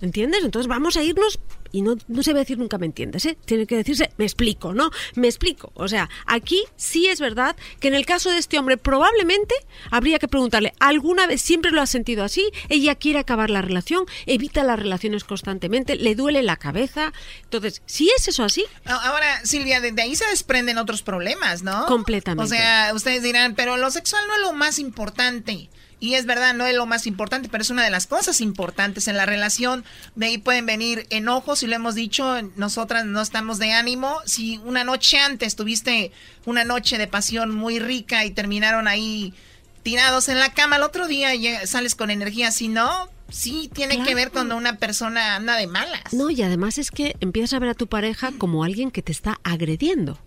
¿Entiendes? 0.00 0.44
Entonces 0.44 0.68
vamos 0.68 0.96
a 0.96 1.02
irnos 1.02 1.38
y 1.72 1.82
no, 1.82 1.96
no 2.08 2.22
se 2.22 2.32
va 2.32 2.38
a 2.38 2.40
decir 2.40 2.58
nunca 2.58 2.78
me 2.78 2.86
entiendes, 2.86 3.24
¿eh? 3.26 3.36
Tiene 3.44 3.66
que 3.66 3.76
decirse 3.76 4.10
me 4.16 4.24
explico, 4.24 4.72
¿no? 4.74 4.90
Me 5.14 5.28
explico. 5.28 5.72
O 5.74 5.88
sea, 5.88 6.08
aquí 6.26 6.64
sí 6.76 7.06
es 7.06 7.20
verdad 7.20 7.56
que 7.78 7.88
en 7.88 7.94
el 7.94 8.06
caso 8.06 8.30
de 8.30 8.38
este 8.38 8.58
hombre 8.58 8.76
probablemente 8.76 9.54
habría 9.90 10.18
que 10.18 10.28
preguntarle, 10.28 10.74
¿alguna 10.80 11.26
vez 11.26 11.42
siempre 11.42 11.70
lo 11.70 11.80
has 11.80 11.90
sentido 11.90 12.24
así? 12.24 12.50
Ella 12.68 12.94
quiere 12.94 13.18
acabar 13.18 13.50
la 13.50 13.62
relación, 13.62 14.04
evita 14.26 14.64
las 14.64 14.78
relaciones 14.78 15.24
constantemente, 15.24 15.96
le 15.96 16.14
duele 16.14 16.42
la 16.42 16.56
cabeza. 16.56 17.12
Entonces, 17.44 17.82
si 17.86 18.10
es 18.16 18.28
eso 18.28 18.44
así, 18.44 18.64
Ahora, 18.84 19.44
Silvia, 19.44 19.80
de, 19.80 19.92
de 19.92 20.02
ahí 20.02 20.16
se 20.16 20.26
desprenden 20.26 20.78
otros 20.78 21.02
problemas, 21.02 21.62
¿no? 21.62 21.86
Completamente. 21.86 22.44
O 22.44 22.46
sea, 22.46 22.92
ustedes 22.94 23.22
dirán, 23.22 23.54
pero 23.54 23.76
lo 23.76 23.90
sexual 23.90 24.22
no 24.26 24.34
es 24.34 24.40
lo 24.40 24.52
más 24.52 24.78
importante. 24.78 25.68
Y 26.00 26.14
es 26.14 26.24
verdad, 26.24 26.54
no 26.54 26.66
es 26.66 26.74
lo 26.74 26.86
más 26.86 27.06
importante, 27.06 27.50
pero 27.50 27.60
es 27.60 27.68
una 27.68 27.84
de 27.84 27.90
las 27.90 28.06
cosas 28.06 28.40
importantes 28.40 29.06
en 29.06 29.18
la 29.18 29.26
relación. 29.26 29.84
De 30.14 30.26
ahí 30.26 30.38
pueden 30.38 30.64
venir 30.64 31.06
enojos, 31.10 31.62
y 31.62 31.66
lo 31.66 31.76
hemos 31.76 31.94
dicho, 31.94 32.40
nosotras 32.56 33.04
no 33.04 33.20
estamos 33.20 33.58
de 33.58 33.72
ánimo. 33.72 34.18
Si 34.24 34.56
una 34.64 34.82
noche 34.82 35.18
antes 35.18 35.56
tuviste 35.56 36.10
una 36.46 36.64
noche 36.64 36.96
de 36.96 37.06
pasión 37.06 37.54
muy 37.54 37.78
rica 37.78 38.24
y 38.24 38.30
terminaron 38.30 38.88
ahí 38.88 39.34
tirados 39.82 40.28
en 40.30 40.38
la 40.38 40.54
cama, 40.54 40.76
el 40.76 40.82
otro 40.82 41.06
día 41.06 41.30
sales 41.66 41.94
con 41.94 42.10
energía, 42.10 42.50
si 42.50 42.68
no, 42.68 43.10
sí 43.30 43.70
tiene 43.72 44.02
que 44.04 44.14
ver 44.14 44.30
cuando 44.30 44.56
una 44.56 44.76
persona 44.76 45.36
anda 45.36 45.56
de 45.56 45.66
malas. 45.66 46.12
No, 46.12 46.30
y 46.30 46.42
además 46.42 46.78
es 46.78 46.90
que 46.90 47.16
empiezas 47.20 47.54
a 47.54 47.58
ver 47.58 47.70
a 47.70 47.74
tu 47.74 47.86
pareja 47.86 48.32
como 48.36 48.64
alguien 48.64 48.90
que 48.90 49.02
te 49.02 49.12
está 49.12 49.40
agrediendo. 49.42 50.18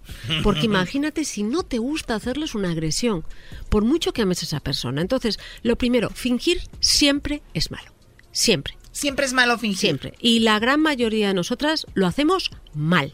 Porque 0.43 0.61
imagínate 0.65 1.25
si 1.25 1.43
no 1.43 1.63
te 1.63 1.77
gusta 1.77 2.15
hacerles 2.15 2.55
una 2.55 2.71
agresión, 2.71 3.23
por 3.69 3.83
mucho 3.83 4.13
que 4.13 4.21
ames 4.21 4.41
a 4.43 4.45
esa 4.45 4.59
persona. 4.59 5.01
Entonces, 5.01 5.39
lo 5.61 5.77
primero, 5.77 6.09
fingir 6.09 6.61
siempre 6.79 7.41
es 7.53 7.71
malo. 7.71 7.91
Siempre. 8.31 8.77
Siempre 8.91 9.25
es 9.25 9.33
malo 9.33 9.57
fingir. 9.57 9.79
Siempre. 9.79 10.13
Y 10.19 10.39
la 10.39 10.59
gran 10.59 10.79
mayoría 10.79 11.29
de 11.29 11.33
nosotras 11.33 11.87
lo 11.93 12.07
hacemos 12.07 12.51
mal. 12.73 13.13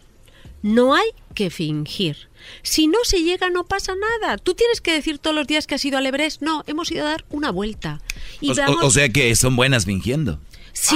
No 0.61 0.93
hay 0.95 1.09
que 1.35 1.49
fingir. 1.49 2.29
Si 2.63 2.87
no 2.87 2.97
se 3.03 3.23
llega, 3.23 3.49
no 3.49 3.65
pasa 3.65 3.93
nada. 3.95 4.37
Tú 4.37 4.53
tienes 4.53 4.81
que 4.81 4.91
decir 4.93 5.19
todos 5.19 5.35
los 5.35 5.47
días 5.47 5.67
que 5.67 5.75
has 5.75 5.85
ido 5.85 5.97
al 5.97 6.05
Everest. 6.05 6.41
No, 6.41 6.63
hemos 6.67 6.91
ido 6.91 7.05
a 7.05 7.09
dar 7.11 7.25
una 7.29 7.51
vuelta. 7.51 8.01
Y 8.41 8.51
O, 8.51 8.53
damos- 8.55 8.83
o- 8.83 8.87
o 8.87 8.91
sea 8.91 9.09
que 9.09 9.35
son 9.35 9.55
buenas 9.55 9.85
fingiendo. 9.85 10.39
Sí, 10.71 10.95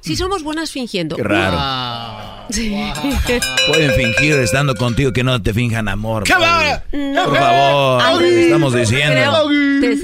sí 0.00 0.16
somos 0.16 0.42
buenas 0.42 0.72
fingiendo. 0.72 1.14
Qué 1.14 1.22
raro. 1.22 2.46
Sí. 2.50 2.74
Pueden 3.68 3.92
fingir 3.94 4.34
estando 4.36 4.74
contigo 4.74 5.12
que 5.12 5.22
no 5.22 5.40
te 5.40 5.54
finjan 5.54 5.88
amor. 5.88 6.24
¡Qué. 6.24 6.32
No. 6.96 7.24
Por 7.26 7.36
favor, 7.38 8.02
Al 8.02 8.18
¿qué 8.18 8.24
revés. 8.24 8.44
estamos 8.46 8.74
diciendo? 8.74 9.14
Creo- 9.14 9.80
te, 9.80 9.96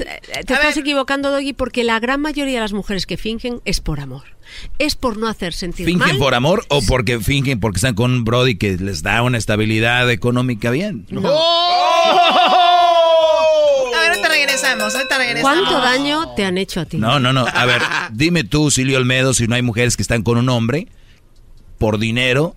te 0.45 0.53
estás 0.53 0.77
equivocando, 0.77 1.29
Doggy, 1.31 1.53
porque 1.53 1.83
la 1.83 1.99
gran 1.99 2.21
mayoría 2.21 2.55
de 2.55 2.61
las 2.61 2.73
mujeres 2.73 3.05
que 3.05 3.17
fingen 3.17 3.59
es 3.65 3.81
por 3.81 3.99
amor. 3.99 4.23
Es 4.79 4.95
por 4.95 5.17
no 5.17 5.27
hacer 5.27 5.53
sentir 5.53 5.85
¿Fingen 5.85 6.07
mal. 6.07 6.17
por 6.17 6.33
amor 6.35 6.63
o 6.69 6.81
porque 6.83 7.19
fingen 7.19 7.59
porque 7.59 7.77
están 7.77 7.95
con 7.95 8.11
un 8.11 8.23
Brody 8.23 8.57
que 8.57 8.77
les 8.77 9.03
da 9.03 9.21
una 9.23 9.37
estabilidad 9.37 10.09
económica 10.11 10.71
bien? 10.71 11.05
A 11.11 11.15
ver, 13.99 14.09
ahorita 14.09 14.27
regresamos, 14.29 14.95
ahorita 14.95 15.17
regresamos. 15.17 15.41
¿Cuánto 15.59 15.79
daño 15.81 16.33
te 16.35 16.45
han 16.45 16.57
hecho 16.57 16.81
a 16.81 16.85
ti? 16.85 16.97
No, 16.97 17.19
no, 17.19 17.33
no. 17.33 17.45
A 17.53 17.65
ver, 17.65 17.81
dime 18.11 18.43
tú, 18.43 18.71
Silvio 18.71 18.97
Olmedo, 18.97 19.33
si 19.33 19.47
no 19.47 19.55
hay 19.55 19.61
mujeres 19.61 19.95
que 19.95 20.01
están 20.01 20.23
con 20.23 20.37
un 20.37 20.49
hombre 20.49 20.87
por 21.77 21.99
dinero 21.99 22.55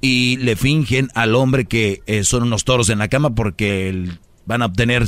y 0.00 0.36
le 0.38 0.56
fingen 0.56 1.08
al 1.14 1.34
hombre 1.34 1.66
que 1.66 2.02
eh, 2.06 2.24
son 2.24 2.44
unos 2.44 2.64
toros 2.64 2.88
en 2.88 2.98
la 2.98 3.08
cama 3.08 3.34
porque 3.34 3.88
el- 3.88 4.18
van 4.46 4.62
a 4.62 4.66
obtener 4.66 5.04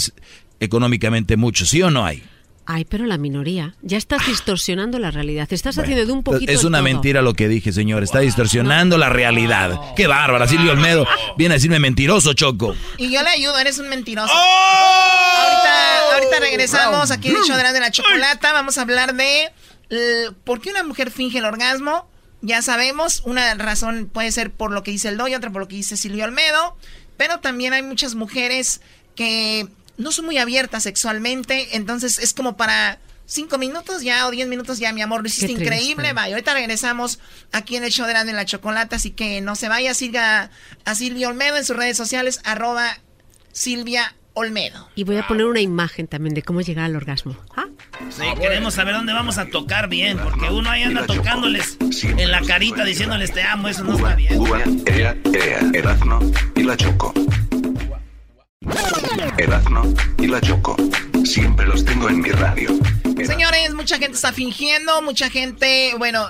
económicamente 0.61 1.37
mucho, 1.37 1.67
¿sí 1.67 1.83
o 1.83 1.91
no 1.91 2.05
hay? 2.07 2.23
Ay, 2.67 2.85
pero 2.87 3.05
la 3.05 3.19
minoría. 3.19 3.75
Ya 3.83 3.99
estás 3.99 4.27
distorsionando 4.27 4.99
la 4.99 5.11
realidad. 5.11 5.47
Estás 5.51 5.77
haciendo 5.77 6.07
de 6.07 6.13
un 6.13 6.23
poquito 6.23 6.51
Es 6.51 6.65
una 6.65 6.79
todo. 6.79 6.85
mentira 6.85 7.21
lo 7.21 7.35
que 7.35 7.47
dije, 7.47 7.73
señor. 7.73 8.03
Está 8.03 8.21
distorsionando 8.21 8.97
la 8.97 9.11
realidad. 9.11 9.79
Qué 9.95 10.07
bárbara. 10.07 10.49
Silvio 10.49 10.73
Olmedo 10.73 11.07
viene 11.37 11.55
a 11.55 11.57
decirme 11.57 11.79
mentiroso, 11.79 12.33
Choco. 12.33 12.75
Y 12.97 13.11
yo 13.13 13.23
le 13.23 13.29
ayudo, 13.29 13.59
eres 13.59 13.79
un 13.79 13.89
mentiroso. 13.91 14.33
¡Oh! 14.35 14.39
Ahorita, 15.37 16.15
ahorita 16.15 16.41
regresamos 16.41 17.11
aquí 17.11 17.29
en 17.29 17.37
el 17.37 17.43
show 17.43 17.57
de 17.57 17.63
la, 17.63 17.73
de 17.73 17.81
la 17.81 17.91
chocolata. 17.91 18.53
Vamos 18.53 18.79
a 18.79 18.83
hablar 18.83 19.15
de 19.15 19.51
eh, 19.91 20.31
por 20.45 20.61
qué 20.63 20.71
una 20.71 20.85
mujer 20.85 21.11
finge 21.11 21.39
el 21.39 21.45
orgasmo. 21.45 22.09
Ya 22.41 22.63
sabemos, 22.63 23.23
una 23.25 23.55
razón 23.55 24.09
puede 24.13 24.31
ser 24.33 24.51
por 24.51 24.71
lo 24.71 24.83
que 24.83 24.91
dice 24.91 25.09
el 25.09 25.17
doy, 25.17 25.35
otra 25.35 25.51
por 25.51 25.61
lo 25.63 25.69
que 25.69 25.77
dice 25.77 25.97
Silvio 25.97 26.25
Olmedo. 26.25 26.77
Pero 27.17 27.41
también 27.41 27.73
hay 27.75 27.83
muchas 27.83 28.15
mujeres 28.15 28.81
que 29.15 29.67
no 29.97 30.13
son 30.13 30.25
muy 30.27 30.39
abiertas 30.39 30.83
sexualmente. 30.85 31.77
Entonces 31.77 32.19
es 32.19 32.35
como 32.35 32.57
para 32.57 32.99
cinco 33.27 33.59
minutos 33.59 34.03
ya 34.03 34.27
o 34.27 34.31
diez 34.31 34.49
minutos 34.49 34.79
ya, 34.79 34.93
mi 34.93 35.03
amor, 35.03 35.23
lo 35.23 35.27
hiciste 35.27 35.47
Qué 35.47 35.53
increíble. 35.53 36.13
Vaya, 36.13 36.35
ahorita 36.35 36.55
regresamos 36.55 37.19
aquí 37.53 37.77
en 37.77 37.85
el 37.85 37.91
show 37.91 38.07
de 38.07 38.13
la, 38.13 38.25
de 38.25 38.33
la 38.33 38.45
chocolata. 38.45 38.97
Así 38.97 39.11
que 39.11 39.41
no 39.41 39.57
se 39.57 39.69
vaya, 39.69 39.95
siga 39.95 40.51
a 40.85 40.95
Silvio 40.95 41.29
Olmedo 41.29 41.57
en 41.57 41.65
sus 41.65 41.77
redes 41.77 41.97
sociales, 41.97 42.41
arroba 42.45 42.99
Silvia 43.53 44.15
Olmedo. 44.35 44.89
Y 44.97 45.05
voy 45.05 45.17
a 45.17 45.27
poner 45.27 45.47
una 45.47 45.61
imagen 45.61 46.09
también 46.09 46.35
de 46.35 46.43
cómo 46.43 46.61
llegar 46.61 46.87
al 46.87 46.97
orgasmo. 46.97 47.37
¿Ah? 47.57 47.67
Sí, 48.11 48.25
queremos 48.41 48.75
saber 48.75 48.95
dónde 48.95 49.13
vamos 49.13 49.39
a 49.39 49.47
tocar 49.47 49.89
bien, 49.89 50.19
porque 50.19 50.51
uno 50.51 50.69
ahí 50.69 50.83
anda 50.83 51.07
tocándoles 51.07 51.79
en 52.03 52.31
la 52.31 52.41
carita 52.43 52.85
diciéndoles 52.85 53.33
te 53.33 53.43
amo, 53.43 53.69
eso 53.69 53.85
no 53.85 53.95
está 53.95 54.17
bien. 54.17 54.37
Cuba, 54.37 54.63
Ea, 54.87 55.17
Ea, 55.33 55.61
Erazno 55.73 56.19
y 56.57 56.65
la 56.65 56.77
Choco. 56.77 57.15
Erazno 59.39 59.83
y 60.19 60.27
la 60.27 60.41
Choco. 60.41 60.77
Siempre 61.25 61.67
los 61.67 61.85
tengo 61.85 62.09
en 62.09 62.21
mi 62.21 62.31
radio. 62.31 62.71
Señores, 63.27 63.75
mucha 63.75 63.99
gente 63.99 64.15
está 64.17 64.33
fingiendo, 64.33 65.01
mucha 65.03 65.31
gente, 65.31 65.93
bueno, 65.99 66.27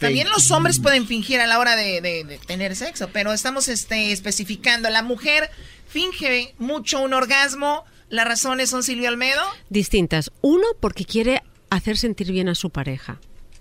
también 0.00 0.28
los 0.30 0.50
hombres 0.50 0.78
pueden 0.80 1.06
fingir 1.06 1.40
a 1.40 1.46
la 1.46 1.58
hora 1.58 1.76
de, 1.76 2.00
de- 2.00 2.24
de 2.24 2.38
tener 2.38 2.74
sexo, 2.76 3.08
pero 3.12 3.32
estamos 3.32 3.68
este, 3.68 4.12
especificando, 4.12 4.88
la 4.90 5.02
mujer 5.02 5.50
finge 5.86 6.54
mucho 6.58 7.00
un 7.00 7.14
orgasmo, 7.14 7.84
las 8.08 8.26
razones 8.26 8.70
son 8.70 8.82
Silvio 8.82 9.08
Almedo. 9.08 9.42
Distintas. 9.68 10.30
Uno, 10.40 10.66
porque 10.80 11.04
quiere 11.04 11.42
hacer 11.70 11.96
sentir 11.98 12.32
bien 12.32 12.48
a 12.48 12.54
su 12.54 12.70
pareja. 12.70 13.18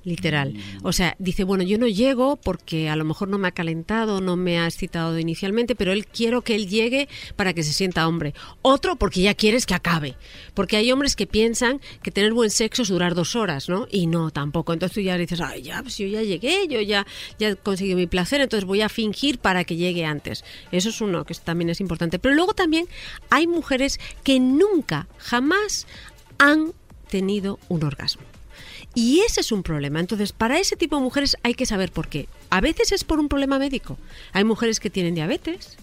Literal. 0.07 0.53
O 0.83 0.93
sea, 0.93 1.17
dice, 1.19 1.43
bueno, 1.43 1.65
yo 1.65 1.77
no 1.77 1.85
llego 1.85 2.37
porque 2.37 2.87
a 2.87 2.95
lo 2.95 3.03
mejor 3.03 3.27
no 3.27 3.37
me 3.37 3.49
ha 3.49 3.51
calentado, 3.51 4.21
no 4.21 4.37
me 4.37 4.57
ha 4.57 4.65
excitado 4.65 5.19
inicialmente, 5.19 5.75
pero 5.75 5.91
él 5.91 6.05
quiero 6.05 6.43
que 6.43 6.55
él 6.55 6.69
llegue 6.69 7.09
para 7.35 7.51
que 7.51 7.61
se 7.61 7.73
sienta 7.73 8.07
hombre. 8.07 8.33
Otro, 8.61 8.95
porque 8.95 9.21
ya 9.21 9.33
quieres 9.33 9.65
que 9.65 9.73
acabe. 9.73 10.15
Porque 10.53 10.77
hay 10.77 10.93
hombres 10.93 11.17
que 11.17 11.27
piensan 11.27 11.81
que 12.01 12.11
tener 12.11 12.31
buen 12.31 12.51
sexo 12.51 12.83
es 12.83 12.87
durar 12.87 13.15
dos 13.15 13.35
horas, 13.35 13.67
¿no? 13.67 13.85
Y 13.91 14.07
no, 14.07 14.31
tampoco. 14.31 14.71
Entonces 14.71 14.95
tú 14.95 15.01
ya 15.01 15.17
dices, 15.17 15.41
ay, 15.41 15.63
ya, 15.63 15.81
pues 15.81 15.97
yo 15.97 16.07
ya 16.07 16.23
llegué, 16.23 16.69
yo 16.69 16.79
ya, 16.79 17.05
ya 17.37 17.49
he 17.49 17.55
conseguido 17.57 17.97
mi 17.97 18.07
placer, 18.07 18.39
entonces 18.39 18.63
voy 18.63 18.79
a 18.79 18.87
fingir 18.87 19.39
para 19.39 19.65
que 19.65 19.75
llegue 19.75 20.05
antes. 20.05 20.45
Eso 20.71 20.87
es 20.87 21.01
uno 21.01 21.25
que 21.25 21.33
también 21.33 21.69
es 21.69 21.81
importante. 21.81 22.17
Pero 22.17 22.33
luego 22.33 22.53
también 22.53 22.87
hay 23.29 23.45
mujeres 23.45 23.99
que 24.23 24.39
nunca, 24.39 25.09
jamás 25.17 25.85
han 26.37 26.71
tenido 27.09 27.59
un 27.67 27.83
orgasmo. 27.83 28.36
Y 28.97 29.19
ese 29.19 29.41
es 29.41 29.51
un 29.51 29.61
problema. 29.61 29.99
Entonces, 29.99 30.31
para 30.31 30.57
ese 30.57 30.75
tipo 30.75 30.95
de 30.95 31.03
mujeres 31.03 31.37
hay 31.43 31.53
que 31.53 31.67
saber 31.67 31.91
por 31.91 32.07
qué. 32.07 32.27
A 32.49 32.61
veces 32.61 32.91
es 32.91 33.03
por 33.03 33.19
un 33.19 33.29
problema 33.29 33.59
médico. 33.59 33.99
Hay 34.33 34.43
mujeres 34.43 34.79
que 34.79 34.89
tienen 34.89 35.13
diabetes, 35.13 35.77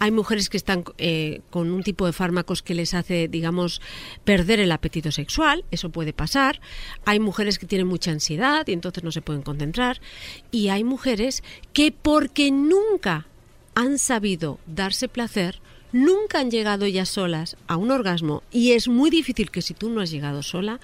hay 0.00 0.10
mujeres 0.10 0.50
que 0.50 0.58
están 0.58 0.84
eh, 0.98 1.40
con 1.48 1.70
un 1.70 1.82
tipo 1.82 2.04
de 2.04 2.12
fármacos 2.12 2.62
que 2.62 2.74
les 2.74 2.92
hace, 2.92 3.26
digamos, 3.26 3.80
perder 4.24 4.60
el 4.60 4.70
apetito 4.70 5.10
sexual, 5.12 5.64
eso 5.70 5.88
puede 5.88 6.12
pasar. 6.12 6.60
Hay 7.06 7.20
mujeres 7.20 7.58
que 7.58 7.64
tienen 7.64 7.86
mucha 7.86 8.10
ansiedad 8.10 8.68
y 8.68 8.74
entonces 8.74 9.02
no 9.02 9.12
se 9.12 9.22
pueden 9.22 9.40
concentrar. 9.40 10.02
Y 10.50 10.68
hay 10.68 10.84
mujeres 10.84 11.42
que 11.72 11.90
porque 11.90 12.50
nunca 12.50 13.26
han 13.74 13.98
sabido 13.98 14.58
darse 14.66 15.08
placer, 15.08 15.62
nunca 15.90 16.40
han 16.40 16.50
llegado 16.50 16.84
ellas 16.84 17.08
solas 17.08 17.56
a 17.66 17.78
un 17.78 17.90
orgasmo 17.90 18.42
y 18.52 18.72
es 18.72 18.88
muy 18.88 19.08
difícil 19.08 19.50
que 19.50 19.62
si 19.62 19.72
tú 19.72 19.88
no 19.88 20.02
has 20.02 20.10
llegado 20.10 20.42
sola, 20.42 20.80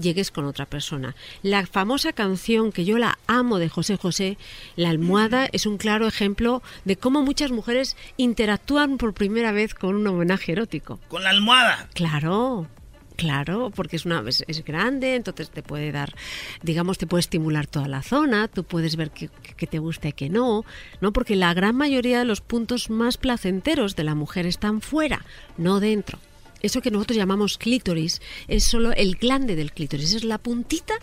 llegues 0.00 0.30
con 0.30 0.44
otra 0.44 0.66
persona. 0.66 1.14
La 1.42 1.66
famosa 1.66 2.12
canción 2.12 2.72
que 2.72 2.84
yo 2.84 2.98
la 2.98 3.18
amo 3.26 3.58
de 3.58 3.68
José 3.68 3.96
José, 3.96 4.38
La 4.76 4.90
almohada, 4.90 5.48
es 5.52 5.66
un 5.66 5.78
claro 5.78 6.06
ejemplo 6.06 6.62
de 6.84 6.96
cómo 6.96 7.22
muchas 7.22 7.50
mujeres 7.50 7.96
interactúan 8.16 8.98
por 8.98 9.14
primera 9.14 9.52
vez 9.52 9.74
con 9.74 9.94
un 9.94 10.06
homenaje 10.06 10.52
erótico. 10.52 11.00
Con 11.08 11.24
la 11.24 11.30
almohada. 11.30 11.88
Claro. 11.94 12.68
Claro, 13.16 13.72
porque 13.74 13.96
es 13.96 14.04
una 14.04 14.22
es, 14.26 14.44
es 14.46 14.62
grande, 14.62 15.14
entonces 15.14 15.48
te 15.48 15.62
puede 15.62 15.90
dar, 15.90 16.14
digamos, 16.62 16.98
te 16.98 17.06
puede 17.06 17.20
estimular 17.20 17.66
toda 17.66 17.88
la 17.88 18.02
zona, 18.02 18.46
tú 18.46 18.62
puedes 18.62 18.96
ver 18.96 19.10
que, 19.10 19.30
que 19.56 19.66
te 19.66 19.78
gusta 19.78 20.08
y 20.08 20.12
que 20.12 20.28
no, 20.28 20.66
¿no? 21.00 21.12
Porque 21.12 21.34
la 21.34 21.54
gran 21.54 21.76
mayoría 21.76 22.18
de 22.18 22.26
los 22.26 22.42
puntos 22.42 22.90
más 22.90 23.16
placenteros 23.16 23.96
de 23.96 24.04
la 24.04 24.14
mujer 24.14 24.44
están 24.46 24.82
fuera, 24.82 25.24
no 25.56 25.80
dentro. 25.80 26.18
Eso 26.66 26.82
que 26.82 26.90
nosotros 26.90 27.16
llamamos 27.16 27.58
clítoris 27.58 28.20
es 28.48 28.64
solo 28.64 28.92
el 28.92 29.14
glande 29.14 29.54
del 29.54 29.70
clítoris, 29.70 30.14
es 30.14 30.24
la 30.24 30.38
puntita 30.38 30.94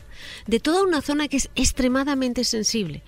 de 0.45 0.59
toda 0.59 0.83
una 0.83 1.01
zona 1.01 1.29
que 1.29 1.37
es 1.37 1.49
extremadamente 1.55 2.43
sensible. 2.43 3.01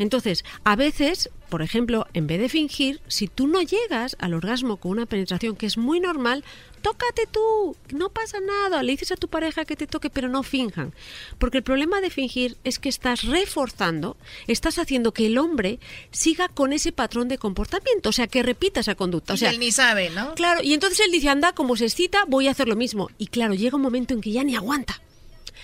Entonces, 0.00 0.44
a 0.64 0.76
veces, 0.76 1.28
por 1.50 1.60
ejemplo, 1.60 2.06
en 2.14 2.26
vez 2.26 2.40
de 2.40 2.48
fingir, 2.48 3.02
si 3.06 3.28
tú 3.28 3.46
no 3.46 3.60
llegas 3.60 4.16
al 4.18 4.32
orgasmo 4.32 4.78
con 4.78 4.92
una 4.92 5.04
penetración 5.04 5.56
que 5.56 5.66
es 5.66 5.76
muy 5.76 6.00
normal, 6.00 6.42
tócate 6.80 7.26
tú, 7.30 7.76
no 7.92 8.08
pasa 8.08 8.38
nada, 8.40 8.82
le 8.82 8.92
dices 8.92 9.12
a 9.12 9.16
tu 9.16 9.28
pareja 9.28 9.66
que 9.66 9.76
te 9.76 9.86
toque, 9.86 10.08
pero 10.08 10.30
no 10.30 10.42
finjan. 10.42 10.94
Porque 11.38 11.58
el 11.58 11.64
problema 11.64 12.00
de 12.00 12.08
fingir 12.08 12.56
es 12.64 12.78
que 12.78 12.88
estás 12.88 13.24
reforzando, 13.24 14.16
estás 14.46 14.78
haciendo 14.78 15.12
que 15.12 15.26
el 15.26 15.36
hombre 15.36 15.78
siga 16.10 16.48
con 16.48 16.72
ese 16.72 16.92
patrón 16.92 17.28
de 17.28 17.36
comportamiento, 17.36 18.08
o 18.08 18.12
sea, 18.12 18.26
que 18.26 18.42
repita 18.42 18.80
esa 18.80 18.94
conducta. 18.94 19.34
O 19.34 19.36
Y 19.36 19.40
sea, 19.40 19.50
él 19.50 19.60
ni 19.60 19.70
sabe, 19.70 20.08
¿no? 20.08 20.34
Claro, 20.34 20.62
y 20.62 20.72
entonces 20.72 21.00
él 21.00 21.12
dice, 21.12 21.28
anda, 21.28 21.52
como 21.52 21.76
se 21.76 21.84
excita, 21.84 22.24
voy 22.26 22.48
a 22.48 22.52
hacer 22.52 22.68
lo 22.68 22.76
mismo. 22.76 23.10
Y 23.18 23.26
claro, 23.26 23.52
llega 23.52 23.76
un 23.76 23.82
momento 23.82 24.14
en 24.14 24.22
que 24.22 24.32
ya 24.32 24.44
ni 24.44 24.56
aguanta. 24.56 25.02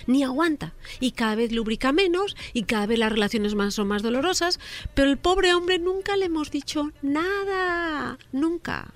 Ni 0.05 0.23
aguanta. 0.23 0.73
Y 0.99 1.11
cada 1.11 1.35
vez 1.35 1.51
lubrica 1.51 1.91
menos 1.91 2.35
y 2.53 2.63
cada 2.63 2.85
vez 2.85 2.99
las 2.99 3.11
relaciones 3.11 3.55
más 3.55 3.73
son 3.73 3.87
más 3.87 4.03
dolorosas. 4.03 4.59
Pero 4.93 5.09
el 5.09 5.17
pobre 5.17 5.53
hombre 5.53 5.79
nunca 5.79 6.15
le 6.15 6.25
hemos 6.25 6.51
dicho 6.51 6.91
nada. 7.01 8.17
Nunca. 8.31 8.93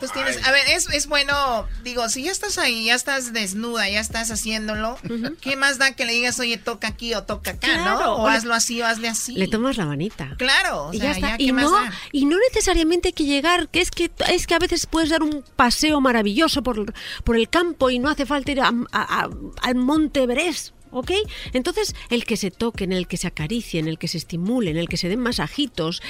Entonces 0.00 0.14
tienes, 0.14 0.46
a 0.46 0.52
ver, 0.52 0.62
es, 0.68 0.88
es 0.90 1.08
bueno, 1.08 1.66
digo, 1.82 2.08
si 2.08 2.22
ya 2.22 2.30
estás 2.30 2.56
ahí, 2.56 2.84
ya 2.84 2.94
estás 2.94 3.32
desnuda, 3.32 3.88
ya 3.88 3.98
estás 3.98 4.30
haciéndolo, 4.30 4.96
¿qué 5.40 5.56
más 5.56 5.78
da 5.78 5.96
que 5.96 6.04
le 6.04 6.12
digas, 6.12 6.38
oye, 6.38 6.56
toca 6.56 6.86
aquí 6.86 7.14
o 7.14 7.24
toca 7.24 7.50
acá, 7.50 7.66
Claro, 7.74 7.98
¿no? 8.00 8.12
O 8.14 8.22
o 8.22 8.30
le- 8.30 8.36
hazlo 8.36 8.54
así 8.54 8.80
o 8.80 8.86
hazle 8.86 9.08
así. 9.08 9.32
Le 9.32 9.48
tomas 9.48 9.76
la 9.76 9.86
manita. 9.86 10.36
Claro, 10.38 10.86
o 10.86 10.92
y 10.94 10.98
sea, 10.98 11.06
ya 11.06 11.10
está. 11.16 11.28
ya, 11.30 11.36
¿qué 11.38 11.42
y, 11.42 11.52
más 11.52 11.64
no, 11.64 11.72
da? 11.72 11.92
y 12.12 12.26
no 12.26 12.36
necesariamente 12.48 13.08
hay 13.08 13.12
que 13.12 13.24
llegar, 13.24 13.68
que 13.70 13.80
es 13.80 13.90
que 13.90 14.08
es 14.28 14.46
que 14.46 14.54
a 14.54 14.60
veces 14.60 14.86
puedes 14.86 15.10
dar 15.10 15.24
un 15.24 15.42
paseo 15.56 16.00
maravilloso 16.00 16.62
por, 16.62 16.94
por 17.24 17.36
el 17.36 17.48
campo 17.48 17.90
y 17.90 17.98
no 17.98 18.08
hace 18.08 18.24
falta 18.24 18.52
ir 18.52 18.60
a- 18.60 18.68
a- 18.92 19.22
a- 19.24 19.30
al 19.62 19.74
Monte 19.74 20.22
Everest. 20.22 20.74
¿Ok? 20.90 21.10
Entonces, 21.52 21.94
el 22.08 22.24
que 22.24 22.38
se 22.38 22.50
toque, 22.50 22.84
en 22.84 22.94
el 22.94 23.06
que 23.08 23.18
se 23.18 23.26
acaricie, 23.26 23.78
en 23.78 23.88
el 23.88 23.98
que 23.98 24.08
se 24.08 24.16
estimule, 24.16 24.70
en 24.70 24.78
el 24.78 24.88
que 24.88 24.96
se 24.96 25.10
den 25.10 25.20
masajitos, 25.20 26.00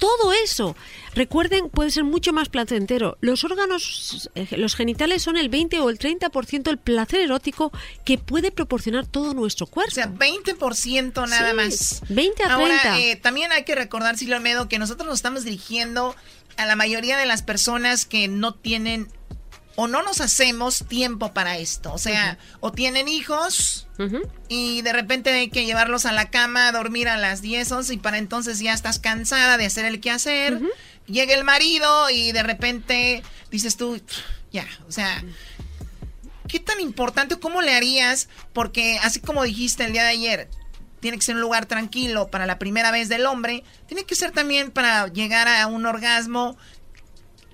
todo 0.00 0.32
eso, 0.32 0.74
recuerden, 1.14 1.68
puede 1.68 1.90
ser 1.92 2.02
mucho 2.02 2.32
más 2.32 2.48
placentero. 2.48 3.16
Los 3.20 3.44
órganos, 3.44 4.28
eh, 4.34 4.48
los 4.56 4.74
genitales 4.74 5.22
son 5.22 5.36
el 5.36 5.48
20 5.48 5.78
o 5.78 5.90
el 5.90 5.98
30% 6.00 6.62
del 6.64 6.78
placer 6.78 7.20
erótico 7.20 7.70
que 8.04 8.18
puede 8.18 8.50
proporcionar 8.50 9.06
todo 9.06 9.34
nuestro 9.34 9.66
cuerpo. 9.68 9.92
O 9.92 9.94
sea, 9.94 10.08
20% 10.08 11.28
nada 11.28 11.50
Sí, 11.50 11.56
más. 11.56 12.02
20 12.08 12.42
a 12.42 12.54
Ahora, 12.54 12.80
30. 12.80 12.98
eh, 12.98 13.16
también 13.16 13.52
hay 13.52 13.64
que 13.64 13.76
recordar, 13.76 14.16
Silvio 14.18 14.34
Almedo, 14.36 14.68
que 14.68 14.78
nosotros 14.80 15.06
nos 15.06 15.16
estamos 15.18 15.44
dirigiendo 15.44 16.16
a 16.56 16.66
la 16.66 16.74
mayoría 16.74 17.16
de 17.16 17.26
las 17.26 17.42
personas 17.42 18.06
que 18.06 18.26
no 18.26 18.54
tienen 18.54 19.08
o 19.80 19.88
no 19.88 20.02
nos 20.02 20.20
hacemos 20.20 20.84
tiempo 20.88 21.32
para 21.32 21.56
esto. 21.56 21.90
O 21.94 21.96
sea, 21.96 22.36
o 22.60 22.70
tienen 22.70 23.08
hijos 23.08 23.86
y 24.46 24.82
de 24.82 24.92
repente 24.92 25.30
hay 25.30 25.48
que 25.48 25.64
llevarlos 25.64 26.04
a 26.04 26.12
la 26.12 26.28
cama 26.28 26.68
a 26.68 26.72
dormir 26.72 27.08
a 27.08 27.16
las 27.16 27.40
10, 27.40 27.72
11 27.72 27.94
y 27.94 27.96
para 27.96 28.18
entonces 28.18 28.58
ya 28.58 28.74
estás 28.74 28.98
cansada 28.98 29.56
de 29.56 29.64
hacer 29.64 29.86
el 29.86 30.00
quehacer. 30.00 30.60
Llega 31.06 31.32
el 31.32 31.44
marido 31.44 32.10
y 32.10 32.30
de 32.32 32.42
repente 32.42 33.22
dices 33.50 33.78
tú, 33.78 33.98
ya, 34.52 34.66
o 34.86 34.92
sea, 34.92 35.24
¿qué 36.46 36.60
tan 36.60 36.78
importante 36.80 37.36
o 37.36 37.40
cómo 37.40 37.62
le 37.62 37.74
harías? 37.74 38.28
Porque 38.52 38.98
así 39.02 39.20
como 39.20 39.44
dijiste 39.44 39.86
el 39.86 39.94
día 39.94 40.02
de 40.02 40.10
ayer, 40.10 40.50
tiene 41.00 41.16
que 41.16 41.24
ser 41.24 41.36
un 41.36 41.40
lugar 41.40 41.64
tranquilo 41.64 42.28
para 42.28 42.44
la 42.44 42.58
primera 42.58 42.90
vez 42.90 43.08
del 43.08 43.24
hombre, 43.24 43.64
tiene 43.86 44.04
que 44.04 44.14
ser 44.14 44.30
también 44.30 44.72
para 44.72 45.08
llegar 45.08 45.48
a 45.48 45.66
un 45.68 45.86
orgasmo, 45.86 46.58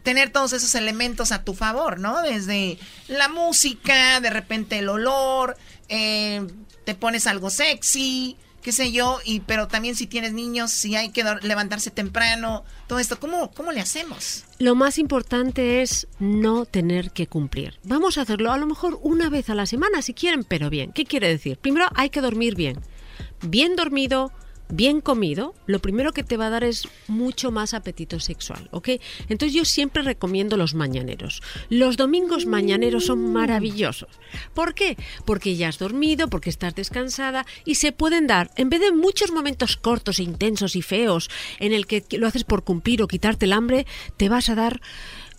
tener 0.07 0.31
todos 0.31 0.53
esos 0.53 0.77
elementos 0.77 1.33
a 1.33 1.43
tu 1.43 1.53
favor, 1.53 1.99
¿no? 1.99 2.23
Desde 2.23 2.79
la 3.09 3.29
música, 3.29 4.21
de 4.21 4.31
repente 4.31 4.79
el 4.79 4.89
olor, 4.89 5.57
eh, 5.89 6.47
te 6.85 6.95
pones 6.95 7.27
algo 7.27 7.51
sexy, 7.51 8.37
qué 8.63 8.71
sé 8.71 8.93
yo, 8.93 9.19
y 9.25 9.41
pero 9.41 9.67
también 9.67 9.97
si 9.97 10.07
tienes 10.07 10.33
niños, 10.33 10.71
si 10.71 10.95
hay 10.95 11.09
que 11.09 11.25
levantarse 11.43 11.91
temprano, 11.91 12.63
todo 12.87 13.01
esto, 13.01 13.19
¿cómo, 13.19 13.51
cómo 13.51 13.73
le 13.73 13.81
hacemos? 13.81 14.45
Lo 14.61 14.77
más 14.77 14.99
importante 14.99 15.83
es 15.83 16.07
no 16.21 16.67
tener 16.67 17.11
que 17.11 17.27
cumplir. 17.27 17.81
Vamos 17.83 18.17
a 18.17 18.21
hacerlo 18.21 18.53
a 18.53 18.59
lo 18.59 18.67
mejor 18.69 19.01
una 19.03 19.29
vez 19.29 19.51
a 19.51 19.57
la 19.57 19.67
semana 19.67 20.03
si 20.03 20.15
quieren, 20.15 20.45
pero 20.45 20.71
bien. 20.71 20.93
¿Qué 20.93 21.05
quiere 21.05 21.27
decir? 21.27 21.59
Primero 21.59 21.87
hay 21.97 22.11
que 22.11 22.21
dormir 22.21 22.55
bien. 22.55 22.79
Bien 23.43 23.75
dormido, 23.75 24.31
bien 24.69 25.01
comido, 25.01 25.55
lo 25.67 25.81
primero 25.81 26.13
que 26.13 26.25
te 26.25 26.37
va 26.37 26.47
a 26.47 26.51
dar 26.51 26.65
es 26.65 26.89
mucho 27.09 27.51
más 27.51 27.75
apetito 27.75 28.21
sexual, 28.21 28.69
¿ok? 28.73 28.91
Entonces 29.29 29.55
yo 29.55 29.65
siempre 29.65 30.03
recomiendo 30.03 30.57
los 30.57 30.75
mañaneros. 30.75 31.43
Los 31.69 31.97
domingos 31.97 32.47
mañaneros 32.47 33.07
son 33.07 33.33
maravillosos. 33.33 34.09
¿Por 34.55 34.75
qué? 34.75 34.97
Porque 35.25 35.57
ya 35.57 35.69
has 35.69 35.79
dormido, 35.79 36.29
porque 36.29 36.51
estás 36.51 36.75
descansada 36.75 37.47
y 37.65 37.77
se 37.77 37.93
pueden 37.93 38.27
dar, 38.27 38.51
en 38.57 38.69
vez 38.69 38.81
de 38.81 38.93
muchos 38.93 39.31
momentos 39.31 39.77
cortos 39.77 40.19
e 40.19 40.25
intensos 40.25 40.77
y 40.77 40.83
feos 40.83 41.31
en 41.61 41.73
el 41.73 41.87
que 41.87 42.05
lo 42.19 42.27
haces 42.27 42.45
por 42.45 42.65
cumplir 42.65 43.03
o 43.03 43.09
quitarte 43.09 43.47
el 43.47 43.53
hambre, 43.53 43.87
te 44.17 44.29
vas 44.29 44.49
a 44.49 44.55
dar 44.55 44.81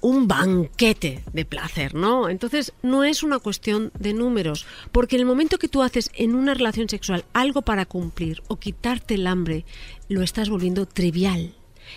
un 0.01 0.27
banquete 0.27 1.23
de 1.33 1.45
placer, 1.45 1.95
¿no? 1.95 2.29
Entonces 2.29 2.73
no 2.83 3.03
es 3.03 3.23
una 3.23 3.39
cuestión 3.39 3.91
de 3.99 4.13
números, 4.13 4.65
porque 4.91 5.15
en 5.15 5.21
el 5.21 5.25
momento 5.25 5.57
que 5.57 5.67
tú 5.67 5.81
haces 5.83 6.11
en 6.13 6.35
una 6.35 6.53
relación 6.53 6.89
sexual 6.89 7.25
algo 7.33 7.61
para 7.61 7.85
cumplir 7.85 8.41
o 8.47 8.57
quitarte 8.57 9.15
el 9.15 9.27
hambre, 9.27 9.65
lo 10.09 10.21
estás 10.23 10.49
volviendo 10.49 10.85
trivial. 10.85 11.53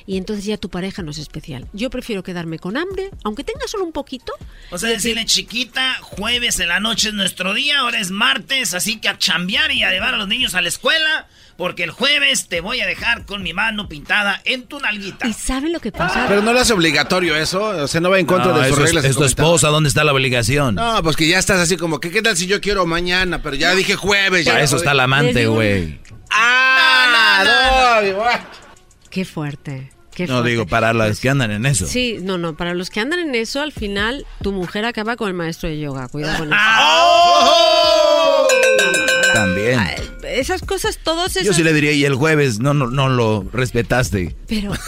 Y 0.07 0.17
entonces 0.17 0.45
ya 0.45 0.57
tu 0.57 0.69
pareja 0.69 1.03
no 1.03 1.11
es 1.11 1.19
especial. 1.19 1.67
Yo 1.73 1.91
prefiero 1.91 2.23
quedarme 2.23 2.59
con 2.59 2.77
hambre, 2.77 3.11
aunque 3.25 3.45
tenga 3.45 3.67
solo 3.67 3.85
un 3.85 3.93
poquito. 3.93 4.33
O 4.71 4.79
sea, 4.79 4.89
decirle 4.89 5.25
chiquita, 5.25 5.99
jueves 6.01 6.61
en 6.61 6.69
la 6.69 6.81
noche 6.81 7.09
es 7.09 7.15
nuestro 7.15 7.55
día, 7.55 7.81
ahora 7.81 8.01
es 8.01 8.11
martes, 8.11 8.75
así 8.75 9.01
que 9.01 9.09
a 9.09 9.19
chambear 9.19 9.73
y 9.73 9.83
a 9.83 9.91
llevar 9.91 10.15
a 10.15 10.19
los 10.19 10.29
niños 10.29 10.55
a 10.55 10.63
la 10.63 10.69
escuela, 10.69 11.29
porque 11.61 11.85
el 11.85 11.91
jueves 11.91 12.49
te 12.49 12.63
voy 12.63 12.81
a 12.81 12.87
dejar 12.87 13.27
con 13.27 13.43
mi 13.43 13.53
mano 13.53 13.87
pintada 13.87 14.41
en 14.47 14.63
tu 14.67 14.81
nalguita. 14.81 15.29
¿Y 15.29 15.35
saben 15.35 15.75
lo 15.75 15.81
que 15.81 15.93
pasa? 15.93 16.25
Pero 16.27 16.41
no 16.41 16.55
le 16.55 16.61
hace 16.61 16.73
obligatorio 16.73 17.37
eso, 17.37 17.63
o 17.63 17.87
sea, 17.87 18.01
no 18.01 18.09
va 18.09 18.19
en 18.19 18.25
contra 18.25 18.51
No, 18.53 18.59
de 18.61 18.71
sus 18.71 18.79
es- 18.79 18.85
reglas. 18.87 19.05
es 19.05 19.15
tu 19.15 19.25
esposa, 19.25 19.69
¿dónde 19.69 19.91
está 19.91 20.03
la 20.03 20.15
obligación? 20.15 20.77
No, 20.77 21.03
pues 21.03 21.17
que 21.17 21.29
ya 21.29 21.39
estás 21.39 21.61
así 21.61 21.77
como 21.77 22.01
que 22.01 22.11
qué 22.11 22.23
tal 22.23 22.35
si 22.35 22.47
yo 22.47 22.63
quiero 22.63 22.87
mañana, 22.87 23.43
pero 23.43 23.57
ya 23.57 23.75
dije 23.75 23.95
jueves. 23.95 24.47
Para 24.47 24.59
ya, 24.61 24.65
eso 24.65 24.79
está 24.79 24.93
el 24.93 25.01
amante, 25.01 25.47
güey. 25.49 26.01
Ah, 26.31 28.01
no, 28.03 28.23
Qué 29.11 29.27
fuerte. 29.27 29.91
Qué 30.21 30.27
No 30.27 30.35
fuerte. 30.35 30.51
digo 30.51 30.67
para 30.67 30.93
las 30.93 31.19
que 31.19 31.31
andan 31.31 31.51
en 31.51 31.65
eso. 31.65 31.87
Sí, 31.87 32.19
no, 32.21 32.37
no, 32.37 32.55
para 32.57 32.75
los 32.75 32.91
que 32.91 33.01
andan 33.01 33.21
en 33.21 33.35
eso, 33.35 33.63
al 33.63 33.73
final 33.73 34.27
tu 34.43 34.53
mujer 34.53 34.85
acaba 34.85 35.17
con 35.17 35.29
el 35.29 35.35
maestro 35.35 35.69
de 35.71 35.79
yoga. 35.81 36.09
Cuidado 36.09 36.37
con 36.39 36.49
eso. 36.53 36.61
¡Oh! 36.79 38.47
También. 39.33 39.81
Esas 40.25 40.61
cosas, 40.63 40.99
todos 41.03 41.31
esos... 41.37 41.45
Yo 41.47 41.55
sí 41.55 41.63
le 41.63 41.73
diría, 41.73 41.93
y 41.93 42.05
el 42.05 42.15
jueves 42.17 42.61
no, 42.61 42.75
no, 42.75 42.87
no 42.89 43.09
lo 43.09 43.47
respetaste. 43.53 44.37
Pero... 44.47 44.73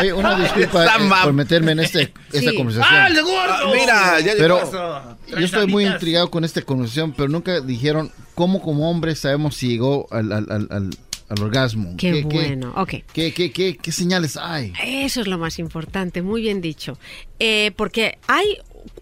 Oye, 0.00 0.12
una 0.12 0.38
disculpa 0.38 0.84
eh, 0.84 0.88
por 1.22 1.32
meterme 1.32 1.72
en 1.72 1.80
este, 1.80 2.12
esta 2.32 2.50
Sí. 2.50 2.56
conversación. 2.56 2.94
¡Ah, 2.94 3.06
el 3.08 3.14
de 3.14 3.22
gordo! 3.22 3.74
Mira, 3.74 4.20
ya 4.20 4.32
pero 4.38 4.58
llegó. 4.64 5.16
yo 5.40 5.44
estoy 5.46 5.66
muy 5.66 5.86
intrigado 5.86 6.30
con 6.30 6.44
esta 6.44 6.62
conversación, 6.62 7.12
pero 7.16 7.28
nunca 7.28 7.60
dijeron 7.60 8.12
cómo 8.34 8.60
como 8.62 8.90
hombres 8.90 9.18
sabemos 9.20 9.56
si 9.56 9.68
llegó 9.68 10.06
al, 10.12 10.30
al, 10.32 10.46
al, 10.50 10.90
al- 11.38 11.44
orgasmo. 11.44 11.94
Qué 11.96 12.22
bueno, 12.22 12.72
ok. 12.76 12.94
¿qué, 13.12 13.32
qué, 13.32 13.50
qué, 13.52 13.76
qué 13.76 13.92
señales 13.92 14.36
hay? 14.36 14.72
Eso 14.84 15.20
es 15.20 15.26
lo 15.26 15.38
más 15.38 15.58
importante, 15.58 16.22
muy 16.22 16.42
bien 16.42 16.60
dicho. 16.60 16.98
Eh, 17.38 17.72
porque 17.76 18.18
hay 18.26 18.58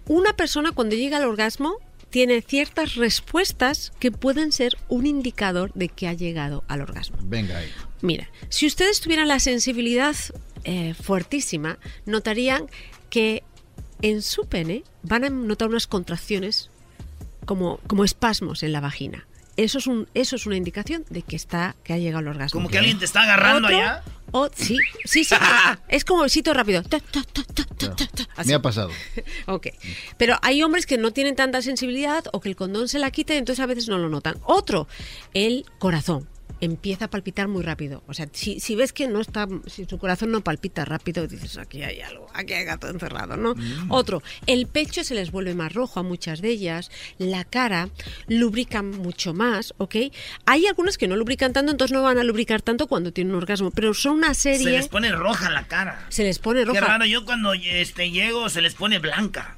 una 0.07 0.33
persona 0.35 0.73
cuando 0.73 0.95
llega 0.97 1.17
al 1.19 1.25
orgasmo 1.25 1.77
tiene 2.11 2.43
ciertas 2.43 2.97
respuestas 2.97 3.93
que 3.99 4.11
pueden 4.13 4.53
ser 4.53 4.77
un 4.89 5.07
indicador 5.07 5.73
de 5.75 5.89
que 5.89 6.09
ha 6.09 6.13
llegado 6.13 6.63
al 6.69 6.83
orgasmo. 6.83 7.17
Venga 7.23 7.57
ahí. 7.59 7.69
Mira, 8.03 8.29
si 8.51 8.67
ustedes 8.67 9.01
tuvieran 9.01 9.29
la 9.29 9.41
sensibilidad 9.41 10.15
eh, 10.65 10.93
fuertísima, 10.95 11.79
notarían 12.05 12.67
que 13.09 13.43
en 14.03 14.21
su 14.21 14.45
pene 14.47 14.85
van 15.03 15.25
a 15.25 15.31
notar 15.31 15.69
unas 15.69 15.87
contracciones 15.87 16.69
como, 17.47 17.79
como 17.87 18.05
espasmos 18.05 18.63
en 18.63 18.73
la 18.73 18.81
vagina. 18.81 19.27
Eso 19.63 19.79
es, 19.79 19.87
un, 19.87 20.09
eso 20.15 20.37
es 20.37 20.47
una 20.47 20.57
indicación 20.57 21.05
de 21.09 21.23
que 21.23 21.37
está 21.37 21.77
que 21.85 21.93
ha 21.93 21.99
llegado 21.99 22.19
al 22.19 22.29
orgasmo. 22.29 22.59
Como 22.59 22.69
que 22.69 22.79
alguien 22.79 22.99
te 22.99 23.05
está 23.05 23.23
agarrando 23.23 23.69
Otro, 23.69 23.79
allá. 23.79 24.03
O 24.33 24.49
sí, 24.55 24.79
sí, 25.05 25.25
sí. 25.25 25.35
es 25.89 26.05
como 26.05 26.23
besito 26.23 26.53
rápido. 26.55 26.83
Ta, 26.83 26.99
ta, 27.01 27.23
ta, 27.23 27.43
así. 28.37 28.49
Me 28.49 28.55
ha 28.55 28.63
pasado. 28.63 28.91
Ok. 29.47 29.69
Pero 30.17 30.37
hay 30.43 30.63
hombres 30.63 30.87
que 30.87 30.99
no 30.99 31.13
tienen 31.13 31.37
tanta 31.37 31.63
sensibilidad 31.63 32.25
o 32.33 32.41
que 32.41 32.49
el 32.49 32.57
condón 32.57 32.89
se 32.89 32.99
la 32.99 33.11
quita 33.11 33.35
y 33.35 33.39
entonces 33.39 33.63
a 33.63 33.67
veces 33.67 33.89
no 33.89 33.99
lo 33.99 34.09
notan. 34.09 34.37
Otro, 34.45 34.89
el 35.35 35.67
corazón. 35.79 36.29
Empieza 36.63 37.07
a 37.07 37.11
palpitar 37.11 37.49
muy 37.49 37.63
rápido. 37.63 38.03
O 38.07 38.15
sea, 38.15 38.29
si, 38.33 38.61
si 38.61 38.77
ves 38.77 38.93
que 38.93 39.09
no 39.09 39.21
está, 39.21 39.49
si 39.67 39.85
su 39.85 39.99
corazón 39.99 40.31
no 40.31 40.43
palpita 40.43 40.85
rápido, 40.85 41.27
dices, 41.27 41.59
aquí 41.59 41.83
hay 41.83 42.01
algo, 42.01 42.29
aquí 42.33 42.55
hay 42.55 42.65
gato 42.65 42.89
encerrado, 42.89 43.37
¿no? 43.37 43.55
Otro, 43.89 44.23
el 44.47 44.67
pecho 44.67 45.03
se 45.03 45.15
les 45.15 45.33
vuelve 45.33 45.55
más 45.55 45.75
rojo 45.75 46.01
a 46.01 46.03
muchas 46.03 46.41
de 46.41 46.51
ellas, 46.51 46.91
la 47.19 47.45
cara 47.45 47.89
lubrican 48.29 48.91
mucho 48.91 49.35
más, 49.35 49.75
¿ok? 49.79 49.97
Hay 50.47 50.67
algunas 50.67 50.97
que 50.97 51.09
no 51.09 51.17
lubrican 51.17 51.53
tanto, 51.53 51.73
entonces 51.73 51.93
no 51.93 52.03
van 52.03 52.19
a 52.19 52.25
lubricar 52.25 52.63
tanto 52.63 52.87
cuando 52.87 53.13
tienen 53.13 53.35
un 53.35 53.39
orgasmo, 53.39 53.73
pero 53.73 53.93
son 53.93 54.19
una 54.19 54.33
serie... 54.33 54.65
Se 54.65 54.71
les 54.71 54.89
pone 54.89 55.11
roja 55.11 55.51
la 55.51 55.67
cara. 55.67 56.07
Se 56.11 56.23
les 56.23 56.39
pone 56.39 56.65
roja. 56.65 56.79
Qué 56.79 56.87
raro, 56.87 57.05
yo 57.05 57.25
cuando 57.25 57.55
este, 57.55 58.13
llego 58.13 58.49
se 58.49 58.63
les 58.63 58.75
pone 58.75 59.01
blanca. 59.01 59.57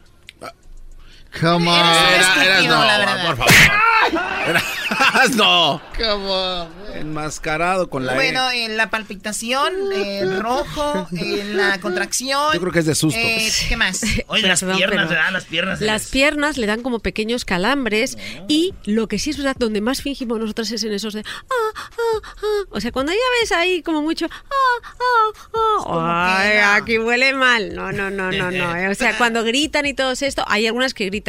Come 1.40 1.68
on. 1.68 1.76
Era, 1.78 2.44
eras 2.44 2.64
no, 2.66 2.84
la 2.84 2.98
verdad. 2.98 3.26
por 3.26 3.36
favor. 3.36 3.52
Eras 4.46 5.30
no. 5.36 5.80
Come 5.96 6.28
on. 6.30 6.68
Enmascarado 6.94 7.88
con 7.88 8.04
la 8.06 8.14
Bueno, 8.14 8.50
E. 8.50 8.64
en 8.66 8.76
la 8.76 8.90
palpitación, 8.90 9.72
el 9.92 10.40
rojo, 10.40 11.08
en 11.12 11.56
la 11.56 11.80
contracción. 11.80 12.52
Yo 12.52 12.60
creo 12.60 12.72
que 12.72 12.78
es 12.80 12.86
de 12.86 12.94
susto. 12.94 13.18
Eh, 13.18 13.50
¿Qué 13.68 13.76
más? 13.76 14.02
Oye, 14.28 14.46
las 14.46 14.60
Perdón, 14.60 14.76
piernas, 14.76 15.06
pero- 15.08 15.20
¿verdad? 15.20 15.32
Las 15.32 15.44
piernas. 15.44 15.80
Las 15.80 16.06
piernas 16.10 16.58
le 16.58 16.66
dan 16.66 16.82
como 16.82 16.98
pequeños 17.00 17.44
calambres 17.44 18.18
y 18.48 18.74
lo 18.84 19.08
que 19.08 19.18
sí 19.18 19.30
es 19.30 19.38
verdad, 19.38 19.56
donde 19.58 19.80
más 19.80 20.02
fingimos 20.02 20.38
nosotros 20.38 20.70
es 20.70 20.84
en 20.84 20.92
esos 20.92 21.14
de... 21.14 21.20
"Ah, 21.26 21.54
ah, 21.76 22.20
ah". 22.42 22.64
O 22.70 22.80
sea, 22.80 22.92
cuando 22.92 23.12
ya 23.12 23.18
ves 23.40 23.50
ahí 23.52 23.82
como 23.82 24.02
mucho... 24.02 24.26
"Ah, 24.30 24.92
ah, 25.00 25.80
ah", 25.86 26.38
Ay, 26.40 26.58
aquí 26.80 26.98
huele 26.98 27.32
mal. 27.34 27.74
No, 27.74 27.90
no, 27.92 28.10
no, 28.10 28.30
no, 28.30 28.50
no. 28.50 28.76
eh. 28.76 28.88
O 28.90 28.94
sea, 28.94 29.16
cuando 29.16 29.42
gritan 29.42 29.86
y 29.86 29.94
todo 29.94 30.12
esto, 30.12 30.44
hay 30.46 30.66
algunas 30.66 30.92
que 30.94 31.06
gritan. 31.06 31.23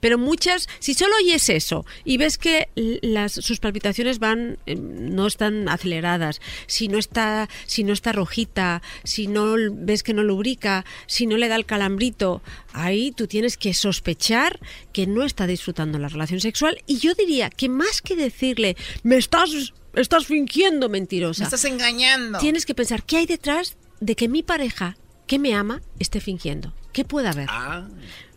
Pero 0.00 0.18
muchas, 0.18 0.68
si 0.78 0.94
solo 0.94 1.14
oyes 1.16 1.48
eso 1.48 1.84
y 2.04 2.16
ves 2.16 2.38
que 2.38 2.68
las, 3.02 3.32
sus 3.32 3.60
palpitaciones 3.60 4.18
van, 4.18 4.58
eh, 4.66 4.76
no 4.76 5.26
están 5.26 5.68
aceleradas, 5.68 6.40
si 6.66 6.88
no 6.88 6.98
está, 6.98 7.48
si 7.66 7.84
no 7.84 7.92
está 7.92 8.12
rojita, 8.12 8.82
si 9.04 9.26
no 9.26 9.54
ves 9.72 10.02
que 10.02 10.14
no 10.14 10.22
lubrica, 10.22 10.84
si 11.06 11.26
no 11.26 11.36
le 11.36 11.48
da 11.48 11.56
el 11.56 11.66
calambrito, 11.66 12.42
ahí 12.72 13.12
tú 13.12 13.26
tienes 13.26 13.56
que 13.56 13.74
sospechar 13.74 14.60
que 14.92 15.06
no 15.06 15.24
está 15.24 15.46
disfrutando 15.46 15.98
la 15.98 16.08
relación 16.08 16.40
sexual. 16.40 16.82
Y 16.86 16.98
yo 16.98 17.14
diría 17.14 17.50
que 17.50 17.68
más 17.68 18.02
que 18.02 18.16
decirle, 18.16 18.76
me 19.02 19.16
estás, 19.16 19.50
estás 19.94 20.26
fingiendo 20.26 20.88
mentirosa. 20.88 21.42
Me 21.42 21.44
estás 21.44 21.64
engañando. 21.64 22.38
Tienes 22.38 22.66
que 22.66 22.74
pensar, 22.74 23.04
¿qué 23.04 23.18
hay 23.18 23.26
detrás 23.26 23.76
de 24.00 24.16
que 24.16 24.28
mi 24.28 24.42
pareja, 24.42 24.96
que 25.26 25.38
me 25.38 25.54
ama, 25.54 25.82
esté 25.98 26.20
fingiendo? 26.20 26.72
¿Qué 26.92 27.04
puede 27.04 27.28
haber? 27.28 27.48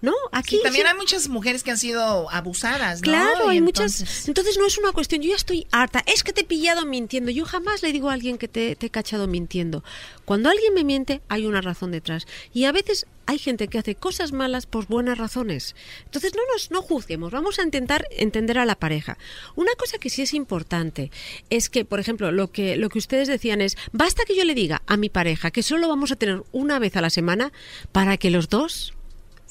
¿No? 0.03 0.11
Aquí 0.33 0.57
Sí, 0.57 0.61
también 0.61 0.85
hay 0.85 0.95
muchas 0.95 1.29
mujeres 1.29 1.63
que 1.63 1.71
han 1.71 1.77
sido 1.77 2.29
abusadas, 2.29 2.99
¿no? 2.99 3.03
Claro, 3.03 3.45
Y 3.47 3.51
hay 3.51 3.57
entonces- 3.59 4.01
muchas. 4.01 4.27
Entonces 4.27 4.57
no 4.57 4.67
es 4.67 4.77
una 4.77 4.91
cuestión. 4.91 5.21
Yo 5.21 5.29
ya 5.29 5.37
estoy 5.37 5.65
harta. 5.71 6.03
Es 6.05 6.25
que 6.25 6.33
te 6.33 6.41
he 6.41 6.43
pillado 6.43 6.85
mintiendo. 6.85 7.31
Yo 7.31 7.45
jamás 7.45 7.81
le 7.83 7.93
digo 7.93 8.09
a 8.09 8.13
alguien 8.13 8.37
que 8.37 8.49
te, 8.49 8.75
te 8.75 8.87
he 8.87 8.89
cachado 8.89 9.27
mintiendo. 9.27 9.81
Cuando 10.25 10.49
alguien 10.49 10.73
me 10.73 10.83
miente, 10.83 11.21
hay 11.29 11.45
una 11.45 11.61
razón 11.61 11.91
detrás. 11.91 12.27
Y 12.53 12.65
a 12.65 12.73
veces 12.73 13.05
hay 13.27 13.39
gente 13.39 13.69
que 13.69 13.77
hace 13.77 13.95
cosas 13.95 14.33
malas 14.33 14.65
por 14.65 14.87
buenas 14.87 15.17
razones. 15.17 15.73
Entonces 16.03 16.33
no 16.35 16.41
nos 16.51 16.69
no 16.69 16.81
juzguemos. 16.81 17.31
Vamos 17.31 17.57
a 17.59 17.63
intentar 17.63 18.05
entender 18.11 18.59
a 18.59 18.65
la 18.65 18.75
pareja. 18.75 19.17
Una 19.55 19.73
cosa 19.75 19.99
que 19.99 20.09
sí 20.09 20.21
es 20.21 20.33
importante 20.33 21.11
es 21.49 21.69
que, 21.69 21.85
por 21.85 22.01
ejemplo, 22.01 22.29
lo 22.33 22.51
que 22.51 22.75
lo 22.75 22.89
que 22.89 22.99
ustedes 22.99 23.29
decían 23.29 23.61
es 23.61 23.77
basta 23.93 24.23
que 24.25 24.35
yo 24.35 24.43
le 24.43 24.53
diga 24.53 24.81
a 24.85 24.97
mi 24.97 25.07
pareja 25.07 25.49
que 25.49 25.63
solo 25.63 25.87
vamos 25.87 26.11
a 26.11 26.17
tener 26.17 26.43
una 26.51 26.77
vez 26.77 26.97
a 26.97 27.01
la 27.01 27.09
semana 27.09 27.53
para 27.93 28.17
que 28.17 28.29
los 28.29 28.49
dos 28.49 28.93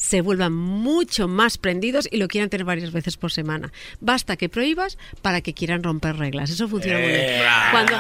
se 0.02 0.20
vuelvan 0.20 0.52
mucho 0.52 1.28
más 1.28 1.58
prendidos 1.58 2.08
y 2.10 2.16
lo 2.16 2.26
quieran 2.26 2.50
tener 2.50 2.64
varias 2.64 2.90
veces 2.90 3.16
por 3.16 3.31
semana. 3.31 3.72
Basta 4.00 4.36
que 4.36 4.48
prohíbas 4.48 4.98
para 5.22 5.42
que 5.42 5.55
quieran 5.55 5.84
romper 5.84 6.16
reglas. 6.16 6.50
Eso 6.50 6.66
funciona 6.66 6.98
muy 6.98 7.06
bien. 7.06 7.20
Eh, 7.20 7.42
Cuando, 7.70 7.92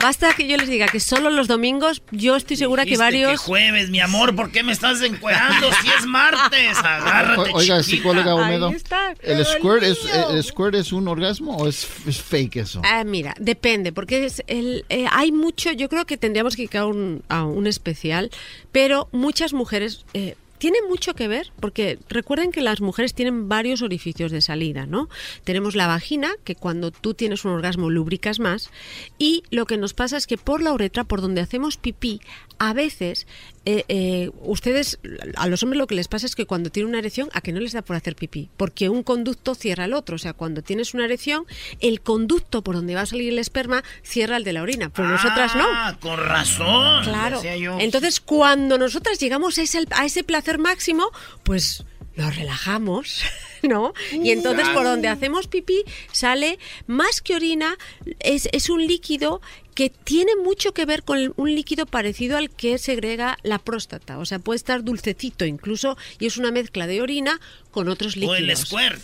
basta 0.00 0.32
que 0.34 0.46
yo 0.46 0.56
les 0.56 0.68
diga 0.68 0.86
que 0.86 1.00
solo 1.00 1.30
los 1.30 1.48
domingos, 1.48 2.02
yo 2.12 2.36
estoy 2.36 2.56
segura 2.56 2.86
que 2.86 2.96
varios... 2.96 3.40
jueves, 3.40 3.90
mi 3.90 3.98
amor, 3.98 4.36
¿por 4.36 4.52
qué 4.52 4.62
me 4.62 4.70
estás 4.70 5.02
encuerando 5.02 5.68
si 5.82 5.88
es 5.98 6.06
martes? 6.06 6.78
Agárrate, 6.84 7.50
O- 7.50 7.56
Oiga, 7.56 7.82
psicóloga 7.82 8.36
Olmedo, 8.36 8.68
Ahí 8.68 8.74
está. 8.74 9.14
¿el 9.20 9.44
squirt, 9.44 9.82
es, 9.82 9.98
¿el 10.30 10.44
squirt 10.44 10.76
es 10.76 10.92
un 10.92 11.08
orgasmo 11.08 11.56
o 11.56 11.66
es, 11.66 11.88
es 12.06 12.22
fake 12.22 12.56
eso? 12.58 12.82
Ah, 12.84 13.02
mira, 13.02 13.34
depende, 13.40 13.92
porque 13.92 14.24
es 14.26 14.44
el, 14.46 14.84
eh, 14.90 15.06
hay 15.10 15.32
mucho, 15.32 15.72
yo 15.72 15.88
creo 15.88 16.06
que 16.06 16.16
tendríamos 16.16 16.54
que 16.54 16.62
ir 16.62 16.76
a 16.76 16.86
un, 16.86 17.24
a 17.28 17.44
un 17.44 17.66
especial, 17.66 18.30
pero 18.70 19.08
muchas 19.10 19.52
mujeres... 19.52 20.04
Eh, 20.14 20.36
tiene 20.58 20.78
mucho 20.88 21.14
que 21.14 21.28
ver, 21.28 21.52
porque 21.60 21.98
recuerden 22.08 22.52
que 22.52 22.60
las 22.60 22.80
mujeres 22.80 23.14
tienen 23.14 23.48
varios 23.48 23.82
orificios 23.82 24.30
de 24.32 24.40
salida, 24.40 24.86
¿no? 24.86 25.08
Tenemos 25.44 25.74
la 25.74 25.86
vagina, 25.86 26.30
que 26.44 26.54
cuando 26.54 26.90
tú 26.90 27.14
tienes 27.14 27.44
un 27.44 27.52
orgasmo 27.52 27.90
lubricas 27.90 28.40
más, 28.40 28.70
y 29.18 29.42
lo 29.50 29.66
que 29.66 29.76
nos 29.76 29.94
pasa 29.94 30.16
es 30.16 30.26
que 30.26 30.36
por 30.36 30.62
la 30.62 30.72
uretra, 30.72 31.04
por 31.04 31.20
donde 31.20 31.40
hacemos 31.40 31.76
pipí, 31.76 32.20
a 32.58 32.72
veces 32.72 33.26
eh, 33.64 33.84
eh, 33.88 34.30
ustedes, 34.40 34.98
a 35.36 35.46
los 35.46 35.62
hombres 35.62 35.78
lo 35.78 35.86
que 35.86 35.94
les 35.94 36.08
pasa 36.08 36.26
es 36.26 36.34
que 36.34 36.46
cuando 36.46 36.70
tienen 36.70 36.88
una 36.88 36.98
erección, 36.98 37.28
a 37.32 37.40
que 37.40 37.52
no 37.52 37.60
les 37.60 37.72
da 37.72 37.82
por 37.82 37.96
hacer 37.96 38.16
pipí, 38.16 38.48
porque 38.56 38.88
un 38.88 39.02
conducto 39.02 39.54
cierra 39.54 39.84
el 39.84 39.94
otro. 39.94 40.16
O 40.16 40.18
sea, 40.18 40.32
cuando 40.32 40.62
tienes 40.62 40.94
una 40.94 41.04
erección, 41.04 41.44
el 41.80 42.00
conducto 42.00 42.62
por 42.62 42.76
donde 42.76 42.94
va 42.94 43.02
a 43.02 43.06
salir 43.06 43.28
el 43.28 43.38
esperma 43.38 43.84
cierra 44.02 44.38
el 44.38 44.44
de 44.44 44.52
la 44.54 44.62
orina, 44.62 44.90
pero 44.90 45.08
nosotras 45.08 45.54
no. 45.54 45.66
Ah, 45.66 45.96
con 46.00 46.18
razón. 46.18 47.04
Claro. 47.04 47.42
Entonces, 47.78 48.20
cuando 48.20 48.78
nosotras 48.78 49.18
llegamos 49.18 49.58
a 49.58 49.62
ese, 49.62 49.84
a 49.90 50.06
ese 50.06 50.24
placer 50.24 50.58
máximo, 50.58 51.10
pues 51.42 51.84
nos 52.18 52.34
relajamos, 52.36 53.22
¿no? 53.62 53.94
Y 54.12 54.32
entonces 54.32 54.68
por 54.70 54.84
donde 54.84 55.08
hacemos 55.08 55.46
pipí 55.46 55.84
sale 56.10 56.58
más 56.86 57.22
que 57.22 57.36
orina, 57.36 57.78
es, 58.18 58.48
es 58.52 58.68
un 58.68 58.86
líquido 58.86 59.40
que 59.78 59.90
tiene 59.90 60.34
mucho 60.34 60.74
que 60.74 60.86
ver 60.86 61.04
con 61.04 61.32
un 61.36 61.54
líquido 61.54 61.86
parecido 61.86 62.36
al 62.36 62.50
que 62.50 62.78
segrega 62.78 63.38
la 63.44 63.60
próstata. 63.60 64.18
O 64.18 64.26
sea, 64.26 64.40
puede 64.40 64.56
estar 64.56 64.82
dulcecito 64.82 65.44
incluso 65.44 65.96
y 66.18 66.26
es 66.26 66.36
una 66.36 66.50
mezcla 66.50 66.88
de 66.88 67.00
orina 67.00 67.40
con 67.70 67.88
otros 67.88 68.16
O 68.16 68.20
líquidos. 68.20 68.38
el 68.40 68.56
squirt. 68.56 69.00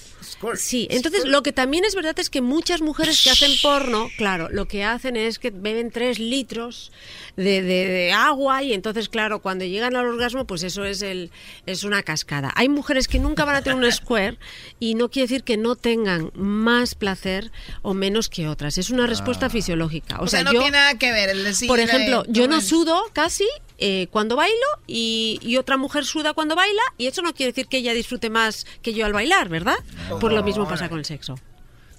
Sí, 0.56 0.88
entonces 0.90 1.26
lo 1.26 1.42
que 1.42 1.52
también 1.52 1.84
es 1.84 1.94
verdad 1.94 2.18
es 2.18 2.28
que 2.30 2.40
muchas 2.40 2.80
mujeres 2.80 3.22
que 3.22 3.30
hacen 3.30 3.52
porno, 3.62 4.08
claro, 4.16 4.48
lo 4.50 4.66
que 4.66 4.82
hacen 4.82 5.16
es 5.16 5.38
que 5.38 5.50
beben 5.50 5.90
tres 5.90 6.18
litros 6.18 6.92
de, 7.36 7.62
de- 7.62 7.86
de 7.88 8.12
agua 8.12 8.62
y 8.62 8.72
entonces, 8.72 9.08
claro, 9.08 9.40
cuando 9.42 9.64
llegan 9.64 9.94
al 9.96 10.06
orgasmo, 10.06 10.46
pues 10.46 10.62
eso 10.62 10.84
es 10.84 11.02
el 11.02 11.30
es 11.66 11.84
una 11.84 12.02
cascada. 12.02 12.52
Hay 12.56 12.68
mujeres 12.68 13.06
que 13.06 13.18
nunca 13.18 13.44
van 13.44 13.56
a 13.56 13.62
tener 13.62 13.78
un 13.78 13.90
square 13.92 14.38
y 14.80 14.94
no 14.94 15.10
quiere 15.10 15.28
decir 15.28 15.44
que 15.44 15.56
no 15.56 15.76
tengan 15.76 16.30
más 16.34 16.94
placer 16.94 17.52
o 17.82 17.92
menos 17.94 18.28
que 18.28 18.48
otras. 18.48 18.78
Es 18.78 18.90
una 18.90 19.06
respuesta 19.06 19.50
fisiológica. 19.50 20.18
O, 20.20 20.24
O 20.24 20.26
sea, 20.26 20.42
no 20.42 20.52
yo, 20.52 20.60
tiene 20.60 20.78
nada 20.78 20.98
que 20.98 21.12
ver 21.12 21.28
el 21.28 21.44
decir. 21.44 21.68
por 21.68 21.80
ejemplo, 21.80 22.24
yo 22.28 22.48
no 22.48 22.60
sudo 22.60 23.00
casi 23.12 23.46
eh, 23.78 24.06
cuando 24.10 24.36
bailo 24.36 24.66
y, 24.86 25.38
y 25.42 25.56
otra 25.56 25.76
mujer 25.76 26.04
suda 26.04 26.32
cuando 26.32 26.54
baila 26.54 26.82
y 26.96 27.06
eso 27.06 27.22
no 27.22 27.34
quiere 27.34 27.52
decir 27.52 27.66
que 27.66 27.78
ella 27.78 27.92
disfrute 27.92 28.30
más 28.30 28.66
que 28.82 28.94
yo 28.94 29.04
al 29.06 29.12
bailar, 29.12 29.48
¿verdad? 29.48 29.76
Por 30.20 30.32
lo 30.32 30.42
mismo 30.42 30.68
pasa 30.68 30.88
con 30.88 30.98
el 30.98 31.04
sexo. 31.04 31.38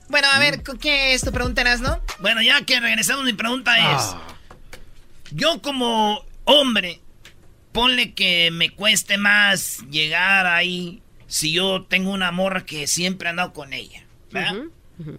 Bueno, 0.07 0.27
a 0.31 0.39
ver, 0.39 0.61
¿qué 0.79 1.13
es 1.13 1.21
tu 1.21 1.31
pregunta, 1.31 1.63
no? 1.77 1.99
Bueno, 2.19 2.41
ya 2.41 2.61
que 2.61 2.79
regresamos, 2.79 3.25
mi 3.25 3.33
pregunta 3.33 3.75
es: 3.77 4.01
Ah. 4.01 4.21
Yo, 5.31 5.61
como 5.61 6.23
hombre, 6.43 7.01
ponle 7.71 8.13
que 8.13 8.51
me 8.51 8.69
cueste 8.69 9.17
más 9.17 9.79
llegar 9.89 10.45
ahí 10.45 11.01
si 11.27 11.51
yo 11.51 11.83
tengo 11.83 12.11
una 12.11 12.31
morra 12.31 12.65
que 12.65 12.87
siempre 12.87 13.27
he 13.27 13.29
andado 13.31 13.51
con 13.51 13.73
ella, 13.73 14.05
¿verdad? 14.31 14.65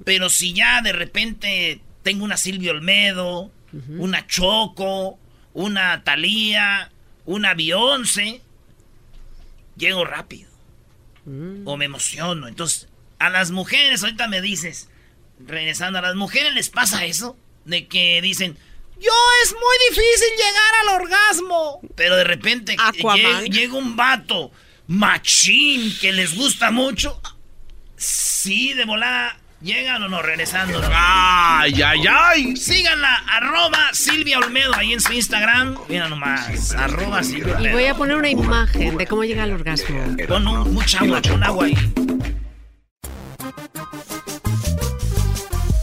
Pero 0.05 0.31
si 0.31 0.55
ya 0.55 0.81
de 0.81 0.93
repente 0.93 1.81
tengo 2.03 2.25
una 2.25 2.37
Silvia 2.37 2.71
Olmedo, 2.71 3.51
una 3.99 4.27
Choco, 4.27 5.19
una 5.57 6.05
Thalía, 6.05 6.91
una 7.25 7.55
Beyoncé, 7.55 8.43
llego 9.77 10.05
rápido. 10.05 10.51
O 11.65 11.77
me 11.79 11.87
emociono. 11.87 12.47
Entonces, 12.47 12.89
a 13.19 13.31
las 13.31 13.51
mujeres, 13.51 14.03
ahorita 14.05 14.29
me 14.29 14.41
dices, 14.43 14.89
regresando, 15.45 15.99
a 15.99 16.03
las 16.03 16.15
mujeres 16.15 16.55
les 16.55 16.69
pasa 16.69 17.05
eso, 17.07 17.37
de 17.65 17.89
que 17.89 18.21
dicen, 18.23 18.57
yo 19.01 19.13
es 19.43 19.53
muy 19.53 19.77
difícil 19.89 20.29
llegar 20.37 20.73
al 20.83 21.03
orgasmo. 21.03 21.81
Pero 21.97 22.17
de 22.17 22.25
repente 22.25 22.77
lle- 23.17 23.51
llega 23.51 23.75
un 23.75 23.97
vato 23.97 24.53
machín 24.87 25.97
que 26.01 26.13
les 26.13 26.37
gusta 26.37 26.71
mucho. 26.71 27.21
Sí, 27.97 28.75
de 28.75 28.85
volada. 28.85 29.41
Llegan 29.67 30.01
o 30.05 30.09
no, 30.09 30.23
regresando. 30.23 30.81
¡Ay, 30.95 31.83
ay, 31.83 32.01
ay! 32.09 32.57
Síganla, 32.57 33.17
arroba 33.29 33.89
Silvia 33.93 34.39
Olmedo 34.39 34.73
ahí 34.77 34.93
en 34.93 35.01
su 35.01 35.13
Instagram. 35.13 35.77
Mira 35.89 36.09
nomás, 36.09 36.71
arroba 36.73 37.25
Silvia 37.25 37.55
Y 37.55 37.57
Olmedo. 37.57 37.75
voy 37.75 37.87
a 37.87 37.95
poner 37.97 38.17
una 38.17 38.29
imagen 38.29 38.97
de 38.97 39.07
cómo 39.09 39.25
llega 39.25 39.43
al 39.43 39.51
orgasmo. 39.55 39.99
Pon 40.29 40.47
un, 40.47 40.73
mucha 40.73 41.01
agua, 41.01 41.21
pon 41.21 41.43
agua 41.43 41.65
ahí. 41.65 41.75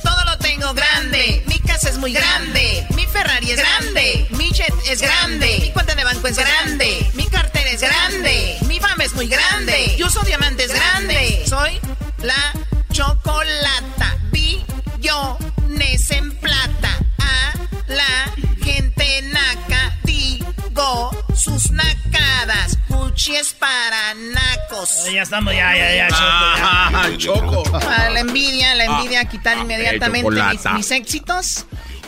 Todo 0.02 0.26
lo 0.28 0.38
tengo 0.38 0.74
grande. 0.74 1.44
Mi 1.48 1.60
casa 1.60 1.90
es 1.90 1.98
muy 1.98 2.14
grande. 2.14 2.88
Mi 2.96 3.06
Ferrari 3.06 3.52
es 3.52 3.58
grande. 3.60 4.28
Mi 4.30 4.50
jet 4.52 4.74
es 4.90 5.02
grande. 5.02 5.58
Mi 5.60 5.72
cuenta 5.74 5.94
de 5.94 6.06
banco 6.06 6.26
es 6.30 6.38
grande. 6.38 7.06
Mi 7.16 7.26
cartera 7.28 7.70
es 7.70 7.82
grande. 7.82 8.56
Mi 8.66 8.80
fama 8.80 9.04
es 9.04 9.14
muy 9.14 9.28
grande. 9.28 9.94
Yo 9.98 10.08
uso 10.08 10.22
diamantes 10.22 10.74
grande. 10.74 11.44
Soy 11.46 11.82
la 12.22 12.54
chocolata. 12.94 14.18
Billones 14.32 16.12
en 16.12 16.32
plata. 16.38 17.00
A 17.20 17.54
la 17.88 18.32
gente 18.64 19.22
naca. 19.24 19.98
Digo 20.04 21.12
sus 21.36 21.72
nacadas. 21.72 22.78
Gucci 22.88 23.36
es 23.36 23.54
para 23.54 24.14
nacos. 24.14 25.12
Ya 25.12 25.24
estamos, 25.24 25.54
ya, 25.54 25.76
ya, 25.76 26.08
ya, 26.08 27.18
Choco. 27.18 27.64
ya. 27.64 28.06
Ah, 28.06 28.10
la 28.14 28.20
envidia, 28.20 28.76
la 28.76 28.86
envidia, 28.86 29.26
quitar 29.26 29.58
ah, 29.58 29.62
inmediatamente 29.62 30.30
mis, 30.76 30.92
éxitos. 30.92 31.66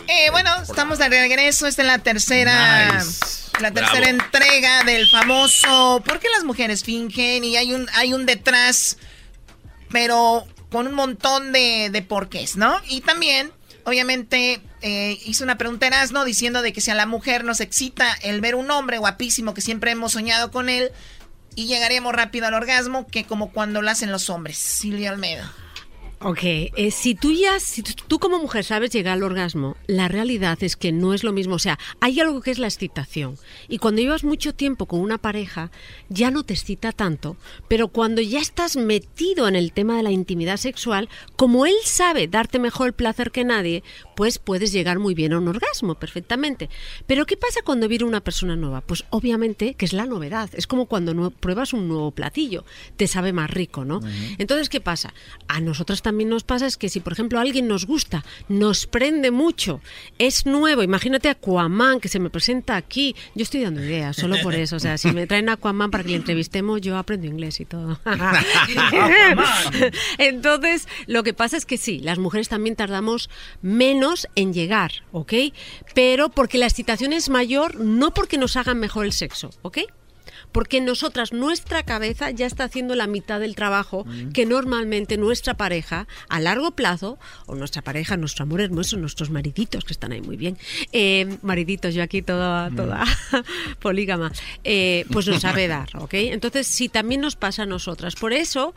Eh, 0.08 0.30
bueno, 0.30 0.52
estamos 0.62 1.00
de 1.00 1.10
regreso. 1.10 1.66
Esta 1.66 1.82
es 1.82 1.88
la 1.88 1.98
tercera. 1.98 3.04
La 3.60 3.72
tercera 3.72 4.02
Bravo. 4.02 4.24
entrega 4.24 4.84
del 4.84 5.08
famoso. 5.08 6.04
¿Por 6.06 6.20
qué 6.20 6.28
las 6.36 6.44
mujeres 6.44 6.84
fingen? 6.84 7.44
Y 7.44 7.58
hay 7.58 7.74
un, 7.74 7.90
hay 7.96 8.14
un 8.14 8.26
detrás, 8.26 8.98
pero 9.90 10.46
con 10.76 10.88
un 10.88 10.94
montón 10.94 11.54
de, 11.54 11.90
de 11.90 12.02
porqués, 12.02 12.58
¿no? 12.58 12.76
Y 12.90 13.00
también, 13.00 13.50
obviamente, 13.86 14.60
eh, 14.82 15.18
hizo 15.24 15.46
una 15.46 15.58
pregunta 15.58 15.88
Erasno 15.88 16.26
diciendo 16.26 16.62
de 16.62 16.74
que 16.74 16.82
si 16.82 16.92
a 16.92 16.96
la 16.96 17.06
mujer 17.06 17.46
nos 17.46 17.62
excita 17.62 18.12
el 18.24 18.42
ver 18.42 18.56
un 18.56 18.70
hombre 18.72 18.98
guapísimo 18.98 19.54
que 19.54 19.62
siempre 19.62 19.92
hemos 19.92 20.12
soñado 20.12 20.52
con 20.52 20.68
él 20.68 20.92
y 21.56 21.68
llegaríamos 21.68 22.14
rápido 22.14 22.48
al 22.48 22.56
orgasmo 22.56 23.08
que 23.08 23.24
como 23.24 23.54
cuando 23.54 23.82
lo 23.82 23.90
hacen 23.90 24.12
los 24.12 24.30
hombres. 24.30 24.58
Silvia 24.58 25.12
Almeida. 25.12 25.50
Ok, 26.22 26.40
eh, 26.44 26.92
si 26.92 27.14
tú 27.14 27.32
ya, 27.34 27.60
si 27.60 27.84
tú, 27.84 28.20
como 28.20 28.40
mujer 28.40 28.64
sabes 28.64 28.90
llegar 28.92 29.14
al 29.14 29.24
orgasmo, 29.24 29.76
la 29.86 30.08
realidad 30.08 30.58
es 30.64 30.76
que 30.76 30.92
no 30.92 31.14
es 31.14 31.24
lo 31.24 31.34
mismo. 31.34 31.56
O 31.56 31.60
sea, 31.60 31.78
hay 32.00 32.20
algo 32.20 32.42
que 32.42 32.50
es 32.52 32.58
la 32.58 32.68
excitación. 32.68 33.38
Y 33.68 33.78
cuando 33.78 34.02
llevas 34.02 34.24
mucho 34.24 34.56
tiempo 34.56 34.88
con 34.88 35.02
una 35.02 35.18
pareja, 35.20 35.70
ya 36.10 36.32
no 36.32 36.44
te 36.44 36.54
excita 36.54 36.94
tanto. 36.94 37.38
Pero 37.68 37.90
cuando 37.90 38.22
ya 38.22 38.40
estás 38.40 38.76
metido 38.76 39.48
en 39.48 39.56
el 39.56 39.72
tema 39.72 39.98
de 39.98 40.04
la 40.04 40.12
intimidad 40.12 40.58
sexual, 40.58 41.10
como 41.36 41.66
él 41.68 41.76
sabe 41.84 42.28
darte 42.28 42.58
mejor 42.58 42.88
el 42.88 42.94
placer 42.94 43.30
que 43.32 43.44
nadie, 43.44 43.84
pues 44.16 44.40
puedes 44.40 44.72
llegar 44.72 44.98
muy 44.98 45.14
bien 45.14 45.34
a 45.34 45.38
un 45.38 45.48
orgasmo, 45.48 45.94
perfectamente. 45.96 46.70
Pero 47.06 47.26
¿qué 47.28 47.38
pasa 47.38 47.60
cuando 47.64 47.88
viene 47.88 48.06
una 48.06 48.22
persona 48.22 48.56
nueva? 48.56 48.82
Pues 48.82 49.04
obviamente 49.12 49.76
que 49.76 49.86
es 49.86 49.94
la 49.94 50.06
novedad. 50.06 50.50
Es 50.54 50.66
como 50.66 50.88
cuando 50.88 51.14
nue- 51.14 51.32
pruebas 51.32 51.74
un 51.74 51.88
nuevo 51.88 52.12
platillo. 52.12 52.64
Te 52.98 53.08
sabe 53.08 53.32
más 53.34 53.52
rico, 53.52 53.86
¿no? 53.86 54.00
Entonces, 54.40 54.70
¿qué 54.70 54.82
pasa? 54.82 55.14
A 55.48 55.60
nosotros 55.62 56.02
también 56.02 56.15
nos 56.24 56.44
pasa 56.44 56.66
es 56.66 56.78
que 56.78 56.88
si, 56.88 57.02
por 57.02 57.12
ejemplo, 57.12 57.40
alguien 57.40 57.68
nos 57.68 57.86
gusta, 57.86 58.24
nos 58.48 58.88
prende 58.88 59.32
mucho, 59.32 59.82
es 60.18 60.46
nuevo, 60.46 60.84
imagínate 60.84 61.28
a 61.28 61.32
Aquaman 61.32 62.00
que 62.00 62.08
se 62.08 62.20
me 62.20 62.30
presenta 62.30 62.78
aquí, 62.78 63.16
yo 63.36 63.44
estoy 63.44 63.64
dando 63.64 63.84
ideas, 63.84 64.16
solo 64.16 64.38
por 64.42 64.56
eso, 64.56 64.78
o 64.78 64.80
sea, 64.80 64.98
si 64.98 65.12
me 65.12 65.28
traen 65.28 65.50
a 65.50 65.54
Aquaman 65.54 65.92
para 65.92 66.04
que 66.04 66.12
le 66.12 66.16
entrevistemos, 66.16 66.80
yo 66.80 66.98
aprendo 66.98 67.28
inglés 67.28 67.60
y 67.60 67.66
todo. 67.66 68.00
Entonces, 70.18 70.88
lo 71.08 71.24
que 71.24 71.34
pasa 71.34 71.58
es 71.58 71.66
que 71.66 71.78
sí, 71.78 72.00
las 72.00 72.20
mujeres 72.20 72.48
también 72.48 72.78
tardamos 72.78 73.30
menos 73.62 74.28
en 74.36 74.54
llegar, 74.54 74.92
¿ok? 75.12 75.34
Pero 75.94 76.30
porque 76.30 76.58
la 76.58 76.68
excitación 76.68 77.12
es 77.12 77.30
mayor, 77.30 77.80
no 77.80 78.14
porque 78.14 78.38
nos 78.38 78.56
hagan 78.56 78.80
mejor 78.80 79.06
el 79.06 79.12
sexo, 79.12 79.50
¿ok? 79.64 79.80
Porque 80.56 80.80
nosotras, 80.80 81.34
nuestra 81.34 81.84
cabeza 81.84 82.32
ya 82.32 82.46
está 82.46 82.64
haciendo 82.64 82.96
la 82.96 83.08
mitad 83.08 83.42
del 83.42 83.56
trabajo 83.56 84.06
que 84.34 84.46
normalmente 84.46 85.18
nuestra 85.18 85.56
pareja, 85.56 86.08
a 86.30 86.40
largo 86.40 86.72
plazo, 86.72 87.20
o 87.46 87.56
nuestra 87.56 87.82
pareja, 87.82 88.16
nuestro 88.16 88.44
amor 88.44 88.62
hermoso, 88.62 88.96
nuestros 88.96 89.30
mariditos, 89.30 89.84
que 89.84 89.92
están 89.92 90.14
ahí 90.14 90.22
muy 90.22 90.38
bien, 90.38 90.58
eh, 90.94 91.38
mariditos, 91.42 91.94
yo 91.94 92.02
aquí 92.02 92.22
toda, 92.22 92.72
toda 92.72 93.04
polígama, 93.82 94.32
eh, 94.64 95.06
pues 95.12 95.28
nos 95.28 95.42
sabe 95.42 95.68
dar, 95.68 95.90
¿ok? 95.98 96.14
Entonces, 96.14 96.68
sí, 96.68 96.88
también 96.88 97.20
nos 97.20 97.36
pasa 97.36 97.64
a 97.64 97.66
nosotras. 97.66 98.16
Por 98.16 98.32
eso, 98.32 98.74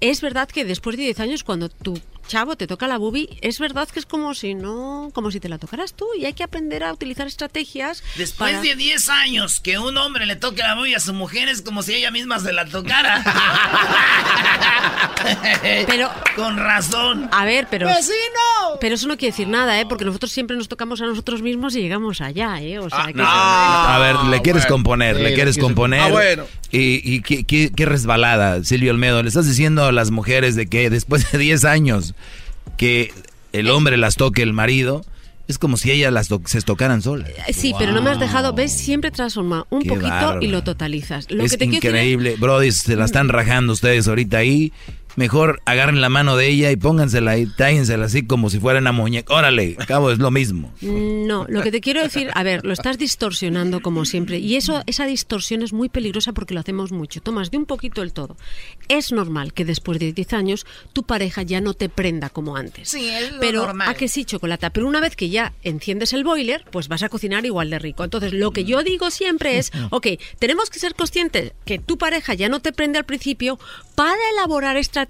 es 0.00 0.22
verdad 0.22 0.48
que 0.48 0.64
después 0.64 0.96
de 0.96 1.02
10 1.02 1.20
años, 1.20 1.44
cuando 1.44 1.68
tu 1.68 2.00
chavo 2.30 2.56
te 2.56 2.68
toca 2.68 2.86
la 2.86 2.96
bubi, 2.96 3.28
es 3.42 3.58
verdad 3.58 3.88
que 3.88 3.98
es 3.98 4.06
como 4.06 4.34
si 4.34 4.54
no, 4.54 5.10
como 5.12 5.32
si 5.32 5.40
te 5.40 5.48
la 5.48 5.58
tocaras 5.58 5.94
tú, 5.94 6.06
y 6.16 6.24
hay 6.26 6.32
que 6.32 6.44
aprender 6.44 6.84
a 6.84 6.92
utilizar 6.92 7.26
estrategias. 7.26 8.04
Después 8.16 8.52
para- 8.52 8.62
de 8.62 8.76
10 8.76 9.08
años 9.08 9.58
que 9.60 9.78
un 9.78 9.96
hombre 9.98 10.26
le 10.26 10.36
toque 10.36 10.62
la 10.62 10.74
boya 10.76 10.98
a 10.98 11.00
su 11.00 11.12
mujer 11.12 11.48
es 11.48 11.60
como 11.60 11.82
si 11.82 11.94
ella 11.94 12.12
misma 12.12 12.38
se 12.38 12.52
la 12.52 12.64
tocara. 12.66 13.22
Pero 15.86 16.10
con 16.36 16.56
razón. 16.56 17.28
A 17.32 17.44
ver, 17.44 17.66
pero 17.70 17.86
¡Vecino! 17.86 18.08
pero 18.80 18.94
eso 18.94 19.06
no 19.06 19.16
quiere 19.16 19.32
decir 19.32 19.48
nada, 19.48 19.78
¿eh? 19.80 19.86
Porque 19.86 20.04
nosotros 20.04 20.32
siempre 20.32 20.56
nos 20.56 20.68
tocamos 20.68 21.00
a 21.02 21.06
nosotros 21.06 21.42
mismos 21.42 21.74
y 21.76 21.82
llegamos 21.82 22.20
allá, 22.20 22.60
¿eh? 22.62 22.78
O 22.78 22.88
sea, 22.88 23.06
que 23.12 23.20
A 23.22 23.98
ver, 24.00 24.16
le 24.30 24.40
quieres 24.42 24.62
bueno. 24.62 24.74
componer, 24.76 25.16
Sí, 25.16 25.22
le 25.22 25.34
quieres 25.34 25.58
componer. 25.58 26.00
Ah, 26.00 26.08
bueno. 26.08 26.44
Y, 26.72 27.14
y 27.14 27.20
qué, 27.22 27.44
qué- 27.44 27.70
qué 27.74 27.84
resbalada, 27.86 28.62
Silvio 28.64 28.92
Olmedo. 28.92 29.22
Le 29.22 29.28
estás 29.28 29.46
diciendo 29.46 29.84
a 29.84 29.92
las 29.92 30.10
mujeres 30.10 30.54
de 30.56 30.66
que 30.68 30.88
después 30.88 31.30
de 31.32 31.38
10 31.38 31.64
años 31.64 32.14
que 32.76 33.12
el 33.52 33.68
hombre 33.70 33.96
las 33.96 34.16
toque 34.16 34.42
el 34.42 34.52
marido, 34.52 35.04
es 35.48 35.58
como 35.58 35.76
si 35.76 35.90
ellas 35.90 36.12
las 36.12 36.28
to- 36.28 36.40
se 36.46 36.60
tocaran 36.60 37.02
solas. 37.02 37.28
Eh, 37.48 37.52
Sí, 37.52 37.74
pero 37.78 37.90
no 37.92 38.00
me 38.02 38.10
has 38.10 38.20
dejado, 38.20 38.52
ves, 38.52 38.72
siempre 38.72 39.10
transforma 39.10 39.66
un 39.70 39.82
Qué 39.82 39.88
poquito 39.88 40.08
bárbaro. 40.08 40.42
y 40.42 40.46
lo 40.46 40.62
totalizas. 40.62 41.28
Lo 41.30 41.42
es 41.44 41.50
que 41.52 41.58
te 41.58 41.64
quiero 41.68 41.74
decir 41.80 41.88
es- 41.88 41.90
increíble. 41.94 42.36
Brody, 42.38 42.70
se 42.70 42.94
la 42.94 43.04
están 43.04 43.28
rajando 43.28 43.72
ustedes 43.72 44.06
ahorita 44.06 44.38
ahí. 44.38 44.72
Mejor 45.20 45.60
agarren 45.66 46.00
la 46.00 46.08
mano 46.08 46.34
de 46.34 46.48
ella 46.48 46.70
y 46.70 46.76
póngansela 46.76 47.32
ahí, 47.32 47.44
tráigensela 47.44 48.06
así 48.06 48.26
como 48.26 48.48
si 48.48 48.58
fuera 48.58 48.78
una 48.78 48.90
muñeca. 48.90 49.34
Órale, 49.34 49.76
cabo, 49.86 50.10
es 50.10 50.18
lo 50.18 50.30
mismo. 50.30 50.72
No, 50.80 51.44
lo 51.46 51.60
que 51.60 51.70
te 51.70 51.82
quiero 51.82 52.02
decir, 52.02 52.30
a 52.32 52.42
ver, 52.42 52.64
lo 52.64 52.72
estás 52.72 52.96
distorsionando 52.96 53.82
como 53.82 54.06
siempre 54.06 54.38
y 54.38 54.56
eso 54.56 54.82
esa 54.86 55.04
distorsión 55.04 55.60
es 55.60 55.74
muy 55.74 55.90
peligrosa 55.90 56.32
porque 56.32 56.54
lo 56.54 56.60
hacemos 56.60 56.90
mucho. 56.90 57.20
Tomas 57.20 57.50
de 57.50 57.58
un 57.58 57.66
poquito 57.66 58.00
el 58.00 58.14
todo. 58.14 58.38
Es 58.88 59.12
normal 59.12 59.52
que 59.52 59.66
después 59.66 59.98
de 59.98 60.14
10 60.14 60.32
años 60.32 60.66
tu 60.94 61.02
pareja 61.02 61.42
ya 61.42 61.60
no 61.60 61.74
te 61.74 61.90
prenda 61.90 62.30
como 62.30 62.56
antes. 62.56 62.88
Sí, 62.88 63.06
es 63.10 63.30
lo 63.30 63.40
pero 63.40 63.66
normal. 63.66 63.90
a 63.90 63.94
que 63.94 64.08
sí, 64.08 64.24
chocolate. 64.24 64.70
Pero 64.70 64.88
una 64.88 65.00
vez 65.00 65.16
que 65.16 65.28
ya 65.28 65.52
enciendes 65.62 66.14
el 66.14 66.24
boiler, 66.24 66.64
pues 66.70 66.88
vas 66.88 67.02
a 67.02 67.10
cocinar 67.10 67.44
igual 67.44 67.68
de 67.68 67.78
rico. 67.78 68.04
Entonces, 68.04 68.32
lo 68.32 68.52
que 68.52 68.64
yo 68.64 68.82
digo 68.82 69.10
siempre 69.10 69.58
es, 69.58 69.70
ok, 69.90 70.06
tenemos 70.38 70.70
que 70.70 70.78
ser 70.78 70.94
conscientes 70.94 71.52
que 71.66 71.78
tu 71.78 71.98
pareja 71.98 72.32
ya 72.32 72.48
no 72.48 72.60
te 72.60 72.72
prende 72.72 72.96
al 72.96 73.04
principio 73.04 73.58
para 73.94 74.16
elaborar 74.32 74.78
estrategias 74.78 75.09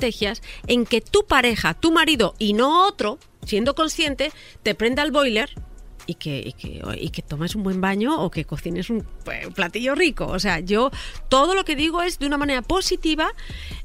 en 0.66 0.86
que 0.86 1.00
tu 1.00 1.26
pareja, 1.26 1.74
tu 1.74 1.92
marido 1.92 2.34
y 2.38 2.52
no 2.52 2.86
otro, 2.86 3.18
siendo 3.44 3.74
consciente, 3.74 4.32
te 4.62 4.74
prenda 4.74 5.02
el 5.02 5.12
boiler 5.12 5.50
y 6.06 6.14
que, 6.14 6.42
y 6.44 6.52
que, 6.52 6.82
y 6.98 7.10
que 7.10 7.22
tomes 7.22 7.54
un 7.54 7.62
buen 7.62 7.80
baño 7.80 8.20
o 8.20 8.30
que 8.30 8.44
cocines 8.44 8.90
un 8.90 9.06
pues, 9.24 9.46
un 9.46 9.52
platillo 9.52 9.94
rico. 9.94 10.26
O 10.26 10.38
sea, 10.38 10.60
yo 10.60 10.90
todo 11.28 11.54
lo 11.54 11.64
que 11.64 11.76
digo 11.76 12.02
es 12.02 12.18
de 12.18 12.26
una 12.26 12.38
manera 12.38 12.62
positiva 12.62 13.32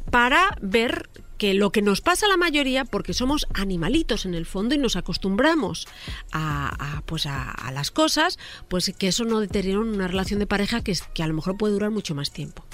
para 0.10 0.58
ver 0.61 1.10
que 1.38 1.53
lo 1.53 1.72
que 1.72 1.82
nos 1.82 2.02
pasa 2.02 2.26
a 2.26 2.30
la 2.30 2.38
mayoría, 2.38 2.85
porque 2.85 3.14
somos 3.14 3.45
animalitos 3.53 4.26
en 4.26 4.34
el 4.34 4.45
fondo 4.45 4.74
y 4.74 4.77
nos 4.77 4.95
acostumbramos 4.95 5.88
a, 6.32 7.03
pues 7.06 7.26
a, 7.26 7.72
las 7.74 7.92
cosas, 7.92 8.40
pues 8.69 8.94
que 8.98 9.10
eso 9.10 9.26
no 9.26 9.42
deteriora 9.42 9.82
una 9.82 10.08
relación 10.08 10.40
de 10.40 10.48
pareja 10.48 10.82
que, 10.82 10.98
que 11.14 11.24
a 11.24 11.27
lo 11.27 11.34
mejor 11.34 11.58
puede 11.58 11.74
durar 11.74 11.92
mucho 11.92 12.16
más 12.16 12.32
tiempo. 12.32 12.66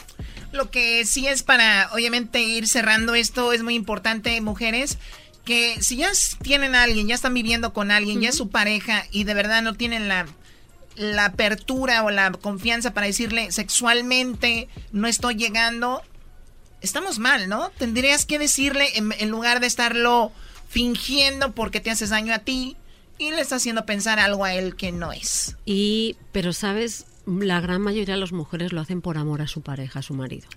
Lo 0.51 0.69
que 0.69 1.05
sí 1.05 1.27
es 1.27 1.43
para, 1.43 1.89
obviamente, 1.93 2.41
ir 2.41 2.67
cerrando 2.67 3.15
esto, 3.15 3.53
es 3.53 3.63
muy 3.63 3.75
importante, 3.75 4.39
mujeres, 4.41 4.97
que 5.45 5.81
si 5.81 5.97
ya 5.97 6.11
tienen 6.41 6.75
a 6.75 6.83
alguien, 6.83 7.07
ya 7.07 7.15
están 7.15 7.33
viviendo 7.33 7.73
con 7.73 7.91
alguien, 7.91 8.21
ya 8.21 8.29
es 8.29 8.37
su 8.37 8.49
pareja 8.49 9.05
y 9.11 9.23
de 9.23 9.33
verdad 9.33 9.61
no 9.61 9.73
tienen 9.75 10.07
la, 10.07 10.27
la 10.95 11.25
apertura 11.25 12.03
o 12.03 12.11
la 12.11 12.31
confianza 12.31 12.93
para 12.93 13.07
decirle 13.07 13.51
sexualmente 13.51 14.67
no 14.91 15.07
estoy 15.07 15.35
llegando, 15.35 16.01
estamos 16.81 17.17
mal, 17.17 17.49
¿no? 17.49 17.69
Tendrías 17.77 18.25
que 18.25 18.39
decirle 18.39 18.97
en, 18.97 19.13
en 19.17 19.29
lugar 19.29 19.61
de 19.61 19.67
estarlo 19.67 20.31
fingiendo 20.69 21.53
porque 21.53 21.79
te 21.79 21.91
haces 21.91 22.09
daño 22.09 22.33
a 22.33 22.39
ti 22.39 22.77
y 23.17 23.31
le 23.31 23.41
estás 23.41 23.61
haciendo 23.61 23.85
pensar 23.85 24.19
algo 24.19 24.45
a 24.45 24.53
él 24.53 24.75
que 24.75 24.91
no 24.91 25.11
es. 25.11 25.55
Y, 25.65 26.15
pero 26.31 26.53
sabes, 26.53 27.05
la 27.25 27.61
gran 27.61 27.81
mayoría 27.81 28.15
de 28.15 28.19
las 28.19 28.31
mujeres 28.31 28.73
lo 28.73 28.81
hacen 28.81 29.01
por 29.01 29.17
amor 29.17 29.41
a 29.41 29.47
su 29.47 29.61
pareja, 29.61 29.99
a 29.99 30.01
su 30.01 30.13
marido. 30.13 30.47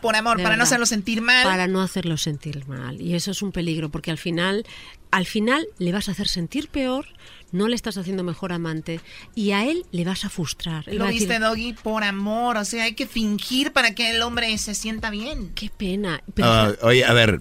Por 0.00 0.16
amor, 0.16 0.36
De 0.36 0.42
para 0.42 0.56
no 0.56 0.62
hacerlo 0.62 0.86
sentir 0.86 1.20
mal. 1.20 1.44
Para 1.44 1.66
no 1.66 1.82
hacerlo 1.82 2.16
sentir 2.16 2.66
mal. 2.66 3.00
Y 3.00 3.14
eso 3.14 3.30
es 3.30 3.42
un 3.42 3.52
peligro, 3.52 3.90
porque 3.90 4.10
al 4.10 4.18
final, 4.18 4.64
al 5.10 5.26
final 5.26 5.66
le 5.78 5.92
vas 5.92 6.08
a 6.08 6.12
hacer 6.12 6.28
sentir 6.28 6.68
peor, 6.68 7.06
no 7.52 7.68
le 7.68 7.74
estás 7.74 7.98
haciendo 7.98 8.22
mejor 8.22 8.52
amante, 8.52 9.00
y 9.34 9.52
a 9.52 9.64
él 9.64 9.84
le 9.90 10.04
vas 10.04 10.24
a 10.24 10.30
frustrar. 10.30 10.84
Él 10.88 10.98
Lo 10.98 11.04
va 11.04 11.10
a 11.10 11.12
decir, 11.12 11.28
viste, 11.28 11.42
Doggy, 11.42 11.72
por 11.72 12.04
amor. 12.04 12.56
O 12.56 12.64
sea, 12.64 12.84
hay 12.84 12.94
que 12.94 13.06
fingir 13.06 13.72
para 13.72 13.94
que 13.94 14.10
el 14.10 14.22
hombre 14.22 14.56
se 14.58 14.74
sienta 14.74 15.10
bien. 15.10 15.52
Qué 15.54 15.70
pena. 15.76 16.22
Ah, 16.40 16.72
oye, 16.82 17.04
a 17.04 17.12
ver. 17.12 17.40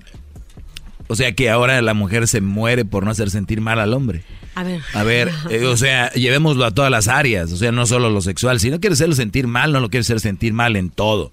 O 1.07 1.15
sea 1.15 1.33
que 1.33 1.49
ahora 1.49 1.81
la 1.81 1.93
mujer 1.93 2.27
se 2.27 2.41
muere 2.41 2.85
por 2.85 3.05
no 3.05 3.11
hacer 3.11 3.29
sentir 3.29 3.61
mal 3.61 3.79
al 3.79 3.93
hombre. 3.93 4.23
A 4.55 4.63
ver. 4.63 4.81
A 4.93 5.03
ver, 5.03 5.31
eh, 5.49 5.65
o 5.65 5.77
sea, 5.77 6.11
llevémoslo 6.11 6.65
a 6.65 6.71
todas 6.71 6.91
las 6.91 7.07
áreas, 7.07 7.51
o 7.51 7.57
sea, 7.57 7.71
no 7.71 7.85
solo 7.85 8.09
lo 8.09 8.21
sexual. 8.21 8.59
Si 8.59 8.69
no 8.69 8.79
quieres 8.79 8.97
hacerlo 8.99 9.15
sentir 9.15 9.47
mal, 9.47 9.71
no 9.71 9.79
lo 9.79 9.89
quieres 9.89 10.07
hacer 10.07 10.19
sentir 10.19 10.53
mal 10.53 10.75
en 10.75 10.89
todo. 10.89 11.31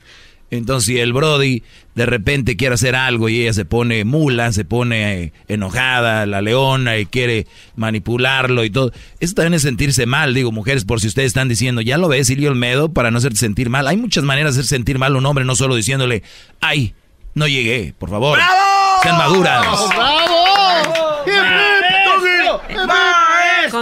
Entonces, 0.50 0.86
si 0.86 0.98
el 0.98 1.12
Brody 1.12 1.62
de 1.94 2.06
repente 2.06 2.56
quiere 2.56 2.74
hacer 2.74 2.96
algo 2.96 3.28
y 3.28 3.42
ella 3.42 3.52
se 3.52 3.64
pone 3.64 4.04
mula, 4.04 4.52
se 4.52 4.64
pone 4.64 5.22
eh, 5.22 5.32
enojada, 5.48 6.26
la 6.26 6.40
leona 6.40 6.98
y 6.98 7.06
quiere 7.06 7.46
manipularlo 7.76 8.64
y 8.64 8.70
todo, 8.70 8.92
eso 9.20 9.34
también 9.34 9.54
es 9.54 9.62
sentirse 9.62 10.06
mal, 10.06 10.34
digo, 10.34 10.50
mujeres, 10.50 10.84
por 10.84 11.00
si 11.00 11.06
ustedes 11.06 11.28
están 11.28 11.48
diciendo, 11.48 11.82
ya 11.82 11.98
lo 11.98 12.08
ves, 12.08 12.26
Silvio 12.26 12.50
Olmedo, 12.50 12.92
para 12.92 13.10
no 13.10 13.18
hacerte 13.18 13.38
sentir 13.38 13.70
mal. 13.70 13.86
Hay 13.86 13.96
muchas 13.96 14.24
maneras 14.24 14.54
de 14.54 14.60
hacer 14.60 14.68
sentir 14.68 14.98
mal 14.98 15.14
a 15.14 15.18
un 15.18 15.26
hombre, 15.26 15.44
no 15.44 15.54
solo 15.54 15.76
diciéndole, 15.76 16.24
ay, 16.60 16.94
no 17.34 17.46
llegué, 17.46 17.94
por 17.96 18.10
favor. 18.10 18.38
Sean 19.02 19.18
maduras. 19.18 19.66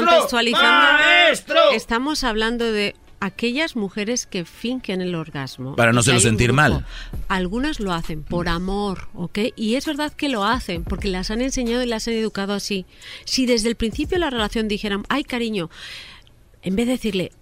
Contextualizando, 0.06 1.72
estamos 1.74 2.24
hablando 2.24 2.70
de 2.70 2.94
aquellas 3.20 3.76
mujeres 3.76 4.26
que 4.26 4.44
fingen 4.44 5.00
el 5.00 5.14
orgasmo. 5.14 5.76
Para 5.76 5.92
no 5.92 6.00
hacerlo 6.00 6.20
hay 6.20 6.24
un 6.24 6.30
sentir 6.30 6.52
mal. 6.52 6.86
Algunas 7.28 7.80
lo 7.80 7.92
hacen 7.92 8.22
por 8.22 8.48
amor, 8.48 9.08
¿ok? 9.14 9.38
Y 9.56 9.74
es 9.74 9.86
verdad 9.86 10.12
que 10.12 10.28
lo 10.28 10.44
hacen 10.44 10.84
porque 10.84 11.08
las 11.08 11.30
han 11.30 11.40
enseñado 11.40 11.82
y 11.82 11.86
las 11.86 12.06
han 12.08 12.14
educado 12.14 12.52
así. 12.52 12.86
Si 13.24 13.46
desde 13.46 13.68
el 13.68 13.74
principio 13.74 14.16
de 14.16 14.20
la 14.20 14.30
relación 14.30 14.68
dijeran, 14.68 15.04
ay 15.08 15.24
cariño, 15.24 15.70
en 16.62 16.76
vez 16.76 16.86
de 16.86 16.92
decirle, 16.92 17.32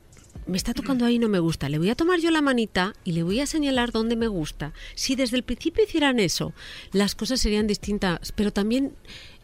me 0.47 0.57
está 0.57 0.75
tocando 0.75 1.05
ahí 1.05 1.17
y 1.17 1.19
no 1.19 1.29
me 1.29 1.41
gusta, 1.41 1.69
le 1.69 1.79
voy 1.79 1.91
a 1.91 1.97
tomar 1.97 2.21
yo 2.21 2.31
la 2.31 2.41
manita 2.41 2.95
y 3.05 3.13
le 3.13 3.23
voy 3.23 3.41
a 3.41 3.47
señalar 3.47 3.91
dónde 3.91 4.17
me 4.17 4.29
gusta. 4.29 4.73
Si 4.95 5.17
desde 5.17 5.37
el 5.37 5.43
principio 5.43 5.85
hicieran 5.85 6.21
eso, 6.21 6.53
las 6.93 7.15
cosas 7.15 7.41
serían 7.41 7.67
distintas, 7.67 8.33
pero 8.33 8.53
también 8.53 8.93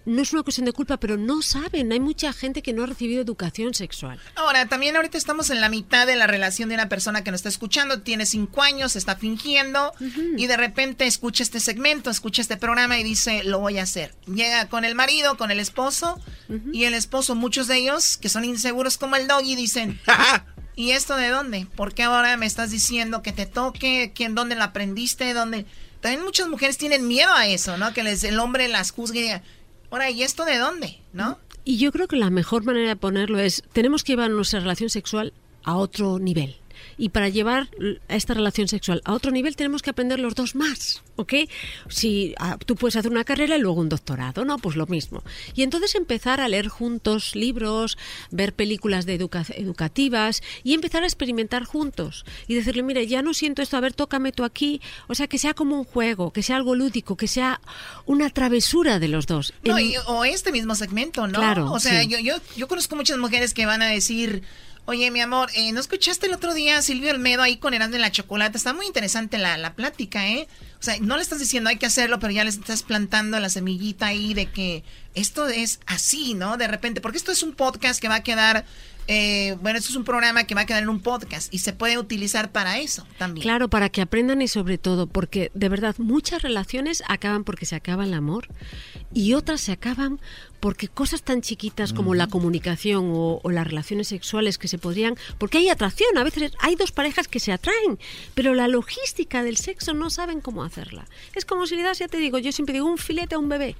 no 0.05 0.23
es 0.23 0.33
una 0.33 0.43
cuestión 0.43 0.67
de 0.67 0.73
culpa, 0.73 0.97
pero 0.97 1.17
no 1.17 1.43
saben. 1.43 1.93
Hay 1.93 2.01
mucha 2.01 2.33
gente 2.33 2.63
que 2.63 2.73
no 2.73 2.83
ha 2.83 2.87
recibido 2.87 3.23
educación 3.23 3.75
sexual. 3.75 4.19
Ahora, 4.35 4.67
también 4.67 4.97
ahorita 4.97 5.17
estamos 5.17 5.51
en 5.51 5.61
la 5.61 5.69
mitad 5.69 6.07
de 6.07 6.17
la 6.17 6.27
relación 6.27 6.69
de 6.69 6.75
una 6.75 6.89
persona 6.89 7.23
que 7.23 7.31
nos 7.31 7.39
está 7.39 7.49
escuchando, 7.49 8.01
tiene 8.03 8.27
cinco 8.27 8.63
años, 8.63 8.97
está 8.97 9.17
fingiendo 9.17 9.93
y 10.37 10.47
de 10.47 10.57
repente 10.57 11.07
escucha 11.07 11.43
este 11.43 11.61
segmento, 11.61 12.11
escucha 12.11 12.43
este 12.43 12.57
programa 12.57 12.99
y 12.99 13.05
dice, 13.05 13.45
lo 13.45 13.61
voy 13.61 13.79
a 13.79 13.85
hacer. 13.85 14.15
Llega 14.27 14.69
con 14.69 14.85
el 14.85 14.95
marido, 14.95 15.37
con 15.37 15.51
el 15.51 15.61
esposo 15.61 16.21
y 16.73 16.85
el 16.85 16.95
esposo, 16.95 17.35
muchos 17.35 17.67
de 17.67 17.77
ellos 17.77 18.17
que 18.17 18.29
son 18.29 18.45
inseguros 18.45 18.99
como 18.99 19.17
el 19.17 19.29
doggy, 19.29 19.57
dicen, 19.57 20.01
¿y 20.77 20.91
esto 20.93 21.17
de 21.17 21.29
dónde? 21.29 21.67
¿Por 21.77 21.95
qué 21.95 22.05
ahora 22.05 22.37
me 22.37 22.47
estás 22.47 22.71
diciendo 22.71 23.23
que 23.23 23.33
te 23.33 23.47
toque? 23.47 24.13
¿Quién, 24.15 24.35
¿Dónde 24.35 24.57
lo 24.57 24.65
aprendiste? 24.65 25.33
¿Dónde? 25.33 25.67
También 26.01 26.25
muchas 26.25 26.49
mujeres 26.49 26.79
tienen 26.79 27.07
miedo 27.07 27.33
a 27.33 27.47
eso, 27.47 27.79
¿no? 27.79 27.93
Que 27.93 28.03
les, 28.03 28.25
el 28.25 28.41
hombre 28.41 28.67
las 28.67 28.91
juzgue 28.91 29.21
y 29.21 29.23
diga, 29.23 29.43
ahora, 29.93 30.11
¿y 30.11 30.23
esto 30.23 30.45
de 30.45 30.59
dónde? 30.59 30.99
¿No? 31.13 31.39
Y 31.65 31.79
yo 31.79 31.93
creo 31.93 32.09
que 32.09 32.17
la 32.17 32.31
mejor 32.31 32.65
manera 32.65 32.89
de 32.89 32.97
ponerlo 32.97 33.39
es, 33.39 33.63
tenemos 33.73 34.03
que 34.03 34.13
llevar 34.13 34.31
nuestra 34.31 34.61
relación 34.61 34.91
sexual 34.91 35.33
a 35.63 35.77
otro 35.77 36.19
nivel. 36.19 36.57
Y 37.03 37.09
para 37.09 37.29
llevar 37.29 37.69
esta 38.09 38.33
relación 38.33 38.69
sexual 38.69 39.03
a 39.05 39.13
otro 39.13 39.33
nivel 39.33 39.57
tenemos 39.57 39.83
que 39.83 39.91
aprender 39.91 40.21
los 40.21 40.37
dos 40.37 40.55
más, 40.55 41.03
¿ok? 41.17 41.35
Si 41.89 42.33
ah, 42.39 42.59
tú 42.65 42.77
puedes 42.77 42.95
hacer 42.95 43.11
una 43.11 43.25
carrera 43.25 43.57
y 43.57 43.61
luego 43.61 43.81
un 43.81 43.89
doctorado, 43.89 44.45
¿no? 44.45 44.57
Pues 44.59 44.77
lo 44.77 44.87
mismo. 44.87 45.25
Y 45.57 45.65
entonces 45.65 45.97
empezar 45.97 46.41
a 46.41 46.47
leer 46.47 46.69
juntos 46.69 47.35
libros, 47.35 47.99
ver 48.31 48.55
películas 48.55 49.05
de 49.05 49.15
educa- 49.19 49.45
educativas 49.57 50.43
y 50.63 50.75
empezar 50.75 51.03
a 51.03 51.07
experimentar 51.07 51.65
juntos. 51.65 52.25
Y 52.47 52.55
decirle, 52.55 52.85
mire, 52.85 53.09
ya 53.09 53.21
no 53.21 53.35
siento 53.35 53.63
esto, 53.63 53.77
a 53.77 53.81
ver, 53.81 53.95
tócame 53.95 54.31
tú 54.31 54.45
aquí. 54.45 54.81
O 55.09 55.17
sea, 55.17 55.27
que 55.27 55.39
sea 55.39 55.55
como 55.55 55.77
un 55.77 55.85
juego, 55.85 56.33
que 56.33 56.45
sea 56.45 56.55
algo 56.55 56.77
lúdico, 56.77 57.17
que 57.17 57.27
sea 57.27 57.61
una 58.07 58.31
travesura 58.31 59.01
de 59.01 59.09
los 59.09 59.27
dos. 59.27 59.53
No, 59.65 59.77
En- 59.77 59.87
y- 59.87 59.95
o 60.07 60.25
este 60.25 60.53
mismo 60.53 60.77
segmento, 60.77 61.27
¿no? 61.27 61.41
Claro, 61.41 61.73
O 61.73 61.81
sea, 61.81 62.03
sí. 62.03 62.07
yo, 62.07 62.21
yo, 62.21 62.37
yo 62.57 62.69
conozco 62.69 62.95
muchas 62.95 63.19
mujeres 63.19 63.55
que 63.55 63.67
van 63.67 63.83
a 63.83 63.87
decir, 63.89 64.45
oye, 64.85 65.11
mi 65.11 65.21
amor, 65.21 65.51
eh, 65.55 65.73
¿no 65.73 65.81
escuchaste 65.81 66.27
el 66.27 66.35
otro 66.35 66.55
día 66.55 66.79
a 66.79 66.83
Silvio 66.83 67.11
Almedo 67.11 67.43
ahí 67.43 67.57
con 67.57 67.75
Herando 67.75 67.97
en 67.97 68.03
la 68.03 68.11
Chocolate? 68.13 68.57
Está 68.57 68.73
muy 68.73 68.87
interesante 68.87 69.39
la, 69.39 69.57
la 69.57 69.75
plática, 69.75 70.29
¿eh? 70.29 70.49
O 70.81 70.83
sea, 70.83 70.97
no 71.01 71.17
le 71.17 71.23
estás 71.23 71.39
diciendo 71.39 71.71
hay 71.71 71.77
que 71.77 71.87
hacerlo, 71.87 72.19
pero 72.19 72.33
ya 72.33 72.45
le 72.45 72.51
estás 72.51 72.83
plantando 72.83 73.39
la 73.39 73.49
semillita 73.49 74.07
ahí 74.07 74.35
de 74.35 74.47
que 74.47 74.83
esto 75.15 75.47
es 75.49 75.81
así, 75.87 76.35
¿no? 76.35 76.57
De 76.57 76.69
repente, 76.69 77.01
porque 77.01 77.19
esto 77.19 77.33
es 77.33 77.43
un 77.43 77.53
podcast 77.53 78.01
que 78.01 78.09
va 78.09 78.17
a 78.17 78.23
quedar... 78.23 78.65
eh, 79.09 79.57
bueno, 79.61 79.79
esto 79.79 79.91
es 79.91 79.97
un 79.97 80.05
programa 80.05 80.45
que 80.45 80.55
va 80.55 80.63
a 80.63 80.67
quedar 80.67 80.83
en 80.83 80.89
un 80.89 81.01
podcast 81.01 81.53
y 81.53 81.59
se 81.59 81.73
puede 81.73 81.99
utilizar 81.99 82.51
para 82.53 82.79
eso 82.79 83.07
también. 83.19 83.43
Claro, 83.43 83.69
para 83.69 83.89
que 83.89 84.01
aprendan 84.01 84.43
y 84.43 84.49
sobre 84.49 84.79
todo, 84.79 85.07
porque 85.07 85.51
de 85.55 85.69
verdad 85.69 85.97
muchas 85.99 86.43
relaciones 86.43 87.03
acaban 87.09 87.45
porque 87.45 87.67
se 87.67 87.75
acaba 87.77 88.05
el 88.05 88.15
amor 88.15 88.49
y 89.13 89.35
otras 89.35 89.61
se 89.61 89.73
acaban 89.73 90.21
porque 90.63 90.87
cosas 90.87 91.23
tan 91.25 91.43
chiquitas 91.43 91.93
como 91.93 92.15
la 92.15 92.29
comunicación 92.29 93.11
o, 93.13 93.41
o 93.43 93.51
las 93.51 93.67
relaciones 93.67 94.07
sexuales 94.07 94.59
que 94.59 94.69
se 94.69 94.79
podrían, 94.79 95.17
porque 95.39 95.59
hay 95.59 95.69
atracción, 95.69 96.17
a 96.17 96.23
veces 96.23 96.53
hay 96.61 96.77
dos 96.77 96.93
parejas 96.93 97.27
que 97.27 97.41
se 97.41 97.51
atraen, 97.51 97.99
pero 98.35 98.55
la 98.55 98.69
logística 98.69 99.43
del 99.43 99.57
sexo 99.57 99.93
no 99.93 100.09
saben 100.09 100.41
cómo 100.41 100.63
hacerla. 100.63 101.05
Es 101.35 101.45
como 101.45 101.67
si 101.67 101.75
le 101.75 101.83
das, 101.83 101.99
ya 101.99 102.07
te 102.07 102.19
digo, 102.19 102.39
yo 102.39 102.53
siempre 102.53 102.75
digo 102.75 102.87
un 102.87 102.97
filete 102.97 103.35
a 103.35 103.39
un 103.41 103.49
bebé. 103.49 103.75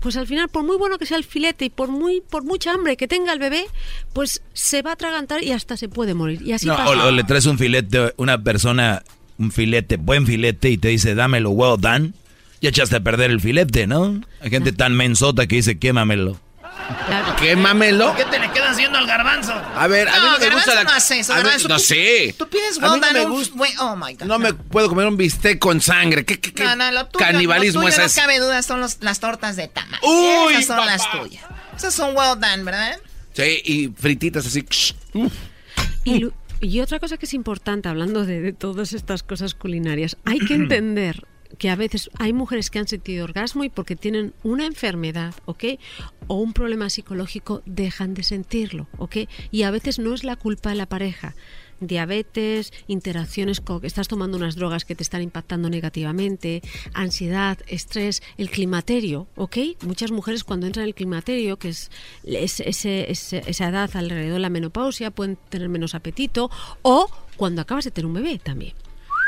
Pues 0.00 0.16
al 0.16 0.28
final, 0.28 0.48
por 0.48 0.62
muy 0.62 0.76
bueno 0.76 0.98
que 0.98 1.04
sea 1.06 1.16
el 1.16 1.24
filete 1.24 1.64
y 1.64 1.68
por 1.70 1.88
muy 1.88 2.20
por 2.20 2.44
mucha 2.44 2.72
hambre 2.74 2.96
que 2.96 3.08
tenga 3.08 3.32
el 3.32 3.40
bebé, 3.40 3.64
pues 4.12 4.40
se 4.52 4.82
va 4.82 4.90
a 4.90 4.94
atragantar 4.94 5.42
y 5.42 5.50
hasta 5.50 5.76
se 5.76 5.88
puede 5.88 6.14
morir. 6.14 6.40
Y 6.42 6.52
así 6.52 6.66
No, 6.66 6.76
pasa. 6.76 6.90
o, 7.06 7.08
o 7.08 7.10
le 7.10 7.24
traes 7.24 7.46
un 7.46 7.58
filete, 7.58 8.14
una 8.18 8.40
persona, 8.40 9.02
un 9.36 9.50
filete, 9.50 9.96
buen 9.96 10.26
filete, 10.28 10.70
y 10.70 10.78
te 10.78 10.88
dice, 10.88 11.16
dámelo 11.16 11.50
well 11.50 11.76
done. 11.78 12.12
Ya 12.60 12.68
echaste 12.70 12.96
a 12.96 13.00
perder 13.00 13.30
el 13.30 13.40
filete, 13.40 13.86
¿no? 13.86 14.20
Hay 14.40 14.50
gente 14.50 14.72
tan 14.72 14.94
mensota 14.96 15.46
que 15.46 15.56
dice, 15.56 15.78
quémamelo. 15.78 16.38
Quémamelo. 17.38 18.14
¿Qué 18.16 18.24
te 18.24 18.38
le 18.38 18.50
quedas 18.52 18.72
haciendo 18.72 18.98
al 18.98 19.06
garbanzo? 19.06 19.52
A 19.52 19.86
ver, 19.86 20.08
a 20.08 20.12
mí 20.12 20.18
No, 20.18 20.32
no 20.32 20.38
me 20.38 20.50
gusta 20.50 20.72
garbanzo 20.72 20.74
la... 20.74 20.84
no 20.84 20.90
hace 20.90 21.20
eso, 21.20 21.32
a 21.32 21.36
mí- 21.36 21.42
garbanzo, 21.42 21.68
no 21.68 21.76
tú- 21.76 21.80
sé. 21.82 22.34
Tú 22.38 22.48
pides 22.48 22.78
A 22.78 22.80
mí 22.80 22.88
well 22.88 23.00
no 23.00 23.06
done, 23.06 23.18
me 23.20 23.24
gusta. 23.30 23.54
Oh 23.80 23.96
my 23.96 24.14
God. 24.14 24.22
No 24.26 24.38
me 24.38 24.52
puedo 24.54 24.88
comer 24.88 25.06
un 25.06 25.16
bistec 25.16 25.58
con 25.58 25.80
sangre. 25.80 26.24
¿Qué, 26.24 26.38
qué, 26.40 26.52
qué 26.52 26.64
No, 26.64 26.76
no, 26.76 26.90
lo 26.90 27.06
tuyo, 27.06 27.24
canibalismo 27.24 27.82
lo 27.82 27.88
tuyo 27.88 28.02
es 28.04 28.16
no 28.16 28.22
cabe 28.22 28.38
duda, 28.40 28.62
son 28.62 28.80
los- 28.80 28.98
las 29.02 29.20
tortas 29.20 29.56
de 29.56 29.68
tamal. 29.68 30.00
Uy, 30.02 30.52
Esas 30.54 30.66
son 30.66 30.76
papá. 30.76 30.86
las 30.90 31.10
tuyas. 31.10 31.44
Esas 31.76 31.94
son 31.94 32.16
well 32.16 32.38
done, 32.38 32.64
¿verdad? 32.64 32.98
Sí, 33.32 33.62
y 33.64 33.88
frititas 33.88 34.46
así. 34.46 34.64
Y, 36.04 36.80
otra 36.80 36.98
cosa 36.98 37.16
que 37.16 37.26
es 37.26 37.34
importante, 37.34 37.88
hablando 37.88 38.26
de, 38.26 38.40
de 38.40 38.52
todas 38.52 38.92
estas 38.92 39.22
cosas 39.22 39.54
culinarias, 39.54 40.16
hay 40.24 40.38
que 40.40 40.54
entender 40.54 41.24
que 41.60 41.68
a 41.68 41.76
veces 41.76 42.08
hay 42.18 42.32
mujeres 42.32 42.70
que 42.70 42.78
han 42.78 42.88
sentido 42.88 43.22
orgasmo 43.24 43.64
y 43.64 43.68
porque 43.68 43.94
tienen 43.94 44.32
una 44.42 44.64
enfermedad, 44.64 45.34
¿ok? 45.44 45.64
O 46.26 46.36
un 46.36 46.54
problema 46.54 46.88
psicológico, 46.88 47.60
dejan 47.66 48.14
de 48.14 48.22
sentirlo, 48.22 48.88
¿ok? 48.96 49.18
Y 49.50 49.64
a 49.64 49.70
veces 49.70 49.98
no 49.98 50.14
es 50.14 50.24
la 50.24 50.36
culpa 50.36 50.70
de 50.70 50.76
la 50.76 50.86
pareja. 50.86 51.34
Diabetes, 51.80 52.72
interacciones 52.88 53.60
con... 53.60 53.84
Estás 53.84 54.08
tomando 54.08 54.38
unas 54.38 54.54
drogas 54.56 54.86
que 54.86 54.94
te 54.94 55.02
están 55.02 55.20
impactando 55.20 55.68
negativamente, 55.68 56.62
ansiedad, 56.94 57.58
estrés, 57.66 58.22
el 58.38 58.48
climaterio, 58.48 59.26
¿ok? 59.36 59.58
Muchas 59.82 60.12
mujeres 60.12 60.44
cuando 60.44 60.66
entran 60.66 60.84
en 60.84 60.88
el 60.88 60.94
climaterio, 60.94 61.58
que 61.58 61.68
es, 61.68 61.90
es- 62.24 62.60
ese- 62.60 63.10
ese- 63.10 63.42
esa 63.46 63.68
edad 63.68 63.90
alrededor 63.94 64.34
de 64.34 64.40
la 64.40 64.48
menopausia, 64.50 65.10
pueden 65.10 65.36
tener 65.50 65.68
menos 65.68 65.94
apetito, 65.94 66.50
o 66.80 67.10
cuando 67.36 67.60
acabas 67.60 67.84
de 67.84 67.90
tener 67.90 68.06
un 68.06 68.14
bebé 68.14 68.38
también. 68.38 68.72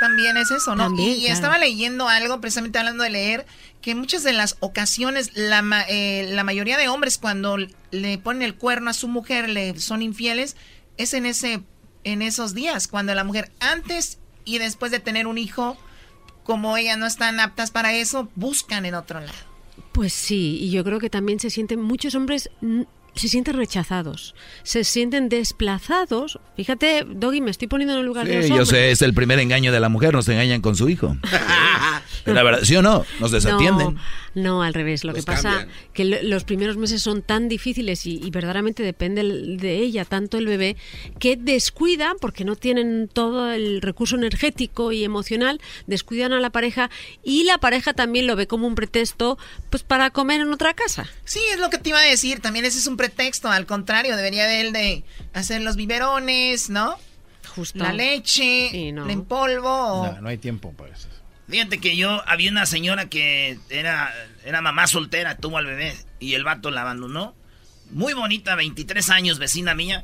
También 0.02 0.36
es 0.36 0.50
eso, 0.50 0.74
¿no? 0.74 0.82
También, 0.84 1.10
y 1.12 1.20
claro. 1.20 1.34
estaba 1.34 1.58
leyendo 1.58 2.08
algo, 2.08 2.40
precisamente 2.40 2.78
hablando 2.78 3.04
de 3.04 3.10
leer, 3.10 3.46
que 3.80 3.94
muchas 3.94 4.24
de 4.24 4.32
las 4.32 4.56
ocasiones 4.60 5.30
la, 5.34 5.62
ma- 5.62 5.84
eh, 5.88 6.26
la 6.30 6.42
mayoría 6.44 6.76
de 6.76 6.88
hombres 6.88 7.18
cuando 7.18 7.56
le 7.92 8.18
ponen 8.18 8.42
el 8.42 8.54
cuerno 8.56 8.90
a 8.90 8.94
su 8.94 9.06
mujer, 9.08 9.48
le 9.48 9.78
son 9.78 10.02
infieles, 10.02 10.56
es 10.96 11.14
en 11.14 11.24
ese 11.26 11.62
en 12.04 12.20
esos 12.20 12.52
días, 12.52 12.88
cuando 12.88 13.14
la 13.14 13.22
mujer 13.22 13.52
antes 13.60 14.18
y 14.44 14.58
después 14.58 14.90
de 14.90 14.98
tener 14.98 15.28
un 15.28 15.38
hijo, 15.38 15.76
como 16.42 16.76
ellas 16.76 16.98
no 16.98 17.06
están 17.06 17.38
aptas 17.38 17.70
para 17.70 17.94
eso, 17.94 18.28
buscan 18.34 18.84
en 18.86 18.94
otro 18.96 19.20
lado. 19.20 19.32
Pues 19.92 20.12
sí, 20.12 20.58
y 20.60 20.70
yo 20.72 20.82
creo 20.82 20.98
que 20.98 21.10
también 21.10 21.38
se 21.38 21.48
sienten, 21.48 21.80
muchos 21.80 22.16
hombres 22.16 22.50
se 23.14 23.28
sienten 23.28 23.56
rechazados, 23.56 24.34
se 24.62 24.84
sienten 24.84 25.28
desplazados. 25.28 26.38
Fíjate, 26.56 27.04
Doggy, 27.06 27.40
me 27.40 27.50
estoy 27.50 27.68
poniendo 27.68 27.94
en 27.94 28.00
el 28.00 28.06
lugar 28.06 28.26
de 28.26 28.36
los 28.36 28.44
Sí, 28.44 28.48
yo 28.50 28.54
hombres. 28.56 28.68
sé, 28.70 28.90
es 28.90 29.02
el 29.02 29.12
primer 29.14 29.38
engaño 29.38 29.70
de 29.72 29.80
la 29.80 29.88
mujer, 29.88 30.12
nos 30.14 30.28
engañan 30.28 30.60
con 30.62 30.76
su 30.76 30.88
hijo. 30.88 31.16
la 32.24 32.42
verdad, 32.42 32.60
¿sí 32.62 32.76
o 32.76 32.82
no? 32.82 33.04
Nos 33.20 33.30
desatienden. 33.32 33.94
No, 34.34 34.42
no, 34.42 34.62
al 34.62 34.72
revés. 34.74 35.04
Lo 35.04 35.12
Los 35.12 35.20
que 35.20 35.26
pasa 35.26 35.50
cambian. 35.50 35.68
que 35.92 36.04
lo- 36.04 36.22
los 36.22 36.44
primeros 36.44 36.76
meses 36.76 37.02
son 37.02 37.20
tan 37.22 37.48
difíciles 37.48 38.06
y, 38.06 38.20
y 38.22 38.30
verdaderamente 38.30 38.82
depende 38.82 39.22
de 39.24 39.76
ella, 39.78 40.04
tanto 40.04 40.38
el 40.38 40.46
bebé, 40.46 40.76
que 41.18 41.36
descuidan, 41.36 42.16
porque 42.20 42.44
no 42.44 42.56
tienen 42.56 43.08
todo 43.12 43.50
el 43.52 43.82
recurso 43.82 44.16
energético 44.16 44.92
y 44.92 45.04
emocional, 45.04 45.60
descuidan 45.86 46.32
a 46.32 46.40
la 46.40 46.50
pareja 46.50 46.90
y 47.22 47.44
la 47.44 47.58
pareja 47.58 47.92
también 47.92 48.26
lo 48.26 48.36
ve 48.36 48.46
como 48.46 48.66
un 48.66 48.74
pretexto 48.74 49.36
pues 49.70 49.82
para 49.82 50.10
comer 50.10 50.40
en 50.40 50.52
otra 50.52 50.74
casa. 50.74 51.06
Sí, 51.24 51.40
es 51.52 51.58
lo 51.60 51.68
que 51.70 51.78
te 51.78 51.90
iba 51.90 51.98
a 51.98 52.02
decir. 52.02 52.40
También 52.40 52.64
ese 52.64 52.78
es 52.78 52.86
un 52.86 52.96
pretexto. 53.06 53.48
Al 53.50 53.66
contrario, 53.66 54.14
debería 54.16 54.46
de 54.46 54.60
él 54.60 54.72
de 54.72 55.02
hacer 55.34 55.60
los 55.62 55.74
biberones, 55.76 56.70
¿no? 56.70 56.96
Justo. 57.56 57.78
La 57.80 57.92
leche, 57.92 58.88
en 59.10 59.24
polvo. 59.24 59.68
o- 59.70 60.06
No, 60.14 60.20
no 60.22 60.28
hay 60.28 60.38
tiempo 60.38 60.72
para 60.72 60.94
eso. 60.94 61.08
Fíjate 61.48 61.78
que 61.78 61.96
yo 61.96 62.22
había 62.26 62.50
una 62.50 62.64
señora 62.66 63.08
que 63.08 63.58
era, 63.68 64.14
era 64.44 64.62
mamá 64.62 64.86
soltera, 64.86 65.36
tuvo 65.36 65.58
al 65.58 65.66
bebé 65.66 65.94
y 66.20 66.34
el 66.34 66.44
vato 66.44 66.70
la 66.70 66.82
abandonó. 66.82 67.34
Muy 67.90 68.14
bonita, 68.14 68.54
23 68.54 69.10
años, 69.10 69.38
vecina 69.38 69.74
mía. 69.74 70.02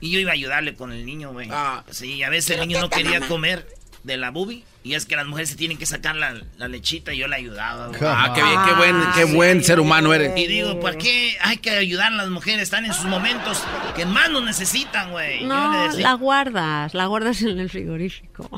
Y 0.00 0.10
yo 0.10 0.18
iba 0.18 0.30
a 0.32 0.34
ayudarle 0.34 0.74
con 0.74 0.92
el 0.92 1.06
niño, 1.06 1.32
güey. 1.32 1.48
Sí, 1.90 2.22
a 2.22 2.28
veces 2.28 2.50
el 2.50 2.68
niño 2.68 2.80
no 2.80 2.90
quería 2.90 3.20
comer. 3.28 3.66
De 4.04 4.16
la 4.16 4.30
bubi. 4.30 4.64
Y 4.82 4.94
es 4.94 5.04
que 5.04 5.14
las 5.14 5.26
mujeres 5.26 5.50
se 5.50 5.56
tienen 5.56 5.76
que 5.76 5.84
sacar 5.84 6.16
la, 6.16 6.40
la 6.56 6.68
lechita 6.68 7.12
y 7.12 7.18
yo 7.18 7.28
la 7.28 7.36
ayudaba. 7.36 7.88
güey. 7.88 8.00
Ah, 8.02 8.32
qué 8.34 8.42
bien, 8.42 8.58
qué 8.66 8.72
buen, 8.74 8.96
qué 9.14 9.24
buen 9.36 9.62
ser 9.64 9.78
humano 9.80 10.14
eres. 10.14 10.32
Y 10.38 10.46
digo, 10.46 10.80
¿por 10.80 10.96
qué 10.96 11.36
hay 11.42 11.58
que 11.58 11.70
ayudar 11.70 12.12
a 12.12 12.16
las 12.16 12.30
mujeres? 12.30 12.62
Están 12.62 12.86
en 12.86 12.94
sus 12.94 13.04
momentos 13.04 13.62
que 13.94 14.06
más 14.06 14.30
nos 14.30 14.42
necesitan, 14.44 15.10
güey. 15.10 15.40
Yo 15.40 15.42
le 15.42 15.48
No, 15.48 15.84
decía- 15.88 16.00
la 16.08 16.14
guardas, 16.14 16.94
la 16.94 17.06
guardas 17.06 17.42
en 17.42 17.58
el 17.58 17.68
frigorífico. 17.68 18.48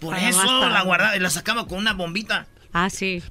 Por 0.00 0.14
Para 0.14 0.28
eso 0.28 0.68
la 0.68 0.82
guardaba 0.82 1.16
y 1.16 1.20
la 1.20 1.30
sacaba 1.30 1.66
con 1.66 1.78
una 1.78 1.94
bombita. 1.94 2.46
Ah, 2.74 2.90
sí. 2.90 3.22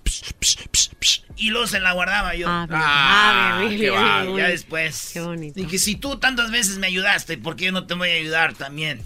Y 1.38 1.50
luego 1.50 1.68
se 1.68 1.80
la 1.80 1.92
guardaba 1.92 2.34
yo. 2.34 2.48
Ah, 2.50 2.66
bien. 2.68 2.82
Ah, 2.84 3.56
bien, 3.60 3.70
bien, 3.70 3.82
qué 3.82 3.90
bien, 3.92 4.04
va, 4.04 4.22
bien, 4.24 4.38
Ya 4.38 4.48
después. 4.48 5.12
Qué 5.14 5.20
bonito. 5.20 5.60
Y 5.60 5.66
que 5.68 5.78
si 5.78 5.96
tú 5.96 6.18
tantas 6.18 6.50
veces 6.50 6.78
me 6.78 6.88
ayudaste, 6.88 7.38
¿por 7.38 7.56
qué 7.56 7.66
yo 7.66 7.72
no 7.72 7.86
te 7.86 7.94
voy 7.94 8.10
a 8.10 8.14
ayudar 8.14 8.54
también? 8.54 9.04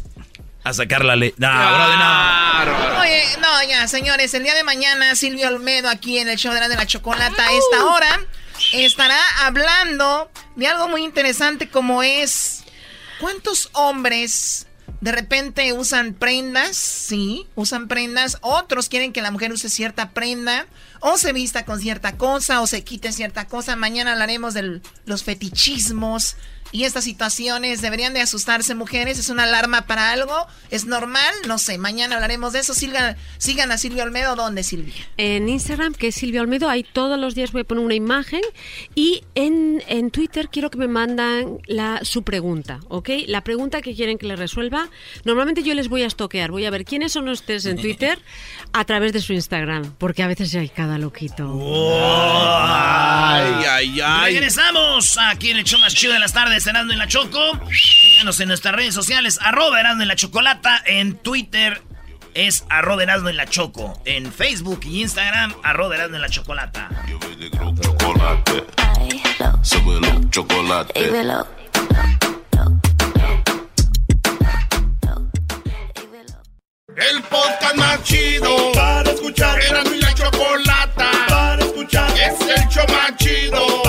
A 0.63 0.73
sacar 0.73 1.05
la 1.05 1.15
ley. 1.15 1.33
No, 1.37 1.47
brother, 1.47 1.97
no. 1.97 2.99
Oye, 3.01 3.23
no, 3.41 3.63
ya, 3.63 3.87
señores, 3.87 4.33
el 4.33 4.43
día 4.43 4.53
de 4.53 4.63
mañana 4.63 5.15
Silvio 5.15 5.47
Olmedo 5.47 5.89
aquí 5.89 6.19
en 6.19 6.27
el 6.27 6.37
show 6.37 6.53
de 6.53 6.59
la, 6.59 6.67
de 6.67 6.75
la 6.75 6.85
chocolata 6.85 7.47
a 7.47 7.51
esta 7.53 7.85
hora 7.85 8.19
estará 8.73 9.17
hablando 9.41 10.29
de 10.55 10.67
algo 10.67 10.89
muy 10.89 11.03
interesante 11.03 11.69
como 11.69 12.03
es 12.03 12.63
¿cuántos 13.19 13.69
hombres 13.73 14.67
de 15.01 15.11
repente 15.11 15.71
usan 15.71 16.13
prendas? 16.13 16.75
Sí, 16.75 17.47
usan 17.55 17.87
prendas. 17.87 18.37
Otros 18.41 18.89
quieren 18.89 19.13
que 19.13 19.21
la 19.21 19.31
mujer 19.31 19.53
use 19.53 19.69
cierta 19.69 20.09
prenda 20.11 20.65
o 20.99 21.17
se 21.17 21.31
vista 21.31 21.63
con 21.63 21.79
cierta 21.79 22.17
cosa 22.17 22.59
o 22.61 22.67
se 22.67 22.83
quite 22.83 23.13
cierta 23.13 23.47
cosa. 23.47 23.75
Mañana 23.77 24.11
hablaremos 24.11 24.53
de 24.53 24.81
los 25.05 25.23
fetichismos. 25.23 26.35
Y 26.71 26.83
estas 26.83 27.03
situaciones 27.03 27.81
deberían 27.81 28.13
de 28.13 28.21
asustarse 28.21 28.75
mujeres, 28.75 29.17
es 29.17 29.29
una 29.29 29.43
alarma 29.43 29.87
para 29.87 30.11
algo, 30.11 30.47
es 30.69 30.85
normal, 30.85 31.33
no 31.47 31.57
sé, 31.57 31.77
mañana 31.77 32.15
hablaremos 32.15 32.53
de 32.53 32.59
eso. 32.59 32.73
Sigan, 32.73 33.17
sigan 33.37 33.71
a 33.71 33.77
Silvia 33.77 34.03
Olmedo, 34.03 34.35
¿dónde 34.35 34.63
Silvia? 34.63 34.93
En 35.17 35.49
Instagram, 35.49 35.93
que 35.93 36.09
es 36.09 36.15
Silvia 36.15 36.41
Olmedo, 36.41 36.69
ahí 36.69 36.83
todos 36.83 37.19
los 37.19 37.33
días 37.35 37.51
voy 37.51 37.61
a 37.61 37.63
poner 37.63 37.83
una 37.83 37.95
imagen. 37.95 38.41
Y 38.95 39.23
en, 39.35 39.83
en 39.87 40.11
Twitter 40.11 40.49
quiero 40.49 40.69
que 40.69 40.77
me 40.77 40.87
mandan 40.87 41.59
la, 41.65 42.01
su 42.03 42.23
pregunta, 42.23 42.79
¿ok? 42.87 43.09
La 43.27 43.43
pregunta 43.43 43.81
que 43.81 43.95
quieren 43.95 44.17
que 44.17 44.27
les 44.27 44.37
resuelva. 44.37 44.89
Normalmente 45.25 45.63
yo 45.63 45.73
les 45.73 45.89
voy 45.89 46.03
a 46.03 46.07
estoquear, 46.07 46.51
voy 46.51 46.65
a 46.65 46.69
ver 46.69 46.85
quiénes 46.85 47.13
son 47.13 47.27
ustedes 47.29 47.65
en 47.65 47.77
Twitter 47.77 48.19
a 48.73 48.85
través 48.85 49.13
de 49.13 49.21
su 49.21 49.33
Instagram, 49.33 49.95
porque 49.97 50.23
a 50.23 50.27
veces 50.27 50.53
hay 50.55 50.69
cada 50.69 50.97
loquito. 50.97 51.51
Ay, 52.61 53.65
ay, 53.67 54.01
ay. 54.01 54.33
Regresamos 54.33 55.17
aquí 55.17 55.51
en 55.51 55.57
el 55.57 55.63
show 55.63 55.79
más 55.79 55.93
chido 55.93 56.13
de 56.13 56.19
las 56.19 56.33
tardes, 56.33 56.58
Erasmo 56.67 56.93
y 56.93 56.95
la 56.95 57.07
Choco. 57.07 57.39
Síganos 57.71 58.39
en 58.39 58.47
nuestras 58.47 58.75
redes 58.75 58.93
sociales, 58.93 59.39
arroba 59.41 59.79
Erasmo 59.79 60.03
y 60.03 60.05
la 60.05 60.15
Chocolata. 60.15 60.81
En 60.85 61.17
Twitter 61.17 61.81
es 62.33 62.65
arroba 62.69 63.03
Erasmo 63.03 63.29
y 63.29 63.33
la 63.33 63.45
Choco. 63.45 64.01
En 64.05 64.31
Facebook 64.31 64.81
y 64.85 65.01
Instagram, 65.01 65.53
arroba 65.63 65.95
Erasmo 65.95 66.17
y 66.17 66.19
la 66.19 66.29
Chocolata. 66.29 66.89
Chocolate. 67.81 68.65
Súbelo, 69.61 70.21
chocolate. 70.29 71.09
El 76.95 77.21
podcast 77.23 77.75
más 77.75 78.03
chido 78.03 78.71
para 78.73 79.11
escuchar. 79.11 79.59
Era 79.61 79.83
mi 79.83 79.99
la 79.99 80.13
chocolata 80.13 81.11
para 81.29 81.63
escuchar. 81.63 82.11
Es 82.11 82.41
el 82.41 82.67
show 82.67 82.85
más 82.89 83.15
chido 83.17 83.88